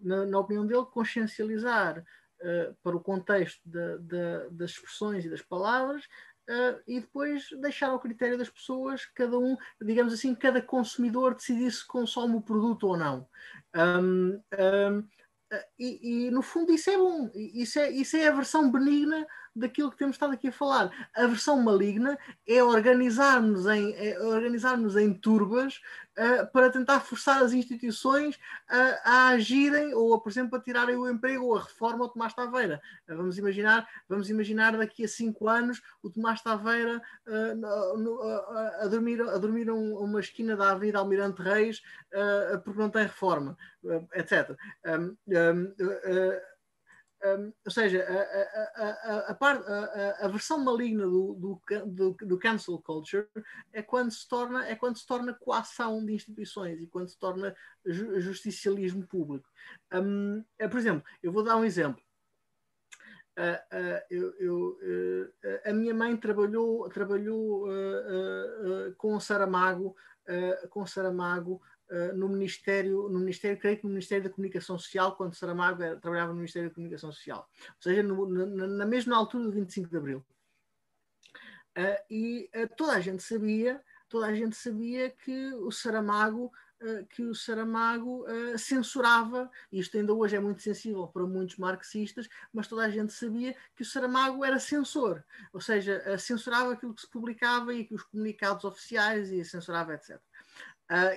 na, 0.00 0.26
na 0.26 0.38
opinião 0.38 0.66
dele, 0.66 0.84
consciencializar 0.86 2.04
para 2.82 2.96
o 2.96 3.00
contexto 3.00 3.60
da, 3.64 3.96
da, 3.96 4.48
das 4.50 4.72
expressões 4.72 5.24
e 5.24 5.30
das 5.30 5.40
palavras 5.40 6.04
Uh, 6.48 6.80
e 6.86 7.00
depois 7.00 7.48
deixar 7.60 7.88
ao 7.88 7.98
critério 7.98 8.38
das 8.38 8.48
pessoas, 8.48 9.04
cada 9.06 9.36
um, 9.36 9.56
digamos 9.82 10.12
assim, 10.12 10.32
cada 10.32 10.62
consumidor 10.62 11.34
decidir 11.34 11.72
se 11.72 11.84
consome 11.84 12.36
o 12.36 12.40
produto 12.40 12.86
ou 12.86 12.96
não. 12.96 13.28
Um, 13.74 14.40
um, 14.58 15.08
e, 15.78 16.26
e, 16.26 16.30
no 16.30 16.42
fundo 16.42 16.72
isso 16.72 16.88
é 16.90 16.96
bom, 16.96 17.30
isso 17.34 17.78
é, 17.78 17.90
isso 17.90 18.16
é 18.16 18.28
a 18.28 18.34
versão 18.34 18.70
benigna 18.70 19.26
daquilo 19.56 19.90
que 19.90 19.96
temos 19.96 20.16
estado 20.16 20.34
aqui 20.34 20.48
a 20.48 20.52
falar. 20.52 20.90
A 21.14 21.26
versão 21.26 21.60
maligna 21.60 22.18
é 22.46 22.62
organizar-nos 22.62 23.66
em, 23.66 23.94
é 23.96 24.20
organizar 24.20 24.78
em 24.78 25.14
turbas 25.14 25.80
uh, 26.16 26.46
para 26.52 26.70
tentar 26.70 27.00
forçar 27.00 27.42
as 27.42 27.52
instituições 27.52 28.38
a, 28.68 28.78
a, 29.04 29.28
agirem 29.28 29.94
ou, 29.94 30.20
por 30.20 30.30
exemplo, 30.30 30.56
a 30.56 30.60
tirarem 30.60 30.96
o 30.96 31.08
emprego 31.08 31.46
ou 31.46 31.56
a 31.56 31.62
reforma 31.62 32.04
ao 32.04 32.10
Tomás 32.10 32.34
Taveira. 32.34 32.80
Uh, 33.08 33.16
vamos, 33.16 33.38
imaginar, 33.38 33.88
vamos 34.08 34.28
imaginar 34.28 34.76
daqui 34.76 35.04
a 35.04 35.08
cinco 35.08 35.48
anos 35.48 35.82
o 36.02 36.10
Tomás 36.10 36.42
Taveira 36.42 37.00
uh, 37.26 37.54
no, 37.56 37.96
no, 37.96 38.22
a, 38.22 38.86
dormir, 38.88 39.20
a 39.22 39.38
dormir 39.38 39.70
um, 39.70 39.96
uma 39.98 40.20
esquina 40.20 40.56
da 40.56 40.72
Avenida 40.72 40.98
Almirante 40.98 41.42
Reis 41.42 41.82
porque 42.64 42.80
não 42.80 42.88
tem 42.88 43.02
reforma, 43.02 43.56
etc. 44.14 44.56
Um, 44.86 45.16
um, 45.28 45.74
ou 47.64 47.70
seja, 47.70 48.04
a, 48.04 48.82
a, 48.82 49.30
a, 49.32 50.26
a, 50.26 50.28
versão 50.28 50.58
maligna 50.58 51.04
do, 51.04 51.34
do, 51.34 51.62
do, 51.86 52.12
do, 52.12 52.38
cancel 52.38 52.78
culture 52.78 53.26
é 53.72 53.82
quando 53.82 54.10
se 54.10 54.28
torna 54.28 54.66
é 54.66 54.76
quando 54.76 54.98
se 54.98 55.06
torna 55.06 55.34
coação 55.34 56.04
de 56.04 56.12
instituições 56.12 56.80
e 56.80 56.86
quando 56.86 57.08
se 57.08 57.18
torna 57.18 57.56
ju, 57.84 58.20
justicialismo 58.20 59.06
público. 59.06 59.48
Um, 59.92 60.44
é, 60.58 60.68
por 60.68 60.78
exemplo, 60.78 61.04
eu 61.22 61.32
vou 61.32 61.42
dar 61.42 61.56
um 61.56 61.64
exemplo. 61.64 62.02
Uh, 63.38 63.76
uh, 63.76 64.02
eu, 64.08 64.34
eu, 64.38 64.78
uh, 64.82 65.68
a 65.68 65.72
minha 65.72 65.94
mãe 65.94 66.16
trabalhou, 66.16 66.88
trabalhou 66.88 67.66
com 68.96 69.14
o 69.14 69.20
Saramago, 69.20 69.94
com 70.70 70.86
Saramago 70.86 71.60
uh, 71.90 72.16
no 72.16 72.28
Ministério, 72.28 73.08
no 73.08 73.18
Ministério, 73.18 73.58
creio 73.58 73.78
que 73.78 73.84
no 73.84 73.90
Ministério 73.90 74.24
da 74.24 74.30
Comunicação 74.30 74.78
Social, 74.78 75.16
quando 75.16 75.34
Saramago 75.34 75.82
era, 75.82 75.96
trabalhava 75.96 76.32
no 76.32 76.38
Ministério 76.38 76.68
da 76.68 76.74
Comunicação 76.74 77.12
Social, 77.12 77.48
ou 77.68 77.82
seja, 77.82 78.02
no, 78.02 78.28
na, 78.28 78.66
na, 78.66 78.86
mesma 78.86 79.16
altura 79.16 79.44
do 79.44 79.52
25 79.52 79.88
de 79.88 79.96
Abril. 79.96 80.24
Uh, 81.76 82.02
e 82.10 82.50
uh, 82.54 82.68
toda 82.76 82.92
a 82.92 83.00
gente 83.00 83.22
sabia, 83.22 83.82
toda 84.08 84.26
a 84.26 84.34
gente 84.34 84.56
sabia 84.56 85.10
que 85.10 85.52
o 85.54 85.70
Saramago 85.70 86.52
que 87.08 87.22
o 87.22 87.34
Saramago 87.34 88.26
censurava, 88.58 89.50
isto 89.72 89.96
ainda 89.96 90.12
hoje 90.12 90.36
é 90.36 90.38
muito 90.38 90.60
sensível 90.60 91.06
para 91.06 91.26
muitos 91.26 91.56
marxistas, 91.56 92.28
mas 92.52 92.68
toda 92.68 92.84
a 92.84 92.90
gente 92.90 93.14
sabia 93.14 93.56
que 93.74 93.80
o 93.80 93.84
Saramago 93.84 94.44
era 94.44 94.58
censor, 94.58 95.24
ou 95.54 95.60
seja, 95.62 96.18
censurava 96.18 96.74
aquilo 96.74 96.92
que 96.92 97.00
se 97.00 97.08
publicava 97.08 97.72
e 97.72 97.86
que 97.86 97.94
os 97.94 98.02
comunicados 98.02 98.62
oficiais 98.62 99.32
e 99.32 99.42
censurava, 99.42 99.94
etc. 99.94 100.20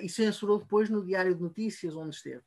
e 0.02 0.08
censurou 0.08 0.58
depois 0.58 0.90
no 0.90 1.04
Diário 1.04 1.34
de 1.34 1.42
Notícias, 1.42 1.96
onde 1.96 2.16
esteve. 2.16 2.42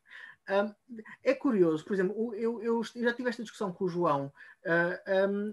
é 1.23 1.33
curioso, 1.33 1.85
por 1.85 1.93
exemplo, 1.93 2.33
eu, 2.35 2.61
eu, 2.61 2.83
já 2.83 3.13
tive 3.13 3.29
esta 3.29 3.43
discussão 3.43 3.71
com 3.71 3.85
o 3.85 3.89
João, 3.89 4.31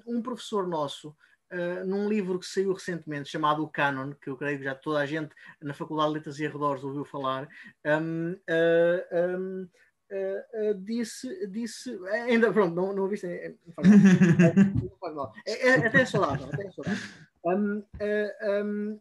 um 0.07 0.21
professor 0.21 0.67
nosso 0.67 1.15
uh, 1.51 1.85
num 1.85 2.09
livro 2.09 2.39
que 2.39 2.47
saiu 2.47 2.73
recentemente 2.73 3.29
chamado 3.29 3.63
O 3.63 3.69
Canon, 3.69 4.13
que 4.13 4.31
eu 4.31 4.37
creio 4.37 4.59
que 4.59 4.65
já 4.65 4.75
toda 4.75 5.01
a 5.01 5.07
gente 5.07 5.35
na 5.61 5.75
Faculdade 5.75 6.09
de 6.09 6.15
Letras 6.15 6.39
e 6.39 6.47
Arredores 6.47 6.85
ouviu 6.85 7.05
falar. 7.05 7.49
Um, 7.85 8.33
uh, 8.33 9.39
um, 9.39 9.69
Uh, 10.13 10.73
uh, 10.73 10.75
disse, 10.75 11.47
disse, 11.47 11.97
ainda 12.11 12.53
pronto, 12.53 12.75
não, 12.75 12.93
não 12.93 13.05
ouviste, 13.05 13.29
é, 13.29 13.55
faz 14.99 15.15
mal. 15.15 15.33
É, 15.47 15.69
é, 15.69 15.87
até 15.87 16.01
é 16.01 16.05
saudável, 16.05 16.49
até 16.53 16.67
é 16.67 16.71
saudável. 16.73 17.01
Um, 17.43 17.79
uh, 17.79 18.63
um, 18.63 19.01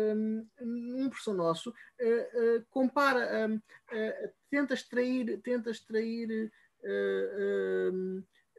um, 0.00 0.48
um 1.04 1.10
professor 1.10 1.34
nosso 1.34 1.74
compara, 2.70 3.60
tenta 4.50 4.72
extrair, 4.72 5.38
tenta 5.42 5.70
extrair 5.70 6.50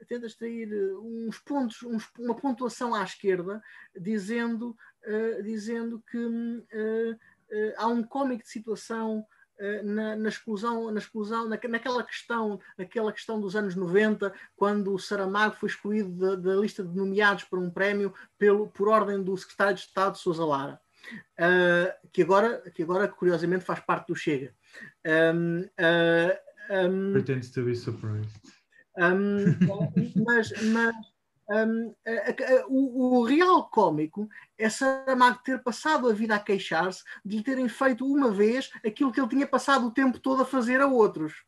tenta 0.08 0.26
extrair 0.26 0.72
eh, 0.72 0.94
uns 0.98 1.40
pontos, 1.40 1.82
uns, 1.84 2.10
uma 2.18 2.36
pontuação 2.36 2.94
à 2.94 3.04
esquerda, 3.04 3.62
dizendo, 3.96 4.76
uh, 5.06 5.44
dizendo 5.44 6.04
que 6.10 6.18
uh, 6.18 7.12
uh, 7.14 7.74
há 7.78 7.88
um 7.88 8.04
cómico 8.04 8.44
de 8.44 8.50
situação 8.50 9.26
na, 9.84 10.16
na, 10.16 10.30
exclusão, 10.30 10.92
na 10.92 11.00
exclusão 11.00 11.48
na, 11.48 11.60
naquela 11.70 12.04
questão, 12.04 12.60
naquela 12.78 13.12
questão 13.12 13.40
dos 13.40 13.56
anos 13.56 13.76
90, 13.76 14.34
quando 14.56 14.94
o 14.94 15.00
Saramago 15.00 15.56
foi 15.56 15.70
excluído 15.70 16.10
da, 16.10 16.36
da 16.36 16.56
lista 16.56 16.84
de 16.84 16.96
nomeados 16.96 17.44
para 17.44 17.60
um 17.60 17.70
prémio 17.70 18.14
pelo, 18.38 18.68
por 18.68 18.88
ordem 18.88 19.22
do 19.22 19.38
secretário 19.38 19.76
de 19.76 19.82
Estado 19.82 20.18
Sousa 20.18 20.46
Lara. 20.46 20.80
Uh, 21.40 22.10
que, 22.12 22.22
agora, 22.22 22.62
que 22.72 22.84
agora, 22.84 23.08
curiosamente, 23.08 23.66
faz 23.66 23.80
parte 23.80 24.08
do 24.08 24.16
Chega. 24.16 24.54
Um, 25.06 25.62
uh, 25.62 26.88
um, 26.88 27.14
Pretends 27.14 27.52
to 27.52 27.64
be 27.64 27.76
surprised. 27.76 28.30
Um, 28.98 29.46
mas, 30.26 30.52
mas 30.62 30.96
um, 31.52 31.94
o, 32.70 33.20
o, 33.20 33.24
real 33.24 33.70
cómico 33.70 34.30
é 34.58 34.70
Saramago 34.70 35.42
ter 35.44 35.62
passado 35.62 36.10
a 36.10 36.14
vida 36.14 36.36
a 36.36 36.40
queixar-se 36.40 37.04
de 37.26 37.38
lhe 37.38 37.44
terem 37.44 37.68
feito 37.68 38.06
uma 38.06 38.32
vez 38.32 38.72
aquilo 38.86 39.12
que 39.12 39.20
ele 39.20 39.30
tinha 39.30 39.46
passado 39.46 39.86
o 39.86 39.92
tempo 39.92 40.18
todo 40.18 40.44
a 40.44 40.46
fazer 40.46 40.80
a 40.80 40.88
outros. 40.88 41.44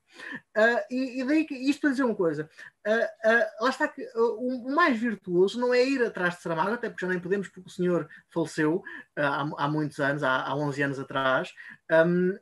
Uh, 0.56 0.80
e, 0.92 1.22
e, 1.22 1.24
daí 1.26 1.46
que 1.46 1.56
isto 1.56 1.82
para 1.82 1.90
dizer 1.92 2.04
uma 2.04 2.16
coisa, 2.16 2.50
uh, 2.86 2.92
uh, 2.92 3.64
lá 3.64 3.70
está 3.70 3.88
que 3.88 4.02
o, 4.16 4.68
o, 4.68 4.76
mais 4.76 5.00
virtuoso 5.00 5.60
não 5.60 5.74
é 5.74 5.84
ir 5.84 6.04
atrás 6.04 6.36
de 6.36 6.42
Saramago, 6.42 6.74
até 6.74 6.90
porque 6.90 7.06
já 7.06 7.12
nem 7.12 7.20
podemos, 7.20 7.48
porque 7.48 7.70
o 7.70 7.72
senhor 7.72 8.08
faleceu 8.30 8.84
há, 9.16 9.48
há, 9.58 9.68
muitos 9.68 10.00
anos, 10.00 10.24
há, 10.24 10.44
há 10.44 10.56
11 10.56 10.84
anos 10.84 11.00
atrás. 11.00 11.52
Um, 11.92 12.38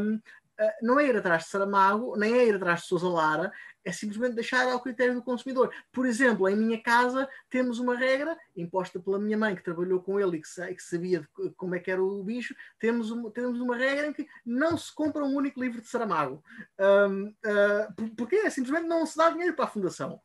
um, 0.00 0.20
não 0.82 1.00
é 1.00 1.06
ir 1.06 1.16
atrás 1.16 1.44
de 1.44 1.48
Saramago, 1.48 2.16
nem 2.16 2.32
é 2.34 2.46
ir 2.46 2.56
atrás 2.56 2.82
de 2.82 2.86
Sousa 2.86 3.08
Lara, 3.08 3.52
é 3.84 3.92
simplesmente 3.92 4.34
deixar 4.34 4.66
ao 4.68 4.80
critério 4.80 5.14
do 5.14 5.22
consumidor. 5.22 5.72
Por 5.92 6.06
exemplo, 6.06 6.48
em 6.48 6.56
minha 6.56 6.80
casa 6.82 7.28
temos 7.50 7.78
uma 7.78 7.96
regra 7.96 8.36
imposta 8.56 8.98
pela 8.98 9.18
minha 9.18 9.36
mãe, 9.36 9.54
que 9.54 9.62
trabalhou 9.62 10.00
com 10.00 10.18
ele 10.18 10.38
e 10.38 10.40
que, 10.40 10.82
sabia 10.82 11.28
como 11.56 11.74
é 11.74 11.78
que 11.78 11.90
era 11.90 12.02
o 12.02 12.22
bicho, 12.22 12.54
temos 12.78 13.10
uma, 13.10 13.30
temos 13.30 13.60
uma 13.60 13.76
regra 13.76 14.06
em 14.06 14.12
que 14.12 14.26
não 14.44 14.76
se 14.76 14.94
compra 14.94 15.24
um 15.24 15.34
único 15.34 15.60
livro 15.60 15.80
de 15.80 15.88
Saramago. 15.88 16.42
Um, 16.78 17.28
uh, 17.28 17.34
ah, 17.44 17.94
porque 18.16 18.36
é, 18.36 18.50
simplesmente 18.50 18.86
não 18.86 19.04
se 19.06 19.16
dá 19.16 19.30
dinheiro 19.30 19.54
para 19.54 19.66
a 19.66 19.68
fundação. 19.68 20.20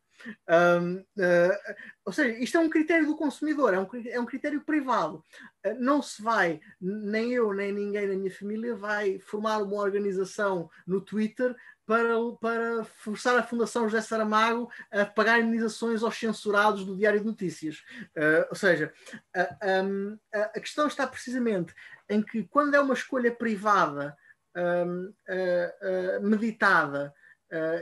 Um, 0.50 0.98
uh, 0.98 1.06
ah, 1.20 1.76
ou 2.06 2.14
seja, 2.14 2.38
isto 2.40 2.58
é 2.58 2.60
um 2.60 2.70
critério 2.70 3.06
do 3.06 3.16
consumidor, 3.16 3.74
é 3.74 3.80
um, 3.80 3.88
é 4.08 4.20
um 4.20 4.26
critério 4.26 4.62
privado. 4.62 5.24
Uh, 5.66 5.76
não 5.80 6.02
se 6.02 6.22
vai, 6.22 6.60
nem 6.82 7.32
eu, 7.34 7.54
nem 7.54 7.72
ninguém 7.72 8.08
na 8.08 8.16
minha 8.16 8.32
família 8.32 8.76
vai 8.76 9.20
formar 9.20 9.60
uma 9.60 9.78
organização 9.78 10.70
no 10.86 11.02
Twitter 11.02 11.56
para, 11.90 12.14
para 12.40 12.84
forçar 12.84 13.36
a 13.36 13.42
Fundação 13.42 13.90
José 13.90 14.00
Saramago 14.00 14.70
a 14.92 15.08
pagar 15.08 15.40
indenizações 15.40 16.04
aos 16.04 16.16
censurados 16.16 16.86
do 16.86 16.96
Diário 16.96 17.20
de 17.20 17.26
Notícias. 17.26 17.84
Uh, 18.16 18.46
ou 18.48 18.56
seja, 18.56 18.94
uh, 19.36 19.86
um, 19.88 20.20
a 20.32 20.60
questão 20.60 20.86
está 20.86 21.08
precisamente 21.08 21.74
em 22.08 22.22
que, 22.22 22.44
quando 22.44 22.76
é 22.76 22.80
uma 22.80 22.94
escolha 22.94 23.32
privada, 23.32 24.16
um, 24.56 25.06
uh, 25.08 26.22
meditada 26.22 27.12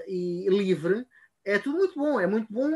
e 0.08 0.48
livre, 0.50 1.06
é 1.44 1.60
tudo 1.60 1.80
muito 1.80 2.00
bom. 2.00 2.18
É 2.18 2.26
muito 2.26 2.48
bom 2.50 2.70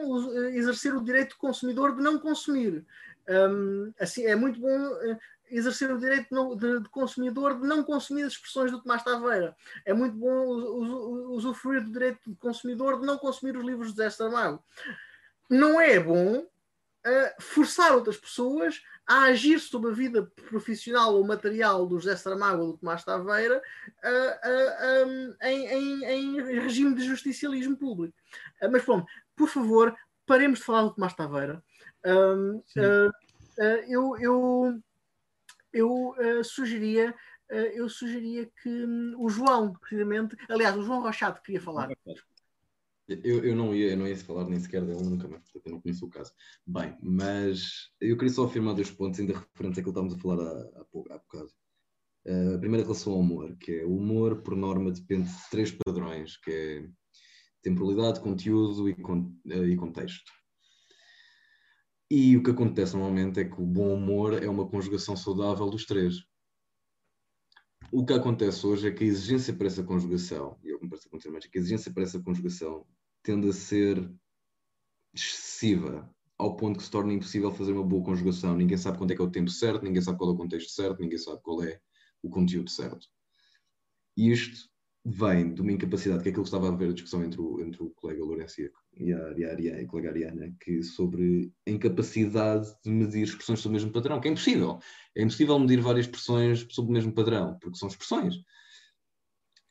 exercer 0.49 0.93
o 0.93 1.01
direito 1.01 1.29
do 1.29 1.37
consumidor 1.37 1.95
de 1.95 2.01
não 2.01 2.19
consumir. 2.19 2.85
Um, 3.29 3.93
assim, 3.97 4.25
é 4.25 4.35
muito 4.35 4.59
bom 4.59 4.97
exercer 5.51 5.91
o 5.91 5.99
direito 5.99 6.55
de, 6.55 6.89
consumidor 6.89 7.59
de 7.59 7.67
não 7.67 7.83
consumir 7.83 8.23
as 8.23 8.33
expressões 8.33 8.71
do 8.71 8.81
Tomás 8.81 9.03
Taveira. 9.03 9.55
É 9.85 9.93
muito 9.93 10.15
bom 10.15 10.45
usufruir 11.33 11.83
do 11.83 11.91
direito 11.91 12.19
de 12.29 12.35
consumidor 12.37 12.99
de 12.99 13.05
não 13.05 13.17
consumir 13.17 13.57
os 13.57 13.65
livros 13.65 13.91
de 13.91 13.97
Zé 13.97 14.09
Saramago. 14.09 14.63
Não 15.49 15.79
é 15.79 15.99
bom 15.99 16.37
uh, 16.37 17.41
forçar 17.41 17.93
outras 17.93 18.17
pessoas 18.17 18.81
a 19.05 19.23
agir 19.23 19.59
sobre 19.59 19.91
a 19.91 19.93
vida 19.93 20.31
profissional 20.49 21.15
ou 21.15 21.27
material 21.27 21.85
do 21.85 21.99
José 21.99 22.15
Saramago 22.15 22.61
ou 22.61 22.71
do 22.71 22.77
Tomás 22.77 23.03
Taveira 23.03 23.61
uh, 24.03 25.05
uh, 25.05 25.07
um, 25.07 25.35
em, 25.41 25.67
em, 25.67 26.05
em, 26.05 26.59
regime 26.59 26.95
de 26.95 27.03
justicialismo 27.03 27.75
público. 27.75 28.15
mas 28.71 28.83
pronto, 28.83 29.05
por 29.35 29.49
favor, 29.49 29.93
paremos 30.25 30.59
de 30.59 30.65
falar 30.65 30.83
do 30.83 30.93
Tomás 30.93 31.13
Taveira. 31.13 31.61
Um, 32.05 32.63
eu, 33.87 34.17
eu 34.17 34.81
eu 35.73 36.09
uh, 36.11 36.43
sugeria 36.43 37.15
uh, 37.51 37.55
eu 37.73 37.89
sugeria 37.89 38.49
que 38.61 38.69
um, 38.69 39.15
o 39.17 39.29
João, 39.29 39.73
precisamente, 39.73 40.35
aliás, 40.49 40.75
o 40.77 40.83
João 40.83 41.01
Rochado 41.01 41.41
queria 41.41 41.61
falar. 41.61 41.89
Eu, 43.07 43.43
eu, 43.43 43.55
não 43.55 43.75
ia, 43.75 43.91
eu 43.91 43.97
não 43.97 44.07
ia 44.07 44.15
falar 44.15 44.45
nem 44.47 44.59
sequer 44.59 44.85
dele 44.85 45.03
nunca 45.03 45.27
mais, 45.27 45.43
eu 45.53 45.71
não 45.71 45.81
conheço 45.81 46.05
o 46.05 46.09
caso. 46.09 46.31
Bem, 46.65 46.97
mas 47.01 47.89
eu 47.99 48.15
queria 48.15 48.33
só 48.33 48.45
afirmar 48.45 48.73
dois 48.73 48.89
pontos 48.89 49.19
ainda 49.19 49.33
referentes 49.33 49.79
àquilo 49.79 49.93
que 49.93 49.99
estávamos 49.99 50.13
a 50.13 50.17
falar 50.17 50.39
há, 50.39 50.81
há, 50.81 50.85
pouco, 50.85 51.11
há 51.11 51.17
bocado. 51.17 51.49
Uh, 52.25 52.55
a 52.55 52.59
primeira 52.59 52.83
relação 52.83 53.13
ao 53.13 53.19
humor, 53.19 53.57
que 53.57 53.79
é 53.79 53.85
o 53.85 53.97
humor, 53.97 54.41
por 54.43 54.55
norma, 54.55 54.91
depende 54.91 55.27
de 55.27 55.49
três 55.49 55.71
padrões, 55.71 56.37
que 56.37 56.51
é 56.51 56.87
temporalidade, 57.61 58.21
conteúdo 58.21 58.87
e, 58.87 58.95
con 58.95 59.35
e 59.45 59.75
contexto. 59.75 60.31
E 62.13 62.35
o 62.35 62.43
que 62.43 62.51
acontece 62.51 62.91
normalmente 62.91 63.39
é 63.39 63.45
que 63.45 63.61
o 63.61 63.65
bom 63.65 63.93
humor 63.93 64.43
é 64.43 64.49
uma 64.49 64.67
conjugação 64.67 65.15
saudável 65.15 65.69
dos 65.69 65.85
três. 65.85 66.25
O 67.89 68.05
que 68.05 68.11
acontece 68.11 68.67
hoje 68.67 68.89
é 68.89 68.91
que 68.91 69.05
a 69.05 69.07
exigência 69.07 69.53
para 69.53 69.67
essa 69.67 69.81
conjugação, 69.81 70.59
e 70.61 70.71
eu 70.71 70.81
me 70.81 70.89
parece 70.89 71.07
acontecer 71.07 71.29
mais, 71.29 71.45
é 71.45 71.47
que 71.47 71.57
a 71.57 71.61
exigência 71.61 71.89
para 71.89 72.03
essa 72.03 72.21
conjugação 72.21 72.85
tende 73.23 73.47
a 73.47 73.53
ser 73.53 74.13
excessiva, 75.13 76.13
ao 76.37 76.57
ponto 76.57 76.79
que 76.79 76.83
se 76.83 76.91
torna 76.91 77.13
impossível 77.13 77.49
fazer 77.49 77.71
uma 77.71 77.85
boa 77.85 78.03
conjugação. 78.03 78.57
Ninguém 78.57 78.77
sabe 78.77 78.97
quando 78.97 79.11
é 79.11 79.15
que 79.15 79.21
é 79.21 79.23
o 79.23 79.31
tempo 79.31 79.49
certo, 79.49 79.83
ninguém 79.83 80.01
sabe 80.01 80.17
qual 80.17 80.31
é 80.31 80.33
o 80.33 80.37
contexto 80.37 80.69
certo, 80.69 80.99
ninguém 80.99 81.17
sabe 81.17 81.41
qual 81.41 81.63
é 81.63 81.79
o 82.21 82.29
conteúdo 82.29 82.69
certo. 82.69 83.07
E 84.17 84.29
isto 84.29 84.69
vem 85.03 85.53
de 85.53 85.61
uma 85.61 85.71
incapacidade, 85.71 86.21
que 86.21 86.29
é 86.29 86.31
aquilo 86.31 86.43
que 86.43 86.49
estava 86.49 86.69
a 86.69 86.75
ver 86.75 86.89
a 86.89 86.93
discussão 86.93 87.23
entre 87.23 87.41
o, 87.41 87.59
entre 87.59 87.81
o 87.81 87.89
colega 87.89 88.23
Lourenço 88.23 88.61
e 88.61 89.13
a, 89.13 89.33
e 89.37 89.43
a, 89.43 89.49
Ariane, 89.49 89.83
a 89.83 89.87
colega 89.87 90.09
Ariana, 90.09 90.55
que 90.59 90.83
sobre 90.83 91.51
a 91.67 91.71
incapacidade 91.71 92.67
de 92.83 92.91
medir 92.91 93.23
expressões 93.23 93.59
sobre 93.59 93.77
o 93.77 93.79
mesmo 93.79 93.91
padrão, 93.91 94.19
que 94.19 94.27
é 94.27 94.31
impossível. 94.31 94.79
É 95.15 95.23
impossível 95.23 95.57
medir 95.59 95.81
várias 95.81 96.05
expressões 96.05 96.67
sobre 96.69 96.91
o 96.91 96.93
mesmo 96.93 97.13
padrão, 97.13 97.57
porque 97.59 97.77
são 97.77 97.87
expressões. 97.87 98.35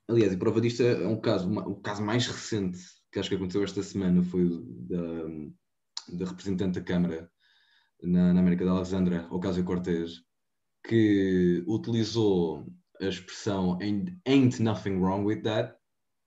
Aliás, 0.09 0.33
e 0.33 0.37
prova 0.37 0.61
disto 0.61 0.83
é 0.83 1.07
um 1.07 1.21
caso, 1.21 1.49
o 1.49 1.77
caso 1.77 2.03
mais 2.03 2.27
recente 2.27 2.81
que 3.13 3.19
acho 3.19 3.29
que 3.29 3.35
aconteceu 3.35 3.65
esta 3.65 3.83
semana 3.83 4.23
foi 4.23 4.49
da, 4.89 5.25
da 6.17 6.27
representante 6.27 6.79
da 6.79 6.85
Câmara 6.85 7.31
na, 8.03 8.33
na 8.33 8.41
América 8.41 8.65
da 8.65 8.73
Alexandra, 8.73 9.27
Ocasio 9.31 9.65
Cortez, 9.65 10.23
que 10.87 11.63
utilizou 11.67 12.67
a 13.01 13.07
expressão 13.07 13.79
ain't 13.81 14.63
nothing 14.63 15.01
wrong 15.01 15.25
with 15.25 15.43
that 15.43 15.75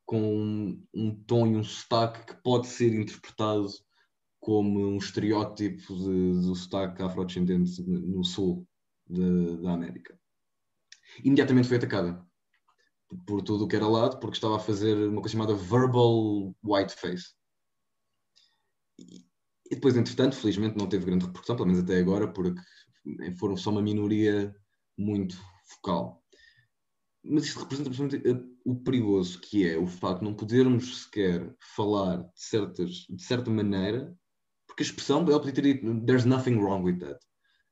com 0.05 0.77
um, 0.93 1.23
tom 1.25 1.47
e 1.47 1.55
um 1.55 1.63
sotaque 1.63 2.25
que 2.25 2.41
pode 2.41 2.67
ser 2.67 2.93
interpretado 2.93 3.67
como 4.39 4.79
um 4.79 4.97
estereótipo 4.97 5.95
de, 5.95 6.41
do 6.41 6.55
sotaque 6.55 7.01
afrodescendente 7.01 7.81
no 7.81 8.23
sul 8.23 8.67
de, 9.07 9.57
da 9.61 9.73
América. 9.73 10.19
Imediatamente 11.23 11.67
foi 11.67 11.77
atacada 11.77 12.25
por 13.25 13.41
tudo 13.41 13.65
o 13.65 13.67
que 13.67 13.75
era 13.75 13.87
lado, 13.87 14.19
porque 14.19 14.35
estava 14.35 14.57
a 14.57 14.59
fazer 14.59 15.07
uma 15.07 15.21
coisa 15.21 15.33
chamada 15.33 15.55
verbal 15.55 16.53
whiteface. 16.63 17.33
E, 18.99 19.25
e 19.71 19.75
depois, 19.75 19.95
entretanto, 19.95 20.35
felizmente 20.35 20.77
não 20.77 20.89
teve 20.89 21.05
grande 21.05 21.25
repercussão, 21.25 21.55
pelo 21.55 21.67
menos 21.67 21.83
até 21.83 21.97
agora, 21.99 22.31
porque 22.31 22.59
foram 23.39 23.55
só 23.55 23.69
uma 23.69 23.81
minoria 23.81 24.53
muito 24.97 25.37
focal. 25.65 26.22
Mas 27.23 27.45
isto 27.45 27.59
representa 27.59 28.19
o 28.65 28.75
perigoso 28.75 29.39
que 29.39 29.67
é 29.67 29.77
o 29.77 29.87
facto 29.87 30.19
de 30.19 30.25
não 30.25 30.33
podermos 30.33 31.03
sequer 31.03 31.55
falar 31.75 32.17
de, 32.17 32.31
certas, 32.35 32.89
de 33.09 33.23
certa 33.23 33.49
maneira, 33.49 34.13
porque 34.67 34.83
a 34.83 34.85
expressão, 34.85 35.21
ela 35.21 35.39
podia 35.39 35.53
ter 35.53 35.61
dito 35.61 36.05
there's 36.05 36.25
nothing 36.25 36.55
wrong 36.55 36.83
with 36.83 36.99
that. 36.99 37.19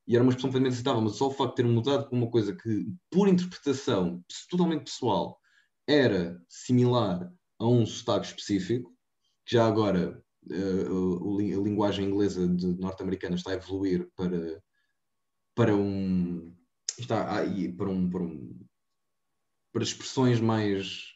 E 0.08 0.16
era 0.16 0.24
uma 0.24 0.30
expressão 0.30 0.50
perfeitamente 0.50 0.74
aceitável, 0.74 1.02
mas 1.02 1.16
só 1.16 1.28
o 1.28 1.32
facto 1.32 1.52
de 1.52 1.64
ter 1.64 1.70
mudado 1.70 2.08
para 2.08 2.18
uma 2.18 2.30
coisa 2.30 2.56
que, 2.56 2.94
por 3.10 3.28
interpretação 3.28 4.24
totalmente 4.50 4.86
pessoal, 4.86 5.40
era 5.88 6.42
similar 6.48 7.32
a 7.60 7.68
um 7.68 7.86
sotaque 7.86 8.28
específico, 8.28 8.94
que 9.46 9.56
já 9.56 9.66
agora 9.68 10.24
uh, 10.52 11.40
a 11.40 11.64
linguagem 11.64 12.06
inglesa 12.08 12.48
norte-americana 12.80 13.36
está 13.36 13.52
a 13.52 13.56
evoluir 13.56 14.10
para, 14.16 14.62
para 15.56 15.76
um 15.76 16.56
está 17.00 17.26
para 17.78 17.90
um, 17.90 18.10
para 18.10 18.24
um 18.24 18.61
para 19.72 19.84
expressões 19.84 20.40
mais 20.40 21.12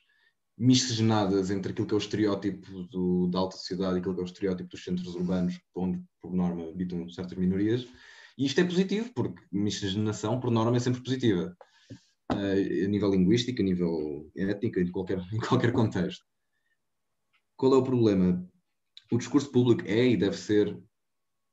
miscigenadas 0.58 1.52
entre 1.52 1.72
aquilo 1.72 1.88
que 1.88 1.94
é 1.94 1.98
o 1.98 2.00
estereótipo 2.00 2.84
do, 2.84 3.28
da 3.28 3.40
alta 3.40 3.58
sociedade 3.58 3.98
e 3.98 4.00
aquilo 4.00 4.16
que 4.16 4.22
é 4.22 4.24
o 4.24 4.26
estereótipo 4.26 4.70
dos 4.70 4.84
centros 4.84 5.16
urbanos, 5.16 5.60
onde, 5.76 6.02
por 6.22 6.34
norma, 6.34 6.70
habitam 6.70 7.08
certas 7.10 7.38
minorias. 7.38 7.86
E 8.38 8.46
isto 8.46 8.60
é 8.60 8.64
positivo, 8.64 9.12
porque 9.14 9.42
miscigenação, 9.52 10.40
por 10.40 10.52
norma, 10.52 10.78
é 10.78 10.80
sempre 10.80 11.04
positiva. 11.04 11.56
Uh, 12.32 12.86
a 12.86 12.88
nível 12.88 13.12
linguístico, 13.12 13.62
a 13.62 13.66
nível 13.66 14.32
étnico, 14.36 14.80
em 14.80 14.92
qualquer, 14.92 15.20
em 15.34 15.40
qualquer 15.40 15.72
contexto. 15.74 16.26
Qual 17.58 17.74
é 17.74 17.78
o 17.78 17.84
problema? 17.84 18.46
O 19.12 19.18
discurso 19.18 19.52
público 19.52 19.84
é 19.86 20.08
e 20.08 20.18
deve 20.18 20.38
ser 20.38 20.78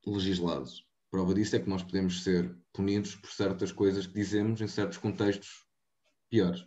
legislado. 0.07 0.69
Prova 1.11 1.35
disso 1.35 1.55
é 1.55 1.61
que 1.61 1.69
nós 1.69 1.83
podemos 1.83 2.23
ser 2.23 2.57
punidos 2.73 3.15
por 3.17 3.31
certas 3.31 3.71
coisas 3.71 4.07
que 4.07 4.15
dizemos 4.15 4.61
em 4.61 4.67
certos 4.67 4.99
contextos 4.99 5.67
piores. 6.31 6.67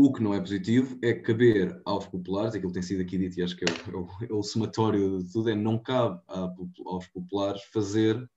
O 0.00 0.12
que 0.12 0.22
não 0.22 0.32
é 0.32 0.38
positivo 0.38 0.96
é 1.02 1.12
caber 1.12 1.82
aos 1.84 2.06
populares, 2.06 2.54
aquilo 2.54 2.70
tem 2.70 2.80
sido 2.80 3.02
aqui 3.02 3.18
dito 3.18 3.36
e 3.36 3.42
acho 3.42 3.56
que 3.56 3.64
é 3.64 3.66
o, 3.66 3.90
é 3.90 3.96
o, 3.96 4.08
é 4.30 4.32
o 4.32 4.42
somatório 4.44 5.18
de 5.18 5.32
tudo, 5.32 5.50
é 5.50 5.56
não 5.56 5.76
cabe 5.76 6.22
a, 6.28 6.54
aos 6.86 7.08
populares 7.08 7.64
fazer 7.72 8.30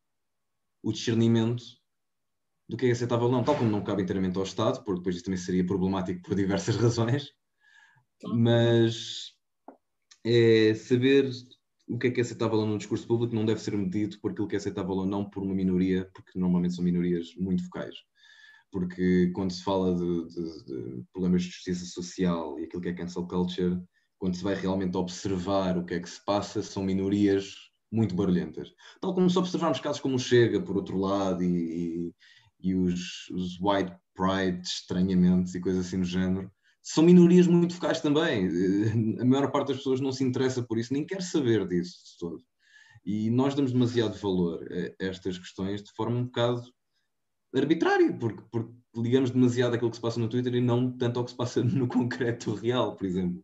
o 0.81 0.91
discernimento 0.91 1.63
do 2.67 2.75
que 2.75 2.87
é 2.87 2.91
aceitável 2.91 3.27
ou 3.27 3.31
não, 3.31 3.43
tal 3.43 3.55
como 3.55 3.69
não 3.69 3.83
cabe 3.83 4.01
inteiramente 4.01 4.39
ao 4.39 4.43
Estado, 4.43 4.83
porque 4.83 5.01
depois 5.01 5.17
isso 5.17 5.25
também 5.25 5.37
seria 5.37 5.63
problemático 5.63 6.23
por 6.23 6.33
diversas 6.33 6.77
razões, 6.81 7.31
mas 8.33 9.35
é 10.25 10.73
saber 10.73 11.29
o 11.87 11.99
que 11.99 12.07
é 12.07 12.09
que 12.09 12.21
é 12.21 12.23
aceitável 12.23 12.57
ou 12.57 12.65
não 12.65 12.71
no 12.71 12.79
discurso 12.79 13.05
público 13.05 13.35
não 13.35 13.45
deve 13.45 13.61
ser 13.61 13.77
medido 13.77 14.19
por 14.19 14.31
aquilo 14.31 14.47
que 14.47 14.55
é 14.55 14.57
aceitável 14.57 14.95
ou 14.95 15.05
não 15.05 15.29
por 15.29 15.43
uma 15.43 15.53
minoria, 15.53 16.09
porque 16.11 16.39
normalmente 16.39 16.73
são 16.73 16.83
minorias 16.83 17.35
muito 17.35 17.63
focais 17.65 17.93
porque 18.71 19.31
quando 19.35 19.51
se 19.51 19.63
fala 19.63 19.93
de, 19.93 20.27
de, 20.27 20.65
de, 20.65 21.03
problemas 21.11 21.43
de 21.43 21.49
justiça 21.49 21.85
social 21.85 22.59
e 22.59 22.63
aquilo 22.63 22.81
que 22.81 22.89
é 22.89 22.93
cancel 22.93 23.27
culture, 23.27 23.81
quando 24.17 24.35
se 24.35 24.43
vai 24.43 24.55
realmente 24.55 24.95
observar 24.97 25.77
o 25.77 25.85
que 25.85 25.95
é 25.95 25.99
que 25.99 26.09
se 26.09 26.23
passa, 26.23 26.61
são 26.61 26.83
minorias 26.83 27.55
muito 27.91 28.15
barulhentas. 28.15 28.69
Tal 29.01 29.13
como 29.13 29.29
se 29.29 29.37
observarmos 29.37 29.79
casos 29.79 30.01
como 30.01 30.15
o 30.15 30.19
Chega, 30.19 30.61
por 30.61 30.77
outro 30.77 30.97
lado, 30.97 31.43
e, 31.43 31.47
e, 32.07 32.69
e 32.69 32.75
os, 32.75 33.29
os, 33.31 33.59
white 33.59 33.93
pride, 34.15 34.61
estranhamente, 34.65 35.57
e 35.57 35.61
coisas 35.61 35.85
assim 35.85 35.99
do 35.99 36.05
género, 36.05 36.49
são 36.81 37.03
minorias 37.03 37.47
muito 37.47 37.73
focais 37.73 37.99
também. 37.99 38.47
A 39.19 39.25
maior 39.25 39.51
parte 39.51 39.69
das 39.69 39.77
pessoas 39.77 39.99
não 39.99 40.11
se 40.11 40.23
interessa 40.23 40.63
por 40.63 40.77
isso, 40.77 40.93
nem 40.93 41.05
quer 41.05 41.21
saber 41.21 41.67
disso 41.67 41.97
de 42.05 42.17
todo. 42.19 42.43
E 43.03 43.29
nós 43.31 43.55
damos 43.55 43.73
demasiado 43.73 44.17
valor 44.17 44.65
a 44.71 45.03
estas 45.03 45.37
questões 45.37 45.83
de 45.83 45.91
forma 45.93 46.17
um 46.17 46.25
bocado 46.25 46.61
arbitrário, 47.55 48.17
porque, 48.17 48.43
porque 48.51 48.73
ligamos 48.95 49.31
demasiado 49.31 49.75
àquilo 49.75 49.89
que 49.89 49.97
se 49.97 50.01
passa 50.01 50.19
no 50.19 50.29
Twitter 50.29 50.55
e 50.55 50.61
não 50.61 50.91
tanto 50.91 51.19
ao 51.19 51.25
que 51.25 51.31
se 51.31 51.37
passa 51.37 51.63
no 51.63 51.87
concreto 51.87 52.53
real, 52.53 52.95
por 52.95 53.05
exemplo. 53.05 53.43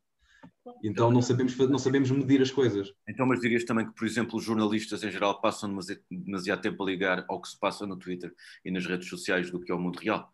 Então 0.83 1.09
não 1.11 1.21
sabemos, 1.21 1.57
não 1.57 1.79
sabemos 1.79 2.11
medir 2.11 2.41
as 2.41 2.51
coisas. 2.51 2.91
Então, 3.07 3.25
mas 3.25 3.39
dirias 3.39 3.63
também 3.63 3.85
que, 3.87 3.95
por 3.95 4.05
exemplo, 4.05 4.37
os 4.37 4.43
jornalistas 4.43 5.03
em 5.03 5.11
geral 5.11 5.39
passam 5.39 5.73
demasiado 6.09 6.61
tempo 6.61 6.83
a 6.83 6.85
ligar 6.85 7.25
ao 7.29 7.41
que 7.41 7.49
se 7.49 7.57
passa 7.57 7.87
no 7.87 7.97
Twitter 7.97 8.33
e 8.65 8.71
nas 8.71 8.85
redes 8.85 9.07
sociais 9.07 9.49
do 9.49 9.59
que 9.59 9.71
ao 9.71 9.79
mundo 9.79 9.97
real? 9.97 10.31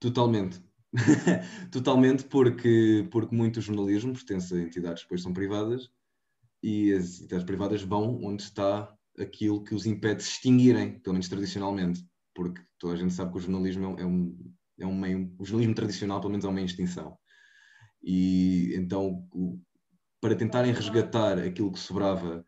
Totalmente. 0.00 0.60
Totalmente, 1.70 2.24
porque, 2.24 3.06
porque 3.10 3.34
muito 3.34 3.60
jornalismo 3.60 4.12
pertence 4.12 4.54
a 4.54 4.58
entidades 4.58 5.02
que 5.02 5.06
depois 5.06 5.22
são 5.22 5.32
privadas 5.32 5.90
e 6.62 6.92
as 6.92 7.20
entidades 7.20 7.44
privadas 7.44 7.82
vão 7.82 8.18
onde 8.22 8.42
está 8.42 8.92
aquilo 9.18 9.62
que 9.62 9.74
os 9.74 9.86
impede 9.86 10.16
de 10.16 10.22
se 10.24 10.30
extinguirem, 10.30 10.98
pelo 10.98 11.14
menos 11.14 11.28
tradicionalmente 11.28 12.04
porque 12.38 12.62
toda 12.78 12.94
a 12.94 12.96
gente 12.96 13.12
sabe 13.12 13.32
que 13.32 13.38
o 13.38 13.40
jornalismo 13.40 13.96
é 13.98 14.06
um, 14.06 14.54
é 14.78 14.86
um 14.86 14.94
meio, 14.94 15.34
o 15.40 15.44
jornalismo 15.44 15.74
tradicional 15.74 16.20
pelo 16.20 16.30
menos 16.30 16.44
é 16.44 16.48
uma 16.48 16.60
extinção. 16.60 17.18
E 18.00 18.72
então, 18.76 19.28
para 20.20 20.36
tentarem 20.36 20.72
resgatar 20.72 21.36
aquilo 21.36 21.72
que 21.72 21.80
sobrava 21.80 22.46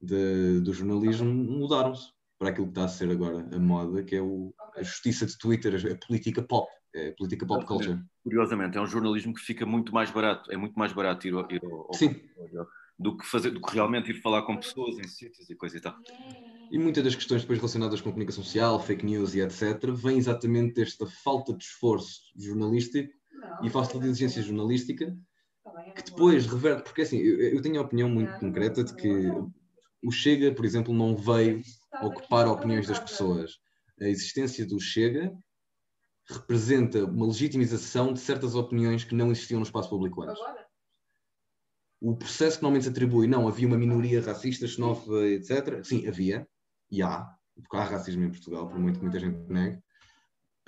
de, 0.00 0.60
do 0.60 0.72
jornalismo, 0.72 1.34
mudaram-se 1.34 2.12
para 2.38 2.50
aquilo 2.50 2.68
que 2.68 2.70
está 2.74 2.84
a 2.84 2.88
ser 2.88 3.10
agora 3.10 3.48
a 3.52 3.58
moda, 3.58 4.04
que 4.04 4.14
é 4.14 4.22
o, 4.22 4.54
a 4.76 4.84
justiça 4.84 5.26
de 5.26 5.36
Twitter, 5.36 5.74
a 5.74 6.06
política 6.06 6.40
pop, 6.40 6.70
é 6.94 7.08
a 7.08 7.14
política 7.16 7.44
pop 7.44 7.66
culture. 7.66 7.98
Curiosamente, 8.22 8.78
é 8.78 8.80
um 8.80 8.86
jornalismo 8.86 9.34
que 9.34 9.40
fica 9.40 9.66
muito 9.66 9.92
mais 9.92 10.12
barato, 10.12 10.48
é 10.52 10.56
muito 10.56 10.78
mais 10.78 10.92
barato 10.92 11.26
ir, 11.26 11.34
ao, 11.34 11.50
ir 11.50 11.60
ao, 11.64 11.92
Sim. 11.92 12.20
do 12.96 13.16
que 13.16 13.26
fazer, 13.26 13.50
do 13.50 13.60
que 13.60 13.74
realmente 13.74 14.12
ir 14.12 14.22
falar 14.22 14.42
com 14.42 14.56
pessoas 14.56 14.96
em 14.96 15.08
sítios 15.08 15.50
e 15.50 15.56
coisa 15.56 15.76
e 15.76 15.80
tal. 15.80 15.96
E 16.74 16.78
muitas 16.78 17.04
das 17.04 17.14
questões 17.14 17.42
depois 17.42 17.60
relacionadas 17.60 18.00
com 18.00 18.10
comunicação 18.10 18.42
social, 18.42 18.82
fake 18.82 19.06
news 19.06 19.32
e 19.32 19.40
etc., 19.40 19.92
vêm 19.92 20.18
exatamente 20.18 20.74
desta 20.74 21.06
falta 21.06 21.54
de 21.54 21.62
esforço 21.62 22.22
jornalístico 22.34 23.14
e 23.62 23.70
falta 23.70 23.96
de 23.96 24.08
exigência 24.08 24.42
jornalística, 24.42 25.16
que 25.94 26.02
depois 26.02 26.46
reverte, 26.46 26.82
porque 26.82 27.02
assim, 27.02 27.18
eu, 27.18 27.54
eu 27.54 27.62
tenho 27.62 27.78
a 27.78 27.84
opinião 27.84 28.08
muito 28.08 28.36
concreta 28.40 28.82
de 28.82 28.92
que 28.92 29.30
o 30.02 30.10
Chega, 30.10 30.52
por 30.52 30.64
exemplo, 30.64 30.92
não 30.92 31.16
veio 31.16 31.62
ocupar 32.02 32.48
opiniões 32.48 32.88
das 32.88 32.98
pessoas. 32.98 33.52
A 34.00 34.08
existência 34.08 34.66
do 34.66 34.80
Chega 34.80 35.32
representa 36.28 37.04
uma 37.04 37.28
legitimização 37.28 38.12
de 38.12 38.18
certas 38.18 38.56
opiniões 38.56 39.04
que 39.04 39.14
não 39.14 39.30
existiam 39.30 39.60
no 39.60 39.66
espaço 39.66 39.90
público 39.90 40.22
antes. 40.22 40.42
O 42.00 42.16
processo 42.16 42.56
que 42.56 42.64
normalmente 42.64 42.86
se 42.86 42.90
atribui, 42.90 43.28
não, 43.28 43.46
havia 43.46 43.68
uma 43.68 43.78
minoria 43.78 44.20
racista, 44.20 44.66
xenófoba, 44.66 45.24
etc. 45.28 45.84
Sim, 45.84 46.08
havia, 46.08 46.44
e 46.94 47.02
há, 47.02 47.28
porque 47.54 47.76
há 47.76 47.84
racismo 47.84 48.24
em 48.24 48.30
Portugal, 48.30 48.68
por 48.68 48.78
muito 48.78 48.98
que 48.98 49.04
muita 49.04 49.18
gente 49.18 49.36
negue, 49.50 49.82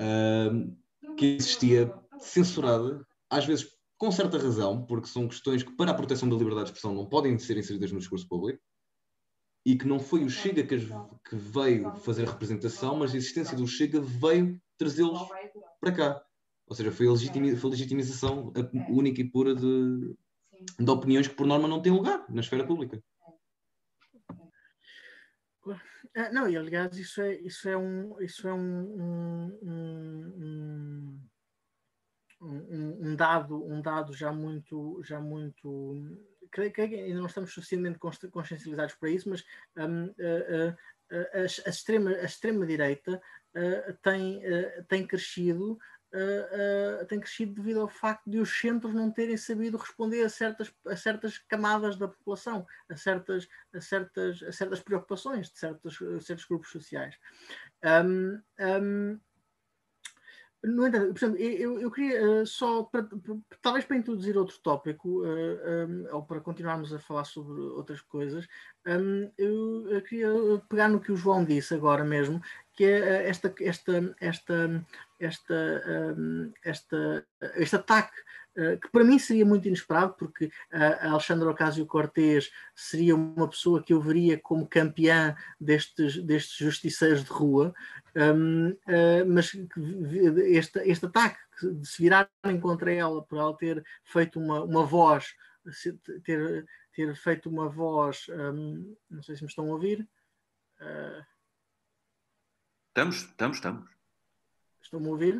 uh, 0.00 1.14
que 1.16 1.36
existia 1.36 1.92
censurada, 2.18 3.06
às 3.30 3.46
vezes 3.46 3.68
com 3.96 4.10
certa 4.10 4.36
razão, 4.38 4.84
porque 4.84 5.08
são 5.08 5.28
questões 5.28 5.62
que, 5.62 5.74
para 5.76 5.90
a 5.90 5.94
proteção 5.94 6.28
da 6.28 6.36
liberdade 6.36 6.66
de 6.66 6.70
expressão, 6.70 6.94
não 6.94 7.06
podem 7.06 7.38
ser 7.38 7.56
inseridas 7.56 7.92
no 7.92 7.98
discurso 7.98 8.28
público, 8.28 8.60
e 9.64 9.76
que 9.76 9.86
não 9.86 9.98
foi 9.98 10.24
o 10.24 10.30
Chega 10.30 10.62
que, 10.62 10.76
que 10.78 11.36
veio 11.36 11.94
fazer 11.96 12.26
a 12.26 12.30
representação, 12.30 12.96
mas 12.96 13.12
a 13.12 13.16
existência 13.16 13.56
do 13.56 13.66
Chega 13.66 14.00
veio 14.00 14.60
trazê-los 14.78 15.20
para 15.80 15.92
cá. 15.92 16.22
Ou 16.66 16.76
seja, 16.76 16.92
foi 16.92 17.06
a, 17.06 17.12
legitimi 17.12 17.56
foi 17.56 17.70
a 17.70 17.72
legitimização 17.72 18.52
única 18.88 19.20
e 19.20 19.30
pura 19.30 19.55
de, 19.55 20.16
de 20.78 20.90
opiniões 20.90 21.26
que, 21.28 21.34
por 21.34 21.46
norma, 21.46 21.66
não 21.66 21.80
têm 21.80 21.92
lugar 21.92 22.24
na 22.28 22.40
esfera 22.40 22.66
pública. 22.66 23.02
É, 25.68 25.80
não, 26.32 26.48
e 26.48 26.56
aliás, 26.56 26.96
isso 26.96 27.20
é, 27.20 27.34
isso 27.34 27.68
é 27.68 27.76
um, 27.76 28.20
isso 28.20 28.48
é 28.48 28.54
um, 28.54 29.58
um, 29.62 31.20
um, 32.40 33.08
um 33.08 33.16
dado, 33.16 33.64
um 33.64 33.82
dado 33.82 34.14
já 34.14 34.32
muito, 34.32 35.02
já 35.04 35.20
muito 35.20 35.94
creio 36.50 36.72
que 36.72 36.80
ainda 36.80 37.18
não 37.18 37.26
estamos 37.26 37.52
suficientemente 37.52 37.98
consciencializados 37.98 38.94
para 38.94 39.10
isso, 39.10 39.28
mas 39.28 39.44
um, 39.76 40.06
a, 40.06 41.38
a, 41.38 41.40
a, 41.42 41.44
extrema, 41.44 42.10
a 42.10 42.24
extrema-direita 42.24 43.20
uh, 43.54 43.92
tem, 44.02 44.38
uh, 44.38 44.84
tem 44.88 45.06
crescido 45.06 45.78
uh, 46.16 47.02
uh, 47.02 47.06
tem 47.06 47.20
crescido 47.20 47.54
devido 47.54 47.80
ao 47.80 47.88
facto 47.88 48.28
de 48.28 48.38
os 48.38 48.50
centros 48.58 48.94
não 48.94 49.10
terem 49.10 49.36
sabido 49.36 49.76
responder 49.76 50.22
a 50.22 50.28
certas, 50.28 50.72
a 50.86 50.96
certas 50.96 51.38
camadas 51.38 51.96
da 51.96 52.08
população, 52.08 52.66
a 52.88 52.96
certas, 52.96 53.48
a 53.74 53.80
certas, 53.80 54.42
a 54.42 54.52
certas 54.52 54.80
preocupações 54.80 55.50
de 55.50 55.58
certos, 55.58 55.98
certos 56.24 56.46
grupos 56.46 56.70
sociais. 56.70 57.16
Um, 57.84 58.40
um, 58.60 59.20
no 60.66 60.86
entanto, 60.86 61.12
por 61.12 61.18
exemplo, 61.18 61.38
eu, 61.38 61.80
eu 61.80 61.90
queria 61.90 62.42
uh, 62.42 62.46
só, 62.46 62.82
para, 62.82 63.06
talvez 63.62 63.84
para 63.84 63.96
introduzir 63.96 64.36
outro 64.36 64.58
tópico, 64.58 65.22
uh, 65.22 65.86
um, 65.88 66.14
ou 66.14 66.22
para 66.24 66.40
continuarmos 66.40 66.92
a 66.92 66.98
falar 66.98 67.24
sobre 67.24 67.60
outras 67.60 68.00
coisas, 68.00 68.46
um, 68.86 69.30
eu, 69.38 69.88
eu, 69.88 70.02
queria 70.02 70.28
pegar 70.68 70.88
no 70.88 71.00
que 71.00 71.12
o 71.12 71.16
João 71.16 71.44
disse 71.44 71.74
agora 71.74 72.04
mesmo, 72.04 72.42
que 72.76 72.84
é 72.84 73.28
esta, 73.28 73.52
esta, 73.60 74.14
esta, 74.20 74.86
esta, 75.18 76.14
um, 76.18 76.52
esta, 76.62 77.26
este 77.55 77.76
ataque 77.76 78.14
uh, 78.58 78.78
que 78.78 78.88
para 78.92 79.02
mim 79.02 79.18
seria 79.18 79.46
muito 79.46 79.66
inesperado, 79.66 80.14
porque 80.18 80.50
a 80.70 81.10
Alexandra 81.10 81.50
Ocasio-Cortez 81.50 82.50
seria 82.74 83.16
uma 83.16 83.48
pessoa 83.48 83.82
que 83.82 83.94
eu 83.94 84.00
veria 84.00 84.38
como 84.38 84.68
campeã 84.68 85.34
destes, 85.58 86.22
destes 86.22 86.58
justiceiros 86.58 87.24
de 87.24 87.30
rua, 87.30 87.74
um, 88.14 88.68
uh, 88.68 89.26
mas 89.26 89.52
este, 89.55 90.78
este 90.80 91.06
ataque 91.06 91.38
de 91.62 91.88
se 91.88 92.02
virarem 92.02 92.60
contra 92.60 92.92
ela 92.92 93.22
por 93.22 93.38
ela 93.38 93.56
ter 93.56 93.82
feito 94.05 94.38
uma, 94.38 94.62
uma 94.62 94.84
voz, 94.84 95.34
ter, 96.22 96.66
ter 96.92 97.16
feito 97.16 97.48
uma 97.48 97.70
voz, 97.70 98.26
um, 98.28 98.94
não 99.10 99.22
sei 99.22 99.34
se 99.34 99.42
me 99.42 99.48
estão 99.48 99.64
a 99.64 99.72
ouvir. 99.72 100.06
Uh... 100.78 101.35
Estamos, 102.97 103.16
estamos, 103.16 103.57
estamos. 103.58 103.91
Estão-me 104.83 105.07
a 105.07 105.10
ouvir? 105.10 105.36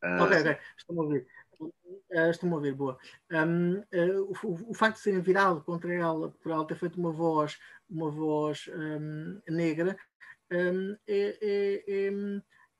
Uh... 0.00 0.22
Ok, 0.22 0.38
ok, 0.38 0.58
estão-me 0.76 1.00
a 1.00 1.02
ouvir. 1.02 1.26
Uh, 1.60 2.30
estão-me 2.30 2.52
a 2.52 2.56
ouvir, 2.56 2.72
boa. 2.72 2.96
Um, 3.32 3.78
uh, 3.78 4.36
o, 4.44 4.70
o, 4.70 4.74
facto 4.74 4.98
de 4.98 5.02
serem 5.02 5.20
virado 5.20 5.60
contra 5.62 5.92
ela, 5.92 6.30
por 6.30 6.52
ela 6.52 6.64
ter 6.64 6.76
feito 6.76 6.96
uma 6.96 7.10
voz, 7.10 7.58
uma 7.90 8.12
voz 8.12 8.70
um, 8.72 9.40
negra, 9.48 9.98
um, 10.52 10.96
é, 11.08 11.38
é, 11.42 12.12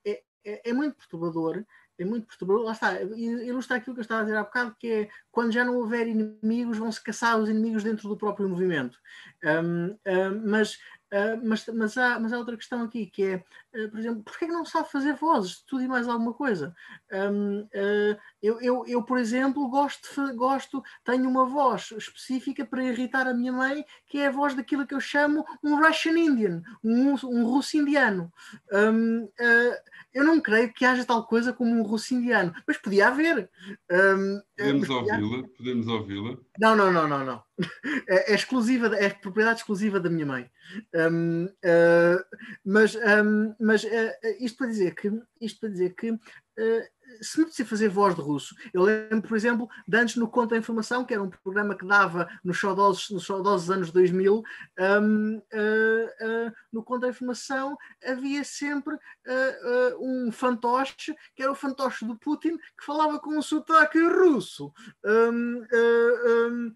é, 0.07 0.23
é, 0.44 0.70
é 0.70 0.73
muito 0.73 0.97
perturbador 0.97 1.65
é 1.99 2.05
muito 2.05 2.28
perturbador. 2.28 2.65
Lá 2.65 2.73
está, 2.73 3.02
ilustra 3.02 3.77
aquilo 3.77 3.94
que 3.94 4.01
eu 4.01 4.02
estava 4.02 4.20
a 4.20 4.25
dizer 4.25 4.36
há 4.36 4.44
bocado, 4.44 4.77
que 4.78 4.89
é 4.89 5.10
quando 5.33 5.51
já 5.51 5.65
não 5.65 5.77
houver 5.77 6.07
inimigos, 6.07 6.78
vão-se 6.78 7.02
caçar 7.02 7.36
os 7.36 7.49
inimigos 7.49 7.83
dentro 7.83 8.09
do 8.09 8.17
próprio 8.17 8.49
movimento. 8.49 9.01
Um, 9.43 9.99
um, 10.07 10.49
mas 10.49 10.78
Uh, 11.10 11.41
mas, 11.43 11.67
mas, 11.68 11.97
há, 11.97 12.20
mas 12.20 12.35
há 12.35 12.39
outra 12.39 12.55
questão 12.55 12.83
aqui 12.83 13.07
que 13.07 13.23
é, 13.23 13.36
uh, 13.36 13.43
por 13.90 14.00
exemplo, 14.00 14.23
porquê 14.23 14.44
é 14.44 14.48
que 14.48 14.55
não 14.55 14.65
sabe 14.65 14.90
fazer 14.90 15.15
vozes 15.15 15.58
de 15.58 15.66
tudo 15.66 15.82
e 15.82 15.89
mais 15.89 16.08
alguma 16.08 16.32
coisa? 16.32 16.74
Um, 17.12 17.60
uh, 17.60 17.68
ah, 17.74 18.18
eu, 18.42 18.60
eu, 18.60 18.84
eu, 18.86 19.02
por 19.02 19.18
exemplo, 19.18 19.68
gosto, 19.68 20.08
gosto, 20.34 20.82
tenho 21.05 21.28
uma 21.28 21.44
voz 21.44 21.92
específica 21.97 22.65
para 22.65 22.84
irritar 22.84 23.26
a 23.26 23.34
minha 23.34 23.52
mãe, 23.52 23.84
que 24.07 24.18
é 24.18 24.28
a 24.28 24.32
voz 24.32 24.55
daquilo 24.55 24.86
que 24.86 24.94
eu 24.94 25.00
chamo 25.00 25.44
um 25.62 25.76
Russian 25.76 26.18
Indian, 26.18 26.62
um, 26.82 27.15
um 27.24 27.44
russo 27.44 27.76
indiano. 27.76 28.32
Um, 28.73 29.28
eu 30.15 30.24
não 30.24 30.40
creio 30.40 30.73
que 30.73 30.84
haja 30.84 31.05
tal 31.05 31.26
coisa 31.26 31.52
como 31.52 31.70
um 31.70 31.82
russo 31.82 32.15
indiano, 32.15 32.55
mas 32.66 32.78
podia 32.78 33.08
haver. 33.08 33.50
Podemos 34.57 34.89
ouvi-la? 34.89 35.48
Podemos 35.57 35.86
ouvi-la? 35.86 36.36
Não, 36.58 36.74
não, 36.74 36.92
não, 36.92 37.08
não, 37.08 37.24
não. 37.24 37.42
É, 38.08 38.32
é, 38.32 38.34
exclusiva, 38.34 38.86
é 38.97 39.10
propriedade 39.10 39.60
exclusiva 39.60 40.00
da 40.00 40.08
minha 40.08 40.24
mãe. 40.24 40.50
Uh, 40.94 41.52
mas 42.65 42.97
mas 43.68 43.84
uh, 43.84 43.88
isto 44.40 44.56
para 44.56 44.68
dizer 44.68 44.94
que 44.94 45.12
isto 45.42 45.60
para 45.60 45.68
dizer 45.68 45.94
que 45.94 46.10
uh, 46.10 46.18
se 47.20 47.38
me 47.38 47.47
precisa 47.47 47.68
fazer 47.68 47.88
voz 47.88 48.14
de 48.14 48.20
russo, 48.20 48.55
eu 48.72 48.82
lembro, 48.82 49.28
por 49.28 49.36
exemplo, 49.36 49.68
de 49.86 49.97
antes 49.97 50.16
no 50.16 50.28
Conta 50.28 50.55
a 50.55 50.58
Informação, 50.58 51.05
que 51.05 51.14
era 51.14 51.22
um 51.22 51.30
programa 51.30 51.76
que 51.76 51.86
dava 51.86 52.28
nos 52.44 52.60
saudosos, 52.60 53.10
nos 53.10 53.26
saudosos 53.26 53.70
anos 53.70 53.90
2000, 53.90 54.34
um, 54.34 54.42
uh, 55.36 55.40
uh, 55.40 56.52
no 56.72 56.82
Conta 56.82 57.06
a 57.06 57.10
Informação 57.10 57.76
havia 58.05 58.44
sempre 58.44 58.94
uh, 58.94 59.98
um 60.00 60.30
fantoche, 60.30 61.14
que 61.34 61.42
era 61.42 61.52
o 61.52 61.56
fantoche 61.56 62.05
do 62.05 62.16
Putin, 62.18 62.56
que 62.56 62.84
falava 62.84 63.18
com 63.18 63.36
um 63.36 63.42
sotaque 63.42 63.98
russo, 63.98 64.72
um, 65.05 65.64
um, 66.38 66.74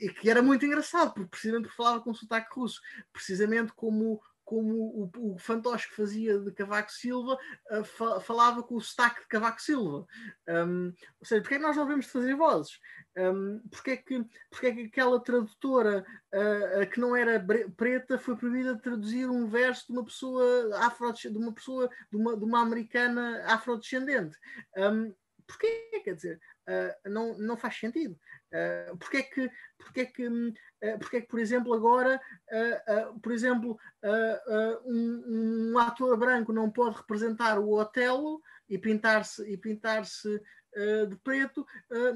e 0.00 0.08
que 0.08 0.30
era 0.30 0.42
muito 0.42 0.64
engraçado, 0.64 1.12
porque 1.12 1.30
precisamente 1.30 1.68
falava 1.68 2.00
com 2.00 2.10
um 2.10 2.14
sotaque 2.14 2.48
russo, 2.54 2.80
precisamente 3.12 3.72
como 3.74 4.20
como 4.52 5.10
o, 5.16 5.34
o 5.34 5.38
fantoche 5.38 5.88
que 5.88 5.96
fazia 5.96 6.38
de 6.38 6.52
Cavaco 6.52 6.92
Silva 6.92 7.38
uh, 7.70 7.84
fa 7.84 8.20
falava 8.20 8.62
com 8.62 8.74
o 8.74 8.80
sotaque 8.82 9.22
de 9.22 9.26
Cavaco 9.26 9.62
Silva. 9.62 10.06
Um, 10.46 10.92
ou 11.18 11.26
seja, 11.26 11.40
porque 11.40 11.54
é 11.54 11.58
que 11.58 11.64
nós 11.64 11.74
não 11.74 11.84
devemos 11.84 12.06
fazer 12.06 12.34
vozes? 12.34 12.78
Um, 13.16 13.60
porque, 13.70 13.92
é 13.92 13.96
que, 13.96 14.22
porque 14.50 14.66
é 14.66 14.74
que 14.74 14.82
aquela 14.82 15.18
tradutora 15.20 16.04
uh, 16.34 16.82
uh, 16.82 16.86
que 16.86 17.00
não 17.00 17.16
era 17.16 17.42
preta 17.74 18.18
foi 18.18 18.36
proibida 18.36 18.74
de 18.74 18.82
traduzir 18.82 19.30
um 19.30 19.46
verso 19.46 19.86
de 19.86 19.92
uma 19.94 20.04
pessoa 20.04 20.76
afro 20.84 21.10
de 21.12 21.28
uma 21.28 21.52
pessoa 21.52 21.88
de 22.10 22.16
uma, 22.18 22.36
de 22.36 22.44
uma 22.44 22.60
americana 22.60 23.42
afrodescendente? 23.46 24.36
Um, 24.76 25.14
porquê? 25.46 26.02
Quer 26.04 26.14
dizer, 26.14 26.40
uh, 26.68 27.08
não, 27.08 27.38
não 27.38 27.56
faz 27.56 27.78
sentido. 27.78 28.18
Uh, 28.52 28.96
porque, 28.98 29.16
é 29.16 29.22
que, 29.22 29.50
porque, 29.78 30.00
é 30.02 30.04
que, 30.04 30.28
uh, 30.28 30.98
porque 30.98 31.16
é 31.16 31.20
que, 31.22 31.28
por 31.28 31.38
exemplo, 31.38 31.72
agora, 31.72 32.20
uh, 32.50 33.18
por 33.20 33.32
exemplo, 33.32 33.78
um, 34.84 35.72
um, 35.72 35.78
ator 35.78 36.16
branco 36.18 36.52
não 36.52 36.70
pode 36.70 36.96
representar 36.96 37.58
o 37.58 37.72
Otelo 37.72 38.42
e 38.68 38.76
pintar-se 38.76 39.42
e 39.50 39.56
pintar-se 39.56 40.40
de 41.08 41.16
preto, 41.16 41.66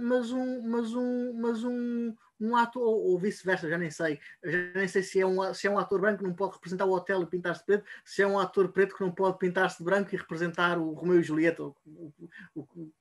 mas 0.00 0.31
um, 0.31 0.62
mas 0.62 0.94
um, 0.94 1.32
mas 1.34 1.62
um, 1.62 2.15
um 2.40 2.56
ator, 2.56 2.82
ou 2.82 3.18
vice-versa, 3.18 3.68
já 3.68 3.76
nem 3.76 3.90
sei, 3.90 4.18
já 4.42 4.58
nem 4.74 4.89
sei 4.89 5.02
se 5.02 5.20
é, 5.20 5.26
um, 5.26 5.52
se 5.52 5.66
é 5.66 5.70
um 5.70 5.78
ator 5.78 6.00
branco 6.00 6.18
que 6.18 6.24
não 6.24 6.34
pode 6.34 6.55
representar 6.55 6.86
o 6.86 6.92
Otelo 6.92 7.24
e 7.24 7.26
pintar-se 7.26 7.60
de 7.60 7.66
preto, 7.66 7.84
se 8.02 8.23
é 8.23 8.26
um 8.26 8.39
ator 8.39 8.73
preto 8.73 8.97
que 8.97 9.02
não 9.02 9.12
pode 9.12 9.39
pintar-se 9.39 9.76
de 9.76 9.84
branco 9.84 10.15
e 10.15 10.16
representar 10.16 10.78
o 10.78 10.92
Romeu 10.92 11.20
e 11.20 11.23
Julieta, 11.23 11.62
o, 11.62 11.76
o, 11.84 12.12
o, 12.55 12.92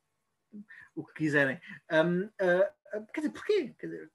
o 0.95 1.05
que 1.05 1.13
quiserem. 1.13 1.59
Um, 1.91 2.25
uh, 2.25 2.84
quer 3.13 3.21
dizer, 3.21 3.33
porquê? 3.33 3.75
Quer 3.79 3.87
dizer, 3.87 4.11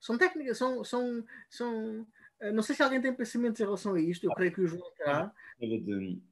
são 0.00 0.18
técnicas, 0.18 0.58
são, 0.58 0.82
são, 0.84 1.24
são. 1.48 2.00
Uh, 2.40 2.52
não 2.52 2.62
sei 2.62 2.74
se 2.74 2.82
alguém 2.82 3.00
tem 3.00 3.14
pensamentos 3.14 3.60
em 3.60 3.64
relação 3.64 3.94
a 3.94 4.00
isto, 4.00 4.24
eu 4.24 4.34
creio 4.34 4.52
que 4.52 4.60
o 4.60 4.66
João 4.66 4.92
terá. 4.96 5.32
De, 5.58 6.22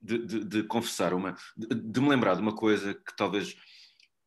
de, 0.00 0.26
de, 0.26 0.44
de 0.44 0.62
confessar, 0.64 1.12
uma, 1.12 1.36
de, 1.56 2.00
me 2.00 2.08
lembrar 2.08 2.34
de 2.34 2.40
uma 2.40 2.54
coisa 2.54 2.94
que 2.94 3.16
talvez 3.16 3.56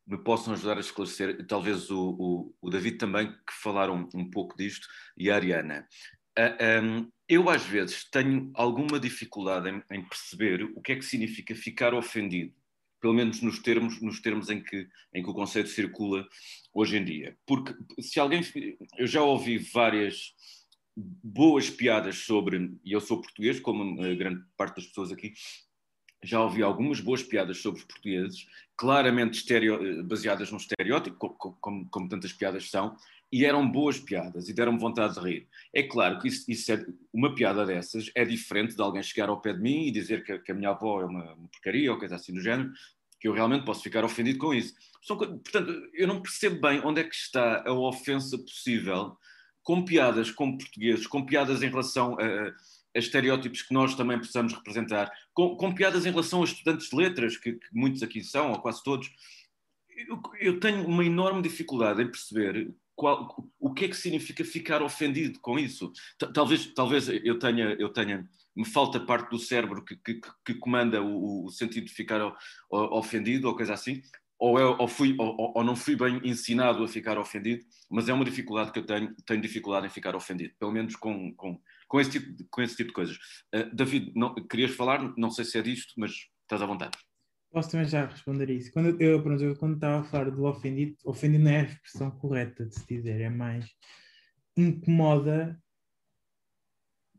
me 0.06 0.18
possam 0.18 0.54
ajudar 0.54 0.78
a 0.78 0.82
esclarecer, 0.82 1.46
talvez 1.48 1.90
o, 1.90 2.16
o, 2.20 2.56
o 2.62 2.70
David 2.70 2.98
também, 2.98 3.32
que 3.32 3.54
falaram 3.54 4.10
um, 4.14 4.20
um 4.22 4.30
pouco 4.30 4.58
disto, 4.58 4.88
e 5.18 5.30
a 5.30 5.36
Ariana. 5.36 5.88
Uh, 6.38 6.42
ah, 6.42 6.82
um, 6.84 7.12
eu, 7.28 7.50
às 7.50 7.64
vezes, 7.64 8.10
tenho 8.10 8.52
alguma 8.56 9.00
dificuldade 9.00 9.70
em, 9.70 9.84
em, 9.92 10.08
perceber 10.08 10.64
o 10.64 10.82
que 10.82 10.94
é 10.94 10.96
que 10.96 11.06
significa 11.06 11.56
ficar 11.56 11.94
ofendido 11.94 12.54
pelo 13.00 13.14
menos 13.14 13.42
nos 13.42 13.60
termos, 13.60 14.02
nos 14.02 14.20
termos 14.22 14.50
em, 14.50 14.62
que, 14.62 14.88
em 15.14 15.24
que 15.24 15.30
o 15.30 15.34
conceito 15.34 15.70
circula 15.70 16.28
hoje 16.74 16.98
em 16.98 17.04
dia. 17.04 17.38
Porque 17.46 17.74
se 18.02 18.20
alguém. 18.20 18.42
Eu 18.98 19.08
já 19.08 19.22
ouvi 19.24 19.58
várias 19.58 20.34
boas 20.96 21.70
piadas 21.70 22.18
sobre. 22.18 22.72
E 22.84 22.92
eu 22.92 23.02
sou 23.02 23.22
português, 23.22 23.60
como 23.60 24.02
a 24.04 24.14
grande 24.14 24.42
parte 24.58 24.78
das 24.78 24.88
pessoas 24.88 25.12
aqui. 25.12 25.34
Já 26.24 26.42
ouvi 26.42 26.62
algumas 26.62 27.00
boas 27.00 27.24
piadas 27.24 27.60
sobre 27.60 27.80
os 27.80 27.86
portugueses, 27.86 28.46
claramente 28.76 29.40
estereo, 29.40 30.04
baseadas 30.04 30.52
num 30.52 30.58
estereótipo, 30.58 31.18
como, 31.18 31.58
como, 31.60 31.90
como 31.90 32.10
tantas 32.10 32.34
piadas 32.34 32.70
são, 32.70 32.96
e 33.32 33.46
eram 33.46 33.70
boas 33.70 34.00
piadas 34.00 34.50
e 34.50 34.54
deram-me 34.54 34.80
vontade 34.80 35.14
de 35.14 35.20
rir. 35.20 35.48
É 35.74 35.84
claro 35.84 36.20
que 36.20 36.28
isso, 36.28 36.50
isso 36.50 36.72
é, 36.72 36.86
uma 37.14 37.34
piada 37.36 37.66
dessas 37.66 38.10
é 38.16 38.26
diferente 38.26 38.76
de 38.76 38.82
alguém 38.82 39.04
chegar 39.04 39.30
ao 39.30 39.40
pé 39.40 39.54
de 39.54 39.62
mim 39.62 39.86
e 39.86 39.92
dizer 39.92 40.24
que, 40.24 40.40
que 40.40 40.52
a 40.52 40.56
minha 40.56 40.72
avó 40.72 41.02
é 41.02 41.06
uma, 41.06 41.34
uma, 41.34 41.48
porcaria 41.48 41.92
ou 41.92 42.00
coisa 42.00 42.16
assim 42.16 42.34
do 42.34 42.42
género, 42.42 42.72
que 43.20 43.28
eu 43.28 43.34
realmente 43.34 43.66
posso 43.66 43.84
ficar 43.84 44.04
ofendido 44.04 44.40
com 44.40 44.54
isso. 44.54 44.74
São, 45.02 45.18
portanto, 45.18 45.72
eu 45.94 46.08
não 46.08 46.22
percebo 46.22 46.60
bem 46.60 46.82
onde 46.84 47.02
é 47.02 47.04
que 47.04 47.16
está 47.16 47.64
a 47.68 47.74
ofensa 47.74 48.38
possível 48.38 49.16
com 49.62 49.86
piadas 49.86 50.32
com 50.32 50.58
portugueses, 50.58 51.06
com 51.06 51.26
piadas 51.26 51.62
em 51.62 51.70
relação 51.70 52.18
a, 52.20 52.54
a 53.00 53.02
estereótipos 53.02 53.62
que 53.62 53.74
nós 53.74 53.96
também 53.96 54.18
precisamos 54.18 54.54
representar, 54.54 55.12
com, 55.34 55.56
com 55.56 55.74
piadas 55.74 56.06
em 56.06 56.12
relação 56.12 56.42
a 56.42 56.46
estudantes 56.46 56.90
de 56.90 56.96
letras, 56.96 57.38
que, 57.38 57.54
que 57.54 57.68
muitos 57.74 58.04
aqui 58.04 58.24
são, 58.24 58.52
ou 58.52 58.60
quase 58.60 58.84
todos. 58.84 59.10
Eu, 60.08 60.22
eu 60.40 60.60
tenho 60.60 60.86
uma 60.86 61.04
enorme 61.04 61.42
dificuldade 61.42 62.02
em 62.02 62.08
perceber 62.08 62.74
qual, 63.00 63.50
o 63.58 63.74
que 63.74 63.86
é 63.86 63.88
que 63.88 63.96
significa 63.96 64.44
ficar 64.44 64.84
ofendido 64.84 65.40
com 65.40 65.58
isso? 65.58 65.94
Talvez, 66.34 66.66
talvez 66.74 67.08
eu 67.08 67.40
tenha, 67.40 67.76
eu 67.80 67.88
tenha, 67.88 68.30
me 68.54 68.66
falta 68.66 69.00
parte 69.00 69.30
do 69.30 69.40
cérebro 69.40 69.86
que, 69.86 69.96
que, 69.96 70.20
que 70.46 70.54
comanda 70.56 71.02
o, 71.02 71.46
o, 71.46 71.50
sentido 71.50 71.86
de 71.86 71.94
ficar 71.94 72.20
ofendido 72.70 73.48
ou 73.48 73.56
coisa 73.56 73.74
assim, 73.74 74.02
ou, 74.38 74.60
eu, 74.60 74.76
ou, 74.78 74.88
fui, 74.88 75.16
ou, 75.18 75.54
ou, 75.56 75.64
não 75.64 75.78
fui 75.78 75.96
bem 75.96 76.20
ensinado 76.26 76.84
a 76.84 76.88
ficar 76.90 77.18
ofendido, 77.18 77.64
mas 77.90 78.10
é 78.10 78.14
uma 78.14 78.26
dificuldade 78.26 78.74
que 78.74 78.80
eu 78.80 78.86
tenho, 78.86 79.16
tenho 79.26 79.42
dificuldade 79.42 79.88
em 79.88 79.90
ficar 79.90 80.14
ofendido, 80.14 80.54
pelo 80.60 80.72
menos 80.74 80.98
com, 80.98 81.34
com, 81.36 81.58
com, 81.90 82.00
esse, 82.00 82.12
tipo, 82.12 82.46
com 82.50 82.62
esse 82.62 82.78
tipo 82.78 82.88
de 82.88 82.94
coisas. 82.94 83.18
Uh, 83.54 83.76
David, 83.76 84.14
não, 84.16 84.34
querias 84.36 84.72
falar? 84.72 85.14
Não 85.18 85.30
sei 85.30 85.44
se 85.44 85.58
é 85.58 85.62
disto, 85.62 85.94
mas 85.98 86.12
estás 86.44 86.62
à 86.62 86.66
vontade. 86.66 86.98
Posso 87.52 87.72
também 87.72 87.88
já 87.88 88.06
responder 88.06 88.50
isso. 88.52 88.72
Quando 88.72 89.02
eu, 89.02 89.22
pronto, 89.22 89.44
eu, 89.44 89.56
quando 89.58 89.76
estava 89.76 90.00
a 90.00 90.04
falar 90.04 90.30
do 90.30 90.46
ofendido, 90.46 90.96
ofendido 91.04 91.44
não 91.44 91.52
é 91.52 91.62
a 91.62 91.64
expressão 91.64 92.12
correta 92.12 92.66
de 92.66 92.76
se 92.76 92.86
dizer, 92.88 93.20
é 93.20 93.30
mais 93.30 93.66
incomoda 94.56 95.60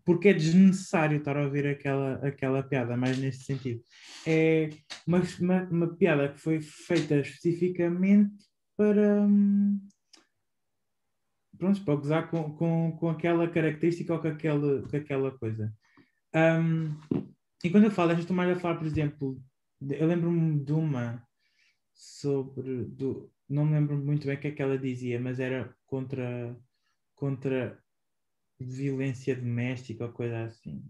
porque 0.05 0.29
é 0.29 0.33
desnecessário 0.33 1.19
estar 1.19 1.37
a 1.37 1.45
ouvir 1.45 1.67
aquela, 1.67 2.15
aquela 2.27 2.63
piada, 2.63 2.97
mais 2.97 3.19
nesse 3.19 3.45
sentido. 3.45 3.81
É 4.27 4.71
uma, 5.07 5.23
uma, 5.41 5.63
uma 5.65 5.97
piada 5.97 6.29
que 6.29 6.41
foi 6.41 6.61
feita 6.61 7.17
especificamente 7.21 8.35
para. 8.77 9.27
Pronto, 11.61 11.85
para 11.85 11.95
gozar 11.95 12.31
com, 12.31 12.55
com, 12.55 12.97
com 12.99 13.11
aquela 13.11 13.47
característica 13.47 14.15
ou 14.15 14.19
com 14.19 14.29
aquela, 14.29 14.81
com 14.89 14.97
aquela 14.97 15.31
coisa. 15.31 15.71
Um, 16.35 16.97
e 17.63 17.69
quando 17.69 17.85
eu 17.85 17.91
falo, 17.91 18.13
estou 18.13 18.35
mais 18.35 18.57
a 18.57 18.59
falar, 18.59 18.79
por 18.79 18.87
exemplo, 18.87 19.39
eu 19.83 20.07
lembro-me 20.07 20.65
de 20.65 20.73
uma 20.73 21.23
sobre. 21.93 22.87
Do, 22.87 23.31
não 23.47 23.67
me 23.67 23.75
lembro 23.75 23.99
muito 23.99 24.27
bem 24.27 24.37
o 24.37 24.41
que 24.41 24.49
é 24.49 24.51
que 24.53 24.63
ela 24.63 24.79
dizia, 24.79 25.21
mas 25.21 25.39
era 25.39 25.77
contra, 25.85 26.57
contra 27.15 27.79
violência 28.59 29.37
doméstica 29.37 30.07
ou 30.07 30.13
coisa 30.13 30.45
assim. 30.45 30.83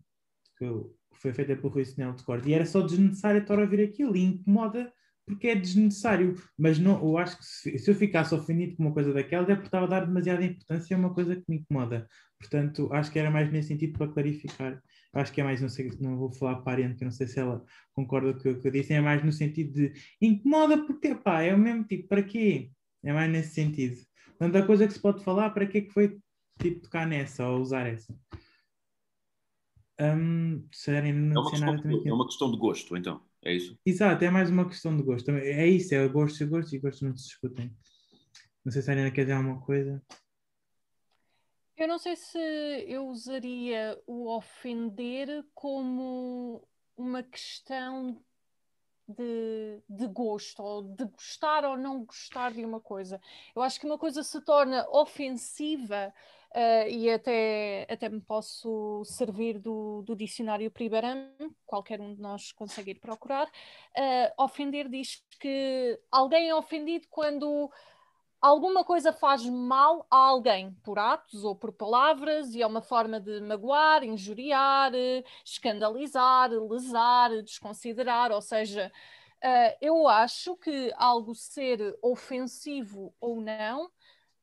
Que 0.56 0.66
foi 1.14 1.32
feita 1.32 1.56
pelo 1.56 1.68
Rui 1.70 1.84
Sinel 1.84 2.12
de 2.12 2.22
Corte. 2.22 2.48
E 2.48 2.54
era 2.54 2.64
só 2.64 2.80
desnecessário 2.80 3.40
estar 3.40 3.58
a 3.58 3.62
ouvir 3.62 3.82
aquilo 3.82 4.16
e 4.16 4.22
incomoda 4.22 4.92
porque 5.30 5.48
é 5.48 5.54
desnecessário. 5.54 6.34
Mas 6.58 6.78
não, 6.78 7.02
eu 7.02 7.16
acho 7.16 7.38
que 7.38 7.44
se, 7.44 7.78
se 7.78 7.90
eu 7.90 7.94
ficasse 7.94 8.34
ofendido 8.34 8.76
com 8.76 8.84
uma 8.84 8.92
coisa 8.92 9.12
daquela, 9.12 9.44
é 9.50 9.54
porque 9.54 9.68
estava 9.68 9.86
a 9.86 9.88
dar 9.88 10.06
demasiada 10.06 10.44
importância 10.44 10.96
a 10.96 10.98
uma 10.98 11.14
coisa 11.14 11.36
que 11.36 11.44
me 11.48 11.56
incomoda. 11.56 12.08
Portanto, 12.38 12.88
acho 12.92 13.10
que 13.10 13.18
era 13.18 13.30
mais 13.30 13.50
nesse 13.50 13.68
sentido 13.68 13.98
para 13.98 14.12
clarificar. 14.12 14.82
Acho 15.12 15.32
que 15.32 15.40
é 15.40 15.44
mais, 15.44 15.60
não 15.60 15.68
sei, 15.68 15.90
não 16.00 16.16
vou 16.16 16.32
falar 16.32 16.56
para 16.62 16.84
a 16.84 16.88
porque 16.88 17.04
não 17.04 17.12
sei 17.12 17.26
se 17.26 17.38
ela 17.40 17.64
concorda 17.92 18.32
com 18.32 18.50
o 18.50 18.60
que 18.60 18.68
eu 18.68 18.72
disse, 18.72 18.92
é 18.92 19.00
mais 19.00 19.24
no 19.24 19.32
sentido 19.32 19.72
de 19.72 19.92
incomoda 20.20 20.86
porque, 20.86 21.14
pá, 21.14 21.42
é 21.42 21.54
o 21.54 21.58
mesmo 21.58 21.84
tipo, 21.84 22.08
para 22.08 22.22
quê? 22.22 22.70
É 23.02 23.12
mais 23.12 23.30
nesse 23.30 23.54
sentido. 23.54 23.96
Portanto, 24.38 24.56
a 24.56 24.66
coisa 24.66 24.86
que 24.86 24.92
se 24.92 25.00
pode 25.00 25.22
falar, 25.24 25.50
para 25.50 25.66
que 25.66 25.78
é 25.78 25.80
que 25.82 25.90
foi 25.90 26.18
tipo 26.60 26.80
tocar 26.80 27.06
nessa 27.06 27.46
ou 27.46 27.60
usar 27.60 27.86
essa? 27.86 28.14
Um, 30.00 30.66
sério, 30.72 31.14
não 31.14 31.42
é, 31.42 31.48
uma 31.48 31.58
nada 31.58 31.88
de, 31.88 32.08
é 32.08 32.12
uma 32.12 32.26
questão 32.26 32.50
de 32.50 32.56
gosto, 32.56 32.96
então, 32.96 33.20
é 33.44 33.54
isso? 33.54 33.78
Exato, 33.84 34.24
é 34.24 34.30
mais 34.30 34.50
uma 34.50 34.68
questão 34.68 34.96
de 34.96 35.02
gosto. 35.02 35.30
É 35.30 35.66
isso, 35.66 35.94
é 35.94 36.06
gosto 36.08 36.42
e 36.42 36.46
gosto 36.46 36.74
e 36.74 36.78
gosto 36.78 37.04
não 37.04 37.16
se 37.16 37.28
discutem. 37.28 37.74
Não 38.64 38.70
sei 38.70 38.82
se 38.82 38.90
a 38.90 38.92
Arena 38.92 39.10
quer 39.10 39.22
dizer 39.22 39.32
alguma 39.32 39.60
coisa. 39.60 40.02
Eu 41.76 41.88
não 41.88 41.98
sei 41.98 42.14
se 42.14 42.38
eu 42.86 43.06
usaria 43.08 43.98
o 44.06 44.28
ofender 44.36 45.44
como 45.54 46.62
uma 46.94 47.22
questão 47.22 48.22
de, 49.08 49.82
de, 49.88 50.06
gosto, 50.06 50.62
ou 50.62 50.82
de 50.82 51.06
gostar 51.06 51.64
ou 51.64 51.78
não 51.78 52.04
gostar 52.04 52.52
de 52.52 52.64
uma 52.64 52.80
coisa. 52.80 53.18
Eu 53.56 53.62
acho 53.62 53.80
que 53.80 53.86
uma 53.86 53.98
coisa 53.98 54.22
se 54.22 54.40
torna 54.42 54.86
ofensiva, 54.90 56.12
uh, 56.54 56.88
e 56.88 57.10
até, 57.10 57.86
até 57.90 58.08
me 58.08 58.20
posso 58.20 59.02
servir 59.04 59.58
do, 59.58 60.02
do 60.02 60.16
dicionário 60.16 60.70
Pribaram, 60.70 61.30
qualquer 61.66 62.00
um 62.00 62.14
de 62.14 62.20
nós 62.20 62.52
consegue 62.52 62.92
ir 62.92 63.00
procurar. 63.00 63.46
Uh, 63.46 64.42
ofender 64.42 64.88
diz 64.88 65.24
que 65.38 65.98
alguém 66.10 66.48
é 66.48 66.54
ofendido 66.54 67.06
quando 67.10 67.70
alguma 68.40 68.84
coisa 68.84 69.12
faz 69.12 69.44
mal 69.44 70.06
a 70.10 70.16
alguém, 70.16 70.72
por 70.82 70.98
atos 70.98 71.44
ou 71.44 71.54
por 71.54 71.72
palavras, 71.72 72.54
e 72.54 72.62
é 72.62 72.66
uma 72.66 72.82
forma 72.82 73.20
de 73.20 73.40
magoar, 73.40 74.02
injuriar, 74.02 74.92
escandalizar, 75.44 76.50
lesar, 76.50 77.42
desconsiderar, 77.42 78.32
ou 78.32 78.40
seja, 78.40 78.90
uh, 79.44 79.76
eu 79.80 80.08
acho 80.08 80.56
que 80.56 80.92
algo 80.96 81.34
ser 81.34 81.98
ofensivo 82.02 83.14
ou 83.20 83.40
não, 83.40 83.90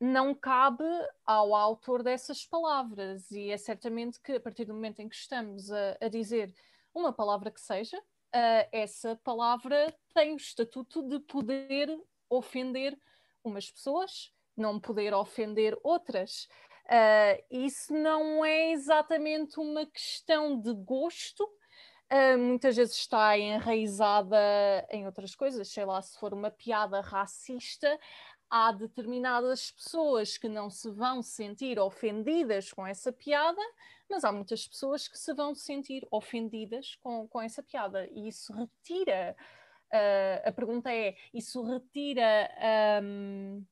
não 0.00 0.34
cabe 0.34 0.84
ao 1.26 1.54
autor 1.54 2.02
dessas 2.02 2.46
palavras, 2.46 3.30
e 3.30 3.50
é 3.50 3.56
certamente 3.56 4.20
que 4.20 4.32
a 4.32 4.40
partir 4.40 4.64
do 4.64 4.74
momento 4.74 5.00
em 5.00 5.08
que 5.08 5.16
estamos 5.16 5.70
a, 5.70 5.96
a 6.00 6.08
dizer 6.08 6.54
uma 6.94 7.12
palavra 7.12 7.50
que 7.50 7.60
seja, 7.60 7.98
uh, 7.98 8.68
essa 8.72 9.16
palavra 9.24 9.92
tem 10.14 10.32
o 10.32 10.36
estatuto 10.36 11.02
de 11.02 11.18
poder 11.20 11.88
ofender 12.30 12.98
umas 13.42 13.70
pessoas, 13.70 14.32
não 14.56 14.80
poder 14.80 15.14
ofender 15.14 15.76
outras. 15.82 16.48
Uh, 16.86 17.44
isso 17.50 17.92
não 17.92 18.44
é 18.44 18.72
exatamente 18.72 19.58
uma 19.58 19.84
questão 19.86 20.58
de 20.60 20.72
gosto, 20.74 21.44
uh, 21.44 22.38
muitas 22.38 22.76
vezes 22.76 22.96
está 22.96 23.36
enraizada 23.36 24.36
em 24.90 25.06
outras 25.06 25.34
coisas, 25.34 25.68
sei 25.68 25.84
lá, 25.84 26.00
se 26.00 26.18
for 26.18 26.32
uma 26.32 26.50
piada 26.50 27.00
racista, 27.00 27.98
há 28.50 28.72
determinadas 28.72 29.70
pessoas 29.70 30.38
que 30.38 30.48
não 30.48 30.70
se 30.70 30.90
vão 30.90 31.22
sentir 31.22 31.78
ofendidas 31.78 32.72
com 32.72 32.86
essa 32.86 33.12
piada, 33.12 33.60
mas 34.08 34.24
há 34.24 34.32
muitas 34.32 34.66
pessoas 34.66 35.06
que 35.06 35.18
se 35.18 35.34
vão 35.34 35.54
sentir 35.54 36.06
ofendidas 36.10 36.96
com, 36.96 37.28
com 37.28 37.40
essa 37.40 37.62
piada, 37.62 38.08
e 38.10 38.28
isso 38.28 38.52
retira 38.52 39.36
Uh, 39.88 40.48
a 40.48 40.52
pergunta 40.52 40.92
é: 40.92 41.16
isso 41.32 41.62
retira, 41.62 42.50
um, 43.02 43.64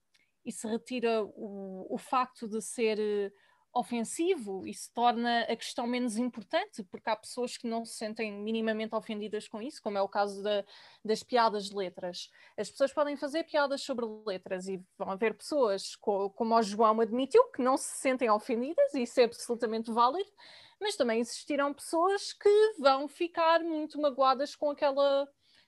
isso 0.45 0.67
retira 0.67 1.23
o, 1.23 1.87
o 1.91 1.99
facto 1.99 2.49
de 2.49 2.63
ser 2.63 3.33
ofensivo? 3.79 4.67
Isso 4.67 4.91
torna 4.95 5.43
a 5.43 5.57
questão 5.57 5.87
menos 5.87 6.17
importante, 6.17 6.83
porque 6.85 7.11
há 7.11 7.17
pessoas 7.17 7.57
que 7.57 7.67
não 7.67 7.85
se 7.85 7.95
sentem 7.95 8.33
minimamente 8.33 8.95
ofendidas 8.95 9.47
com 9.49 9.61
isso, 9.61 9.83
como 9.83 9.99
é 9.99 10.03
o 10.03 10.09
caso 10.09 10.43
da, 10.43 10.65
das 11.05 11.23
piadas 11.23 11.69
de 11.69 11.77
letras. 11.77 12.31
As 12.57 12.71
pessoas 12.71 12.93
podem 12.93 13.17
fazer 13.17 13.45
piadas 13.45 13.83
sobre 13.83 14.07
letras 14.27 14.67
e 14.69 14.83
vão 14.99 15.11
haver 15.11 15.35
pessoas, 15.35 15.95
como 15.97 16.55
o 16.55 16.63
João 16.63 17.01
admitiu, 17.01 17.45
que 17.51 17.63
não 17.63 17.77
se 17.77 17.99
sentem 17.99 18.31
ofendidas, 18.31 18.95
e 18.95 19.03
isso 19.03 19.21
é 19.21 19.25
absolutamente 19.25 19.93
válido 19.93 20.31
mas 20.79 20.95
também 20.95 21.21
existirão 21.21 21.73
pessoas 21.73 22.35
que 22.35 22.75
vão 22.79 23.09
ficar 23.09 23.61
muito 23.61 23.99
magoadas 23.99 24.55
com 24.55 24.71
aquela 24.71 25.27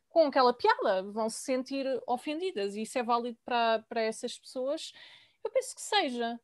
com 0.09 0.27
aquela 0.27 0.55
piada, 0.55 1.03
vão 1.03 1.29
se 1.29 1.41
sentir 1.41 1.87
ofendidas 2.07 2.75
e 2.75 2.83
isso 2.83 2.99
é 2.99 3.03
válido 3.03 3.39
para, 3.45 3.85
para 3.89 4.01
essas 4.01 4.39
pessoas. 4.39 4.93
Eu 5.45 5.51
penso 5.51 5.75
que 5.75 5.83
seja. 5.83 6.41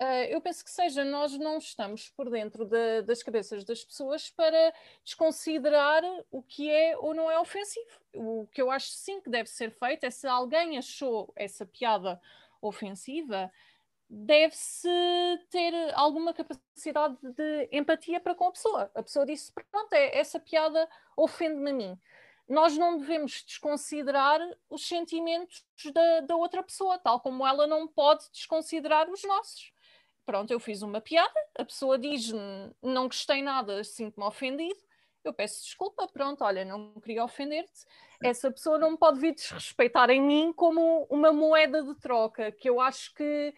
Uh, 0.00 0.28
eu 0.28 0.42
penso 0.42 0.62
que 0.62 0.70
seja, 0.70 1.04
nós 1.04 1.38
não 1.38 1.56
estamos 1.56 2.10
por 2.10 2.28
dentro 2.28 2.66
de, 2.66 3.02
das 3.02 3.22
cabeças 3.22 3.64
das 3.64 3.82
pessoas 3.82 4.28
para 4.28 4.74
desconsiderar 5.02 6.02
o 6.30 6.42
que 6.42 6.70
é 6.70 6.96
ou 6.98 7.14
não 7.14 7.30
é 7.30 7.38
ofensivo. 7.38 7.98
O 8.14 8.46
que 8.52 8.60
eu 8.60 8.70
acho 8.70 8.88
sim 8.88 9.20
que 9.22 9.30
deve 9.30 9.48
ser 9.48 9.70
feito 9.70 10.04
é 10.04 10.10
se 10.10 10.26
alguém 10.26 10.76
achou 10.76 11.32
essa 11.34 11.64
piada 11.64 12.20
ofensiva, 12.60 13.50
deve-se 14.08 14.88
ter 15.50 15.72
alguma 15.94 16.34
capacidade 16.34 17.16
de 17.22 17.68
empatia 17.72 18.20
para 18.20 18.34
com 18.34 18.48
a 18.48 18.52
pessoa. 18.52 18.90
A 18.94 19.02
pessoa 19.02 19.24
disse: 19.24 19.50
Pronto, 19.70 19.92
é, 19.94 20.18
essa 20.18 20.38
piada 20.38 20.86
ofende-me 21.16 21.70
a 21.70 21.74
mim 21.74 21.98
nós 22.48 22.78
não 22.78 22.96
devemos 22.96 23.42
desconsiderar 23.44 24.40
os 24.70 24.86
sentimentos 24.86 25.64
da, 25.92 26.20
da 26.20 26.36
outra 26.36 26.62
pessoa, 26.62 26.98
tal 26.98 27.20
como 27.20 27.46
ela 27.46 27.66
não 27.66 27.88
pode 27.88 28.24
desconsiderar 28.30 29.10
os 29.10 29.24
nossos. 29.24 29.72
Pronto, 30.26 30.50
eu 30.50 30.58
fiz 30.58 30.82
uma 30.82 31.00
piada, 31.00 31.40
a 31.56 31.64
pessoa 31.64 31.96
diz-me 31.96 32.72
não 32.82 33.06
gostei 33.06 33.40
nada, 33.42 33.84
sinto-me 33.84 34.26
ofendido, 34.26 34.76
eu 35.22 35.32
peço 35.32 35.62
desculpa, 35.62 36.08
pronto, 36.08 36.42
olha, 36.42 36.64
não 36.64 36.94
queria 37.00 37.24
ofender-te. 37.24 37.84
Essa 38.22 38.50
pessoa 38.50 38.76
não 38.78 38.96
pode 38.96 39.20
vir 39.20 39.34
desrespeitar 39.34 40.10
em 40.10 40.20
mim 40.20 40.52
como 40.52 41.06
uma 41.08 41.32
moeda 41.32 41.82
de 41.82 41.94
troca, 41.96 42.50
que 42.50 42.68
eu 42.68 42.80
acho 42.80 43.14
que 43.14 43.54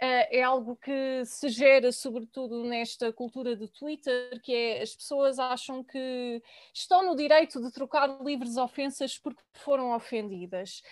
uh, 0.00 0.26
é 0.30 0.42
algo 0.42 0.76
que 0.76 1.22
se 1.26 1.48
gera, 1.50 1.92
sobretudo 1.92 2.64
nesta 2.64 3.12
cultura 3.12 3.54
do 3.54 3.68
Twitter, 3.68 4.40
que 4.42 4.54
é 4.54 4.82
as 4.82 4.94
pessoas 4.94 5.38
acham 5.38 5.84
que 5.84 6.42
estão 6.72 7.04
no 7.04 7.14
direito 7.14 7.60
de 7.60 7.70
trocar 7.72 8.22
livres 8.22 8.56
ofensas 8.56 9.18
porque 9.18 9.42
foram 9.54 9.94
ofendidas. 9.94 10.82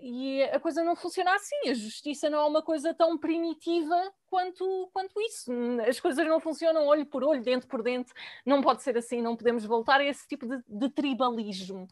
E 0.00 0.42
a 0.44 0.60
coisa 0.60 0.82
não 0.82 0.94
funciona 0.94 1.34
assim, 1.34 1.68
a 1.68 1.74
justiça 1.74 2.30
não 2.30 2.38
é 2.38 2.46
uma 2.46 2.62
coisa 2.62 2.94
tão 2.94 3.18
primitiva 3.18 3.96
quanto, 4.26 4.90
quanto 4.92 5.20
isso. 5.20 5.50
As 5.88 5.98
coisas 6.00 6.26
não 6.26 6.40
funcionam 6.40 6.86
olho 6.86 7.06
por 7.06 7.24
olho, 7.24 7.42
dente 7.42 7.66
por 7.66 7.82
dente, 7.82 8.12
não 8.44 8.62
pode 8.62 8.82
ser 8.82 8.96
assim, 8.96 9.20
não 9.20 9.36
podemos 9.36 9.64
voltar 9.64 10.00
a 10.00 10.04
esse 10.04 10.26
tipo 10.26 10.46
de, 10.46 10.62
de 10.68 10.88
tribalismo. 10.90 11.88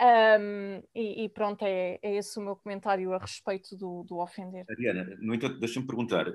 Um, 0.00 0.82
e, 0.94 1.24
e, 1.24 1.28
pronto, 1.28 1.62
é, 1.64 1.98
é, 2.02 2.16
esse 2.16 2.38
o 2.38 2.42
meu 2.42 2.56
comentário 2.56 3.12
a 3.12 3.18
respeito 3.18 3.76
do, 3.76 4.04
do 4.04 4.20
ofender. 4.20 4.64
Ariana, 4.70 5.04
no 5.20 5.34
entanto, 5.34 5.58
deixa-me 5.58 5.86
perguntar: 5.86 6.26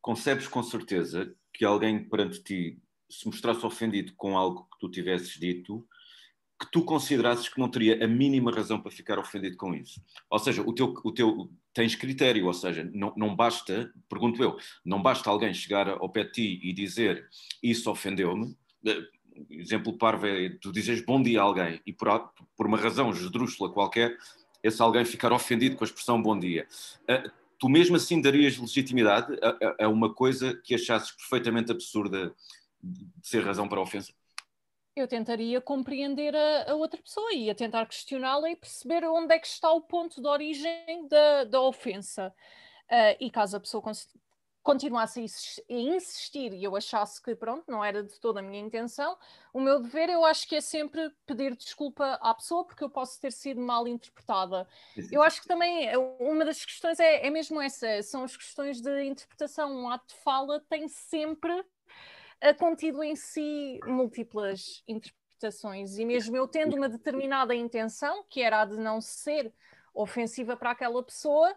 concebes 0.00 0.46
com 0.46 0.62
certeza 0.62 1.34
que 1.52 1.64
alguém 1.64 2.08
perante 2.08 2.42
ti 2.42 2.82
se 3.10 3.26
mostrasse 3.26 3.66
ofendido 3.66 4.12
com 4.16 4.38
algo 4.38 4.62
que 4.64 4.78
tu 4.78 4.88
tivesses 4.88 5.32
dito, 5.32 5.84
que 6.60 6.70
tu 6.70 6.84
considerasses 6.84 7.48
que 7.48 7.58
não 7.58 7.70
teria 7.70 8.04
a 8.04 8.06
mínima 8.06 8.52
razão 8.52 8.80
para 8.80 8.90
ficar 8.90 9.18
ofendido 9.18 9.56
com 9.56 9.74
isso? 9.74 10.00
Ou 10.28 10.38
seja, 10.38 10.62
o 10.62 10.72
teu, 10.74 10.94
o 11.02 11.10
teu 11.10 11.50
tens 11.72 11.94
critério, 11.94 12.46
ou 12.46 12.52
seja, 12.52 12.88
não, 12.92 13.12
não 13.16 13.34
basta, 13.34 13.90
pergunto 14.08 14.42
eu, 14.42 14.56
não 14.84 15.00
basta 15.00 15.30
alguém 15.30 15.54
chegar 15.54 15.88
ao 15.88 16.08
pé 16.08 16.24
de 16.24 16.32
ti 16.32 16.60
e 16.62 16.72
dizer 16.72 17.26
isso 17.62 17.90
ofendeu-me 17.90 18.54
exemplo 19.48 19.96
parvo 19.96 20.26
é 20.26 20.50
tu 20.60 20.72
dizes 20.72 21.04
bom 21.04 21.22
dia 21.22 21.40
a 21.40 21.44
alguém 21.44 21.80
e 21.86 21.92
por, 21.92 22.08
por 22.56 22.66
uma 22.66 22.78
razão 22.78 23.10
esdrúxula 23.10 23.72
qualquer, 23.72 24.16
esse 24.62 24.80
alguém 24.82 25.04
ficar 25.04 25.32
ofendido 25.32 25.76
com 25.76 25.84
a 25.84 25.86
expressão 25.86 26.20
bom 26.20 26.38
dia. 26.38 26.66
Uh, 27.02 27.30
tu 27.58 27.68
mesmo 27.68 27.96
assim 27.96 28.20
darias 28.20 28.58
legitimidade 28.58 29.34
a, 29.42 29.48
a, 29.48 29.86
a, 29.86 29.88
uma 29.88 30.12
coisa 30.12 30.54
que 30.64 30.74
achasses 30.74 31.12
perfeitamente 31.12 31.70
absurda 31.70 32.34
de 32.82 33.06
ser 33.22 33.44
razão 33.44 33.68
para 33.68 33.78
a 33.78 33.82
ofensa? 33.82 34.12
Eu 34.94 35.06
tentaria 35.06 35.60
compreender 35.60 36.34
a, 36.34 36.72
a 36.72 36.74
outra 36.74 37.00
pessoa 37.00 37.32
e 37.32 37.48
a 37.48 37.54
tentar 37.54 37.86
questioná-la 37.86 38.50
e 38.50 38.56
perceber 38.56 39.04
onde 39.04 39.34
é 39.34 39.38
que 39.38 39.46
está 39.46 39.70
o 39.70 39.80
ponto 39.80 40.20
de 40.20 40.26
origem 40.26 41.06
da, 41.08 41.44
da 41.44 41.60
ofensa. 41.60 42.34
Uh, 42.90 43.16
e 43.20 43.30
caso 43.30 43.56
a 43.56 43.60
pessoa 43.60 43.82
continuasse 44.62 45.20
a 45.20 45.72
insistir 45.72 46.52
e 46.52 46.64
eu 46.64 46.76
achasse 46.76 47.22
que, 47.22 47.34
pronto, 47.34 47.64
não 47.68 47.84
era 47.84 48.02
de 48.02 48.18
toda 48.20 48.40
a 48.40 48.42
minha 48.42 48.60
intenção, 48.60 49.16
o 49.52 49.60
meu 49.60 49.80
dever 49.80 50.10
eu 50.10 50.24
acho 50.24 50.46
que 50.46 50.56
é 50.56 50.60
sempre 50.60 51.10
pedir 51.26 51.56
desculpa 51.56 52.18
à 52.20 52.34
pessoa 52.34 52.64
porque 52.64 52.84
eu 52.84 52.90
posso 52.90 53.20
ter 53.20 53.32
sido 53.32 53.60
mal 53.60 53.88
interpretada. 53.88 54.68
Eu 55.10 55.22
acho 55.22 55.40
que 55.40 55.48
também 55.48 55.88
é, 55.88 55.96
uma 55.96 56.44
das 56.44 56.64
questões 56.64 57.00
é, 57.00 57.26
é 57.26 57.30
mesmo 57.30 57.60
essa, 57.60 58.02
são 58.02 58.24
as 58.24 58.36
questões 58.36 58.80
de 58.80 59.04
interpretação. 59.04 59.72
Um 59.72 59.88
ato 59.88 60.08
de 60.08 60.20
fala 60.22 60.60
tem 60.68 60.88
sempre 60.88 61.64
contido 62.54 63.02
em 63.02 63.14
si 63.14 63.78
múltiplas 63.86 64.82
interpretações. 64.88 65.98
E 65.98 66.04
mesmo 66.04 66.36
eu 66.36 66.48
tendo 66.48 66.76
uma 66.76 66.88
determinada 66.88 67.54
intenção, 67.54 68.24
que 68.28 68.42
era 68.42 68.62
a 68.62 68.64
de 68.64 68.76
não 68.76 69.00
ser 69.00 69.52
ofensiva 69.94 70.56
para 70.56 70.70
aquela 70.70 71.02
pessoa, 71.02 71.54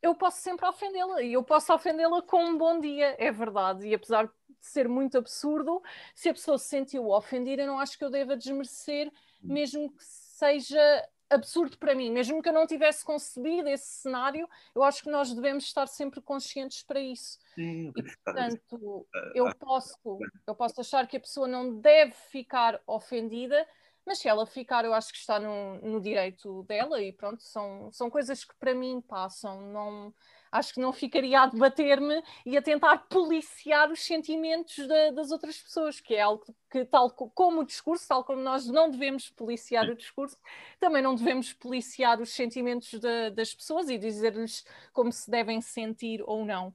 eu 0.00 0.14
posso 0.14 0.40
sempre 0.40 0.66
ofendê-la. 0.66 1.22
E 1.22 1.32
eu 1.32 1.42
posso 1.42 1.72
ofendê-la 1.72 2.22
com 2.22 2.44
um 2.44 2.58
bom 2.58 2.78
dia, 2.78 3.16
é 3.18 3.30
verdade. 3.30 3.88
E 3.88 3.94
apesar 3.94 4.26
de 4.26 4.32
ser 4.60 4.88
muito 4.88 5.18
absurdo, 5.18 5.82
se 6.14 6.28
a 6.28 6.34
pessoa 6.34 6.58
se 6.58 6.68
sentiu 6.68 7.10
ofendida, 7.10 7.62
eu 7.62 7.68
não 7.68 7.78
acho 7.78 7.98
que 7.98 8.04
eu 8.04 8.10
deva 8.10 8.36
desmerecer, 8.36 9.10
mesmo 9.42 9.90
que 9.90 10.04
seja 10.04 11.08
absurdo 11.34 11.76
para 11.78 11.94
mim, 11.94 12.10
mesmo 12.10 12.42
que 12.42 12.48
eu 12.48 12.52
não 12.52 12.66
tivesse 12.66 13.04
concebido 13.04 13.68
esse 13.68 14.02
cenário, 14.02 14.48
eu 14.74 14.82
acho 14.82 15.02
que 15.02 15.10
nós 15.10 15.32
devemos 15.32 15.64
estar 15.64 15.86
sempre 15.86 16.20
conscientes 16.20 16.82
para 16.82 17.00
isso. 17.00 17.38
Sim, 17.54 17.92
e, 17.96 18.02
portanto, 18.02 19.06
eu 19.34 19.54
posso, 19.56 19.98
eu 20.46 20.54
posso 20.54 20.80
achar 20.80 21.06
que 21.06 21.16
a 21.16 21.20
pessoa 21.20 21.46
não 21.46 21.78
deve 21.80 22.12
ficar 22.30 22.80
ofendida, 22.86 23.66
mas 24.06 24.18
se 24.18 24.28
ela 24.28 24.46
ficar, 24.46 24.84
eu 24.84 24.92
acho 24.92 25.12
que 25.12 25.18
está 25.18 25.40
no, 25.40 25.80
no 25.80 26.00
direito 26.00 26.62
dela 26.64 27.02
e 27.02 27.12
pronto, 27.12 27.42
são, 27.42 27.90
são 27.92 28.10
coisas 28.10 28.44
que 28.44 28.54
para 28.56 28.74
mim 28.74 29.00
passam. 29.00 29.60
Não, 29.72 30.14
acho 30.52 30.74
que 30.74 30.80
não 30.80 30.92
ficaria 30.92 31.40
a 31.40 31.46
debater-me 31.46 32.22
e 32.46 32.56
a 32.56 32.62
tentar 32.62 32.98
policiar 33.08 33.90
os 33.90 34.04
sentimentos 34.04 34.86
das 35.14 35.30
outras 35.30 35.58
pessoas, 35.58 36.00
que 36.00 36.14
é 36.14 36.20
algo 36.20 36.44
que, 36.70 36.84
tal 36.84 37.10
como 37.10 37.62
o 37.62 37.66
discurso, 37.66 38.06
tal 38.06 38.22
como 38.22 38.40
nós 38.40 38.66
não 38.66 38.90
devemos 38.90 39.30
policiar 39.30 39.88
o 39.88 39.96
discurso, 39.96 40.36
também 40.78 41.02
não 41.02 41.14
devemos 41.14 41.52
policiar 41.52 42.20
os 42.20 42.30
sentimentos 42.30 43.00
de, 43.00 43.30
das 43.30 43.54
pessoas 43.54 43.88
e 43.88 43.98
dizer-lhes 43.98 44.64
como 44.92 45.10
se 45.10 45.30
devem 45.30 45.60
sentir 45.60 46.22
ou 46.24 46.44
não. 46.44 46.74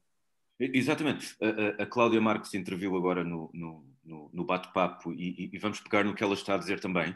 Exatamente. 0.59 1.37
A, 1.41 1.81
a, 1.81 1.83
a 1.83 1.85
Cláudia 1.85 2.19
Marques 2.19 2.53
interviu 2.53 2.97
agora 2.97 3.23
no, 3.23 3.49
no, 3.53 3.88
no, 4.09 4.29
no 4.33 4.43
bate-papo 4.43 5.13
e, 5.13 5.49
e, 5.53 5.57
vamos 5.59 5.79
pegar 5.79 6.03
no 6.03 6.13
que 6.13 6.23
ela 6.23 6.33
está 6.33 6.55
a 6.55 6.57
dizer 6.57 6.79
também. 6.79 7.15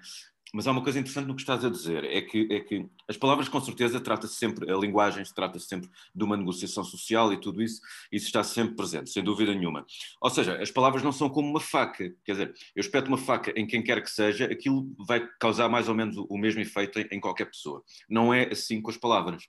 Mas 0.55 0.67
há 0.67 0.71
uma 0.71 0.83
coisa 0.83 0.99
interessante 0.99 1.25
no 1.25 1.35
que 1.35 1.41
estás 1.41 1.65
a 1.65 1.69
dizer, 1.69 2.03
é 2.03 2.21
que, 2.21 2.47
é 2.51 2.59
que 2.59 2.85
as 3.09 3.17
palavras 3.17 3.49
com 3.49 3.59
certeza 3.59 3.99
trata-se 3.99 4.35
sempre, 4.35 4.71
a 4.71 4.77
linguagem 4.77 5.23
trata-se 5.33 5.65
sempre 5.65 5.89
de 6.13 6.23
uma 6.23 6.37
negociação 6.37 6.83
social 6.83 7.33
e 7.33 7.41
tudo 7.41 7.59
isso, 7.59 7.81
isso 8.11 8.27
está 8.27 8.43
sempre 8.43 8.75
presente, 8.75 9.09
sem 9.09 9.23
dúvida 9.23 9.51
nenhuma. 9.51 9.83
Ou 10.21 10.29
seja, 10.29 10.61
as 10.61 10.69
palavras 10.69 11.01
não 11.01 11.11
são 11.11 11.27
como 11.27 11.49
uma 11.49 11.59
faca, 11.59 12.07
quer 12.23 12.33
dizer, 12.33 12.53
eu 12.75 12.81
espeto 12.81 13.07
uma 13.07 13.17
faca 13.17 13.51
em 13.59 13.65
quem 13.65 13.81
quer 13.81 14.03
que 14.03 14.11
seja, 14.11 14.45
aquilo 14.45 14.93
vai 15.07 15.27
causar 15.39 15.67
mais 15.69 15.89
ou 15.89 15.95
menos 15.95 16.15
o 16.17 16.37
mesmo 16.37 16.61
efeito 16.61 16.99
em, 16.99 17.07
em 17.13 17.19
qualquer 17.19 17.45
pessoa. 17.45 17.83
Não 18.07 18.31
é 18.31 18.49
assim 18.51 18.79
com 18.79 18.91
as 18.91 18.97
palavras. 18.97 19.43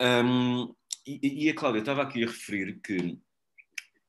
Um, 0.00 0.72
e, 1.04 1.46
e 1.46 1.50
a 1.50 1.54
Cláudia 1.54 1.80
estava 1.80 2.02
aqui 2.02 2.22
a 2.22 2.26
referir 2.26 2.78
que 2.80 3.18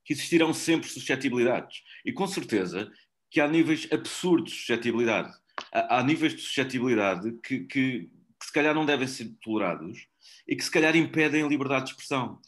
que 0.08 0.14
existirão 0.14 0.54
sempre 0.54 0.88
suscetibilidades. 0.88 1.84
E 2.06 2.14
com 2.14 2.26
certeza 2.26 2.90
que 3.30 3.42
há 3.42 3.48
níveis 3.48 3.90
absurdos 3.92 4.54
de 4.54 4.58
suscetibilidade. 4.60 5.34
Há, 5.72 5.98
há 5.98 6.04
níveis 6.04 6.34
de 6.34 6.42
suscetibilidade 6.42 7.30
que, 7.44 7.60
que, 7.66 8.10
que, 8.40 8.46
se 8.46 8.54
calhar 8.54 8.74
não 8.74 8.86
devem 8.86 9.06
ser 9.06 9.36
tolerados 9.44 10.08
e 10.48 10.56
que 10.56 10.64
se 10.64 10.72
calhar 10.72 10.96
impedem 10.96 11.44
a 11.44 11.48
liberdade 11.48 11.88
de 11.88 11.92
expressão. 11.92 12.40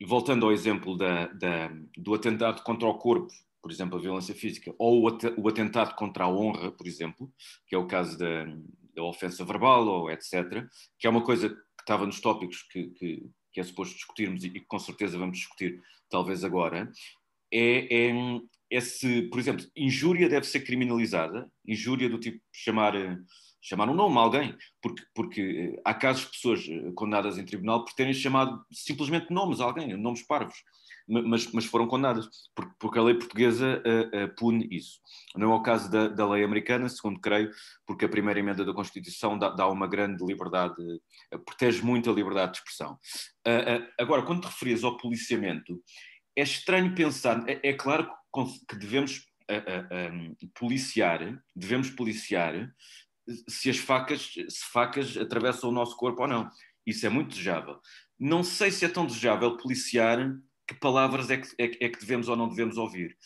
E 0.00 0.06
voltando 0.06 0.46
ao 0.46 0.52
exemplo 0.52 0.96
da, 0.96 1.26
da, 1.26 1.70
do 1.94 2.14
atentado 2.14 2.62
contra 2.62 2.88
o 2.88 2.96
corpo, 2.96 3.30
por 3.60 3.70
exemplo, 3.70 3.98
a 3.98 4.00
violência 4.00 4.34
física, 4.34 4.74
ou 4.78 5.02
o 5.36 5.48
atentado 5.48 5.94
contra 5.94 6.24
a 6.24 6.30
honra, 6.30 6.72
por 6.72 6.86
exemplo, 6.86 7.30
que 7.66 7.74
é 7.74 7.78
o 7.78 7.86
caso 7.86 8.16
da, 8.16 8.46
da 8.94 9.02
ofensa 9.02 9.44
verbal, 9.44 9.86
ou 9.86 10.10
etc., 10.10 10.66
que 10.98 11.06
é 11.06 11.10
uma 11.10 11.22
coisa 11.22 11.50
que 11.50 11.82
estava 11.82 12.06
nos 12.06 12.20
tópicos 12.20 12.62
que, 12.62 12.88
que, 12.90 13.30
que 13.52 13.60
é 13.60 13.62
suposto 13.62 13.94
discutirmos 13.94 14.42
e 14.44 14.50
que 14.50 14.60
com 14.60 14.78
certeza 14.78 15.18
vamos 15.18 15.38
discutir 15.38 15.82
talvez 16.08 16.44
agora, 16.44 16.90
é, 17.52 18.08
é, 18.08 18.40
é 18.70 18.80
se, 18.80 19.22
por 19.22 19.38
exemplo, 19.38 19.64
injúria 19.76 20.28
deve 20.28 20.46
ser 20.46 20.60
criminalizada, 20.60 21.50
injúria 21.66 22.08
do 22.08 22.18
tipo 22.18 22.40
chamar, 22.52 22.94
chamar 23.60 23.88
um 23.88 23.94
nome 23.94 24.18
a 24.18 24.20
alguém, 24.20 24.56
porque, 24.82 25.02
porque 25.14 25.40
eh, 25.76 25.80
há 25.84 25.94
casos 25.94 26.24
de 26.24 26.30
pessoas 26.30 26.68
eh, 26.68 26.92
condenadas 26.94 27.38
em 27.38 27.44
tribunal 27.44 27.84
por 27.84 27.94
terem 27.94 28.14
chamado 28.14 28.64
simplesmente 28.72 29.32
nomes 29.32 29.60
a 29.60 29.64
alguém, 29.64 29.96
nomes 29.96 30.22
parvos 30.22 30.56
mas, 31.08 31.50
mas 31.52 31.64
foram 31.64 31.86
condenadas, 31.86 32.28
porque, 32.54 32.72
porque 32.78 32.98
a 32.98 33.02
lei 33.02 33.14
portuguesa 33.14 33.82
uh, 33.84 34.24
uh, 34.24 34.34
pune 34.36 34.68
isso. 34.70 35.00
Não 35.36 35.52
é 35.52 35.54
o 35.54 35.62
caso 35.62 35.90
da, 35.90 36.08
da, 36.08 36.28
lei 36.28 36.42
americana, 36.42 36.88
segundo 36.88 37.20
creio, 37.20 37.50
porque 37.86 38.04
a 38.04 38.08
primeira 38.08 38.40
emenda 38.40 38.64
da 38.64 38.74
Constituição 38.74 39.38
dá, 39.38 39.50
dá 39.50 39.68
uma 39.68 39.86
grande 39.86 40.24
liberdade, 40.24 40.74
uh, 41.32 41.38
protege 41.44 41.82
muito 41.82 42.10
a 42.10 42.14
liberdade 42.14 42.52
de 42.52 42.58
expressão. 42.58 42.98
agora, 43.98 44.22
quando 44.22 44.42
te 44.42 44.48
referias 44.48 44.82
ao 44.82 44.96
policiamento, 44.96 45.80
é 46.34 46.42
estranho 46.42 46.94
pensar, 46.94 47.48
é, 47.48 47.60
é 47.62 47.72
claro 47.72 48.10
que 48.68 48.76
devemos 48.76 49.24
policiar, 50.54 51.42
devemos 51.54 51.88
policiar 51.90 52.68
se 53.48 53.70
as 53.70 53.78
facas, 53.78 54.34
se 54.48 54.70
facas 54.72 55.16
atravessam 55.16 55.70
o 55.70 55.72
nosso 55.72 55.96
corpo 55.96 56.22
ou 56.22 56.28
não. 56.28 56.50
Isso 56.86 57.06
é 57.06 57.08
muito 57.08 57.30
desejável. 57.30 57.80
Não 58.18 58.42
sei 58.42 58.70
se 58.70 58.84
é 58.84 58.88
tão 58.88 59.06
desejável 59.06 59.56
policiar 59.56 60.18
que 60.66 60.74
palavras 60.74 61.30
é 61.30 61.38
que, 61.38 61.48
é, 61.58 61.86
é 61.86 61.88
que 61.88 62.00
devemos 62.00 62.28
ou 62.28 62.36
não 62.36 62.48
devemos 62.48 62.76
ouvir. 62.76 63.16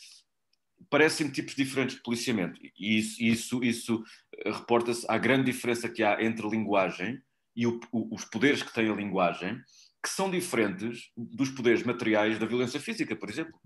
Parecem 0.88 1.30
tipos 1.30 1.54
diferentes 1.54 1.96
de 1.96 2.02
policiamento, 2.02 2.58
e 2.78 2.98
isso, 2.98 3.22
isso, 3.22 3.64
isso 3.64 4.04
eh, 4.34 4.50
reporta-se 4.50 5.04
à 5.08 5.18
grande 5.18 5.52
diferença 5.52 5.88
que 5.88 6.02
há 6.02 6.22
entre 6.22 6.48
linguagem 6.48 7.22
e 7.54 7.66
o, 7.66 7.78
o, 7.92 8.14
os 8.14 8.24
poderes 8.24 8.62
que 8.62 8.72
tem 8.72 8.90
a 8.90 8.94
linguagem, 8.94 9.62
que 10.02 10.08
são 10.08 10.30
diferentes 10.30 11.10
dos 11.16 11.50
poderes 11.50 11.82
materiais 11.82 12.38
da 12.38 12.46
violência 12.46 12.80
física, 12.80 13.14
por 13.14 13.28
exemplo. 13.28 13.60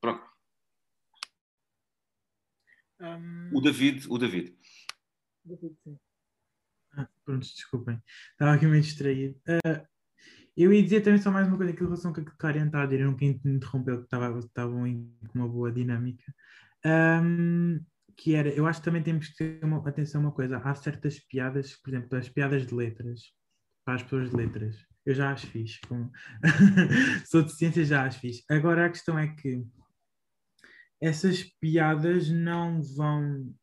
Pronto. 0.00 0.24
Um... 3.00 3.50
O 3.54 3.60
David, 3.60 4.06
o 4.08 4.18
David. 4.18 4.56
David 5.44 5.76
sim. 5.84 5.98
Ah, 6.92 7.08
pronto, 7.24 7.42
desculpem. 7.42 8.02
Estava 8.32 8.54
aqui 8.54 8.66
meio 8.66 8.82
distraído. 8.82 9.40
Uh, 9.46 9.86
eu 10.56 10.72
ia 10.72 10.82
dizer 10.82 11.00
também 11.02 11.20
só 11.20 11.30
mais 11.30 11.46
uma 11.48 11.56
coisa 11.56 11.72
que 11.72 11.82
em 11.82 11.84
relação 11.84 12.12
com 12.12 12.20
a 12.20 12.24
Karen 12.24 12.66
está 12.66 12.82
a 12.82 12.86
dizer, 12.86 13.00
eu 13.00 13.10
nunca 13.10 13.24
interrompeu, 13.24 13.98
que 13.98 14.04
estavam 14.04 14.84
com 15.28 15.38
uma 15.38 15.48
boa 15.48 15.72
dinâmica. 15.72 16.24
Um, 16.84 17.80
que 18.16 18.34
era, 18.34 18.48
eu 18.50 18.66
acho 18.66 18.80
que 18.80 18.84
também 18.84 19.02
temos 19.02 19.28
que 19.28 19.36
ter 19.36 19.64
uma, 19.64 19.86
atenção 19.88 20.20
a 20.20 20.24
uma 20.24 20.32
coisa. 20.32 20.58
Há 20.58 20.74
certas 20.74 21.18
piadas, 21.18 21.76
por 21.76 21.90
exemplo, 21.90 22.18
as 22.18 22.28
piadas 22.28 22.66
de 22.66 22.74
letras, 22.74 23.32
para 23.84 23.94
as 23.94 24.02
pessoas 24.02 24.30
de 24.30 24.36
letras. 24.36 24.76
Eu 25.06 25.14
já 25.14 25.32
as 25.32 25.42
fiz. 25.42 25.78
Com... 25.88 26.10
Sou 27.26 27.42
de 27.42 27.52
ciência, 27.52 27.84
já 27.84 28.04
as 28.04 28.16
fiz. 28.16 28.44
Agora 28.50 28.86
a 28.86 28.90
questão 28.90 29.18
é 29.18 29.28
que 29.28 29.64
essas 31.00 31.42
piadas 31.42 32.28
não 32.28 32.82
vão 32.82 33.54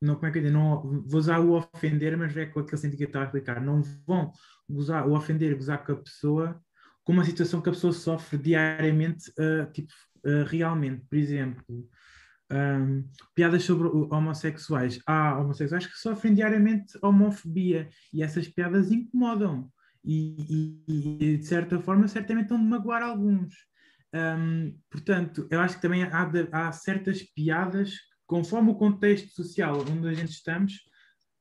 não, 0.00 0.14
como 0.16 0.26
é 0.26 0.30
que 0.30 0.38
eu 0.38 0.42
digo, 0.42 0.54
não, 0.54 0.82
vou 1.06 1.18
usar 1.18 1.40
o 1.40 1.52
ofender, 1.52 2.16
mas 2.16 2.36
é 2.36 2.46
com 2.46 2.60
aquele 2.60 2.76
sentido 2.76 2.98
que 2.98 3.04
eu 3.04 3.08
estava 3.08 3.24
a 3.24 3.28
explicar, 3.28 3.60
não 3.60 3.82
vão 4.06 4.32
gozar, 4.68 5.08
o 5.08 5.16
ofender, 5.16 5.54
gozar 5.56 5.84
com 5.84 5.92
a 5.92 5.96
pessoa 5.96 6.60
com 7.06 7.12
uma 7.12 7.24
situação 7.24 7.62
que 7.62 7.68
a 7.68 7.72
pessoa 7.72 7.92
sofre 7.92 8.36
diariamente, 8.36 9.30
uh, 9.38 9.70
tipo, 9.72 9.92
uh, 10.24 10.44
realmente, 10.44 11.06
por 11.08 11.16
exemplo, 11.16 11.64
um, 12.50 13.08
piadas 13.32 13.62
sobre 13.62 13.86
homossexuais. 13.86 14.98
Há 15.06 15.38
homossexuais 15.38 15.86
que 15.86 15.96
sofrem 15.96 16.34
diariamente 16.34 16.98
homofobia 17.00 17.88
e 18.12 18.24
essas 18.24 18.48
piadas 18.48 18.90
incomodam 18.90 19.70
e, 20.04 20.82
e, 20.88 21.16
e 21.20 21.36
de 21.38 21.46
certa 21.46 21.80
forma, 21.80 22.08
certamente 22.08 22.48
vão 22.48 22.58
magoar 22.58 23.02
alguns. 23.02 23.54
Um, 24.12 24.76
portanto, 24.90 25.46
eu 25.48 25.60
acho 25.60 25.76
que 25.76 25.82
também 25.82 26.02
há, 26.04 26.30
há 26.52 26.72
certas 26.72 27.22
piadas 27.22 27.92
conforme 28.26 28.70
o 28.70 28.74
contexto 28.74 29.30
social 29.34 29.80
onde 29.80 30.08
a 30.08 30.14
gente 30.14 30.30
estamos, 30.30 30.74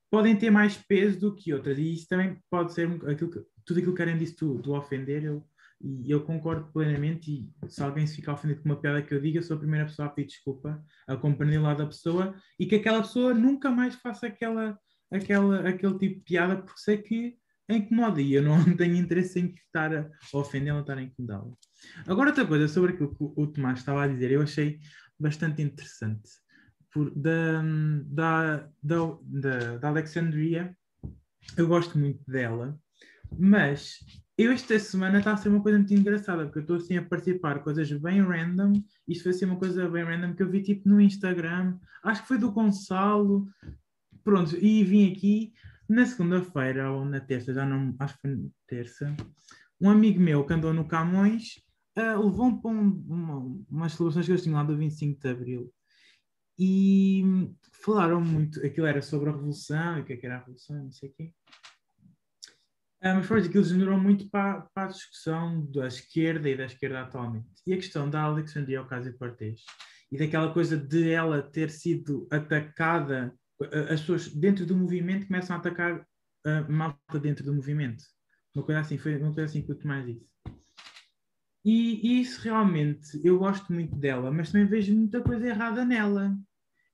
podem 0.10 0.36
ter 0.36 0.50
mais 0.50 0.78
peso 0.78 1.20
do 1.20 1.36
que 1.36 1.54
outras. 1.54 1.78
E 1.78 1.94
isso 1.94 2.08
também 2.08 2.42
pode 2.50 2.74
ser 2.74 2.88
aquilo 3.10 3.32
que, 3.32 3.44
tudo 3.66 3.80
aquilo 3.80 3.94
que 3.94 3.98
Karen 3.98 4.18
disse 4.18 4.38
do, 4.38 4.60
do 4.60 4.74
ofender. 4.74 5.24
Eu, 5.24 5.46
e 5.82 6.10
eu 6.10 6.24
concordo 6.24 6.72
plenamente. 6.72 7.32
E 7.32 7.70
se 7.70 7.82
alguém 7.82 8.08
se 8.08 8.16
ficar 8.16 8.34
ofendido 8.34 8.62
com 8.62 8.70
uma 8.70 8.80
piada 8.80 9.02
que 9.02 9.14
eu 9.14 9.22
diga, 9.22 9.40
eu 9.40 9.44
sou 9.44 9.58
a 9.58 9.60
primeira 9.60 9.86
pessoa 9.86 10.08
a 10.08 10.12
pedir 10.12 10.30
desculpa, 10.30 10.84
a 11.08 11.18
compreender 11.18 11.60
lado 11.60 11.80
da 11.80 11.88
pessoa 11.88 12.36
e 12.60 12.66
que 12.66 12.76
aquela 12.76 13.02
pessoa 13.02 13.34
nunca 13.34 13.70
mais 13.70 13.96
faça 13.96 14.28
aquela, 14.28 14.80
aquela, 15.12 15.68
aquele 15.68 15.98
tipo 15.98 16.16
de 16.20 16.22
piada, 16.22 16.58
porque 16.58 16.80
sei 16.80 16.98
que 17.00 17.38
incomoda 17.68 18.22
e 18.22 18.34
eu 18.34 18.44
não 18.44 18.64
tenho 18.78 18.96
interesse 18.96 19.40
em 19.40 19.54
estar 19.54 19.94
a 19.94 20.10
ofendê-la, 20.34 20.82
estar 20.82 20.98
a 20.98 21.02
incomodá-la. 21.02 21.52
Agora, 22.08 22.30
outra 22.30 22.46
coisa 22.46 22.68
sobre 22.68 22.94
aquilo 22.94 23.14
que 23.14 23.24
o 23.24 23.48
Tomás 23.48 23.80
estava 23.80 24.04
a 24.04 24.08
dizer, 24.08 24.32
eu 24.32 24.42
achei 24.42 24.80
bastante 25.20 25.62
interessante 25.62 26.45
por, 26.96 27.12
da, 27.14 27.62
da, 28.06 28.70
da, 28.82 29.78
da, 29.78 29.88
Alexandria, 29.90 30.74
eu 31.58 31.68
gosto 31.68 32.00
muito 32.00 32.24
dela, 32.26 32.80
mas 33.38 34.00
eu 34.38 34.54
esta 34.54 34.80
semana 34.80 35.18
está 35.20 35.34
a 35.34 35.38
ser 35.38 35.50
uma 35.50 35.62
coisa 35.62 35.78
muito 35.78 35.94
engraçada, 35.94 36.46
porque 36.46 36.60
eu 36.60 36.62
estou 36.62 36.78
assim 36.78 36.96
a 36.96 37.04
participar 37.04 37.60
coisas 37.60 37.92
bem 37.92 38.22
random. 38.22 38.82
Isto 39.06 39.24
foi 39.24 39.32
assim 39.34 39.44
uma 39.44 39.58
coisa 39.58 39.90
bem 39.90 40.06
random 40.06 40.34
que 40.34 40.42
eu 40.42 40.50
vi 40.50 40.64
tipo 40.64 40.88
no 40.88 41.02
Instagram, 41.02 41.78
acho 42.02 42.22
que 42.22 42.30
foi 42.30 42.38
do 42.38 42.54
Gonçalo. 42.54 43.46
Pronto, 44.24 44.56
e 44.56 44.82
vim 44.86 45.12
aqui 45.12 45.54
na 45.90 46.06
segunda-feira 46.06 46.92
ou 46.92 47.04
na 47.04 47.20
terça, 47.20 47.54
já 47.54 47.66
não, 47.66 47.94
acho 48.00 48.16
que 48.16 48.22
foi 48.22 48.50
terça. 48.68 49.14
Um 49.82 49.90
amigo 49.90 50.22
meu 50.22 50.46
que 50.46 50.54
andou 50.54 50.74
no 50.74 50.88
Camões 50.88 51.62
uh, 51.98 52.24
levou-me 52.26 52.62
para 52.62 52.72
um, 52.72 53.06
uma, 53.06 53.66
umas 53.70 53.92
celebrações 53.92 54.26
que 54.26 54.32
eles 54.32 54.44
tinham 54.44 54.56
lá 54.56 54.64
do 54.64 54.78
25 54.78 55.20
de 55.20 55.28
Abril 55.28 55.74
e 56.58 57.24
falaram 57.84 58.22
muito, 58.22 58.66
aquilo 58.66 58.88
era 58.88 59.02
sobre 59.02 59.30
a 59.30 59.34
Revolução, 59.34 59.98
e 59.98 60.02
o 60.02 60.06
que, 60.06 60.14
é 60.14 60.20
era 60.24 60.36
a 60.36 60.40
Revolução, 60.40 60.84
não 60.84 60.92
sei 60.92 61.10
o 61.10 61.14
quê. 61.14 61.34
Uh, 63.04 63.16
mas 63.16 63.26
foi 63.26 63.42
aquilo 63.42 63.64
generou 63.64 64.00
muito 64.00 64.30
para, 64.30 64.62
para, 64.74 64.86
a 64.86 64.92
discussão 64.92 65.66
da 65.72 65.88
esquerda 65.88 66.50
e 66.50 66.58
da 66.58 66.66
esquerda 66.66 67.02
atualmente. 67.02 67.48
E 67.68 67.74
a 67.74 67.78
questão 67.78 68.10
da 68.10 68.22
Alexandria 68.22 68.82
Ocasio-Cortez 68.82 69.62
e 70.12 70.18
daquela 70.18 70.52
coisa 70.54 70.78
de 70.78 71.12
ela 71.12 71.42
ter 71.42 71.70
sido 71.70 72.28
atacada, 72.32 73.34
as 73.92 74.02
pessoas 74.02 74.28
dentro 74.28 74.66
do 74.66 74.76
movimento 74.76 75.28
começam 75.28 75.56
a 75.56 75.60
atacar 75.60 76.08
a 76.46 76.62
malta 76.72 77.20
dentro 77.20 77.44
do 77.44 77.54
movimento. 77.54 78.04
Uma 78.56 78.64
coisa 78.64 78.82
assim, 78.82 78.98
foi 78.98 79.18
uma 79.18 79.34
coisa 79.34 79.50
assim 79.50 79.62
que 79.62 79.74
Tomás 79.76 80.06
disse. 80.06 80.35
E, 81.66 82.22
isso 82.22 82.42
realmente, 82.44 83.20
eu 83.24 83.40
gosto 83.40 83.74
muito 83.74 83.96
dela, 83.96 84.32
mas 84.32 84.52
também 84.52 84.68
vejo 84.68 84.96
muita 84.96 85.20
coisa 85.20 85.48
errada 85.48 85.84
nela. 85.84 86.38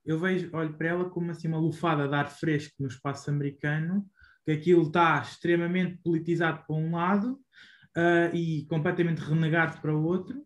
Eu 0.02 0.18
vejo, 0.18 0.48
olho 0.54 0.72
para 0.78 0.88
ela 0.88 1.10
como 1.10 1.30
assim 1.30 1.46
uma 1.46 1.58
lufada 1.58 2.08
de 2.08 2.14
ar 2.14 2.30
fresco 2.30 2.74
no 2.80 2.88
espaço 2.88 3.28
americano, 3.28 4.08
que 4.46 4.50
aquilo 4.50 4.86
está 4.86 5.20
extremamente 5.20 5.98
politizado 5.98 6.64
para 6.66 6.74
um 6.74 6.92
lado 6.92 7.34
uh, 7.96 8.34
e 8.34 8.64
completamente 8.64 9.18
renegado 9.18 9.78
para 9.82 9.94
o 9.94 10.02
outro. 10.02 10.42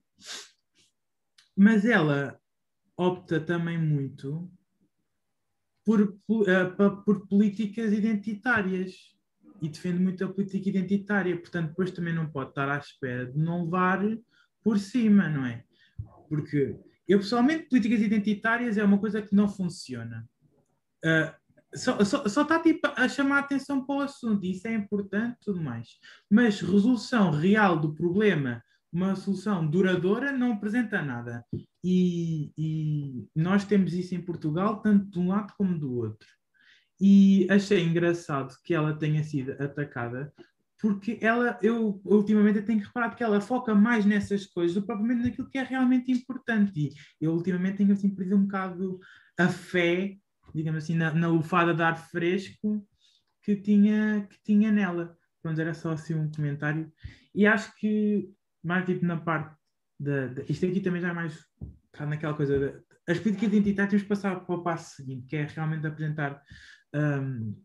Mas 1.57 1.85
ela 1.85 2.37
opta 2.99 3.39
também 3.39 3.79
muito 3.79 4.51
por, 5.85 6.01
uh, 6.03 7.05
por 7.05 7.29
políticas 7.29 7.93
identitárias 7.93 9.16
e 9.63 9.69
defende 9.69 9.99
muito 9.99 10.25
a 10.25 10.29
política 10.29 10.69
identitária, 10.69 11.37
portanto, 11.37 11.69
depois 11.69 11.91
também 11.91 12.15
não 12.15 12.29
pode 12.29 12.51
estar 12.51 12.69
à 12.69 12.79
espera 12.79 13.27
de 13.27 13.39
não 13.39 13.65
levar 13.65 14.01
por 14.63 14.79
cima, 14.79 15.29
não 15.29 15.47
é? 15.47 15.65
Porque 16.29 16.77
eu 17.09 17.19
pessoalmente, 17.19 17.69
políticas 17.69 18.01
identitárias 18.01 18.77
é 18.77 18.85
uma 18.85 18.99
coisa 18.99 19.23
que 19.23 19.35
não 19.35 19.49
funciona. 19.49 20.29
Uh, 21.05 21.47
só, 21.77 22.03
só, 22.05 22.27
só 22.29 22.43
está 22.43 22.59
tipo, 22.61 22.87
a 22.97 23.09
chamar 23.09 23.37
a 23.37 23.41
atenção 23.41 23.85
para 23.85 23.97
o 23.97 24.01
assunto, 24.01 24.45
isso 24.45 24.67
é 24.67 24.75
importante 24.75 25.37
tudo 25.43 25.61
mais. 25.61 25.89
Mas 26.31 26.61
resolução 26.61 27.31
real 27.31 27.79
do 27.79 27.95
problema, 27.95 28.63
uma 28.93 29.15
solução 29.15 29.67
duradoura, 29.67 30.33
não 30.33 30.53
apresenta 30.53 31.03
nada. 31.03 31.45
E, 31.85 32.51
e 32.57 33.29
nós 33.35 33.65
temos 33.65 33.93
isso 33.93 34.15
em 34.15 34.21
Portugal, 34.21 34.81
tanto 34.81 35.11
de 35.11 35.19
um 35.19 35.29
lado 35.29 35.53
como 35.57 35.79
do 35.79 35.95
outro. 35.95 36.27
E 37.01 37.47
achei 37.51 37.83
engraçado 37.83 38.55
que 38.65 38.75
ela 38.75 38.97
tenha 38.97 39.23
sido 39.23 39.53
atacada, 39.53 40.33
porque 40.81 41.19
ela, 41.21 41.59
eu 41.63 42.01
ultimamente 42.05 42.63
tenho 42.63 42.81
que 42.81 42.87
reparar 42.87 43.15
que 43.15 43.23
ela 43.23 43.41
foca 43.41 43.75
mais 43.75 44.05
nessas 44.05 44.47
coisas 44.47 44.75
do 44.75 44.83
propriamente 44.83 45.25
naquilo 45.25 45.49
que 45.49 45.59
é 45.59 45.63
realmente 45.63 46.13
importante. 46.13 46.91
E 47.21 47.25
eu 47.25 47.33
ultimamente 47.33 47.79
tenho 47.79 47.93
assim 47.93 48.15
perdido 48.15 48.37
um 48.37 48.43
bocado 48.43 48.99
a 49.39 49.49
fé, 49.49 50.17
digamos 50.55 50.85
assim, 50.85 50.95
na, 50.95 51.13
na 51.13 51.29
lufada 51.29 51.75
de 51.75 51.83
ar 51.83 51.97
fresco 51.97 52.87
que 53.43 53.57
tinha, 53.57 54.27
que 54.29 54.43
tinha 54.43 54.73
nela. 54.73 55.17
Pronto, 55.43 55.61
era 55.61 55.75
só 55.75 55.93
assim 55.93 56.15
um 56.15 56.31
comentário. 56.31 56.93
E 57.35 57.47
acho 57.47 57.75
que, 57.77 58.29
mais 58.63 58.85
tipo 58.85 59.05
na 59.07 59.17
parte 59.17 59.57
da. 59.99 60.33
isto 60.49 60.67
aqui 60.67 60.81
também 60.81 61.01
já 61.01 61.11
é 61.11 61.13
mais 61.13 61.39
naquela 62.01 62.35
coisa. 62.35 62.59
De, 62.59 62.87
as 63.09 63.19
políticas 63.19 63.49
identitárias 63.49 63.91
temos 63.91 64.03
que 64.03 64.09
passar 64.09 64.41
para 64.41 64.55
o 64.55 64.63
passo 64.63 64.97
seguinte, 64.97 65.27
que 65.27 65.37
é 65.37 65.45
realmente 65.45 65.87
apresentar 65.87 66.43
um, 66.95 67.63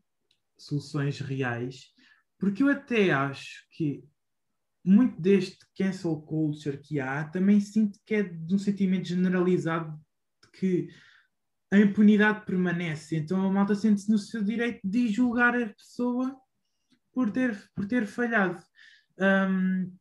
soluções 0.58 1.19
reais, 1.19 1.93
porque 2.40 2.64
eu 2.64 2.69
até 2.69 3.11
acho 3.11 3.67
que 3.72 4.03
muito 4.83 5.22
deste 5.22 5.59
cancel 5.77 6.22
culture 6.22 6.80
que 6.80 7.00
há 7.00 7.24
também 7.25 7.59
sinto 7.59 8.00
que 8.06 8.16
é 8.16 8.24
de 8.24 8.56
um 8.56 8.58
sentimento 8.58 9.08
generalizado 9.08 9.95
de 10.43 10.51
que 10.59 10.88
a 11.72 11.77
impunidade 11.77 12.45
permanece, 12.45 13.16
então 13.16 13.45
a 13.45 13.51
malta 13.51 13.75
sente-se 13.75 14.11
no 14.11 14.17
seu 14.17 14.43
direito 14.43 14.82
de 14.83 15.08
julgar 15.08 15.56
a 15.56 15.69
pessoa 15.69 16.35
por 17.14 17.32
ter, 17.32 17.58
por 17.74 17.85
ter 17.85 18.06
falhado. 18.06 18.61
Um, 19.17 19.95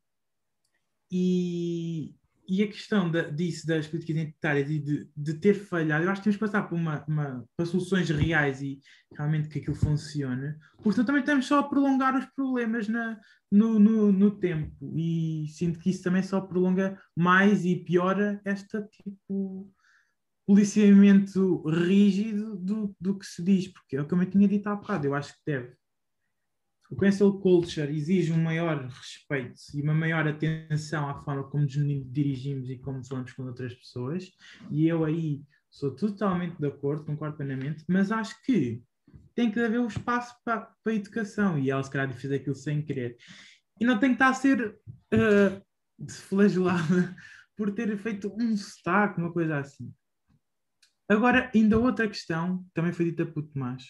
e, 1.12 2.14
e 2.50 2.64
a 2.64 2.66
questão 2.66 3.08
da, 3.08 3.22
disso, 3.22 3.64
das 3.64 3.86
políticas 3.86 4.16
identitárias 4.16 4.68
e 4.68 4.80
de, 4.80 5.08
de, 5.16 5.34
ter 5.34 5.54
falhado, 5.54 6.04
eu 6.04 6.10
acho 6.10 6.20
que 6.20 6.24
temos 6.24 6.36
que 6.36 6.44
passar 6.44 6.68
por, 6.68 6.74
uma, 6.74 7.04
uma, 7.06 7.44
para 7.56 7.64
soluções 7.64 8.10
reais 8.10 8.60
e 8.60 8.80
realmente 9.16 9.48
que 9.48 9.60
aquilo 9.60 9.76
funcione, 9.76 10.56
porque 10.82 11.04
também 11.04 11.20
estamos 11.20 11.46
só 11.46 11.60
a 11.60 11.68
prolongar 11.68 12.16
os 12.18 12.26
problemas 12.34 12.88
na, 12.88 13.20
no, 13.52 13.78
no, 13.78 14.10
no, 14.10 14.32
tempo. 14.32 14.92
E 14.96 15.46
sinto 15.50 15.78
que 15.78 15.90
isso 15.90 16.02
também 16.02 16.24
só 16.24 16.40
prolonga 16.40 17.00
mais 17.16 17.64
e 17.64 17.76
piora 17.76 18.40
esta 18.44 18.82
tipo 18.82 19.72
policiamento 20.44 21.62
rígido 21.68 22.56
do, 22.56 22.96
do 23.00 23.16
que 23.16 23.24
se 23.24 23.40
diz, 23.44 23.68
porque 23.68 23.96
é 23.96 24.02
o 24.02 24.08
que 24.08 24.12
eu 24.12 24.18
me 24.18 24.26
tinha 24.26 24.48
dito 24.48 24.66
há 24.66 24.74
bocado, 24.74 25.06
eu 25.06 25.14
acho 25.14 25.32
que 25.34 25.40
deve 25.46 25.76
o 26.90 26.96
cancel 26.96 27.32
culture 27.38 27.90
exige 27.96 28.32
um 28.32 28.42
maior 28.42 28.84
respeito 28.88 29.60
e 29.72 29.80
uma 29.80 29.94
maior 29.94 30.26
atenção 30.26 31.08
à 31.08 31.14
forma 31.14 31.44
como 31.44 31.62
nos 31.62 31.72
dirigimos 32.12 32.68
e 32.68 32.76
como 32.78 33.04
falamos 33.06 33.32
com 33.32 33.44
outras 33.44 33.72
pessoas, 33.72 34.32
e 34.70 34.88
eu 34.88 35.04
aí 35.04 35.40
sou 35.70 35.94
totalmente 35.94 36.58
de 36.58 36.66
acordo, 36.66 37.04
concordo 37.04 37.36
plenamente, 37.36 37.84
mas 37.88 38.10
acho 38.10 38.42
que 38.42 38.82
tem 39.36 39.52
que 39.52 39.60
haver 39.60 39.78
um 39.78 39.86
espaço 39.86 40.34
para, 40.44 40.62
para 40.82 40.92
a 40.92 40.96
educação, 40.96 41.56
e 41.56 41.70
ela 41.70 41.82
se 41.82 41.90
calhar 41.90 42.12
fez 42.12 42.32
aquilo 42.32 42.56
sem 42.56 42.82
querer. 42.82 43.16
E 43.80 43.84
não 43.84 43.98
tem 43.98 44.10
que 44.10 44.16
estar 44.16 44.28
a 44.28 44.34
ser 44.34 44.76
uh, 45.14 45.64
por 47.56 47.70
ter 47.72 47.96
feito 47.98 48.34
um 48.36 48.56
sotaque, 48.56 49.20
uma 49.20 49.32
coisa 49.32 49.58
assim. 49.58 49.92
Agora, 51.08 51.50
ainda 51.54 51.78
outra 51.78 52.08
questão, 52.08 52.64
também 52.74 52.92
foi 52.92 53.06
dita 53.06 53.24
por 53.24 53.42
Tomás, 53.44 53.84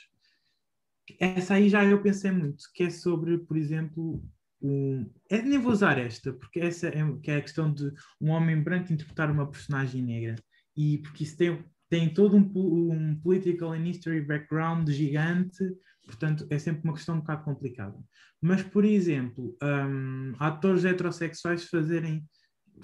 essa 1.19 1.55
aí 1.55 1.69
já 1.69 1.85
eu 1.85 2.03
pensei 2.03 2.31
muito, 2.31 2.65
que 2.75 2.85
é 2.85 2.91
sobre, 2.91 3.39
por 3.39 3.57
exemplo, 3.57 4.23
um, 4.63 5.11
é, 5.29 5.41
nem 5.43 5.59
vou 5.59 5.73
usar 5.73 5.99
esta, 5.99 6.33
porque 6.33 6.61
essa 6.61 6.89
é, 6.89 7.19
que 7.23 7.31
é 7.31 7.37
a 7.37 7.43
questão 7.43 7.73
de 7.73 7.93
um 8.21 8.31
homem 8.31 8.63
branco 8.63 8.93
interpretar 8.93 9.31
uma 9.31 9.51
personagem 9.51 10.03
negra. 10.03 10.37
E 10.77 10.99
porque 10.99 11.25
isso 11.25 11.37
tem, 11.37 11.65
tem 11.89 12.13
todo 12.13 12.37
um, 12.37 12.93
um 12.93 13.21
political 13.21 13.73
and 13.73 13.89
history 13.89 14.21
background 14.21 14.89
gigante, 14.91 15.65
portanto 16.05 16.47
é 16.51 16.59
sempre 16.59 16.83
uma 16.85 16.95
questão 16.95 17.17
um 17.17 17.21
bocado 17.21 17.45
complicada. 17.45 17.99
Mas, 18.41 18.63
por 18.63 18.85
exemplo, 18.85 19.57
um, 19.63 20.33
atores 20.39 20.85
heterossexuais 20.85 21.65
fazerem 21.65 22.25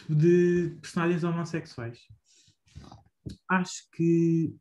de 0.08 0.76
personagens 0.80 1.24
homossexuais. 1.24 1.98
Acho 3.48 3.90
que 3.94 4.54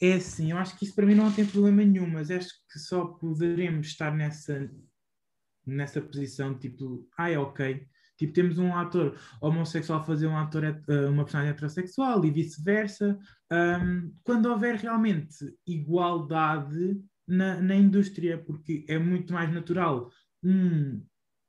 é 0.00 0.14
assim, 0.14 0.52
eu 0.52 0.58
acho 0.58 0.78
que 0.78 0.84
isso 0.84 0.94
para 0.94 1.06
mim 1.06 1.14
não 1.14 1.32
tem 1.32 1.44
problema 1.44 1.84
nenhum, 1.84 2.08
mas 2.08 2.30
acho 2.30 2.50
que 2.70 2.78
só 2.78 3.04
poderemos 3.04 3.88
estar 3.88 4.14
nessa, 4.14 4.70
nessa 5.66 6.00
posição, 6.00 6.56
tipo, 6.58 7.08
ah, 7.18 7.30
é 7.30 7.38
ok. 7.38 7.86
Tipo, 8.16 8.32
temos 8.32 8.58
um 8.58 8.74
ator 8.74 9.16
homossexual 9.40 10.04
fazer 10.04 10.26
um 10.26 10.36
ator, 10.36 10.64
eh, 10.64 11.06
uma 11.06 11.22
personagem 11.22 11.52
heterossexual 11.52 12.24
e 12.24 12.30
vice-versa. 12.32 13.16
Um, 13.50 14.12
quando 14.24 14.46
houver 14.46 14.74
realmente 14.74 15.36
igualdade 15.64 17.00
na, 17.26 17.60
na 17.60 17.76
indústria, 17.76 18.36
porque 18.36 18.84
é 18.88 18.98
muito 18.98 19.32
mais 19.32 19.52
natural 19.52 20.10
um 20.42 21.00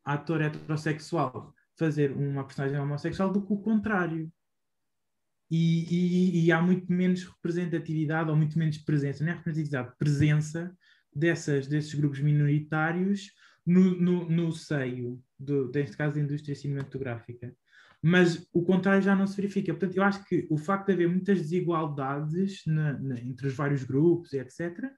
ator 0.05 0.41
heterossexual 0.41 1.53
fazer 1.77 2.11
uma 2.11 2.43
personagem 2.43 2.79
homossexual 2.79 3.31
do 3.31 3.41
que 3.41 3.53
o 3.53 3.61
contrário 3.61 4.31
e, 5.49 5.85
e, 5.89 6.45
e, 6.45 6.51
há 6.51 6.61
muito 6.61 6.91
menos 6.91 7.23
representatividade 7.23 8.29
ou 8.29 8.35
muito 8.35 8.57
menos 8.57 8.77
presença, 8.77 9.23
não 9.23 9.31
é 9.31 9.35
representatividade, 9.35 9.97
presença 9.97 10.77
dessas, 11.13 11.65
desses 11.65 11.93
grupos 11.95 12.19
minoritários 12.19 13.31
no, 13.65 13.99
no, 13.99 14.29
no 14.29 14.51
seio, 14.51 15.19
do, 15.39 15.71
neste 15.73 15.97
caso, 15.97 16.15
da 16.15 16.21
indústria 16.21 16.55
cinematográfica. 16.55 17.51
Mas 18.01 18.47
o 18.53 18.63
contrário 18.63 19.01
já 19.01 19.15
não 19.15 19.27
se 19.27 19.35
verifica. 19.35 19.73
Portanto, 19.73 19.97
eu 19.97 20.03
acho 20.03 20.23
que 20.25 20.47
o 20.49 20.57
facto 20.57 20.87
de 20.87 20.93
haver 20.93 21.09
muitas 21.09 21.39
desigualdades 21.39 22.61
na, 22.65 22.93
na, 22.97 23.19
entre 23.19 23.47
os 23.47 23.55
vários 23.55 23.83
grupos, 23.83 24.33
etc., 24.33 24.89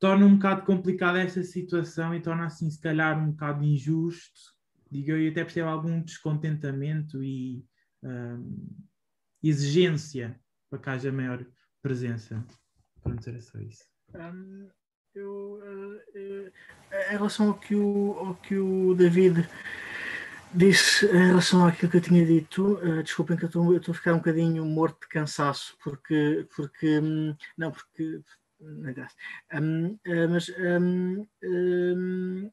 torna 0.00 0.26
um 0.26 0.34
bocado 0.34 0.62
complicada 0.62 1.20
essa 1.20 1.42
situação 1.44 2.14
e 2.14 2.20
torna 2.20 2.46
assim, 2.46 2.68
se 2.68 2.80
calhar, 2.80 3.22
um 3.22 3.30
bocado 3.30 3.62
injusto, 3.62 4.40
digo 4.90 5.12
eu, 5.12 5.30
até 5.30 5.44
percebo 5.44 5.68
algum 5.68 6.00
descontentamento 6.02 7.22
e. 7.22 7.64
Um, 8.02 8.90
exigência 9.42 10.38
para 10.70 10.78
que 10.78 10.90
haja 10.90 11.12
maior 11.12 11.44
presença. 11.82 12.44
Pronto, 13.02 13.28
era 13.28 13.40
só 13.40 13.58
isso. 13.58 13.84
Um, 14.14 14.68
eu, 15.14 15.60
em 16.14 17.10
relação 17.10 17.48
ao 17.48 17.54
que 17.54 17.74
o, 17.74 18.16
ao 18.18 18.34
que 18.36 18.56
o 18.56 18.94
David 18.94 19.46
disse 20.54 21.06
em 21.06 21.26
relação 21.28 21.66
àquilo 21.66 21.90
que 21.90 21.96
eu 21.96 22.02
tinha 22.02 22.24
dito, 22.24 22.74
uh, 22.74 23.02
desculpem 23.02 23.36
que 23.36 23.44
eu 23.44 23.76
estou, 23.76 23.92
a 23.92 23.94
ficar 23.94 24.14
um 24.14 24.18
bocadinho 24.18 24.64
morto 24.64 25.00
de 25.00 25.08
cansaço, 25.08 25.76
porque, 25.82 26.46
porque 26.54 27.00
hum, 27.00 27.34
não, 27.56 27.70
porque 27.72 28.22
não 28.60 28.90
é 28.90 29.60
um, 29.60 29.86
uh, 29.86 30.28
mas 30.30 30.48
um, 30.48 31.26
um, 31.42 32.50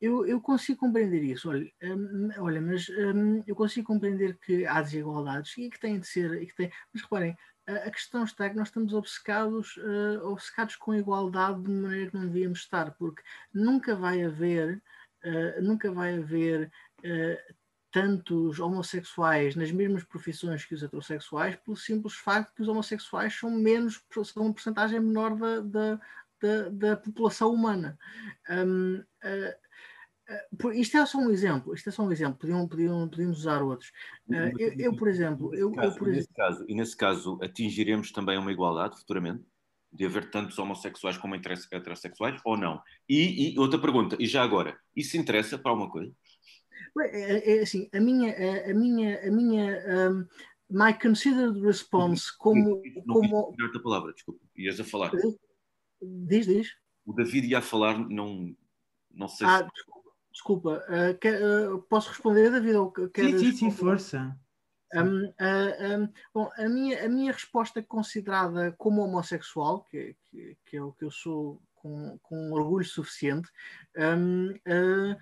eu, 0.00 0.26
eu 0.26 0.40
consigo 0.40 0.80
compreender 0.80 1.22
isso, 1.22 1.48
olha, 1.48 1.70
hum, 1.82 2.28
olha 2.38 2.60
mas 2.60 2.88
hum, 2.88 3.42
eu 3.46 3.54
consigo 3.54 3.86
compreender 3.86 4.38
que 4.38 4.66
há 4.66 4.82
desigualdades 4.82 5.56
e 5.58 5.70
que 5.70 5.80
têm 5.80 5.98
de 5.98 6.06
ser, 6.06 6.42
e 6.42 6.46
que 6.46 6.54
têm, 6.54 6.70
mas 6.92 7.02
reparem, 7.02 7.36
a, 7.66 7.90
questão 7.90 8.24
está 8.24 8.48
que 8.48 8.56
nós 8.56 8.68
estamos 8.68 8.94
obcecados, 8.94 9.76
uh, 9.78 10.24
obcecados 10.28 10.76
com 10.76 10.94
igualdade 10.94 11.62
de 11.62 11.70
maneira 11.70 12.10
que 12.10 12.16
não 12.16 12.26
devíamos 12.26 12.60
estar, 12.60 12.92
porque 12.92 13.22
nunca 13.52 13.96
vai 13.96 14.22
haver 14.22 14.80
uh, 15.24 15.62
nunca 15.62 15.90
vai 15.90 16.18
haver 16.18 16.70
uh, 17.00 17.54
tantos 17.90 18.60
homossexuais 18.60 19.56
nas 19.56 19.72
mesmas 19.72 20.04
profissões 20.04 20.64
que 20.64 20.74
os 20.74 20.82
heterossexuais, 20.82 21.56
pelo 21.56 21.76
simples 21.76 22.14
facto 22.14 22.54
que 22.54 22.62
os 22.62 22.68
homossexuais 22.68 23.34
são 23.34 23.50
menos, 23.50 24.04
são 24.24 24.44
uma 24.44 24.52
porcentagem 24.52 25.00
menor 25.00 25.34
da, 25.36 25.60
da, 25.60 26.00
da, 26.40 26.68
da 26.68 26.96
população 26.96 27.52
humana. 27.52 27.98
Um, 28.50 28.98
uh, 28.98 29.65
isto 30.74 30.96
é 30.96 31.06
só 31.06 31.18
um 31.18 31.30
exemplo, 31.30 31.74
isto 31.74 31.88
é 31.88 31.92
só 31.92 32.02
um 32.02 32.10
exemplo, 32.10 32.38
podiam, 32.38 32.66
podiam, 32.66 33.08
podíamos 33.08 33.38
usar 33.38 33.62
outros. 33.62 33.90
Uh, 34.28 34.52
eu, 34.58 34.72
eu, 34.78 34.96
por 34.96 35.08
exemplo, 35.08 35.54
eu, 35.54 35.72
eu, 35.74 35.94
por 35.94 36.08
nesse 36.08 36.32
caso, 36.34 36.64
e 36.68 36.74
nesse 36.74 36.96
caso 36.96 37.38
atingiremos 37.42 38.10
também 38.10 38.38
uma 38.38 38.52
igualdade 38.52 38.96
futuramente? 38.96 39.44
de 39.92 40.04
haver 40.04 40.30
tantos 40.30 40.58
homossexuais 40.58 41.16
como 41.16 41.34
heterossexuais 41.34 42.40
ou 42.44 42.56
não? 42.56 42.82
E, 43.08 43.54
e, 43.54 43.58
outra 43.58 43.80
pergunta, 43.80 44.16
e 44.20 44.26
já 44.26 44.42
agora, 44.42 44.78
isso 44.94 45.16
interessa 45.16 45.58
para 45.58 45.70
alguma 45.70 45.90
coisa? 45.90 46.12
É, 47.00 47.56
é, 47.56 47.62
assim, 47.62 47.88
a 47.92 48.00
minha, 48.00 48.34
a, 48.70 48.74
minha, 48.74 49.26
a 49.26 49.30
minha 49.30 50.10
um, 50.10 50.26
my 50.70 50.92
considered 50.94 51.60
response 51.60 52.36
como... 52.38 52.82
Não 53.06 53.14
como... 53.14 53.54
a 53.74 53.82
palavra, 53.82 54.12
desculpa, 54.12 54.40
ias 54.56 54.78
a 54.78 54.84
falar. 54.84 55.12
Diz, 56.02 56.46
diz. 56.46 56.68
O 57.04 57.12
David 57.12 57.48
ia 57.48 57.58
a 57.58 57.62
falar, 57.62 57.98
não, 57.98 58.54
não 59.10 59.28
sei 59.28 59.46
ah, 59.46 59.58
se... 59.58 59.95
desculpa. 60.36 60.84
Uh, 60.88 61.18
quer, 61.18 61.40
uh, 61.42 61.80
posso 61.82 62.10
responder, 62.10 62.50
David? 62.50 62.76
Ou 62.76 62.92
sim, 63.16 63.38
sim, 63.38 63.52
sim, 63.52 63.70
força. 63.70 64.38
Um, 64.94 65.24
uh, 65.24 66.02
um, 66.02 66.12
bom, 66.32 66.50
a 66.56 66.68
minha, 66.68 67.04
a 67.04 67.08
minha 67.08 67.32
resposta 67.32 67.82
considerada 67.82 68.72
como 68.78 69.02
homossexual, 69.02 69.82
que, 69.84 70.14
que, 70.24 70.56
que 70.66 70.76
é 70.76 70.82
o 70.82 70.92
que 70.92 71.04
eu 71.04 71.10
sou 71.10 71.60
com, 71.74 72.18
com 72.22 72.52
orgulho 72.52 72.84
suficiente, 72.84 73.48
um, 73.96 74.50
uh, 74.50 75.16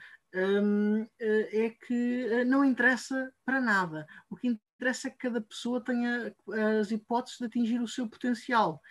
é 1.17 1.71
que 1.71 2.45
não 2.45 2.65
interessa 2.65 3.33
para 3.45 3.61
nada. 3.61 4.05
O 4.29 4.35
que 4.35 4.49
interessa 4.49 5.07
é 5.07 5.11
que 5.13 5.19
cada 5.19 5.41
pessoa 5.41 5.81
tenha 5.81 6.35
as 6.81 6.91
hipóteses 6.91 7.39
de 7.39 7.47
atingir 7.47 7.81
o 7.81 7.87
seu 7.87 8.09
potencial. 8.09 8.83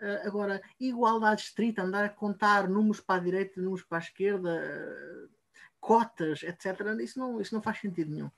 Uh, 0.00 0.26
agora, 0.26 0.62
igualdade 0.78 1.42
estrita, 1.42 1.82
andar 1.82 2.04
a 2.04 2.08
contar 2.08 2.68
números 2.68 3.00
para 3.00 3.20
a 3.20 3.24
direita, 3.24 3.60
números 3.60 3.82
para 3.82 3.98
a 3.98 4.00
esquerda, 4.00 5.30
cotas, 5.80 6.42
etc., 6.42 6.80
isso 7.00 7.18
não, 7.18 7.40
isso 7.40 7.54
não 7.54 7.62
faz 7.62 7.80
sentido 7.80 8.10
nenhum. 8.10 8.30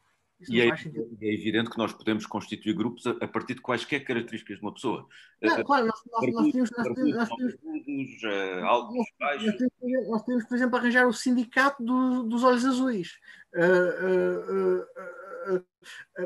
E 0.49 0.61
é, 0.61 0.69
é, 0.69 1.35
evidente 1.35 1.69
que 1.69 1.79
nós 1.79 1.93
podemos 1.93 2.25
constituir 2.25 2.73
grupos 2.73 3.05
a, 3.09 3.11
a, 3.11 3.27
partir 3.27 3.55
de 3.55 3.61
quaisquer 3.61 4.05
características 4.05 4.59
de 4.59 4.63
uma 4.63 4.73
pessoa. 4.73 5.09
Não, 5.43 5.65
claro, 5.65 5.87
nós, 5.87 6.01
nós, 6.13 6.33
nós 6.33 6.53
temos, 6.53 6.71
nós 6.71 6.89
temos, 6.95 7.15
nós 7.17 7.29
temos, 7.29 8.23
uh. 8.23 10.11
Nós 10.11 10.47
por 10.47 10.55
exemplo, 10.55 10.77
arranjar 10.77 11.09
o 11.09 11.13
sindicato 11.13 11.83
do, 11.83 12.23
dos 12.23 12.45
olhos 12.45 12.65
azuis. 12.65 13.19
Uh, 13.53 14.81
uh, 14.81 14.87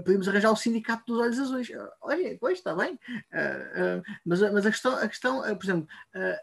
podemos 0.05 0.29
arranjar 0.29 0.53
o 0.53 0.57
sindicato 0.57 1.05
dos 1.07 1.19
olhos 1.19 1.39
azuis. 1.39 1.69
Olha, 2.01 2.37
pois 2.41 2.59
está 2.59 2.75
bem. 2.75 2.99
mas, 4.25 4.41
mas 4.41 4.67
a 4.67 4.71
questão, 4.71 4.97
a 4.97 5.09
questão 5.09 5.43
por 5.57 5.65
exemplo, 5.65 5.89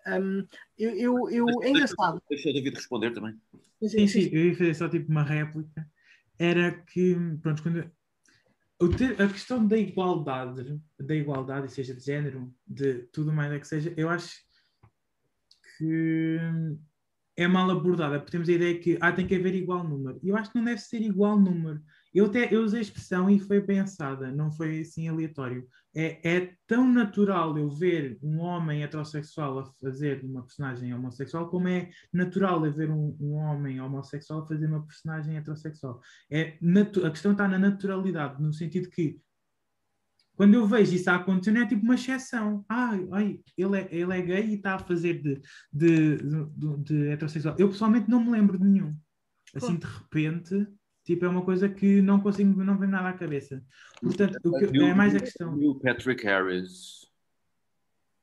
um, 0.08 0.48
eu, 0.78 0.92
eu, 0.98 1.30
eu 1.30 1.64
é 1.64 1.70
engraçado. 1.70 2.22
Deixa 2.30 2.50
o 2.50 2.54
David 2.54 2.76
responder 2.76 3.12
também. 3.12 3.40
Sim, 3.82 3.90
sim, 3.90 4.08
sim, 4.08 4.30
eu 4.32 4.46
ia 4.48 4.56
fazer 4.56 4.74
só 4.76 4.90
tipo 4.90 5.10
uma 5.10 5.24
réplica 5.24 5.88
era 6.40 6.72
que, 6.72 7.16
pronto, 7.42 7.62
quando, 7.62 7.92
a 9.22 9.28
questão 9.28 9.68
da 9.68 9.78
igualdade, 9.78 10.82
da 10.98 11.14
igualdade, 11.14 11.72
seja 11.72 11.94
de 11.94 12.02
género, 12.02 12.54
de 12.66 13.04
tudo 13.12 13.34
mais 13.34 13.52
é 13.52 13.60
que 13.60 13.68
seja, 13.68 13.94
eu 13.98 14.10
acho 14.10 14.42
que 15.78 16.40
é 17.36 17.46
mal 17.46 17.70
abordada, 17.70 18.20
porque 18.20 18.32
temos 18.32 18.48
a 18.48 18.54
ideia 18.54 18.80
que 18.80 18.98
ah, 19.02 19.12
tem 19.12 19.28
que 19.28 19.36
haver 19.36 19.54
igual 19.54 19.84
número. 19.84 20.18
E 20.24 20.30
eu 20.30 20.38
acho 20.38 20.52
que 20.52 20.58
não 20.58 20.64
deve 20.64 20.80
ser 20.80 21.02
igual 21.02 21.38
número. 21.38 21.82
Eu 22.14 22.26
até 22.26 22.54
eu 22.54 22.64
usei 22.64 22.80
a 22.80 22.82
expressão 22.82 23.30
e 23.30 23.40
foi 23.40 23.62
pensada, 23.62 24.32
não 24.32 24.52
foi 24.52 24.80
assim 24.80 25.08
aleatório. 25.08 25.68
É, 25.96 26.38
é 26.38 26.54
tão 26.66 26.92
natural 26.92 27.58
eu 27.58 27.70
ver 27.70 28.18
um 28.22 28.40
homem 28.40 28.84
heterossexual 28.84 29.60
a 29.60 29.66
fazer 29.82 30.24
uma 30.24 30.44
personagem 30.44 30.94
homossexual, 30.94 31.50
como 31.50 31.68
é 31.68 31.90
natural 32.12 32.66
eu 32.66 32.74
ver 32.74 32.90
um, 32.90 33.16
um 33.20 33.34
homem 33.34 33.80
homossexual 33.80 34.42
a 34.42 34.48
fazer 34.48 34.68
uma 34.68 34.86
personagem 34.86 35.38
heterossexual. 35.38 36.02
É 36.32 36.58
a 37.06 37.10
questão 37.10 37.32
está 37.32 37.48
na 37.48 37.60
naturalidade, 37.60 38.42
no 38.42 38.54
sentido 38.54 38.90
que 38.90 39.20
quando 40.40 40.54
eu 40.54 40.66
vejo 40.66 40.96
isso 40.96 41.10
a 41.10 41.16
acontecer, 41.16 41.52
não 41.52 41.62
é 41.62 41.68
tipo 41.68 41.84
uma 41.84 41.96
exceção. 41.96 42.66
Ai, 42.70 43.06
ai 43.12 43.40
ele, 43.58 43.78
é, 43.78 43.90
ele 43.92 44.18
é 44.18 44.22
gay 44.22 44.46
e 44.46 44.54
está 44.54 44.76
a 44.76 44.80
fazer 44.80 45.22
de, 45.22 45.42
de, 45.70 46.16
de, 46.16 46.78
de 46.78 47.08
heterossexual. 47.10 47.56
Eu 47.60 47.68
pessoalmente 47.68 48.10
não 48.10 48.24
me 48.24 48.32
lembro 48.32 48.58
de 48.58 48.64
nenhum. 48.64 48.96
Assim, 49.54 49.76
de 49.76 49.86
repente, 49.86 50.66
Tipo, 51.10 51.26
é 51.26 51.28
uma 51.28 51.42
coisa 51.42 51.68
que 51.68 52.04
não 52.04 52.20
consigo, 52.20 52.64
não 52.64 52.78
vem 52.78 52.88
nada 52.88 53.10
à 53.10 53.14
cabeça. 53.14 53.64
Portanto, 54.00 54.38
o 54.46 54.60
que, 54.60 54.78
é 54.78 54.94
mais 54.94 55.16
a 55.16 55.20
questão. 55.20 55.58
O 55.58 55.74
Patrick 55.80 56.24
Harris. 56.24 57.10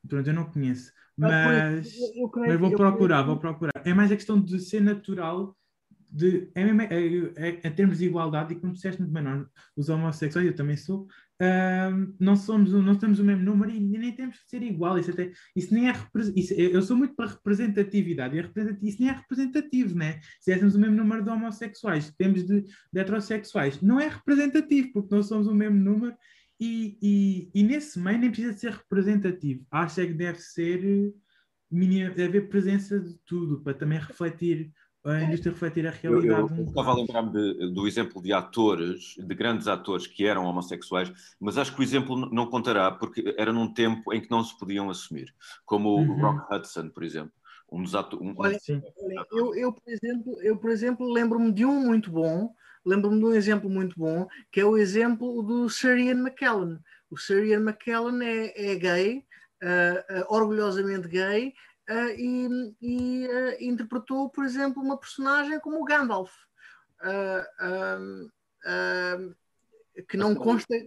Pronto, 0.09 0.25
eu 0.25 0.33
não 0.33 0.45
conheço. 0.45 0.93
Mas, 1.17 1.99
mas 2.37 2.61
vou 2.61 2.71
procurar, 2.71 3.23
vou 3.25 3.39
procurar. 3.39 3.73
É 3.85 3.93
mais 3.93 4.13
a 4.13 4.15
questão 4.15 4.41
de 4.41 4.61
ser 4.61 4.81
natural 4.81 5.59
de, 6.09 6.49
é, 6.55 6.63
é, 6.63 7.49
é, 7.49 7.61
em 7.65 7.73
termos 7.73 7.99
de 7.99 8.05
igualdade, 8.05 8.55
e 8.55 8.61
como 8.61 8.73
disseste 8.73 9.03
muito 9.03 9.13
bem, 9.13 9.45
os 9.75 9.89
homossexuais, 9.89 10.47
eu 10.47 10.55
também 10.55 10.77
sou, 10.77 11.09
uh, 11.43 12.15
não, 12.19 12.37
somos, 12.37 12.73
não 12.73 12.97
temos 12.97 13.19
o 13.19 13.25
mesmo 13.25 13.45
número 13.45 13.71
e 13.71 13.81
nem 13.81 14.13
temos 14.13 14.39
que 14.39 14.49
ser 14.49 14.63
igual. 14.63 14.99
Isso, 14.99 15.11
até, 15.11 15.33
isso 15.55 15.73
nem 15.73 15.89
é 15.89 15.95
isso, 16.35 16.55
eu 16.55 16.83
sou 16.83 16.97
muito 16.97 17.15
para 17.15 17.31
representatividade, 17.31 18.37
e 18.37 18.89
isso 18.89 19.01
nem 19.01 19.11
é 19.11 19.13
representativo, 19.13 19.95
né? 19.95 20.21
Se 20.41 20.45
tivéssemos 20.45 20.75
o 20.75 20.81
mesmo 20.81 20.97
número 20.97 21.23
de 21.23 21.31
homossexuais, 21.31 22.13
temos 22.17 22.47
de, 22.47 22.63
de 22.63 23.01
heterossexuais, 23.01 23.81
não 23.81 24.01
é 24.01 24.09
representativo, 24.09 24.93
porque 24.93 25.15
não 25.15 25.23
somos 25.23 25.47
o 25.47 25.55
mesmo 25.55 25.79
número 25.79 26.17
e, 26.61 26.99
e, 27.03 27.51
e 27.55 27.63
nesse 27.63 27.99
meio 27.99 28.19
nem 28.19 28.31
precisa 28.31 28.57
ser 28.57 28.73
representativo. 28.73 29.67
Acho 29.71 30.01
é 30.01 30.07
que 30.07 30.15
deve 30.15 30.39
ser, 30.39 31.13
deve 31.71 32.25
haver 32.25 32.49
presença 32.49 32.99
de 32.99 33.19
tudo, 33.27 33.61
para 33.63 33.75
também 33.75 33.99
refletir 33.99 34.73
a 35.07 35.23
indústria 35.23 35.53
refletir 35.53 35.87
a 35.87 35.91
realidade. 35.91 36.41
Eu, 36.41 36.49
eu, 36.49 36.57
eu 36.57 36.65
estava 36.65 36.91
a 36.91 36.95
lembrar-me 36.95 37.73
do 37.73 37.87
exemplo 37.87 38.21
de 38.21 38.33
atores, 38.33 39.15
de 39.17 39.35
grandes 39.35 39.69
atores 39.69 40.07
que 40.07 40.27
eram 40.27 40.45
homossexuais, 40.45 41.13
mas 41.41 41.57
acho 41.57 41.75
que 41.75 41.81
o 41.81 41.83
exemplo 41.83 42.17
não 42.33 42.47
contará, 42.47 42.91
porque 42.91 43.35
era 43.39 43.53
num 43.53 43.73
tempo 43.73 44.13
em 44.13 44.21
que 44.21 44.31
não 44.31 44.43
se 44.43 44.59
podiam 44.59 44.91
assumir, 44.91 45.33
como 45.65 45.97
uhum. 45.97 46.11
o 46.11 46.21
Rock 46.21 46.55
Hudson, 46.55 46.89
por 46.89 47.05
exemplo. 47.05 47.33
Um 47.71 47.83
dos 47.83 47.95
atores. 47.95 48.25
Um, 48.25 48.35
olha, 48.37 48.59
olha, 48.69 49.27
eu, 49.33 49.55
eu, 49.57 49.73
por 49.73 49.89
exemplo, 49.89 50.41
eu, 50.41 50.57
por 50.57 50.71
exemplo, 50.71 51.13
lembro-me 51.13 51.53
de 51.53 51.65
um 51.65 51.81
muito 51.81 52.11
bom, 52.13 52.53
lembro-me 52.85 53.19
de 53.19 53.25
um 53.25 53.35
exemplo 53.35 53.69
muito 53.69 53.99
bom, 53.99 54.27
que 54.53 54.61
é 54.61 54.65
o 54.65 54.77
exemplo 54.77 55.43
do 55.43 55.69
Sir 55.69 55.99
Ian 55.99 56.21
McKellen. 56.21 56.79
O 57.11 57.17
Sir 57.17 57.45
Ian 57.45 57.61
McKellen 57.61 58.25
é, 58.25 58.73
é 58.73 58.75
gay, 58.77 59.25
uh, 59.63 60.21
uh, 60.21 60.25
orgulhosamente 60.29 61.09
gay, 61.09 61.53
uh, 61.91 62.11
e, 62.17 62.75
e 62.81 63.27
uh, 63.27 63.57
interpretou, 63.61 64.29
por 64.31 64.45
exemplo, 64.45 64.83
uma 64.83 64.99
personagem 64.99 65.61
como 65.61 65.81
o 65.81 65.85
Gandalf. 65.85 66.33
Uh, 67.03 68.25
que 70.09 70.17
não 70.17 70.35
consta. 70.35 70.75
É, 70.75 70.85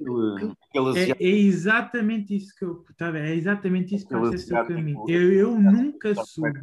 é, 1.19 1.27
exatamente 1.27 2.35
isso 2.35 2.53
que 2.55 2.63
eu. 2.63 2.85
Tá 2.97 3.17
é 3.17 3.33
exatamente 3.33 3.95
isso 3.95 4.07
que 4.07 4.13
eu 4.13 4.37
sei 4.37 4.57
o 4.57 4.67
caminho. 4.67 5.05
Eu, 5.07 5.33
eu 5.33 5.59
nunca 5.59 6.13
soube. 6.15 6.59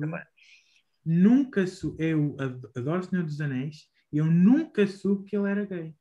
Nunca 1.04 1.66
soube. 1.66 1.96
Eu 2.04 2.36
adoro 2.76 3.00
o 3.00 3.02
Senhor 3.02 3.24
dos 3.24 3.40
Anéis 3.40 3.88
e 4.12 4.18
eu 4.18 4.26
nunca 4.26 4.86
soube 4.86 5.24
que 5.24 5.36
ele 5.36 5.50
era 5.50 5.64
gay. 5.64 5.94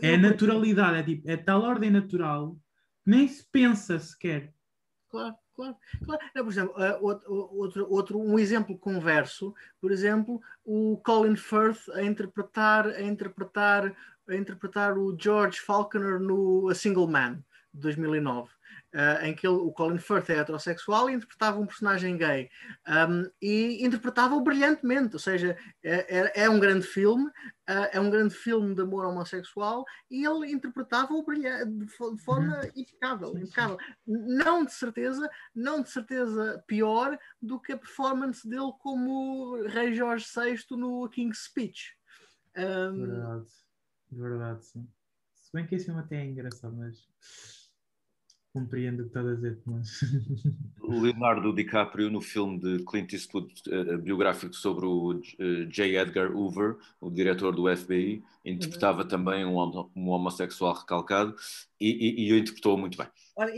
é 0.00 0.16
naturalidade, 0.16 0.98
é 0.98 1.02
tipo, 1.02 1.30
é 1.30 1.36
tal 1.36 1.62
ordem 1.62 1.90
natural, 1.90 2.56
nem 3.04 3.26
se 3.26 3.44
pensa 3.50 3.98
sequer 3.98 4.54
claro, 5.12 5.36
claro. 5.54 5.76
claro. 6.04 6.20
Por 6.32 6.48
exemplo, 6.48 6.74
uh, 6.76 7.04
outro, 7.04 7.86
outro, 7.92 8.18
um 8.18 8.38
exemplo 8.38 8.76
converso, 8.78 9.54
por 9.80 9.92
exemplo, 9.92 10.40
o 10.64 10.96
Colin 11.04 11.36
Firth 11.36 11.90
a 11.90 12.02
interpretar, 12.02 12.86
a 12.86 13.02
interpretar, 13.02 13.94
a 14.26 14.34
interpretar 14.34 14.96
o 14.96 15.14
George 15.16 15.60
Falconer 15.60 16.18
no 16.18 16.68
A 16.70 16.74
Single 16.74 17.06
Man. 17.06 17.44
De 17.72 17.80
2009 17.80 18.50
uh, 18.92 19.24
em 19.24 19.34
que 19.34 19.46
ele, 19.46 19.56
o 19.56 19.72
Colin 19.72 19.98
Firth 19.98 20.30
é 20.30 20.38
heterossexual 20.38 21.08
e 21.08 21.14
interpretava 21.14 21.58
um 21.58 21.66
personagem 21.66 22.16
gay. 22.16 22.50
Um, 22.86 23.30
e 23.40 23.84
interpretava-o 23.84 24.42
brilhantemente, 24.42 25.14
ou 25.14 25.18
seja, 25.18 25.56
é, 25.82 26.18
é, 26.18 26.44
é 26.44 26.50
um 26.50 26.60
grande 26.60 26.86
filme, 26.86 27.26
uh, 27.26 27.88
é 27.92 28.00
um 28.00 28.10
grande 28.10 28.34
filme 28.34 28.74
de 28.74 28.82
amor 28.82 29.04
homossexual 29.04 29.84
e 30.10 30.24
ele 30.24 30.50
interpretava-o 30.50 31.24
de, 31.24 31.86
forma 32.24 32.60
uhum. 32.60 32.70
impecável, 32.76 33.36
impecável. 33.36 33.78
Não 34.06 34.64
de 34.64 34.72
certeza, 34.72 35.28
não 35.54 35.82
de 35.82 35.90
certeza 35.90 36.62
pior 36.66 37.18
do 37.40 37.58
que 37.58 37.72
a 37.72 37.78
performance 37.78 38.46
dele 38.48 38.72
como 38.80 39.62
Rei 39.66 39.94
Jorge 39.94 40.26
VI 40.26 40.76
no 40.76 41.08
King's 41.08 41.44
Speech. 41.44 41.96
Um, 42.56 43.06
verdade, 43.06 43.46
verdade, 44.10 44.64
sim. 44.66 44.86
Se 45.32 45.50
bem 45.54 45.66
que 45.66 45.74
esse 45.74 45.86
filme 45.86 46.00
até 46.00 46.16
é 46.16 46.24
engraçado, 46.24 46.74
mas 46.74 47.06
Compreendo 48.52 49.00
o 49.00 49.04
que 49.04 49.08
estás 49.08 49.26
a 49.26 49.34
dizer, 49.34 49.58
mas. 49.64 50.00
Leonardo 50.82 51.54
DiCaprio, 51.54 52.10
no 52.10 52.20
filme 52.20 52.58
de 52.58 52.84
Clint 52.84 53.10
Eastwood, 53.14 53.50
uh, 53.68 53.96
biográfico 53.96 54.54
sobre 54.54 54.84
o 54.84 55.14
uh, 55.14 55.66
J. 55.70 55.96
Edgar 55.96 56.30
Hoover, 56.30 56.76
o 57.00 57.10
diretor 57.10 57.54
do 57.54 57.74
FBI, 57.74 58.22
interpretava 58.44 59.02
uhum. 59.02 59.08
também 59.08 59.44
um, 59.46 59.88
um, 59.96 60.10
homossexual 60.10 60.74
recalcado 60.74 61.34
e, 61.82 62.28
e, 62.28 62.32
e 62.32 62.38
interpretou 62.38 62.78
muito 62.78 62.96
bem. 62.96 63.06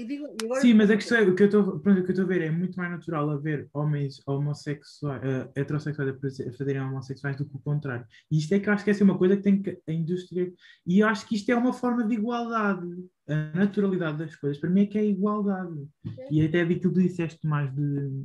Digo, 0.06 0.26
Sim, 0.60 0.74
mas 0.74 0.90
a 0.90 0.96
questão 0.96 1.18
é, 1.18 1.22
o 1.22 1.34
que 1.34 1.42
eu 1.42 1.46
estou 1.46 2.24
a 2.24 2.26
ver 2.26 2.42
é 2.42 2.50
muito 2.50 2.76
mais 2.76 2.90
natural 2.90 3.28
haver 3.30 3.68
homens 3.74 4.22
homossexuais, 4.24 5.20
uh, 5.22 5.50
heterossexuais 5.56 6.16
a 6.16 6.52
fazerem 6.52 6.80
homossexuais 6.80 7.36
do 7.36 7.44
que 7.44 7.56
o 7.56 7.60
contrário. 7.60 8.06
E 8.30 8.38
isto 8.38 8.54
é 8.54 8.60
que 8.60 8.68
eu 8.68 8.72
acho 8.72 8.84
que 8.84 8.90
essa 8.90 9.02
é 9.02 9.04
uma 9.04 9.18
coisa 9.18 9.36
que 9.36 9.42
tem 9.42 9.60
que 9.60 9.80
a 9.86 9.92
indústria. 9.92 10.52
E 10.86 11.00
eu 11.00 11.08
acho 11.08 11.26
que 11.26 11.34
isto 11.34 11.50
é 11.50 11.56
uma 11.56 11.72
forma 11.72 12.06
de 12.06 12.14
igualdade. 12.14 12.86
A 13.28 13.58
naturalidade 13.58 14.18
das 14.18 14.36
coisas, 14.36 14.58
para 14.58 14.70
mim, 14.70 14.82
é 14.82 14.86
que 14.86 14.98
é 14.98 15.04
igualdade. 15.04 15.88
E 16.30 16.44
até 16.44 16.64
daquilo 16.64 16.80
que 16.80 16.88
tu 16.88 17.02
disseste 17.02 17.46
mais 17.46 17.74
de. 17.74 18.24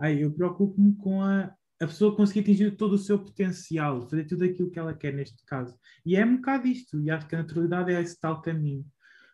Ai, 0.00 0.22
eu 0.22 0.32
preocupo-me 0.32 0.94
com 0.94 1.20
a, 1.20 1.52
a 1.80 1.86
pessoa 1.86 2.14
conseguir 2.14 2.40
atingir 2.40 2.76
todo 2.76 2.94
o 2.94 2.98
seu 2.98 3.18
potencial, 3.18 4.02
fazer 4.08 4.24
tudo 4.24 4.44
aquilo 4.44 4.70
que 4.70 4.78
ela 4.78 4.94
quer 4.94 5.12
neste 5.12 5.44
caso. 5.44 5.78
E 6.04 6.16
é 6.16 6.24
um 6.24 6.36
bocado 6.36 6.66
isto, 6.66 7.00
e 7.00 7.10
acho 7.10 7.28
que 7.28 7.36
a 7.36 7.38
naturalidade 7.38 7.92
é 7.92 8.00
esse 8.00 8.18
tal 8.18 8.42
caminho. 8.42 8.84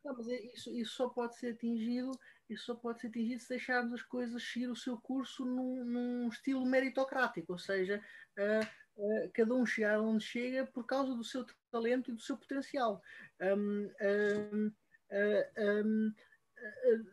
Não, 0.04 0.14
mas 0.14 0.28
é, 0.28 0.38
isso, 0.52 0.70
isso 0.70 0.94
só 0.94 1.08
pode 1.08 1.36
ser 1.38 1.54
atingido, 1.54 2.10
isso 2.48 2.66
só 2.66 2.74
pode 2.74 3.00
ser 3.00 3.06
atingido 3.06 3.40
se 3.40 3.48
deixarmos 3.48 3.94
as 3.94 4.02
coisas 4.02 4.42
seguir 4.42 4.68
o 4.68 4.76
seu 4.76 4.98
curso 4.98 5.46
num, 5.46 5.84
num 5.84 6.28
estilo 6.28 6.66
meritocrático, 6.66 7.52
ou 7.52 7.58
seja, 7.58 8.02
uh, 8.38 9.02
uh, 9.02 9.30
cada 9.32 9.54
um 9.54 9.64
chegar 9.64 9.98
onde 10.00 10.22
chega 10.22 10.66
por 10.66 10.84
causa 10.84 11.14
do 11.14 11.24
seu 11.24 11.46
talento 11.70 12.10
e 12.10 12.14
do 12.14 12.20
seu 12.20 12.36
potencial. 12.36 13.00
Um, 13.40 13.90
um, 14.02 14.72
um, 15.58 16.14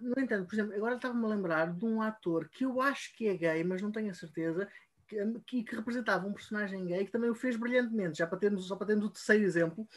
no 0.02 0.22
entanto, 0.22 0.48
por 0.48 0.56
exemplo, 0.56 0.76
agora 0.76 0.96
estava-me 0.96 1.26
a 1.26 1.30
lembrar 1.30 1.74
de 1.74 1.86
um 1.86 2.02
ator 2.02 2.50
que 2.50 2.66
eu 2.66 2.82
acho 2.82 3.16
que 3.16 3.28
é 3.28 3.36
gay, 3.36 3.64
mas 3.64 3.82
não 3.82 3.92
tenho 3.92 4.12
a 4.12 4.14
certeza, 4.14 4.70
que, 5.46 5.64
que, 5.64 5.76
representava 5.76 6.28
um 6.28 6.34
personagem 6.34 6.86
gay 6.86 7.06
que 7.06 7.12
também 7.12 7.30
o 7.30 7.36
fez 7.36 7.56
brilhantemente, 7.56 8.20
já 8.20 8.28
para 8.28 8.40
termos, 8.40 8.68
só 8.68 8.76
para 8.76 8.88
termos 8.88 9.06
o 9.06 9.10
terceiro 9.10 9.44
exemplo, 9.44 9.88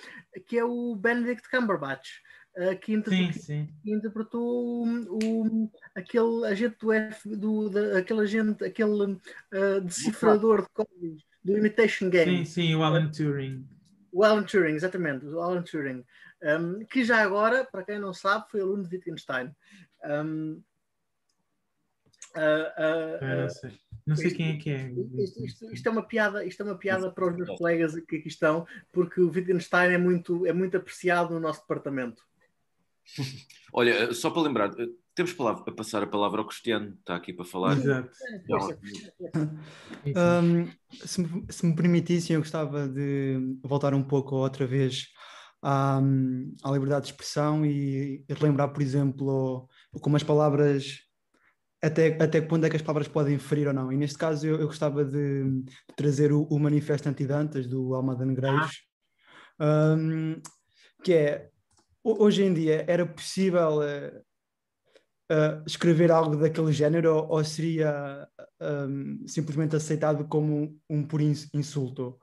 que 0.47 0.59
é 0.59 0.65
o 0.65 0.95
Benedict 0.97 1.49
Cumberbatch. 1.49 2.21
Uh, 2.57 2.79
que, 2.79 2.93
interpretou, 2.93 3.33
sim, 3.33 3.41
sim. 3.41 3.75
que 3.83 3.93
interpretou 3.93 4.87
o, 4.87 5.71
aquele 5.93 6.47
agente 6.47 6.77
do 6.79 6.93
F, 6.93 7.37
do, 7.37 7.69
da, 7.69 7.99
aquele 7.99 8.21
agente, 8.21 8.65
aquele 8.65 9.15
uh, 9.15 9.81
decifrador 9.83 10.63
de 10.63 10.69
códigos 10.69 11.25
do 11.43 11.59
Imitation 11.59 12.09
Game. 12.09 12.39
Sim, 12.39 12.45
sim, 12.45 12.75
o 12.77 12.85
Alan 12.85 13.11
Turing. 13.11 13.69
O 14.13 14.23
Alan 14.23 14.45
Turing, 14.45 14.75
exatamente, 14.75 15.27
o 15.27 15.41
Alan 15.41 15.63
Turing. 15.63 16.05
Um, 16.45 16.85
que 16.87 17.05
já 17.05 17.23
agora, 17.23 17.65
para 17.65 17.83
quem 17.83 17.99
não 17.99 18.15
sabe, 18.15 18.49
foi 18.49 18.61
aluno 18.61 18.85
de 18.85 18.97
Wittgenstein. 18.97 19.51
Um, 20.05 20.63
uh, 22.37 23.19
uh, 23.19 23.49
não 24.07 24.17
sei 24.17 24.27
isto, 24.27 24.37
quem 24.37 24.51
é 24.51 24.57
que 24.57 24.71
é. 24.71 24.91
Isto, 24.91 25.45
isto, 25.45 25.73
isto, 25.73 25.89
é 25.89 25.91
uma 25.91 26.03
piada, 26.03 26.45
isto 26.45 26.63
é 26.63 26.67
uma 26.67 26.77
piada 26.77 27.11
para 27.11 27.27
os 27.27 27.37
meus 27.37 27.57
colegas 27.57 27.95
que 28.07 28.17
aqui 28.17 28.29
estão, 28.29 28.67
porque 28.93 29.21
o 29.21 29.31
Wittgenstein 29.31 29.93
é 29.93 29.99
muito, 29.99 30.47
é 30.47 30.53
muito 30.53 30.77
apreciado 30.77 31.33
no 31.33 31.41
nosso 31.41 31.61
departamento. 31.61 32.23
Olha, 33.73 34.13
só 34.13 34.31
para 34.31 34.43
lembrar, 34.43 34.71
temos 35.15 35.33
palavra, 35.33 35.65
a 35.67 35.73
passar 35.73 36.03
a 36.03 36.07
palavra 36.07 36.41
ao 36.41 36.47
Cristiano, 36.47 36.97
está 36.99 37.17
aqui 37.17 37.33
para 37.33 37.45
falar. 37.45 37.79
Exato. 37.79 38.11
um, 40.07 40.69
se, 41.07 41.21
me, 41.23 41.47
se 41.49 41.67
me 41.67 41.75
permitissem, 41.75 42.35
eu 42.35 42.41
gostava 42.41 42.87
de 42.87 43.39
voltar 43.63 43.95
um 43.95 44.03
pouco 44.03 44.37
outra 44.37 44.67
vez 44.67 45.09
à, 45.63 45.99
à 46.63 46.71
liberdade 46.71 47.07
de 47.07 47.13
expressão 47.13 47.65
e 47.65 48.23
relembrar, 48.29 48.71
por 48.71 48.83
exemplo, 48.83 49.67
como 50.01 50.17
as 50.17 50.23
palavras 50.23 51.04
até, 51.85 52.17
até 52.23 52.41
quando 52.41 52.65
é 52.65 52.71
que 52.71 52.77
as 52.77 52.83
palavras 52.83 53.09
podem 53.09 53.39
ferir 53.39 53.69
ou 53.69 53.75
não. 53.75 53.93
E 53.93 53.97
neste 53.97 54.17
caso 54.17 54.47
eu, 54.47 54.59
eu 54.59 54.67
gostava 54.67 55.05
de, 55.05 55.63
trazer 55.95 56.33
o, 56.33 56.43
o, 56.45 56.59
Manifesto 56.59 57.09
Antidantas 57.09 57.67
do 57.67 57.95
Almada 57.95 58.25
Negreiros, 58.25 58.83
ah. 59.59 59.95
um, 59.97 60.41
que 61.03 61.13
é, 61.13 61.51
hoje 62.03 62.43
em 62.43 62.55
dia 62.55 62.85
era 62.89 63.05
possível 63.05 63.81
uh, 63.81 64.19
uh, 65.31 65.63
escrever 65.67 66.11
algo 66.11 66.37
daquele 66.37 66.73
género 66.73 67.15
ou, 67.15 67.33
ou 67.33 67.45
seria 67.45 68.27
um, 68.61 69.27
simplesmente 69.27 69.77
aceitado 69.77 70.27
como 70.27 70.79
um 70.89 71.07
puro 71.07 71.23
insulto? 71.23 72.19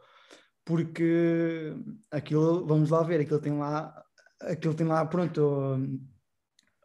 Porque 0.66 1.76
aquilo, 2.10 2.66
vamos 2.66 2.90
lá 2.90 3.04
ver, 3.04 3.22
aquilo 3.22 3.40
tem 3.40 3.58
lá, 3.58 4.04
aquilo 4.42 4.74
tem 4.74 4.88
lá, 4.88 5.06
pronto 5.06 5.78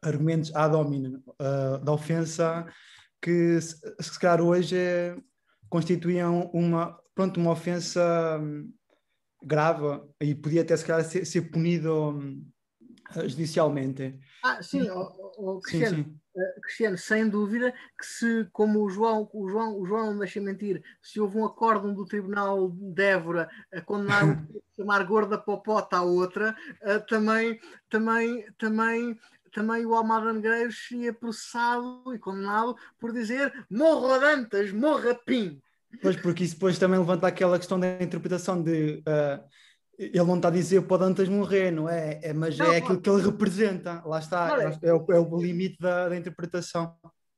argumentos 0.03 0.55
ad 0.55 0.75
hominem 0.75 1.17
uh, 1.17 1.79
da 1.83 1.93
ofensa 1.93 2.67
que 3.21 3.61
se, 3.61 3.77
se 4.01 4.19
calhar 4.21 4.41
hoje 4.41 4.77
é, 4.77 5.17
constituíam 5.69 6.51
uma, 6.53 6.99
pronto, 7.15 7.41
uma 7.41 7.53
ofensa 7.53 8.39
um, 8.41 8.73
grave 9.43 10.01
e 10.21 10.35
podia 10.35 10.63
até 10.63 10.77
se 10.77 10.85
calhar 10.85 11.05
ser, 11.05 11.25
ser 11.25 11.51
punido 11.51 12.11
um, 12.11 12.47
judicialmente. 13.27 14.19
Ah, 14.45 14.63
sim, 14.63 14.89
oh, 14.91 15.33
oh, 15.39 15.61
Cristiano, 15.61 15.97
sim, 15.97 16.05
sim. 16.05 16.21
Uh, 16.37 16.61
Cristiano, 16.61 16.99
sem 16.99 17.29
dúvida 17.29 17.73
que 17.99 18.07
se, 18.07 18.49
como 18.53 18.85
o 18.85 18.91
João, 18.91 19.29
o 19.33 19.49
João, 19.49 19.81
o 19.81 19.87
João 19.87 20.13
não 20.13 20.19
deixa 20.19 20.41
mentir, 20.41 20.83
se 21.03 21.19
houve 21.19 21.39
um 21.39 21.47
acórdão 21.47 21.95
do 21.95 22.05
Tribunal 22.05 22.71
de 22.71 23.03
Évora 23.03 23.49
a 23.73 23.81
condenar 23.81 24.23
chamar 24.77 25.05
gorda 25.05 25.39
popota 25.39 25.97
a 25.97 26.03
outra, 26.03 26.55
uh, 26.83 27.07
também, 27.07 27.59
também, 27.89 28.47
também 28.59 29.19
também 29.57 29.87
o 29.87 29.95
Almada 29.95 30.31
Negreiros 30.35 30.87
seria 30.87 31.15
processado 31.15 32.15
e 32.15 32.19
condenado 32.19 32.77
por 33.01 33.11
dizer 33.11 33.51
morra 33.71 34.19
Dantas, 34.19 34.71
morra 34.71 35.15
Pim. 35.15 35.59
Pois, 36.03 36.15
porque 36.17 36.45
isso 36.45 36.55
depois 36.55 36.79
também 36.79 36.99
levanta 36.99 37.27
aquela 37.27 37.57
questão 37.57 37.81
da 37.81 38.03
interpretação 38.03 38.63
de 38.63 39.03
uh, 39.09 39.43
ele 39.99 40.25
não 40.25 40.37
está 40.37 40.49
a 40.49 40.51
dizer 40.51 40.83
para 40.83 40.95
o 40.95 40.99
Dantas 40.99 41.27
morrer, 41.27 41.71
não 41.71 41.89
é? 41.89 42.21
é 42.23 42.33
mas 42.35 42.59
não, 42.59 42.71
é 42.71 42.77
aquilo 42.77 43.01
que 43.01 43.09
ele 43.09 43.23
representa, 43.23 44.03
lá 44.05 44.19
está, 44.19 44.63
é, 44.63 44.89
é, 44.89 44.93
o, 44.93 45.07
é, 45.11 45.19
o, 45.19 45.41
limite 45.41 45.79
da, 45.81 46.11
da 46.11 46.17
interpretação. 46.17 46.95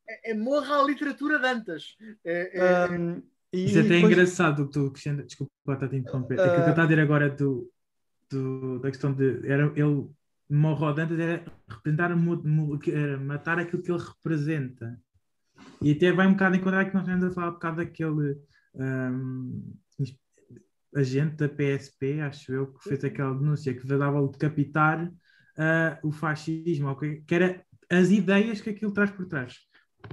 É, 0.09 0.33
é, 0.33 0.35
morra 0.35 0.81
a 0.81 0.83
literatura 0.83 1.39
Dantas. 1.39 1.97
É, 2.25 2.59
é 2.59 2.91
um, 2.91 3.23
e, 3.53 3.67
isso 3.67 3.79
é 3.79 3.81
até 3.83 3.89
depois... 3.91 4.13
engraçado 4.13 4.67
que 4.67 4.73
tu, 4.73 4.91
Cristiano, 4.91 5.25
desculpa 5.25 5.53
estar 5.69 5.87
a 5.87 5.89
te 5.89 5.97
interromper. 5.97 6.37
Uh... 6.37 6.43
Aquilo 6.43 6.57
que 6.57 6.63
eu 6.63 6.71
estou 6.71 6.83
a 6.83 6.87
dizer 6.87 7.01
agora 7.01 7.31
do, 7.31 7.71
do, 8.29 8.81
da 8.81 8.91
questão 8.91 9.13
de 9.13 9.49
era, 9.49 9.73
ele 9.77 10.11
Morrodantas 10.51 11.19
era 11.19 11.45
representar, 11.69 12.11
era 12.91 13.19
matar 13.19 13.59
aquilo 13.59 13.83
que 13.83 13.91
ele 13.91 14.03
representa. 14.03 14.99
E 15.83 15.93
até 15.93 16.13
vai 16.13 16.27
um 16.27 16.33
bocado 16.33 16.57
encontrar 16.57 16.85
que 16.87 16.95
nós 16.95 17.05
estamos 17.05 17.25
a 17.25 17.31
falar 17.31 17.51
um 17.51 17.53
bocado 17.53 17.77
daquele 17.77 18.39
um, 18.75 19.75
agente 20.95 21.37
da 21.37 21.49
PSP, 21.49 22.21
acho 22.21 22.53
eu, 22.53 22.73
que 22.73 22.89
fez 22.89 23.05
aquela 23.05 23.35
denúncia 23.35 23.75
que 23.75 23.87
dava 23.87 24.27
decapitar 24.29 25.07
uh, 25.07 26.09
o 26.09 26.13
fascismo, 26.13 26.89
okay? 26.91 27.23
que 27.27 27.35
era 27.35 27.65
as 27.91 28.11
ideias 28.11 28.61
que 28.61 28.71
aquilo 28.71 28.93
traz 28.93 29.11
por 29.11 29.27
trás. 29.27 29.57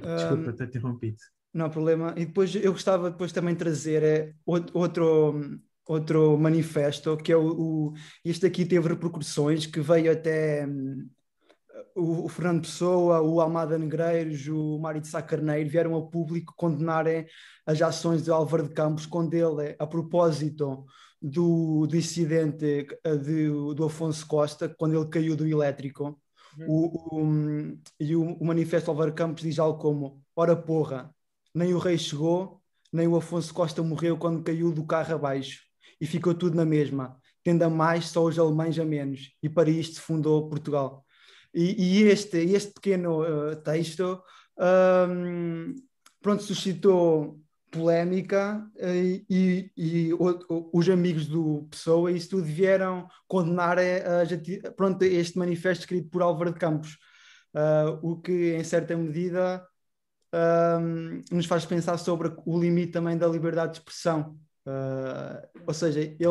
Desculpa, 0.01 0.51
um, 0.51 0.53
ter 0.53 0.67
interrompido. 0.67 1.17
Não 1.53 1.65
há 1.65 1.69
problema. 1.69 2.13
E 2.17 2.25
depois 2.25 2.53
eu 2.55 2.71
gostava 2.71 3.09
depois 3.09 3.31
também 3.31 3.55
trazer 3.55 4.03
é, 4.03 4.33
outro, 4.45 5.59
outro 5.85 6.37
manifesto, 6.37 7.15
que 7.17 7.31
é 7.31 7.37
o, 7.37 7.89
o, 7.89 7.93
este 8.23 8.45
aqui 8.45 8.65
teve 8.65 8.89
repercussões, 8.89 9.65
que 9.65 9.79
veio 9.79 10.11
até 10.11 10.65
um, 10.65 11.07
o, 11.95 12.25
o, 12.25 12.29
Fernando 12.29 12.61
Pessoa, 12.61 13.21
o 13.21 13.39
Almada 13.39 13.77
Negreiros, 13.77 14.47
o 14.47 14.79
Mário 14.79 15.01
de 15.01 15.07
Sá 15.07 15.21
Carneiro, 15.21 15.69
vieram 15.69 15.95
a 15.95 16.07
público 16.07 16.53
condenarem 16.57 17.27
as 17.65 17.81
ações 17.81 18.23
de 18.23 18.31
Álvaro 18.31 18.67
de 18.67 18.73
Campos, 18.73 19.05
quando 19.05 19.33
ele, 19.33 19.75
a 19.77 19.85
propósito 19.85 20.85
do, 21.21 21.85
do 21.87 21.95
incidente 21.95 22.87
eh, 23.03 23.15
de, 23.17 23.47
do 23.47 23.85
Afonso 23.85 24.25
Costa, 24.27 24.67
quando 24.67 24.95
ele 24.95 25.09
caiu 25.09 25.35
do 25.35 25.47
elétrico, 25.47 26.19
uhum. 26.57 27.77
o, 27.77 27.77
e 27.99 28.15
o, 28.15 28.23
o 28.23 28.45
manifesto 28.45 28.89
Álvaro 28.89 29.13
Campos 29.13 29.43
diz 29.43 29.59
algo 29.59 29.79
como, 29.79 30.21
ora 30.35 30.55
porra, 30.55 31.13
nem 31.53 31.73
o 31.73 31.79
rei 31.79 31.97
chegou, 31.97 32.61
nem 32.91 33.07
o 33.07 33.15
Afonso 33.15 33.53
Costa 33.53 33.83
morreu 33.83 34.17
quando 34.17 34.43
caiu 34.43 34.71
do 34.71 34.85
carro 34.85 35.15
abaixo 35.15 35.64
e 35.99 36.05
ficou 36.05 36.33
tudo 36.33 36.55
na 36.55 36.65
mesma, 36.65 37.17
tendo 37.43 37.63
a 37.63 37.69
mais 37.69 38.07
só 38.07 38.23
os 38.23 38.37
alemães 38.37 38.77
a 38.79 38.85
menos, 38.85 39.31
e 39.41 39.49
para 39.49 39.69
isto 39.69 40.01
fundou 40.01 40.49
Portugal. 40.49 41.05
E, 41.53 42.01
e 42.01 42.03
este, 42.03 42.37
este 42.37 42.73
pequeno 42.73 43.21
uh, 43.21 43.55
texto 43.57 44.21
um, 44.57 45.75
pronto, 46.21 46.43
suscitou 46.43 47.39
polémica 47.71 48.65
e, 48.77 49.25
e, 49.29 49.71
e 49.75 50.13
o, 50.13 50.69
os 50.73 50.89
amigos 50.89 51.27
do 51.27 51.67
Pessoa 51.69 52.11
e 52.11 52.17
isso 52.17 52.29
tudo 52.29 52.43
vieram 52.43 53.07
condenar 53.27 53.77
a, 53.77 54.71
pronto, 54.75 55.03
este 55.03 55.37
manifesto 55.37 55.81
escrito 55.81 56.09
por 56.09 56.21
Álvaro 56.21 56.53
de 56.53 56.59
Campos, 56.59 56.97
uh, 57.53 57.99
o 58.01 58.19
que 58.21 58.53
em 58.53 58.63
certa 58.63 58.95
medida 58.95 59.65
um, 60.33 61.21
nos 61.31 61.45
faz 61.45 61.65
pensar 61.65 61.97
sobre 61.97 62.33
o 62.45 62.59
limite 62.59 62.93
também 62.93 63.17
da 63.17 63.27
liberdade 63.27 63.73
de 63.73 63.79
expressão. 63.79 64.37
Uh, 64.65 65.63
ou 65.67 65.73
seja, 65.73 66.01
ele 66.01 66.25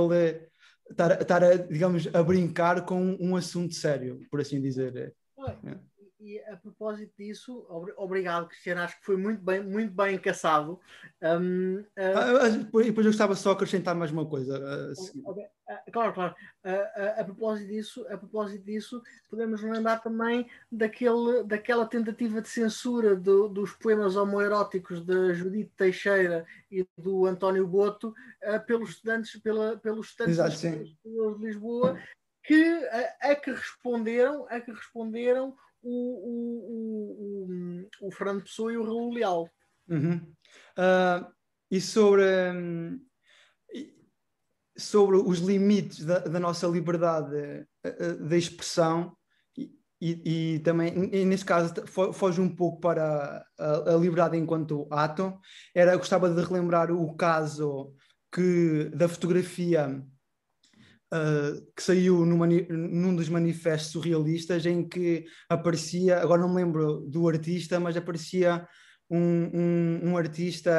estar, 0.91 1.57
digamos, 1.69 2.09
a 2.13 2.23
brincar 2.23 2.85
com 2.85 3.17
um 3.21 3.37
assunto 3.37 3.75
sério, 3.75 4.21
por 4.31 4.41
assim 4.41 4.61
dizer. 4.61 4.97
É 4.97 5.13
e 6.25 6.41
a 6.51 6.57
propósito 6.57 7.13
disso, 7.19 7.67
obrigado, 7.99 8.49
Cristiano, 8.49 8.81
acho 8.81 8.99
que 8.99 9.05
foi 9.05 9.17
muito 9.17 9.43
bem, 9.43 9.63
muito 9.63 9.93
bem 9.93 10.15
encaçado. 10.15 10.81
Um, 11.23 11.81
uh... 11.81 12.41
ah, 12.41 12.49
depois 12.49 12.87
eu 12.87 13.13
gostava 13.13 13.35
só 13.35 13.51
de 13.51 13.57
acrescentar 13.57 13.95
mais 13.95 14.11
uma 14.11 14.25
coisa. 14.25 14.59
Uh, 14.59 15.31
okay. 15.31 15.45
uh, 15.45 15.93
claro, 15.93 16.15
claro. 16.15 16.35
a, 17.19 17.25
propósito 17.25 17.69
disso, 17.69 18.07
a 18.09 18.17
propósito 18.17 18.65
disso, 18.65 19.03
podemos 19.29 19.61
lembrar 19.61 19.99
também 19.99 20.49
daquele, 20.73 21.45
daquela 21.45 21.85
tentativa 21.85 22.41
de 22.41 22.49
censura 22.49 23.15
do, 23.15 23.47
dos 23.47 23.73
poemas 23.73 24.17
homoeróticos 24.17 25.05
de 25.05 25.35
Judite 25.35 25.73
Teixeira 25.77 26.47
e 26.71 26.89
do 26.97 27.27
António 27.27 27.67
Boto 27.67 28.15
pelos 28.67 28.91
estudantes, 28.91 29.39
pela, 29.43 29.77
pelos 29.77 30.09
estudantes 30.09 30.39
Exato, 30.39 30.85
de 31.05 31.45
Lisboa 31.45 31.99
que 32.45 32.89
a, 33.21 33.31
a, 33.31 33.35
que 33.35 33.51
responderam 33.51 34.47
a 34.49 34.61
que 34.61 34.71
responderam 34.71 35.57
o, 35.85 35.91
o, 36.71 37.87
o, 38.01 38.09
o 38.09 38.11
Fernando 38.11 38.43
Pessoa 38.43 38.73
e 38.73 38.77
o 38.77 38.85
Raul 38.85 39.13
Leal. 39.13 39.49
Uhum. 39.89 40.17
Uh, 40.79 41.27
e 41.71 41.81
sobre, 41.81 42.25
um, 42.53 43.01
sobre 44.77 45.17
os 45.17 45.39
limites 45.41 46.05
da, 46.05 46.21
da 46.21 46.41
nossa 46.41 46.67
liberdade 46.67 47.67
de 48.29 48.37
expressão 48.37 49.15
e, 49.57 49.71
e, 50.01 50.55
e 50.55 50.59
também, 50.61 51.11
e 51.13 51.25
nesse 51.25 51.45
caso, 51.45 51.75
foge 52.13 52.41
um 52.41 52.55
pouco 52.55 52.81
para 52.81 53.45
a, 53.59 53.95
a, 53.95 53.97
liberdade 53.97 54.37
enquanto 54.37 54.89
ato, 54.91 55.39
era, 55.75 55.97
gostava 55.97 56.31
de 56.31 56.43
relembrar 56.43 56.91
o 56.91 57.15
caso 57.15 57.95
que, 58.33 58.91
da 58.95 59.09
fotografia 59.09 60.03
uh, 61.13 61.73
que 61.75 61.83
saiu 61.83 62.25
numa, 62.25 62.47
num 62.47 63.15
dos 63.15 63.29
manifestos 63.29 63.93
surrealistas 63.93 64.65
em 64.67 64.87
que 64.87 65.25
aparecia, 65.49 66.21
agora 66.21 66.43
não 66.43 66.49
me 66.49 66.57
lembro 66.57 67.01
do 67.09 67.29
artista, 67.29 67.81
mas 67.81 67.97
aparecia 67.97 68.67
um, 69.11 69.51
um, 69.53 70.11
um 70.11 70.17
artista 70.17 70.71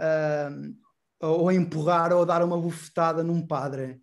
uh, 0.00 1.28
ou 1.28 1.48
a 1.48 1.54
empurrar 1.54 2.12
ou 2.12 2.22
a 2.22 2.24
dar 2.24 2.44
uma 2.44 2.60
bufetada 2.60 3.22
num 3.22 3.46
padre. 3.46 4.00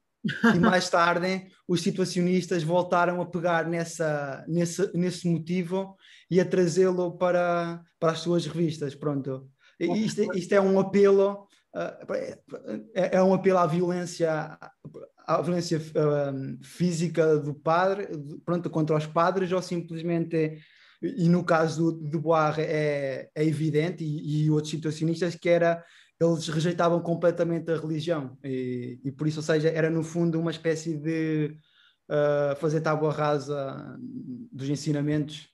e 0.56 0.60
mais 0.60 0.88
tarde 0.92 1.48
os 1.68 1.82
situacionistas 1.82 2.64
voltaram 2.64 3.22
a 3.22 3.26
pegar 3.26 3.68
nessa, 3.68 4.44
nesse, 4.48 4.90
nesse 4.96 5.28
motivo 5.28 5.96
e 6.30 6.40
a 6.40 6.46
trazê-lo 6.46 7.18
para, 7.18 7.82
para 8.00 8.12
as 8.12 8.20
suas 8.20 8.46
revistas. 8.46 8.96
Pronto. 8.96 9.50
Isto, 9.80 10.34
isto 10.38 10.54
é 10.54 10.62
um 10.62 10.80
apelo, 10.80 11.48
é, 12.94 13.18
é 13.18 13.24
um 13.24 13.34
apelo 13.34 13.58
à 13.58 13.66
violência 13.66 14.58
a 15.26 15.42
violência 15.42 15.80
uh, 15.80 16.64
física 16.64 17.38
do 17.38 17.54
padre, 17.54 18.08
pronto, 18.46 18.70
contra 18.70 18.96
os 18.96 19.06
padres, 19.06 19.52
ou 19.52 19.62
simplesmente, 19.62 20.60
e 21.02 21.30
no 21.30 21.44
caso 21.44 21.92
do, 21.92 22.10
do 22.10 22.20
Boar 22.20 22.60
é, 22.60 23.30
é 23.34 23.46
evidente, 23.46 24.04
e, 24.04 24.46
e, 24.46 24.52
outros 24.52 24.72
situacionistas, 24.72 25.36
que 25.36 25.50
era, 25.50 25.84
eles 26.20 26.48
rejeitavam 26.48 27.00
completamente 27.02 27.72
a 27.72 27.78
religião, 27.78 28.38
e, 28.44 29.00
e 29.04 29.12
por 29.12 29.28
isso, 29.28 29.40
ou 29.40 29.44
seja, 29.44 29.70
era 29.70 29.90
no 29.90 30.04
fundo 30.04 30.40
uma 30.40 30.52
espécie 30.52 30.98
de 30.98 31.58
uh, 32.10 32.56
fazer 32.58 32.82
tábua 32.82 33.12
rasa 33.12 33.98
dos 34.52 34.70
ensinamentos 34.70 35.53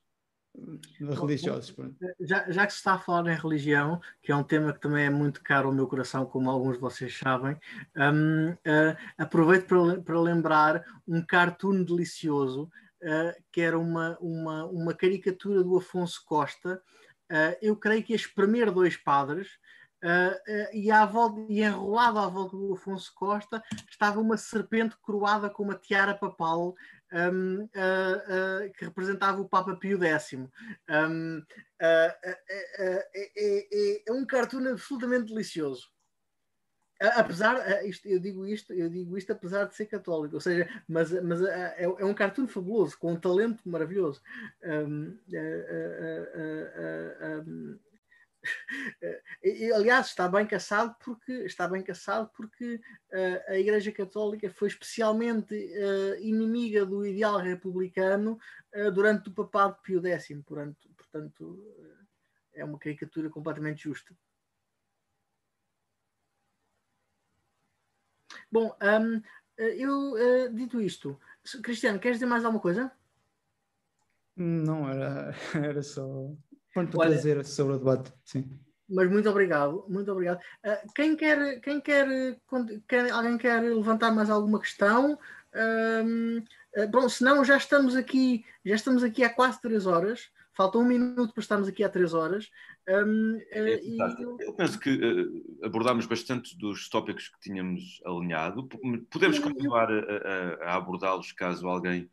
religiosos. 0.99 1.75
Já, 2.19 2.49
já, 2.49 2.65
que 2.65 2.73
se 2.73 2.79
está 2.79 2.93
a 2.93 2.99
falar 2.99 3.31
em 3.31 3.37
religião, 3.37 3.99
que 4.21 4.31
é 4.31 4.35
um 4.35 4.43
tema 4.43 4.73
que 4.73 4.79
também 4.79 5.05
é 5.05 5.09
muito 5.09 5.41
caro 5.43 5.67
ao 5.67 5.73
meu 5.73 5.87
coração, 5.87 6.25
como 6.25 6.49
alguns 6.49 6.75
de 6.75 6.81
vocês 6.81 7.17
sabem, 7.17 7.57
um, 7.95 8.51
uh, 8.51 8.97
aproveito 9.17 9.67
para, 9.67 10.01
para 10.01 10.19
lembrar 10.19 10.83
um 11.07 11.21
cartoon 11.21 11.83
delicioso, 11.83 12.69
uh, 13.03 13.43
que 13.51 13.61
era 13.61 13.77
uma, 13.77 14.17
uma, 14.19 14.65
uma 14.65 14.93
caricatura 14.93 15.63
do 15.63 15.77
Afonso 15.77 16.23
Costa. 16.25 16.81
Uh, 17.31 17.55
eu 17.61 17.75
creio 17.75 18.03
que 18.03 18.13
a 18.13 18.17
espremer 18.17 18.71
dois 18.71 18.97
padres, 18.97 19.47
e, 20.73 20.89
à 20.89 21.05
volta, 21.05 21.41
e 21.49 21.61
enrolado 21.61 22.19
à 22.19 22.27
volta 22.29 22.55
do 22.55 22.73
Afonso 22.73 23.13
Costa 23.13 23.61
estava 23.89 24.21
uma 24.21 24.37
serpente 24.37 24.95
coroada 25.01 25.49
com 25.49 25.61
uma 25.61 25.75
tiara 25.75 26.13
papal 26.13 26.73
um, 27.13 27.63
uh, 27.63 28.71
que 28.77 28.85
representava 28.85 29.41
o 29.41 29.49
Papa 29.49 29.75
Pio 29.75 30.01
X. 30.03 30.33
Um, 30.33 31.43
é, 31.81 32.17
é, 33.37 34.03
é, 34.07 34.11
um 34.11 34.25
cartoon 34.25 34.69
absolutamente 34.69 35.33
delicioso. 35.33 35.89
Apesar, 37.01 37.85
isto, 37.85 38.09
eu 38.09 38.19
digo 38.19 38.45
isto, 38.45 38.73
eu 38.73 38.89
digo 38.89 39.17
isto 39.17 39.31
apesar 39.31 39.63
de 39.63 39.73
ser 39.73 39.85
católico, 39.85 40.35
ou 40.35 40.41
seja, 40.41 40.67
mas, 40.85 41.09
mas 41.23 41.41
é, 41.41 41.83
é 41.83 42.05
um 42.05 42.13
cartoon 42.13 42.45
fabuloso, 42.45 42.97
com 42.99 43.13
um 43.13 43.19
talento 43.19 43.61
maravilhoso. 43.69 44.21
Um, 44.61 45.17
e, 49.43 49.71
aliás, 49.71 50.07
está 50.07 50.27
bem 50.27 50.45
caçado 50.45 50.95
porque 51.03 51.31
está 51.45 51.67
bem 51.67 51.83
caçado 51.83 52.29
porque 52.35 52.75
uh, 52.75 53.51
a 53.51 53.57
Igreja 53.57 53.91
Católica 53.91 54.49
foi 54.49 54.67
especialmente 54.67 55.53
uh, 55.53 56.21
inimiga 56.21 56.85
do 56.85 57.05
ideal 57.05 57.37
republicano 57.37 58.39
uh, 58.75 58.91
durante 58.91 59.29
o 59.29 59.33
papado 59.33 59.77
Pio 59.83 60.05
X, 60.05 60.27
portanto, 60.45 60.89
portanto 60.95 61.75
é 62.53 62.63
uma 62.63 62.79
caricatura 62.79 63.29
completamente 63.29 63.83
justa. 63.83 64.15
Bom, 68.51 68.75
um, 68.81 69.21
eu 69.57 70.51
dito 70.53 70.81
isto, 70.81 71.19
Cristiano, 71.63 71.99
queres 71.99 72.17
dizer 72.17 72.25
mais 72.25 72.43
alguma 72.43 72.61
coisa? 72.61 72.91
Não, 74.35 74.89
era, 74.89 75.33
era 75.53 75.83
só 75.83 76.33
Pronto, 76.73 76.97
para 76.97 77.09
trazer 77.09 77.45
sobre 77.45 77.75
o 77.75 77.77
debate, 77.79 78.13
sim. 78.23 78.49
Mas 78.87 79.09
muito 79.09 79.29
obrigado, 79.29 79.85
muito 79.87 80.11
obrigado. 80.11 80.39
Uh, 80.65 80.93
quem 80.95 81.15
quer, 81.15 81.59
quem 81.61 81.79
quer, 81.79 82.07
quer, 82.87 83.11
alguém 83.11 83.37
quer 83.37 83.61
levantar 83.61 84.11
mais 84.11 84.29
alguma 84.29 84.59
questão? 84.59 85.17
Uh, 85.53 86.39
uh, 86.97 87.09
se 87.09 87.23
não, 87.23 87.45
já 87.45 87.57
estamos 87.57 87.95
aqui, 87.95 88.43
já 88.65 88.75
estamos 88.75 89.03
aqui 89.03 89.23
há 89.23 89.29
quase 89.29 89.61
três 89.61 89.85
horas. 89.85 90.29
Falta 90.59 90.77
um 90.77 90.83
minuto 90.83 91.33
para 91.33 91.41
estarmos 91.41 91.69
aqui 91.69 91.85
há 91.85 91.89
trés 91.89 92.13
horas. 92.13 92.49
Um, 92.89 93.37
uh, 93.37 93.41
é, 93.51 93.79
eu... 94.19 94.37
eu... 94.41 94.53
penso 94.53 94.77
que 94.77 94.89
uh, 94.89 95.65
abordámos 95.65 96.05
bastante 96.05 96.57
dos 96.57 96.89
tópicos 96.89 97.29
que 97.29 97.39
tínhamos 97.39 98.01
alinhado. 98.05 98.67
Podemos 99.09 99.39
continuar 99.39 99.89
a, 99.89 99.99
a, 99.99 100.71
a 100.71 100.75
abordá-los 100.75 101.31
caso 101.31 101.65
alguém 101.65 102.09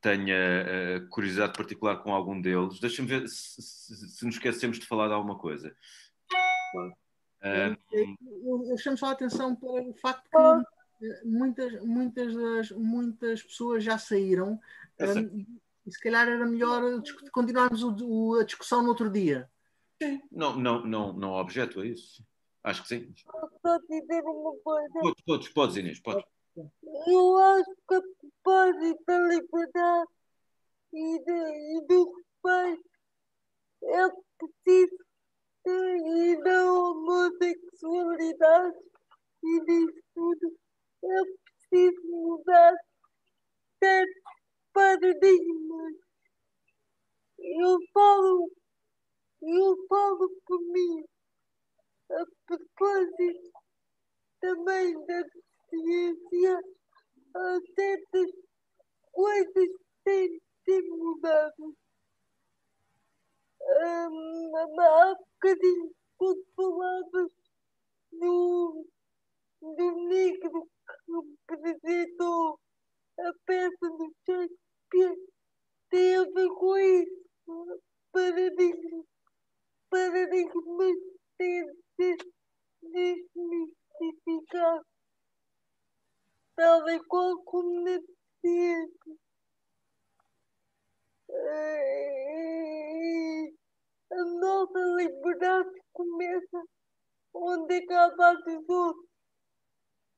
tenha 0.00 0.36
uh, 0.36 1.08
curiosidade 1.08 1.54
particular 1.54 2.02
com 2.02 2.14
algum 2.14 2.40
deles. 2.40 2.80
Deixa-me 2.80 3.08
ver 3.08 3.28
se, 3.28 3.60
se, 3.62 4.08
se, 4.08 4.24
nos 4.24 4.36
esquecemos 4.36 4.78
de 4.78 4.86
falar 4.86 5.08
de 5.08 5.14
alguma 5.14 5.38
coisa. 5.38 5.74
Uh, 6.74 7.76
eu, 7.92 8.64
eu, 8.70 8.78
chamo 8.78 8.96
só 8.98 9.06
a 9.06 9.12
atenção 9.12 9.54
para 9.54 9.68
o 9.68 9.94
facto 9.94 10.28
que 10.28 11.06
eh, 11.06 11.22
muitas, 11.24 11.84
muitas, 11.84 12.34
das, 12.34 12.70
muitas 12.72 13.42
pessoas 13.42 13.84
já 13.84 13.96
saíram 13.96 14.58
um, 15.00 15.46
e 15.86 15.92
se 15.92 16.00
calhar 16.00 16.28
era 16.28 16.44
melhor 16.44 16.82
continuarmos 17.30 17.84
o, 17.84 17.94
o, 18.02 18.34
a 18.40 18.44
discussão 18.44 18.82
no 18.82 18.88
outro 18.88 19.08
dia. 19.08 19.48
Sim. 20.02 20.20
Não, 20.30 20.56
não, 20.56 20.84
não, 20.84 21.12
não 21.12 21.32
objeto 21.32 21.80
a 21.80 21.86
isso. 21.86 22.24
Acho 22.62 22.82
que 22.82 22.88
sim. 22.88 23.14
Posso 23.62 23.86
dizer 23.88 24.22
uma 24.22 24.54
coisa? 24.62 25.00
Podes, 25.00 25.24
podes, 25.24 25.48
podes 25.48 25.76
Inês, 25.76 26.00
podes. 26.00 26.24
Eu 27.06 27.38
acho 27.38 27.70
que 27.88 28.17
propósito 28.48 29.04
da 29.06 29.18
liberdade 29.28 30.10
e, 30.94 31.18
de, 31.22 31.32
e 31.32 31.80
do 31.86 32.14
respeito 32.14 32.88
é 33.82 34.08
preciso 34.38 34.96
e 35.66 36.42
da 36.42 36.72
homossexualidade 36.72 38.78
e 39.44 39.60
disso 39.66 40.02
tudo 40.14 40.58
é 41.04 41.22
preciso 41.44 42.00
mudar 42.06 42.74
certos 43.78 44.22
paradigmas. 44.72 45.94
Eu 47.38 47.78
falo, 47.92 48.50
eu 49.42 49.86
falo 49.88 50.30
por 50.46 50.60
mim 50.72 51.04
a 52.12 52.24
propósito 52.46 53.52
também 54.40 55.06
da 55.06 55.22
ciência 55.68 56.77
a 57.38 57.60
certas 57.74 58.30
coisas 59.12 59.68
têm 60.04 60.40
ser 60.64 60.82
mudado. 60.90 61.74
Um, 63.60 64.56
há 64.56 65.14
bocadinho, 65.14 65.94
quando 66.16 66.44
falavas 66.56 67.30
do, 68.12 68.86
do 69.60 70.04
negro 70.08 70.68
que 71.46 71.54
representou 71.54 72.58
a 73.20 73.32
peça 73.46 73.88
do 73.88 74.12
Shakespeare, 74.26 75.28
tem 75.90 76.16
a 76.16 76.24
com 76.24 76.76
isso. 76.76 77.82
Paradigmas, 78.12 79.06
paradigmas 79.90 80.96
têm 81.36 81.66
de 81.66 82.16
ser 82.16 82.16
desmistificados, 86.58 86.84
tal 86.84 86.88
e 86.88 87.04
qual 87.06 87.42
como 87.44 87.84
na 87.84 88.00
ciência. 88.40 89.16
A 94.10 94.24
nossa 94.24 94.78
liberdade 94.96 95.80
começa 95.92 96.62
onde 97.34 97.74
acaba 97.76 98.30
a 98.30 98.34
dos 98.34 98.68
outros. 98.68 99.08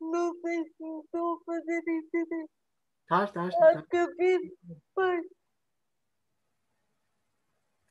Não 0.00 0.34
sei 0.40 0.64
se 0.64 0.82
me 0.82 1.00
estou 1.00 1.36
a 1.36 1.44
fazer 1.44 1.82
entender. 1.86 2.46
Estás, 3.02 3.28
estás. 3.28 3.54
A 3.56 3.82
cabeça, 3.82 4.82
pai. 4.94 5.20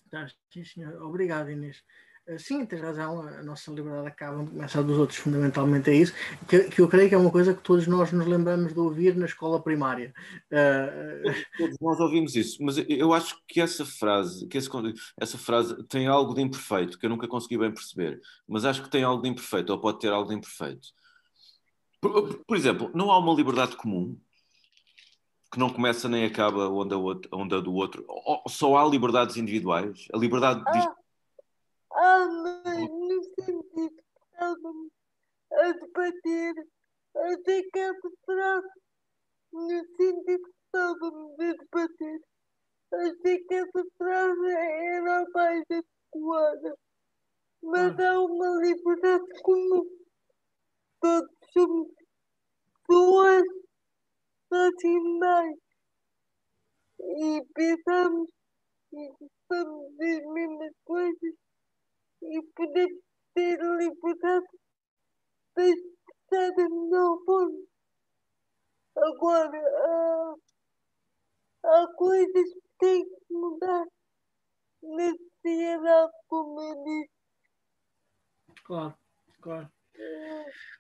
Estás, 0.06 0.36
sim, 0.52 0.64
senhor. 0.64 1.04
Obrigado, 1.04 1.52
Inês. 1.52 1.84
Eh, 2.30 2.38
sim, 2.38 2.64
tens 2.64 2.82
razão, 2.82 3.22
a 3.22 3.42
nossa 3.42 3.72
liberdade 3.72 4.08
acaba 4.08 4.46
começa 4.46 4.80
a 4.80 4.84
dos 4.84 5.00
outros, 5.00 5.18
fundamentalmente 5.18 5.90
é 5.90 5.96
isso, 5.96 6.14
que, 6.48 6.66
que, 6.66 6.80
eu 6.80 6.88
creio 6.88 7.10
que 7.10 7.16
é 7.16 7.18
uma 7.18 7.32
coisa 7.32 7.56
que 7.56 7.64
todos 7.64 7.88
nós 7.88 8.12
nos 8.12 8.28
lembramos 8.28 8.72
de 8.72 8.80
ouvir 8.80 9.16
na 9.16 9.26
escola 9.26 9.60
primária. 9.60 10.14
Uh... 10.52 11.34
Todos 11.58 11.78
nós 11.82 12.00
ouvimos 12.00 12.36
isso, 12.36 12.64
mas 12.64 12.76
eu 12.88 13.14
acho 13.14 13.42
que 13.48 13.60
essa 13.60 13.84
frase, 13.84 14.48
que 14.48 14.60
esse, 14.60 14.70
essa 15.20 15.40
frase 15.40 15.84
tem 15.88 16.06
algo 16.06 16.36
de 16.36 16.42
imperfeito, 16.42 17.00
que 17.00 17.08
eu 17.08 17.10
nunca 17.10 17.28
consegui 17.28 17.58
bem 17.58 17.72
perceber, 17.72 18.22
mas 18.48 18.64
acho 18.64 18.84
que 18.84 18.92
tem 18.92 19.04
algo 19.04 19.24
de 19.24 19.30
imperfeito, 19.30 19.74
ou 19.74 19.80
pode 19.80 20.00
ter 20.00 20.12
algo 20.12 20.30
de 20.30 20.36
imperfeito. 20.36 20.90
Por, 22.00 22.44
por 22.46 22.56
exemplo, 22.56 22.92
não 22.94 23.10
há 23.12 23.18
uma 23.18 23.34
liberdade 23.34 23.76
comum 23.76 24.16
que 25.52 25.58
não 25.58 25.72
começa 25.72 26.08
nem 26.08 26.26
acaba 26.26 26.70
onde 26.70 26.94
a, 26.94 26.98
outra, 26.98 27.30
onde 27.34 27.56
a 27.56 27.60
do 27.60 27.74
outro. 27.74 28.06
Só 28.48 28.78
há 28.78 28.88
liberdades 28.88 29.36
individuais. 29.36 30.06
A 30.14 30.18
liberdade 30.18 30.62
ah. 30.68 30.96
Ah, 32.02 32.26
mas 32.66 32.90
no 32.90 33.24
sentido 33.24 33.64
que 33.74 34.04
estávamos 34.32 34.92
a 35.70 35.74
debater 35.74 36.54
até 37.16 37.64
que 37.64 37.80
essa 37.80 38.10
frase, 38.26 38.68
no 39.52 39.70
sentido 39.70 40.24
que 40.24 40.52
estávamos 40.66 41.40
a 41.40 41.54
debater, 41.54 42.22
achei 42.94 43.44
que 43.44 43.54
essa 43.54 43.84
frase 43.98 44.48
era 44.48 45.22
a 45.22 45.26
mais 45.34 45.64
adequada. 45.70 46.76
Mas 47.62 48.00
há 48.00 48.20
uma 48.20 48.62
liberdade 48.62 49.42
comum. 49.44 49.86
Todos 51.02 51.30
somos 51.54 51.88
pessoas 52.88 53.44
racionais 54.52 55.58
e 57.00 57.42
pensamos 57.54 58.30
e 58.94 59.10
gostamos 59.20 59.98
das 59.98 60.26
mesmas 60.34 60.74
coisas. 60.86 61.36
E 62.22 62.42
poder 62.56 62.88
ter 63.34 63.60
liberdade 63.62 64.48
da 65.56 66.70
melhor 66.70 67.18
forma. 67.26 67.60
Agora, 68.98 69.58
há, 69.58 70.36
há 71.64 71.88
coisas 71.96 72.54
que 72.54 72.62
têm 72.80 73.06
que 73.06 73.34
mudar 73.34 73.86
na 74.84 75.12
sociedade, 75.12 76.12
como 76.28 76.62
eu 76.62 76.84
disse. 76.84 77.12
Claro, 78.64 78.96
claro. 79.42 79.72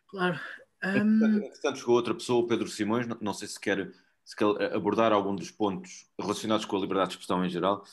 Claro. 0.07 0.39
Um... 0.83 1.37
Entretanto, 1.37 1.79
chegou 1.79 1.95
outra 1.95 2.13
pessoa, 2.13 2.43
o 2.43 2.47
Pedro 2.47 2.67
Simões, 2.67 3.07
não, 3.07 3.17
não 3.21 3.33
sei 3.33 3.47
se 3.47 3.59
quer, 3.59 3.91
se 4.23 4.35
quer 4.35 4.45
abordar 4.73 5.11
algum 5.11 5.35
dos 5.35 5.51
pontos 5.51 6.09
relacionados 6.19 6.65
com 6.65 6.77
a 6.77 6.79
liberdade 6.79 7.09
de 7.09 7.15
expressão 7.15 7.43
em 7.43 7.49
geral 7.49 7.83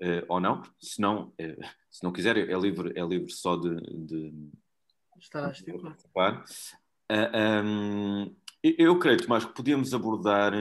uh, 0.00 0.24
ou 0.28 0.40
não. 0.40 0.62
Se 0.78 1.00
não, 1.00 1.28
uh, 1.28 1.64
se 1.90 2.02
não 2.02 2.12
quiser, 2.12 2.36
é 2.36 2.58
livre, 2.58 2.92
é 2.98 3.04
livre 3.04 3.30
só 3.30 3.56
de. 3.56 3.74
de 4.06 4.50
Está 5.18 5.48
a 5.48 5.50
estipular. 5.50 6.44
Uh, 7.10 7.64
um, 7.64 8.36
eu 8.62 8.98
creio, 8.98 9.22
Tomás, 9.22 9.44
que 9.44 9.54
podíamos 9.54 9.92
abordar 9.92 10.54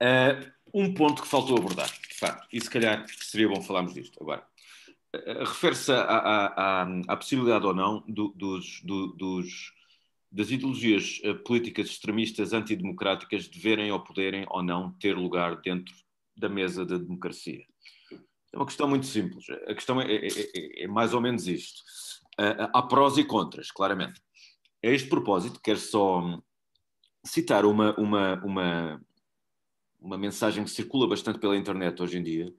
uh, 0.00 0.52
um 0.72 0.94
ponto 0.94 1.22
que 1.22 1.28
faltou 1.28 1.58
abordar, 1.58 1.90
de 1.90 2.14
facto, 2.14 2.46
e 2.52 2.60
se 2.60 2.70
calhar 2.70 3.04
seria 3.08 3.48
bom 3.48 3.60
falarmos 3.60 3.94
disto 3.94 4.22
agora. 4.22 4.46
Uh, 5.14 5.40
Refere-se 5.40 5.92
à, 5.92 6.02
à, 6.02 6.82
à, 7.08 7.16
possibilidade 7.16 7.66
ou 7.66 7.74
não 7.74 8.04
do, 8.08 8.28
dos, 8.28 8.80
do, 8.82 9.08
dos, 9.08 9.72
das 10.30 10.50
ideologias 10.50 11.20
políticas 11.44 11.88
extremistas 11.88 12.52
antidemocráticas 12.52 13.48
deverem 13.48 13.90
ou 13.90 14.00
poderem 14.00 14.46
ou 14.48 14.62
não 14.62 14.92
ter 14.92 15.16
lugar 15.16 15.60
dentro 15.60 15.94
da 16.36 16.48
mesa 16.48 16.86
da 16.86 16.96
democracia. 16.96 17.66
É 18.52 18.56
uma 18.56 18.66
questão 18.66 18.86
muito 18.86 19.06
simples. 19.06 19.46
A 19.66 19.74
questão 19.74 20.00
é, 20.00 20.14
é, 20.14 20.28
é, 20.28 20.84
é 20.84 20.86
mais 20.86 21.14
ou 21.14 21.20
menos 21.20 21.46
isto. 21.48 21.82
Há 22.38 22.82
prós 22.82 23.18
e 23.18 23.24
contras, 23.24 23.70
claramente. 23.70 24.20
A 24.84 24.88
este 24.88 25.08
propósito, 25.08 25.60
quero 25.62 25.78
só 25.78 26.40
citar 27.24 27.64
uma, 27.64 27.94
uma, 27.98 28.34
uma, 28.44 29.00
uma 30.00 30.18
mensagem 30.18 30.64
que 30.64 30.70
circula 30.70 31.08
bastante 31.08 31.38
pela 31.38 31.56
internet 31.56 32.02
hoje 32.02 32.18
em 32.18 32.22
dia, 32.22 32.52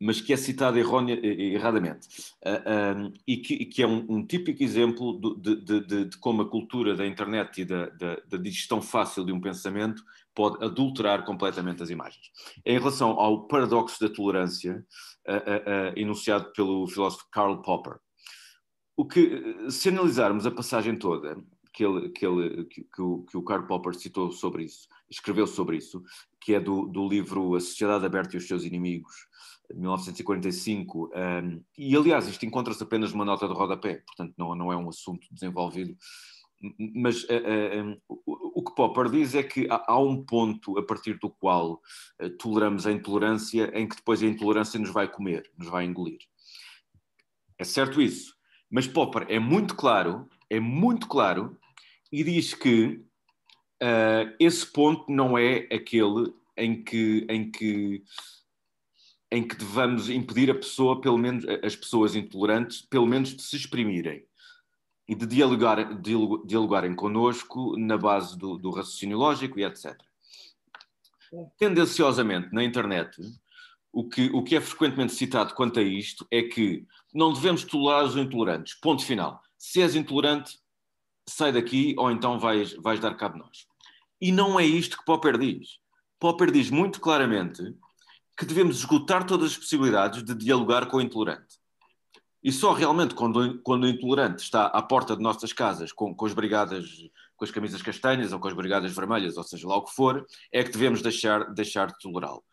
mas 0.00 0.20
que 0.20 0.32
é 0.32 0.36
citada 0.36 0.78
errônea, 0.78 1.14
erradamente, 1.24 2.08
uh, 2.44 2.98
um, 2.98 3.12
e, 3.26 3.36
que, 3.36 3.64
que, 3.66 3.82
é 3.82 3.86
um, 3.86 4.04
um 4.08 4.26
típico 4.26 4.62
exemplo 4.62 5.18
de, 5.38 5.56
de, 5.56 5.80
de, 5.80 6.04
de, 6.06 6.18
como 6.18 6.42
a 6.42 6.50
cultura 6.50 6.96
da 6.96 7.06
internet 7.06 7.62
e 7.62 7.64
da, 7.64 7.86
da, 7.90 8.16
da, 8.28 8.36
digestão 8.36 8.82
fácil 8.82 9.24
de 9.24 9.32
um 9.32 9.40
pensamento 9.40 10.02
pode 10.34 10.62
adulterar 10.64 11.24
completamente 11.24 11.82
as 11.82 11.90
imagens. 11.90 12.30
Em 12.66 12.76
relação 12.76 13.10
ao 13.10 13.46
paradoxo 13.46 14.00
da 14.00 14.12
tolerância, 14.12 14.84
uh, 15.28 15.32
uh, 15.32 15.98
enunciado 15.98 16.52
pelo 16.52 16.88
filósofo 16.88 17.28
Karl 17.30 17.62
Popper, 17.62 17.98
o 18.96 19.04
que, 19.04 19.70
se 19.70 19.88
analisarmos 19.88 20.46
a 20.46 20.50
passagem 20.50 20.96
toda 20.96 21.36
que, 21.74 21.84
ele, 21.84 22.08
que, 22.10 22.24
ele, 22.24 22.64
que, 22.66 22.84
que, 22.84 23.02
o, 23.02 23.22
que 23.24 23.36
o 23.36 23.42
Karl 23.42 23.66
Popper 23.66 23.94
citou 23.94 24.30
sobre 24.30 24.64
isso, 24.64 24.88
escreveu 25.10 25.46
sobre 25.46 25.76
isso, 25.76 26.02
que 26.40 26.54
é 26.54 26.60
do, 26.60 26.86
do 26.86 27.08
livro 27.08 27.56
A 27.56 27.60
Sociedade 27.60 28.06
Aberta 28.06 28.36
e 28.36 28.38
os 28.38 28.46
Seus 28.46 28.64
Inimigos, 28.64 29.26
de 29.68 29.80
1945, 29.80 31.10
um, 31.14 31.62
e 31.76 31.96
aliás 31.96 32.28
isto 32.28 32.46
encontra-se 32.46 32.82
apenas 32.82 33.12
numa 33.12 33.24
nota 33.24 33.48
de 33.48 33.54
rodapé, 33.54 34.02
portanto 34.06 34.34
não, 34.36 34.54
não 34.54 34.72
é 34.72 34.76
um 34.76 34.88
assunto 34.88 35.26
desenvolvido, 35.32 35.96
mas 36.94 37.24
uh, 37.24 37.90
uh, 37.92 38.02
o, 38.08 38.60
o, 38.60 38.64
que 38.64 38.74
Popper 38.74 39.10
diz 39.10 39.34
é 39.34 39.42
que 39.42 39.66
há, 39.68 39.84
há 39.88 39.98
um 39.98 40.24
ponto 40.24 40.78
a 40.78 40.82
partir 40.82 41.18
do 41.18 41.28
qual 41.28 41.82
uh, 42.22 42.30
toleramos 42.38 42.86
a 42.86 42.92
intolerância 42.92 43.70
em 43.74 43.88
que 43.88 43.96
depois 43.96 44.22
a 44.22 44.26
intolerância 44.26 44.78
nos 44.78 44.90
vai 44.90 45.10
comer, 45.10 45.50
nos 45.58 45.68
vai 45.68 45.84
engolir. 45.84 46.20
É 47.58 47.64
certo 47.64 48.00
isso, 48.00 48.34
mas 48.70 48.86
Popper 48.86 49.26
é 49.28 49.38
muito 49.38 49.74
claro, 49.74 50.28
é 50.48 50.58
muito 50.58 51.06
claro, 51.06 51.58
e 52.10 52.22
diz 52.22 52.54
que 52.54 53.04
esse 54.38 54.66
ponto 54.66 55.10
não 55.10 55.36
é 55.36 55.68
aquele 55.72 56.32
em 56.56 56.82
que, 56.82 57.26
em 57.28 57.50
que 57.50 58.02
em 59.30 59.46
que 59.46 59.56
devamos 59.56 60.08
impedir 60.08 60.48
a 60.48 60.54
pessoa, 60.54 61.00
pelo 61.00 61.18
menos 61.18 61.44
as 61.64 61.74
pessoas 61.74 62.14
intolerantes, 62.14 62.82
pelo 62.82 63.06
menos 63.06 63.34
de 63.34 63.42
se 63.42 63.56
exprimirem 63.56 64.24
e 65.08 65.14
de 65.14 65.26
dialogar, 65.26 66.00
dialogarem 66.46 66.94
connosco 66.94 67.76
na 67.76 67.98
base 67.98 68.38
do, 68.38 68.56
do 68.56 68.70
raciocínio 68.70 69.18
lógico 69.18 69.58
e 69.58 69.64
etc. 69.64 70.00
Tendenciosamente, 71.58 72.54
na 72.54 72.62
internet, 72.62 73.20
o 73.94 74.08
que, 74.08 74.30
o 74.32 74.42
que 74.42 74.56
é 74.56 74.60
frequentemente 74.60 75.14
citado 75.14 75.54
quanto 75.54 75.78
a 75.78 75.82
isto 75.82 76.26
é 76.30 76.42
que 76.42 76.84
não 77.14 77.32
devemos 77.32 77.64
tolerar 77.64 78.04
os 78.04 78.16
intolerantes. 78.16 78.74
Ponto 78.74 79.04
final. 79.04 79.40
Se 79.56 79.80
és 79.80 79.94
intolerante, 79.94 80.58
sai 81.28 81.52
daqui 81.52 81.94
ou 81.96 82.10
então 82.10 82.38
vais, 82.38 82.74
vais 82.74 82.98
dar 82.98 83.14
cabo 83.14 83.34
de 83.34 83.40
nós. 83.40 83.66
E 84.20 84.32
não 84.32 84.58
é 84.58 84.66
isto 84.66 84.98
que 84.98 85.04
Popper 85.04 85.38
diz. 85.38 85.78
Popper 86.18 86.50
diz 86.50 86.70
muito 86.70 87.00
claramente 87.00 87.62
que 88.36 88.44
devemos 88.44 88.78
esgotar 88.78 89.24
todas 89.24 89.52
as 89.52 89.56
possibilidades 89.56 90.24
de 90.24 90.34
dialogar 90.34 90.86
com 90.86 90.96
o 90.96 91.00
intolerante. 91.00 91.58
E 92.42 92.52
só 92.52 92.72
realmente 92.72 93.14
quando, 93.14 93.60
quando 93.62 93.84
o 93.84 93.88
intolerante 93.88 94.42
está 94.42 94.66
à 94.66 94.82
porta 94.82 95.16
de 95.16 95.22
nossas 95.22 95.52
casas 95.52 95.92
com, 95.92 96.14
com 96.14 96.26
as 96.26 96.34
brigadas, 96.34 97.08
com 97.36 97.44
as 97.44 97.50
camisas 97.50 97.80
castanhas 97.80 98.32
ou 98.32 98.40
com 98.40 98.48
as 98.48 98.54
brigadas 98.54 98.92
vermelhas, 98.92 99.36
ou 99.36 99.44
seja 99.44 99.66
lá 99.68 99.76
o 99.76 99.84
que 99.84 99.94
for, 99.94 100.26
é 100.52 100.62
que 100.64 100.70
devemos 100.70 101.00
deixar, 101.00 101.54
deixar 101.54 101.86
de 101.86 101.98
tolerá-lo. 102.00 102.44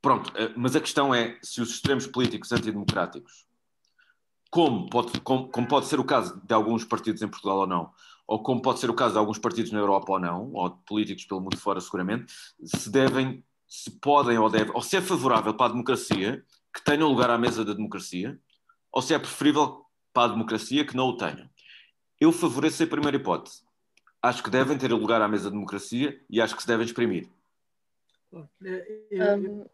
Pronto, 0.00 0.28
uh, 0.30 0.52
mas 0.56 0.74
a 0.76 0.80
questão 0.80 1.14
é 1.14 1.38
se 1.42 1.60
os 1.60 1.70
extremos 1.70 2.06
políticos 2.06 2.52
antidemocráticos, 2.52 3.46
como 4.50 4.90
pode, 4.90 5.20
como, 5.20 5.48
como 5.48 5.68
pode 5.68 5.86
ser 5.86 6.00
o 6.00 6.04
caso 6.04 6.40
de 6.44 6.52
alguns 6.52 6.84
partidos 6.84 7.22
em 7.22 7.28
Portugal 7.28 7.58
ou 7.58 7.66
não, 7.66 7.92
ou 8.26 8.42
como 8.42 8.60
pode 8.60 8.80
ser 8.80 8.90
o 8.90 8.94
caso 8.94 9.14
de 9.14 9.18
alguns 9.18 9.38
partidos 9.38 9.72
na 9.72 9.78
Europa 9.78 10.12
ou 10.12 10.18
não, 10.18 10.52
ou 10.52 10.68
de 10.68 10.76
políticos 10.86 11.24
pelo 11.24 11.40
mundo 11.40 11.56
fora 11.56 11.80
seguramente, 11.80 12.32
se 12.64 12.90
devem, 12.90 13.44
se 13.66 13.90
podem 13.90 14.38
ou 14.38 14.50
devem, 14.50 14.72
ou 14.74 14.82
se 14.82 14.96
é 14.96 15.00
favorável 15.00 15.54
para 15.54 15.66
a 15.66 15.70
democracia 15.70 16.44
que 16.72 16.84
tenham 16.84 17.08
lugar 17.08 17.30
à 17.30 17.38
mesa 17.38 17.64
da 17.64 17.72
democracia, 17.72 18.38
ou 18.92 19.02
se 19.02 19.14
é 19.14 19.18
preferível 19.18 19.84
para 20.12 20.30
a 20.30 20.34
democracia 20.34 20.84
que 20.84 20.96
não 20.96 21.08
o 21.08 21.16
tenham. 21.16 21.48
Eu 22.20 22.32
favoreço 22.32 22.82
a 22.82 22.86
primeira 22.86 23.16
hipótese. 23.16 23.62
Acho 24.22 24.42
que 24.42 24.50
devem 24.50 24.76
ter 24.76 24.92
lugar 24.92 25.22
à 25.22 25.28
mesa 25.28 25.44
da 25.44 25.50
democracia 25.50 26.20
e 26.28 26.40
acho 26.40 26.54
que 26.54 26.62
se 26.62 26.68
devem 26.68 26.84
exprimir. 26.84 27.28
Um, 28.32 29.64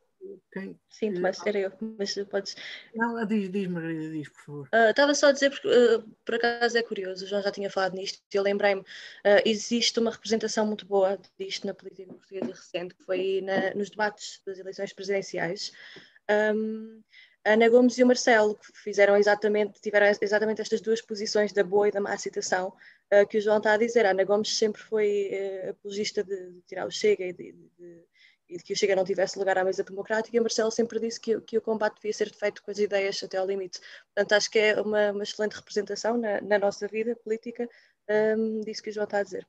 quem, 0.53 0.79
sim, 0.89 1.13
vai 1.21 1.33
ser 1.33 1.57
eu, 1.57 1.73
mas 1.99 2.15
podes. 2.31 2.57
Não, 2.95 3.25
diz, 3.27 3.51
diz, 3.51 3.67
Margarida, 3.69 4.11
diz, 4.11 4.29
por 4.29 4.41
favor. 4.41 4.69
Uh, 4.73 4.91
estava 4.91 5.15
só 5.15 5.29
a 5.29 5.33
dizer, 5.33 5.51
porque 5.51 5.69
uh, 5.69 6.03
por 6.25 6.35
acaso 6.35 6.79
é 6.79 6.83
curioso, 6.83 7.25
o 7.25 7.29
João 7.29 7.43
já 7.43 7.51
tinha 7.51 7.71
falado 7.71 7.95
nisto, 7.95 8.21
eu 8.33 8.43
lembrei-me, 8.43 8.81
uh, 8.81 9.43
existe 9.45 9.99
uma 9.99 10.11
representação 10.11 10.67
muito 10.67 10.87
boa 10.87 11.19
disto 11.39 11.67
na 11.67 11.75
política 11.75 12.13
portuguesa 12.13 12.53
recente, 12.53 12.95
que 12.95 13.05
foi 13.05 13.41
na, 13.43 13.75
nos 13.75 13.91
debates 13.91 14.41
das 14.47 14.59
eleições 14.59 14.93
presidenciais. 14.93 15.73
Um, 16.31 17.03
Ana 17.45 17.69
Gomes 17.69 17.97
e 17.99 18.03
o 18.03 18.07
Marcelo, 18.07 18.57
que 18.57 18.73
fizeram 18.75 19.17
exatamente, 19.17 19.81
tiveram 19.81 20.07
exatamente 20.21 20.61
estas 20.61 20.81
duas 20.81 21.01
posições 21.01 21.53
da 21.53 21.63
boa 21.63 21.89
e 21.89 21.93
da 21.93 22.01
má 22.01 22.17
citação 22.19 22.73
que 23.31 23.39
o 23.39 23.41
João 23.41 23.59
está 23.59 23.75
a 23.75 23.77
dizer. 23.77 24.05
A 24.05 24.11
Ana 24.11 24.25
Gomes 24.25 24.59
sempre 24.59 24.83
foi 24.83 25.31
apologista 25.71 26.25
de, 26.25 26.51
de, 26.51 26.61
tirar 26.63 26.89
o 26.89 26.91
Chega 26.91 27.25
e 27.25 27.33
de, 27.33 27.53
de 27.79 28.05
e 28.49 28.57
de 28.57 28.65
que 28.65 28.73
o 28.73 28.77
Chega 28.77 28.97
não 28.97 29.05
tivesse 29.05 29.39
lugar 29.39 29.59
à 29.59 29.65
mesa 29.65 29.83
democrática, 29.83 30.37
e 30.37 30.41
Marcelo 30.41 30.71
sempre 30.71 31.01
disse 31.01 31.21
que, 31.21 31.41
que 31.41 31.59
o 31.59 31.61
combate 31.61 31.97
devia 31.97 32.13
ser 32.13 32.33
feito 32.33 32.63
com 32.63 32.71
as 32.71 32.79
ideias 32.79 33.23
até 33.23 33.39
ao 33.39 33.47
limite. 33.47 33.81
Portanto, 34.15 34.33
acho 34.33 34.51
que 34.51 34.59
é 34.59 34.81
uma, 34.81 35.13
uma 35.13 35.23
excelente 35.23 35.55
representação 35.55 36.17
na, 36.17 36.41
na, 36.41 36.59
nossa 36.59 36.87
vida 36.87 37.17
política 37.17 37.69
um, 38.39 38.61
disso 38.61 38.83
que 38.83 38.91
o 38.91 38.93
João 38.93 39.05
está 39.05 39.19
a 39.19 39.23
dizer. 39.23 39.47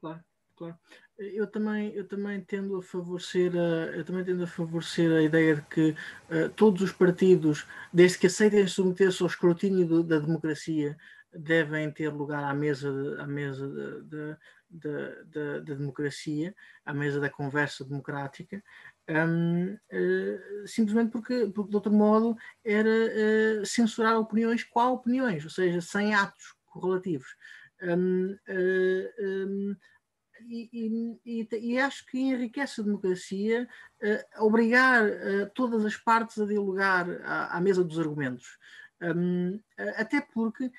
Claro, 0.00 0.24
claro. 0.56 0.78
Eu 1.16 1.46
também, 1.46 1.94
eu 1.94 2.06
também 2.06 2.40
tendo 2.40 2.76
a 2.76 2.82
favorecer 2.82 3.52
a, 3.54 3.96
eu 3.96 4.04
também 4.04 4.24
tendo 4.24 4.42
a 4.42 4.48
favorecer 4.48 5.10
a 5.12 5.22
ideia 5.22 5.56
de 5.56 5.62
que 5.62 5.90
uh, 5.90 6.48
todos 6.56 6.82
os 6.82 6.92
partidos, 6.92 7.66
desde 7.92 8.18
que 8.18 8.26
aceitem 8.26 8.66
submeter-se 8.66 9.22
ao 9.22 9.28
escrutínio 9.28 9.86
do, 9.86 10.02
da 10.02 10.18
democracia, 10.18 10.96
devem 11.32 11.90
ter 11.90 12.08
lugar 12.08 12.44
à 12.44 12.54
mesa, 12.54 12.90
à 13.20 13.26
mesa 13.26 13.68
de, 13.68 14.02
de, 14.02 14.36
da, 14.74 15.60
democracia, 15.60 16.54
à 16.84 16.92
mesa 16.92 17.20
da 17.20 17.30
conversa 17.30 17.84
democrática, 17.84 18.62
um, 19.08 19.74
uh, 19.74 19.78
eh, 19.90 20.66
simplesmente 20.66 21.10
porque, 21.10 21.46
porque, 21.54 21.70
de 21.70 21.76
outro 21.76 21.92
modo, 21.92 22.36
era 22.64 22.88
uh, 22.88 23.66
censurar 23.66 24.18
opiniões 24.18 24.64
qual 24.64 24.94
opiniões, 24.94 25.44
ou 25.44 25.50
seja, 25.50 25.80
sem 25.80 26.14
atos 26.14 26.54
correlativos. 26.66 27.36
Um, 27.82 28.32
uh, 28.32 28.38
eh, 28.48 29.12
um, 29.20 29.76
e, 30.46 31.16
e, 31.24 31.48
e, 31.52 31.78
acho 31.78 32.04
que 32.06 32.18
enriquece 32.18 32.80
a 32.80 32.84
democracia 32.84 33.66
obrigar 34.36 35.02
todas 35.54 35.86
as 35.86 35.96
partes 35.96 36.38
a 36.38 36.44
dialogar 36.44 37.08
à, 37.22 37.56
à 37.56 37.60
mesa 37.62 37.82
dos 37.82 37.98
argumentos. 37.98 38.58
Um, 39.00 39.58
até 39.96 40.20
porque 40.20 40.70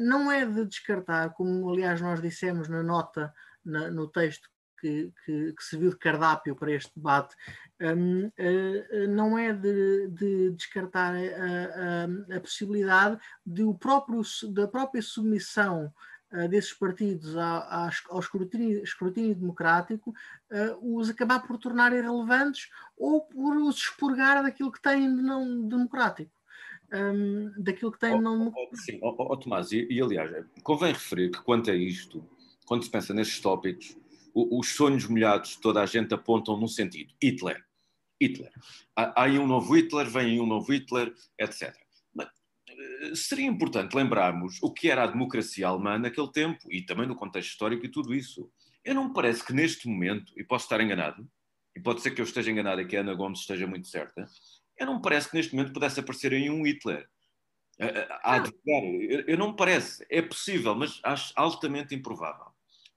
não 0.00 0.30
é 0.30 0.44
de 0.44 0.64
descartar, 0.64 1.30
como 1.34 1.70
aliás 1.70 2.00
nós 2.00 2.20
dissemos 2.20 2.68
na 2.68 2.82
nota, 2.82 3.32
na, 3.64 3.90
no 3.90 4.08
texto 4.08 4.48
que, 4.80 5.12
que, 5.24 5.52
que, 5.52 5.64
serviu 5.64 5.90
de 5.90 5.98
cardápio 5.98 6.54
para 6.54 6.72
este 6.72 6.92
debate, 6.94 7.34
um, 7.80 8.26
uh, 8.26 8.32
eh, 8.36 8.88
eh, 8.90 9.06
não 9.06 9.38
é 9.38 9.52
de, 9.52 10.08
de 10.08 10.50
descartar 10.52 11.14
a, 11.14 11.18
a, 11.18 12.36
a, 12.36 12.40
possibilidade 12.40 13.18
de 13.44 13.62
o 13.62 13.74
próprio, 13.74 14.22
da 14.52 14.66
própria 14.66 15.02
submissão 15.02 15.92
uh, 16.32 16.48
desses 16.48 16.72
partidos 16.72 17.36
a, 17.36 17.58
a, 17.58 17.90
ao 18.10 18.20
escrutínio, 18.20 18.82
escrutínio 18.82 19.34
democrático 19.34 20.10
uh, 20.10 20.98
os 20.98 21.10
acabar 21.10 21.40
por 21.40 21.58
tornar 21.58 21.92
irrelevantes 21.92 22.68
ou 22.96 23.22
por 23.22 23.56
os 23.56 23.76
expurgar 23.76 24.42
daquilo 24.42 24.72
que 24.72 24.82
têm 24.82 25.14
de 25.14 25.22
não 25.22 25.68
democrático 25.68 26.37
um, 26.92 27.52
daquilo 27.62 27.92
que 27.92 27.98
tem 27.98 28.14
oh, 28.14 28.20
não. 28.20 28.48
Oh, 28.48 28.76
sim, 28.76 28.98
oh, 29.02 29.14
oh, 29.18 29.36
Tomás, 29.36 29.72
e, 29.72 29.86
e, 29.90 30.00
aliás, 30.00 30.30
convém 30.62 30.92
referir 30.92 31.30
que 31.30 31.42
quanto 31.42 31.70
a 31.70 31.74
isto, 31.74 32.24
quando 32.66 32.84
se 32.84 32.90
pensa 32.90 33.12
nestes 33.12 33.40
tópicos, 33.40 33.96
o, 34.34 34.58
os 34.58 34.74
sonhos 34.74 35.06
molhados 35.06 35.50
de 35.50 35.60
toda 35.60 35.82
a 35.82 35.86
gente 35.86 36.14
apontam 36.14 36.58
num 36.58 36.68
sentido: 36.68 37.12
Hitler. 37.22 37.62
Hitler. 38.20 38.50
Há, 38.96 39.20
há 39.20 39.24
aí 39.24 39.38
um 39.38 39.46
novo 39.46 39.74
Hitler, 39.76 40.08
vem 40.08 40.26
aí 40.26 40.40
um 40.40 40.46
novo 40.46 40.72
Hitler, 40.72 41.12
etc. 41.38 41.74
Mas, 42.14 42.28
eh, 42.68 43.14
seria 43.14 43.46
importante 43.46 43.94
lembrarmos 43.94 44.58
o 44.62 44.72
que 44.72 44.90
era 44.90 45.04
a 45.04 45.06
democracia 45.06 45.68
alemã 45.68 45.98
naquele 45.98 46.30
tempo 46.32 46.60
e 46.70 46.82
também 46.82 47.06
no 47.06 47.14
contexto 47.14 47.50
histórico 47.50 47.84
e 47.86 47.90
tudo 47.90 48.14
isso. 48.14 48.50
Eu 48.84 48.94
não 48.94 49.08
me 49.08 49.14
parece 49.14 49.44
que 49.44 49.52
neste 49.52 49.86
momento, 49.88 50.32
e 50.36 50.42
posso 50.42 50.64
estar 50.64 50.80
enganado, 50.80 51.28
e 51.76 51.80
pode 51.80 52.00
ser 52.00 52.10
que 52.10 52.20
eu 52.20 52.24
esteja 52.24 52.50
enganado 52.50 52.80
e 52.80 52.86
que 52.86 52.96
a 52.96 53.00
Ana 53.00 53.14
Gomes 53.14 53.40
esteja 53.40 53.66
muito 53.66 53.86
certa, 53.86 54.26
eu 54.78 54.86
não 54.86 54.96
me 54.96 55.02
parece 55.02 55.30
que 55.30 55.36
neste 55.36 55.54
momento 55.54 55.72
pudesse 55.72 56.00
aparecer 56.00 56.32
aí 56.32 56.48
um 56.50 56.66
Hitler 56.66 57.08
a, 58.22 58.36
advogar. 58.36 58.84
Eu, 58.84 59.20
eu 59.26 59.38
não 59.38 59.50
me 59.50 59.56
parece. 59.56 60.04
É 60.10 60.20
possível, 60.20 60.74
mas 60.74 61.00
acho 61.04 61.32
altamente 61.36 61.94
improvável. 61.94 62.46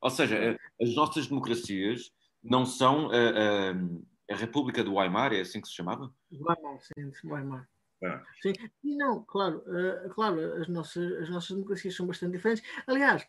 Ou 0.01 0.09
seja, 0.09 0.57
as 0.81 0.95
nossas 0.95 1.27
democracias 1.27 2.11
não 2.43 2.65
são 2.65 3.11
a, 3.11 3.13
a, 3.13 4.33
a 4.33 4.35
República 4.35 4.83
do 4.83 4.95
Weimar, 4.95 5.31
é 5.33 5.41
assim 5.41 5.61
que 5.61 5.67
se 5.67 5.75
chamava? 5.75 6.11
Weimar, 6.31 6.79
sim, 6.81 7.11
Weimar. 7.23 7.69
Ah. 8.03 8.23
Sim, 8.41 8.53
e 8.83 8.95
não, 8.95 9.23
claro, 9.23 9.63
uh, 9.67 10.09
claro, 10.09 10.39
as 10.55 10.67
nossas, 10.67 11.11
as 11.21 11.29
nossas 11.29 11.51
democracias 11.51 11.95
são 11.95 12.07
bastante 12.07 12.31
diferentes. 12.31 12.65
Aliás, 12.87 13.21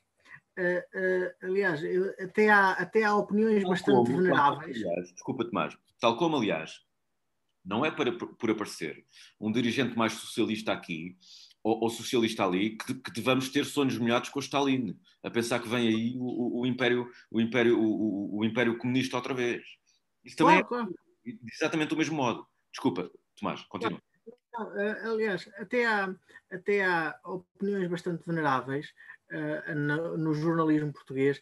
uh, 0.59 0.99
uh, 0.99 1.47
aliás, 1.47 1.85
eu, 1.85 2.15
até, 2.19 2.49
há, 2.49 2.71
até 2.71 3.05
há 3.05 3.15
opiniões 3.15 3.63
tal 3.63 3.71
bastante 3.71 4.07
como, 4.07 4.23
veneráveis. 4.23 4.77
Aliás, 4.79 5.13
desculpa, 5.13 5.45
Tomás, 5.45 5.77
tal 6.01 6.17
como, 6.17 6.39
aliás, 6.39 6.81
não 7.65 7.85
é 7.85 7.91
para, 7.91 8.13
por 8.13 8.51
aparecer 8.51 9.05
um 9.41 9.51
dirigente 9.51 9.97
mais 9.97 10.13
socialista 10.15 10.73
aqui 10.73 11.17
ou, 11.63 11.85
ou 11.85 11.91
socialista 11.91 12.45
ali 12.45 12.77
que, 12.77 12.95
que 12.95 13.13
devamos 13.13 13.49
ter 13.49 13.65
sonhos 13.65 13.97
molhados 13.97 14.29
com 14.31 14.39
o 14.39 14.43
Stalin, 14.43 14.99
a 15.23 15.31
pensar 15.31 15.61
que 15.61 15.69
vem 15.69 15.89
aí 15.89 16.17
o, 16.17 16.25
o, 16.25 16.61
o 16.61 16.67
império, 16.67 17.09
o, 17.31 17.41
império, 17.41 17.79
o, 17.79 18.39
o, 18.39 18.45
império 18.45 18.77
comunista 18.79 19.17
outra 19.17 19.33
vez. 19.33 19.63
Isso 20.25 20.37
também 20.37 20.63
claro, 20.65 20.85
é 20.85 20.87
claro. 20.87 21.43
exatamente 21.53 21.91
do 21.91 21.97
mesmo 21.97 22.17
modo. 22.17 22.47
Desculpa, 22.73 23.11
Tomás, 23.39 23.63
continua. 23.63 24.01
Eh, 24.77 25.01
aliás, 25.05 25.49
até 25.57 25.87
há, 25.87 26.15
até 26.51 26.85
há 26.85 27.19
opiniões 27.25 27.89
bastante 27.89 28.27
veneráveis 28.27 28.93
uh, 29.31 29.75
no, 29.75 30.19
no, 30.19 30.35
jornalismo 30.35 30.93
português, 30.93 31.41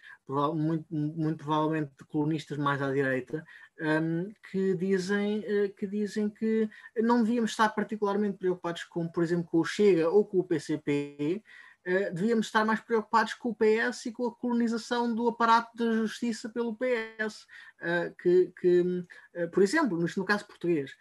muito, 0.55 0.87
muito 0.95 1.45
provavelmente 1.45 1.93
de 1.99 2.05
colunistas 2.05 2.57
mais 2.57 2.81
à 2.81 2.93
direita, 2.93 3.45
um, 3.81 4.33
que, 4.51 4.75
dizem, 4.75 5.41
uh, 5.41 5.75
que 5.75 5.87
dizem 5.87 6.29
que 6.29 6.69
não 6.97 7.23
devíamos 7.23 7.51
estar 7.51 7.69
particularmente 7.71 8.39
preocupados 8.39 8.85
com, 8.85 9.09
por 9.09 9.23
exemplo, 9.23 9.45
com 9.45 9.59
o 9.59 9.65
Chega 9.65 10.09
ou 10.09 10.25
com 10.25 10.39
o 10.39 10.45
PCP, 10.45 11.43
Uh, 11.87 12.13
devíamos 12.13 12.47
estar 12.47 12.63
mais 12.63 12.79
preocupados 12.81 13.33
com 13.33 13.49
o 13.51 13.55
PS 13.55 14.05
e 14.05 14.13
com 14.13 14.27
a 14.27 14.35
colonização 14.35 15.15
do 15.15 15.27
aparato 15.29 15.75
da 15.75 15.93
justiça 15.93 16.47
pelo 16.51 16.77
PS, 16.77 17.47
uh, 17.81 18.15
que, 18.21 18.53
que 18.61 18.81
uh, 18.83 19.51
por 19.51 19.63
exemplo, 19.63 19.99
no, 19.99 20.25
caso 20.27 20.47
português, 20.47 20.95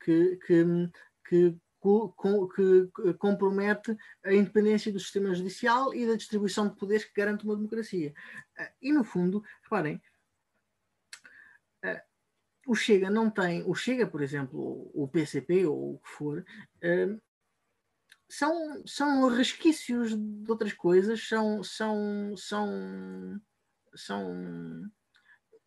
que, 0.00 0.38
que, 0.46 0.90
que 1.28 1.56
que 1.82 3.14
compromete 3.18 3.96
a 4.24 4.32
independência 4.32 4.92
do 4.92 5.00
sistema 5.00 5.34
judicial 5.34 5.92
e 5.92 6.06
da 6.06 6.14
distribuição 6.14 6.68
de 6.68 6.76
poderes 6.76 7.04
que 7.04 7.12
garante 7.12 7.44
uma 7.44 7.56
democracia. 7.56 8.14
E, 8.80 8.92
no 8.92 9.02
fundo, 9.02 9.42
reparem, 9.64 10.00
o 12.72 12.74
Chega 12.74 13.10
não 13.10 13.30
tem, 13.30 13.62
o 13.66 13.74
Chega, 13.74 14.06
por 14.06 14.22
exemplo, 14.22 14.90
o 14.94 15.06
PCP 15.06 15.66
ou 15.66 15.94
o 15.94 15.98
que 15.98 16.08
for, 16.08 16.44
ah, 16.82 17.20
são, 18.26 18.82
são 18.86 19.28
resquícios 19.28 20.16
de 20.16 20.50
outras 20.50 20.72
coisas, 20.72 21.28
são, 21.28 21.62
são, 21.62 22.34
são, 22.34 23.40
são 23.94 24.90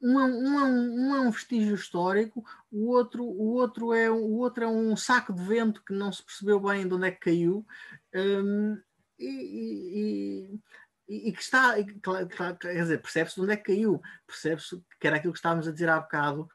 um, 0.02 0.20
é 0.20 0.26
um, 0.26 0.60
é 0.60 0.64
um, 0.64 1.10
um 1.10 1.16
é 1.16 1.20
um 1.22 1.30
vestígio 1.30 1.76
histórico, 1.76 2.44
o 2.72 2.88
outro, 2.88 3.24
o, 3.24 3.54
outro 3.54 3.94
é, 3.94 4.10
o 4.10 4.38
outro 4.38 4.64
é 4.64 4.68
um 4.68 4.98
saco 4.98 5.32
de 5.32 5.44
vento 5.44 5.84
que 5.86 5.94
não 5.94 6.12
se 6.12 6.24
percebeu 6.26 6.60
bem 6.60 6.88
de 6.88 6.94
onde 6.96 7.08
é 7.08 7.12
que 7.12 7.20
caiu 7.20 7.64
um, 8.16 8.82
e, 9.20 10.60
e, 11.08 11.28
e, 11.30 11.32
que 11.32 11.42
está, 11.42 11.76
quer 12.60 12.82
dizer, 12.82 13.00
percebe-se 13.00 13.36
de 13.36 13.42
onde 13.42 13.54
é 13.54 13.58
que 13.58 13.74
caiu, 13.74 14.02
percebe-se 14.26 14.84
que 15.00 15.06
era 15.06 15.18
aquilo 15.18 15.34
que 15.34 15.40
estávamos 15.40 15.68
a 15.68 15.72
dizer 15.72 15.88
há 15.88 16.00
bocado, 16.00 16.50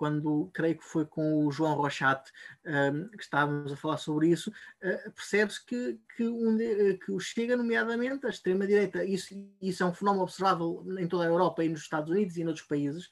quando 0.00 0.50
creio 0.54 0.78
que 0.78 0.84
foi 0.84 1.04
com 1.04 1.44
o 1.44 1.52
João 1.52 1.74
Rochat 1.74 2.32
um, 2.64 3.06
que 3.10 3.22
estávamos 3.22 3.70
a 3.70 3.76
falar 3.76 3.98
sobre 3.98 4.28
isso, 4.28 4.50
uh, 4.50 5.12
percebe-se 5.12 5.62
que, 5.66 6.00
que, 6.16 6.26
um 6.26 6.56
de, 6.56 6.94
que 7.04 7.20
Chega, 7.20 7.54
nomeadamente, 7.54 8.24
a 8.24 8.30
extrema-direita, 8.30 9.04
isso, 9.04 9.34
isso 9.60 9.82
é 9.82 9.86
um 9.86 9.92
fenómeno 9.92 10.22
observável 10.22 10.82
em 10.98 11.06
toda 11.06 11.24
a 11.24 11.26
Europa 11.26 11.62
e 11.62 11.68
nos 11.68 11.82
Estados 11.82 12.10
Unidos 12.10 12.34
e 12.38 12.40
em 12.40 12.46
outros 12.46 12.66
países, 12.66 13.10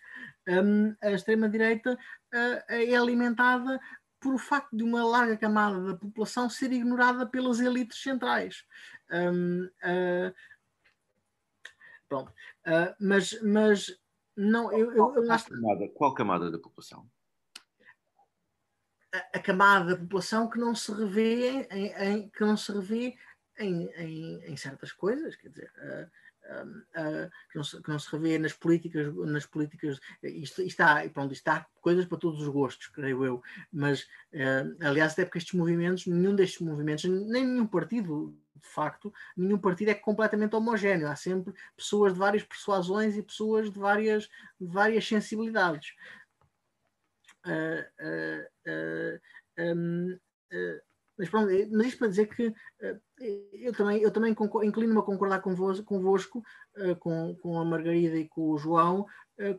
um, 0.48 0.96
a 1.02 1.10
extrema-direita 1.10 1.92
uh, 1.92 2.62
é 2.68 2.96
alimentada 2.96 3.78
por 4.18 4.32
o 4.32 4.38
facto 4.38 4.74
de 4.74 4.82
uma 4.82 5.04
larga 5.04 5.36
camada 5.36 5.84
da 5.84 5.94
população 5.94 6.48
ser 6.48 6.72
ignorada 6.72 7.26
pelas 7.26 7.60
elites 7.60 8.02
centrais. 8.02 8.64
Uh, 9.10 10.34
Pronto. 12.08 12.32
Mas, 12.98 13.38
mas 13.42 13.94
não, 14.38 14.72
eu, 14.72 14.92
eu, 14.92 15.16
eu 15.16 15.26
qual, 15.26 15.44
camada, 15.44 15.88
qual 15.88 16.14
camada 16.14 16.50
da 16.50 16.58
população? 16.60 17.10
A, 19.12 19.18
a, 19.34 19.40
camada 19.40 19.96
da 19.96 20.00
população 20.00 20.48
que 20.48 20.60
não 20.60 20.76
se 20.76 20.92
revê 20.92 21.66
em, 21.72 21.86
em 21.88 22.28
que 22.28 22.42
não 22.42 22.56
se 22.56 22.70
revê 22.70 23.16
em, 23.58 23.90
em, 23.96 24.44
em 24.44 24.56
certas 24.56 24.92
coisas, 24.92 25.34
quer 25.34 25.48
dizer, 25.48 25.72
uh, 25.76 26.68
uh, 27.00 27.30
que, 27.50 27.56
não 27.56 27.64
se, 27.64 27.82
que, 27.82 27.88
não 27.90 27.98
se, 27.98 28.12
revê 28.12 28.38
nas 28.38 28.52
políticas, 28.52 29.12
nas 29.26 29.44
políticas, 29.44 29.98
isto, 30.22 30.62
isto 30.62 30.80
há, 30.82 31.08
pronto, 31.10 31.32
isto 31.32 31.48
há 31.48 31.66
coisas 31.80 32.06
para 32.06 32.18
todos 32.18 32.40
os 32.40 32.48
gostos, 32.48 32.86
creio 32.86 33.24
eu, 33.24 33.42
mas 33.72 34.02
uh, 34.02 34.76
aliás 34.80 35.14
até 35.14 35.24
porque 35.24 35.38
estes 35.38 35.54
movimentos, 35.54 36.06
nenhum 36.06 36.36
destes 36.36 36.60
movimentos, 36.60 37.02
nem 37.04 37.44
nenhum 37.44 37.66
partido 37.66 38.38
de 38.62 38.68
facto, 38.68 39.12
nenhum 39.36 39.58
partido 39.58 39.90
é 39.90 39.94
completamente 39.94 40.54
homogéneo. 40.54 41.08
Há 41.08 41.16
sempre 41.16 41.54
pessoas 41.76 42.12
de 42.12 42.18
várias 42.18 42.42
persuasões 42.42 43.16
e 43.16 43.22
pessoas 43.22 43.70
de 43.70 43.78
várias, 43.78 44.24
de 44.60 44.66
várias 44.66 45.06
sensibilidades. 45.06 45.94
Uh, 47.46 47.84
uh, 48.04 48.70
uh, 48.70 49.74
um, 49.76 50.18
mas, 51.18 51.28
pronto, 51.28 51.48
mas 51.72 51.86
isto 51.88 51.98
para 51.98 52.08
dizer 52.08 52.26
que 52.26 52.54
eu 53.52 53.72
também, 53.72 54.00
eu 54.00 54.10
também 54.10 54.36
inclino-me 54.62 55.00
a 55.00 55.02
concordar 55.02 55.40
convosco, 55.40 55.84
convosco 55.84 56.44
com, 57.00 57.34
com 57.42 57.58
a 57.58 57.64
Margarida 57.64 58.16
e 58.16 58.28
com 58.28 58.50
o 58.50 58.56
João, 58.56 59.04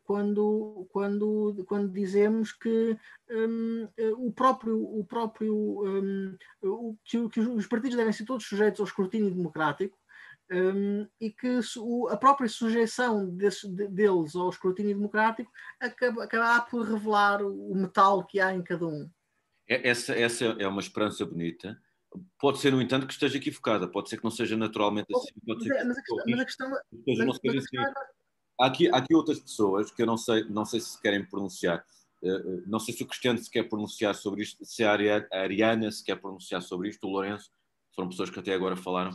quando, 0.04 0.88
quando, 0.92 1.64
quando 1.68 1.92
dizemos 1.92 2.52
que 2.52 2.98
um, 3.30 3.88
o 4.18 4.32
próprio, 4.32 4.82
o 4.82 5.06
próprio 5.06 5.56
um, 5.86 6.38
o, 6.62 6.98
que, 7.04 7.30
que, 7.30 7.40
os 7.40 7.68
partidos 7.68 7.96
devem 7.96 8.12
ser 8.12 8.26
todos 8.26 8.46
sujeitos 8.46 8.80
ao 8.80 8.86
escrutínio 8.86 9.32
democrático 9.32 9.98
um, 10.52 11.08
e 11.22 11.32
que 11.32 11.60
a 12.10 12.18
própria 12.18 12.50
sujeição 12.50 13.30
desse, 13.30 13.70
deles 13.70 14.36
ao 14.36 14.50
escrutínio 14.50 14.96
democrático 14.96 15.52
acaba, 15.80 16.24
acabará 16.24 16.62
por 16.62 16.86
revelar 16.86 17.42
o 17.44 17.74
metal 17.76 18.26
que 18.26 18.40
há 18.40 18.54
em 18.54 18.64
cada 18.64 18.86
um. 18.86 19.10
É, 19.68 19.88
essa, 19.88 20.14
essa 20.14 20.46
é 20.46 20.68
uma 20.68 20.82
esperança 20.82 21.26
bonita. 21.26 21.80
Pode 22.40 22.58
ser, 22.58 22.72
no 22.72 22.82
entanto, 22.82 23.06
que 23.06 23.14
esteja 23.14 23.38
equivocada, 23.38 23.88
pode 23.88 24.10
ser 24.10 24.18
que 24.18 24.24
não 24.24 24.32
seja 24.32 24.58
naturalmente 24.58 25.16
assim. 25.16 25.40
Pode 25.46 25.64
ser 25.64 25.86
mas, 25.86 26.02
que 26.02 26.14
mas 26.32 26.40
a 26.40 26.46
questão, 26.46 26.68
mas 26.68 27.20
a 27.20 27.40
questão, 27.40 27.84
mas, 27.84 28.19
Há 28.60 28.66
aqui, 28.66 28.90
há 28.90 28.98
aqui 28.98 29.16
outras 29.16 29.40
pessoas 29.40 29.90
que 29.90 30.02
eu 30.02 30.06
não 30.06 30.18
sei, 30.18 30.44
não 30.50 30.66
sei 30.66 30.82
se 30.82 31.02
querem 31.02 31.26
pronunciar. 31.26 31.84
Uh, 32.22 32.62
não 32.68 32.80
sei 32.80 32.94
se 32.94 33.02
o 33.02 33.08
Cristiano 33.08 33.40
se 33.40 33.50
quer 33.50 33.64
pronunciar 33.64 34.14
sobre 34.14 34.42
isto, 34.42 34.66
se 34.66 34.84
a 34.84 34.92
Ariana 35.32 35.90
se 35.90 36.04
quer 36.04 36.18
pronunciar 36.18 36.62
sobre 36.62 36.90
isto, 36.90 37.08
o 37.08 37.10
Lourenço, 37.10 37.50
foram 37.96 38.10
pessoas 38.10 38.30
que 38.30 38.40
até 38.40 38.54
agora 38.54 38.76
falaram. 38.76 39.12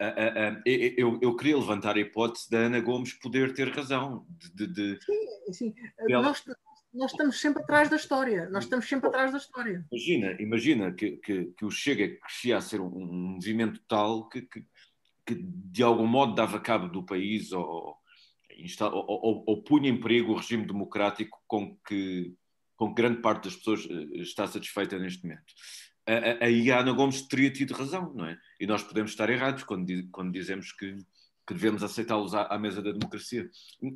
Uh, 0.00 0.58
uh, 0.58 0.62
eu, 0.64 1.18
eu, 1.20 1.36
queria 1.36 1.56
levantar 1.56 1.96
a 1.96 2.00
hipótese 2.00 2.48
da 2.48 2.58
Ana 2.58 2.80
Gomes 2.80 3.12
poder 3.14 3.52
ter 3.52 3.68
razão. 3.68 4.24
De, 4.54 4.66
de, 4.68 4.98
sim, 5.02 5.52
sim. 5.52 5.74
Ela... 6.08 6.22
Nós, 6.22 6.44
nós, 6.92 7.10
estamos 7.10 7.40
sempre 7.40 7.62
atrás 7.64 7.90
da 7.90 7.96
história. 7.96 8.48
Nós 8.50 8.64
estamos 8.64 8.88
sempre 8.88 9.08
atrás 9.08 9.32
da 9.32 9.38
história. 9.38 9.84
Imagina, 9.90 10.36
imagina 10.40 10.92
que, 10.92 11.16
que, 11.16 11.46
que 11.46 11.64
o 11.64 11.70
Chega 11.70 12.16
crescia 12.20 12.58
a 12.58 12.60
ser 12.60 12.80
um, 12.80 12.86
um 12.86 13.12
movimento 13.34 13.80
tal 13.88 14.28
que, 14.28 14.42
que, 14.42 14.64
que, 15.26 15.34
de 15.34 15.82
algum 15.82 16.06
modo 16.06 16.36
dava 16.36 16.60
cabo 16.60 16.88
do 16.88 17.04
país 17.04 17.50
ou, 17.52 17.96
ou, 18.92 19.62
punha 19.62 19.88
em 19.88 20.00
perigo 20.00 20.32
o 20.32 20.36
regime 20.36 20.66
democrático 20.66 21.42
com 21.46 21.76
que, 21.86 22.34
com 22.76 22.88
que 22.88 23.02
grande 23.02 23.20
parte 23.20 23.44
das 23.44 23.56
pessoas 23.56 23.86
eh, 23.88 24.20
está 24.20 24.46
satisfeita 24.46 24.98
neste 24.98 25.22
momento. 25.24 25.52
Aí 26.40 26.70
a 26.70 26.80
Ana 26.80 26.92
Gomes 26.92 27.26
teria 27.26 27.50
tido 27.50 27.72
razão, 27.72 28.12
não 28.14 28.26
é? 28.26 28.38
E 28.60 28.66
nós 28.66 28.82
podemos 28.82 29.10
estar 29.10 29.30
errados 29.30 29.64
quando, 29.64 29.86
quando 30.10 30.32
dizemos 30.32 30.70
que, 30.72 30.98
que 31.46 31.54
devemos 31.54 31.82
aceitá-los 31.82 32.34
à, 32.34 32.42
à, 32.42 32.58
mesa 32.58 32.82
da 32.82 32.92
democracia. 32.92 33.48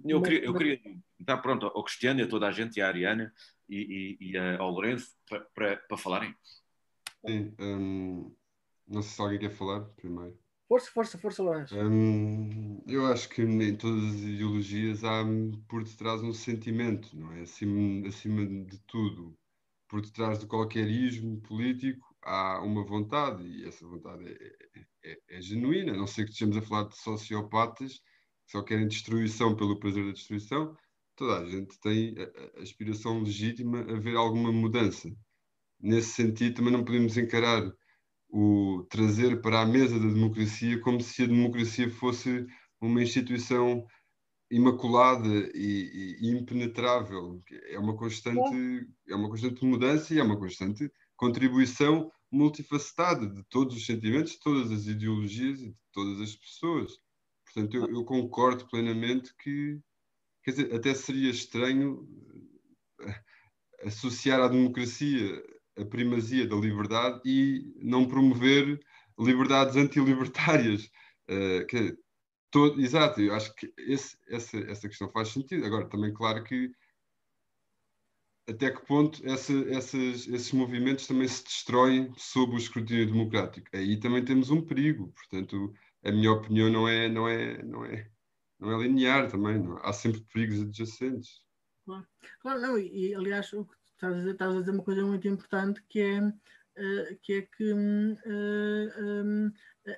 Eu 0.07 0.23
queria, 0.23 0.45
eu 0.45 0.55
queria 0.55 0.81
estar 1.21 1.37
pronto 1.39 1.67
ao 1.67 1.85
Cristiano, 1.85 2.23
a 2.23 2.27
toda 2.27 2.47
a 2.47 2.53
gente, 2.53 2.79
e 2.79 2.83
à 2.83 2.89
Ariana 2.89 3.31
e, 3.69 4.17
e, 4.21 4.31
e 4.31 4.39
ao 4.39 4.71
Lourenço 4.71 5.15
para, 5.29 5.41
para, 5.55 5.77
para 5.77 5.99
falarem. 5.99 6.35
Sim, 7.27 7.55
hum, 7.61 8.35
não 8.87 9.03
sei 9.03 9.13
se 9.13 9.21
alguém 9.21 9.39
quer 9.39 9.51
falar 9.51 9.81
primeiro. 9.97 10.39
Força, 10.69 10.91
força, 10.93 11.19
força, 11.19 11.43
Lourenço. 11.43 11.75
Hum, 11.79 12.83
eu 12.87 13.07
acho 13.07 13.27
que 13.31 13.41
em 13.41 13.75
todas 13.75 14.05
as 14.05 14.21
ideologias 14.21 15.03
há 15.03 15.25
por 15.67 15.83
detrás 15.83 16.23
um 16.23 16.35
sentimento, 16.35 17.17
não 17.17 17.33
é? 17.33 17.41
Acima, 17.41 18.07
acima 18.07 18.45
de 18.45 18.79
tudo, 18.81 19.35
por 19.89 20.03
detrás 20.03 20.39
de 20.39 20.47
qualquer 20.47 20.87
ismo 20.87 21.41
político 21.41 22.15
há 22.23 22.61
uma 22.63 22.85
vontade 22.85 23.43
e 23.47 23.67
essa 23.67 23.87
vontade 23.87 24.29
é, 24.29 24.81
é, 25.07 25.13
é, 25.13 25.39
é 25.39 25.41
genuína. 25.41 25.95
Não 25.95 26.07
sei 26.07 26.25
que 26.27 26.33
estejamos 26.33 26.59
a 26.59 26.63
falar 26.63 26.89
de 26.89 26.99
sociopatas 26.99 27.95
que 27.95 28.53
só 28.53 28.63
querem 28.63 28.87
destruição 28.87 29.57
pelo 29.57 29.81
prazer 29.81 30.05
da 30.05 30.13
destruição. 30.13 30.77
Toda 31.17 31.39
a 31.39 31.49
gente 31.49 31.81
tem 31.81 32.15
a, 32.19 32.59
a 32.59 32.63
aspiração 32.63 33.23
legítima 33.23 33.81
a 33.81 33.99
ver 33.99 34.17
alguma 34.17 34.53
mudança. 34.53 35.11
Nesse 35.81 36.11
sentido, 36.11 36.57
também 36.57 36.73
não 36.73 36.85
podemos 36.85 37.17
encarar 37.17 37.63
o 38.29 38.87
trazer 38.91 39.41
para 39.41 39.61
a 39.63 39.67
mesa 39.67 39.99
da 39.99 40.07
democracia 40.09 40.81
como 40.81 41.01
se 41.01 41.23
a 41.25 41.27
democracia 41.27 41.91
fosse 41.91 42.47
uma 42.81 43.03
instituição 43.03 43.87
imaculada 44.51 45.29
e, 45.55 46.19
e, 46.21 46.31
impenetrável. 46.31 47.43
É 47.71 47.79
uma 47.79 47.97
constante, 47.97 48.87
é 49.09 49.15
uma 49.15 49.29
constante 49.29 49.65
mudança 49.65 50.15
e 50.15 50.19
é 50.19 50.23
uma 50.23 50.39
constante 50.39 50.91
contribuição 51.17 52.11
multifacetada 52.31 53.27
de 53.27 53.43
todos 53.45 53.77
os 53.77 53.87
sentimentos, 53.87 54.33
de 54.33 54.41
todas 54.41 54.71
as 54.71 54.87
ideologias 54.87 55.61
e 55.61 55.71
de 55.71 55.77
todas 55.93 56.21
as 56.21 56.37
pessoas. 56.37 56.93
Portanto, 57.45 57.77
eu, 57.77 57.89
eu 57.89 58.05
concordo 58.05 58.69
plenamente 58.69 59.35
que, 59.37 59.81
quer 60.45 60.51
dizer, 60.53 60.75
até 60.75 60.95
seria 60.95 61.31
estranho 61.31 62.07
eh, 63.01 63.23
associar 63.85 64.41
à 64.41 64.49
democracia 64.49 65.43
a 65.81 65.85
primazia 65.85 66.47
da 66.47 66.57
liberdade 66.57 67.21
e 67.25 67.75
não 67.83 68.07
promover 68.07 68.81
liberdades 69.19 69.77
antilibertárias. 69.77 70.85
Uh, 71.29 71.67
que, 71.69 71.97
todo, 72.51 72.81
exato, 72.81 73.21
eu 73.21 73.35
acho 73.35 73.55
que 73.55 73.73
esse, 73.79 74.17
essa, 74.29 74.59
essa 74.59 74.89
questão 74.89 75.11
faz 75.11 75.29
sentido. 75.29 75.65
Agora, 75.65 75.89
também 75.89 76.13
claro 76.13 76.43
que 76.45 76.71
até 78.49 78.71
que 78.71 78.85
ponto 78.87 79.21
essa, 79.29 79.53
essas, 79.69 80.27
esses 80.27 80.53
movimentos 80.53 81.07
também 81.07 81.29
se 81.29 81.45
destroem 81.45 82.13
sob 82.17 82.55
o 82.55 82.59
escrutínio 82.59 83.07
democrático. 83.07 83.69
Aí 83.75 84.01
também 84.01 84.25
temos 84.25 84.51
um 84.51 84.65
perigo, 84.65 85.13
portanto, 85.13 85.75
a 86.03 86.11
minha 86.11 86.33
opinião 86.33 86.71
não 86.71 86.89
é, 86.89 87.09
não 87.09 87.29
é, 87.29 87.63
não 87.63 87.85
é, 87.85 88.11
não 88.59 88.73
é 88.73 88.83
linear 88.83 89.31
também, 89.31 89.59
não. 89.59 89.77
há 89.83 89.93
sempre 89.93 90.23
perigos 90.33 90.63
adjacentes. 90.63 91.43
Claro, 91.85 92.07
claro 92.41 92.61
não, 92.61 92.79
e 92.79 93.15
aliás, 93.15 93.53
o 93.53 93.67
que 93.67 93.75
estás 93.99 94.15
a 94.15 94.17
dizer, 94.17 94.33
estás 94.33 94.55
a 94.55 94.61
dizer 94.61 94.71
uma 94.71 94.85
coisa 94.85 95.05
muito 95.05 95.27
importante 95.27 95.83
que 95.89 96.01
é, 96.01 96.21
uh, 96.21 97.19
que, 97.21 97.33
é 97.33 97.43
que 97.43 97.75
um, 97.75 98.17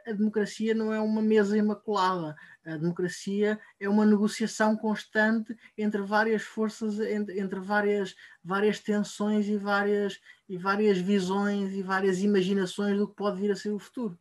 a 0.06 0.12
democracia 0.12 0.74
não 0.74 0.92
é 0.92 1.00
uma 1.00 1.20
mesa 1.20 1.56
imaculada. 1.56 2.34
A 2.64 2.76
democracia 2.76 3.60
é 3.78 3.88
uma 3.88 4.06
negociação 4.06 4.76
constante 4.76 5.56
entre 5.76 6.00
várias 6.00 6.42
forças, 6.42 6.98
entre, 7.00 7.38
entre 7.38 7.60
várias, 7.60 8.14
várias 8.42 8.78
tensões 8.78 9.46
e 9.48 9.56
várias, 9.56 10.20
e 10.48 10.56
várias 10.56 10.98
visões 10.98 11.72
e 11.72 11.82
várias 11.82 12.20
imaginações 12.20 12.96
do 12.96 13.08
que 13.08 13.16
pode 13.16 13.40
vir 13.40 13.50
a 13.50 13.56
ser 13.56 13.70
o 13.70 13.78
futuro. 13.78 14.18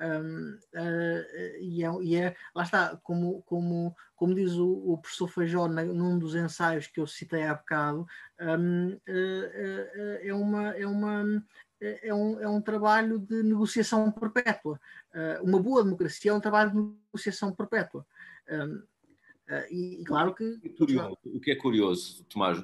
Um, 0.00 0.58
uh, 0.74 1.58
e, 1.60 1.84
é, 1.84 2.02
e, 2.02 2.16
é, 2.16 2.34
lá 2.54 2.62
está, 2.62 2.96
como, 3.02 3.42
como, 3.42 3.94
como 4.16 4.34
diz 4.34 4.52
o, 4.54 4.92
o 4.92 4.98
professor 4.98 5.28
Feijó 5.28 5.68
num 5.68 6.18
dos 6.18 6.34
ensaios 6.34 6.86
que 6.86 7.00
eu 7.00 7.06
citei 7.06 7.42
há 7.42 7.54
bocado, 7.54 8.06
um, 8.40 8.92
uh, 8.92 8.96
uh, 8.96 10.18
é, 10.22 10.32
uma, 10.32 10.68
é, 10.74 10.86
uma, 10.86 11.44
é, 11.80 12.14
um, 12.14 12.40
é 12.40 12.48
um 12.48 12.62
trabalho 12.62 13.18
de 13.18 13.42
negociação 13.42 14.10
perpétua. 14.10 14.80
uma 15.42 15.60
boa 15.60 15.84
democracia 15.84 16.30
é 16.30 16.34
um 16.34 16.40
trabalho 16.40 16.70
de 16.70 16.98
negociação 17.06 17.52
perpétua. 17.54 18.06
Um, 18.50 18.82
e, 19.70 20.00
e, 20.00 20.04
claro 20.04 20.34
que. 20.34 20.58
Curioso, 20.76 21.18
o 21.24 21.40
que 21.40 21.50
é 21.50 21.56
curioso, 21.56 22.24
Tomás, 22.24 22.62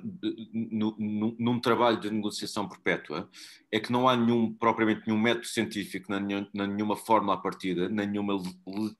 num 0.52 1.60
trabalho 1.60 1.98
de 1.98 2.10
negociação 2.10 2.68
perpétua, 2.68 3.28
é 3.72 3.80
que 3.80 3.90
não 3.90 4.08
há 4.08 4.16
nenhum, 4.16 4.52
propriamente 4.52 5.02
nenhum 5.06 5.20
método 5.20 5.46
científico, 5.46 6.12
nem, 6.12 6.48
nenhuma 6.54 6.96
fórmula 6.96 7.34
à 7.34 7.36
partida, 7.36 7.88
nem 7.88 8.06
nenhuma 8.06 8.40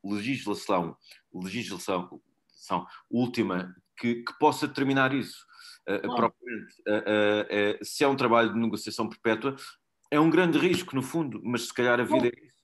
legislação, 0.03 0.97
legislação 1.33 2.21
última 3.11 3.75
que, 3.97 4.17
que 4.17 4.39
possa 4.39 4.67
determinar 4.67 5.15
isso. 5.15 5.47
Uh, 5.89 6.17
propriamente, 6.17 6.75
uh, 6.89 7.85
se 7.85 8.03
é 8.03 8.09
um 8.09 8.17
trabalho 8.17 8.53
de 8.53 8.59
negociação 8.59 9.09
perpétua, 9.09 9.55
é 10.11 10.19
um 10.19 10.31
grande 10.31 10.59
risco, 10.59 10.97
no 10.97 11.03
fundo, 11.03 11.41
mas 11.45 11.67
se 11.67 11.75
calhar 11.75 12.01
a 12.01 12.05
vida 12.05 12.27
é 12.27 12.47
isso. 12.47 12.56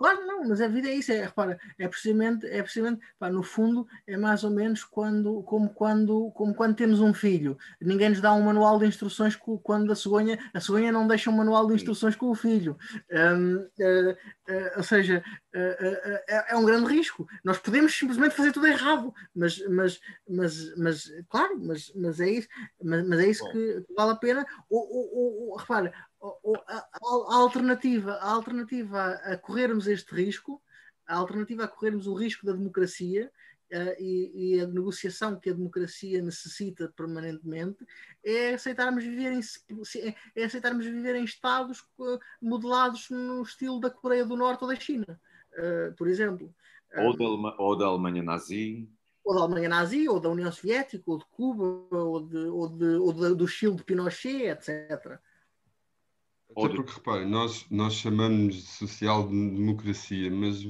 Claro, 0.00 0.26
não, 0.26 0.48
mas 0.48 0.62
a 0.62 0.66
vida 0.66 0.88
é 0.88 0.94
isso, 0.94 1.12
é, 1.12 1.26
repara, 1.26 1.60
é 1.78 1.86
precisamente, 1.86 2.46
é 2.46 2.62
precisamente 2.62 3.02
pá, 3.18 3.28
no 3.28 3.42
fundo, 3.42 3.86
é 4.06 4.16
mais 4.16 4.42
ou 4.44 4.50
menos 4.50 4.82
quando, 4.82 5.42
como, 5.42 5.68
quando, 5.68 6.30
como 6.30 6.54
quando 6.54 6.74
temos 6.74 7.00
um 7.00 7.12
filho. 7.12 7.58
Ninguém 7.78 8.08
nos 8.08 8.22
dá 8.22 8.32
um 8.32 8.40
manual 8.40 8.78
de 8.78 8.86
instruções 8.86 9.36
com, 9.36 9.58
quando 9.58 9.92
a 9.92 9.94
cegonha, 9.94 10.38
a 10.54 10.58
cegonha 10.58 10.90
não 10.90 11.06
deixa 11.06 11.28
um 11.28 11.36
manual 11.36 11.66
de 11.66 11.74
instruções 11.74 12.16
com 12.16 12.30
o 12.30 12.34
filho. 12.34 12.78
Um, 13.12 13.56
uh, 13.56 14.10
uh, 14.12 14.78
ou 14.78 14.82
seja, 14.82 15.22
uh, 15.54 16.18
é, 16.48 16.56
um 16.56 16.64
grande 16.64 16.88
risco. 16.90 17.28
Nós 17.44 17.58
podemos 17.58 17.94
simplesmente 17.94 18.34
fazer 18.34 18.52
tudo 18.52 18.68
errado, 18.68 19.12
mas, 19.36 19.58
mas, 19.68 20.00
mas, 20.26 20.76
mas 20.78 21.12
claro, 21.28 21.60
mas, 21.60 21.92
mas 21.94 22.20
é 22.20 22.30
isso, 22.30 22.48
mas, 22.82 23.06
mas 23.06 23.20
é 23.20 23.26
isso 23.28 23.52
que 23.52 23.84
vale 23.94 24.12
a 24.12 24.16
pena. 24.16 24.46
O, 24.70 24.78
o, 24.78 25.52
o, 25.52 25.56
repara, 25.58 25.92
a, 26.22 27.34
alternativa, 27.34 28.14
a 28.14 28.30
alternativa 28.30 29.12
a 29.24 29.36
corrermos 29.36 29.86
este 29.86 30.14
risco, 30.14 30.62
a 31.06 31.16
alternativa 31.16 31.64
a 31.64 31.68
corrermos 31.68 32.06
o 32.06 32.14
risco 32.14 32.44
da 32.44 32.52
democracia 32.52 33.30
uh, 33.72 34.02
e, 34.02 34.56
e, 34.56 34.60
a 34.60 34.66
negociação 34.66 35.38
que 35.38 35.50
a 35.50 35.54
democracia 35.54 36.22
necessita 36.22 36.92
permanentemente 36.94 37.86
é 38.22 38.54
aceitarmos 38.54 39.02
viver 39.02 39.32
em, 39.32 39.40
é 40.36 40.44
aceitarmos 40.44 40.84
viver 40.84 41.16
em 41.16 41.24
estados 41.24 41.84
modelados 42.40 43.08
no 43.10 43.42
estilo 43.42 43.80
da 43.80 43.90
Coreia 43.90 44.24
do 44.24 44.36
Norte 44.36 44.62
ou 44.62 44.68
da 44.68 44.76
China, 44.76 45.20
uh, 45.54 45.94
por 45.96 46.06
exemplo. 46.06 46.54
Ou 46.96 47.16
da, 47.16 47.56
ou 47.58 47.76
da 47.76 47.86
Alemanha 47.86 48.22
nazi 48.22 48.88
ou 49.22 49.34
da 49.34 49.42
Alemanha 49.42 49.68
nazi, 49.68 50.08
ou 50.08 50.18
da 50.18 50.30
União 50.30 50.50
Soviética, 50.50 51.04
ou 51.06 51.18
de 51.18 51.24
Cuba, 51.26 51.86
ou, 51.90 52.20
de, 52.20 52.38
ou, 52.38 52.68
de, 52.68 52.84
ou 52.96 53.12
de, 53.12 53.34
do 53.34 53.46
Chile 53.46 53.76
de 53.76 53.84
Pinochet, 53.84 54.48
etc. 54.48 55.20
Até 56.56 56.74
porque, 56.74 56.92
reparem, 56.92 57.28
nós, 57.28 57.66
nós 57.70 57.94
chamamos 57.94 58.54
de 58.56 58.62
social-democracia, 58.62 60.30
mas 60.30 60.64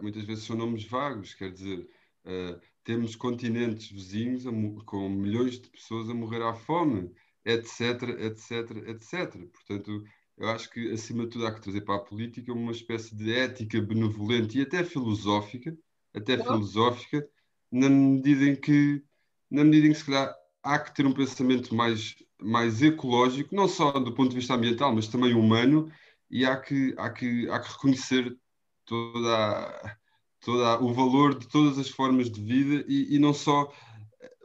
muitas 0.00 0.24
vezes 0.24 0.44
são 0.44 0.56
nomes 0.56 0.84
vagos, 0.84 1.34
quer 1.34 1.50
dizer, 1.52 1.88
uh, 2.24 2.60
temos 2.84 3.16
continentes 3.16 3.90
vizinhos 3.90 4.44
com 4.84 5.08
milhões 5.08 5.60
de 5.60 5.68
pessoas 5.68 6.08
a 6.08 6.14
morrer 6.14 6.42
à 6.42 6.54
fome, 6.54 7.12
etc, 7.44 8.02
etc, 8.18 8.88
etc. 8.88 9.48
Portanto, 9.52 10.04
eu 10.36 10.48
acho 10.48 10.70
que, 10.70 10.90
acima 10.90 11.24
de 11.24 11.30
tudo, 11.30 11.46
há 11.46 11.52
que 11.52 11.60
trazer 11.60 11.82
para 11.82 11.96
a 11.96 12.04
política 12.04 12.52
uma 12.52 12.72
espécie 12.72 13.14
de 13.14 13.32
ética 13.32 13.80
benevolente 13.80 14.58
e 14.58 14.62
até 14.62 14.82
filosófica, 14.82 15.76
até 16.14 16.38
filosófica, 16.38 17.28
na 17.70 17.88
medida 17.88 18.46
em 18.46 18.56
que, 18.56 19.02
na 19.50 19.64
medida 19.64 19.88
em 19.88 19.92
que, 19.92 19.98
se 19.98 20.06
calhar, 20.06 20.34
há 20.62 20.78
que 20.78 20.94
ter 20.94 21.06
um 21.06 21.12
pensamento 21.12 21.74
mais, 21.74 22.16
mais 22.42 22.82
ecológico, 22.82 23.54
não 23.54 23.68
só 23.68 23.92
do 23.92 24.12
ponto 24.14 24.30
de 24.30 24.36
vista 24.36 24.54
ambiental, 24.54 24.94
mas 24.94 25.08
também 25.08 25.34
humano, 25.34 25.90
e 26.30 26.44
há 26.44 26.56
que, 26.56 26.94
há 26.96 27.10
que, 27.10 27.48
há 27.50 27.58
que 27.60 27.72
reconhecer 27.72 28.36
toda, 28.84 29.98
toda 30.40 30.80
o 30.82 30.92
valor 30.92 31.38
de 31.38 31.48
todas 31.48 31.78
as 31.78 31.88
formas 31.88 32.30
de 32.30 32.40
vida 32.40 32.84
e, 32.88 33.14
e 33.14 33.18
não 33.18 33.34
só 33.34 33.72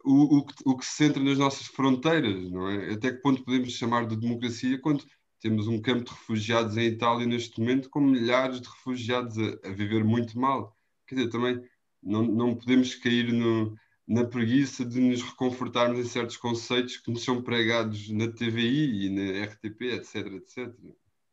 o, 0.04 0.38
o, 0.38 0.46
que, 0.46 0.54
o 0.66 0.78
que 0.78 0.86
se 0.86 0.94
centra 0.94 1.24
nas 1.24 1.38
nossas 1.38 1.68
fronteiras, 1.68 2.52
não 2.52 2.70
é? 2.70 2.94
Até 2.94 3.12
que 3.12 3.22
ponto 3.22 3.44
podemos 3.44 3.72
chamar 3.74 4.06
de 4.08 4.16
democracia 4.16 4.80
quando 4.80 5.04
temos 5.40 5.68
um 5.68 5.82
campo 5.82 6.06
de 6.06 6.12
refugiados 6.12 6.78
em 6.78 6.86
Itália 6.86 7.26
neste 7.26 7.60
momento 7.60 7.90
com 7.90 8.02
milhares 8.02 8.62
de 8.62 8.68
refugiados 8.68 9.38
a, 9.38 9.70
a 9.70 9.72
viver 9.72 10.04
muito 10.04 10.40
mal. 10.40 10.76
Quer 11.08 11.16
dizer, 11.16 11.30
também 11.30 11.62
não, 12.02 12.24
não 12.24 12.56
podemos 12.56 12.96
cair 12.96 13.32
no, 13.32 13.76
na 14.08 14.24
preguiça 14.24 14.86
de 14.86 15.00
nos 15.00 15.22
reconfortarmos 15.22 16.00
em 16.00 16.04
certos 16.04 16.38
conceitos 16.38 16.98
que 16.98 17.12
nos 17.12 17.24
são 17.24 17.42
pregados 17.42 18.10
na 18.10 18.32
TVI 18.32 19.08
e 19.08 19.10
na 19.10 19.46
RTP, 19.46 19.82
etc, 19.94 20.16
etc. 20.34 20.74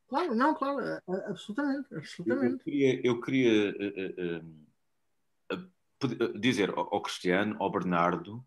Claro, 0.09 0.35
não, 0.35 0.55
claro, 0.55 0.79
absolutamente, 1.27 1.95
absolutamente. 1.95 2.53
Eu 2.53 2.59
queria, 2.59 3.07
eu 3.07 3.21
queria 3.21 3.71
uh, 3.71 5.55
uh, 5.55 5.59
uh, 6.05 6.39
dizer 6.39 6.71
ao, 6.71 6.95
ao, 6.95 7.03
Cristiano, 7.03 7.57
ao 7.59 7.71
Bernardo, 7.71 8.45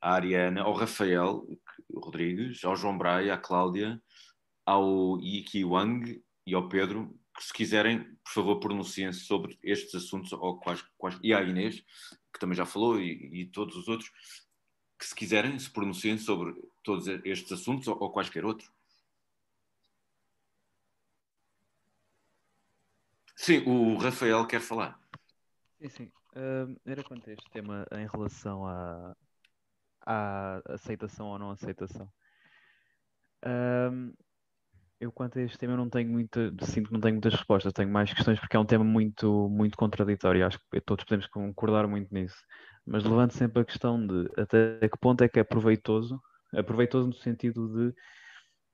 à 0.00 0.14
Ariana, 0.14 0.62
ao 0.62 0.72
Rafael 0.72 1.44
Rodrigues, 1.92 2.64
ao 2.64 2.76
João 2.76 2.96
Braia, 2.96 3.34
à 3.34 3.38
Cláudia, 3.38 4.00
ao 4.64 5.20
Yiki 5.20 5.64
Wang 5.64 6.22
e 6.46 6.54
ao 6.54 6.68
Pedro, 6.68 7.12
que 7.36 7.44
se 7.44 7.52
quiserem, 7.52 8.06
por 8.28 8.34
favor, 8.34 8.60
pronunciem-se 8.60 9.20
sobre 9.20 9.58
estes 9.62 9.94
assuntos, 9.94 10.32
ou 10.34 10.60
quais, 10.60 10.82
quais, 10.98 11.18
e 11.22 11.32
à 11.32 11.40
Inês, 11.40 11.82
que 12.30 12.38
também 12.38 12.54
já 12.54 12.66
falou, 12.66 13.00
e, 13.00 13.40
e, 13.40 13.46
todos 13.46 13.74
os 13.74 13.88
outros, 13.88 14.10
que 14.98 15.06
se 15.06 15.14
quiserem 15.14 15.58
se 15.58 15.70
pronunciem 15.70 16.18
sobre 16.18 16.52
todos 16.84 17.08
estes 17.08 17.50
assuntos 17.50 17.88
ou, 17.88 17.96
ou 17.98 18.12
quaisquer 18.12 18.44
outros. 18.44 18.70
Sim, 23.34 23.62
o 23.66 23.96
Rafael 23.96 24.46
quer 24.46 24.60
falar. 24.60 25.00
Sim, 25.80 25.88
sim. 25.88 26.12
Uh, 26.32 26.78
era 26.84 27.02
quanto 27.02 27.30
a 27.30 27.32
este 27.32 27.48
tema 27.50 27.86
em 27.92 28.06
relação 28.06 28.66
à, 28.66 29.16
à 30.04 30.60
aceitação 30.74 31.28
ou 31.28 31.38
não 31.38 31.50
aceitação. 31.50 32.12
Uh, 33.42 34.14
eu 35.00 35.12
quanto 35.12 35.38
a 35.38 35.42
este 35.42 35.58
tema 35.58 35.76
não 35.76 35.88
tenho 35.88 36.10
muita, 36.10 36.52
sinto 36.62 36.88
que 36.88 36.92
não 36.92 37.00
tenho 37.00 37.14
muitas 37.14 37.34
respostas, 37.34 37.72
tenho 37.72 37.90
mais 37.90 38.12
questões 38.12 38.38
porque 38.40 38.56
é 38.56 38.60
um 38.60 38.64
tema 38.64 38.84
muito, 38.84 39.48
muito 39.48 39.76
contraditório, 39.76 40.46
acho 40.46 40.58
que 40.70 40.80
todos 40.80 41.04
podemos 41.04 41.26
concordar 41.26 41.86
muito 41.86 42.12
nisso, 42.12 42.36
mas 42.84 43.04
levanto 43.04 43.34
sempre 43.34 43.62
a 43.62 43.64
questão 43.64 44.04
de 44.04 44.28
até 44.36 44.88
que 44.88 44.98
ponto 44.98 45.22
é 45.22 45.28
que 45.28 45.38
é 45.38 45.44
proveitoso, 45.44 46.20
é 46.52 46.62
proveitoso 46.62 47.08
no 47.08 47.14
sentido 47.14 47.68
de 47.68 47.94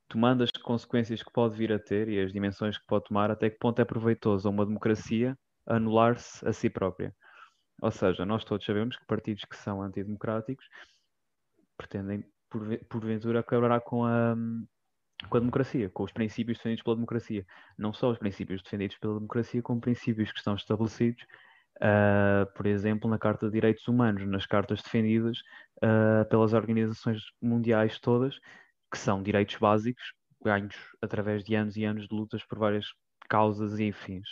tomando 0.09 0.45
as 0.45 0.51
consequências 0.63 1.23
que 1.23 1.33
pode 1.33 1.57
vir 1.57 1.73
a 1.73 1.79
ter 1.79 2.09
e 2.09 2.21
as 2.21 2.33
dimensões 2.33 2.79
que 2.79 2.87
pode 2.87 3.05
tomar, 3.05 3.31
até 3.31 3.51
que 3.51 3.59
ponto 3.59 3.81
é 3.81 3.85
proveitoso 3.85 4.49
a 4.49 4.51
uma 4.51 4.65
democracia 4.65 5.37
anular-se 5.67 6.47
a 6.47 6.53
si 6.53 6.71
própria. 6.71 7.15
Ou 7.83 7.91
seja, 7.91 8.25
nós 8.25 8.45
todos 8.45 8.65
sabemos 8.65 8.97
que 8.97 9.07
partidos 9.07 9.45
que 9.45 9.57
são 9.57 9.83
antidemocráticos 9.83 10.67
pretendem, 11.77 12.25
porventura, 12.89 13.41
acabar 13.41 13.81
com 13.81 14.05
a, 14.05 14.37
com 15.29 15.37
a 15.37 15.41
democracia, 15.41 15.91
com 15.91 16.03
os 16.03 16.13
princípios 16.13 16.59
defendidos 16.59 16.83
pela 16.83 16.97
democracia. 16.97 17.47
Não 17.79 17.93
só 17.93 18.11
os 18.11 18.19
princípios 18.19 18.63
defendidos 18.63 18.97
pela 18.99 19.15
democracia, 19.15 19.63
como 19.63 19.81
princípios 19.81 20.31
que 20.33 20.39
estão 20.39 20.55
estabelecidos, 20.55 21.23
uh, 21.77 22.53
por 22.55 22.67
exemplo, 22.67 23.09
na 23.09 23.19
Carta 23.19 23.47
de 23.47 23.53
Direitos 23.53 23.87
Humanos, 23.89 24.27
nas 24.27 24.47
cartas 24.47 24.83
defendidas 24.83 25.39
uh, 25.79 26.29
pelas 26.29 26.53
organizações 26.53 27.23
mundiais 27.41 27.99
todas, 27.99 28.39
que 28.91 28.99
são 28.99 29.23
direitos 29.23 29.57
básicos, 29.57 30.13
ganhos 30.43 30.77
através 31.03 31.43
de 31.43 31.55
anos 31.55 31.77
e 31.77 31.85
anos 31.85 32.07
de 32.09 32.15
lutas 32.15 32.45
por 32.45 32.59
várias 32.59 32.87
causas 33.29 33.79
e 33.79 33.93
fins. 33.93 34.29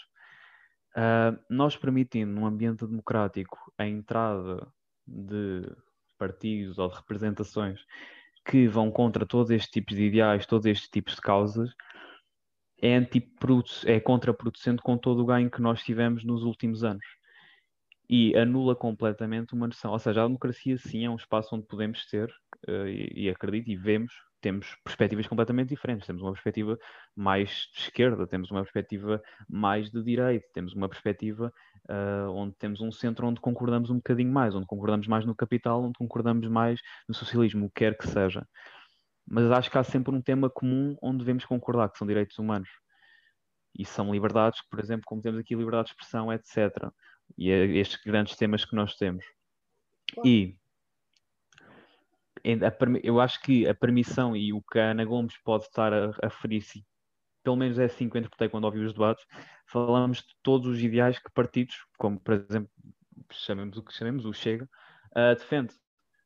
Uh, 0.94 1.38
nós 1.48 1.76
permitindo, 1.76 2.32
num 2.32 2.46
ambiente 2.46 2.86
democrático, 2.86 3.58
a 3.78 3.86
entrada 3.86 4.66
de 5.06 5.62
partidos 6.18 6.78
ou 6.78 6.88
de 6.88 6.96
representações 6.96 7.80
que 8.44 8.66
vão 8.66 8.90
contra 8.90 9.26
todos 9.26 9.50
estes 9.50 9.70
tipos 9.70 9.94
de 9.96 10.04
ideais, 10.04 10.46
todos 10.46 10.66
estes 10.66 10.88
tipos 10.88 11.14
de 11.14 11.20
causas, 11.20 11.70
é, 12.80 12.98
é 13.86 14.00
contraproducente 14.00 14.82
com 14.82 14.98
todo 14.98 15.22
o 15.22 15.26
ganho 15.26 15.50
que 15.50 15.62
nós 15.62 15.82
tivemos 15.82 16.24
nos 16.24 16.42
últimos 16.42 16.82
anos. 16.82 17.04
E 18.08 18.36
anula 18.36 18.74
completamente 18.74 19.54
uma 19.54 19.66
noção. 19.66 19.92
Ou 19.92 19.98
seja, 19.98 20.22
a 20.22 20.26
democracia 20.26 20.76
sim 20.76 21.04
é 21.04 21.10
um 21.10 21.16
espaço 21.16 21.54
onde 21.54 21.66
podemos 21.66 22.04
ter, 22.06 22.28
uh, 22.68 22.86
e, 22.86 23.24
e 23.24 23.30
acredito, 23.30 23.70
e 23.70 23.76
vemos 23.76 24.12
temos 24.42 24.76
perspectivas 24.84 25.26
completamente 25.26 25.68
diferentes. 25.70 26.06
Temos 26.06 26.20
uma 26.20 26.32
perspectiva 26.32 26.78
mais 27.16 27.70
de 27.72 27.80
esquerda, 27.80 28.26
temos 28.26 28.50
uma 28.50 28.62
perspectiva 28.62 29.22
mais 29.48 29.90
de 29.90 30.02
direita, 30.02 30.46
temos 30.52 30.74
uma 30.74 30.88
perspectiva 30.88 31.52
uh, 31.88 32.30
onde 32.30 32.54
temos 32.56 32.80
um 32.80 32.92
centro 32.92 33.26
onde 33.26 33.40
concordamos 33.40 33.90
um 33.90 33.96
bocadinho 33.96 34.32
mais, 34.32 34.54
onde 34.54 34.66
concordamos 34.66 35.06
mais 35.06 35.24
no 35.24 35.34
capital, 35.34 35.82
onde 35.82 35.98
concordamos 35.98 36.46
mais 36.48 36.80
no 37.08 37.14
socialismo, 37.14 37.66
o 37.66 37.68
que 37.68 37.80
quer 37.80 37.96
que 37.96 38.06
seja. 38.06 38.46
Mas 39.26 39.50
acho 39.50 39.70
que 39.70 39.78
há 39.78 39.84
sempre 39.84 40.14
um 40.14 40.20
tema 40.20 40.50
comum 40.50 40.96
onde 41.02 41.18
devemos 41.18 41.44
concordar, 41.44 41.90
que 41.90 41.98
são 41.98 42.06
direitos 42.06 42.38
humanos. 42.38 42.68
E 43.78 43.84
são 43.84 44.12
liberdades, 44.12 44.60
por 44.68 44.78
exemplo, 44.80 45.04
como 45.06 45.22
temos 45.22 45.40
aqui 45.40 45.54
liberdade 45.54 45.86
de 45.86 45.92
expressão, 45.92 46.32
etc. 46.32 46.90
E 47.38 47.50
é 47.50 47.64
estes 47.78 48.02
grandes 48.04 48.36
temas 48.36 48.64
que 48.64 48.76
nós 48.76 48.96
temos. 48.96 49.24
E 50.24 50.56
eu 53.02 53.20
acho 53.20 53.40
que 53.40 53.66
a 53.68 53.74
permissão 53.74 54.36
e 54.36 54.52
o 54.52 54.60
que 54.60 54.78
a 54.78 54.90
Ana 54.90 55.04
Gomes 55.04 55.36
pode 55.44 55.64
estar 55.64 55.92
a, 55.92 56.10
a 56.22 56.28
referir-se, 56.28 56.84
pelo 57.42 57.56
menos 57.56 57.78
é 57.78 57.84
assim 57.84 58.08
que 58.08 58.16
eu 58.16 58.20
interpretei 58.20 58.48
quando 58.48 58.64
ouvi 58.64 58.80
os 58.80 58.92
debates, 58.92 59.24
falamos 59.66 60.18
de 60.18 60.34
todos 60.42 60.66
os 60.68 60.82
ideais 60.82 61.18
que 61.18 61.30
partidos, 61.30 61.76
como 61.98 62.20
por 62.20 62.34
exemplo, 62.34 62.70
chamemos 63.30 63.76
o 63.76 63.82
que 63.82 63.92
chamemos, 63.92 64.24
o 64.24 64.32
Chega, 64.32 64.68
uh, 65.16 65.34
defende. 65.36 65.74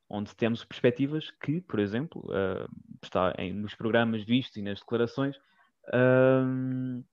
Onde 0.09 0.33
temos 0.35 0.63
perspectivas 0.63 1.29
que, 1.31 1.59
por 1.61 1.79
exemplo, 1.79 2.21
uh, 2.27 2.69
está 3.03 3.33
em, 3.37 3.53
nos 3.53 3.75
programas 3.75 4.23
vistos 4.23 4.55
e 4.55 4.61
nas 4.61 4.79
declarações, 4.79 5.35
uh, 5.89 7.03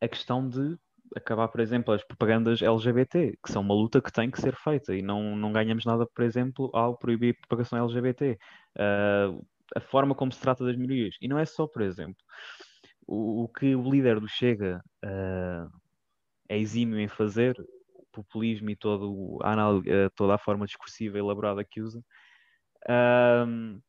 a 0.00 0.08
questão 0.08 0.46
de 0.46 0.76
acabar, 1.16 1.48
por 1.48 1.60
exemplo, 1.60 1.94
as 1.94 2.04
propagandas 2.04 2.60
LGBT, 2.60 3.38
que 3.42 3.52
são 3.52 3.62
uma 3.62 3.74
luta 3.74 4.00
que 4.00 4.12
tem 4.12 4.30
que 4.30 4.40
ser 4.40 4.54
feita 4.56 4.94
e 4.94 5.00
não, 5.00 5.36
não 5.36 5.52
ganhamos 5.52 5.84
nada, 5.84 6.06
por 6.06 6.22
exemplo, 6.22 6.70
ao 6.74 6.98
proibir 6.98 7.34
a 7.34 7.46
propagação 7.46 7.78
LGBT. 7.78 8.38
Uh, 8.76 9.46
a 9.74 9.80
forma 9.80 10.14
como 10.14 10.32
se 10.32 10.40
trata 10.40 10.64
das 10.64 10.76
minorias. 10.76 11.16
E 11.20 11.28
não 11.28 11.38
é 11.38 11.44
só, 11.44 11.66
por 11.66 11.82
exemplo, 11.82 12.22
o, 13.06 13.48
que 13.48 13.74
o 13.74 13.90
líder 13.90 14.20
do 14.20 14.28
Chega 14.28 14.82
uh, 15.04 15.70
é 16.48 16.58
exímio 16.58 16.98
em 16.98 17.08
fazer, 17.08 17.58
o 17.94 18.06
populismo 18.12 18.70
e 18.70 18.76
todo 18.76 19.38
a 19.42 19.52
análise, 19.52 19.90
eh, 19.90 20.08
toda 20.14 20.34
a 20.34 20.38
forma 20.38 20.66
discursiva 20.66 21.18
elaborada 21.18 21.64
que 21.64 21.80
usa. 21.80 22.02
Um, 22.88 23.80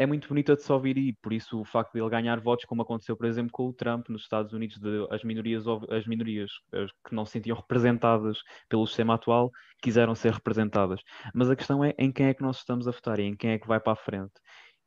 é 0.00 0.06
muito 0.06 0.28
bonito 0.28 0.56
de 0.56 0.62
se 0.62 0.72
ouvir 0.72 0.96
e 0.96 1.12
por 1.12 1.30
isso 1.30 1.60
o 1.60 1.64
facto 1.64 1.92
de 1.92 2.00
ele 2.00 2.08
ganhar 2.08 2.40
votos, 2.40 2.64
como 2.64 2.80
aconteceu, 2.80 3.14
por 3.14 3.26
exemplo, 3.26 3.52
com 3.52 3.68
o 3.68 3.72
Trump 3.74 4.08
nos 4.08 4.22
Estados 4.22 4.54
Unidos, 4.54 4.78
de, 4.78 5.06
as 5.10 5.22
minorias, 5.22 5.64
as 5.90 6.06
minorias 6.06 6.50
as 6.72 6.90
que 7.06 7.14
não 7.14 7.26
se 7.26 7.32
sentiam 7.32 7.54
representadas 7.54 8.38
pelo 8.66 8.86
sistema 8.86 9.16
atual, 9.16 9.50
quiseram 9.82 10.14
ser 10.14 10.32
representadas. 10.32 11.02
Mas 11.34 11.50
a 11.50 11.56
questão 11.56 11.84
é 11.84 11.94
em 11.98 12.10
quem 12.10 12.28
é 12.28 12.34
que 12.34 12.42
nós 12.42 12.56
estamos 12.56 12.88
a 12.88 12.90
votar 12.90 13.18
e 13.18 13.24
em 13.24 13.36
quem 13.36 13.50
é 13.50 13.58
que 13.58 13.68
vai 13.68 13.78
para 13.78 13.92
a 13.92 13.96
frente. 13.96 14.32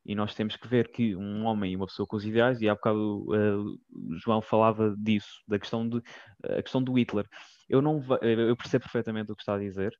E 0.05 0.15
nós 0.15 0.35
temos 0.35 0.55
que 0.55 0.67
ver 0.67 0.91
que 0.91 1.15
um 1.15 1.45
homem 1.45 1.71
e 1.71 1.75
uma 1.75 1.87
pessoa 1.87 2.05
com 2.05 2.15
os 2.15 2.25
ideais, 2.25 2.61
e 2.61 2.67
há 2.67 2.75
bocado 2.75 3.25
uh, 3.29 4.17
João 4.17 4.41
falava 4.41 4.93
disso, 4.97 5.41
da 5.47 5.57
questão, 5.57 5.87
de, 5.87 6.01
a 6.43 6.61
questão 6.61 6.83
do 6.83 6.97
Hitler. 6.97 7.25
Eu, 7.69 7.81
não, 7.81 8.03
eu 8.21 8.55
percebo 8.57 8.83
perfeitamente 8.83 9.31
o 9.31 9.35
que 9.35 9.41
está 9.41 9.55
a 9.55 9.59
dizer, 9.59 9.97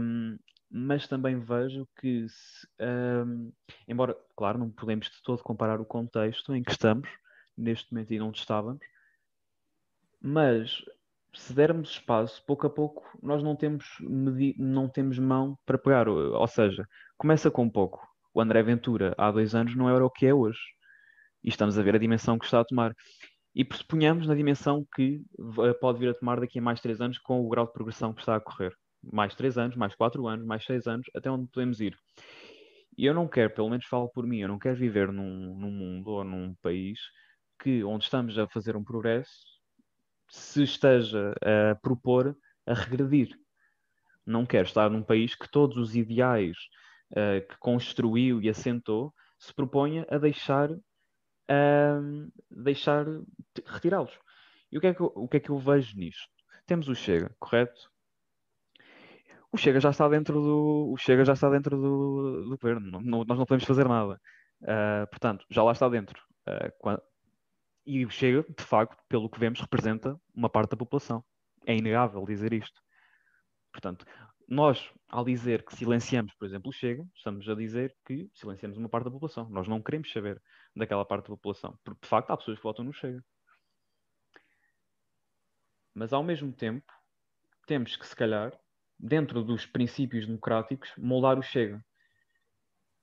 um, 0.00 0.38
mas 0.70 1.06
também 1.06 1.38
vejo 1.38 1.86
que, 2.00 2.26
se, 2.28 2.66
um, 2.80 3.52
embora, 3.86 4.16
claro, 4.34 4.58
não 4.58 4.70
podemos 4.70 5.06
de 5.06 5.22
todo 5.22 5.42
comparar 5.42 5.80
o 5.80 5.84
contexto 5.84 6.54
em 6.54 6.62
que 6.62 6.70
estamos, 6.70 7.08
neste 7.56 7.92
momento 7.92 8.14
e 8.14 8.18
não 8.18 8.30
estávamos, 8.30 8.80
mas 10.20 10.82
se 11.34 11.52
dermos 11.52 11.90
espaço, 11.90 12.42
pouco 12.46 12.66
a 12.66 12.70
pouco, 12.70 13.02
nós 13.22 13.42
não 13.42 13.56
temos, 13.56 13.86
não 14.58 14.88
temos 14.88 15.18
mão 15.18 15.58
para 15.64 15.78
pegar. 15.78 16.08
Ou 16.08 16.46
seja, 16.46 16.86
começa 17.16 17.50
com 17.50 17.68
pouco. 17.68 18.06
O 18.34 18.40
André 18.40 18.62
Ventura, 18.62 19.14
há 19.18 19.30
dois 19.30 19.54
anos, 19.54 19.76
não 19.76 19.88
era 19.88 20.04
o 20.04 20.10
que 20.10 20.26
é 20.26 20.34
hoje. 20.34 20.60
E 21.44 21.48
estamos 21.48 21.78
a 21.78 21.82
ver 21.82 21.94
a 21.94 21.98
dimensão 21.98 22.38
que 22.38 22.44
está 22.44 22.60
a 22.60 22.64
tomar. 22.64 22.94
E 23.54 23.64
pressuponhamos 23.64 24.26
na 24.26 24.34
dimensão 24.34 24.86
que 24.94 25.20
pode 25.80 25.98
vir 25.98 26.10
a 26.10 26.14
tomar 26.14 26.40
daqui 26.40 26.58
a 26.58 26.62
mais 26.62 26.80
três 26.80 27.00
anos 27.00 27.18
com 27.18 27.44
o 27.44 27.48
grau 27.48 27.66
de 27.66 27.72
progressão 27.72 28.14
que 28.14 28.20
está 28.20 28.36
a 28.36 28.40
correr 28.40 28.72
mais 29.02 29.34
três 29.34 29.58
anos, 29.58 29.76
mais 29.76 29.94
quatro 29.94 30.26
anos, 30.26 30.46
mais 30.46 30.64
seis 30.64 30.86
anos, 30.86 31.06
até 31.14 31.30
onde 31.30 31.48
podemos 31.48 31.80
ir. 31.80 31.96
E 32.96 33.06
eu 33.06 33.14
não 33.14 33.26
quero, 33.26 33.50
pelo 33.54 33.70
menos 33.70 33.86
falo 33.86 34.08
por 34.08 34.26
mim, 34.26 34.38
eu 34.38 34.48
não 34.48 34.58
quero 34.58 34.76
viver 34.76 35.10
num, 35.10 35.54
num 35.56 35.70
mundo 35.70 36.08
ou 36.08 36.24
num 36.24 36.54
país 36.62 37.00
que, 37.58 37.82
onde 37.82 38.04
estamos 38.04 38.38
a 38.38 38.46
fazer 38.46 38.76
um 38.76 38.84
progresso, 38.84 39.44
se 40.28 40.62
esteja 40.62 41.34
a 41.42 41.74
propor 41.76 42.36
a 42.66 42.74
regredir. 42.74 43.36
Não 44.24 44.46
quero 44.46 44.66
estar 44.66 44.90
num 44.90 45.02
país 45.02 45.34
que 45.34 45.50
todos 45.50 45.76
os 45.76 45.96
ideais 45.96 46.56
uh, 47.12 47.46
que 47.48 47.56
construiu 47.58 48.40
e 48.40 48.48
assentou 48.48 49.14
se 49.38 49.52
proponha 49.52 50.06
a 50.08 50.18
deixar, 50.18 50.70
uh, 50.70 50.82
deixar 52.50 53.06
retirá-los. 53.66 54.12
E 54.70 54.78
o 54.78 54.80
que, 54.80 54.86
é 54.86 54.94
que 54.94 55.00
eu, 55.00 55.12
o 55.14 55.28
que 55.28 55.36
é 55.36 55.40
que 55.40 55.50
eu 55.50 55.58
vejo 55.58 55.96
nisto? 55.96 56.28
Temos 56.66 56.88
o 56.88 56.94
Chega, 56.94 57.34
correto? 57.38 57.92
o 59.52 59.58
Chega 59.58 59.78
já 59.78 59.90
está 59.90 60.08
dentro 60.08 60.40
do, 60.40 60.90
o 60.92 60.96
Chega 60.96 61.24
já 61.24 61.34
está 61.34 61.50
dentro 61.50 61.76
do, 61.76 62.44
do 62.44 62.56
governo, 62.56 63.00
não, 63.02 63.22
nós 63.24 63.38
não 63.38 63.44
podemos 63.44 63.64
fazer 63.64 63.86
nada. 63.86 64.18
Uh, 64.62 65.06
portanto, 65.10 65.44
já 65.50 65.62
lá 65.62 65.72
está 65.72 65.88
dentro. 65.88 66.18
Uh, 66.48 66.72
quando... 66.78 67.02
E 67.84 68.06
o 68.06 68.10
Chega, 68.10 68.42
de 68.42 68.64
facto, 68.64 68.96
pelo 69.08 69.28
que 69.28 69.38
vemos, 69.38 69.60
representa 69.60 70.18
uma 70.34 70.48
parte 70.48 70.70
da 70.70 70.76
população. 70.76 71.22
É 71.66 71.76
inegável 71.76 72.24
dizer 72.24 72.52
isto. 72.52 72.80
Portanto, 73.70 74.06
nós, 74.52 74.92
ao 75.08 75.24
dizer 75.24 75.64
que 75.64 75.74
silenciamos, 75.74 76.34
por 76.34 76.44
exemplo, 76.44 76.68
o 76.68 76.72
Chega, 76.72 77.08
estamos 77.16 77.48
a 77.48 77.54
dizer 77.54 77.96
que 78.04 78.28
silenciamos 78.34 78.76
uma 78.76 78.88
parte 78.88 79.06
da 79.06 79.10
população. 79.10 79.48
Nós 79.48 79.66
não 79.66 79.80
queremos 79.80 80.12
saber 80.12 80.40
daquela 80.76 81.06
parte 81.06 81.24
da 81.24 81.36
população. 81.36 81.78
Porque, 81.82 82.02
de 82.02 82.08
facto, 82.08 82.30
há 82.30 82.36
pessoas 82.36 82.58
que 82.58 82.62
votam 82.62 82.84
no 82.84 82.92
Chega. 82.92 83.24
Mas, 85.94 86.12
ao 86.12 86.22
mesmo 86.22 86.52
tempo, 86.52 86.92
temos 87.66 87.96
que, 87.96 88.06
se 88.06 88.14
calhar, 88.14 88.52
dentro 88.98 89.42
dos 89.42 89.64
princípios 89.64 90.26
democráticos, 90.26 90.92
moldar 90.98 91.38
o 91.38 91.42
Chega. 91.42 91.82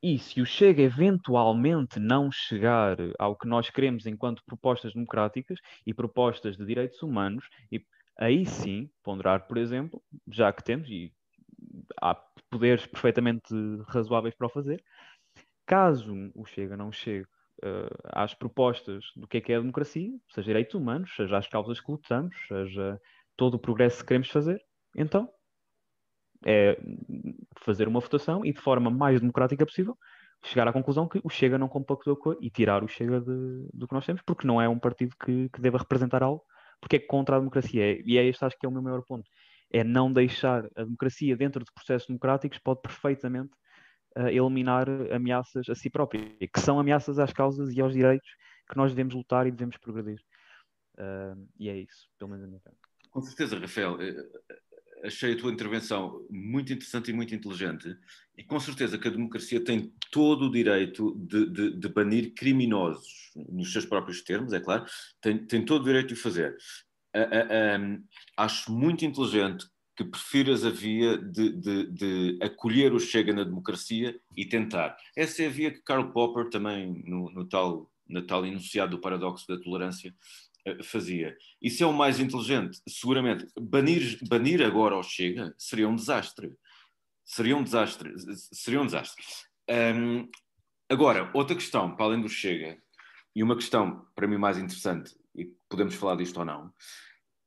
E 0.04 0.20
se 0.20 0.42
o 0.42 0.46
Chega 0.46 0.84
eventualmente 0.84 2.00
não 2.00 2.32
chegar 2.32 2.96
ao 3.18 3.36
que 3.36 3.48
nós 3.48 3.72
queremos 3.72 4.06
enquanto 4.06 4.46
propostas 4.46 4.94
democráticas 4.94 5.60
e 5.84 5.96
propostas 5.96 6.56
de 6.56 6.64
direitos 6.64 7.02
humanos, 7.02 7.50
e 7.72 7.84
aí 8.20 8.46
sim 8.46 8.88
ponderar, 9.04 9.48
por 9.48 9.58
exemplo, 9.58 10.00
já 10.28 10.54
que 10.54 10.64
temos, 10.64 10.88
e 10.90 11.12
há 12.02 12.16
poderes 12.50 12.86
perfeitamente 12.86 13.54
razoáveis 13.88 14.36
para 14.36 14.48
o 14.48 14.50
fazer, 14.50 14.84
caso 15.66 16.32
o 16.36 16.46
Chega 16.46 16.76
não 16.76 16.92
chegue 16.92 17.28
uh, 17.64 17.96
às 18.06 18.34
propostas 18.34 19.06
do 19.16 19.28
que 19.28 19.38
é 19.38 19.42
que 19.42 19.54
é 19.54 19.58
a 19.58 19.60
democracia, 19.60 20.12
seja 20.30 20.46
direitos 20.46 20.76
humanos, 20.76 21.16
seja 21.16 21.38
as 21.38 21.48
causas 21.48 21.80
que 21.80 21.92
lutamos, 21.92 22.36
seja 22.48 23.00
todo 23.38 23.56
o 23.56 23.60
progresso 23.60 24.00
que 24.00 24.08
queremos 24.08 24.30
fazer, 24.30 24.64
então 24.96 25.30
é 26.46 26.80
fazer 27.58 27.88
uma 27.88 28.00
votação 28.00 28.46
e 28.46 28.54
de 28.54 28.62
forma 28.62 28.90
mais 28.90 29.20
democrática 29.20 29.66
possível 29.66 29.98
chegar 30.44 30.68
à 30.68 30.74
conclusão 30.74 31.08
que 31.08 31.20
o 31.24 31.30
Chega 31.30 31.58
não 31.58 31.68
compactou 31.68 32.16
com 32.16 32.36
e 32.40 32.50
tirar 32.50 32.84
o 32.84 32.88
Chega 32.88 33.20
de, 33.20 33.70
do 33.74 33.88
que 33.88 33.94
nós 33.94 34.06
temos, 34.06 34.22
porque 34.22 34.48
não 34.48 34.62
é 34.62 34.70
um 34.70 34.80
partido 34.80 35.16
que, 35.24 35.50
que 35.50 35.62
deva 35.62 35.78
representar 35.78 36.24
algo, 36.24 36.44
porque 36.80 36.96
é 36.96 37.00
contra 37.00 37.36
a 37.36 37.40
democracia. 37.40 38.02
e 38.06 38.18
é 38.18 38.26
este 38.26 38.44
acho 38.46 38.58
que 38.58 38.66
é 38.66 38.70
o 38.70 38.72
meu 38.72 38.82
maior 38.82 39.04
ponto. 39.04 39.30
É 39.72 39.84
não 39.84 40.12
deixar 40.12 40.66
a 40.76 40.84
democracia 40.84 41.38
dentro 41.38 41.64
de 41.64 41.72
processos 41.72 42.08
democráticos 42.08 42.58
pode 42.60 42.82
perfeitamente 42.82 43.52
uh, 44.18 44.28
eliminar 44.28 44.88
ameaças 45.12 45.70
a 45.70 45.76
si 45.76 45.90
própria, 45.90 46.22
que 46.40 46.60
são 46.60 46.80
ameaças 46.80 47.20
às 47.20 47.32
causas 47.32 47.72
e 47.74 47.82
aos 47.82 47.94
direitos 47.94 48.30
que 48.70 48.78
nós 48.78 48.92
devemos 48.92 49.16
lutar 49.16 49.48
e 49.48 49.52
devemos 49.52 49.78
progredir. 49.78 50.22
Uh, 50.96 51.48
e 51.60 51.70
é 51.70 51.78
isso, 51.78 52.08
pelo 52.18 52.32
menos 52.32 52.46
a 52.46 52.48
minha 52.48 52.62
Com 53.10 53.22
certeza, 53.22 53.58
Rafael. 53.58 54.02
Eh, 54.02 54.16
achei 55.04 55.34
a 55.34 55.38
tua 55.38 55.52
intervenção 55.52 56.26
muito 56.30 56.74
interessante 56.74 57.10
e 57.10 57.14
muito 57.14 57.34
inteligente, 57.34 57.96
e 58.38 58.44
com 58.44 58.60
certeza 58.60 58.98
que 58.98 59.08
a 59.08 59.12
democracia 59.12 59.64
tem 59.64 59.94
todo 60.12 60.48
o 60.48 60.52
direito 60.52 61.16
de, 61.16 61.50
de, 61.50 61.80
de 61.80 61.90
banir 61.90 62.34
criminosos, 62.34 63.32
nos 63.36 63.72
seus 63.72 63.86
próprios 63.86 64.22
termos, 64.22 64.54
é 64.54 64.60
claro, 64.60 64.86
tem, 65.22 65.46
tem 65.46 65.64
todo 65.64 65.82
o 65.82 65.86
direito 65.86 66.10
de 66.10 66.14
o 66.16 66.18
fazer. 66.18 66.56
Uh, 67.16 68.04
acho 68.38 68.72
muito 68.72 69.04
inteligente 69.04 69.66
que 70.00 70.06
prefiras 70.06 70.64
a 70.64 70.70
via 70.70 71.18
de, 71.18 71.50
de, 71.58 71.92
de, 71.92 72.40
acolher 72.42 72.94
o 72.94 73.00
Chega 73.00 73.34
na 73.34 73.44
democracia 73.44 74.18
e 74.38 74.46
tentar. 74.46 74.96
Essa 75.14 75.44
é 75.44 75.48
a 75.48 75.50
via 75.50 75.72
que 75.72 75.82
Karl 75.82 76.12
Popper 76.12 76.50
também, 76.50 77.04
no, 77.06 77.30
no 77.32 77.44
tal, 77.44 77.92
na 78.08 78.22
tal 78.22 78.46
enunciado 78.46 78.92
do 78.92 79.02
paradoxo 79.02 79.46
da 79.46 79.60
tolerância, 79.60 80.16
eh, 80.66 80.84
fazia. 80.84 81.36
Isso 81.62 81.84
é 81.84 81.86
o 81.86 81.92
mais 81.92 82.18
inteligente. 82.18 82.80
Seguramente, 82.88 83.46
banir, 83.60 84.20
banir 84.28 84.62
agora 84.62 84.96
ao 84.96 85.04
Chega 85.04 85.54
seria 85.58 85.90
um 85.90 85.96
desastre. 85.96 86.54
Seria 87.26 87.58
um 87.58 87.64
desastre. 87.64 88.14
Seria 88.54 88.82
um 88.82 88.86
desastre. 88.86 89.22
Um, 89.70 90.30
agora, 90.90 91.30
outra 91.34 91.56
questão, 91.56 91.94
para 91.96 92.06
além 92.06 92.22
do 92.22 92.30
Chega, 92.30 92.82
e 93.36 93.44
uma 93.44 93.56
questão 93.56 94.06
para 94.16 94.28
mim 94.28 94.38
mais 94.38 94.58
interessante, 94.58 95.14
e 95.36 95.46
podemos 95.70 95.96
falar 95.96 96.16
disto 96.16 96.38
ou 96.38 96.46
não, 96.46 96.74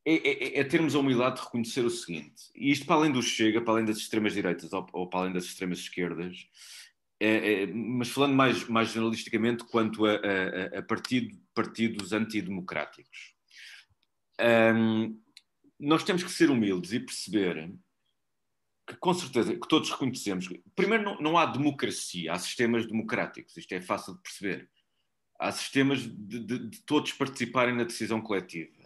é, 0.05 0.15
é, 0.15 0.61
é, 0.61 0.65
termos 0.65 0.95
a 0.95 0.99
humildade 0.99 1.37
de 1.37 1.43
reconhecer 1.43 1.85
o 1.85 1.91
seguinte, 1.91 2.51
e 2.55 2.73
isto 2.73 2.85
para 2.87 2.97
além 2.97 3.13
do 3.13 3.23
Chega, 3.23 3.61
para 3.61 3.75
além 3.75 3.85
das 3.85 3.99
extremas 3.99 4.35
direitas 4.35 4.73
ou, 4.73 4.87
ou 4.93 5.09
para 5.09 5.21
além 5.21 5.33
das 5.33 5.45
extremas 5.45 5.79
esquerdas, 5.79 6.47
é, 7.21 7.63
é, 7.63 7.67
mas 7.67 8.09
falando 8.09 8.35
mais, 8.35 8.67
mais 8.67 8.89
generalisticamente 8.89 9.63
quanto 9.65 10.05
a, 10.05 10.15
a, 10.15 10.79
a 10.81 10.83
partido, 10.83 11.39
partidos 11.55 12.13
antidemocráticos. 12.13 13.37
Um, 14.75 15.21
nós 15.79 16.03
temos 16.03 16.25
que 16.25 16.33
ser 16.33 16.51
humildes 16.51 16.93
e 16.93 16.99
perceber 16.99 17.73
que, 18.89 18.97
com 18.97 19.15
certeza, 19.15 19.55
que 19.55 19.69
todos 19.69 19.89
reconhecemos. 19.91 20.49
Primeiro, 20.75 21.05
não, 21.05 21.21
não 21.21 21.39
há 21.39 21.47
democracia, 21.47 22.33
há 22.33 22.39
sistemas 22.41 22.87
democráticos, 22.87 23.57
isto 23.57 23.73
é 23.73 23.81
fácil 23.81 24.15
de 24.15 24.23
perceber. 24.23 24.69
Há 25.43 25.53
sistemas 25.53 26.01
de, 26.01 26.39
de, 26.39 26.59
de 26.69 26.81
todos 26.83 27.13
participarem 27.13 27.75
na 27.75 27.85
decisão 27.85 28.21
coletiva. 28.21 28.83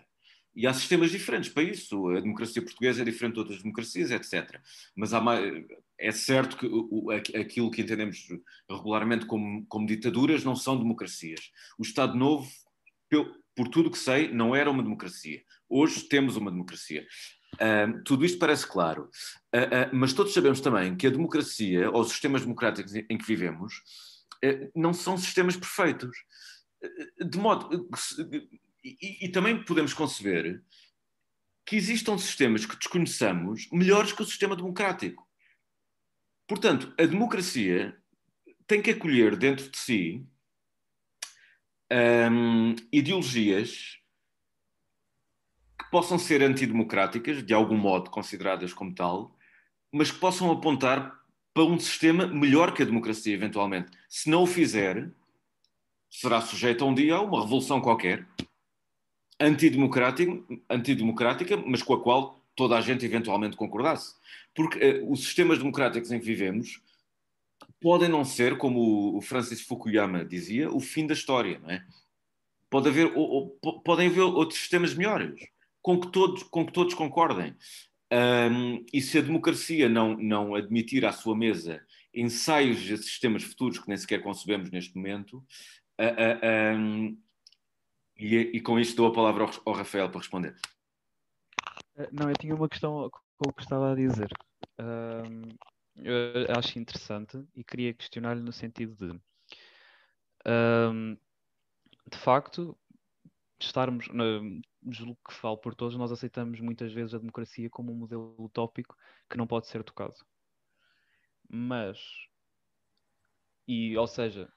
E 0.56 0.66
há 0.66 0.72
sistemas 0.72 1.10
diferentes 1.10 1.50
para 1.50 1.62
isso. 1.62 2.08
A 2.08 2.20
democracia 2.20 2.62
portuguesa 2.62 3.02
é 3.02 3.04
diferente 3.04 3.34
de 3.34 3.40
outras 3.40 3.62
democracias, 3.62 4.10
etc. 4.10 4.58
Mas 4.96 5.12
mais, 5.12 5.64
é 5.98 6.10
certo 6.10 6.56
que 6.56 6.66
o, 6.66 7.10
aquilo 7.10 7.70
que 7.70 7.82
entendemos 7.82 8.26
regularmente 8.68 9.26
como, 9.26 9.66
como, 9.66 9.86
ditaduras 9.86 10.44
não 10.44 10.56
são 10.56 10.78
democracias. 10.78 11.50
O 11.78 11.82
Estado 11.82 12.16
Novo, 12.16 12.50
por, 13.54 13.68
tudo 13.68 13.90
que 13.90 13.98
sei, 13.98 14.32
não 14.32 14.56
era 14.56 14.70
uma 14.70 14.82
democracia. 14.82 15.42
Hoje 15.68 16.00
temos 16.08 16.36
uma 16.36 16.50
democracia. 16.50 17.06
Uh, 17.56 18.02
tudo 18.02 18.24
isto 18.24 18.38
parece 18.38 18.66
claro. 18.66 19.10
Uh, 19.54 19.92
uh, 19.92 19.94
mas 19.94 20.14
todos 20.14 20.32
sabemos 20.32 20.62
também 20.62 20.96
que 20.96 21.06
a 21.06 21.10
democracia, 21.10 21.90
ou 21.90 22.00
os 22.00 22.08
sistemas 22.08 22.42
democráticos 22.42 22.94
em 22.94 23.18
que 23.18 23.26
vivemos, 23.26 23.82
não 24.74 24.92
são 24.92 25.16
sistemas 25.16 25.56
perfeitos. 25.56 26.16
De 27.18 27.38
modo 27.38 27.88
e, 28.84 29.26
e, 29.26 29.28
também 29.30 29.64
podemos 29.64 29.92
conceber 29.92 30.62
que 31.64 31.74
existam 31.74 32.16
sistemas 32.16 32.64
que 32.64 32.76
desconheçamos 32.76 33.68
melhores 33.72 34.12
que 34.12 34.22
o 34.22 34.26
sistema 34.26 34.54
democrático. 34.54 35.26
Portanto, 36.46 36.94
a 36.96 37.04
democracia 37.04 38.00
tem 38.66 38.80
que 38.80 38.90
acolher 38.90 39.36
dentro 39.36 39.68
de 39.68 39.76
si 39.76 40.24
um, 42.30 42.76
ideologias 42.92 43.98
que 45.78 45.90
possam 45.90 46.18
ser 46.18 46.42
antidemocráticas, 46.42 47.44
de 47.44 47.52
algum 47.52 47.76
modo 47.76 48.10
consideradas 48.10 48.72
como 48.72 48.94
tal, 48.94 49.36
mas 49.92 50.10
que 50.10 50.18
possam 50.18 50.50
apontar 50.52 51.15
para 51.56 51.64
um 51.64 51.80
sistema 51.80 52.26
melhor 52.26 52.74
que 52.74 52.82
a 52.82 52.84
democracia, 52.84 53.32
eventualmente. 53.32 53.90
Se 54.10 54.28
não 54.28 54.42
o 54.42 54.46
fizer, 54.46 55.10
será 56.10 56.38
sujeito 56.42 56.84
um 56.84 56.92
dia 56.92 57.14
a 57.14 57.22
uma 57.22 57.40
revolução 57.40 57.80
qualquer, 57.80 58.28
antidemocrática, 59.40 60.38
antidemocrática 60.68 61.56
mas 61.56 61.82
com 61.82 61.94
a 61.94 62.02
qual 62.02 62.38
toda 62.54 62.76
a 62.76 62.82
gente 62.82 63.06
eventualmente 63.06 63.56
concordasse. 63.56 64.16
Porque 64.54 64.78
uh, 64.78 65.10
os 65.10 65.20
sistemas 65.20 65.56
democráticos 65.56 66.12
em 66.12 66.20
que 66.20 66.26
vivemos 66.26 66.78
podem 67.80 68.10
não 68.10 68.22
ser, 68.22 68.58
como 68.58 69.16
o 69.16 69.22
Francis 69.22 69.62
Fukuyama 69.62 70.26
dizia, 70.26 70.70
o 70.70 70.78
fim 70.78 71.06
da 71.06 71.14
história, 71.14 71.58
não 71.60 71.70
é? 71.70 71.82
Pode 72.68 72.90
haver, 72.90 73.16
ou, 73.16 73.56
ou, 73.62 73.80
podem 73.80 74.08
haver 74.08 74.20
outros 74.20 74.60
sistemas 74.60 74.92
melhores, 74.92 75.40
com 75.80 75.98
que 75.98 76.08
todos, 76.08 76.42
com 76.42 76.66
que 76.66 76.72
todos 76.72 76.92
concordem. 76.92 77.56
Um, 78.12 78.84
e 78.92 79.00
se 79.00 79.18
a 79.18 79.22
democracia 79.22 79.88
não, 79.88 80.16
não 80.16 80.54
admitir 80.54 81.04
à 81.04 81.12
sua 81.12 81.36
mesa 81.36 81.84
ensaios 82.14 82.78
de 82.78 82.96
sistemas 82.98 83.42
futuros 83.42 83.78
que 83.78 83.88
nem 83.88 83.96
sequer 83.96 84.22
concebemos 84.22 84.70
neste 84.70 84.96
momento, 84.96 85.38
uh, 86.00 86.74
uh, 86.74 86.76
um, 86.78 87.20
e, 88.16 88.36
e, 88.36 88.60
com 88.60 88.78
isto 88.78 88.96
dou 88.96 89.08
a 89.08 89.12
palavra 89.12 89.44
ao, 89.44 89.50
ao 89.66 89.74
Rafael 89.74 90.08
para 90.08 90.20
responder. 90.20 90.56
Eh, 91.96 92.08
não, 92.12 92.30
eu 92.30 92.36
tinha 92.38 92.54
uma 92.54 92.68
questão 92.68 93.10
que 93.10 93.48
eu 93.48 93.52
gostava 93.52 93.94
de 93.94 94.06
dizer. 94.06 94.28
Um, 94.78 95.42
eu 95.96 96.46
acho 96.56 96.78
interessante 96.78 97.42
e 97.54 97.64
queria 97.64 97.92
questionar-lhe 97.92 98.42
no 98.42 98.52
sentido 98.52 98.94
de 98.94 99.20
um, 100.46 101.16
de 102.10 102.18
facto 102.18 102.76
estarmos 103.58 104.06
julgo 104.90 105.18
que 105.26 105.34
falo 105.34 105.56
por 105.56 105.74
todos, 105.74 105.96
nós 105.96 106.12
aceitamos 106.12 106.60
muitas 106.60 106.92
vezes 106.92 107.14
a 107.14 107.18
democracia 107.18 107.70
como 107.70 107.92
um 107.92 107.96
modelo 107.96 108.34
utópico 108.38 108.96
que 109.28 109.36
não 109.36 109.46
pode 109.46 109.66
ser 109.66 109.82
tocado. 109.82 110.14
Mas 111.48 111.98
e 113.66 113.96
ou 113.96 114.06
seja, 114.06 114.48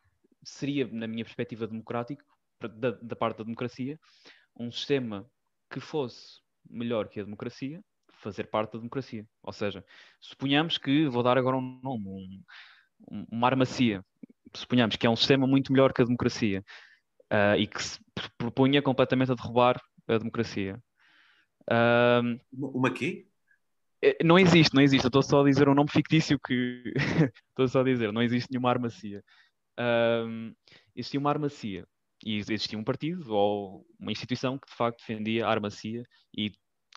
seria, 0.43 0.87
na 0.87 1.07
minha 1.07 1.25
perspectiva 1.25 1.67
democrático, 1.67 2.23
da, 2.61 2.91
da 2.91 3.15
parte 3.15 3.37
da 3.37 3.43
democracia, 3.43 3.99
um 4.55 4.71
sistema 4.71 5.29
que 5.71 5.79
fosse 5.79 6.41
melhor 6.69 7.07
que 7.07 7.19
a 7.19 7.23
democracia, 7.23 7.81
fazer 8.13 8.45
parte 8.47 8.73
da 8.73 8.79
democracia. 8.79 9.25
Ou 9.41 9.53
seja, 9.53 9.83
suponhamos 10.19 10.77
que, 10.77 11.07
vou 11.07 11.23
dar 11.23 11.37
agora 11.37 11.57
um 11.57 11.79
nome, 11.81 12.43
um, 13.09 13.25
uma 13.31 13.47
armacia, 13.47 14.03
suponhamos 14.53 14.95
que 14.95 15.07
é 15.07 15.09
um 15.09 15.15
sistema 15.15 15.47
muito 15.47 15.71
melhor 15.71 15.93
que 15.93 16.01
a 16.01 16.05
democracia 16.05 16.63
uh, 17.31 17.55
e 17.57 17.65
que 17.65 17.81
se 17.81 17.99
propunha 18.38 18.81
completamente 18.81 19.31
a 19.31 19.35
derrubar 19.35 19.81
a 20.07 20.17
democracia. 20.17 20.81
Uh, 21.69 22.39
uma 22.51 22.91
quê? 22.91 23.27
É, 24.01 24.23
não 24.23 24.39
existe, 24.39 24.73
não 24.73 24.81
existe. 24.81 25.06
Eu 25.06 25.09
estou 25.09 25.22
só 25.22 25.41
a 25.41 25.45
dizer 25.45 25.67
um 25.67 25.75
nome 25.75 25.91
fictício 25.91 26.39
que. 26.39 26.93
estou 27.49 27.67
só 27.67 27.81
a 27.81 27.83
dizer, 27.83 28.11
não 28.11 28.22
existe 28.22 28.49
nenhuma 28.51 28.69
armacia. 28.69 29.23
Uh, 29.77 30.56
existia 30.95 31.19
uma 31.19 31.30
armacia 31.30 31.88
e 32.25 32.38
existia 32.38 32.77
um 32.77 32.83
partido 32.83 33.33
ou 33.33 33.85
uma 33.99 34.11
instituição 34.11 34.57
que 34.57 34.69
de 34.69 34.75
facto 34.75 34.99
defendia 34.99 35.45
a 35.45 35.49
armacia 35.49 36.03
e 36.35 36.51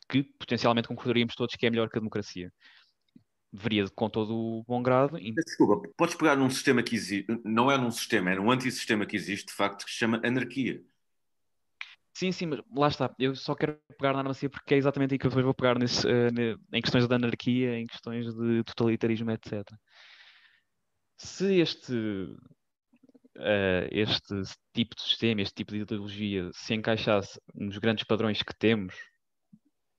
que 0.08 0.22
potencialmente 0.22 0.88
concordaríamos 0.88 1.34
todos 1.34 1.54
que 1.54 1.66
é 1.66 1.70
melhor 1.70 1.88
que 1.88 1.98
a 1.98 2.00
democracia. 2.00 2.52
Deveria, 3.52 3.88
com 3.90 4.08
todo 4.08 4.34
o 4.34 4.64
bom 4.64 4.82
grado. 4.82 5.18
Desculpa, 5.18 5.88
podes 5.96 6.14
pegar 6.14 6.36
num 6.36 6.48
sistema 6.48 6.82
que 6.82 6.94
existe, 6.94 7.26
não 7.44 7.70
é 7.70 7.76
num 7.76 7.90
sistema, 7.90 8.30
é 8.30 8.34
num 8.34 8.50
antissistema 8.50 9.04
que 9.04 9.14
existe, 9.14 9.46
de 9.46 9.52
facto, 9.52 9.84
que 9.84 9.90
se 9.90 9.98
chama 9.98 10.20
anarquia. 10.24 10.82
Sim, 12.14 12.30
sim, 12.30 12.46
mas 12.46 12.60
lá 12.74 12.88
está. 12.88 13.14
Eu 13.18 13.34
só 13.34 13.54
quero 13.54 13.78
pegar 13.98 14.12
na 14.12 14.20
anarquia 14.20 14.50
porque 14.50 14.74
é 14.74 14.76
exatamente 14.76 15.14
aí 15.14 15.18
que 15.18 15.26
eu 15.26 15.30
depois 15.30 15.44
vou 15.44 15.54
pegar 15.54 15.78
nesse, 15.78 16.06
uh, 16.06 16.58
em 16.72 16.82
questões 16.82 17.08
da 17.08 17.16
anarquia, 17.16 17.78
em 17.78 17.86
questões 17.86 18.34
de 18.34 18.62
totalitarismo, 18.64 19.30
etc. 19.30 19.64
Se 21.16 21.58
este 21.58 21.94
uh, 23.36 23.88
este 23.90 24.42
tipo 24.74 24.94
de 24.94 25.02
sistema, 25.02 25.40
este 25.40 25.54
tipo 25.54 25.72
de 25.72 25.80
ideologia 25.80 26.50
se 26.52 26.74
encaixasse 26.74 27.40
nos 27.54 27.78
grandes 27.78 28.04
padrões 28.04 28.42
que 28.42 28.54
temos, 28.54 28.94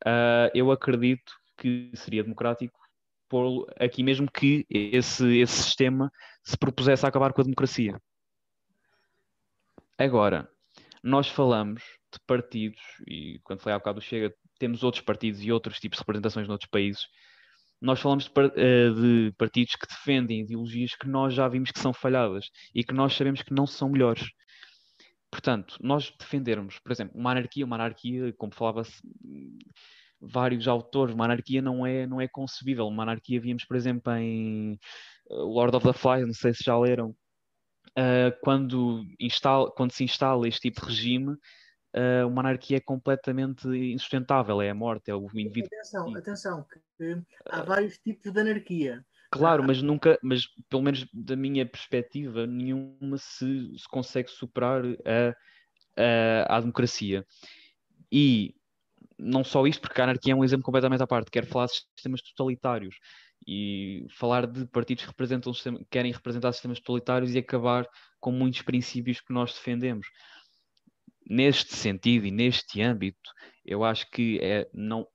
uh, 0.05 0.49
eu 0.53 0.71
acredito 0.71 1.33
que 1.57 1.91
seria 1.95 2.23
democrático 2.23 2.77
pôr 3.29 3.67
aqui 3.79 4.03
mesmo 4.03 4.29
que 4.31 4.65
esse, 4.69 5.39
esse 5.39 5.63
sistema 5.63 6.11
se 6.43 6.57
propusesse 6.57 7.05
a 7.05 7.09
acabar 7.09 7.33
com 7.33 7.41
a 7.41 7.43
democracia. 7.43 7.99
Agora, 9.97 10.49
nós 11.01 11.27
falamos 11.27 11.83
de 12.13 12.25
partidos, 12.25 12.81
e 13.07 13.39
quando 13.43 13.61
falei 13.61 13.75
há 13.75 13.79
bocado 13.79 13.99
do 13.99 14.03
Chega, 14.03 14.33
temos 14.59 14.83
outros 14.83 15.03
partidos 15.03 15.41
e 15.41 15.51
outros 15.51 15.79
tipos 15.79 15.97
de 15.97 16.01
representações 16.01 16.47
noutros 16.47 16.69
países, 16.69 17.07
nós 17.81 17.99
falamos 17.99 18.25
de, 18.25 18.31
eh, 18.55 18.89
de, 18.91 19.33
partidos 19.37 19.75
que 19.75 19.87
defendem 19.87 20.41
ideologias 20.41 20.95
que 20.95 21.07
nós 21.07 21.33
já 21.33 21.47
vimos 21.49 21.69
que 21.71 21.79
são 21.79 21.93
falhadas 21.93 22.49
e 22.73 22.83
que 22.83 22.93
nós 22.93 23.13
sabemos 23.13 23.41
que 23.41 23.53
não 23.53 23.67
são 23.67 23.89
melhores. 23.89 24.29
Portanto, 25.29 25.77
nós 25.81 26.13
defendermos, 26.17 26.79
por 26.79 26.91
exemplo, 26.91 27.19
uma 27.19 27.31
anarquia, 27.31 27.65
uma 27.65 27.75
anarquia, 27.75 28.31
como 28.37 28.53
falava 28.53 28.83
vários 30.21 30.67
autores, 30.67 31.13
uma 31.13 31.25
anarquia 31.25 31.61
não 31.61 31.85
é, 31.85 32.07
não 32.07 32.21
é 32.21 32.27
concebível. 32.27 32.87
Uma 32.87 33.03
anarquia 33.03 33.41
víamos, 33.41 33.65
por 33.65 33.75
exemplo, 33.75 34.13
em 34.13 34.79
eh, 35.29 35.35
Lord 35.35 35.75
of 35.75 35.85
the 35.85 35.93
Flies, 35.93 36.25
não 36.25 36.33
sei 36.33 36.53
se 36.53 36.63
já 36.63 36.77
leram, 36.79 37.09
uh, 37.97 38.31
quando, 38.41 39.03
instala, 39.19 39.69
quando 39.71 39.91
se 39.91 40.03
instala 40.03 40.47
este 40.47 40.61
tipo 40.69 40.81
de 40.81 40.87
regime, 40.87 41.35
uh, 41.95 42.27
uma 42.27 42.41
anarquia 42.41 42.77
é 42.77 42.81
completamente 42.81 43.67
insustentável, 43.67 44.61
é 44.61 44.69
a 44.69 44.75
morte, 44.75 45.09
é 45.09 45.15
o 45.15 45.27
indivíduo. 45.35 45.69
Atenção, 45.73 46.15
atenção, 46.15 46.65
que 46.97 47.21
há 47.45 47.61
vários 47.63 47.97
tipos 47.97 48.31
de 48.31 48.39
anarquia. 48.39 49.05
Claro, 49.31 49.63
mas 49.63 49.81
nunca, 49.81 50.19
mas 50.21 50.45
pelo 50.69 50.83
menos 50.83 51.07
da 51.11 51.35
minha 51.35 51.65
perspectiva, 51.65 52.45
nenhuma 52.45 53.17
se, 53.17 53.71
se 53.77 53.87
consegue 53.89 54.29
superar 54.29 54.83
a, 54.85 55.35
a, 55.97 56.57
a 56.57 56.59
democracia. 56.59 57.25
E 58.11 58.53
não 59.17 59.43
só 59.43 59.65
isto, 59.65 59.81
porque 59.81 59.99
a 59.99 60.03
anarquia 60.03 60.33
é 60.33 60.35
um 60.35 60.43
exemplo 60.43 60.63
completamente 60.63 61.01
à 61.01 61.07
parte, 61.07 61.31
quero 61.31 61.47
falar 61.47 61.65
de 61.65 61.73
sistemas 61.95 62.21
totalitários 62.21 62.95
e 63.47 64.05
falar 64.11 64.45
de 64.45 64.65
partidos 64.67 65.03
que 65.03 65.09
representam 65.09 65.51
querem 65.89 66.11
representar 66.11 66.51
sistemas 66.53 66.79
totalitários 66.79 67.33
e 67.33 67.39
acabar 67.39 67.87
com 68.19 68.31
muitos 68.31 68.61
princípios 68.61 69.19
que 69.19 69.33
nós 69.33 69.53
defendemos 69.53 70.07
neste 71.29 71.75
sentido 71.75 72.25
e 72.25 72.31
neste 72.31 72.81
âmbito, 72.81 73.31
eu 73.65 73.83
acho 73.83 74.09
que 74.11 74.39
é, 74.41 74.69
não, 74.73 75.07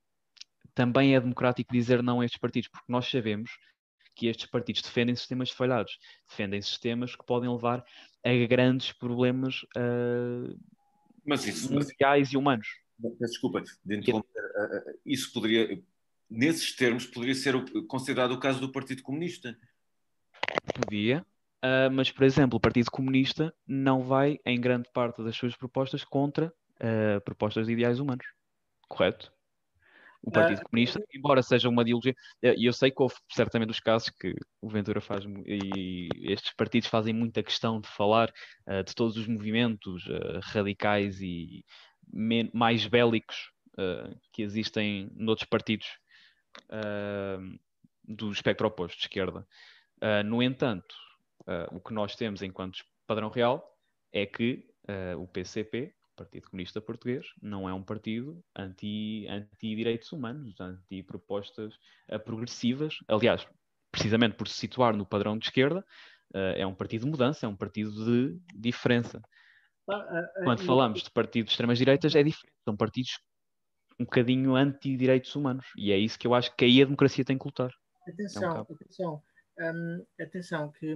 também 0.74 1.14
é 1.14 1.20
democrático 1.20 1.72
dizer 1.72 2.02
não 2.02 2.20
a 2.20 2.24
estes 2.24 2.40
partidos, 2.40 2.68
porque 2.68 2.90
nós 2.90 3.08
sabemos 3.08 3.50
que 4.14 4.26
estes 4.26 4.46
partidos 4.46 4.82
defendem 4.82 5.14
sistemas 5.14 5.50
falhados, 5.50 5.98
defendem 6.28 6.60
sistemas 6.60 7.14
que 7.14 7.24
podem 7.24 7.50
levar 7.50 7.84
a 8.24 8.46
grandes 8.46 8.92
problemas 8.92 9.62
uh, 9.76 10.58
mas 11.24 11.46
isso, 11.46 11.68
sociais 11.68 12.28
mas... 12.28 12.32
e 12.32 12.36
humanos. 12.36 12.68
Desculpa, 13.20 13.62
de 13.84 13.96
interromper, 13.96 14.40
uh, 14.40 14.98
isso 15.04 15.32
poderia, 15.32 15.80
nesses 16.28 16.74
termos, 16.74 17.06
poderia 17.06 17.34
ser 17.34 17.54
considerado 17.86 18.32
o 18.32 18.40
caso 18.40 18.60
do 18.60 18.72
Partido 18.72 19.02
Comunista. 19.02 19.56
Podia, 20.74 21.24
Uh, 21.64 21.90
mas, 21.92 22.10
por 22.10 22.22
exemplo, 22.24 22.56
o 22.56 22.60
Partido 22.60 22.90
Comunista 22.90 23.52
não 23.66 24.02
vai, 24.02 24.38
em 24.46 24.60
grande 24.60 24.88
parte 24.92 25.22
das 25.24 25.36
suas 25.36 25.56
propostas, 25.56 26.04
contra 26.04 26.46
uh, 26.46 27.20
propostas 27.24 27.66
de 27.66 27.72
ideais 27.72 27.98
humanos. 27.98 28.24
Correto? 28.88 29.32
O 30.22 30.30
Partido 30.30 30.60
uh, 30.60 30.64
Comunista, 30.64 31.00
embora 31.12 31.42
seja 31.42 31.68
uma 31.68 31.82
ideologia, 31.82 32.14
e 32.42 32.64
eu 32.64 32.72
sei 32.72 32.90
que 32.90 33.02
houve 33.02 33.16
certamente 33.32 33.70
os 33.70 33.80
casos 33.80 34.10
que 34.10 34.34
o 34.60 34.68
Ventura 34.68 35.00
faz, 35.00 35.24
e 35.46 36.08
estes 36.32 36.52
partidos 36.54 36.88
fazem 36.88 37.12
muita 37.12 37.42
questão 37.42 37.80
de 37.80 37.88
falar 37.88 38.32
de 38.84 38.94
todos 38.96 39.16
os 39.16 39.28
movimentos 39.28 40.04
radicais 40.42 41.20
e 41.20 41.64
mais 42.52 42.84
bélicos 42.88 43.52
que 44.32 44.42
existem 44.42 45.08
noutros 45.14 45.48
partidos 45.48 45.86
do 48.04 48.32
espectro 48.32 48.66
oposto 48.66 48.96
de 48.96 49.02
esquerda. 49.04 49.46
no 50.24 50.42
entanto, 50.42 50.96
Uh, 51.48 51.76
o 51.76 51.80
que 51.80 51.94
nós 51.94 52.14
temos 52.14 52.42
enquanto 52.42 52.84
padrão 53.06 53.30
real 53.30 53.74
é 54.12 54.26
que 54.26 54.68
uh, 54.86 55.18
o 55.18 55.26
PCP, 55.26 55.94
Partido 56.14 56.50
Comunista 56.50 56.78
Português, 56.78 57.26
não 57.40 57.66
é 57.66 57.72
um 57.72 57.82
partido 57.82 58.44
anti-direitos 58.54 60.08
anti 60.08 60.14
humanos, 60.14 60.60
anti-propostas 60.60 61.74
uh, 62.12 62.20
progressivas. 62.22 62.98
Aliás, 63.08 63.48
precisamente 63.90 64.36
por 64.36 64.46
se 64.46 64.58
situar 64.58 64.94
no 64.94 65.06
padrão 65.06 65.38
de 65.38 65.46
esquerda, 65.46 65.82
é 66.34 66.66
um 66.66 66.74
partido 66.74 67.06
de 67.06 67.10
mudança, 67.10 67.46
é 67.46 67.48
um 67.48 67.56
partido 67.56 67.90
de 68.04 68.38
diferença. 68.54 69.18
Quando 70.44 70.62
falamos 70.62 71.02
de 71.02 71.10
partidos 71.10 71.48
de 71.48 71.52
extremas-direitas, 71.54 72.14
é 72.14 72.22
diferente. 72.22 72.52
São 72.66 72.76
partidos 72.76 73.18
um 73.98 74.04
bocadinho 74.04 74.54
anti-direitos 74.54 75.34
humanos. 75.34 75.64
E 75.74 75.90
é 75.90 75.96
isso 75.96 76.18
que 76.18 76.26
eu 76.26 76.34
acho 76.34 76.54
que 76.54 76.66
aí 76.66 76.82
a 76.82 76.84
democracia 76.84 77.24
tem 77.24 77.38
que 77.38 77.46
lutar. 77.46 77.72
Atenção, 78.06 78.42
é 78.42 78.60
um 78.60 78.60
atenção. 78.60 79.22
Um, 79.58 80.06
atenção, 80.20 80.72
que 80.72 80.94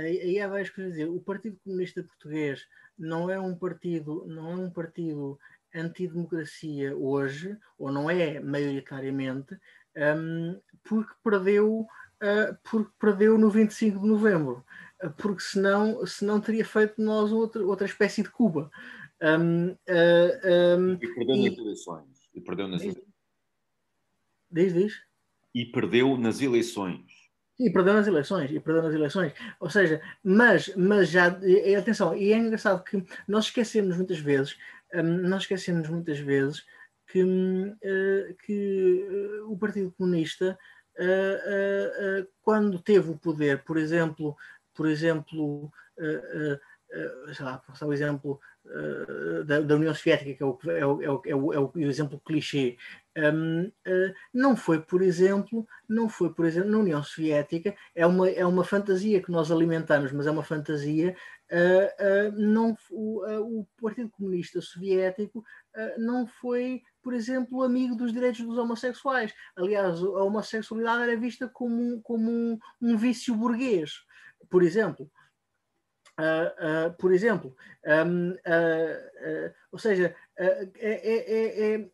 aí, 0.00 0.40
há 0.40 0.48
várias 0.48 0.70
coisas 0.70 0.92
a 0.92 0.96
dizer. 0.96 1.10
O 1.10 1.20
Partido 1.20 1.58
Comunista 1.64 2.02
Português 2.02 2.66
não 2.98 3.30
é 3.30 3.38
um 3.38 3.54
partido, 3.54 4.24
não 4.26 4.52
é 4.52 4.54
um 4.54 4.70
partido 4.70 5.38
antidemocracia 5.74 6.96
hoje, 6.96 7.56
ou 7.78 7.92
não 7.92 8.10
é 8.10 8.40
maioritariamente, 8.40 9.56
um, 9.96 10.58
porque 10.82 11.12
perdeu 11.22 11.86
uh, 12.22 12.56
porque 12.62 12.90
perdeu 12.98 13.38
no 13.38 13.50
25 13.50 13.98
de 13.98 14.06
novembro, 14.06 14.64
uh, 15.02 15.10
porque 15.10 15.42
senão, 15.42 16.04
senão 16.06 16.40
teria 16.40 16.64
feito 16.64 17.00
nós 17.00 17.32
outra, 17.32 17.64
outra 17.64 17.86
espécie 17.86 18.22
de 18.22 18.30
Cuba. 18.30 18.70
Um, 19.20 19.70
um, 19.70 20.92
e 20.94 21.14
perdeu 21.14 21.36
e, 21.36 21.50
nas 21.50 21.58
eleições. 21.58 22.30
E 22.34 22.40
perdeu 22.40 22.68
nas 22.68 22.82
eleições. 22.82 23.08
Diz, 24.50 24.72
diz. 24.72 25.02
E 25.54 25.64
perdeu 25.66 26.16
nas 26.16 26.40
eleições. 26.40 27.17
E 27.58 27.70
perdeu 27.70 27.94
nas 27.94 28.06
eleições, 28.06 28.50
e 28.50 28.60
perdeu 28.60 28.82
nas 28.84 28.94
eleições. 28.94 29.32
Ou 29.58 29.68
seja, 29.68 30.00
mas, 30.22 30.72
mas 30.76 31.08
já, 31.08 31.38
e, 31.42 31.74
atenção, 31.74 32.16
e 32.16 32.32
é 32.32 32.36
engraçado 32.36 32.84
que 32.84 33.04
nós 33.26 33.46
esquecemos 33.46 33.96
muitas 33.96 34.18
vezes, 34.18 34.56
um, 34.94 35.28
nós 35.28 35.42
esquecemos 35.42 35.88
muitas 35.88 36.18
vezes 36.18 36.64
que, 37.08 37.22
uh, 37.22 38.36
que 38.44 39.06
uh, 39.42 39.52
o 39.52 39.58
Partido 39.58 39.92
Comunista, 39.92 40.58
uh, 40.98 42.28
quando 42.42 42.78
teve 42.78 43.10
o 43.10 43.18
poder, 43.18 43.64
por 43.64 43.76
exemplo, 43.76 44.36
por 44.74 44.86
exemplo, 44.86 45.72
sei 47.34 47.44
lá, 47.44 47.60
o 47.82 47.92
exemplo 47.92 48.40
da, 49.46 49.60
da, 49.60 49.76
União 49.76 49.94
Soviética, 49.94 50.34
que 50.34 50.42
é 50.42 50.46
o, 50.46 50.58
é 50.66 50.86
o, 50.86 51.02
é 51.02 51.10
o, 51.10 51.22
é 51.24 51.34
o, 51.34 51.52
é 51.52 51.86
o 51.86 51.90
exemplo 51.90 52.20
clichê, 52.24 52.76
um, 53.18 53.64
uh, 53.64 54.14
não 54.32 54.56
foi, 54.56 54.80
por 54.80 55.02
exemplo, 55.02 55.66
não 55.88 56.08
foi, 56.08 56.32
por 56.32 56.46
exemplo, 56.46 56.70
na 56.70 56.78
União 56.78 57.02
Soviética, 57.02 57.74
é 57.94 58.06
uma, 58.06 58.30
é 58.30 58.46
uma 58.46 58.64
fantasia 58.64 59.20
que 59.20 59.32
nós 59.32 59.50
alimentamos, 59.50 60.12
mas 60.12 60.26
é 60.26 60.30
uma 60.30 60.44
fantasia. 60.44 61.16
Uh, 61.50 62.28
uh, 62.28 62.40
não, 62.40 62.76
o, 62.90 63.66
Partido 63.80 64.10
Comunista 64.10 64.60
Soviético 64.60 65.44
não 65.96 66.26
foi, 66.26 66.82
por 67.02 67.14
exemplo, 67.14 67.62
amigo 67.62 67.94
dos 67.94 68.12
direitos 68.12 68.40
dos 68.40 68.58
homossexuais. 68.58 69.32
Aliás, 69.56 70.02
a 70.02 70.24
homossexualidade 70.24 71.02
era 71.02 71.16
vista 71.16 71.48
como 71.48 72.00
como 72.02 72.30
um, 72.30 72.58
um 72.80 72.96
vício 72.96 73.34
burguês, 73.34 73.92
por 74.50 74.62
exemplo. 74.62 75.10
Uh, 76.18 76.50
uh, 76.88 76.90
por 76.94 77.12
exemplo, 77.12 77.54
um, 77.86 78.32
uh, 78.32 79.54
ou 79.70 79.78
seja, 79.78 80.16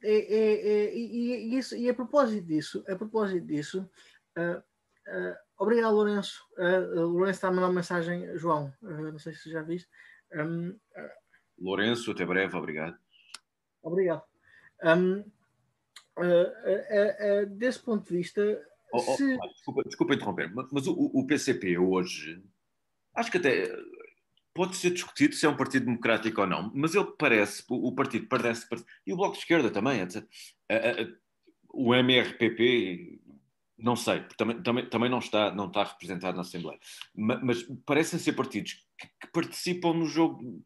e, 0.02 1.60
e 1.76 1.90
a 1.90 1.94
propósito 1.94 2.46
disso, 2.46 2.82
a 2.88 2.96
propósito 2.96 3.46
disso, 3.46 3.86
obrigado 5.58 5.94
Lourenço. 5.94 6.42
Lourenço 6.56 7.36
está 7.36 7.48
a 7.48 7.50
mandar 7.50 7.66
uma 7.66 7.74
mensagem, 7.74 8.34
João, 8.38 8.72
não 8.80 9.18
sei 9.18 9.34
se 9.34 9.50
já 9.50 9.60
viste. 9.60 9.90
Um, 10.32 10.74
Lourenço, 11.58 12.10
até 12.10 12.24
breve, 12.24 12.56
obrigado. 12.56 12.96
Obrigado. 13.82 14.22
Um, 14.82 15.22
desse 17.58 17.80
ponto 17.80 18.08
de 18.08 18.16
vista. 18.16 18.42
Oh, 18.90 19.04
oh, 19.06 19.16
se... 19.16 19.36
desculpa, 19.36 19.82
desculpa 19.84 20.14
interromper, 20.14 20.50
mas 20.72 20.86
o, 20.86 20.94
o 20.94 21.26
PCP 21.26 21.76
hoje, 21.76 22.42
acho 23.14 23.30
que 23.30 23.36
até 23.36 23.68
pode 24.54 24.76
ser 24.76 24.90
discutido 24.90 25.34
se 25.34 25.44
é 25.44 25.48
um 25.48 25.56
partido 25.56 25.86
democrático 25.86 26.40
ou 26.40 26.46
não, 26.46 26.70
mas 26.72 26.94
ele 26.94 27.08
parece, 27.18 27.64
o 27.68 27.92
partido 27.92 28.26
parece, 28.28 28.66
e 29.04 29.12
o 29.12 29.16
Bloco 29.16 29.34
de 29.34 29.40
Esquerda 29.40 29.70
também, 29.70 30.00
etc. 30.00 30.24
O 31.68 31.92
MRPP, 31.92 33.20
não 33.76 33.96
sei, 33.96 34.22
também, 34.38 34.62
também, 34.62 34.88
também 34.88 35.10
não, 35.10 35.18
está, 35.18 35.52
não 35.52 35.66
está 35.66 35.82
representado 35.82 36.36
na 36.36 36.42
Assembleia, 36.42 36.78
mas, 37.12 37.42
mas 37.42 37.62
parecem 37.84 38.18
ser 38.18 38.34
partidos 38.34 38.86
que, 38.96 39.08
que, 39.20 39.32
participam 39.32 39.92
no 39.92 40.06
jogo. 40.06 40.62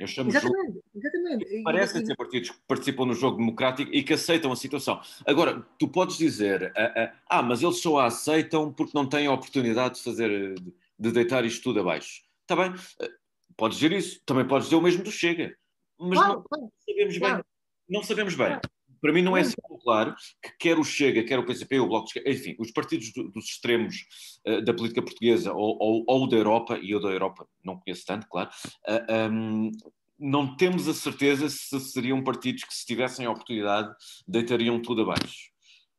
Eu 0.00 0.06
chamo 0.06 0.30
exatamente, 0.30 0.66
jogo, 0.66 0.84
exatamente. 0.94 1.62
Parecem 1.62 2.06
ser 2.06 2.16
partidos 2.16 2.50
que 2.50 2.58
participam 2.66 3.06
no 3.06 3.14
jogo 3.14 3.36
democrático 3.36 3.90
e 3.94 4.02
que 4.02 4.14
aceitam 4.14 4.52
a 4.52 4.56
situação. 4.56 5.00
Agora, 5.26 5.60
tu 5.78 5.88
podes 5.88 6.16
dizer, 6.18 6.72
ah, 7.28 7.42
mas 7.42 7.62
eles 7.62 7.80
só 7.80 8.00
a 8.00 8.06
aceitam 8.06 8.72
porque 8.72 8.92
não 8.94 9.06
têm 9.06 9.26
a 9.26 9.32
oportunidade 9.32 9.96
de 9.96 10.02
fazer, 10.02 10.54
de 10.98 11.12
deitar 11.12 11.44
isto 11.44 11.62
tudo 11.62 11.80
abaixo. 11.80 12.26
Está 12.42 12.54
bem, 12.54 12.74
Podes 13.56 13.78
dizer 13.78 13.96
isso, 13.96 14.20
também 14.26 14.46
podes 14.46 14.66
dizer 14.66 14.76
o 14.76 14.82
mesmo 14.82 15.02
do 15.02 15.10
Chega, 15.10 15.56
mas 15.98 16.18
claro, 16.18 16.34
não 16.34 16.42
claro, 16.42 16.72
sabemos 16.86 17.18
claro. 17.18 17.34
bem. 17.36 17.44
Não 17.88 18.02
sabemos 18.02 18.34
bem. 18.34 18.60
Para 19.00 19.12
mim 19.12 19.22
não 19.22 19.36
é 19.36 19.40
assim 19.40 19.54
claro 19.82 20.14
que 20.42 20.50
quer 20.58 20.78
o 20.78 20.84
Chega, 20.84 21.22
quer 21.22 21.38
o 21.38 21.46
PCP, 21.46 21.78
o 21.78 21.86
Bloco 21.86 22.06
de 22.06 22.10
Esquerda, 22.10 22.30
enfim, 22.30 22.56
os 22.58 22.70
partidos 22.72 23.12
do, 23.12 23.30
dos 23.30 23.44
extremos 23.44 23.96
uh, 24.46 24.64
da 24.64 24.74
política 24.74 25.02
portuguesa 25.02 25.52
ou, 25.52 25.78
ou, 25.80 26.04
ou, 26.06 26.28
da 26.28 26.36
Europa, 26.36 26.78
e 26.82 26.90
eu 26.90 27.00
da 27.00 27.08
Europa 27.08 27.46
não 27.64 27.78
conheço 27.78 28.04
tanto, 28.04 28.26
claro, 28.28 28.50
uh, 28.88 28.92
eh, 28.92 29.28
um, 29.28 29.66
ehm, 29.66 29.70
não 30.18 30.56
temos 30.56 30.88
a 30.88 30.94
certeza 30.94 31.48
se 31.48 31.78
seriam 31.80 32.24
partidos 32.24 32.64
que, 32.64 32.74
se 32.74 32.86
tivessem 32.86 33.26
a 33.26 33.30
oportunidade, 33.30 33.94
deitariam 34.26 34.80
tudo 34.80 35.02
abaixo. 35.02 35.50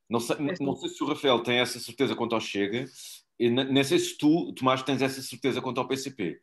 Não 0.09 0.19
sei, 0.19 0.35
é 0.37 0.55
não 0.59 0.75
sei 0.75 0.89
se 0.89 1.03
o 1.03 1.07
Rafael 1.07 1.39
tem 1.43 1.59
essa 1.59 1.79
certeza 1.79 2.15
quanto 2.15 2.33
ao 2.33 2.41
Chega, 2.41 2.85
e 3.39 3.49
não 3.49 3.83
sei 3.83 3.99
se 3.99 4.17
tu, 4.17 4.51
Tomás, 4.53 4.81
tens 4.81 5.01
essa 5.01 5.21
certeza 5.21 5.61
quanto 5.61 5.79
ao 5.79 5.87
PCP. 5.87 6.39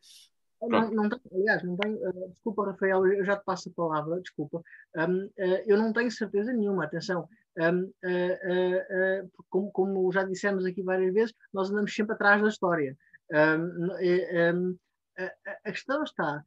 Não, 0.61 0.89
não 0.91 1.09
tenho, 1.09 1.21
aliás, 1.33 1.63
não 1.63 1.75
tenho, 1.77 1.97
uh, 2.09 2.29
desculpa, 2.29 2.65
Rafael, 2.65 3.05
eu 3.07 3.23
já 3.23 3.37
te 3.37 3.43
passo 3.43 3.69
a 3.69 3.73
palavra, 3.73 4.21
desculpa. 4.21 4.61
Um, 4.95 5.25
uh, 5.25 5.31
eu 5.65 5.77
não 5.77 5.93
tenho 5.93 6.09
certeza 6.09 6.51
nenhuma, 6.53 6.85
atenção. 6.85 7.27
Um, 7.57 7.83
uh, 7.83 9.31
como, 9.49 9.71
como, 9.71 10.11
já 10.11 10.23
dissemos 10.23 10.65
aqui 10.65 10.81
várias 10.81 11.13
vezes, 11.13 11.33
nós 11.53 11.69
andamos 11.69 11.93
sempre 11.93 12.13
atrás 12.13 12.41
da 12.41 12.47
história. 12.47 12.97
Um, 13.31 14.75
a, 15.17 15.31
a, 15.63 15.71
questão 15.71 16.03
está, 16.03 16.43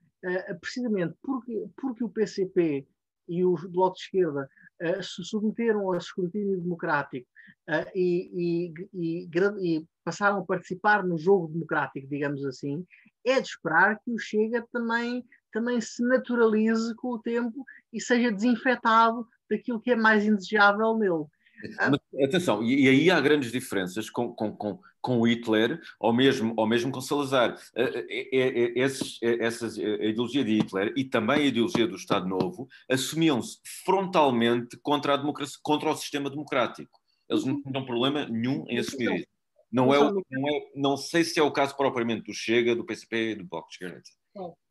precisamente 0.61 1.15
porque, 1.23 1.67
porque 1.77 2.05
o 2.05 2.09
PCP 2.09 2.87
e 3.29 3.45
o 3.45 3.55
Bloco 3.55 3.97
de 3.97 4.03
Esquerda 4.03 4.49
se 5.03 5.25
submeteram 5.25 5.81
ao 5.81 5.97
escrutínio 5.97 6.61
democrático 6.61 7.29
e, 7.95 8.73
e, 8.95 9.25
e, 9.25 9.29
e 9.61 9.87
passaram 10.05 10.39
a 10.39 10.45
participar 10.45 11.05
no 11.05 11.19
jogo 11.19 11.49
democrático, 11.49 12.09
digamos 12.09 12.45
assim, 12.45 12.87
é 13.25 13.41
de 13.41 13.49
esperar 13.49 13.99
que 14.01 14.11
o 14.11 14.19
Chega 14.19 14.67
também, 14.73 15.25
também 15.53 15.81
se 15.81 16.03
naturalize 16.03 16.95
com 16.95 17.09
o 17.09 17.19
tempo 17.19 17.65
e 17.93 18.01
seja 18.01 18.33
desinfetado 18.33 19.27
daquilo 19.51 19.81
que 19.81 19.91
é 19.91 19.97
mais 19.97 20.25
indesejável 20.25 20.97
nele. 20.97 21.25
Mas, 21.91 22.01
atenção, 22.25 22.63
e, 22.63 22.85
e, 22.85 22.89
aí 22.89 23.11
há 23.11 23.21
grandes 23.21 23.51
diferenças 23.51 24.09
com, 24.09 24.33
com, 24.33 24.53
com, 24.57 24.79
com 25.01 25.27
Hitler 25.27 25.81
ou 25.99 26.13
mesmo, 26.13 26.55
ou 26.57 26.67
mesmo 26.67 26.93
com 26.93 27.01
Salazar. 27.01 27.59
É, 27.75 27.83
é, 27.83 28.29
é, 28.33 28.79
esses, 28.79 29.19
essas, 29.23 29.79
a 29.79 29.83
ideologia 29.83 30.45
de 30.45 30.57
Hitler 30.57 30.93
e 30.97 31.05
também 31.05 31.37
a 31.37 31.47
ideologia 31.47 31.87
do 31.87 31.97
Estado 31.97 32.29
Novo 32.29 32.69
assumiam-se 32.89 33.59
frontalmente 33.85 34.77
contra, 34.83 35.15
a 35.15 35.17
democracia, 35.17 35.59
contra 35.63 35.91
o 35.91 35.97
sistema 35.97 36.31
democrático. 36.31 37.01
Eles 37.29 37.45
não 37.45 37.63
tinham 37.63 37.85
problema 37.85 38.27
nenhum 38.27 38.65
em 38.69 38.79
assumir 38.79 39.17
isso. 39.17 39.27
Não, 39.71 39.93
é, 39.93 39.99
não, 40.01 40.49
é, 40.49 40.71
não 40.75 40.97
sei 40.97 41.23
se 41.25 41.39
é 41.39 41.43
o 41.43 41.53
caso 41.53 41.77
propriamente 41.77 42.25
do 42.25 42.33
Chega, 42.33 42.75
do 42.75 42.87
PCP, 42.87 43.35
do 43.35 43.45
Bloco 43.45 43.69
de 43.69 43.75
Esquerda. 43.75 44.03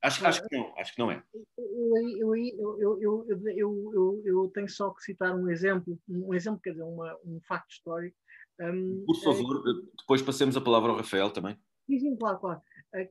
Acho, 0.01 0.25
acho 0.25 0.47
que 0.47 0.57
não, 0.57 0.73
acho 0.77 0.93
que 0.93 0.99
não 0.99 1.11
é. 1.11 1.23
Eu, 1.57 2.35
eu, 2.35 3.01
eu, 3.01 3.49
eu, 3.55 4.21
eu, 4.25 4.51
tenho 4.53 4.69
só 4.69 4.91
que 4.91 5.03
citar 5.03 5.35
um 5.35 5.49
exemplo, 5.49 5.99
um 6.07 6.33
exemplo, 6.33 6.61
quer 6.61 6.71
dizer, 6.71 6.83
uma, 6.83 7.17
um 7.25 7.39
facto 7.41 7.71
histórico. 7.71 8.17
Um, 8.59 9.03
Por 9.05 9.21
favor, 9.21 9.63
é, 9.67 9.97
depois 9.99 10.21
passemos 10.21 10.57
a 10.57 10.61
palavra 10.61 10.91
ao 10.91 10.97
Rafael 10.97 11.29
também. 11.29 11.57
Sim, 11.87 12.15
claro, 12.15 12.39
claro. 12.39 12.61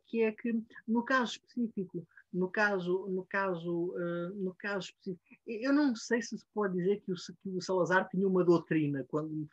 Que 0.07 0.23
é 0.23 0.33
que, 0.33 0.61
no 0.87 1.05
caso 1.05 1.33
específico 1.33 2.07
no 2.37 2.51
caso, 2.51 3.07
no 3.09 3.25
caso, 3.25 3.95
no 4.35 4.55
caso 4.55 4.91
específico, 4.91 5.43
eu 5.47 5.73
não 5.73 5.97
sei 5.97 6.21
se 6.21 6.37
se 6.37 6.45
pode 6.53 6.77
dizer 6.77 7.01
que 7.01 7.13
o, 7.13 7.15
que 7.15 7.49
o 7.49 7.63
Salazar 7.63 8.09
tinha 8.09 8.29
uma 8.29 8.45
doutrina, 8.45 9.05
quando, 9.09 9.49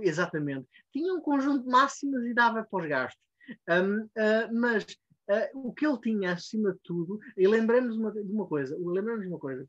exatamente. 0.00 0.66
Tinha 0.90 1.12
um 1.12 1.20
conjunto 1.20 1.64
de 1.64 1.70
máximas 1.70 2.24
e 2.24 2.32
dava 2.32 2.64
para 2.64 2.82
os 2.82 2.88
gastos. 2.88 3.22
Um, 3.68 4.04
uh, 4.04 4.54
mas 4.54 4.86
uh, 5.28 5.68
o 5.68 5.72
que 5.72 5.86
ele 5.86 6.00
tinha, 6.00 6.32
acima 6.32 6.72
de 6.72 6.78
tudo, 6.82 7.18
e 7.36 7.46
lembremos 7.46 7.96
de 7.96 8.32
uma 8.32 8.46
coisa, 8.46 8.76
lembramos 8.78 9.26
uma 9.26 9.38
coisa, 9.38 9.66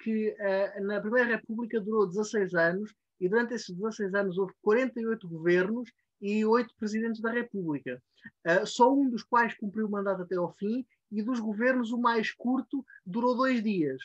que 0.00 0.36
na 0.82 1.00
Primeira 1.00 1.36
República 1.36 1.80
durou 1.80 2.06
16 2.06 2.54
anos 2.54 2.94
e 3.20 3.28
durante 3.28 3.54
esses 3.54 3.74
16 3.74 4.14
anos 4.14 4.38
houve 4.38 4.52
48 4.62 5.28
governos 5.28 5.90
e 6.20 6.44
oito 6.44 6.72
presidentes 6.76 7.20
da 7.20 7.30
República, 7.30 8.00
uh, 8.46 8.66
só 8.66 8.94
um 8.94 9.10
dos 9.10 9.24
quais 9.24 9.56
cumpriu 9.56 9.86
o 9.86 9.90
mandato 9.90 10.22
até 10.22 10.36
ao 10.36 10.52
fim 10.52 10.86
e 11.10 11.22
dos 11.22 11.40
governos 11.40 11.90
o 11.92 11.98
mais 11.98 12.32
curto 12.32 12.84
durou 13.04 13.36
dois 13.36 13.62
dias. 13.62 14.00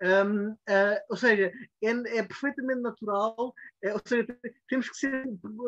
Um, 0.00 0.50
uh, 0.50 0.98
ou 1.10 1.16
seja, 1.16 1.52
é, 1.82 1.90
é 1.90 2.22
perfeitamente 2.22 2.80
natural, 2.80 3.54
é, 3.82 3.92
ou 3.92 4.00
seja, 4.04 4.26
temos 4.68 4.88
que 4.88 4.96
ser 4.96 5.24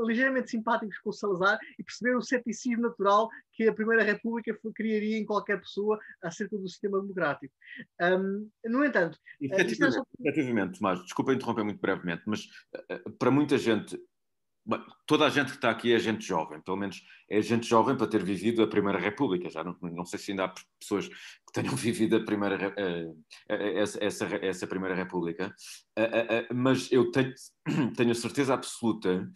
ligeiramente 0.06 0.50
simpáticos 0.50 0.98
com 0.98 1.10
o 1.10 1.12
Salazar 1.12 1.58
e 1.78 1.82
perceber 1.82 2.16
o 2.16 2.22
ceticismo 2.22 2.82
natural 2.82 3.28
que 3.52 3.68
a 3.68 3.74
Primeira 3.74 4.02
República 4.02 4.56
criaria 4.74 5.18
em 5.18 5.24
qualquer 5.24 5.60
pessoa 5.60 5.98
acerca 6.22 6.56
do 6.56 6.68
sistema 6.68 7.00
democrático. 7.00 7.52
Um, 8.00 8.48
no 8.64 8.84
entanto, 8.84 9.18
efetivamente, 9.40 9.82
uh, 9.82 9.86
é 9.86 9.90
só... 9.90 10.02
efetivamente 10.20 10.78
Tomás, 10.78 11.02
desculpa 11.02 11.34
interromper 11.34 11.64
muito 11.64 11.80
brevemente, 11.80 12.22
mas 12.26 12.44
uh, 12.44 13.10
para 13.18 13.30
muita 13.30 13.58
gente 13.58 13.98
toda 15.06 15.26
a 15.26 15.28
gente 15.28 15.50
que 15.50 15.56
está 15.56 15.70
aqui 15.70 15.92
é 15.92 15.98
gente 15.98 16.26
jovem, 16.26 16.60
pelo 16.60 16.76
menos 16.76 17.02
é 17.28 17.40
gente 17.40 17.66
jovem 17.66 17.96
para 17.96 18.06
ter 18.06 18.22
vivido 18.22 18.62
a 18.62 18.66
Primeira 18.66 18.98
República. 18.98 19.50
Já 19.50 19.64
não, 19.64 19.76
não 19.80 20.04
sei 20.04 20.18
se 20.18 20.30
ainda 20.30 20.44
há 20.44 20.54
pessoas 20.78 21.08
que 21.08 21.52
tenham 21.52 21.74
vivido 21.76 22.16
a 22.16 22.24
primeira, 22.24 22.68
uh, 22.68 23.24
essa, 23.48 24.04
essa, 24.04 24.26
essa, 24.36 24.66
Primeira 24.66 24.94
República, 24.94 25.54
uh, 25.98 26.02
uh, 26.02 26.54
mas 26.54 26.90
eu 26.90 27.10
tenho, 27.10 27.32
tenho 27.96 28.10
a 28.10 28.14
certeza 28.14 28.54
absoluta 28.54 29.30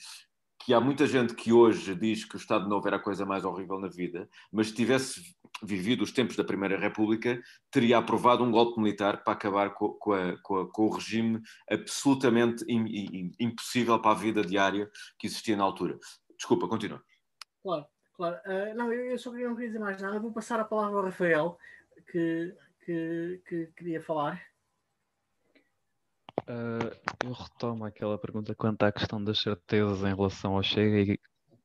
que 0.64 0.72
há 0.72 0.80
muita 0.80 1.06
gente 1.06 1.34
que 1.34 1.52
hoje 1.52 1.94
diz 1.94 2.24
que 2.24 2.36
o 2.36 2.38
Estado 2.38 2.66
Novo 2.66 2.86
era 2.88 2.96
a 2.96 3.02
coisa 3.02 3.26
mais 3.26 3.44
horrível 3.44 3.78
na 3.78 3.88
vida, 3.88 4.26
mas 4.50 4.68
se 4.68 4.74
tivesse 4.74 5.36
vivido 5.62 6.02
os 6.02 6.10
tempos 6.10 6.36
da 6.36 6.42
Primeira 6.42 6.78
República, 6.78 7.40
teria 7.70 7.98
aprovado 7.98 8.42
um 8.42 8.50
golpe 8.50 8.80
militar 8.80 9.22
para 9.22 9.34
acabar 9.34 9.74
com, 9.74 9.90
com, 9.90 10.12
a, 10.14 10.36
com, 10.42 10.60
a, 10.60 10.72
com 10.72 10.86
o 10.86 10.90
regime 10.90 11.42
absolutamente 11.70 12.64
in, 12.66 13.30
impossível 13.38 14.00
para 14.00 14.12
a 14.12 14.20
vida 14.20 14.42
diária 14.42 14.90
que 15.18 15.26
existia 15.26 15.54
na 15.54 15.64
altura. 15.64 15.98
Desculpa, 16.34 16.66
continua. 16.66 17.02
Claro, 17.62 17.86
claro. 18.14 18.36
Uh, 18.46 18.74
não, 18.74 18.90
eu, 18.90 19.10
eu, 19.10 19.18
só 19.18 19.30
queria, 19.30 19.48
não 19.48 19.54
queria 19.54 19.68
dizer 19.68 19.80
mais 19.80 20.00
nada. 20.00 20.18
Vou 20.18 20.32
passar 20.32 20.58
a 20.60 20.64
palavra 20.64 20.96
ao 20.96 21.04
Rafael, 21.04 21.58
que, 22.10 22.54
que, 22.86 23.42
que 23.46 23.66
queria 23.76 24.00
falar. 24.00 24.40
Uh, 26.42 26.90
eu 27.24 27.32
retomo 27.32 27.84
aquela 27.84 28.18
pergunta 28.18 28.54
quanto 28.54 28.82
à 28.82 28.92
questão 28.92 29.22
das 29.22 29.38
certezas 29.38 30.00
em 30.00 30.14
relação 30.14 30.56
ao 30.56 30.62
Chega 30.62 31.12
e 31.12 31.18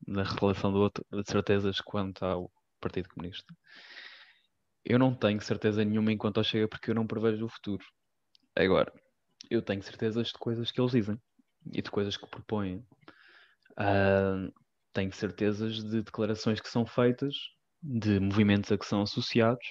na 0.07 0.23
relação 0.23 0.71
do 0.71 0.79
outro, 0.79 1.05
de 1.11 1.29
certezas 1.29 1.81
quanto 1.81 2.23
ao 2.23 2.51
Partido 2.79 3.09
Comunista. 3.09 3.53
Eu 4.85 4.97
não 4.97 5.13
tenho 5.13 5.41
certeza 5.41 5.83
nenhuma 5.83 6.11
enquanto 6.11 6.37
ao 6.37 6.43
Chega 6.43 6.67
porque 6.67 6.91
eu 6.91 6.95
não 6.95 7.05
prevejo 7.05 7.45
o 7.45 7.49
futuro. 7.49 7.83
Agora, 8.55 8.91
eu 9.49 9.61
tenho 9.61 9.83
certezas 9.83 10.27
de 10.27 10.33
coisas 10.33 10.71
que 10.71 10.79
eles 10.79 10.91
dizem 10.91 11.19
e 11.73 11.81
de 11.81 11.91
coisas 11.91 12.15
que 12.15 12.27
propõem. 12.27 12.77
Uh, 13.71 14.53
tenho 14.93 15.11
certezas 15.13 15.83
de 15.83 16.03
declarações 16.03 16.61
que 16.61 16.69
são 16.69 16.85
feitas, 16.85 17.35
de 17.81 18.19
movimentos 18.19 18.71
a 18.71 18.77
que 18.77 18.85
são 18.85 19.01
associados 19.01 19.65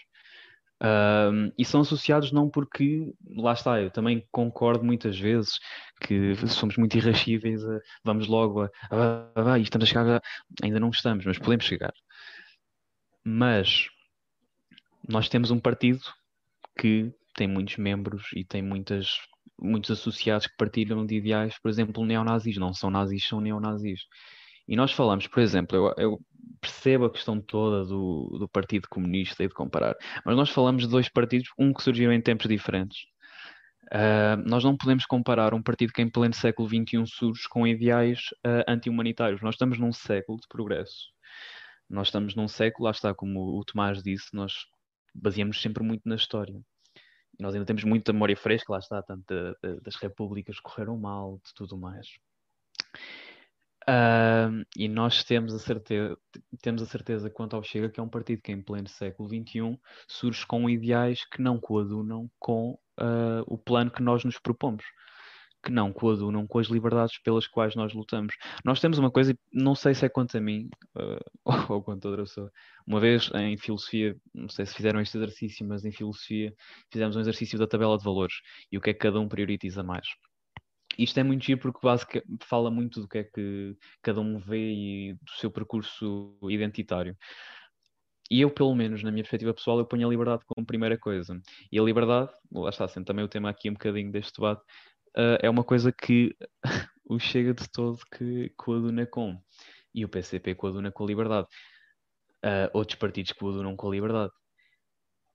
um, 0.81 1.53
e 1.59 1.65
são 1.65 1.81
associados 1.81 2.31
não 2.31 2.49
porque, 2.49 3.13
lá 3.37 3.53
está, 3.53 3.81
eu 3.81 3.91
também 3.91 4.27
concordo 4.31 4.85
muitas 4.85 5.19
vezes 5.19 5.59
que 6.01 6.35
somos 6.49 6.77
muito 6.77 6.97
irrascíveis, 6.97 7.65
a, 7.65 7.81
vamos 8.05 8.29
logo 8.29 8.63
a, 8.63 8.71
a, 8.91 9.55
a, 9.55 9.59
estamos 9.59 9.89
a 9.89 9.93
chegar, 9.93 10.23
ainda 10.63 10.79
não 10.79 10.91
estamos, 10.91 11.25
mas 11.25 11.39
podemos 11.39 11.65
chegar. 11.65 11.93
Mas 13.25 13.89
nós 15.07 15.29
temos 15.29 15.51
um 15.51 15.59
partido 15.59 16.01
que 16.79 17.13
tem 17.35 17.49
muitos 17.49 17.77
membros 17.77 18.31
e 18.35 18.45
tem 18.45 18.63
muitas, 18.63 19.19
muitos 19.61 19.91
associados 19.91 20.47
que 20.47 20.57
partilham 20.57 21.05
de 21.05 21.17
ideais, 21.17 21.59
por 21.59 21.69
exemplo, 21.69 22.05
neonazis, 22.05 22.57
não 22.57 22.73
são 22.73 22.91
nazis, 22.91 23.27
são 23.27 23.41
neonazis. 23.41 24.03
E 24.69 24.77
nós 24.77 24.93
falamos, 24.93 25.27
por 25.27 25.41
exemplo, 25.41 25.77
eu, 25.77 25.95
eu 25.97 26.21
percebo 26.61 27.07
a 27.07 27.11
questão 27.11 27.41
toda 27.41 27.87
do, 27.87 28.37
do 28.39 28.49
Partido 28.49 28.87
Comunista 28.89 29.43
e 29.43 29.49
de 29.49 29.55
comparar, 29.55 29.97
mas 30.25 30.37
nós 30.37 30.51
falamos 30.51 30.83
de 30.83 30.89
dois 30.89 31.09
partidos, 31.09 31.49
um 31.59 31.73
que 31.73 31.83
surgiu 31.83 32.13
em 32.13 32.21
tempos 32.21 32.47
diferentes. 32.47 33.07
Uh, 33.87 34.37
nós 34.47 34.63
não 34.63 34.77
podemos 34.77 35.07
comparar 35.07 35.55
um 35.55 35.63
partido 35.63 35.95
que 35.95 36.03
em 36.03 36.11
pleno 36.11 36.35
século 36.35 36.69
XXI 36.69 37.07
surge 37.07 37.49
com 37.49 37.67
ideais 37.67 38.19
uh, 38.47 38.63
anti-humanitários. 38.69 39.41
Nós 39.41 39.55
estamos 39.55 39.79
num 39.79 39.93
século 39.93 40.39
de 40.39 40.47
progresso. 40.47 41.07
Nós 41.89 42.09
estamos 42.09 42.35
num 42.35 42.47
século, 42.47 42.85
lá 42.85 42.91
está, 42.91 43.15
como 43.15 43.59
o 43.59 43.65
Tomás 43.65 44.03
disse, 44.03 44.35
nós 44.35 44.67
baseamos 45.15 45.63
sempre 45.63 45.83
muito 45.83 46.07
na 46.07 46.17
história. 46.17 46.61
Nós 47.41 47.55
ainda 47.55 47.65
temos 47.65 47.85
muita 47.85 48.13
memória 48.13 48.37
fresca, 48.37 48.71
lá 48.73 48.79
está, 48.79 49.03
tanto 49.03 49.25
das 49.83 49.97
repúblicas 49.97 50.57
que 50.57 50.63
correram 50.63 50.99
mal, 50.99 51.41
de 51.47 51.55
tudo 51.55 51.79
mais. 51.79 52.07
Uh, 53.89 54.67
e 54.77 54.87
nós 54.87 55.25
temos 55.25 55.55
a, 55.55 55.59
certeza, 55.59 56.15
temos 56.61 56.83
a 56.83 56.87
certeza 56.87 57.31
quanto 57.31 57.57
ao 57.57 57.63
Chega 57.63 57.89
que 57.89 57.99
é 57.99 58.03
um 58.03 58.09
partido 58.09 58.43
que 58.43 58.53
em 58.53 58.61
pleno 58.61 58.87
século 58.87 59.31
XXI 59.31 59.81
surge 60.07 60.47
com 60.47 60.69
ideais 60.69 61.25
que 61.25 61.41
não 61.41 61.59
coadunam 61.59 62.31
com 62.39 62.73
uh, 63.01 63.43
o 63.47 63.57
plano 63.57 63.91
que 63.91 64.03
nós 64.03 64.25
nos 64.25 64.39
propomos, 64.39 64.85
que 65.65 65.73
não 65.73 65.91
coadunam 65.91 66.47
com 66.47 66.59
as 66.59 66.67
liberdades 66.67 67.17
pelas 67.23 67.47
quais 67.47 67.75
nós 67.75 67.95
lutamos. 67.95 68.37
Nós 68.63 68.79
temos 68.79 68.99
uma 68.99 69.11
coisa, 69.11 69.35
não 69.51 69.75
sei 69.75 69.95
se 69.95 70.05
é 70.05 70.09
quanto 70.11 70.37
a 70.37 70.41
mim 70.41 70.69
uh, 70.95 71.73
ou 71.73 71.83
quanto 71.83 72.07
a 72.07 72.11
outra 72.11 72.25
pessoa. 72.25 72.53
Uma 72.87 73.01
vez 73.01 73.31
em 73.37 73.57
filosofia, 73.57 74.15
não 74.35 74.51
sei 74.51 74.67
se 74.67 74.75
fizeram 74.75 75.01
este 75.01 75.17
exercício, 75.17 75.67
mas 75.67 75.87
em 75.87 75.93
filosofia 75.93 76.55
fizemos 76.93 77.17
um 77.17 77.21
exercício 77.21 77.59
da 77.59 77.67
tabela 77.67 77.97
de 77.97 78.05
valores 78.05 78.35
e 78.71 78.77
o 78.77 78.83
que 78.83 78.91
é 78.91 78.93
que 78.93 79.01
cada 79.01 79.19
um 79.19 79.29
prioriza 79.29 79.83
mais 79.83 80.07
isto 80.99 81.19
é 81.21 81.23
muito 81.23 81.45
giro 81.45 81.61
porque 81.61 81.79
basicamente 81.81 82.45
fala 82.45 82.71
muito 82.71 83.01
do 83.01 83.09
que 83.09 83.19
é 83.19 83.25
que 83.25 83.77
cada 84.03 84.21
um 84.21 84.39
vê 84.39 84.73
e 84.73 85.15
do 85.15 85.31
seu 85.39 85.51
percurso 85.51 86.37
identitário. 86.51 87.17
E 88.31 88.41
eu, 88.43 88.51
pelo 88.51 88.75
menos, 88.75 89.03
na 89.03 89.11
minha 89.11 89.23
perspectiva 89.23 89.55
pessoal, 89.55 89.79
eu 89.79 89.87
ponho 89.87 90.07
a 90.07 90.11
liberdade 90.11 90.43
como 90.45 90.67
primeira 90.67 90.99
coisa. 90.99 91.41
E 91.73 91.79
a 91.79 91.83
liberdade, 91.83 92.31
lá 92.53 92.69
está 92.69 92.87
sendo 92.87 93.07
também 93.07 93.25
o 93.25 93.29
tema 93.29 93.49
aqui 93.49 93.71
um 93.71 93.75
bocadinho 93.75 94.11
deste 94.13 94.35
debate, 94.35 94.61
uh, 95.17 95.39
é 95.41 95.49
uma 95.49 95.65
coisa 95.65 95.93
que 95.93 96.37
o 97.09 97.19
Chega 97.19 97.55
de 97.55 97.67
todo 97.71 97.99
que 98.17 98.53
coaduna 98.57 99.07
com. 99.07 99.41
E 99.95 100.05
o 100.05 100.09
PCP 100.09 100.55
coaduna 100.57 100.93
com 100.93 101.05
a 101.05 101.07
liberdade. 101.07 101.47
Uh, 102.45 102.69
outros 102.75 102.99
partidos 102.99 103.33
coadunam 103.33 103.75
com 103.77 103.89
a 103.89 103.93
liberdade. 103.93 104.33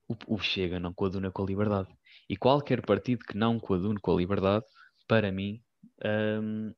O, 0.07 0.35
o 0.35 0.39
Chega 0.39 0.79
não 0.79 0.93
coaduna 0.93 1.31
com 1.31 1.43
a 1.43 1.45
liberdade. 1.47 1.89
E 2.29 2.37
qualquer 2.37 2.85
partido 2.85 3.25
que 3.25 3.35
não 3.35 3.59
coadune 3.59 3.99
com 3.99 4.13
a 4.13 4.17
liberdade 4.17 4.65
para 5.07 5.31
mim, 5.31 5.61
um, 6.41 6.73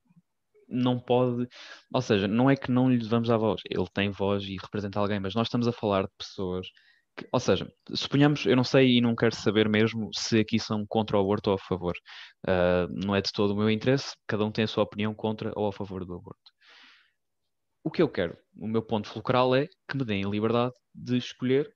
não 0.67 0.99
pode, 0.99 1.47
ou 1.93 2.01
seja, 2.01 2.27
não 2.27 2.49
é 2.49 2.55
que 2.55 2.71
não 2.71 2.89
lhe 2.89 3.07
vamos 3.07 3.29
à 3.29 3.37
voz, 3.37 3.61
ele 3.69 3.87
tem 3.93 4.09
voz 4.09 4.43
e 4.43 4.57
representa 4.61 4.99
alguém, 4.99 5.19
mas 5.19 5.35
nós 5.35 5.47
estamos 5.47 5.67
a 5.67 5.71
falar 5.71 6.03
de 6.03 6.11
pessoas 6.17 6.67
que, 7.15 7.27
ou 7.31 7.39
seja, 7.39 7.71
suponhamos, 7.93 8.45
eu 8.45 8.55
não 8.55 8.63
sei 8.63 8.97
e 8.97 9.01
não 9.01 9.15
quero 9.15 9.35
saber 9.35 9.69
mesmo 9.69 10.09
se 10.13 10.39
aqui 10.39 10.59
são 10.59 10.85
contra 10.87 11.17
o 11.17 11.21
aborto 11.21 11.49
ou 11.49 11.55
a 11.55 11.59
favor, 11.59 11.93
uh, 12.47 12.87
não 12.91 13.15
é 13.15 13.21
de 13.21 13.31
todo 13.31 13.51
o 13.53 13.57
meu 13.57 13.69
interesse, 13.69 14.15
cada 14.27 14.43
um 14.45 14.51
tem 14.51 14.65
a 14.65 14.67
sua 14.67 14.83
opinião 14.83 15.13
contra 15.13 15.51
ou 15.55 15.67
a 15.67 15.71
favor 15.71 16.03
do 16.05 16.15
aborto. 16.15 16.51
O 17.83 17.91
que 17.91 18.01
eu 18.01 18.09
quero, 18.09 18.35
o 18.57 18.67
meu 18.67 18.81
ponto 18.81 19.07
fulcral 19.07 19.55
é 19.55 19.67
que 19.87 19.95
me 19.95 20.03
deem 20.03 20.29
liberdade 20.29 20.73
de 20.93 21.17
escolher 21.17 21.71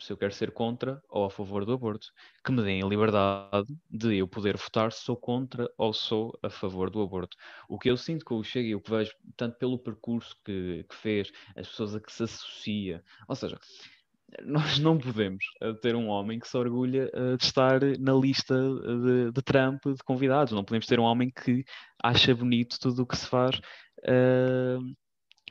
se 0.00 0.12
eu 0.12 0.16
quero 0.16 0.32
ser 0.32 0.50
contra 0.50 1.02
ou 1.08 1.26
a 1.26 1.30
favor 1.30 1.64
do 1.64 1.72
aborto, 1.72 2.08
que 2.44 2.50
me 2.50 2.62
deem 2.62 2.82
a 2.82 2.86
liberdade 2.86 3.68
de 3.90 4.16
eu 4.16 4.26
poder 4.26 4.56
votar 4.56 4.92
se 4.92 5.04
sou 5.04 5.16
contra 5.16 5.70
ou 5.76 5.92
sou 5.92 6.38
a 6.42 6.50
favor 6.50 6.90
do 6.90 7.02
aborto. 7.02 7.36
O 7.68 7.78
que 7.78 7.90
eu 7.90 7.96
sinto 7.96 8.24
com 8.24 8.36
o 8.36 8.44
Chega 8.44 8.68
e 8.68 8.74
o 8.74 8.80
que 8.80 8.90
vejo, 8.90 9.12
tanto 9.36 9.58
pelo 9.58 9.78
percurso 9.78 10.34
que, 10.44 10.84
que 10.88 10.94
fez, 10.96 11.30
as 11.56 11.68
pessoas 11.68 11.94
a 11.94 12.00
que 12.00 12.12
se 12.12 12.22
associa, 12.22 13.04
ou 13.28 13.36
seja, 13.36 13.58
nós 14.44 14.78
não 14.78 14.98
podemos 14.98 15.44
eh, 15.60 15.72
ter 15.74 15.94
um 15.94 16.08
homem 16.08 16.38
que 16.38 16.48
se 16.48 16.56
orgulha 16.56 17.10
eh, 17.12 17.36
de 17.36 17.44
estar 17.44 17.80
na 17.98 18.12
lista 18.12 18.54
de, 18.54 19.32
de 19.32 19.42
Trump 19.42 19.84
de 19.86 20.02
convidados. 20.04 20.52
Não 20.52 20.64
podemos 20.64 20.86
ter 20.86 21.00
um 21.00 21.04
homem 21.04 21.30
que 21.30 21.64
acha 22.02 22.34
bonito 22.34 22.78
tudo 22.80 23.02
o 23.02 23.06
que 23.06 23.16
se 23.16 23.26
faz 23.26 23.56
uh, 23.56 24.80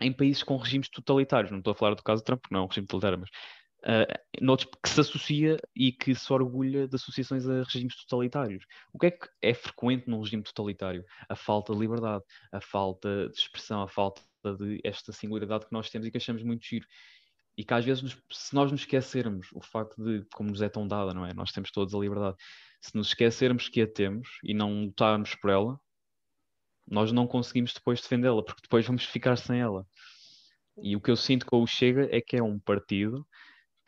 em 0.02 0.14
países 0.14 0.44
com 0.44 0.58
regimes 0.58 0.90
totalitários. 0.90 1.52
Não 1.52 1.60
estou 1.60 1.72
a 1.72 1.76
falar 1.76 1.95
do 1.95 2.03
caso 2.03 2.22
de 2.22 2.26
Trump, 2.26 2.45
não 2.52 2.61
é 2.61 2.64
um 2.64 2.68
regime 2.68 2.88
totalitário, 2.88 3.19
mas 3.19 3.30
uh, 3.80 4.41
noutros 4.41 4.69
que 4.82 4.90
se 4.90 5.01
associa 5.01 5.58
e 5.75 5.91
que 5.91 6.14
se 6.16 6.32
orgulha 6.32 6.88
de 6.88 6.95
associações 6.95 7.48
a 7.48 7.64
regimes 7.64 7.95
totalitários. 7.95 8.66
O 8.93 8.99
que 8.99 9.08
é 9.08 9.11
que 9.11 9.27
é 9.41 9.53
frequente 9.53 10.09
num 10.09 10.22
regime 10.22 10.43
totalitário? 10.43 11.06
A 11.27 11.35
falta 11.35 11.74
de 11.74 11.80
liberdade, 11.80 12.24
a 12.51 12.61
falta 12.61 13.30
de 13.30 13.38
expressão, 13.38 13.82
a 13.82 13.88
falta 13.88 14.22
de 14.58 14.80
esta 14.83 15.11
singularidade 15.11 15.66
que 15.66 15.74
nós 15.74 15.90
temos 15.90 16.08
e 16.08 16.11
que 16.11 16.17
achamos 16.17 16.43
muito 16.43 16.66
giro. 16.66 16.85
E 17.58 17.64
que 17.64 17.74
às 17.74 17.83
vezes, 17.83 18.17
se 18.32 18.56
nós 18.56 18.72
nos 18.72 18.82
esquecermos 18.82 19.49
o 19.53 19.61
facto 19.61 20.01
de, 20.01 20.25
como 20.33 20.49
nos 20.49 20.61
é 20.61 20.69
tão 20.69 20.88
dada, 20.88 21.14
não 21.14 21.25
é? 21.25 21.33
Nós 21.33 21.51
temos 21.51 21.72
todos 21.72 21.93
a 21.93 21.99
liberdade. 21.99 22.38
Se 22.80 22.95
nos 22.95 23.09
esquecermos 23.09 23.67
que 23.67 23.82
a 23.82 23.88
temos 23.88 24.40
e 24.43 24.53
não 24.53 24.85
lutarmos 24.85 25.35
por 25.35 25.49
ela, 25.49 25.80
nós 26.88 27.11
não 27.11 27.27
conseguimos 27.27 27.74
depois 27.74 28.01
defendê-la, 28.01 28.41
porque 28.41 28.61
depois 28.61 28.85
vamos 28.85 29.03
ficar 29.03 29.35
sem 29.38 29.59
ela. 29.59 29.85
E 30.82 30.95
o 30.95 31.01
que 31.01 31.11
eu 31.11 31.17
sinto 31.17 31.45
com 31.45 31.61
o 31.61 31.67
Chega 31.67 32.08
é 32.09 32.22
que 32.22 32.38
é 32.38 32.41
um 32.41 32.58
partido 32.58 33.27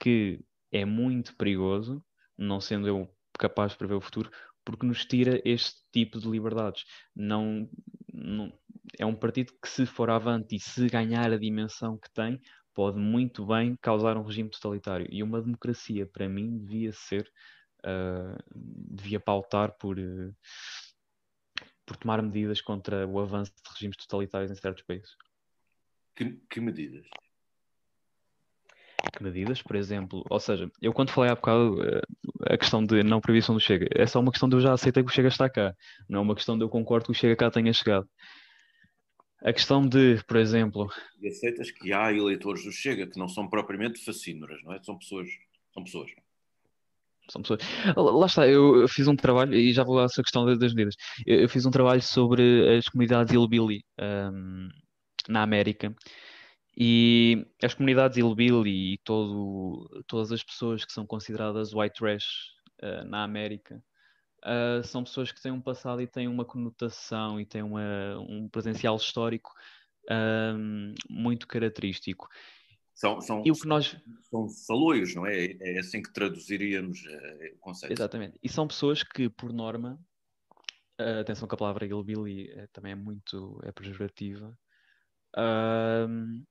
que 0.02 0.44
é 0.72 0.84
muito 0.84 1.36
perigoso, 1.36 2.04
não 2.36 2.60
sendo 2.60 2.88
eu 2.88 3.16
capaz 3.38 3.74
de 3.74 3.78
prever 3.78 3.94
o 3.94 4.02
futuro, 4.02 4.32
porque 4.66 4.86
nos 4.86 5.06
tira 5.06 5.40
este 5.46 5.80
tipo 5.92 6.20
de 6.20 6.28
liberdades. 6.28 6.86
Não, 7.16 7.70
não, 8.12 8.52
é 8.98 9.06
um 9.06 9.16
partido 9.16 9.54
que, 9.62 9.70
se 9.70 9.86
for 9.86 10.10
avante 10.10 10.56
e 10.56 10.60
se 10.60 10.88
ganhar 10.88 11.32
a 11.32 11.38
dimensão 11.38 12.00
que 12.00 12.12
tem, 12.12 12.42
pode 12.74 12.98
muito 12.98 13.46
bem 13.46 13.76
causar 13.80 14.18
um 14.18 14.24
regime 14.24 14.50
totalitário. 14.50 15.06
E 15.12 15.22
uma 15.22 15.40
democracia, 15.40 16.08
para 16.08 16.28
mim, 16.28 16.58
devia 16.58 16.92
ser, 16.94 17.32
uh, 17.86 18.44
devia 18.56 19.20
pautar 19.20 19.78
por, 19.78 20.00
uh, 20.00 20.36
por 21.86 21.96
tomar 21.98 22.24
medidas 22.24 22.60
contra 22.60 23.08
o 23.08 23.20
avanço 23.20 23.52
de 23.52 23.72
regimes 23.72 23.98
totalitários 23.98 24.50
em 24.50 24.56
certos 24.56 24.84
países. 24.84 25.16
Que, 26.16 26.40
que 26.50 26.60
medidas? 26.60 27.06
Que 29.12 29.24
medidas, 29.24 29.62
por 29.62 29.76
exemplo, 29.76 30.24
ou 30.30 30.40
seja, 30.40 30.72
eu 30.82 30.94
quando 30.94 31.12
falei 31.12 31.32
há 31.32 31.36
bocado 31.36 31.84
eh, 31.84 32.02
a 32.54 32.58
questão 32.58 32.84
de 32.84 33.04
não 33.04 33.20
previsão 33.20 33.54
do 33.54 33.60
Chega, 33.60 33.88
é 33.94 34.06
só 34.06 34.20
uma 34.20 34.32
questão 34.32 34.48
de 34.48 34.56
eu 34.56 34.62
já 34.62 34.74
aceitei 34.74 35.04
que 35.04 35.10
o 35.10 35.14
Chega 35.14 35.28
está 35.28 35.50
cá, 35.50 35.76
não 36.08 36.20
é 36.20 36.22
uma 36.22 36.36
questão 36.36 36.58
de 36.58 36.64
eu 36.64 36.70
concordo 36.70 37.06
que 37.06 37.12
o 37.12 37.14
Chega 37.14 37.36
cá 37.36 37.52
tenha 37.52 37.74
chegado. 37.74 38.08
A 39.44 39.52
questão 39.52 39.86
de, 39.86 40.24
por 40.28 40.38
exemplo. 40.38 40.88
E 41.20 41.28
aceitas 41.28 41.72
que 41.72 41.92
há 41.92 42.14
eleitores 42.14 42.64
do 42.64 42.72
Chega 42.72 43.08
que 43.08 43.20
não 43.20 43.28
são 43.28 43.50
propriamente 43.50 44.04
fascínoras, 44.04 44.62
não 44.64 44.74
é? 44.74 44.82
São 44.84 44.98
pessoas. 44.98 45.28
São 45.74 45.84
pessoas. 45.84 46.12
São 47.30 47.42
pessoas. 47.42 47.62
Lá 47.96 48.26
está, 48.26 48.48
eu 48.48 48.88
fiz 48.88 49.08
um 49.08 49.16
trabalho, 49.16 49.54
e 49.54 49.74
já 49.74 49.84
vou 49.84 50.00
a 50.00 50.04
essa 50.04 50.22
questão 50.22 50.46
das 50.46 50.74
medidas. 50.74 50.96
Eu 51.26 51.50
fiz 51.50 51.66
um 51.66 51.72
trabalho 51.72 52.02
sobre 52.02 52.78
as 52.78 52.88
comunidades 52.88 53.34
hillbilly 53.34 53.84
um, 54.00 54.70
na 55.28 55.42
América. 55.42 55.94
E 56.78 57.46
as 57.62 57.74
comunidades 57.74 58.18
hillbilly 58.18 58.94
e 58.94 58.98
todo, 59.00 60.04
todas 60.08 60.32
as 60.32 60.42
pessoas 60.42 60.86
que 60.86 60.94
são 60.94 61.06
consideradas 61.06 61.74
white 61.74 61.96
trash 62.00 62.26
uh, 62.82 63.04
na 63.06 63.24
América 63.24 63.84
uh, 64.46 64.84
são 64.84 65.04
pessoas 65.04 65.32
que 65.32 65.42
têm 65.42 65.52
um 65.52 65.62
passado 65.62 66.02
e 66.02 66.08
têm 66.08 66.28
uma 66.28 66.46
conotação 66.46 67.40
e 67.40 67.46
têm 67.46 67.62
uma, 67.62 68.18
um 68.20 68.48
presencial 68.48 68.96
histórico 68.96 69.52
um, 70.10 70.94
muito 71.10 71.48
característico. 71.48 72.28
São, 72.94 73.20
são, 73.20 73.44
e 73.46 73.52
o 73.52 73.56
que 73.56 73.68
nós... 73.68 73.98
são 74.30 74.48
saloios, 74.48 75.16
não 75.16 75.26
é? 75.26 75.58
É 75.60 75.80
assim 75.80 76.02
que 76.02 76.14
traduziríamos 76.14 77.00
uh, 77.00 77.56
o 77.56 77.60
conceito. 77.60 77.94
Exatamente. 77.94 78.38
E 78.42 78.50
são 78.50 78.68
pessoas 78.68 79.04
que, 79.04 79.30
por 79.30 79.52
norma, 79.52 80.00
uh, 81.00 81.20
atenção 81.22 81.48
que 81.48 81.56
a 81.56 81.58
palavra 81.58 81.86
hillbilly 81.86 82.50
também 82.72 82.92
é 82.92 82.96
muito 82.96 83.60
é 83.64 83.72
pejorativa, 83.72 84.58
uh, 85.36 86.44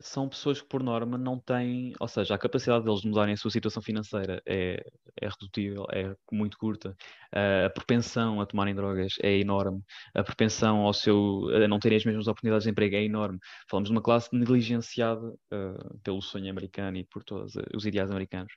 são 0.00 0.28
pessoas 0.28 0.60
que, 0.60 0.68
por 0.68 0.82
norma, 0.82 1.16
não 1.16 1.38
têm, 1.38 1.92
ou 2.00 2.08
seja, 2.08 2.34
a 2.34 2.38
capacidade 2.38 2.84
deles 2.84 3.00
de 3.00 3.08
mudarem 3.08 3.34
a 3.34 3.36
sua 3.36 3.50
situação 3.50 3.82
financeira 3.82 4.42
é, 4.46 4.84
é 5.20 5.28
redutível, 5.28 5.86
é 5.92 6.14
muito 6.32 6.58
curta. 6.58 6.96
Uh, 7.32 7.66
a 7.66 7.70
propensão 7.70 8.40
a 8.40 8.46
tomarem 8.46 8.74
drogas 8.74 9.14
é 9.22 9.38
enorme. 9.38 9.82
A 10.14 10.22
propensão 10.22 10.80
ao 10.80 10.92
seu, 10.92 11.48
a 11.54 11.68
não 11.68 11.78
terem 11.78 11.96
as 11.96 12.04
mesmas 12.04 12.26
oportunidades 12.26 12.64
de 12.64 12.70
emprego 12.70 12.96
é 12.96 13.04
enorme. 13.04 13.38
Falamos 13.68 13.88
de 13.88 13.94
uma 13.94 14.02
classe 14.02 14.28
negligenciada 14.32 15.26
uh, 15.28 15.98
pelo 16.02 16.20
sonho 16.20 16.50
americano 16.50 16.96
e 16.96 17.04
por 17.04 17.22
todos 17.22 17.54
os 17.74 17.86
ideais 17.86 18.10
americanos. 18.10 18.52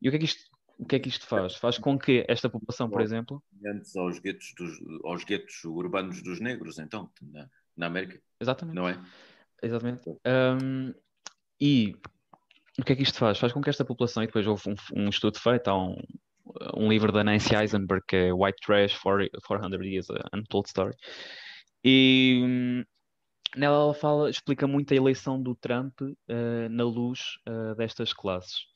E 0.00 0.08
o 0.08 0.10
que 0.10 0.16
é 0.16 0.20
que 0.20 0.26
isto, 0.26 0.40
o 0.78 0.86
que 0.86 0.96
é 0.96 0.98
que 0.98 1.08
isto 1.08 1.26
faz? 1.26 1.56
Faz 1.56 1.78
com 1.78 1.98
que 1.98 2.24
esta 2.28 2.48
população, 2.48 2.88
por 2.88 3.00
exemplo. 3.00 3.42
Antes 3.66 3.96
aos 3.96 4.18
guetos, 4.18 4.54
dos, 4.56 4.78
aos 5.04 5.24
guetos 5.24 5.64
urbanos 5.64 6.22
dos 6.22 6.38
negros, 6.40 6.78
então, 6.78 7.10
na, 7.20 7.48
na 7.76 7.86
América. 7.86 8.20
Exatamente. 8.40 8.74
Não 8.74 8.88
é? 8.88 9.00
Exatamente. 9.62 10.08
Um, 10.26 10.94
e 11.60 11.94
o 12.78 12.84
que 12.84 12.92
é 12.92 12.96
que 12.96 13.02
isto 13.02 13.18
faz? 13.18 13.38
Faz 13.38 13.52
com 13.52 13.60
que 13.60 13.70
esta 13.70 13.84
população, 13.84 14.22
e 14.22 14.26
depois 14.26 14.46
houve 14.46 14.62
um, 14.68 15.04
um 15.04 15.08
estudo 15.08 15.38
feito, 15.38 15.68
há 15.68 15.76
um, 15.76 15.96
um 16.76 16.88
livro 16.88 17.10
da 17.10 17.24
Nancy 17.24 17.54
Eisenberg 17.54 18.04
que 18.06 18.16
é 18.16 18.32
White 18.32 18.60
Trash 18.64 18.92
for 18.92 19.26
400 19.44 19.86
Years, 19.86 20.10
a 20.10 20.36
Untold 20.36 20.68
Story. 20.68 20.94
E 21.82 22.42
hum, 22.44 22.84
nela 23.56 23.76
ela 23.76 23.94
fala, 23.94 24.28
explica 24.28 24.66
muito 24.66 24.92
a 24.92 24.96
eleição 24.96 25.42
do 25.42 25.54
Trump 25.54 26.00
uh, 26.00 26.68
na 26.70 26.84
luz 26.84 27.38
uh, 27.48 27.74
destas 27.74 28.12
classes. 28.12 28.66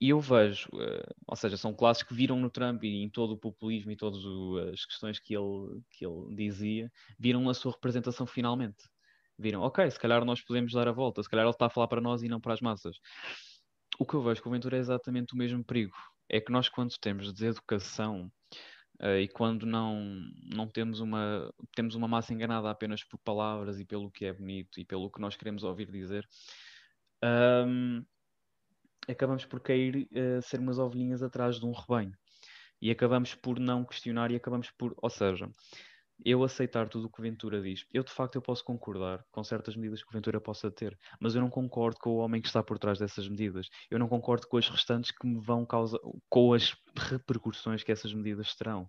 E 0.00 0.10
eu 0.10 0.20
vejo, 0.20 0.68
uh, 0.72 1.14
ou 1.26 1.36
seja, 1.36 1.56
são 1.56 1.74
classes 1.74 2.02
que 2.02 2.14
viram 2.14 2.38
no 2.38 2.50
Trump 2.50 2.82
e 2.84 3.02
em 3.02 3.08
todo 3.08 3.34
o 3.34 3.38
populismo 3.38 3.90
e 3.90 3.96
todas 3.96 4.20
as 4.72 4.84
questões 4.84 5.18
que 5.18 5.34
ele, 5.34 5.80
que 5.90 6.04
ele 6.06 6.34
dizia, 6.34 6.90
viram 7.18 7.48
a 7.48 7.54
sua 7.54 7.72
representação 7.72 8.26
finalmente 8.26 8.91
viram, 9.42 9.60
ok, 9.60 9.90
se 9.90 9.98
calhar 9.98 10.24
nós 10.24 10.40
podemos 10.40 10.72
dar 10.72 10.88
a 10.88 10.92
volta, 10.92 11.22
se 11.22 11.28
calhar 11.28 11.44
ele 11.44 11.50
está 11.50 11.66
a 11.66 11.70
falar 11.70 11.88
para 11.88 12.00
nós 12.00 12.22
e 12.22 12.28
não 12.28 12.40
para 12.40 12.54
as 12.54 12.60
massas. 12.60 12.96
O 13.98 14.06
que 14.06 14.14
eu 14.14 14.22
vejo 14.22 14.42
com 14.42 14.48
o 14.48 14.52
Ventura 14.52 14.76
é 14.76 14.80
exatamente 14.80 15.34
o 15.34 15.36
mesmo 15.36 15.62
perigo. 15.64 15.94
É 16.28 16.40
que 16.40 16.50
nós, 16.50 16.68
quando 16.68 16.94
temos 16.98 17.32
deseducação 17.32 18.32
uh, 19.00 19.18
e 19.20 19.28
quando 19.28 19.66
não, 19.66 20.00
não 20.54 20.66
temos, 20.66 21.00
uma, 21.00 21.52
temos 21.74 21.94
uma 21.94 22.08
massa 22.08 22.32
enganada 22.32 22.70
apenas 22.70 23.04
por 23.04 23.18
palavras 23.18 23.78
e 23.78 23.84
pelo 23.84 24.10
que 24.10 24.24
é 24.24 24.32
bonito 24.32 24.80
e 24.80 24.84
pelo 24.84 25.10
que 25.10 25.20
nós 25.20 25.36
queremos 25.36 25.62
ouvir 25.62 25.90
dizer, 25.90 26.26
um, 27.22 28.04
acabamos 29.08 29.44
por 29.44 29.60
cair 29.60 30.08
uh, 30.12 30.40
ser 30.42 30.60
umas 30.60 30.78
ovelhinhas 30.78 31.22
atrás 31.22 31.60
de 31.60 31.66
um 31.66 31.72
rebanho. 31.72 32.12
E 32.80 32.90
acabamos 32.90 33.34
por 33.34 33.60
não 33.60 33.84
questionar 33.84 34.32
e 34.32 34.36
acabamos 34.36 34.70
por, 34.72 34.94
ou 35.00 35.10
seja, 35.10 35.48
eu 36.24 36.42
aceitar 36.44 36.88
tudo 36.88 37.06
o 37.06 37.10
que 37.10 37.20
o 37.20 37.22
Ventura 37.22 37.60
diz, 37.60 37.86
eu 37.92 38.02
de 38.02 38.10
facto 38.12 38.36
eu 38.36 38.42
posso 38.42 38.64
concordar 38.64 39.24
com 39.30 39.42
certas 39.42 39.76
medidas 39.76 40.02
que 40.02 40.08
o 40.08 40.12
Ventura 40.12 40.40
possa 40.40 40.70
ter, 40.70 40.98
mas 41.20 41.34
eu 41.34 41.40
não 41.40 41.50
concordo 41.50 41.98
com 42.00 42.10
o 42.10 42.18
homem 42.18 42.40
que 42.40 42.48
está 42.48 42.62
por 42.62 42.78
trás 42.78 42.98
dessas 42.98 43.28
medidas. 43.28 43.68
Eu 43.90 43.98
não 43.98 44.08
concordo 44.08 44.46
com 44.48 44.56
as 44.56 44.68
restantes 44.68 45.10
que 45.10 45.26
me 45.26 45.40
vão 45.40 45.64
causar, 45.66 45.98
com 46.28 46.52
as 46.54 46.76
repercussões 46.96 47.82
que 47.82 47.92
essas 47.92 48.12
medidas 48.14 48.54
terão. 48.54 48.88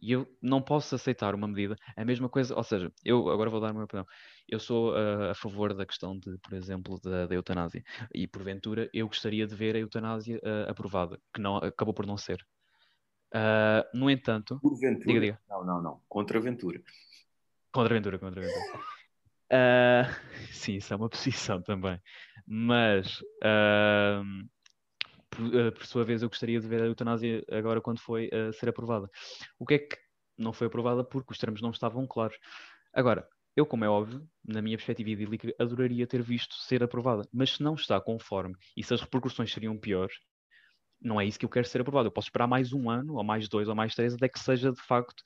E 0.00 0.12
eu 0.12 0.26
não 0.42 0.60
posso 0.60 0.94
aceitar 0.94 1.34
uma 1.34 1.48
medida, 1.48 1.74
a 1.96 2.04
mesma 2.04 2.28
coisa, 2.28 2.54
ou 2.54 2.62
seja, 2.62 2.92
eu 3.04 3.30
agora 3.30 3.48
vou 3.48 3.60
dar 3.60 3.68
a 3.70 3.72
minha 3.72 3.84
opinião. 3.84 4.06
Eu 4.46 4.60
sou 4.60 4.92
uh, 4.92 5.30
a 5.30 5.34
favor 5.34 5.72
da 5.74 5.86
questão 5.86 6.18
de, 6.18 6.36
por 6.38 6.52
exemplo, 6.52 7.00
da, 7.02 7.26
da, 7.26 7.34
eutanásia. 7.34 7.82
E 8.14 8.28
porventura 8.28 8.90
eu 8.92 9.06
gostaria 9.06 9.46
de 9.46 9.54
ver 9.54 9.74
a 9.74 9.78
eutanásia 9.78 10.38
uh, 10.38 10.70
aprovada, 10.70 11.18
que 11.34 11.40
não 11.40 11.56
acabou 11.56 11.94
por 11.94 12.06
não 12.06 12.18
ser. 12.18 12.44
Uh, 13.36 13.84
no 13.92 14.08
entanto. 14.08 14.58
Por 14.60 14.78
Ventura? 14.78 15.06
Diga, 15.06 15.20
diga. 15.20 15.40
Não, 15.46 15.62
não, 15.62 15.82
não. 15.82 16.00
Contra 16.08 16.40
Ventura. 16.40 16.82
Contra 17.70 17.94
Ventura, 17.94 18.18
contra 18.18 18.40
Ventura. 18.40 18.78
Uh, 19.52 20.08
sim, 20.52 20.76
isso 20.76 20.94
é 20.94 20.96
uma 20.96 21.10
posição 21.10 21.60
também. 21.60 22.00
Mas, 22.46 23.20
uh, 23.20 24.48
por, 25.28 25.72
por, 25.72 25.86
sua 25.86 26.04
vez, 26.04 26.22
eu 26.22 26.30
gostaria 26.30 26.58
de 26.58 26.66
ver 26.66 26.80
a 26.80 26.86
eutanásia 26.86 27.44
agora 27.50 27.82
quando 27.82 28.00
foi 28.00 28.30
a 28.32 28.52
ser 28.52 28.70
aprovada. 28.70 29.10
O 29.58 29.66
que 29.66 29.74
é 29.74 29.78
que 29.80 29.98
não 30.38 30.52
foi 30.52 30.68
aprovada 30.68 31.04
porque 31.04 31.32
os 31.32 31.38
termos 31.38 31.60
não 31.60 31.70
estavam 31.70 32.06
claros. 32.06 32.38
Agora, 32.94 33.28
eu, 33.54 33.66
como 33.66 33.84
é 33.84 33.88
óbvio, 33.88 34.26
na 34.46 34.62
minha 34.62 34.78
perspectiva 34.78 35.10
idílica, 35.10 35.54
adoraria 35.58 36.06
ter 36.06 36.22
visto 36.22 36.54
ser 36.54 36.82
aprovada. 36.82 37.28
Mas 37.32 37.56
se 37.56 37.62
não 37.62 37.74
está 37.74 38.00
conforme 38.00 38.54
e 38.74 38.82
se 38.82 38.94
as 38.94 39.00
repercussões 39.00 39.52
seriam 39.52 39.76
piores, 39.76 40.16
não 41.00 41.20
é 41.20 41.24
isso 41.24 41.38
que 41.38 41.44
eu 41.44 41.50
quero 41.50 41.66
ser 41.66 41.80
aprovado. 41.80 42.08
Eu 42.08 42.12
posso 42.12 42.28
esperar 42.28 42.46
mais 42.46 42.72
um 42.72 42.90
ano, 42.90 43.14
ou 43.14 43.24
mais 43.24 43.48
dois, 43.48 43.68
ou 43.68 43.74
mais 43.74 43.94
três, 43.94 44.14
até 44.14 44.28
que 44.28 44.38
seja 44.38 44.72
de 44.72 44.82
facto, 44.82 45.22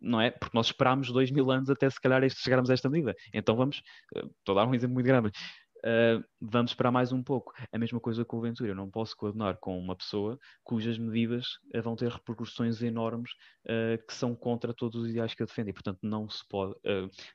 não 0.00 0.20
é? 0.20 0.30
Porque 0.30 0.56
nós 0.56 0.66
esperámos 0.66 1.10
dois 1.10 1.30
mil 1.30 1.50
anos 1.50 1.70
até 1.70 1.88
se 1.88 2.00
calhar 2.00 2.22
chegarmos 2.30 2.70
a 2.70 2.74
esta 2.74 2.88
medida. 2.88 3.14
Então 3.32 3.56
vamos, 3.56 3.82
eh, 4.14 4.26
estou 4.38 4.58
a 4.58 4.62
dar 4.62 4.70
um 4.70 4.74
exemplo 4.74 4.94
muito 4.94 5.06
grande, 5.06 5.28
uh, 5.28 6.24
vamos 6.40 6.72
esperar 6.72 6.90
mais 6.90 7.12
um 7.12 7.22
pouco. 7.22 7.52
A 7.72 7.78
mesma 7.78 8.00
coisa 8.00 8.24
com 8.24 8.36
o 8.38 8.40
Ventura. 8.40 8.70
Eu 8.70 8.74
não 8.74 8.90
posso 8.90 9.16
coordenar 9.16 9.56
com 9.58 9.78
uma 9.78 9.96
pessoa 9.96 10.38
cujas 10.64 10.98
medidas 10.98 11.46
uh, 11.74 11.82
vão 11.82 11.96
ter 11.96 12.10
repercussões 12.10 12.82
enormes 12.82 13.30
uh, 13.64 14.04
que 14.06 14.14
são 14.14 14.34
contra 14.34 14.74
todos 14.74 15.02
os 15.02 15.10
ideais 15.10 15.34
que 15.34 15.42
eu 15.42 15.46
defendo. 15.46 15.68
E, 15.68 15.72
portanto, 15.72 16.00
não 16.02 16.28
se 16.28 16.46
pode, 16.48 16.74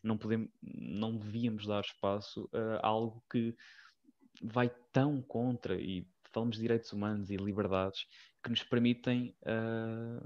não 0.04 0.18
podemos, 0.18 0.50
não 0.62 1.18
devíamos 1.18 1.66
dar 1.66 1.82
espaço 1.82 2.50
a 2.54 2.88
algo 2.88 3.24
que 3.32 3.56
vai 4.42 4.72
tão 4.92 5.22
contra 5.22 5.76
e 5.76 6.06
falamos 6.32 6.56
de 6.56 6.62
direitos 6.62 6.92
humanos 6.94 7.30
e 7.30 7.38
liberdades 7.38 8.06
que 8.44 8.50
nos 8.50 8.64
permitem, 8.64 9.36
uh, 9.44 10.26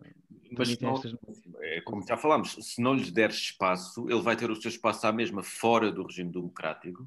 Mas 0.57 0.79
não, 0.79 0.95
estas... 0.95 1.13
é, 1.61 1.81
como 1.81 2.05
já 2.07 2.15
falámos, 2.15 2.53
se 2.53 2.81
não 2.81 2.93
lhes 2.93 3.11
der 3.11 3.29
espaço, 3.29 4.09
ele 4.09 4.21
vai 4.21 4.35
ter 4.37 4.49
o 4.49 4.55
seu 4.55 4.69
espaço 4.69 5.05
à 5.05 5.11
mesma 5.11 5.43
fora 5.43 5.91
do 5.91 6.03
regime 6.03 6.31
democrático 6.31 7.05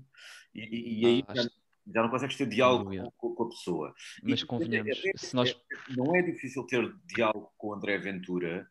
e, 0.55 1.01
e 1.01 1.07
aí 1.07 1.25
ah, 1.27 1.35
já, 1.35 1.43
já, 1.43 2.03
não 2.03 2.11
consegues 2.11 2.37
ter 2.37 2.47
diálogo 2.47 2.91
com, 3.17 3.35
com, 3.35 3.43
a 3.45 3.49
pessoa. 3.49 3.95
Mas 4.23 4.41
e, 4.41 4.47
convenhamos, 4.47 4.99
é, 5.03 5.09
é, 5.09 5.13
se 5.17 5.35
nós... 5.35 5.59
não 5.97 6.15
é 6.15 6.21
difícil 6.21 6.65
ter 6.65 6.95
diálogo 7.07 7.53
com 7.57 7.69
o 7.69 7.75
André 7.75 7.97
Ventura, 7.97 8.69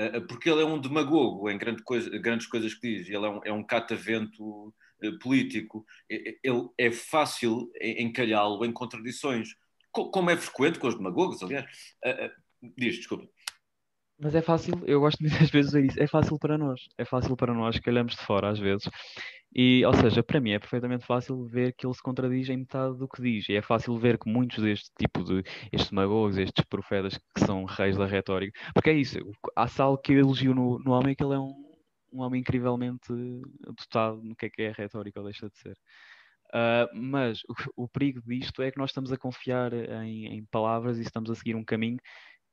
uh, 0.00 0.26
porque 0.28 0.48
ele 0.48 0.62
é 0.62 0.64
um 0.64 0.80
demagogo 0.80 1.50
em 1.50 1.58
grande 1.58 1.82
coisa, 1.82 2.08
grandes 2.18 2.46
coisas 2.46 2.72
que 2.72 2.98
diz, 2.98 3.08
ele 3.08 3.26
é 3.26 3.28
um, 3.28 3.40
é 3.46 3.52
um 3.52 3.64
catavento 3.64 4.72
político, 5.22 5.86
ele 6.10 6.68
é 6.76 6.92
fácil 6.92 7.72
encalhá-lo 7.80 8.62
em 8.66 8.70
contradições 8.70 9.56
como 9.92 10.30
é 10.30 10.36
frequente 10.36 10.78
com 10.78 10.88
os 10.88 10.96
demagogos, 10.96 11.42
aliás. 11.42 11.66
Uh, 12.04 12.26
uh, 12.26 12.72
diz, 12.76 12.96
desculpa. 12.96 13.28
Mas 14.22 14.34
é 14.34 14.42
fácil, 14.42 14.74
eu 14.86 15.00
gosto 15.00 15.20
muitas 15.22 15.48
vezes 15.50 15.72
isso, 15.72 16.02
é 16.02 16.06
fácil 16.06 16.38
para 16.38 16.58
nós, 16.58 16.80
é 16.98 17.06
fácil 17.06 17.34
para 17.36 17.54
nós 17.54 17.78
que 17.78 17.88
olhamos 17.88 18.14
de 18.14 18.20
fora 18.20 18.50
às 18.50 18.58
vezes. 18.58 18.88
E, 19.54 19.84
ou 19.84 19.94
seja, 19.94 20.22
para 20.22 20.40
mim 20.40 20.52
é 20.52 20.58
perfeitamente 20.58 21.04
fácil 21.04 21.44
ver 21.46 21.74
que 21.74 21.84
ele 21.86 21.94
se 21.94 22.02
contradiz 22.02 22.48
em 22.48 22.58
metade 22.58 22.96
do 22.98 23.08
que 23.08 23.20
diz. 23.20 23.48
E 23.48 23.54
é 23.54 23.62
fácil 23.62 23.98
ver 23.98 24.18
que 24.18 24.28
muitos 24.30 24.62
deste 24.62 24.90
tipo 24.96 25.24
de, 25.24 25.42
estes 25.72 25.90
demagogos, 25.90 26.36
estes 26.36 26.64
profetas 26.66 27.18
que 27.34 27.44
são 27.44 27.64
reis 27.64 27.96
da 27.96 28.06
retórica, 28.06 28.58
porque 28.74 28.90
é 28.90 28.92
isso, 28.92 29.18
há 29.56 29.66
sal 29.66 29.98
que 29.98 30.12
eu 30.12 30.18
elogio 30.18 30.54
no, 30.54 30.78
no 30.78 30.92
homem 30.92 31.14
que 31.14 31.24
ele 31.24 31.34
é 31.34 31.38
um, 31.38 31.54
um 32.12 32.20
homem 32.20 32.40
incrivelmente 32.40 33.08
dotado 33.76 34.22
no 34.22 34.36
que 34.36 34.46
é 34.46 34.50
que 34.50 34.62
é 34.62 34.68
a 34.68 34.74
retórica 34.74 35.18
ou 35.18 35.24
deixa 35.24 35.48
de 35.48 35.58
ser. 35.58 35.76
Uh, 36.52 36.90
mas 36.92 37.42
o, 37.48 37.54
o, 37.84 37.88
perigo 37.88 38.20
disto 38.26 38.60
é 38.62 38.70
que 38.70 38.78
nós 38.78 38.90
estamos 38.90 39.12
a 39.12 39.16
confiar 39.16 39.72
em, 39.72 40.26
em, 40.26 40.44
palavras 40.46 40.98
e 40.98 41.02
estamos 41.02 41.30
a 41.30 41.34
seguir 41.34 41.54
um 41.54 41.64
caminho 41.64 41.98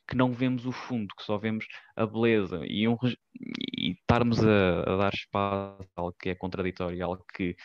que 0.08 0.16
não 0.16 0.32
vemos 0.32 0.66
o 0.66 0.72
fundo, 0.72 1.14
que 1.16 1.24
só 1.24 1.38
vemos 1.38 1.66
a 1.96 2.06
beleza 2.06 2.62
e, 2.66 2.88
um, 2.88 2.96
e 3.78 3.92
estarmos 3.92 4.40
a, 4.44 4.80
a, 4.82 4.98
dar 4.98 5.14
espaço 5.14 5.90
a 5.98 6.02
algo 6.02 6.16
que 6.20 6.30
é 6.30 6.36
contraditório, 6.36 7.04
algo 7.04 7.26
que. 7.34 7.56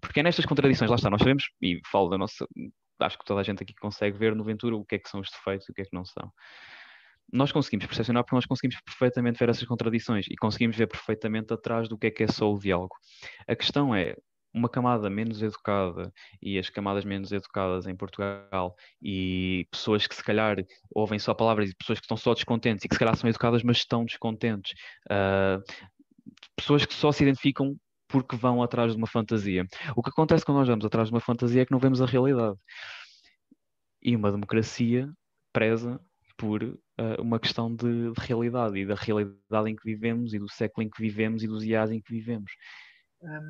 Porque 0.00 0.20
é 0.20 0.22
nestas 0.22 0.46
contradições, 0.46 0.90
lá 0.90 0.96
está, 0.96 1.10
nós 1.10 1.20
sabemos, 1.20 1.50
e 1.60 1.80
falo 1.90 2.08
da 2.08 2.16
nossa. 2.16 2.46
Acho 3.00 3.18
que 3.18 3.24
toda 3.24 3.40
a 3.40 3.42
gente 3.42 3.62
aqui 3.62 3.74
consegue 3.74 4.16
ver 4.16 4.34
no 4.34 4.44
Ventura 4.44 4.76
o 4.76 4.84
que 4.84 4.94
é 4.94 4.98
que 4.98 5.08
são 5.08 5.20
os 5.20 5.30
defeitos 5.30 5.68
e 5.68 5.72
o 5.72 5.74
que 5.74 5.82
é 5.82 5.84
que 5.84 5.94
não 5.94 6.04
são. 6.04 6.30
nós 7.32 7.52
conseguimos 7.52 7.86
percepcionar 7.86 8.24
porque 8.24 8.36
nós 8.36 8.46
conseguimos 8.46 8.80
perfeitamente 8.82 9.38
ver 9.38 9.48
essas 9.48 9.64
contradições 9.64 10.26
e 10.28 10.36
conseguimos 10.36 10.76
ver 10.76 10.86
perfeitamente 10.86 11.52
atrás 11.52 11.88
do 11.88 11.98
que 11.98 12.08
é 12.08 12.10
que 12.10 12.22
é 12.24 12.28
só 12.28 12.52
o 12.52 12.58
diálogo. 12.58 12.94
A 13.48 13.56
questão 13.56 13.94
é, 13.94 14.16
uma 14.52 14.68
camada 14.68 15.08
menos 15.08 15.42
educada 15.42 16.12
e 16.42 16.58
as 16.58 16.68
camadas 16.68 17.04
menos 17.04 17.30
educadas 17.32 17.86
em 17.86 17.94
Portugal 17.94 18.74
e 19.00 19.66
pessoas 19.70 20.06
que 20.06 20.14
se 20.14 20.24
calhar 20.24 20.56
ouvem 20.94 21.18
só 21.18 21.32
palavras 21.34 21.70
e 21.70 21.76
pessoas 21.76 22.00
que 22.00 22.04
estão 22.04 22.16
só 22.16 22.34
descontentes 22.34 22.84
e 22.84 22.88
que 22.88 22.94
se 22.94 22.98
calhar 22.98 23.16
são 23.16 23.30
educadas 23.30 23.62
mas 23.62 23.78
estão 23.78 24.04
descontentes, 24.04 24.72
uh, 25.06 25.62
pessoas 26.56 26.84
que 26.84 26.94
só 26.94 27.12
se 27.12 27.22
identificam 27.22 27.76
porque 28.08 28.36
vão 28.36 28.62
atrás 28.62 28.92
de 28.92 28.98
uma 28.98 29.06
fantasia. 29.06 29.66
O 29.96 30.02
que 30.02 30.10
acontece 30.10 30.44
quando 30.44 30.58
nós 30.58 30.68
vamos 30.68 30.84
atrás 30.84 31.08
de 31.08 31.14
uma 31.14 31.20
fantasia 31.20 31.62
é 31.62 31.64
que 31.64 31.70
não 31.70 31.78
vemos 31.78 32.02
a 32.02 32.06
realidade. 32.06 32.58
E 34.02 34.16
uma 34.16 34.32
democracia 34.32 35.08
preza 35.52 36.00
por 36.36 36.62
uh, 36.62 36.76
uma 37.20 37.38
questão 37.38 37.74
de, 37.74 38.12
de 38.12 38.20
realidade 38.20 38.78
e 38.78 38.86
da 38.86 38.94
realidade 38.94 39.70
em 39.70 39.76
que 39.76 39.84
vivemos 39.84 40.34
e 40.34 40.38
do 40.38 40.48
século 40.48 40.86
em 40.86 40.90
que 40.90 41.00
vivemos 41.00 41.42
e 41.42 41.46
dos 41.46 41.62
dias 41.62 41.90
em 41.90 42.00
que 42.00 42.12
vivemos. 42.12 42.50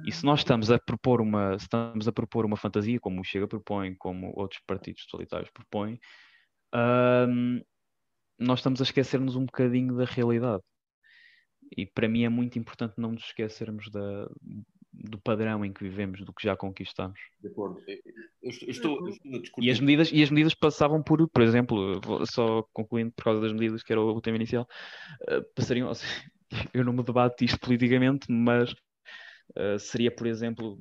E 0.04 0.10
se 0.10 0.24
nós 0.24 0.40
estamos 0.40 0.70
a 0.70 0.78
propor 0.78 1.20
uma, 1.20 1.54
estamos 1.54 2.08
a 2.08 2.12
propor 2.12 2.44
uma 2.44 2.56
fantasia, 2.56 2.98
como 2.98 3.20
o 3.20 3.24
Chega 3.24 3.46
propõe, 3.46 3.94
como 3.94 4.32
outros 4.36 4.60
partidos 4.66 5.06
totalitários 5.06 5.50
propõem, 5.50 5.98
um, 6.74 7.60
nós 8.38 8.58
estamos 8.58 8.80
a 8.80 8.84
esquecer-nos 8.84 9.36
um 9.36 9.44
bocadinho 9.44 9.96
da 9.96 10.04
realidade. 10.04 10.62
E 11.76 11.86
para 11.86 12.08
mim 12.08 12.24
é 12.24 12.28
muito 12.28 12.58
importante 12.58 12.94
não 12.96 13.12
nos 13.12 13.24
esquecermos 13.24 13.88
da, 13.90 14.28
do 14.92 15.18
padrão 15.20 15.64
em 15.64 15.72
que 15.72 15.84
vivemos, 15.84 16.24
do 16.24 16.32
que 16.32 16.42
já 16.42 16.56
conquistamos. 16.56 17.20
De 17.40 17.48
acordo. 17.48 17.80
Eu 17.86 18.50
estou, 18.50 19.06
eu 19.06 19.08
estou 19.08 19.36
a 19.36 19.38
discutir. 19.38 19.68
E 19.68 19.70
as, 19.70 19.78
medidas, 19.78 20.10
e 20.12 20.22
as 20.22 20.30
medidas 20.30 20.54
passavam 20.54 21.02
por, 21.02 21.28
por 21.28 21.42
exemplo, 21.42 22.00
só 22.26 22.64
concluindo 22.72 23.12
por 23.12 23.24
causa 23.24 23.40
das 23.40 23.52
medidas, 23.52 23.84
que 23.84 23.92
era 23.92 24.00
o 24.00 24.20
tema 24.20 24.36
inicial, 24.36 24.66
uh, 25.22 25.44
passariam. 25.54 25.90
Eu 26.74 26.84
não 26.84 26.92
me 26.92 27.04
debato 27.04 27.44
isto 27.44 27.60
politicamente, 27.60 28.26
mas 28.28 28.74
eh, 29.56 29.78
seria, 29.78 30.10
por 30.14 30.26
exemplo, 30.26 30.78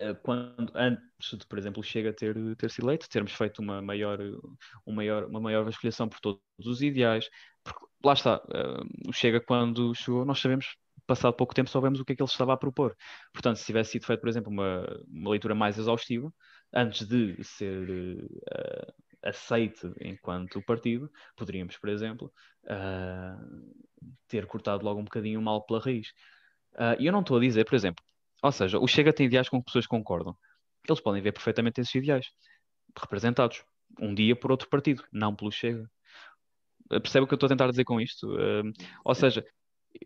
uh, 0.00 0.14
quando 0.22 0.70
antes 0.74 1.38
de, 1.38 1.46
por 1.46 1.58
exemplo, 1.58 1.82
Chega 1.82 2.12
ter, 2.12 2.34
ter 2.56 2.70
se 2.70 2.82
eleito, 2.82 3.08
termos 3.08 3.32
feito 3.32 3.60
uma 3.60 3.82
maior, 3.82 4.18
uma 4.86 4.96
maior, 4.96 5.24
uma 5.26 5.40
maior 5.40 5.64
vasculhação 5.64 6.08
por 6.08 6.20
todos 6.20 6.40
os 6.58 6.82
ideais, 6.82 7.28
porque 7.62 7.86
lá 8.04 8.12
está, 8.12 8.42
o 9.08 9.12
Chega 9.12 9.40
quando 9.40 9.94
chegou, 9.94 10.24
nós 10.24 10.40
sabemos 10.40 10.76
passado 11.06 11.34
pouco 11.34 11.54
tempo 11.54 11.70
soubemos 11.70 12.00
o 12.00 12.04
que 12.04 12.12
é 12.12 12.16
que 12.16 12.22
ele 12.22 12.30
estava 12.30 12.54
a 12.54 12.56
propor. 12.56 12.96
Portanto, 13.32 13.56
se 13.56 13.66
tivesse 13.66 13.92
sido 13.92 14.06
feito, 14.06 14.20
por 14.20 14.28
exemplo, 14.28 14.50
uma, 14.50 14.84
uma 15.08 15.30
leitura 15.30 15.54
mais 15.54 15.78
exaustiva, 15.78 16.32
antes 16.72 17.06
de 17.06 17.42
ser 17.44 17.88
uh, 17.90 18.92
aceite 19.22 19.90
enquanto 20.00 20.62
partido, 20.62 21.10
poderíamos, 21.36 21.76
por 21.78 21.88
exemplo, 21.88 22.32
uh, 22.64 23.74
ter 24.28 24.46
cortado 24.46 24.84
logo 24.84 25.00
um 25.00 25.04
bocadinho 25.04 25.40
mal 25.40 25.64
pela 25.64 25.80
raiz. 25.80 26.12
Uh, 26.74 26.96
e 26.98 27.06
eu 27.06 27.12
não 27.12 27.20
estou 27.20 27.36
a 27.36 27.40
dizer, 27.40 27.64
por 27.64 27.74
exemplo, 27.74 28.04
ou 28.42 28.52
seja, 28.52 28.78
o 28.78 28.86
Chega 28.86 29.12
tem 29.12 29.26
ideais 29.26 29.48
com 29.48 29.58
que 29.58 29.66
pessoas 29.66 29.86
concordam. 29.86 30.36
Eles 30.88 31.00
podem 31.00 31.22
ver 31.22 31.32
perfeitamente 31.32 31.80
esses 31.80 31.94
ideais 31.94 32.26
representados 32.98 33.64
um 34.00 34.14
dia 34.14 34.36
por 34.36 34.50
outro 34.50 34.68
partido, 34.68 35.04
não 35.12 35.34
pelo 35.34 35.50
Chega. 35.50 35.88
Ah, 36.90 37.00
percebe 37.00 37.24
o 37.24 37.26
que 37.26 37.34
eu 37.34 37.36
estou 37.36 37.46
a 37.46 37.50
tentar 37.50 37.70
dizer 37.70 37.84
com 37.84 38.00
isto? 38.00 38.34
Uh, 38.34 38.72
ou 39.04 39.14
seja, 39.14 39.46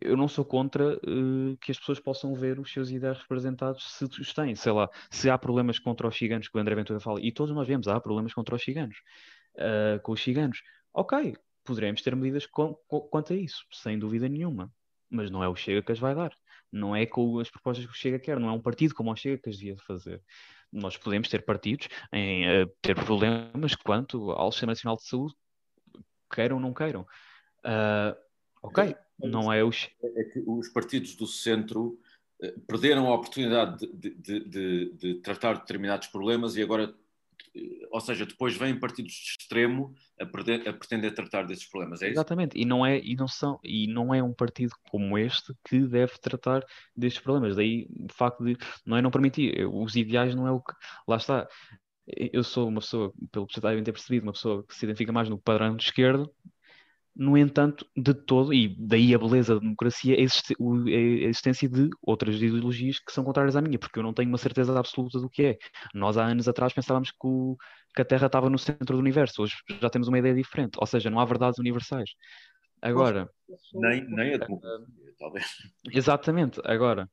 eu 0.00 0.16
não 0.16 0.28
sou 0.28 0.44
contra 0.44 0.96
uh, 0.96 1.56
que 1.60 1.72
as 1.72 1.78
pessoas 1.78 1.98
possam 1.98 2.34
ver 2.34 2.58
os 2.60 2.70
seus 2.70 2.90
ideais 2.90 3.18
representados 3.18 3.84
se 3.92 4.04
os 4.04 4.32
têm. 4.32 4.54
Sei 4.54 4.72
lá, 4.72 4.88
se 5.10 5.30
há 5.30 5.38
problemas 5.38 5.78
contra 5.78 6.06
os 6.06 6.16
ciganos, 6.16 6.48
que 6.48 6.56
o 6.56 6.60
André 6.60 6.74
Ventura 6.74 7.00
fala, 7.00 7.20
e 7.20 7.32
todos 7.32 7.54
nós 7.54 7.66
vemos, 7.66 7.88
há 7.88 8.00
problemas 8.00 8.34
contra 8.34 8.54
os 8.54 8.62
ciganos, 8.62 8.98
uh, 9.56 10.00
com 10.02 10.12
os 10.12 10.22
ciganos. 10.22 10.62
Ok, 10.92 11.36
poderemos 11.64 12.02
ter 12.02 12.14
medidas 12.14 12.46
com, 12.46 12.74
com, 12.86 13.00
quanto 13.00 13.32
a 13.32 13.36
isso, 13.36 13.64
sem 13.72 13.98
dúvida 13.98 14.28
nenhuma. 14.28 14.72
Mas 15.10 15.30
não 15.30 15.42
é 15.42 15.48
o 15.48 15.56
Chega 15.56 15.82
que 15.82 15.92
as 15.92 15.98
vai 15.98 16.14
dar. 16.14 16.32
Não 16.70 16.94
é 16.94 17.06
com 17.06 17.38
as 17.38 17.50
propostas 17.50 17.86
que 17.86 17.92
o 17.92 17.94
Chega 17.94 18.18
quer, 18.18 18.38
não 18.38 18.48
é 18.48 18.52
um 18.52 18.60
partido 18.60 18.94
como 18.94 19.10
o 19.10 19.16
Chega 19.16 19.38
que 19.38 19.48
as 19.48 19.56
devia 19.56 19.76
fazer. 19.78 20.22
Nós 20.72 20.96
podemos 20.96 21.28
ter 21.28 21.44
partidos 21.44 21.88
em 22.12 22.62
uh, 22.62 22.66
ter 22.82 22.94
problemas 22.94 23.74
quanto 23.74 24.30
ao 24.32 24.52
Sistema 24.52 24.72
Nacional 24.72 24.96
de 24.96 25.04
Saúde, 25.04 25.34
queiram 26.30 26.56
ou 26.56 26.62
não 26.62 26.74
queiram. 26.74 27.02
Uh, 27.64 28.14
ok, 28.62 28.94
não 29.18 29.52
é 29.52 29.64
os... 29.64 29.88
É 30.02 30.24
que 30.24 30.42
os 30.46 30.68
partidos 30.68 31.16
do 31.16 31.26
centro 31.26 31.98
eh, 32.40 32.54
perderam 32.66 33.08
a 33.08 33.14
oportunidade 33.14 33.86
de, 33.92 34.10
de, 34.10 34.40
de, 34.44 34.92
de, 34.92 35.14
tratar 35.16 35.54
determinados 35.54 36.06
problemas 36.06 36.56
e 36.56 36.62
agora 36.62 36.94
ou 37.90 38.00
seja, 38.00 38.26
depois 38.26 38.56
vêm 38.56 38.78
partidos 38.78 39.12
de 39.12 39.42
extremo 39.42 39.94
a, 40.20 40.26
perder, 40.26 40.68
a 40.68 40.72
pretender 40.72 41.14
tratar 41.14 41.44
desses 41.46 41.68
problemas, 41.68 42.02
é 42.02 42.06
isso? 42.06 42.14
Exatamente, 42.14 42.58
e 42.58 42.64
não 42.64 42.84
é, 42.84 42.98
e, 42.98 43.14
não 43.16 43.28
são, 43.28 43.58
e 43.62 43.86
não 43.86 44.14
é 44.14 44.22
um 44.22 44.32
partido 44.32 44.74
como 44.90 45.18
este 45.18 45.54
que 45.64 45.80
deve 45.80 46.18
tratar 46.18 46.64
destes 46.96 47.22
problemas. 47.22 47.56
Daí 47.56 47.88
o 47.90 48.12
facto 48.12 48.44
de 48.44 48.56
não 48.84 48.96
é 48.96 49.02
não 49.02 49.10
permitir, 49.10 49.66
os 49.66 49.96
ideais 49.96 50.34
não 50.34 50.46
é 50.46 50.52
o 50.52 50.60
que. 50.60 50.72
Lá 51.06 51.16
está. 51.16 51.48
Eu 52.06 52.42
sou 52.42 52.68
uma 52.68 52.80
pessoa, 52.80 53.12
pelo 53.30 53.46
que 53.46 53.52
vocês 53.52 53.62
devem 53.62 53.84
ter 53.84 53.92
percebido, 53.92 54.22
uma 54.22 54.32
pessoa 54.32 54.64
que 54.66 54.74
se 54.74 54.86
identifica 54.86 55.12
mais 55.12 55.28
no 55.28 55.38
padrão 55.38 55.76
de 55.76 55.84
esquerda, 55.84 56.26
no 57.18 57.36
entanto, 57.36 57.84
de 57.96 58.14
todo, 58.14 58.54
e 58.54 58.68
daí 58.78 59.12
a 59.12 59.18
beleza 59.18 59.54
da 59.54 59.60
democracia, 59.60 60.14
a 60.16 60.20
existência 60.20 61.68
de 61.68 61.90
outras 62.00 62.36
ideologias 62.36 63.00
que 63.00 63.12
são 63.12 63.24
contrárias 63.24 63.56
à 63.56 63.60
minha, 63.60 63.76
porque 63.76 63.98
eu 63.98 64.04
não 64.04 64.14
tenho 64.14 64.28
uma 64.28 64.38
certeza 64.38 64.78
absoluta 64.78 65.18
do 65.18 65.28
que 65.28 65.42
é. 65.42 65.58
Nós 65.92 66.16
há 66.16 66.24
anos 66.24 66.46
atrás 66.46 66.72
pensávamos 66.72 67.10
que, 67.10 67.16
o, 67.26 67.56
que 67.92 68.02
a 68.02 68.04
Terra 68.04 68.26
estava 68.26 68.48
no 68.48 68.56
centro 68.56 68.96
do 68.96 69.00
universo, 69.00 69.42
hoje 69.42 69.56
já 69.80 69.90
temos 69.90 70.06
uma 70.06 70.16
ideia 70.16 70.32
diferente, 70.32 70.78
ou 70.78 70.86
seja, 70.86 71.10
não 71.10 71.18
há 71.18 71.24
verdades 71.24 71.58
universais. 71.58 72.10
Agora. 72.80 73.28
Nem, 73.74 74.08
nem 74.08 74.34
a 74.34 74.38
democracia, 74.38 74.86
talvez. 75.18 75.46
Exatamente, 75.90 76.60
agora. 76.64 77.10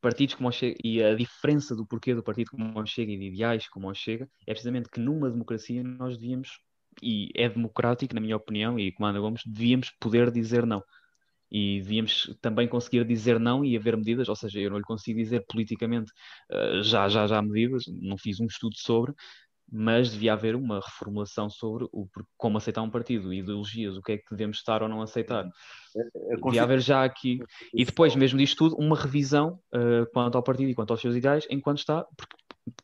Partidos 0.00 0.34
como 0.34 0.48
o 0.48 0.52
Chega, 0.52 0.76
e 0.82 1.00
a 1.00 1.14
diferença 1.14 1.76
do 1.76 1.86
porquê 1.86 2.16
do 2.16 2.24
partido 2.24 2.50
como 2.50 2.80
o 2.80 2.84
Chega 2.84 3.12
e 3.12 3.16
de 3.16 3.26
ideais 3.26 3.68
como 3.68 3.88
o 3.88 3.94
Chega 3.94 4.28
é 4.44 4.52
precisamente 4.52 4.88
que 4.90 4.98
numa 4.98 5.30
democracia 5.30 5.84
nós 5.84 6.18
devíamos 6.18 6.58
e 7.00 7.30
é 7.34 7.48
democrático, 7.48 8.14
na 8.14 8.20
minha 8.20 8.36
opinião, 8.36 8.78
e 8.78 8.92
como 8.92 9.06
Ana 9.06 9.20
Gomes, 9.20 9.42
devíamos 9.46 9.90
poder 10.00 10.30
dizer 10.30 10.66
não. 10.66 10.82
E 11.50 11.80
devíamos 11.82 12.34
também 12.40 12.66
conseguir 12.66 13.04
dizer 13.04 13.38
não 13.38 13.64
e 13.64 13.76
haver 13.76 13.96
medidas, 13.96 14.28
ou 14.28 14.34
seja, 14.34 14.58
eu 14.58 14.70
não 14.70 14.78
lhe 14.78 14.84
consigo 14.84 15.18
dizer 15.18 15.44
politicamente 15.46 16.10
uh, 16.50 16.82
já, 16.82 17.08
já, 17.08 17.26
já 17.26 17.42
medidas, 17.42 17.84
não 18.00 18.16
fiz 18.16 18.40
um 18.40 18.46
estudo 18.46 18.74
sobre, 18.78 19.12
mas 19.70 20.10
devia 20.10 20.34
haver 20.34 20.54
uma 20.54 20.80
reformulação 20.80 21.48
sobre 21.48 21.84
o, 21.92 22.06
como 22.36 22.58
aceitar 22.58 22.82
um 22.82 22.90
partido, 22.90 23.32
ideologias, 23.32 23.96
o 23.96 24.02
que 24.02 24.12
é 24.12 24.18
que 24.18 24.30
devemos 24.30 24.58
estar 24.58 24.82
ou 24.82 24.88
não 24.88 25.00
aceitar. 25.00 25.46
É, 25.96 26.34
é 26.34 26.36
devia 26.36 26.62
haver 26.62 26.80
já 26.80 27.04
aqui, 27.04 27.38
e 27.72 27.84
depois, 27.84 28.14
mesmo 28.14 28.38
disto 28.38 28.56
tudo, 28.56 28.76
uma 28.76 28.96
revisão 28.96 29.58
uh, 29.74 30.10
quanto 30.12 30.36
ao 30.36 30.42
partido 30.42 30.70
e 30.70 30.74
quanto 30.74 30.92
aos 30.92 31.00
seus 31.00 31.16
ideais, 31.16 31.46
enquanto 31.50 31.78
está, 31.78 32.04
porque 32.16 32.36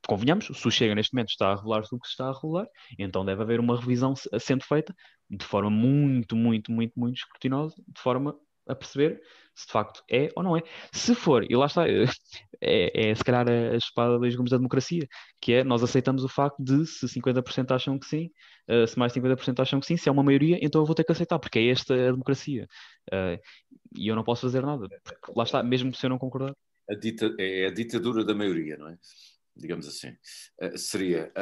convenhamos, 0.06 0.46
se 0.46 0.68
o 0.68 0.70
Chega 0.70 0.94
neste 0.94 1.14
momento 1.14 1.30
está 1.30 1.52
a 1.52 1.56
regular-se 1.56 1.94
o 1.94 1.98
que 1.98 2.06
se 2.06 2.12
está 2.12 2.28
a 2.28 2.32
regular, 2.32 2.66
então 2.98 3.24
deve 3.24 3.42
haver 3.42 3.60
uma 3.60 3.78
revisão 3.78 4.14
sendo 4.40 4.64
feita 4.64 4.94
de 5.30 5.44
forma 5.44 5.70
muito, 5.70 6.34
muito, 6.34 6.72
muito, 6.72 6.98
muito 6.98 7.16
escrutinosa, 7.16 7.74
de 7.86 8.00
forma 8.00 8.34
a 8.66 8.74
perceber 8.74 9.20
se 9.54 9.66
de 9.66 9.72
facto 9.72 10.04
é 10.08 10.30
ou 10.36 10.42
não 10.42 10.56
é. 10.56 10.62
Se 10.92 11.14
for, 11.14 11.44
e 11.50 11.56
lá 11.56 11.66
está, 11.66 11.84
é, 12.60 13.10
é 13.10 13.14
se 13.14 13.24
calhar 13.24 13.48
a 13.48 13.76
espada 13.76 14.18
dos 14.18 14.36
gumes 14.36 14.50
da 14.50 14.56
democracia, 14.56 15.06
que 15.40 15.52
é 15.54 15.64
nós 15.64 15.82
aceitamos 15.82 16.22
o 16.22 16.28
facto 16.28 16.62
de 16.62 16.86
se 16.86 17.06
50% 17.06 17.74
acham 17.74 17.98
que 17.98 18.06
sim, 18.06 18.30
uh, 18.70 18.86
se 18.86 18.96
mais 18.98 19.12
50% 19.12 19.60
acham 19.60 19.80
que 19.80 19.86
sim, 19.86 19.96
se 19.96 20.08
é 20.08 20.12
uma 20.12 20.22
maioria, 20.22 20.58
então 20.62 20.80
eu 20.80 20.86
vou 20.86 20.94
ter 20.94 21.02
que 21.02 21.10
aceitar, 21.10 21.38
porque 21.38 21.58
é 21.58 21.68
esta 21.70 21.94
a 21.94 22.12
democracia. 22.12 22.68
Uh, 23.12 23.40
e 23.96 24.06
eu 24.06 24.14
não 24.14 24.22
posso 24.22 24.42
fazer 24.42 24.62
nada, 24.62 24.86
lá 25.34 25.42
está, 25.42 25.62
mesmo 25.62 25.92
se 25.94 26.06
eu 26.06 26.10
não 26.10 26.18
concordar. 26.18 26.54
A 26.88 26.94
dita, 26.94 27.34
é 27.38 27.66
a 27.66 27.70
ditadura 27.70 28.24
da 28.24 28.34
maioria, 28.34 28.76
não 28.76 28.88
é? 28.88 28.96
Digamos 29.58 29.86
assim. 29.86 30.10
Uh, 30.62 30.76
seria. 30.76 31.32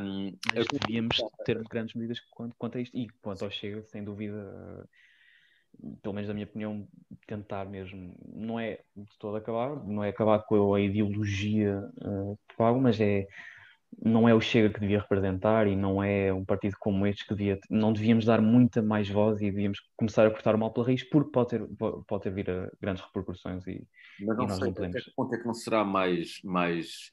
Um, 0.00 0.36
Mas 0.54 0.66
devíamos 0.80 1.16
ter 1.44 1.62
grandes 1.64 1.94
medidas 1.94 2.20
quanto, 2.30 2.54
quanto, 2.56 2.78
a 2.78 2.80
isto. 2.80 2.96
E 2.96 3.08
quanto 3.20 3.44
ao 3.44 3.50
Chega, 3.50 3.82
sem 3.84 4.04
dúvida, 4.04 4.36
uh, 4.36 5.96
pelo 6.02 6.14
menos 6.14 6.28
na 6.28 6.34
minha 6.34 6.46
opinião, 6.46 6.86
tentar 7.26 7.64
mesmo. 7.64 8.14
Não 8.34 8.60
é 8.60 8.80
de 8.96 9.18
todo 9.18 9.36
acabar, 9.36 9.84
não 9.84 10.04
é 10.04 10.10
acabar 10.10 10.40
com 10.40 10.74
a 10.74 10.80
ideologia 10.80 11.80
uh, 12.04 12.38
pago, 12.56 12.80
mas 12.80 13.00
é. 13.00 13.26
Não 14.02 14.26
é 14.26 14.34
o 14.34 14.40
Chega 14.40 14.72
que 14.72 14.80
devia 14.80 15.00
representar 15.00 15.66
e 15.66 15.76
não 15.76 16.02
é 16.02 16.32
um 16.32 16.46
partido 16.46 16.74
como 16.80 17.06
este 17.06 17.26
que 17.26 17.34
devia. 17.34 17.60
Não 17.68 17.92
devíamos 17.92 18.24
dar 18.24 18.40
muita 18.40 18.80
mais 18.80 19.06
voz 19.06 19.38
e 19.42 19.50
devíamos 19.50 19.80
começar 19.98 20.26
a 20.26 20.30
cortar 20.30 20.54
o 20.54 20.58
mal 20.58 20.72
pela 20.72 20.86
raiz, 20.86 21.06
porque 21.10 21.30
pode 21.30 21.50
ter, 21.50 21.68
pode 22.08 22.22
ter 22.22 22.30
vir 22.30 22.50
a 22.50 22.70
grandes 22.80 23.04
repercussões 23.04 23.66
e, 23.66 23.86
mas 24.20 24.36
não 24.38 24.44
e 24.44 24.48
nós 24.48 24.56
sei, 24.56 24.66
não 24.66 24.72
podemos. 24.72 24.96
Até 24.96 25.04
que 25.04 25.14
ponto 25.14 25.34
é 25.34 25.38
que 25.38 25.46
não 25.46 25.52
será 25.52 25.84
mais, 25.84 26.40
mais 26.42 27.12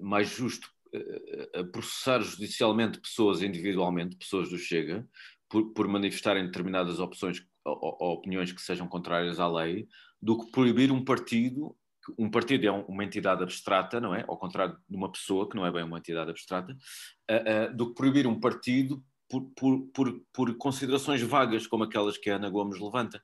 mais 0.00 0.28
justo 0.28 0.68
eh, 0.92 1.50
eh, 1.52 1.64
processar 1.64 2.20
judicialmente 2.20 3.00
pessoas 3.00 3.42
individualmente, 3.42 4.16
pessoas 4.16 4.48
do 4.48 4.58
Chega, 4.58 5.06
por, 5.48 5.72
por 5.72 5.88
manifestarem 5.88 6.46
determinadas 6.46 6.98
opções 6.98 7.44
ou, 7.64 7.96
ou, 8.00 8.12
opiniões 8.12 8.52
que 8.52 8.62
sejam 8.62 8.88
contrárias 8.88 9.38
à 9.38 9.48
lei, 9.48 9.88
do 10.20 10.38
que 10.38 10.50
proibir 10.50 10.90
um 10.90 11.04
partido. 11.04 11.76
Um 12.16 12.30
partido 12.30 12.66
é 12.66 12.70
uma 12.70 13.04
entidade 13.04 13.42
abstrata, 13.42 14.00
não 14.00 14.14
é? 14.14 14.24
Ao 14.28 14.38
contrário 14.38 14.78
de 14.88 14.96
uma 14.96 15.10
pessoa, 15.10 15.48
que 15.48 15.56
não 15.56 15.66
é 15.66 15.72
bem 15.72 15.82
uma 15.82 15.98
entidade 15.98 16.30
abstrata, 16.30 16.72
uh, 16.72 17.72
uh, 17.72 17.76
do 17.76 17.88
que 17.88 17.94
proibir 17.94 18.26
um 18.26 18.38
partido 18.38 19.04
por, 19.28 19.42
por, 19.56 19.80
por, 19.92 20.20
por, 20.32 20.56
considerações 20.56 21.20
vagas, 21.20 21.66
como 21.66 21.82
aquelas 21.82 22.16
que 22.16 22.30
a 22.30 22.36
Ana 22.36 22.48
Gomes 22.48 22.80
levanta. 22.80 23.20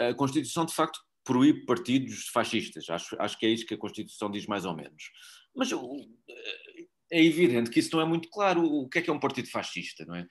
A, 0.00 0.10
a 0.10 0.14
Constituição, 0.14 0.64
de 0.64 0.72
facto, 0.72 1.00
proíbe 1.26 1.66
partidos 1.66 2.28
fascistas. 2.28 2.88
Acho, 2.88 3.20
acho 3.20 3.38
que 3.38 3.44
é 3.44 3.50
isso 3.50 3.66
que 3.66 3.74
a 3.74 3.78
Constituição 3.78 4.30
diz 4.30 4.46
mais 4.46 4.64
ou 4.64 4.74
menos. 4.74 5.10
Mas 5.54 5.70
é 7.10 7.22
evidente 7.22 7.70
que 7.70 7.80
isso 7.80 7.94
não 7.94 8.02
é 8.02 8.06
muito 8.06 8.30
claro. 8.30 8.64
O 8.64 8.88
que 8.88 9.00
é 9.00 9.02
que 9.02 9.10
é 9.10 9.12
um 9.12 9.20
partido 9.20 9.50
fascista, 9.50 10.04
não 10.06 10.14
é? 10.14 10.26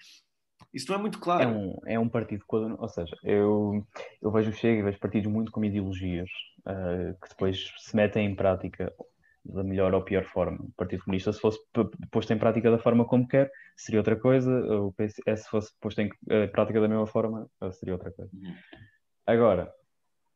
Isso 0.74 0.90
não 0.90 0.98
é 0.98 1.02
muito 1.02 1.20
claro. 1.20 1.44
É 1.44 1.48
um, 1.48 1.78
é 1.86 2.00
um 2.00 2.10
partido, 2.10 2.44
ou 2.50 2.90
seja, 2.90 3.16
eu, 3.24 3.86
eu 4.22 4.32
vejo 4.32 4.50
o 4.50 4.54
Chega 4.54 4.80
e 4.80 4.84
vejo 4.84 5.00
partidos 5.00 5.32
muito 5.32 5.52
com 5.52 5.64
ideologias 5.64 6.30
uh, 6.62 7.18
que 7.22 7.30
depois 7.30 7.72
se 7.78 7.96
metem 7.96 8.26
em 8.26 8.36
prática 8.36 8.94
da 9.44 9.64
melhor 9.64 9.94
ou 9.94 10.02
pior 10.02 10.26
forma. 10.26 10.58
O 10.60 10.72
Partido 10.76 11.04
Comunista, 11.04 11.32
se 11.32 11.40
fosse 11.40 11.60
posto 12.12 12.34
em 12.34 12.38
prática 12.38 12.72
da 12.72 12.80
forma 12.80 13.06
como 13.06 13.28
quer, 13.28 13.52
seria 13.78 14.00
outra 14.00 14.16
coisa. 14.16 14.52
O 14.82 14.92
PS, 14.94 15.44
se 15.44 15.50
fosse 15.50 15.72
posto 15.80 16.02
em 16.02 16.08
uh, 16.08 16.52
prática 16.52 16.82
da 16.82 16.88
mesma 16.88 17.08
forma, 17.08 17.50
seria 17.74 17.94
outra 17.94 18.12
coisa. 18.12 18.32
Uhum. 18.34 18.56
Agora, 19.26 19.72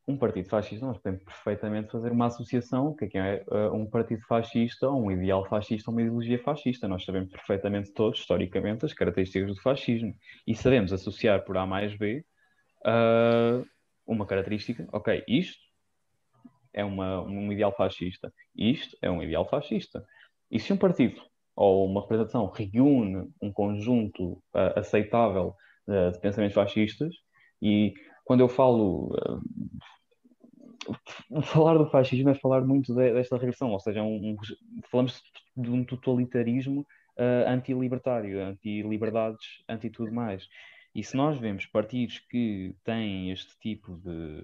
um 0.10 0.18
partido 0.18 0.50
fascista, 0.50 0.84
nós 0.84 0.98
podemos 0.98 1.24
perfeitamente 1.24 1.92
fazer 1.92 2.12
uma 2.12 2.26
associação, 2.26 2.88
o 2.88 2.96
que 2.96 3.06
é, 3.06 3.08
que 3.08 3.18
é 3.20 3.46
uh, 3.48 3.72
um 3.76 3.86
partido 3.86 4.24
fascista, 4.24 4.90
um 4.90 5.12
ideal 5.12 5.46
fascista, 5.48 5.92
uma 5.92 6.02
ideologia 6.02 6.42
fascista. 6.42 6.88
Nós 6.88 7.06
sabemos 7.06 7.30
perfeitamente 7.30 7.94
todos, 7.94 8.20
historicamente, 8.20 8.86
as 8.86 8.94
características 8.94 9.56
do 9.56 9.62
fascismo 9.62 10.16
e 10.48 10.56
sabemos 10.56 10.92
associar 10.92 11.46
por 11.46 11.56
A 11.58 11.66
mais 11.68 11.96
B 11.96 12.26
uh, 12.88 13.64
uma 14.08 14.26
característica, 14.26 14.88
ok, 14.92 15.24
isto 15.28 15.62
é 16.74 16.84
uma, 16.84 17.22
um 17.22 17.52
ideal 17.52 17.72
fascista, 17.76 18.34
isto 18.56 18.98
é 19.04 19.12
um 19.12 19.22
ideal 19.22 19.48
fascista. 19.48 20.04
E 20.50 20.60
se 20.60 20.74
um 20.74 20.78
partido 20.78 21.22
ou 21.56 21.86
uma 21.86 22.02
representação 22.02 22.48
reúne 22.48 23.30
um 23.40 23.54
conjunto 23.54 24.32
uh, 24.56 24.80
aceitável 24.80 25.54
de 25.88 26.20
pensamentos 26.20 26.54
fascistas, 26.54 27.16
e 27.60 27.94
quando 28.30 28.42
eu 28.42 28.48
falo 28.48 29.12
falar 31.43 31.77
do 31.77 31.90
fascismo 31.90 32.30
é 32.30 32.35
falar 32.35 32.61
muito 32.61 32.93
de, 32.93 33.14
desta 33.14 33.38
regressão, 33.38 33.72
ou 33.72 33.80
seja, 33.80 34.01
um, 34.01 34.32
um, 34.32 34.38
falamos 34.90 35.22
de 35.56 35.69
um 35.69 35.84
totalitarismo 35.84 36.82
uh, 37.18 37.48
anti-libertário, 37.48 38.42
anti-liberdades, 38.42 39.64
anti-tudo 39.68 40.11
mais. 40.11 40.48
E 40.93 41.03
se 41.03 41.16
nós 41.16 41.38
vemos 41.38 41.66
partidos 41.66 42.19
que 42.19 42.76
têm 42.84 43.32
este 43.32 43.58
tipo 43.59 43.95
de, 43.98 44.42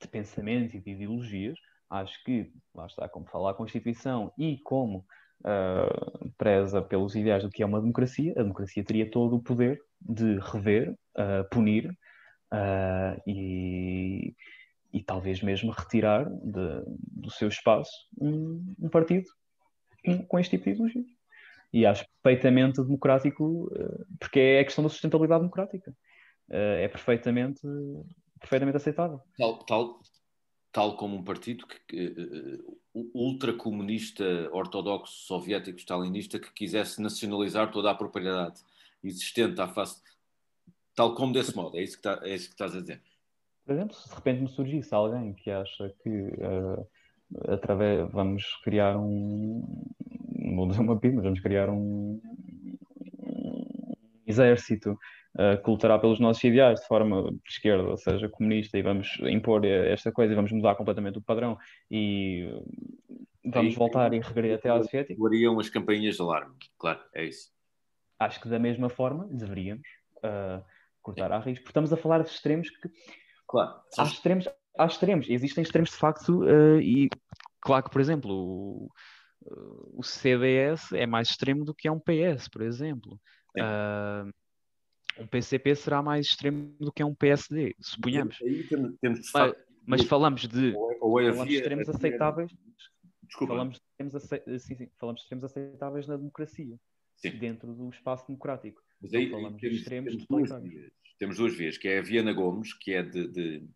de 0.00 0.08
pensamento 0.08 0.76
e 0.76 0.80
de 0.80 0.90
ideologias, 0.90 1.58
acho 1.90 2.22
que, 2.24 2.50
lá 2.74 2.86
está, 2.86 3.08
como 3.08 3.26
fala 3.26 3.50
a 3.50 3.54
Constituição 3.54 4.32
e 4.38 4.58
como 4.58 5.04
uh, 5.40 6.30
preza 6.36 6.82
pelos 6.82 7.14
ideais 7.14 7.42
do 7.42 7.50
que 7.50 7.62
é 7.62 7.66
uma 7.66 7.80
democracia, 7.80 8.32
a 8.36 8.42
democracia 8.42 8.84
teria 8.84 9.10
todo 9.10 9.36
o 9.36 9.42
poder 9.42 9.80
de 10.00 10.38
rever, 10.38 10.92
uh, 11.16 11.48
punir 11.50 11.90
uh, 12.52 13.20
e, 13.26 14.34
e 14.98 15.02
talvez 15.04 15.40
mesmo 15.40 15.70
retirar 15.70 16.28
de, 16.28 16.82
do 16.84 17.30
seu 17.30 17.46
espaço 17.46 17.92
um, 18.20 18.74
um 18.80 18.88
partido 18.88 19.28
com, 20.04 20.26
com, 20.26 20.38
este 20.40 20.56
tipo 20.56 20.64
de 20.64 20.70
ideologia. 20.70 21.04
E 21.72 21.86
acho 21.86 22.04
perfeitamente 22.20 22.82
democrático, 22.82 23.70
eh, 23.76 24.04
porque 24.18 24.40
é 24.40 24.60
a 24.60 24.64
questão 24.64 24.82
da 24.82 24.90
sustentabilidade 24.90 25.42
democrática. 25.42 25.94
Eh, 26.50 26.84
é 26.84 26.88
perfeitamente, 26.88 27.60
perfeitamente 28.40 28.78
aceitável. 28.78 29.20
Tal, 29.36 29.58
tal, 29.64 30.00
tal 30.72 30.96
como 30.96 31.16
um 31.16 31.22
partido 31.22 31.64
que, 31.86 32.06
uh, 32.08 32.80
ultracomunista, 33.14 34.24
ortodoxo, 34.50 35.26
soviético, 35.26 35.78
stalinista, 35.78 36.40
que 36.40 36.52
quisesse 36.52 37.00
nacionalizar 37.00 37.70
toda 37.70 37.90
a 37.90 37.94
propriedade 37.94 38.60
existente 39.04 39.60
à 39.60 39.68
face, 39.68 40.02
tal 40.96 41.14
como 41.14 41.32
desse 41.32 41.54
modo, 41.54 41.78
é 41.78 41.82
isso 41.84 42.00
que, 42.00 42.08
está, 42.08 42.26
é 42.26 42.34
isso 42.34 42.48
que 42.48 42.54
estás 42.54 42.74
a 42.74 42.80
dizer. 42.80 43.00
Por 43.68 43.74
exemplo, 43.74 43.94
se 43.94 44.08
de 44.08 44.14
repente 44.14 44.40
me 44.40 44.48
surgisse 44.48 44.94
alguém 44.94 45.34
que 45.34 45.50
acha 45.50 45.92
que 46.02 46.08
uh, 46.08 46.88
através 47.52 48.10
vamos 48.10 48.42
criar 48.64 48.96
um 48.96 49.62
não 50.38 50.56
vou 50.56 50.68
dizer 50.68 50.80
uma 50.80 50.98
PIB, 50.98 51.16
mas 51.16 51.24
vamos 51.24 51.40
criar 51.40 51.68
um, 51.68 52.18
um 53.18 53.94
exército 54.26 54.92
uh, 54.92 55.62
que 55.62 55.70
lutará 55.70 55.98
pelos 55.98 56.18
nossos 56.18 56.42
ideais 56.42 56.80
de 56.80 56.86
forma 56.86 57.30
de 57.30 57.38
esquerda, 57.46 57.90
ou 57.90 57.98
seja, 57.98 58.26
comunista, 58.30 58.78
e 58.78 58.82
vamos 58.82 59.18
impor 59.24 59.62
esta 59.66 60.10
coisa 60.10 60.32
e 60.32 60.36
vamos 60.36 60.50
mudar 60.50 60.74
completamente 60.74 61.18
o 61.18 61.22
padrão 61.22 61.58
e 61.90 62.48
vamos 63.44 63.74
Aí, 63.74 63.78
voltar 63.78 64.14
e 64.14 64.20
regredir 64.20 64.56
até 64.56 64.70
à 64.70 64.82
soviética. 64.82 65.20
Variam 65.20 65.60
as 65.60 65.68
campainhas 65.68 66.16
de 66.16 66.22
alarme, 66.22 66.54
claro, 66.78 67.00
é 67.14 67.26
isso. 67.26 67.50
Acho 68.18 68.40
que 68.40 68.48
da 68.48 68.58
mesma 68.58 68.88
forma 68.88 69.28
deveríamos 69.30 69.86
uh, 70.24 70.64
cortar 71.02 71.30
a 71.32 71.38
risco, 71.38 71.64
porque 71.64 71.72
estamos 71.72 71.92
a 71.92 71.98
falar 71.98 72.22
de 72.22 72.30
extremos 72.30 72.70
que 72.70 72.88
Claro. 73.48 73.80
Há 73.96 74.02
extremos, 74.04 74.48
há 74.78 74.86
extremos, 74.86 75.28
existem 75.28 75.62
extremos 75.62 75.90
de 75.90 75.96
facto, 75.96 76.42
uh, 76.42 76.80
e 76.80 77.08
claro 77.60 77.84
que, 77.84 77.90
por 77.90 78.00
exemplo, 78.00 78.30
o, 78.30 78.90
o, 79.94 80.02
CDS 80.02 80.92
é 80.92 81.06
mais 81.06 81.30
extremo 81.30 81.64
do 81.64 81.74
que 81.74 81.88
é 81.88 81.92
um 81.92 81.98
PS, 81.98 82.48
por 82.48 82.60
exemplo. 82.60 83.18
Uh, 83.56 84.30
um 85.18 85.26
PCP 85.26 85.74
será 85.74 86.02
mais 86.02 86.26
extremo 86.26 86.76
do 86.78 86.92
que 86.92 87.02
é 87.02 87.06
um 87.06 87.14
PSD, 87.14 87.74
suponhamos. 87.80 88.38
Aí 88.42 88.64
temos, 88.64 88.94
temos 89.00 89.20
de 89.20 89.30
mas, 89.32 89.54
mas, 89.84 90.04
falamos 90.04 90.46
de, 90.46 90.74
ou, 91.00 91.18
é 91.18 91.30
falamos 91.30 91.48
de 91.48 91.56
extremos 91.56 91.88
aceitáveis. 91.88 92.52
Desculpa. 93.22 93.54
Falamos 93.54 93.76
de 93.76 93.82
extremos, 93.82 94.14
ace... 94.14 94.58
sim, 94.60 94.74
sim, 94.76 94.90
falamos 94.98 95.20
de 95.20 95.24
extremos 95.24 95.44
aceitáveis 95.44 96.06
na 96.06 96.16
democracia, 96.16 96.78
sim. 97.16 97.30
dentro 97.30 97.74
do 97.74 97.88
espaço 97.88 98.26
democrático. 98.26 98.80
Mas 99.00 99.14
aí, 99.14 99.30
temos, 99.60 99.84
temos 99.84 100.26
duas, 100.26 100.50
temos 101.18 101.36
duas 101.36 101.54
vias, 101.54 101.78
que 101.78 101.88
é 101.88 101.98
a 101.98 102.02
Viana 102.02 102.32
Gomes, 102.32 102.74
que 102.74 102.92
é 102.92 103.02
de, 103.02 103.28
de 103.28 103.68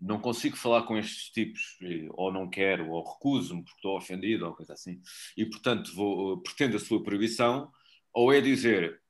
não 0.00 0.18
consigo 0.18 0.56
falar 0.56 0.82
com 0.82 0.96
estes 0.96 1.30
tipos, 1.30 1.78
eh, 1.82 2.08
ou 2.10 2.32
não 2.32 2.50
quero, 2.50 2.90
ou 2.90 3.04
recuso-me 3.04 3.62
porque 3.62 3.76
estou 3.76 3.96
ofendido, 3.96 4.46
ou 4.46 4.54
coisa 4.54 4.72
assim, 4.72 5.00
e 5.36 5.46
portanto 5.46 5.94
vou, 5.94 6.34
eh, 6.34 6.40
pretendo 6.42 6.76
a 6.76 6.80
sua 6.80 7.02
proibição, 7.02 7.70
ou 8.12 8.32
é 8.32 8.40
dizer 8.40 9.00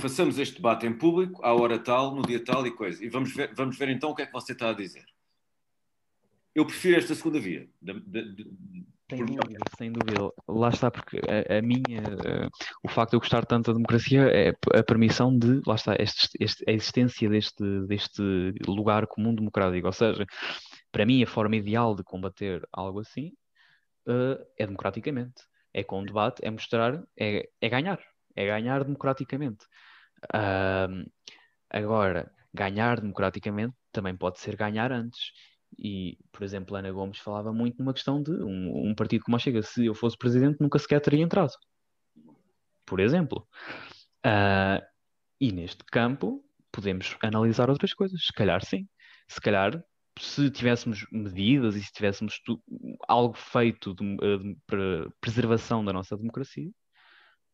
façamos 0.00 0.38
este 0.38 0.56
debate 0.56 0.86
em 0.86 0.96
público, 0.96 1.44
à 1.44 1.52
hora 1.54 1.78
tal, 1.78 2.14
no 2.14 2.22
dia 2.22 2.42
tal 2.42 2.66
e 2.66 2.70
coisa, 2.70 3.04
e 3.04 3.08
vamos 3.08 3.34
ver, 3.34 3.54
vamos 3.54 3.76
ver 3.78 3.90
então 3.90 4.10
o 4.10 4.14
que 4.14 4.22
é 4.22 4.26
que 4.26 4.32
você 4.32 4.52
está 4.52 4.70
a 4.70 4.74
dizer. 4.74 5.04
Eu 6.54 6.66
prefiro 6.66 6.98
esta 6.98 7.14
segunda 7.14 7.38
via, 7.38 7.68
de, 7.80 8.00
de, 8.00 8.44
sem 9.10 9.24
dúvida, 9.26 9.64
sem 9.76 9.92
dúvida. 9.92 10.32
Lá 10.48 10.68
está, 10.68 10.90
porque 10.90 11.20
a, 11.28 11.58
a 11.58 11.62
minha, 11.62 12.00
uh, 12.02 12.50
o 12.82 12.88
facto 12.88 13.10
de 13.10 13.16
eu 13.16 13.20
gostar 13.20 13.44
tanto 13.44 13.66
da 13.66 13.74
democracia 13.74 14.22
é 14.22 14.50
a 14.78 14.82
permissão 14.82 15.36
de, 15.36 15.60
lá 15.66 15.74
está, 15.74 15.94
este, 15.98 16.28
este, 16.38 16.64
a 16.68 16.72
existência 16.72 17.28
deste, 17.28 17.64
deste 17.86 18.22
lugar 18.66 19.06
comum 19.06 19.34
democrático. 19.34 19.86
Ou 19.86 19.92
seja, 19.92 20.24
para 20.90 21.04
mim, 21.04 21.22
a 21.22 21.26
forma 21.26 21.56
ideal 21.56 21.94
de 21.94 22.02
combater 22.02 22.66
algo 22.72 23.00
assim 23.00 23.32
uh, 24.06 24.42
é 24.58 24.66
democraticamente. 24.66 25.42
É 25.72 25.84
com 25.84 26.00
o 26.00 26.06
debate, 26.06 26.44
é 26.44 26.50
mostrar, 26.50 27.02
é, 27.18 27.48
é 27.60 27.68
ganhar. 27.68 28.00
É 28.34 28.46
ganhar 28.46 28.84
democraticamente. 28.84 29.64
Uh, 30.34 31.08
agora, 31.68 32.32
ganhar 32.52 33.00
democraticamente 33.00 33.74
também 33.92 34.16
pode 34.16 34.38
ser 34.40 34.56
ganhar 34.56 34.92
antes. 34.92 35.32
E, 35.78 36.18
por 36.32 36.42
exemplo, 36.42 36.76
Ana 36.76 36.90
Gomes 36.90 37.18
falava 37.18 37.52
muito 37.52 37.78
numa 37.78 37.94
questão 37.94 38.22
de 38.22 38.30
um, 38.30 38.90
um 38.90 38.94
partido 38.94 39.24
como 39.24 39.36
a 39.36 39.38
Chega, 39.38 39.62
se 39.62 39.86
eu 39.86 39.94
fosse 39.94 40.16
presidente, 40.16 40.60
nunca 40.60 40.78
sequer 40.78 41.00
teria 41.00 41.22
entrado. 41.22 41.52
Por 42.86 43.00
exemplo. 43.00 43.46
Uh, 44.26 44.84
e 45.40 45.52
neste 45.52 45.82
campo 45.84 46.44
podemos 46.70 47.16
analisar 47.22 47.70
outras 47.70 47.94
coisas. 47.94 48.24
Se 48.24 48.32
calhar 48.32 48.64
sim. 48.64 48.86
Se 49.28 49.40
calhar, 49.40 49.82
se 50.18 50.50
tivéssemos 50.50 51.06
medidas 51.10 51.76
e 51.76 51.82
se 51.82 51.92
tivéssemos 51.92 52.40
algo 53.08 53.34
feito 53.34 53.94
de, 53.94 54.16
de, 54.16 54.54
de, 54.54 55.10
preservação 55.20 55.84
da 55.84 55.92
nossa 55.92 56.16
democracia, 56.16 56.68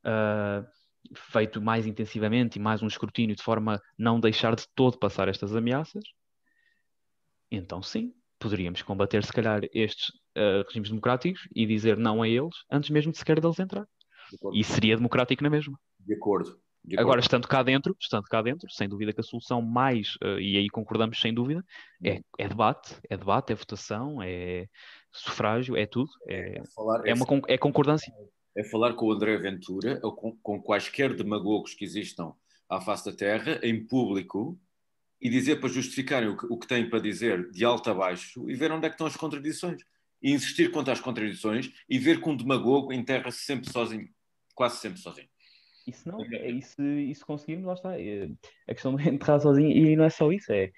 uh, 0.05 0.67
feito 1.15 1.61
mais 1.61 1.87
intensivamente 1.87 2.59
e 2.59 2.63
mais 2.63 2.83
um 2.83 2.87
escrutínio 2.87 3.37
de 3.37 3.43
forma 3.43 3.77
a 3.77 3.81
não 3.99 4.19
deixar 4.19 4.57
de 4.57 4.67
todo 4.75 4.99
passar 4.99 5.29
estas 5.29 5.55
ameaças, 5.55 6.03
então 7.51 7.83
sim, 7.83 8.13
poderíamos 8.39 8.83
combater 8.83 9.25
se 9.25 9.33
calhar 9.33 9.63
estes 9.73 10.09
uh, 10.37 10.65
regimes 10.67 10.91
democráticos 10.91 11.49
e 11.55 11.67
dizer 11.67 11.97
não 11.97 12.23
a 12.23 12.29
eles 12.29 12.55
antes 12.71 12.91
mesmo 12.91 13.13
de 13.13 13.19
sequer 13.19 13.41
deles 13.41 13.59
entrar. 13.59 13.87
De 14.31 14.61
e 14.61 14.65
seria 14.65 14.97
democrático 14.97 15.43
na 15.43 15.51
mesma. 15.51 15.79
De 16.01 16.15
acordo. 16.15 16.59
De 16.85 16.95
acordo. 16.95 17.09
Agora, 17.09 17.21
estando 17.21 17.49
cá 17.49 17.63
dentro, 17.63 17.97
estando 18.01 18.25
cá 18.25 18.43
dentro, 18.43 18.71
sem 18.71 18.89
dúvida 18.89 19.13
que 19.13 19.21
a 19.21 19.25
solução 19.25 19.61
mais, 19.61 20.15
uh, 20.23 20.39
e 20.39 20.57
aí 20.57 20.69
concordamos 20.69 21.21
sem 21.21 21.35
dúvida, 21.35 21.65
é, 22.05 22.21
é, 22.39 22.49
debate, 22.49 22.97
é 23.11 23.17
debate, 23.17 23.53
é 23.53 23.57
votação, 23.57 24.23
é 24.23 24.67
sufrágio, 25.13 25.77
é 25.77 25.87
tudo, 25.87 26.09
é, 26.29 26.59
é, 26.59 27.11
é, 27.11 27.15
uma, 27.15 27.27
é 27.49 27.59
concordância. 27.59 28.13
É 28.57 28.63
falar 28.65 28.95
com 28.95 29.07
o 29.07 29.13
André 29.13 29.37
Ventura, 29.37 29.99
ou 30.03 30.15
com, 30.15 30.37
com 30.41 30.63
quaisquer 30.63 31.15
demagogos 31.15 31.75
que 31.75 31.85
existam 31.85 32.33
à 32.69 32.81
face 32.81 33.11
da 33.11 33.17
terra, 33.17 33.59
em 33.63 33.85
público, 33.85 34.59
e 35.27 35.29
dizer 35.29 35.57
para 35.57 35.69
justificarem 35.69 36.29
o 36.29 36.37
que, 36.37 36.47
o 36.49 36.57
que 36.57 36.69
têm 36.69 36.89
para 36.89 37.01
dizer 37.01 37.51
de 37.51 37.65
alto 37.65 37.91
a 37.91 37.95
baixo 37.95 38.49
e 38.49 38.55
ver 38.55 38.71
onde 38.71 38.87
é 38.87 38.89
que 38.89 38.95
estão 38.95 39.09
as 39.09 39.17
contradições. 39.17 39.83
E 40.23 40.31
insistir 40.31 40.71
contra 40.71 40.93
as 40.93 41.01
contradições 41.01 41.73
e 41.89 41.99
ver 41.99 42.23
que 42.23 42.29
um 42.29 42.37
demagogo 42.37 42.93
enterra-se 42.93 43.41
sempre 43.41 43.69
sozinho, 43.69 44.09
quase 44.55 44.77
sempre 44.77 45.01
sozinho. 45.01 45.27
E 45.85 45.93
se 45.93 46.07
não, 46.07 46.25
e 46.25 46.63
se, 46.63 46.81
e 46.81 47.13
se 47.13 47.25
conseguirmos, 47.25 47.67
lá 47.67 47.75
está. 47.75 48.01
É, 48.01 48.31
a 48.69 48.73
questão 48.73 48.95
de 48.95 49.03
enterrar 49.11 49.41
sozinho, 49.41 49.69
e 49.69 49.97
não 49.97 50.05
é 50.05 50.11
só 50.11 50.31
isso, 50.31 50.53
é 50.53 50.71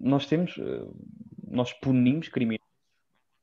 nós 0.00 0.26
temos, 0.26 0.54
nós 1.48 1.72
punimos 1.72 2.28
criminosos 2.28 2.64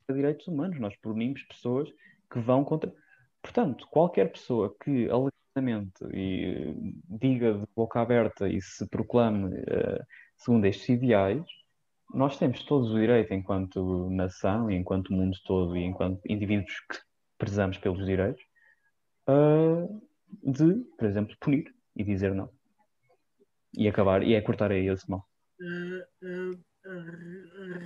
a 0.10 0.14
direitos 0.14 0.48
humanos, 0.48 0.80
nós 0.80 0.96
punimos 0.96 1.44
pessoas 1.44 1.94
que 2.32 2.40
vão 2.40 2.64
contra. 2.64 2.94
Portanto, 3.42 3.86
qualquer 3.92 4.32
pessoa 4.32 4.74
que 4.84 5.10
alegadamente 5.58 6.04
e 6.14 6.74
diga 7.10 7.54
de 7.54 7.68
boca 7.76 8.00
aberta 8.00 8.48
e 8.48 8.62
se 8.62 8.88
proclame 8.88 9.56
uh, 9.56 10.06
segundo 10.38 10.66
estes 10.66 10.88
ideais, 10.90 11.44
nós 12.14 12.38
temos 12.38 12.64
todos 12.64 12.92
o 12.92 13.00
direito, 13.00 13.34
enquanto 13.34 14.10
nação, 14.10 14.72
e 14.72 14.76
enquanto 14.76 15.14
mundo 15.14 15.38
todo, 15.46 15.76
e 15.76 15.84
enquanto 15.84 16.22
indivíduos 16.26 16.74
que 16.90 17.00
prezamos 17.38 17.78
pelos 17.78 18.06
direitos, 18.06 18.42
uh, 19.28 20.02
de, 20.44 20.76
por 20.98 21.08
exemplo, 21.08 21.36
punir 21.40 21.74
e 21.96 22.04
dizer 22.04 22.34
não. 22.34 22.50
E 23.76 23.88
acabar, 23.88 24.24
e 24.24 24.34
é 24.34 24.42
cortar 24.42 24.72
aí 24.72 24.88
esse 24.88 25.10
mal. 25.10 25.28
Uh, 25.60 26.58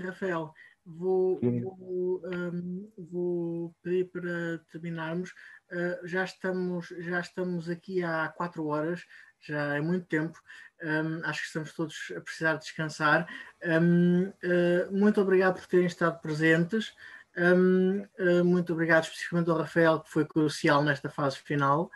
Rafael, 0.05 0.53
Vou, 0.83 1.39
vou, 1.39 2.21
um, 2.25 2.91
vou, 2.97 3.75
pedir 3.83 4.09
para 4.11 4.57
terminarmos. 4.71 5.31
Uh, 5.71 6.05
já, 6.05 6.25
estamos, 6.25 6.87
já 6.99 7.21
estamos 7.21 7.69
aqui 7.69 8.03
há 8.03 8.27
quatro 8.27 8.65
horas, 8.67 9.05
já 9.39 9.75
é 9.75 9.81
muito 9.81 10.05
tempo. 10.05 10.37
Um, 10.83 11.23
acho 11.25 11.41
que 11.41 11.47
estamos 11.47 11.73
todos 11.73 12.11
a 12.15 12.19
precisar 12.19 12.55
descansar. 12.55 13.27
Um, 13.63 14.25
uh, 14.43 14.91
muito 14.91 15.21
obrigado 15.21 15.59
por 15.59 15.67
terem 15.67 15.85
estado 15.85 16.19
presentes. 16.19 16.93
Uh, 17.37 18.43
muito 18.43 18.73
obrigado 18.73 19.03
especificamente 19.03 19.49
ao 19.49 19.57
Rafael, 19.57 20.01
que 20.01 20.11
foi 20.11 20.25
crucial 20.25 20.83
nesta 20.83 21.09
fase 21.09 21.37
final. 21.37 21.89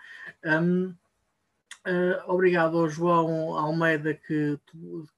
obrigado 2.27 2.77
ao 2.77 2.87
João 2.87 3.57
Almeida, 3.57 4.13
que, 4.13 4.57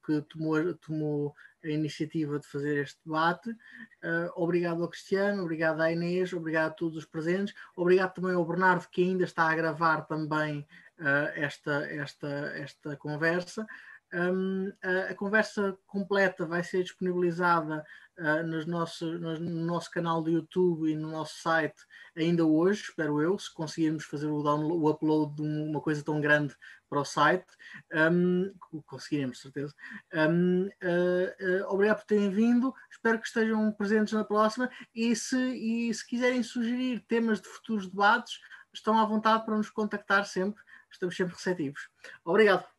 que 0.04 0.20
tomou, 0.22 0.74
tomou 0.74 1.36
a 1.64 1.68
iniciativa 1.68 2.38
de 2.38 2.46
fazer 2.46 2.78
este 2.78 2.98
debate. 3.04 3.50
Uh, 3.50 4.30
obrigado 4.36 4.82
ao 4.82 4.88
Cristiano, 4.88 5.42
obrigado 5.42 5.80
à 5.80 5.92
Inês, 5.92 6.32
obrigado 6.32 6.70
a 6.70 6.74
todos 6.74 6.96
os 6.96 7.04
presentes, 7.04 7.54
obrigado 7.76 8.14
também 8.14 8.34
ao 8.34 8.44
Bernardo, 8.44 8.86
que 8.90 9.02
ainda 9.02 9.24
está 9.24 9.50
a 9.50 9.56
gravar 9.56 10.02
também 10.02 10.66
uh, 10.98 11.30
esta, 11.34 11.84
esta, 11.90 12.28
esta 12.56 12.96
conversa. 12.96 13.66
Um, 14.12 14.72
a, 14.82 15.10
a, 15.10 15.14
conversa 15.14 15.76
completa 15.86 16.46
vai 16.46 16.64
ser 16.64 16.82
disponibilizada 16.82 17.84
uh, 18.18 18.46
nos 18.46 18.64
nossos, 18.64 19.20
no 19.20 19.38
nosso 19.38 19.90
canal 19.90 20.22
do 20.22 20.30
YouTube 20.30 20.90
e 20.90 20.96
no 20.96 21.10
nosso 21.10 21.40
site 21.42 21.76
ainda 22.16 22.44
hoje, 22.44 22.82
espero 22.82 23.20
eu, 23.20 23.38
se 23.38 23.52
conseguirmos 23.52 24.04
fazer 24.04 24.26
o, 24.26 24.42
download, 24.42 24.82
o 24.82 24.90
upload 24.90 25.34
de 25.36 25.42
uma 25.42 25.80
coisa 25.80 26.02
tão 26.02 26.20
grande 26.20 26.54
para 26.88 27.00
o 27.00 27.04
site. 27.04 27.46
Um, 27.92 28.52
conseguiremos, 28.86 29.40
certeza. 29.40 29.74
Um, 30.12 30.66
uh, 30.66 31.62
uh, 31.62 31.72
obrigado 31.72 31.98
por 31.98 32.06
terem 32.06 32.30
vindo, 32.30 32.74
espero 32.90 33.20
que 33.20 33.26
estejam 33.26 33.70
presentes 33.72 34.14
na 34.14 34.24
próxima 34.24 34.70
e 34.94 35.14
se, 35.14 35.36
e 35.36 35.92
se 35.92 36.06
quiserem 36.06 36.42
sugerir 36.42 37.00
temas 37.06 37.40
de 37.40 37.48
futuros 37.48 37.88
debates, 37.88 38.40
estão 38.72 38.98
à 38.98 39.04
vontade 39.04 39.44
para 39.44 39.56
nos 39.56 39.70
contactar 39.70 40.24
sempre, 40.26 40.62
estamos 40.90 41.16
sempre 41.16 41.34
receptivos. 41.34 41.88
Obrigado. 42.24 42.77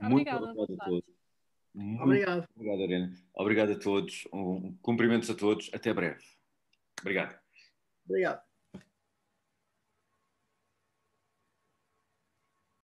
Muito 0.00 0.30
obrigado 0.30 0.44
a 0.46 0.54
todos. 0.54 1.02
Muito 1.74 2.02
obrigado. 2.02 2.48
Obrigado, 2.56 2.82
Arena. 2.82 3.12
Obrigado 3.34 3.72
a 3.72 3.78
todos. 3.78 4.28
Um, 4.32 4.76
cumprimentos 4.82 5.30
a 5.30 5.34
todos. 5.34 5.70
Até 5.72 5.92
breve. 5.92 6.22
Obrigado. 7.00 7.38
Obrigado. 8.08 8.47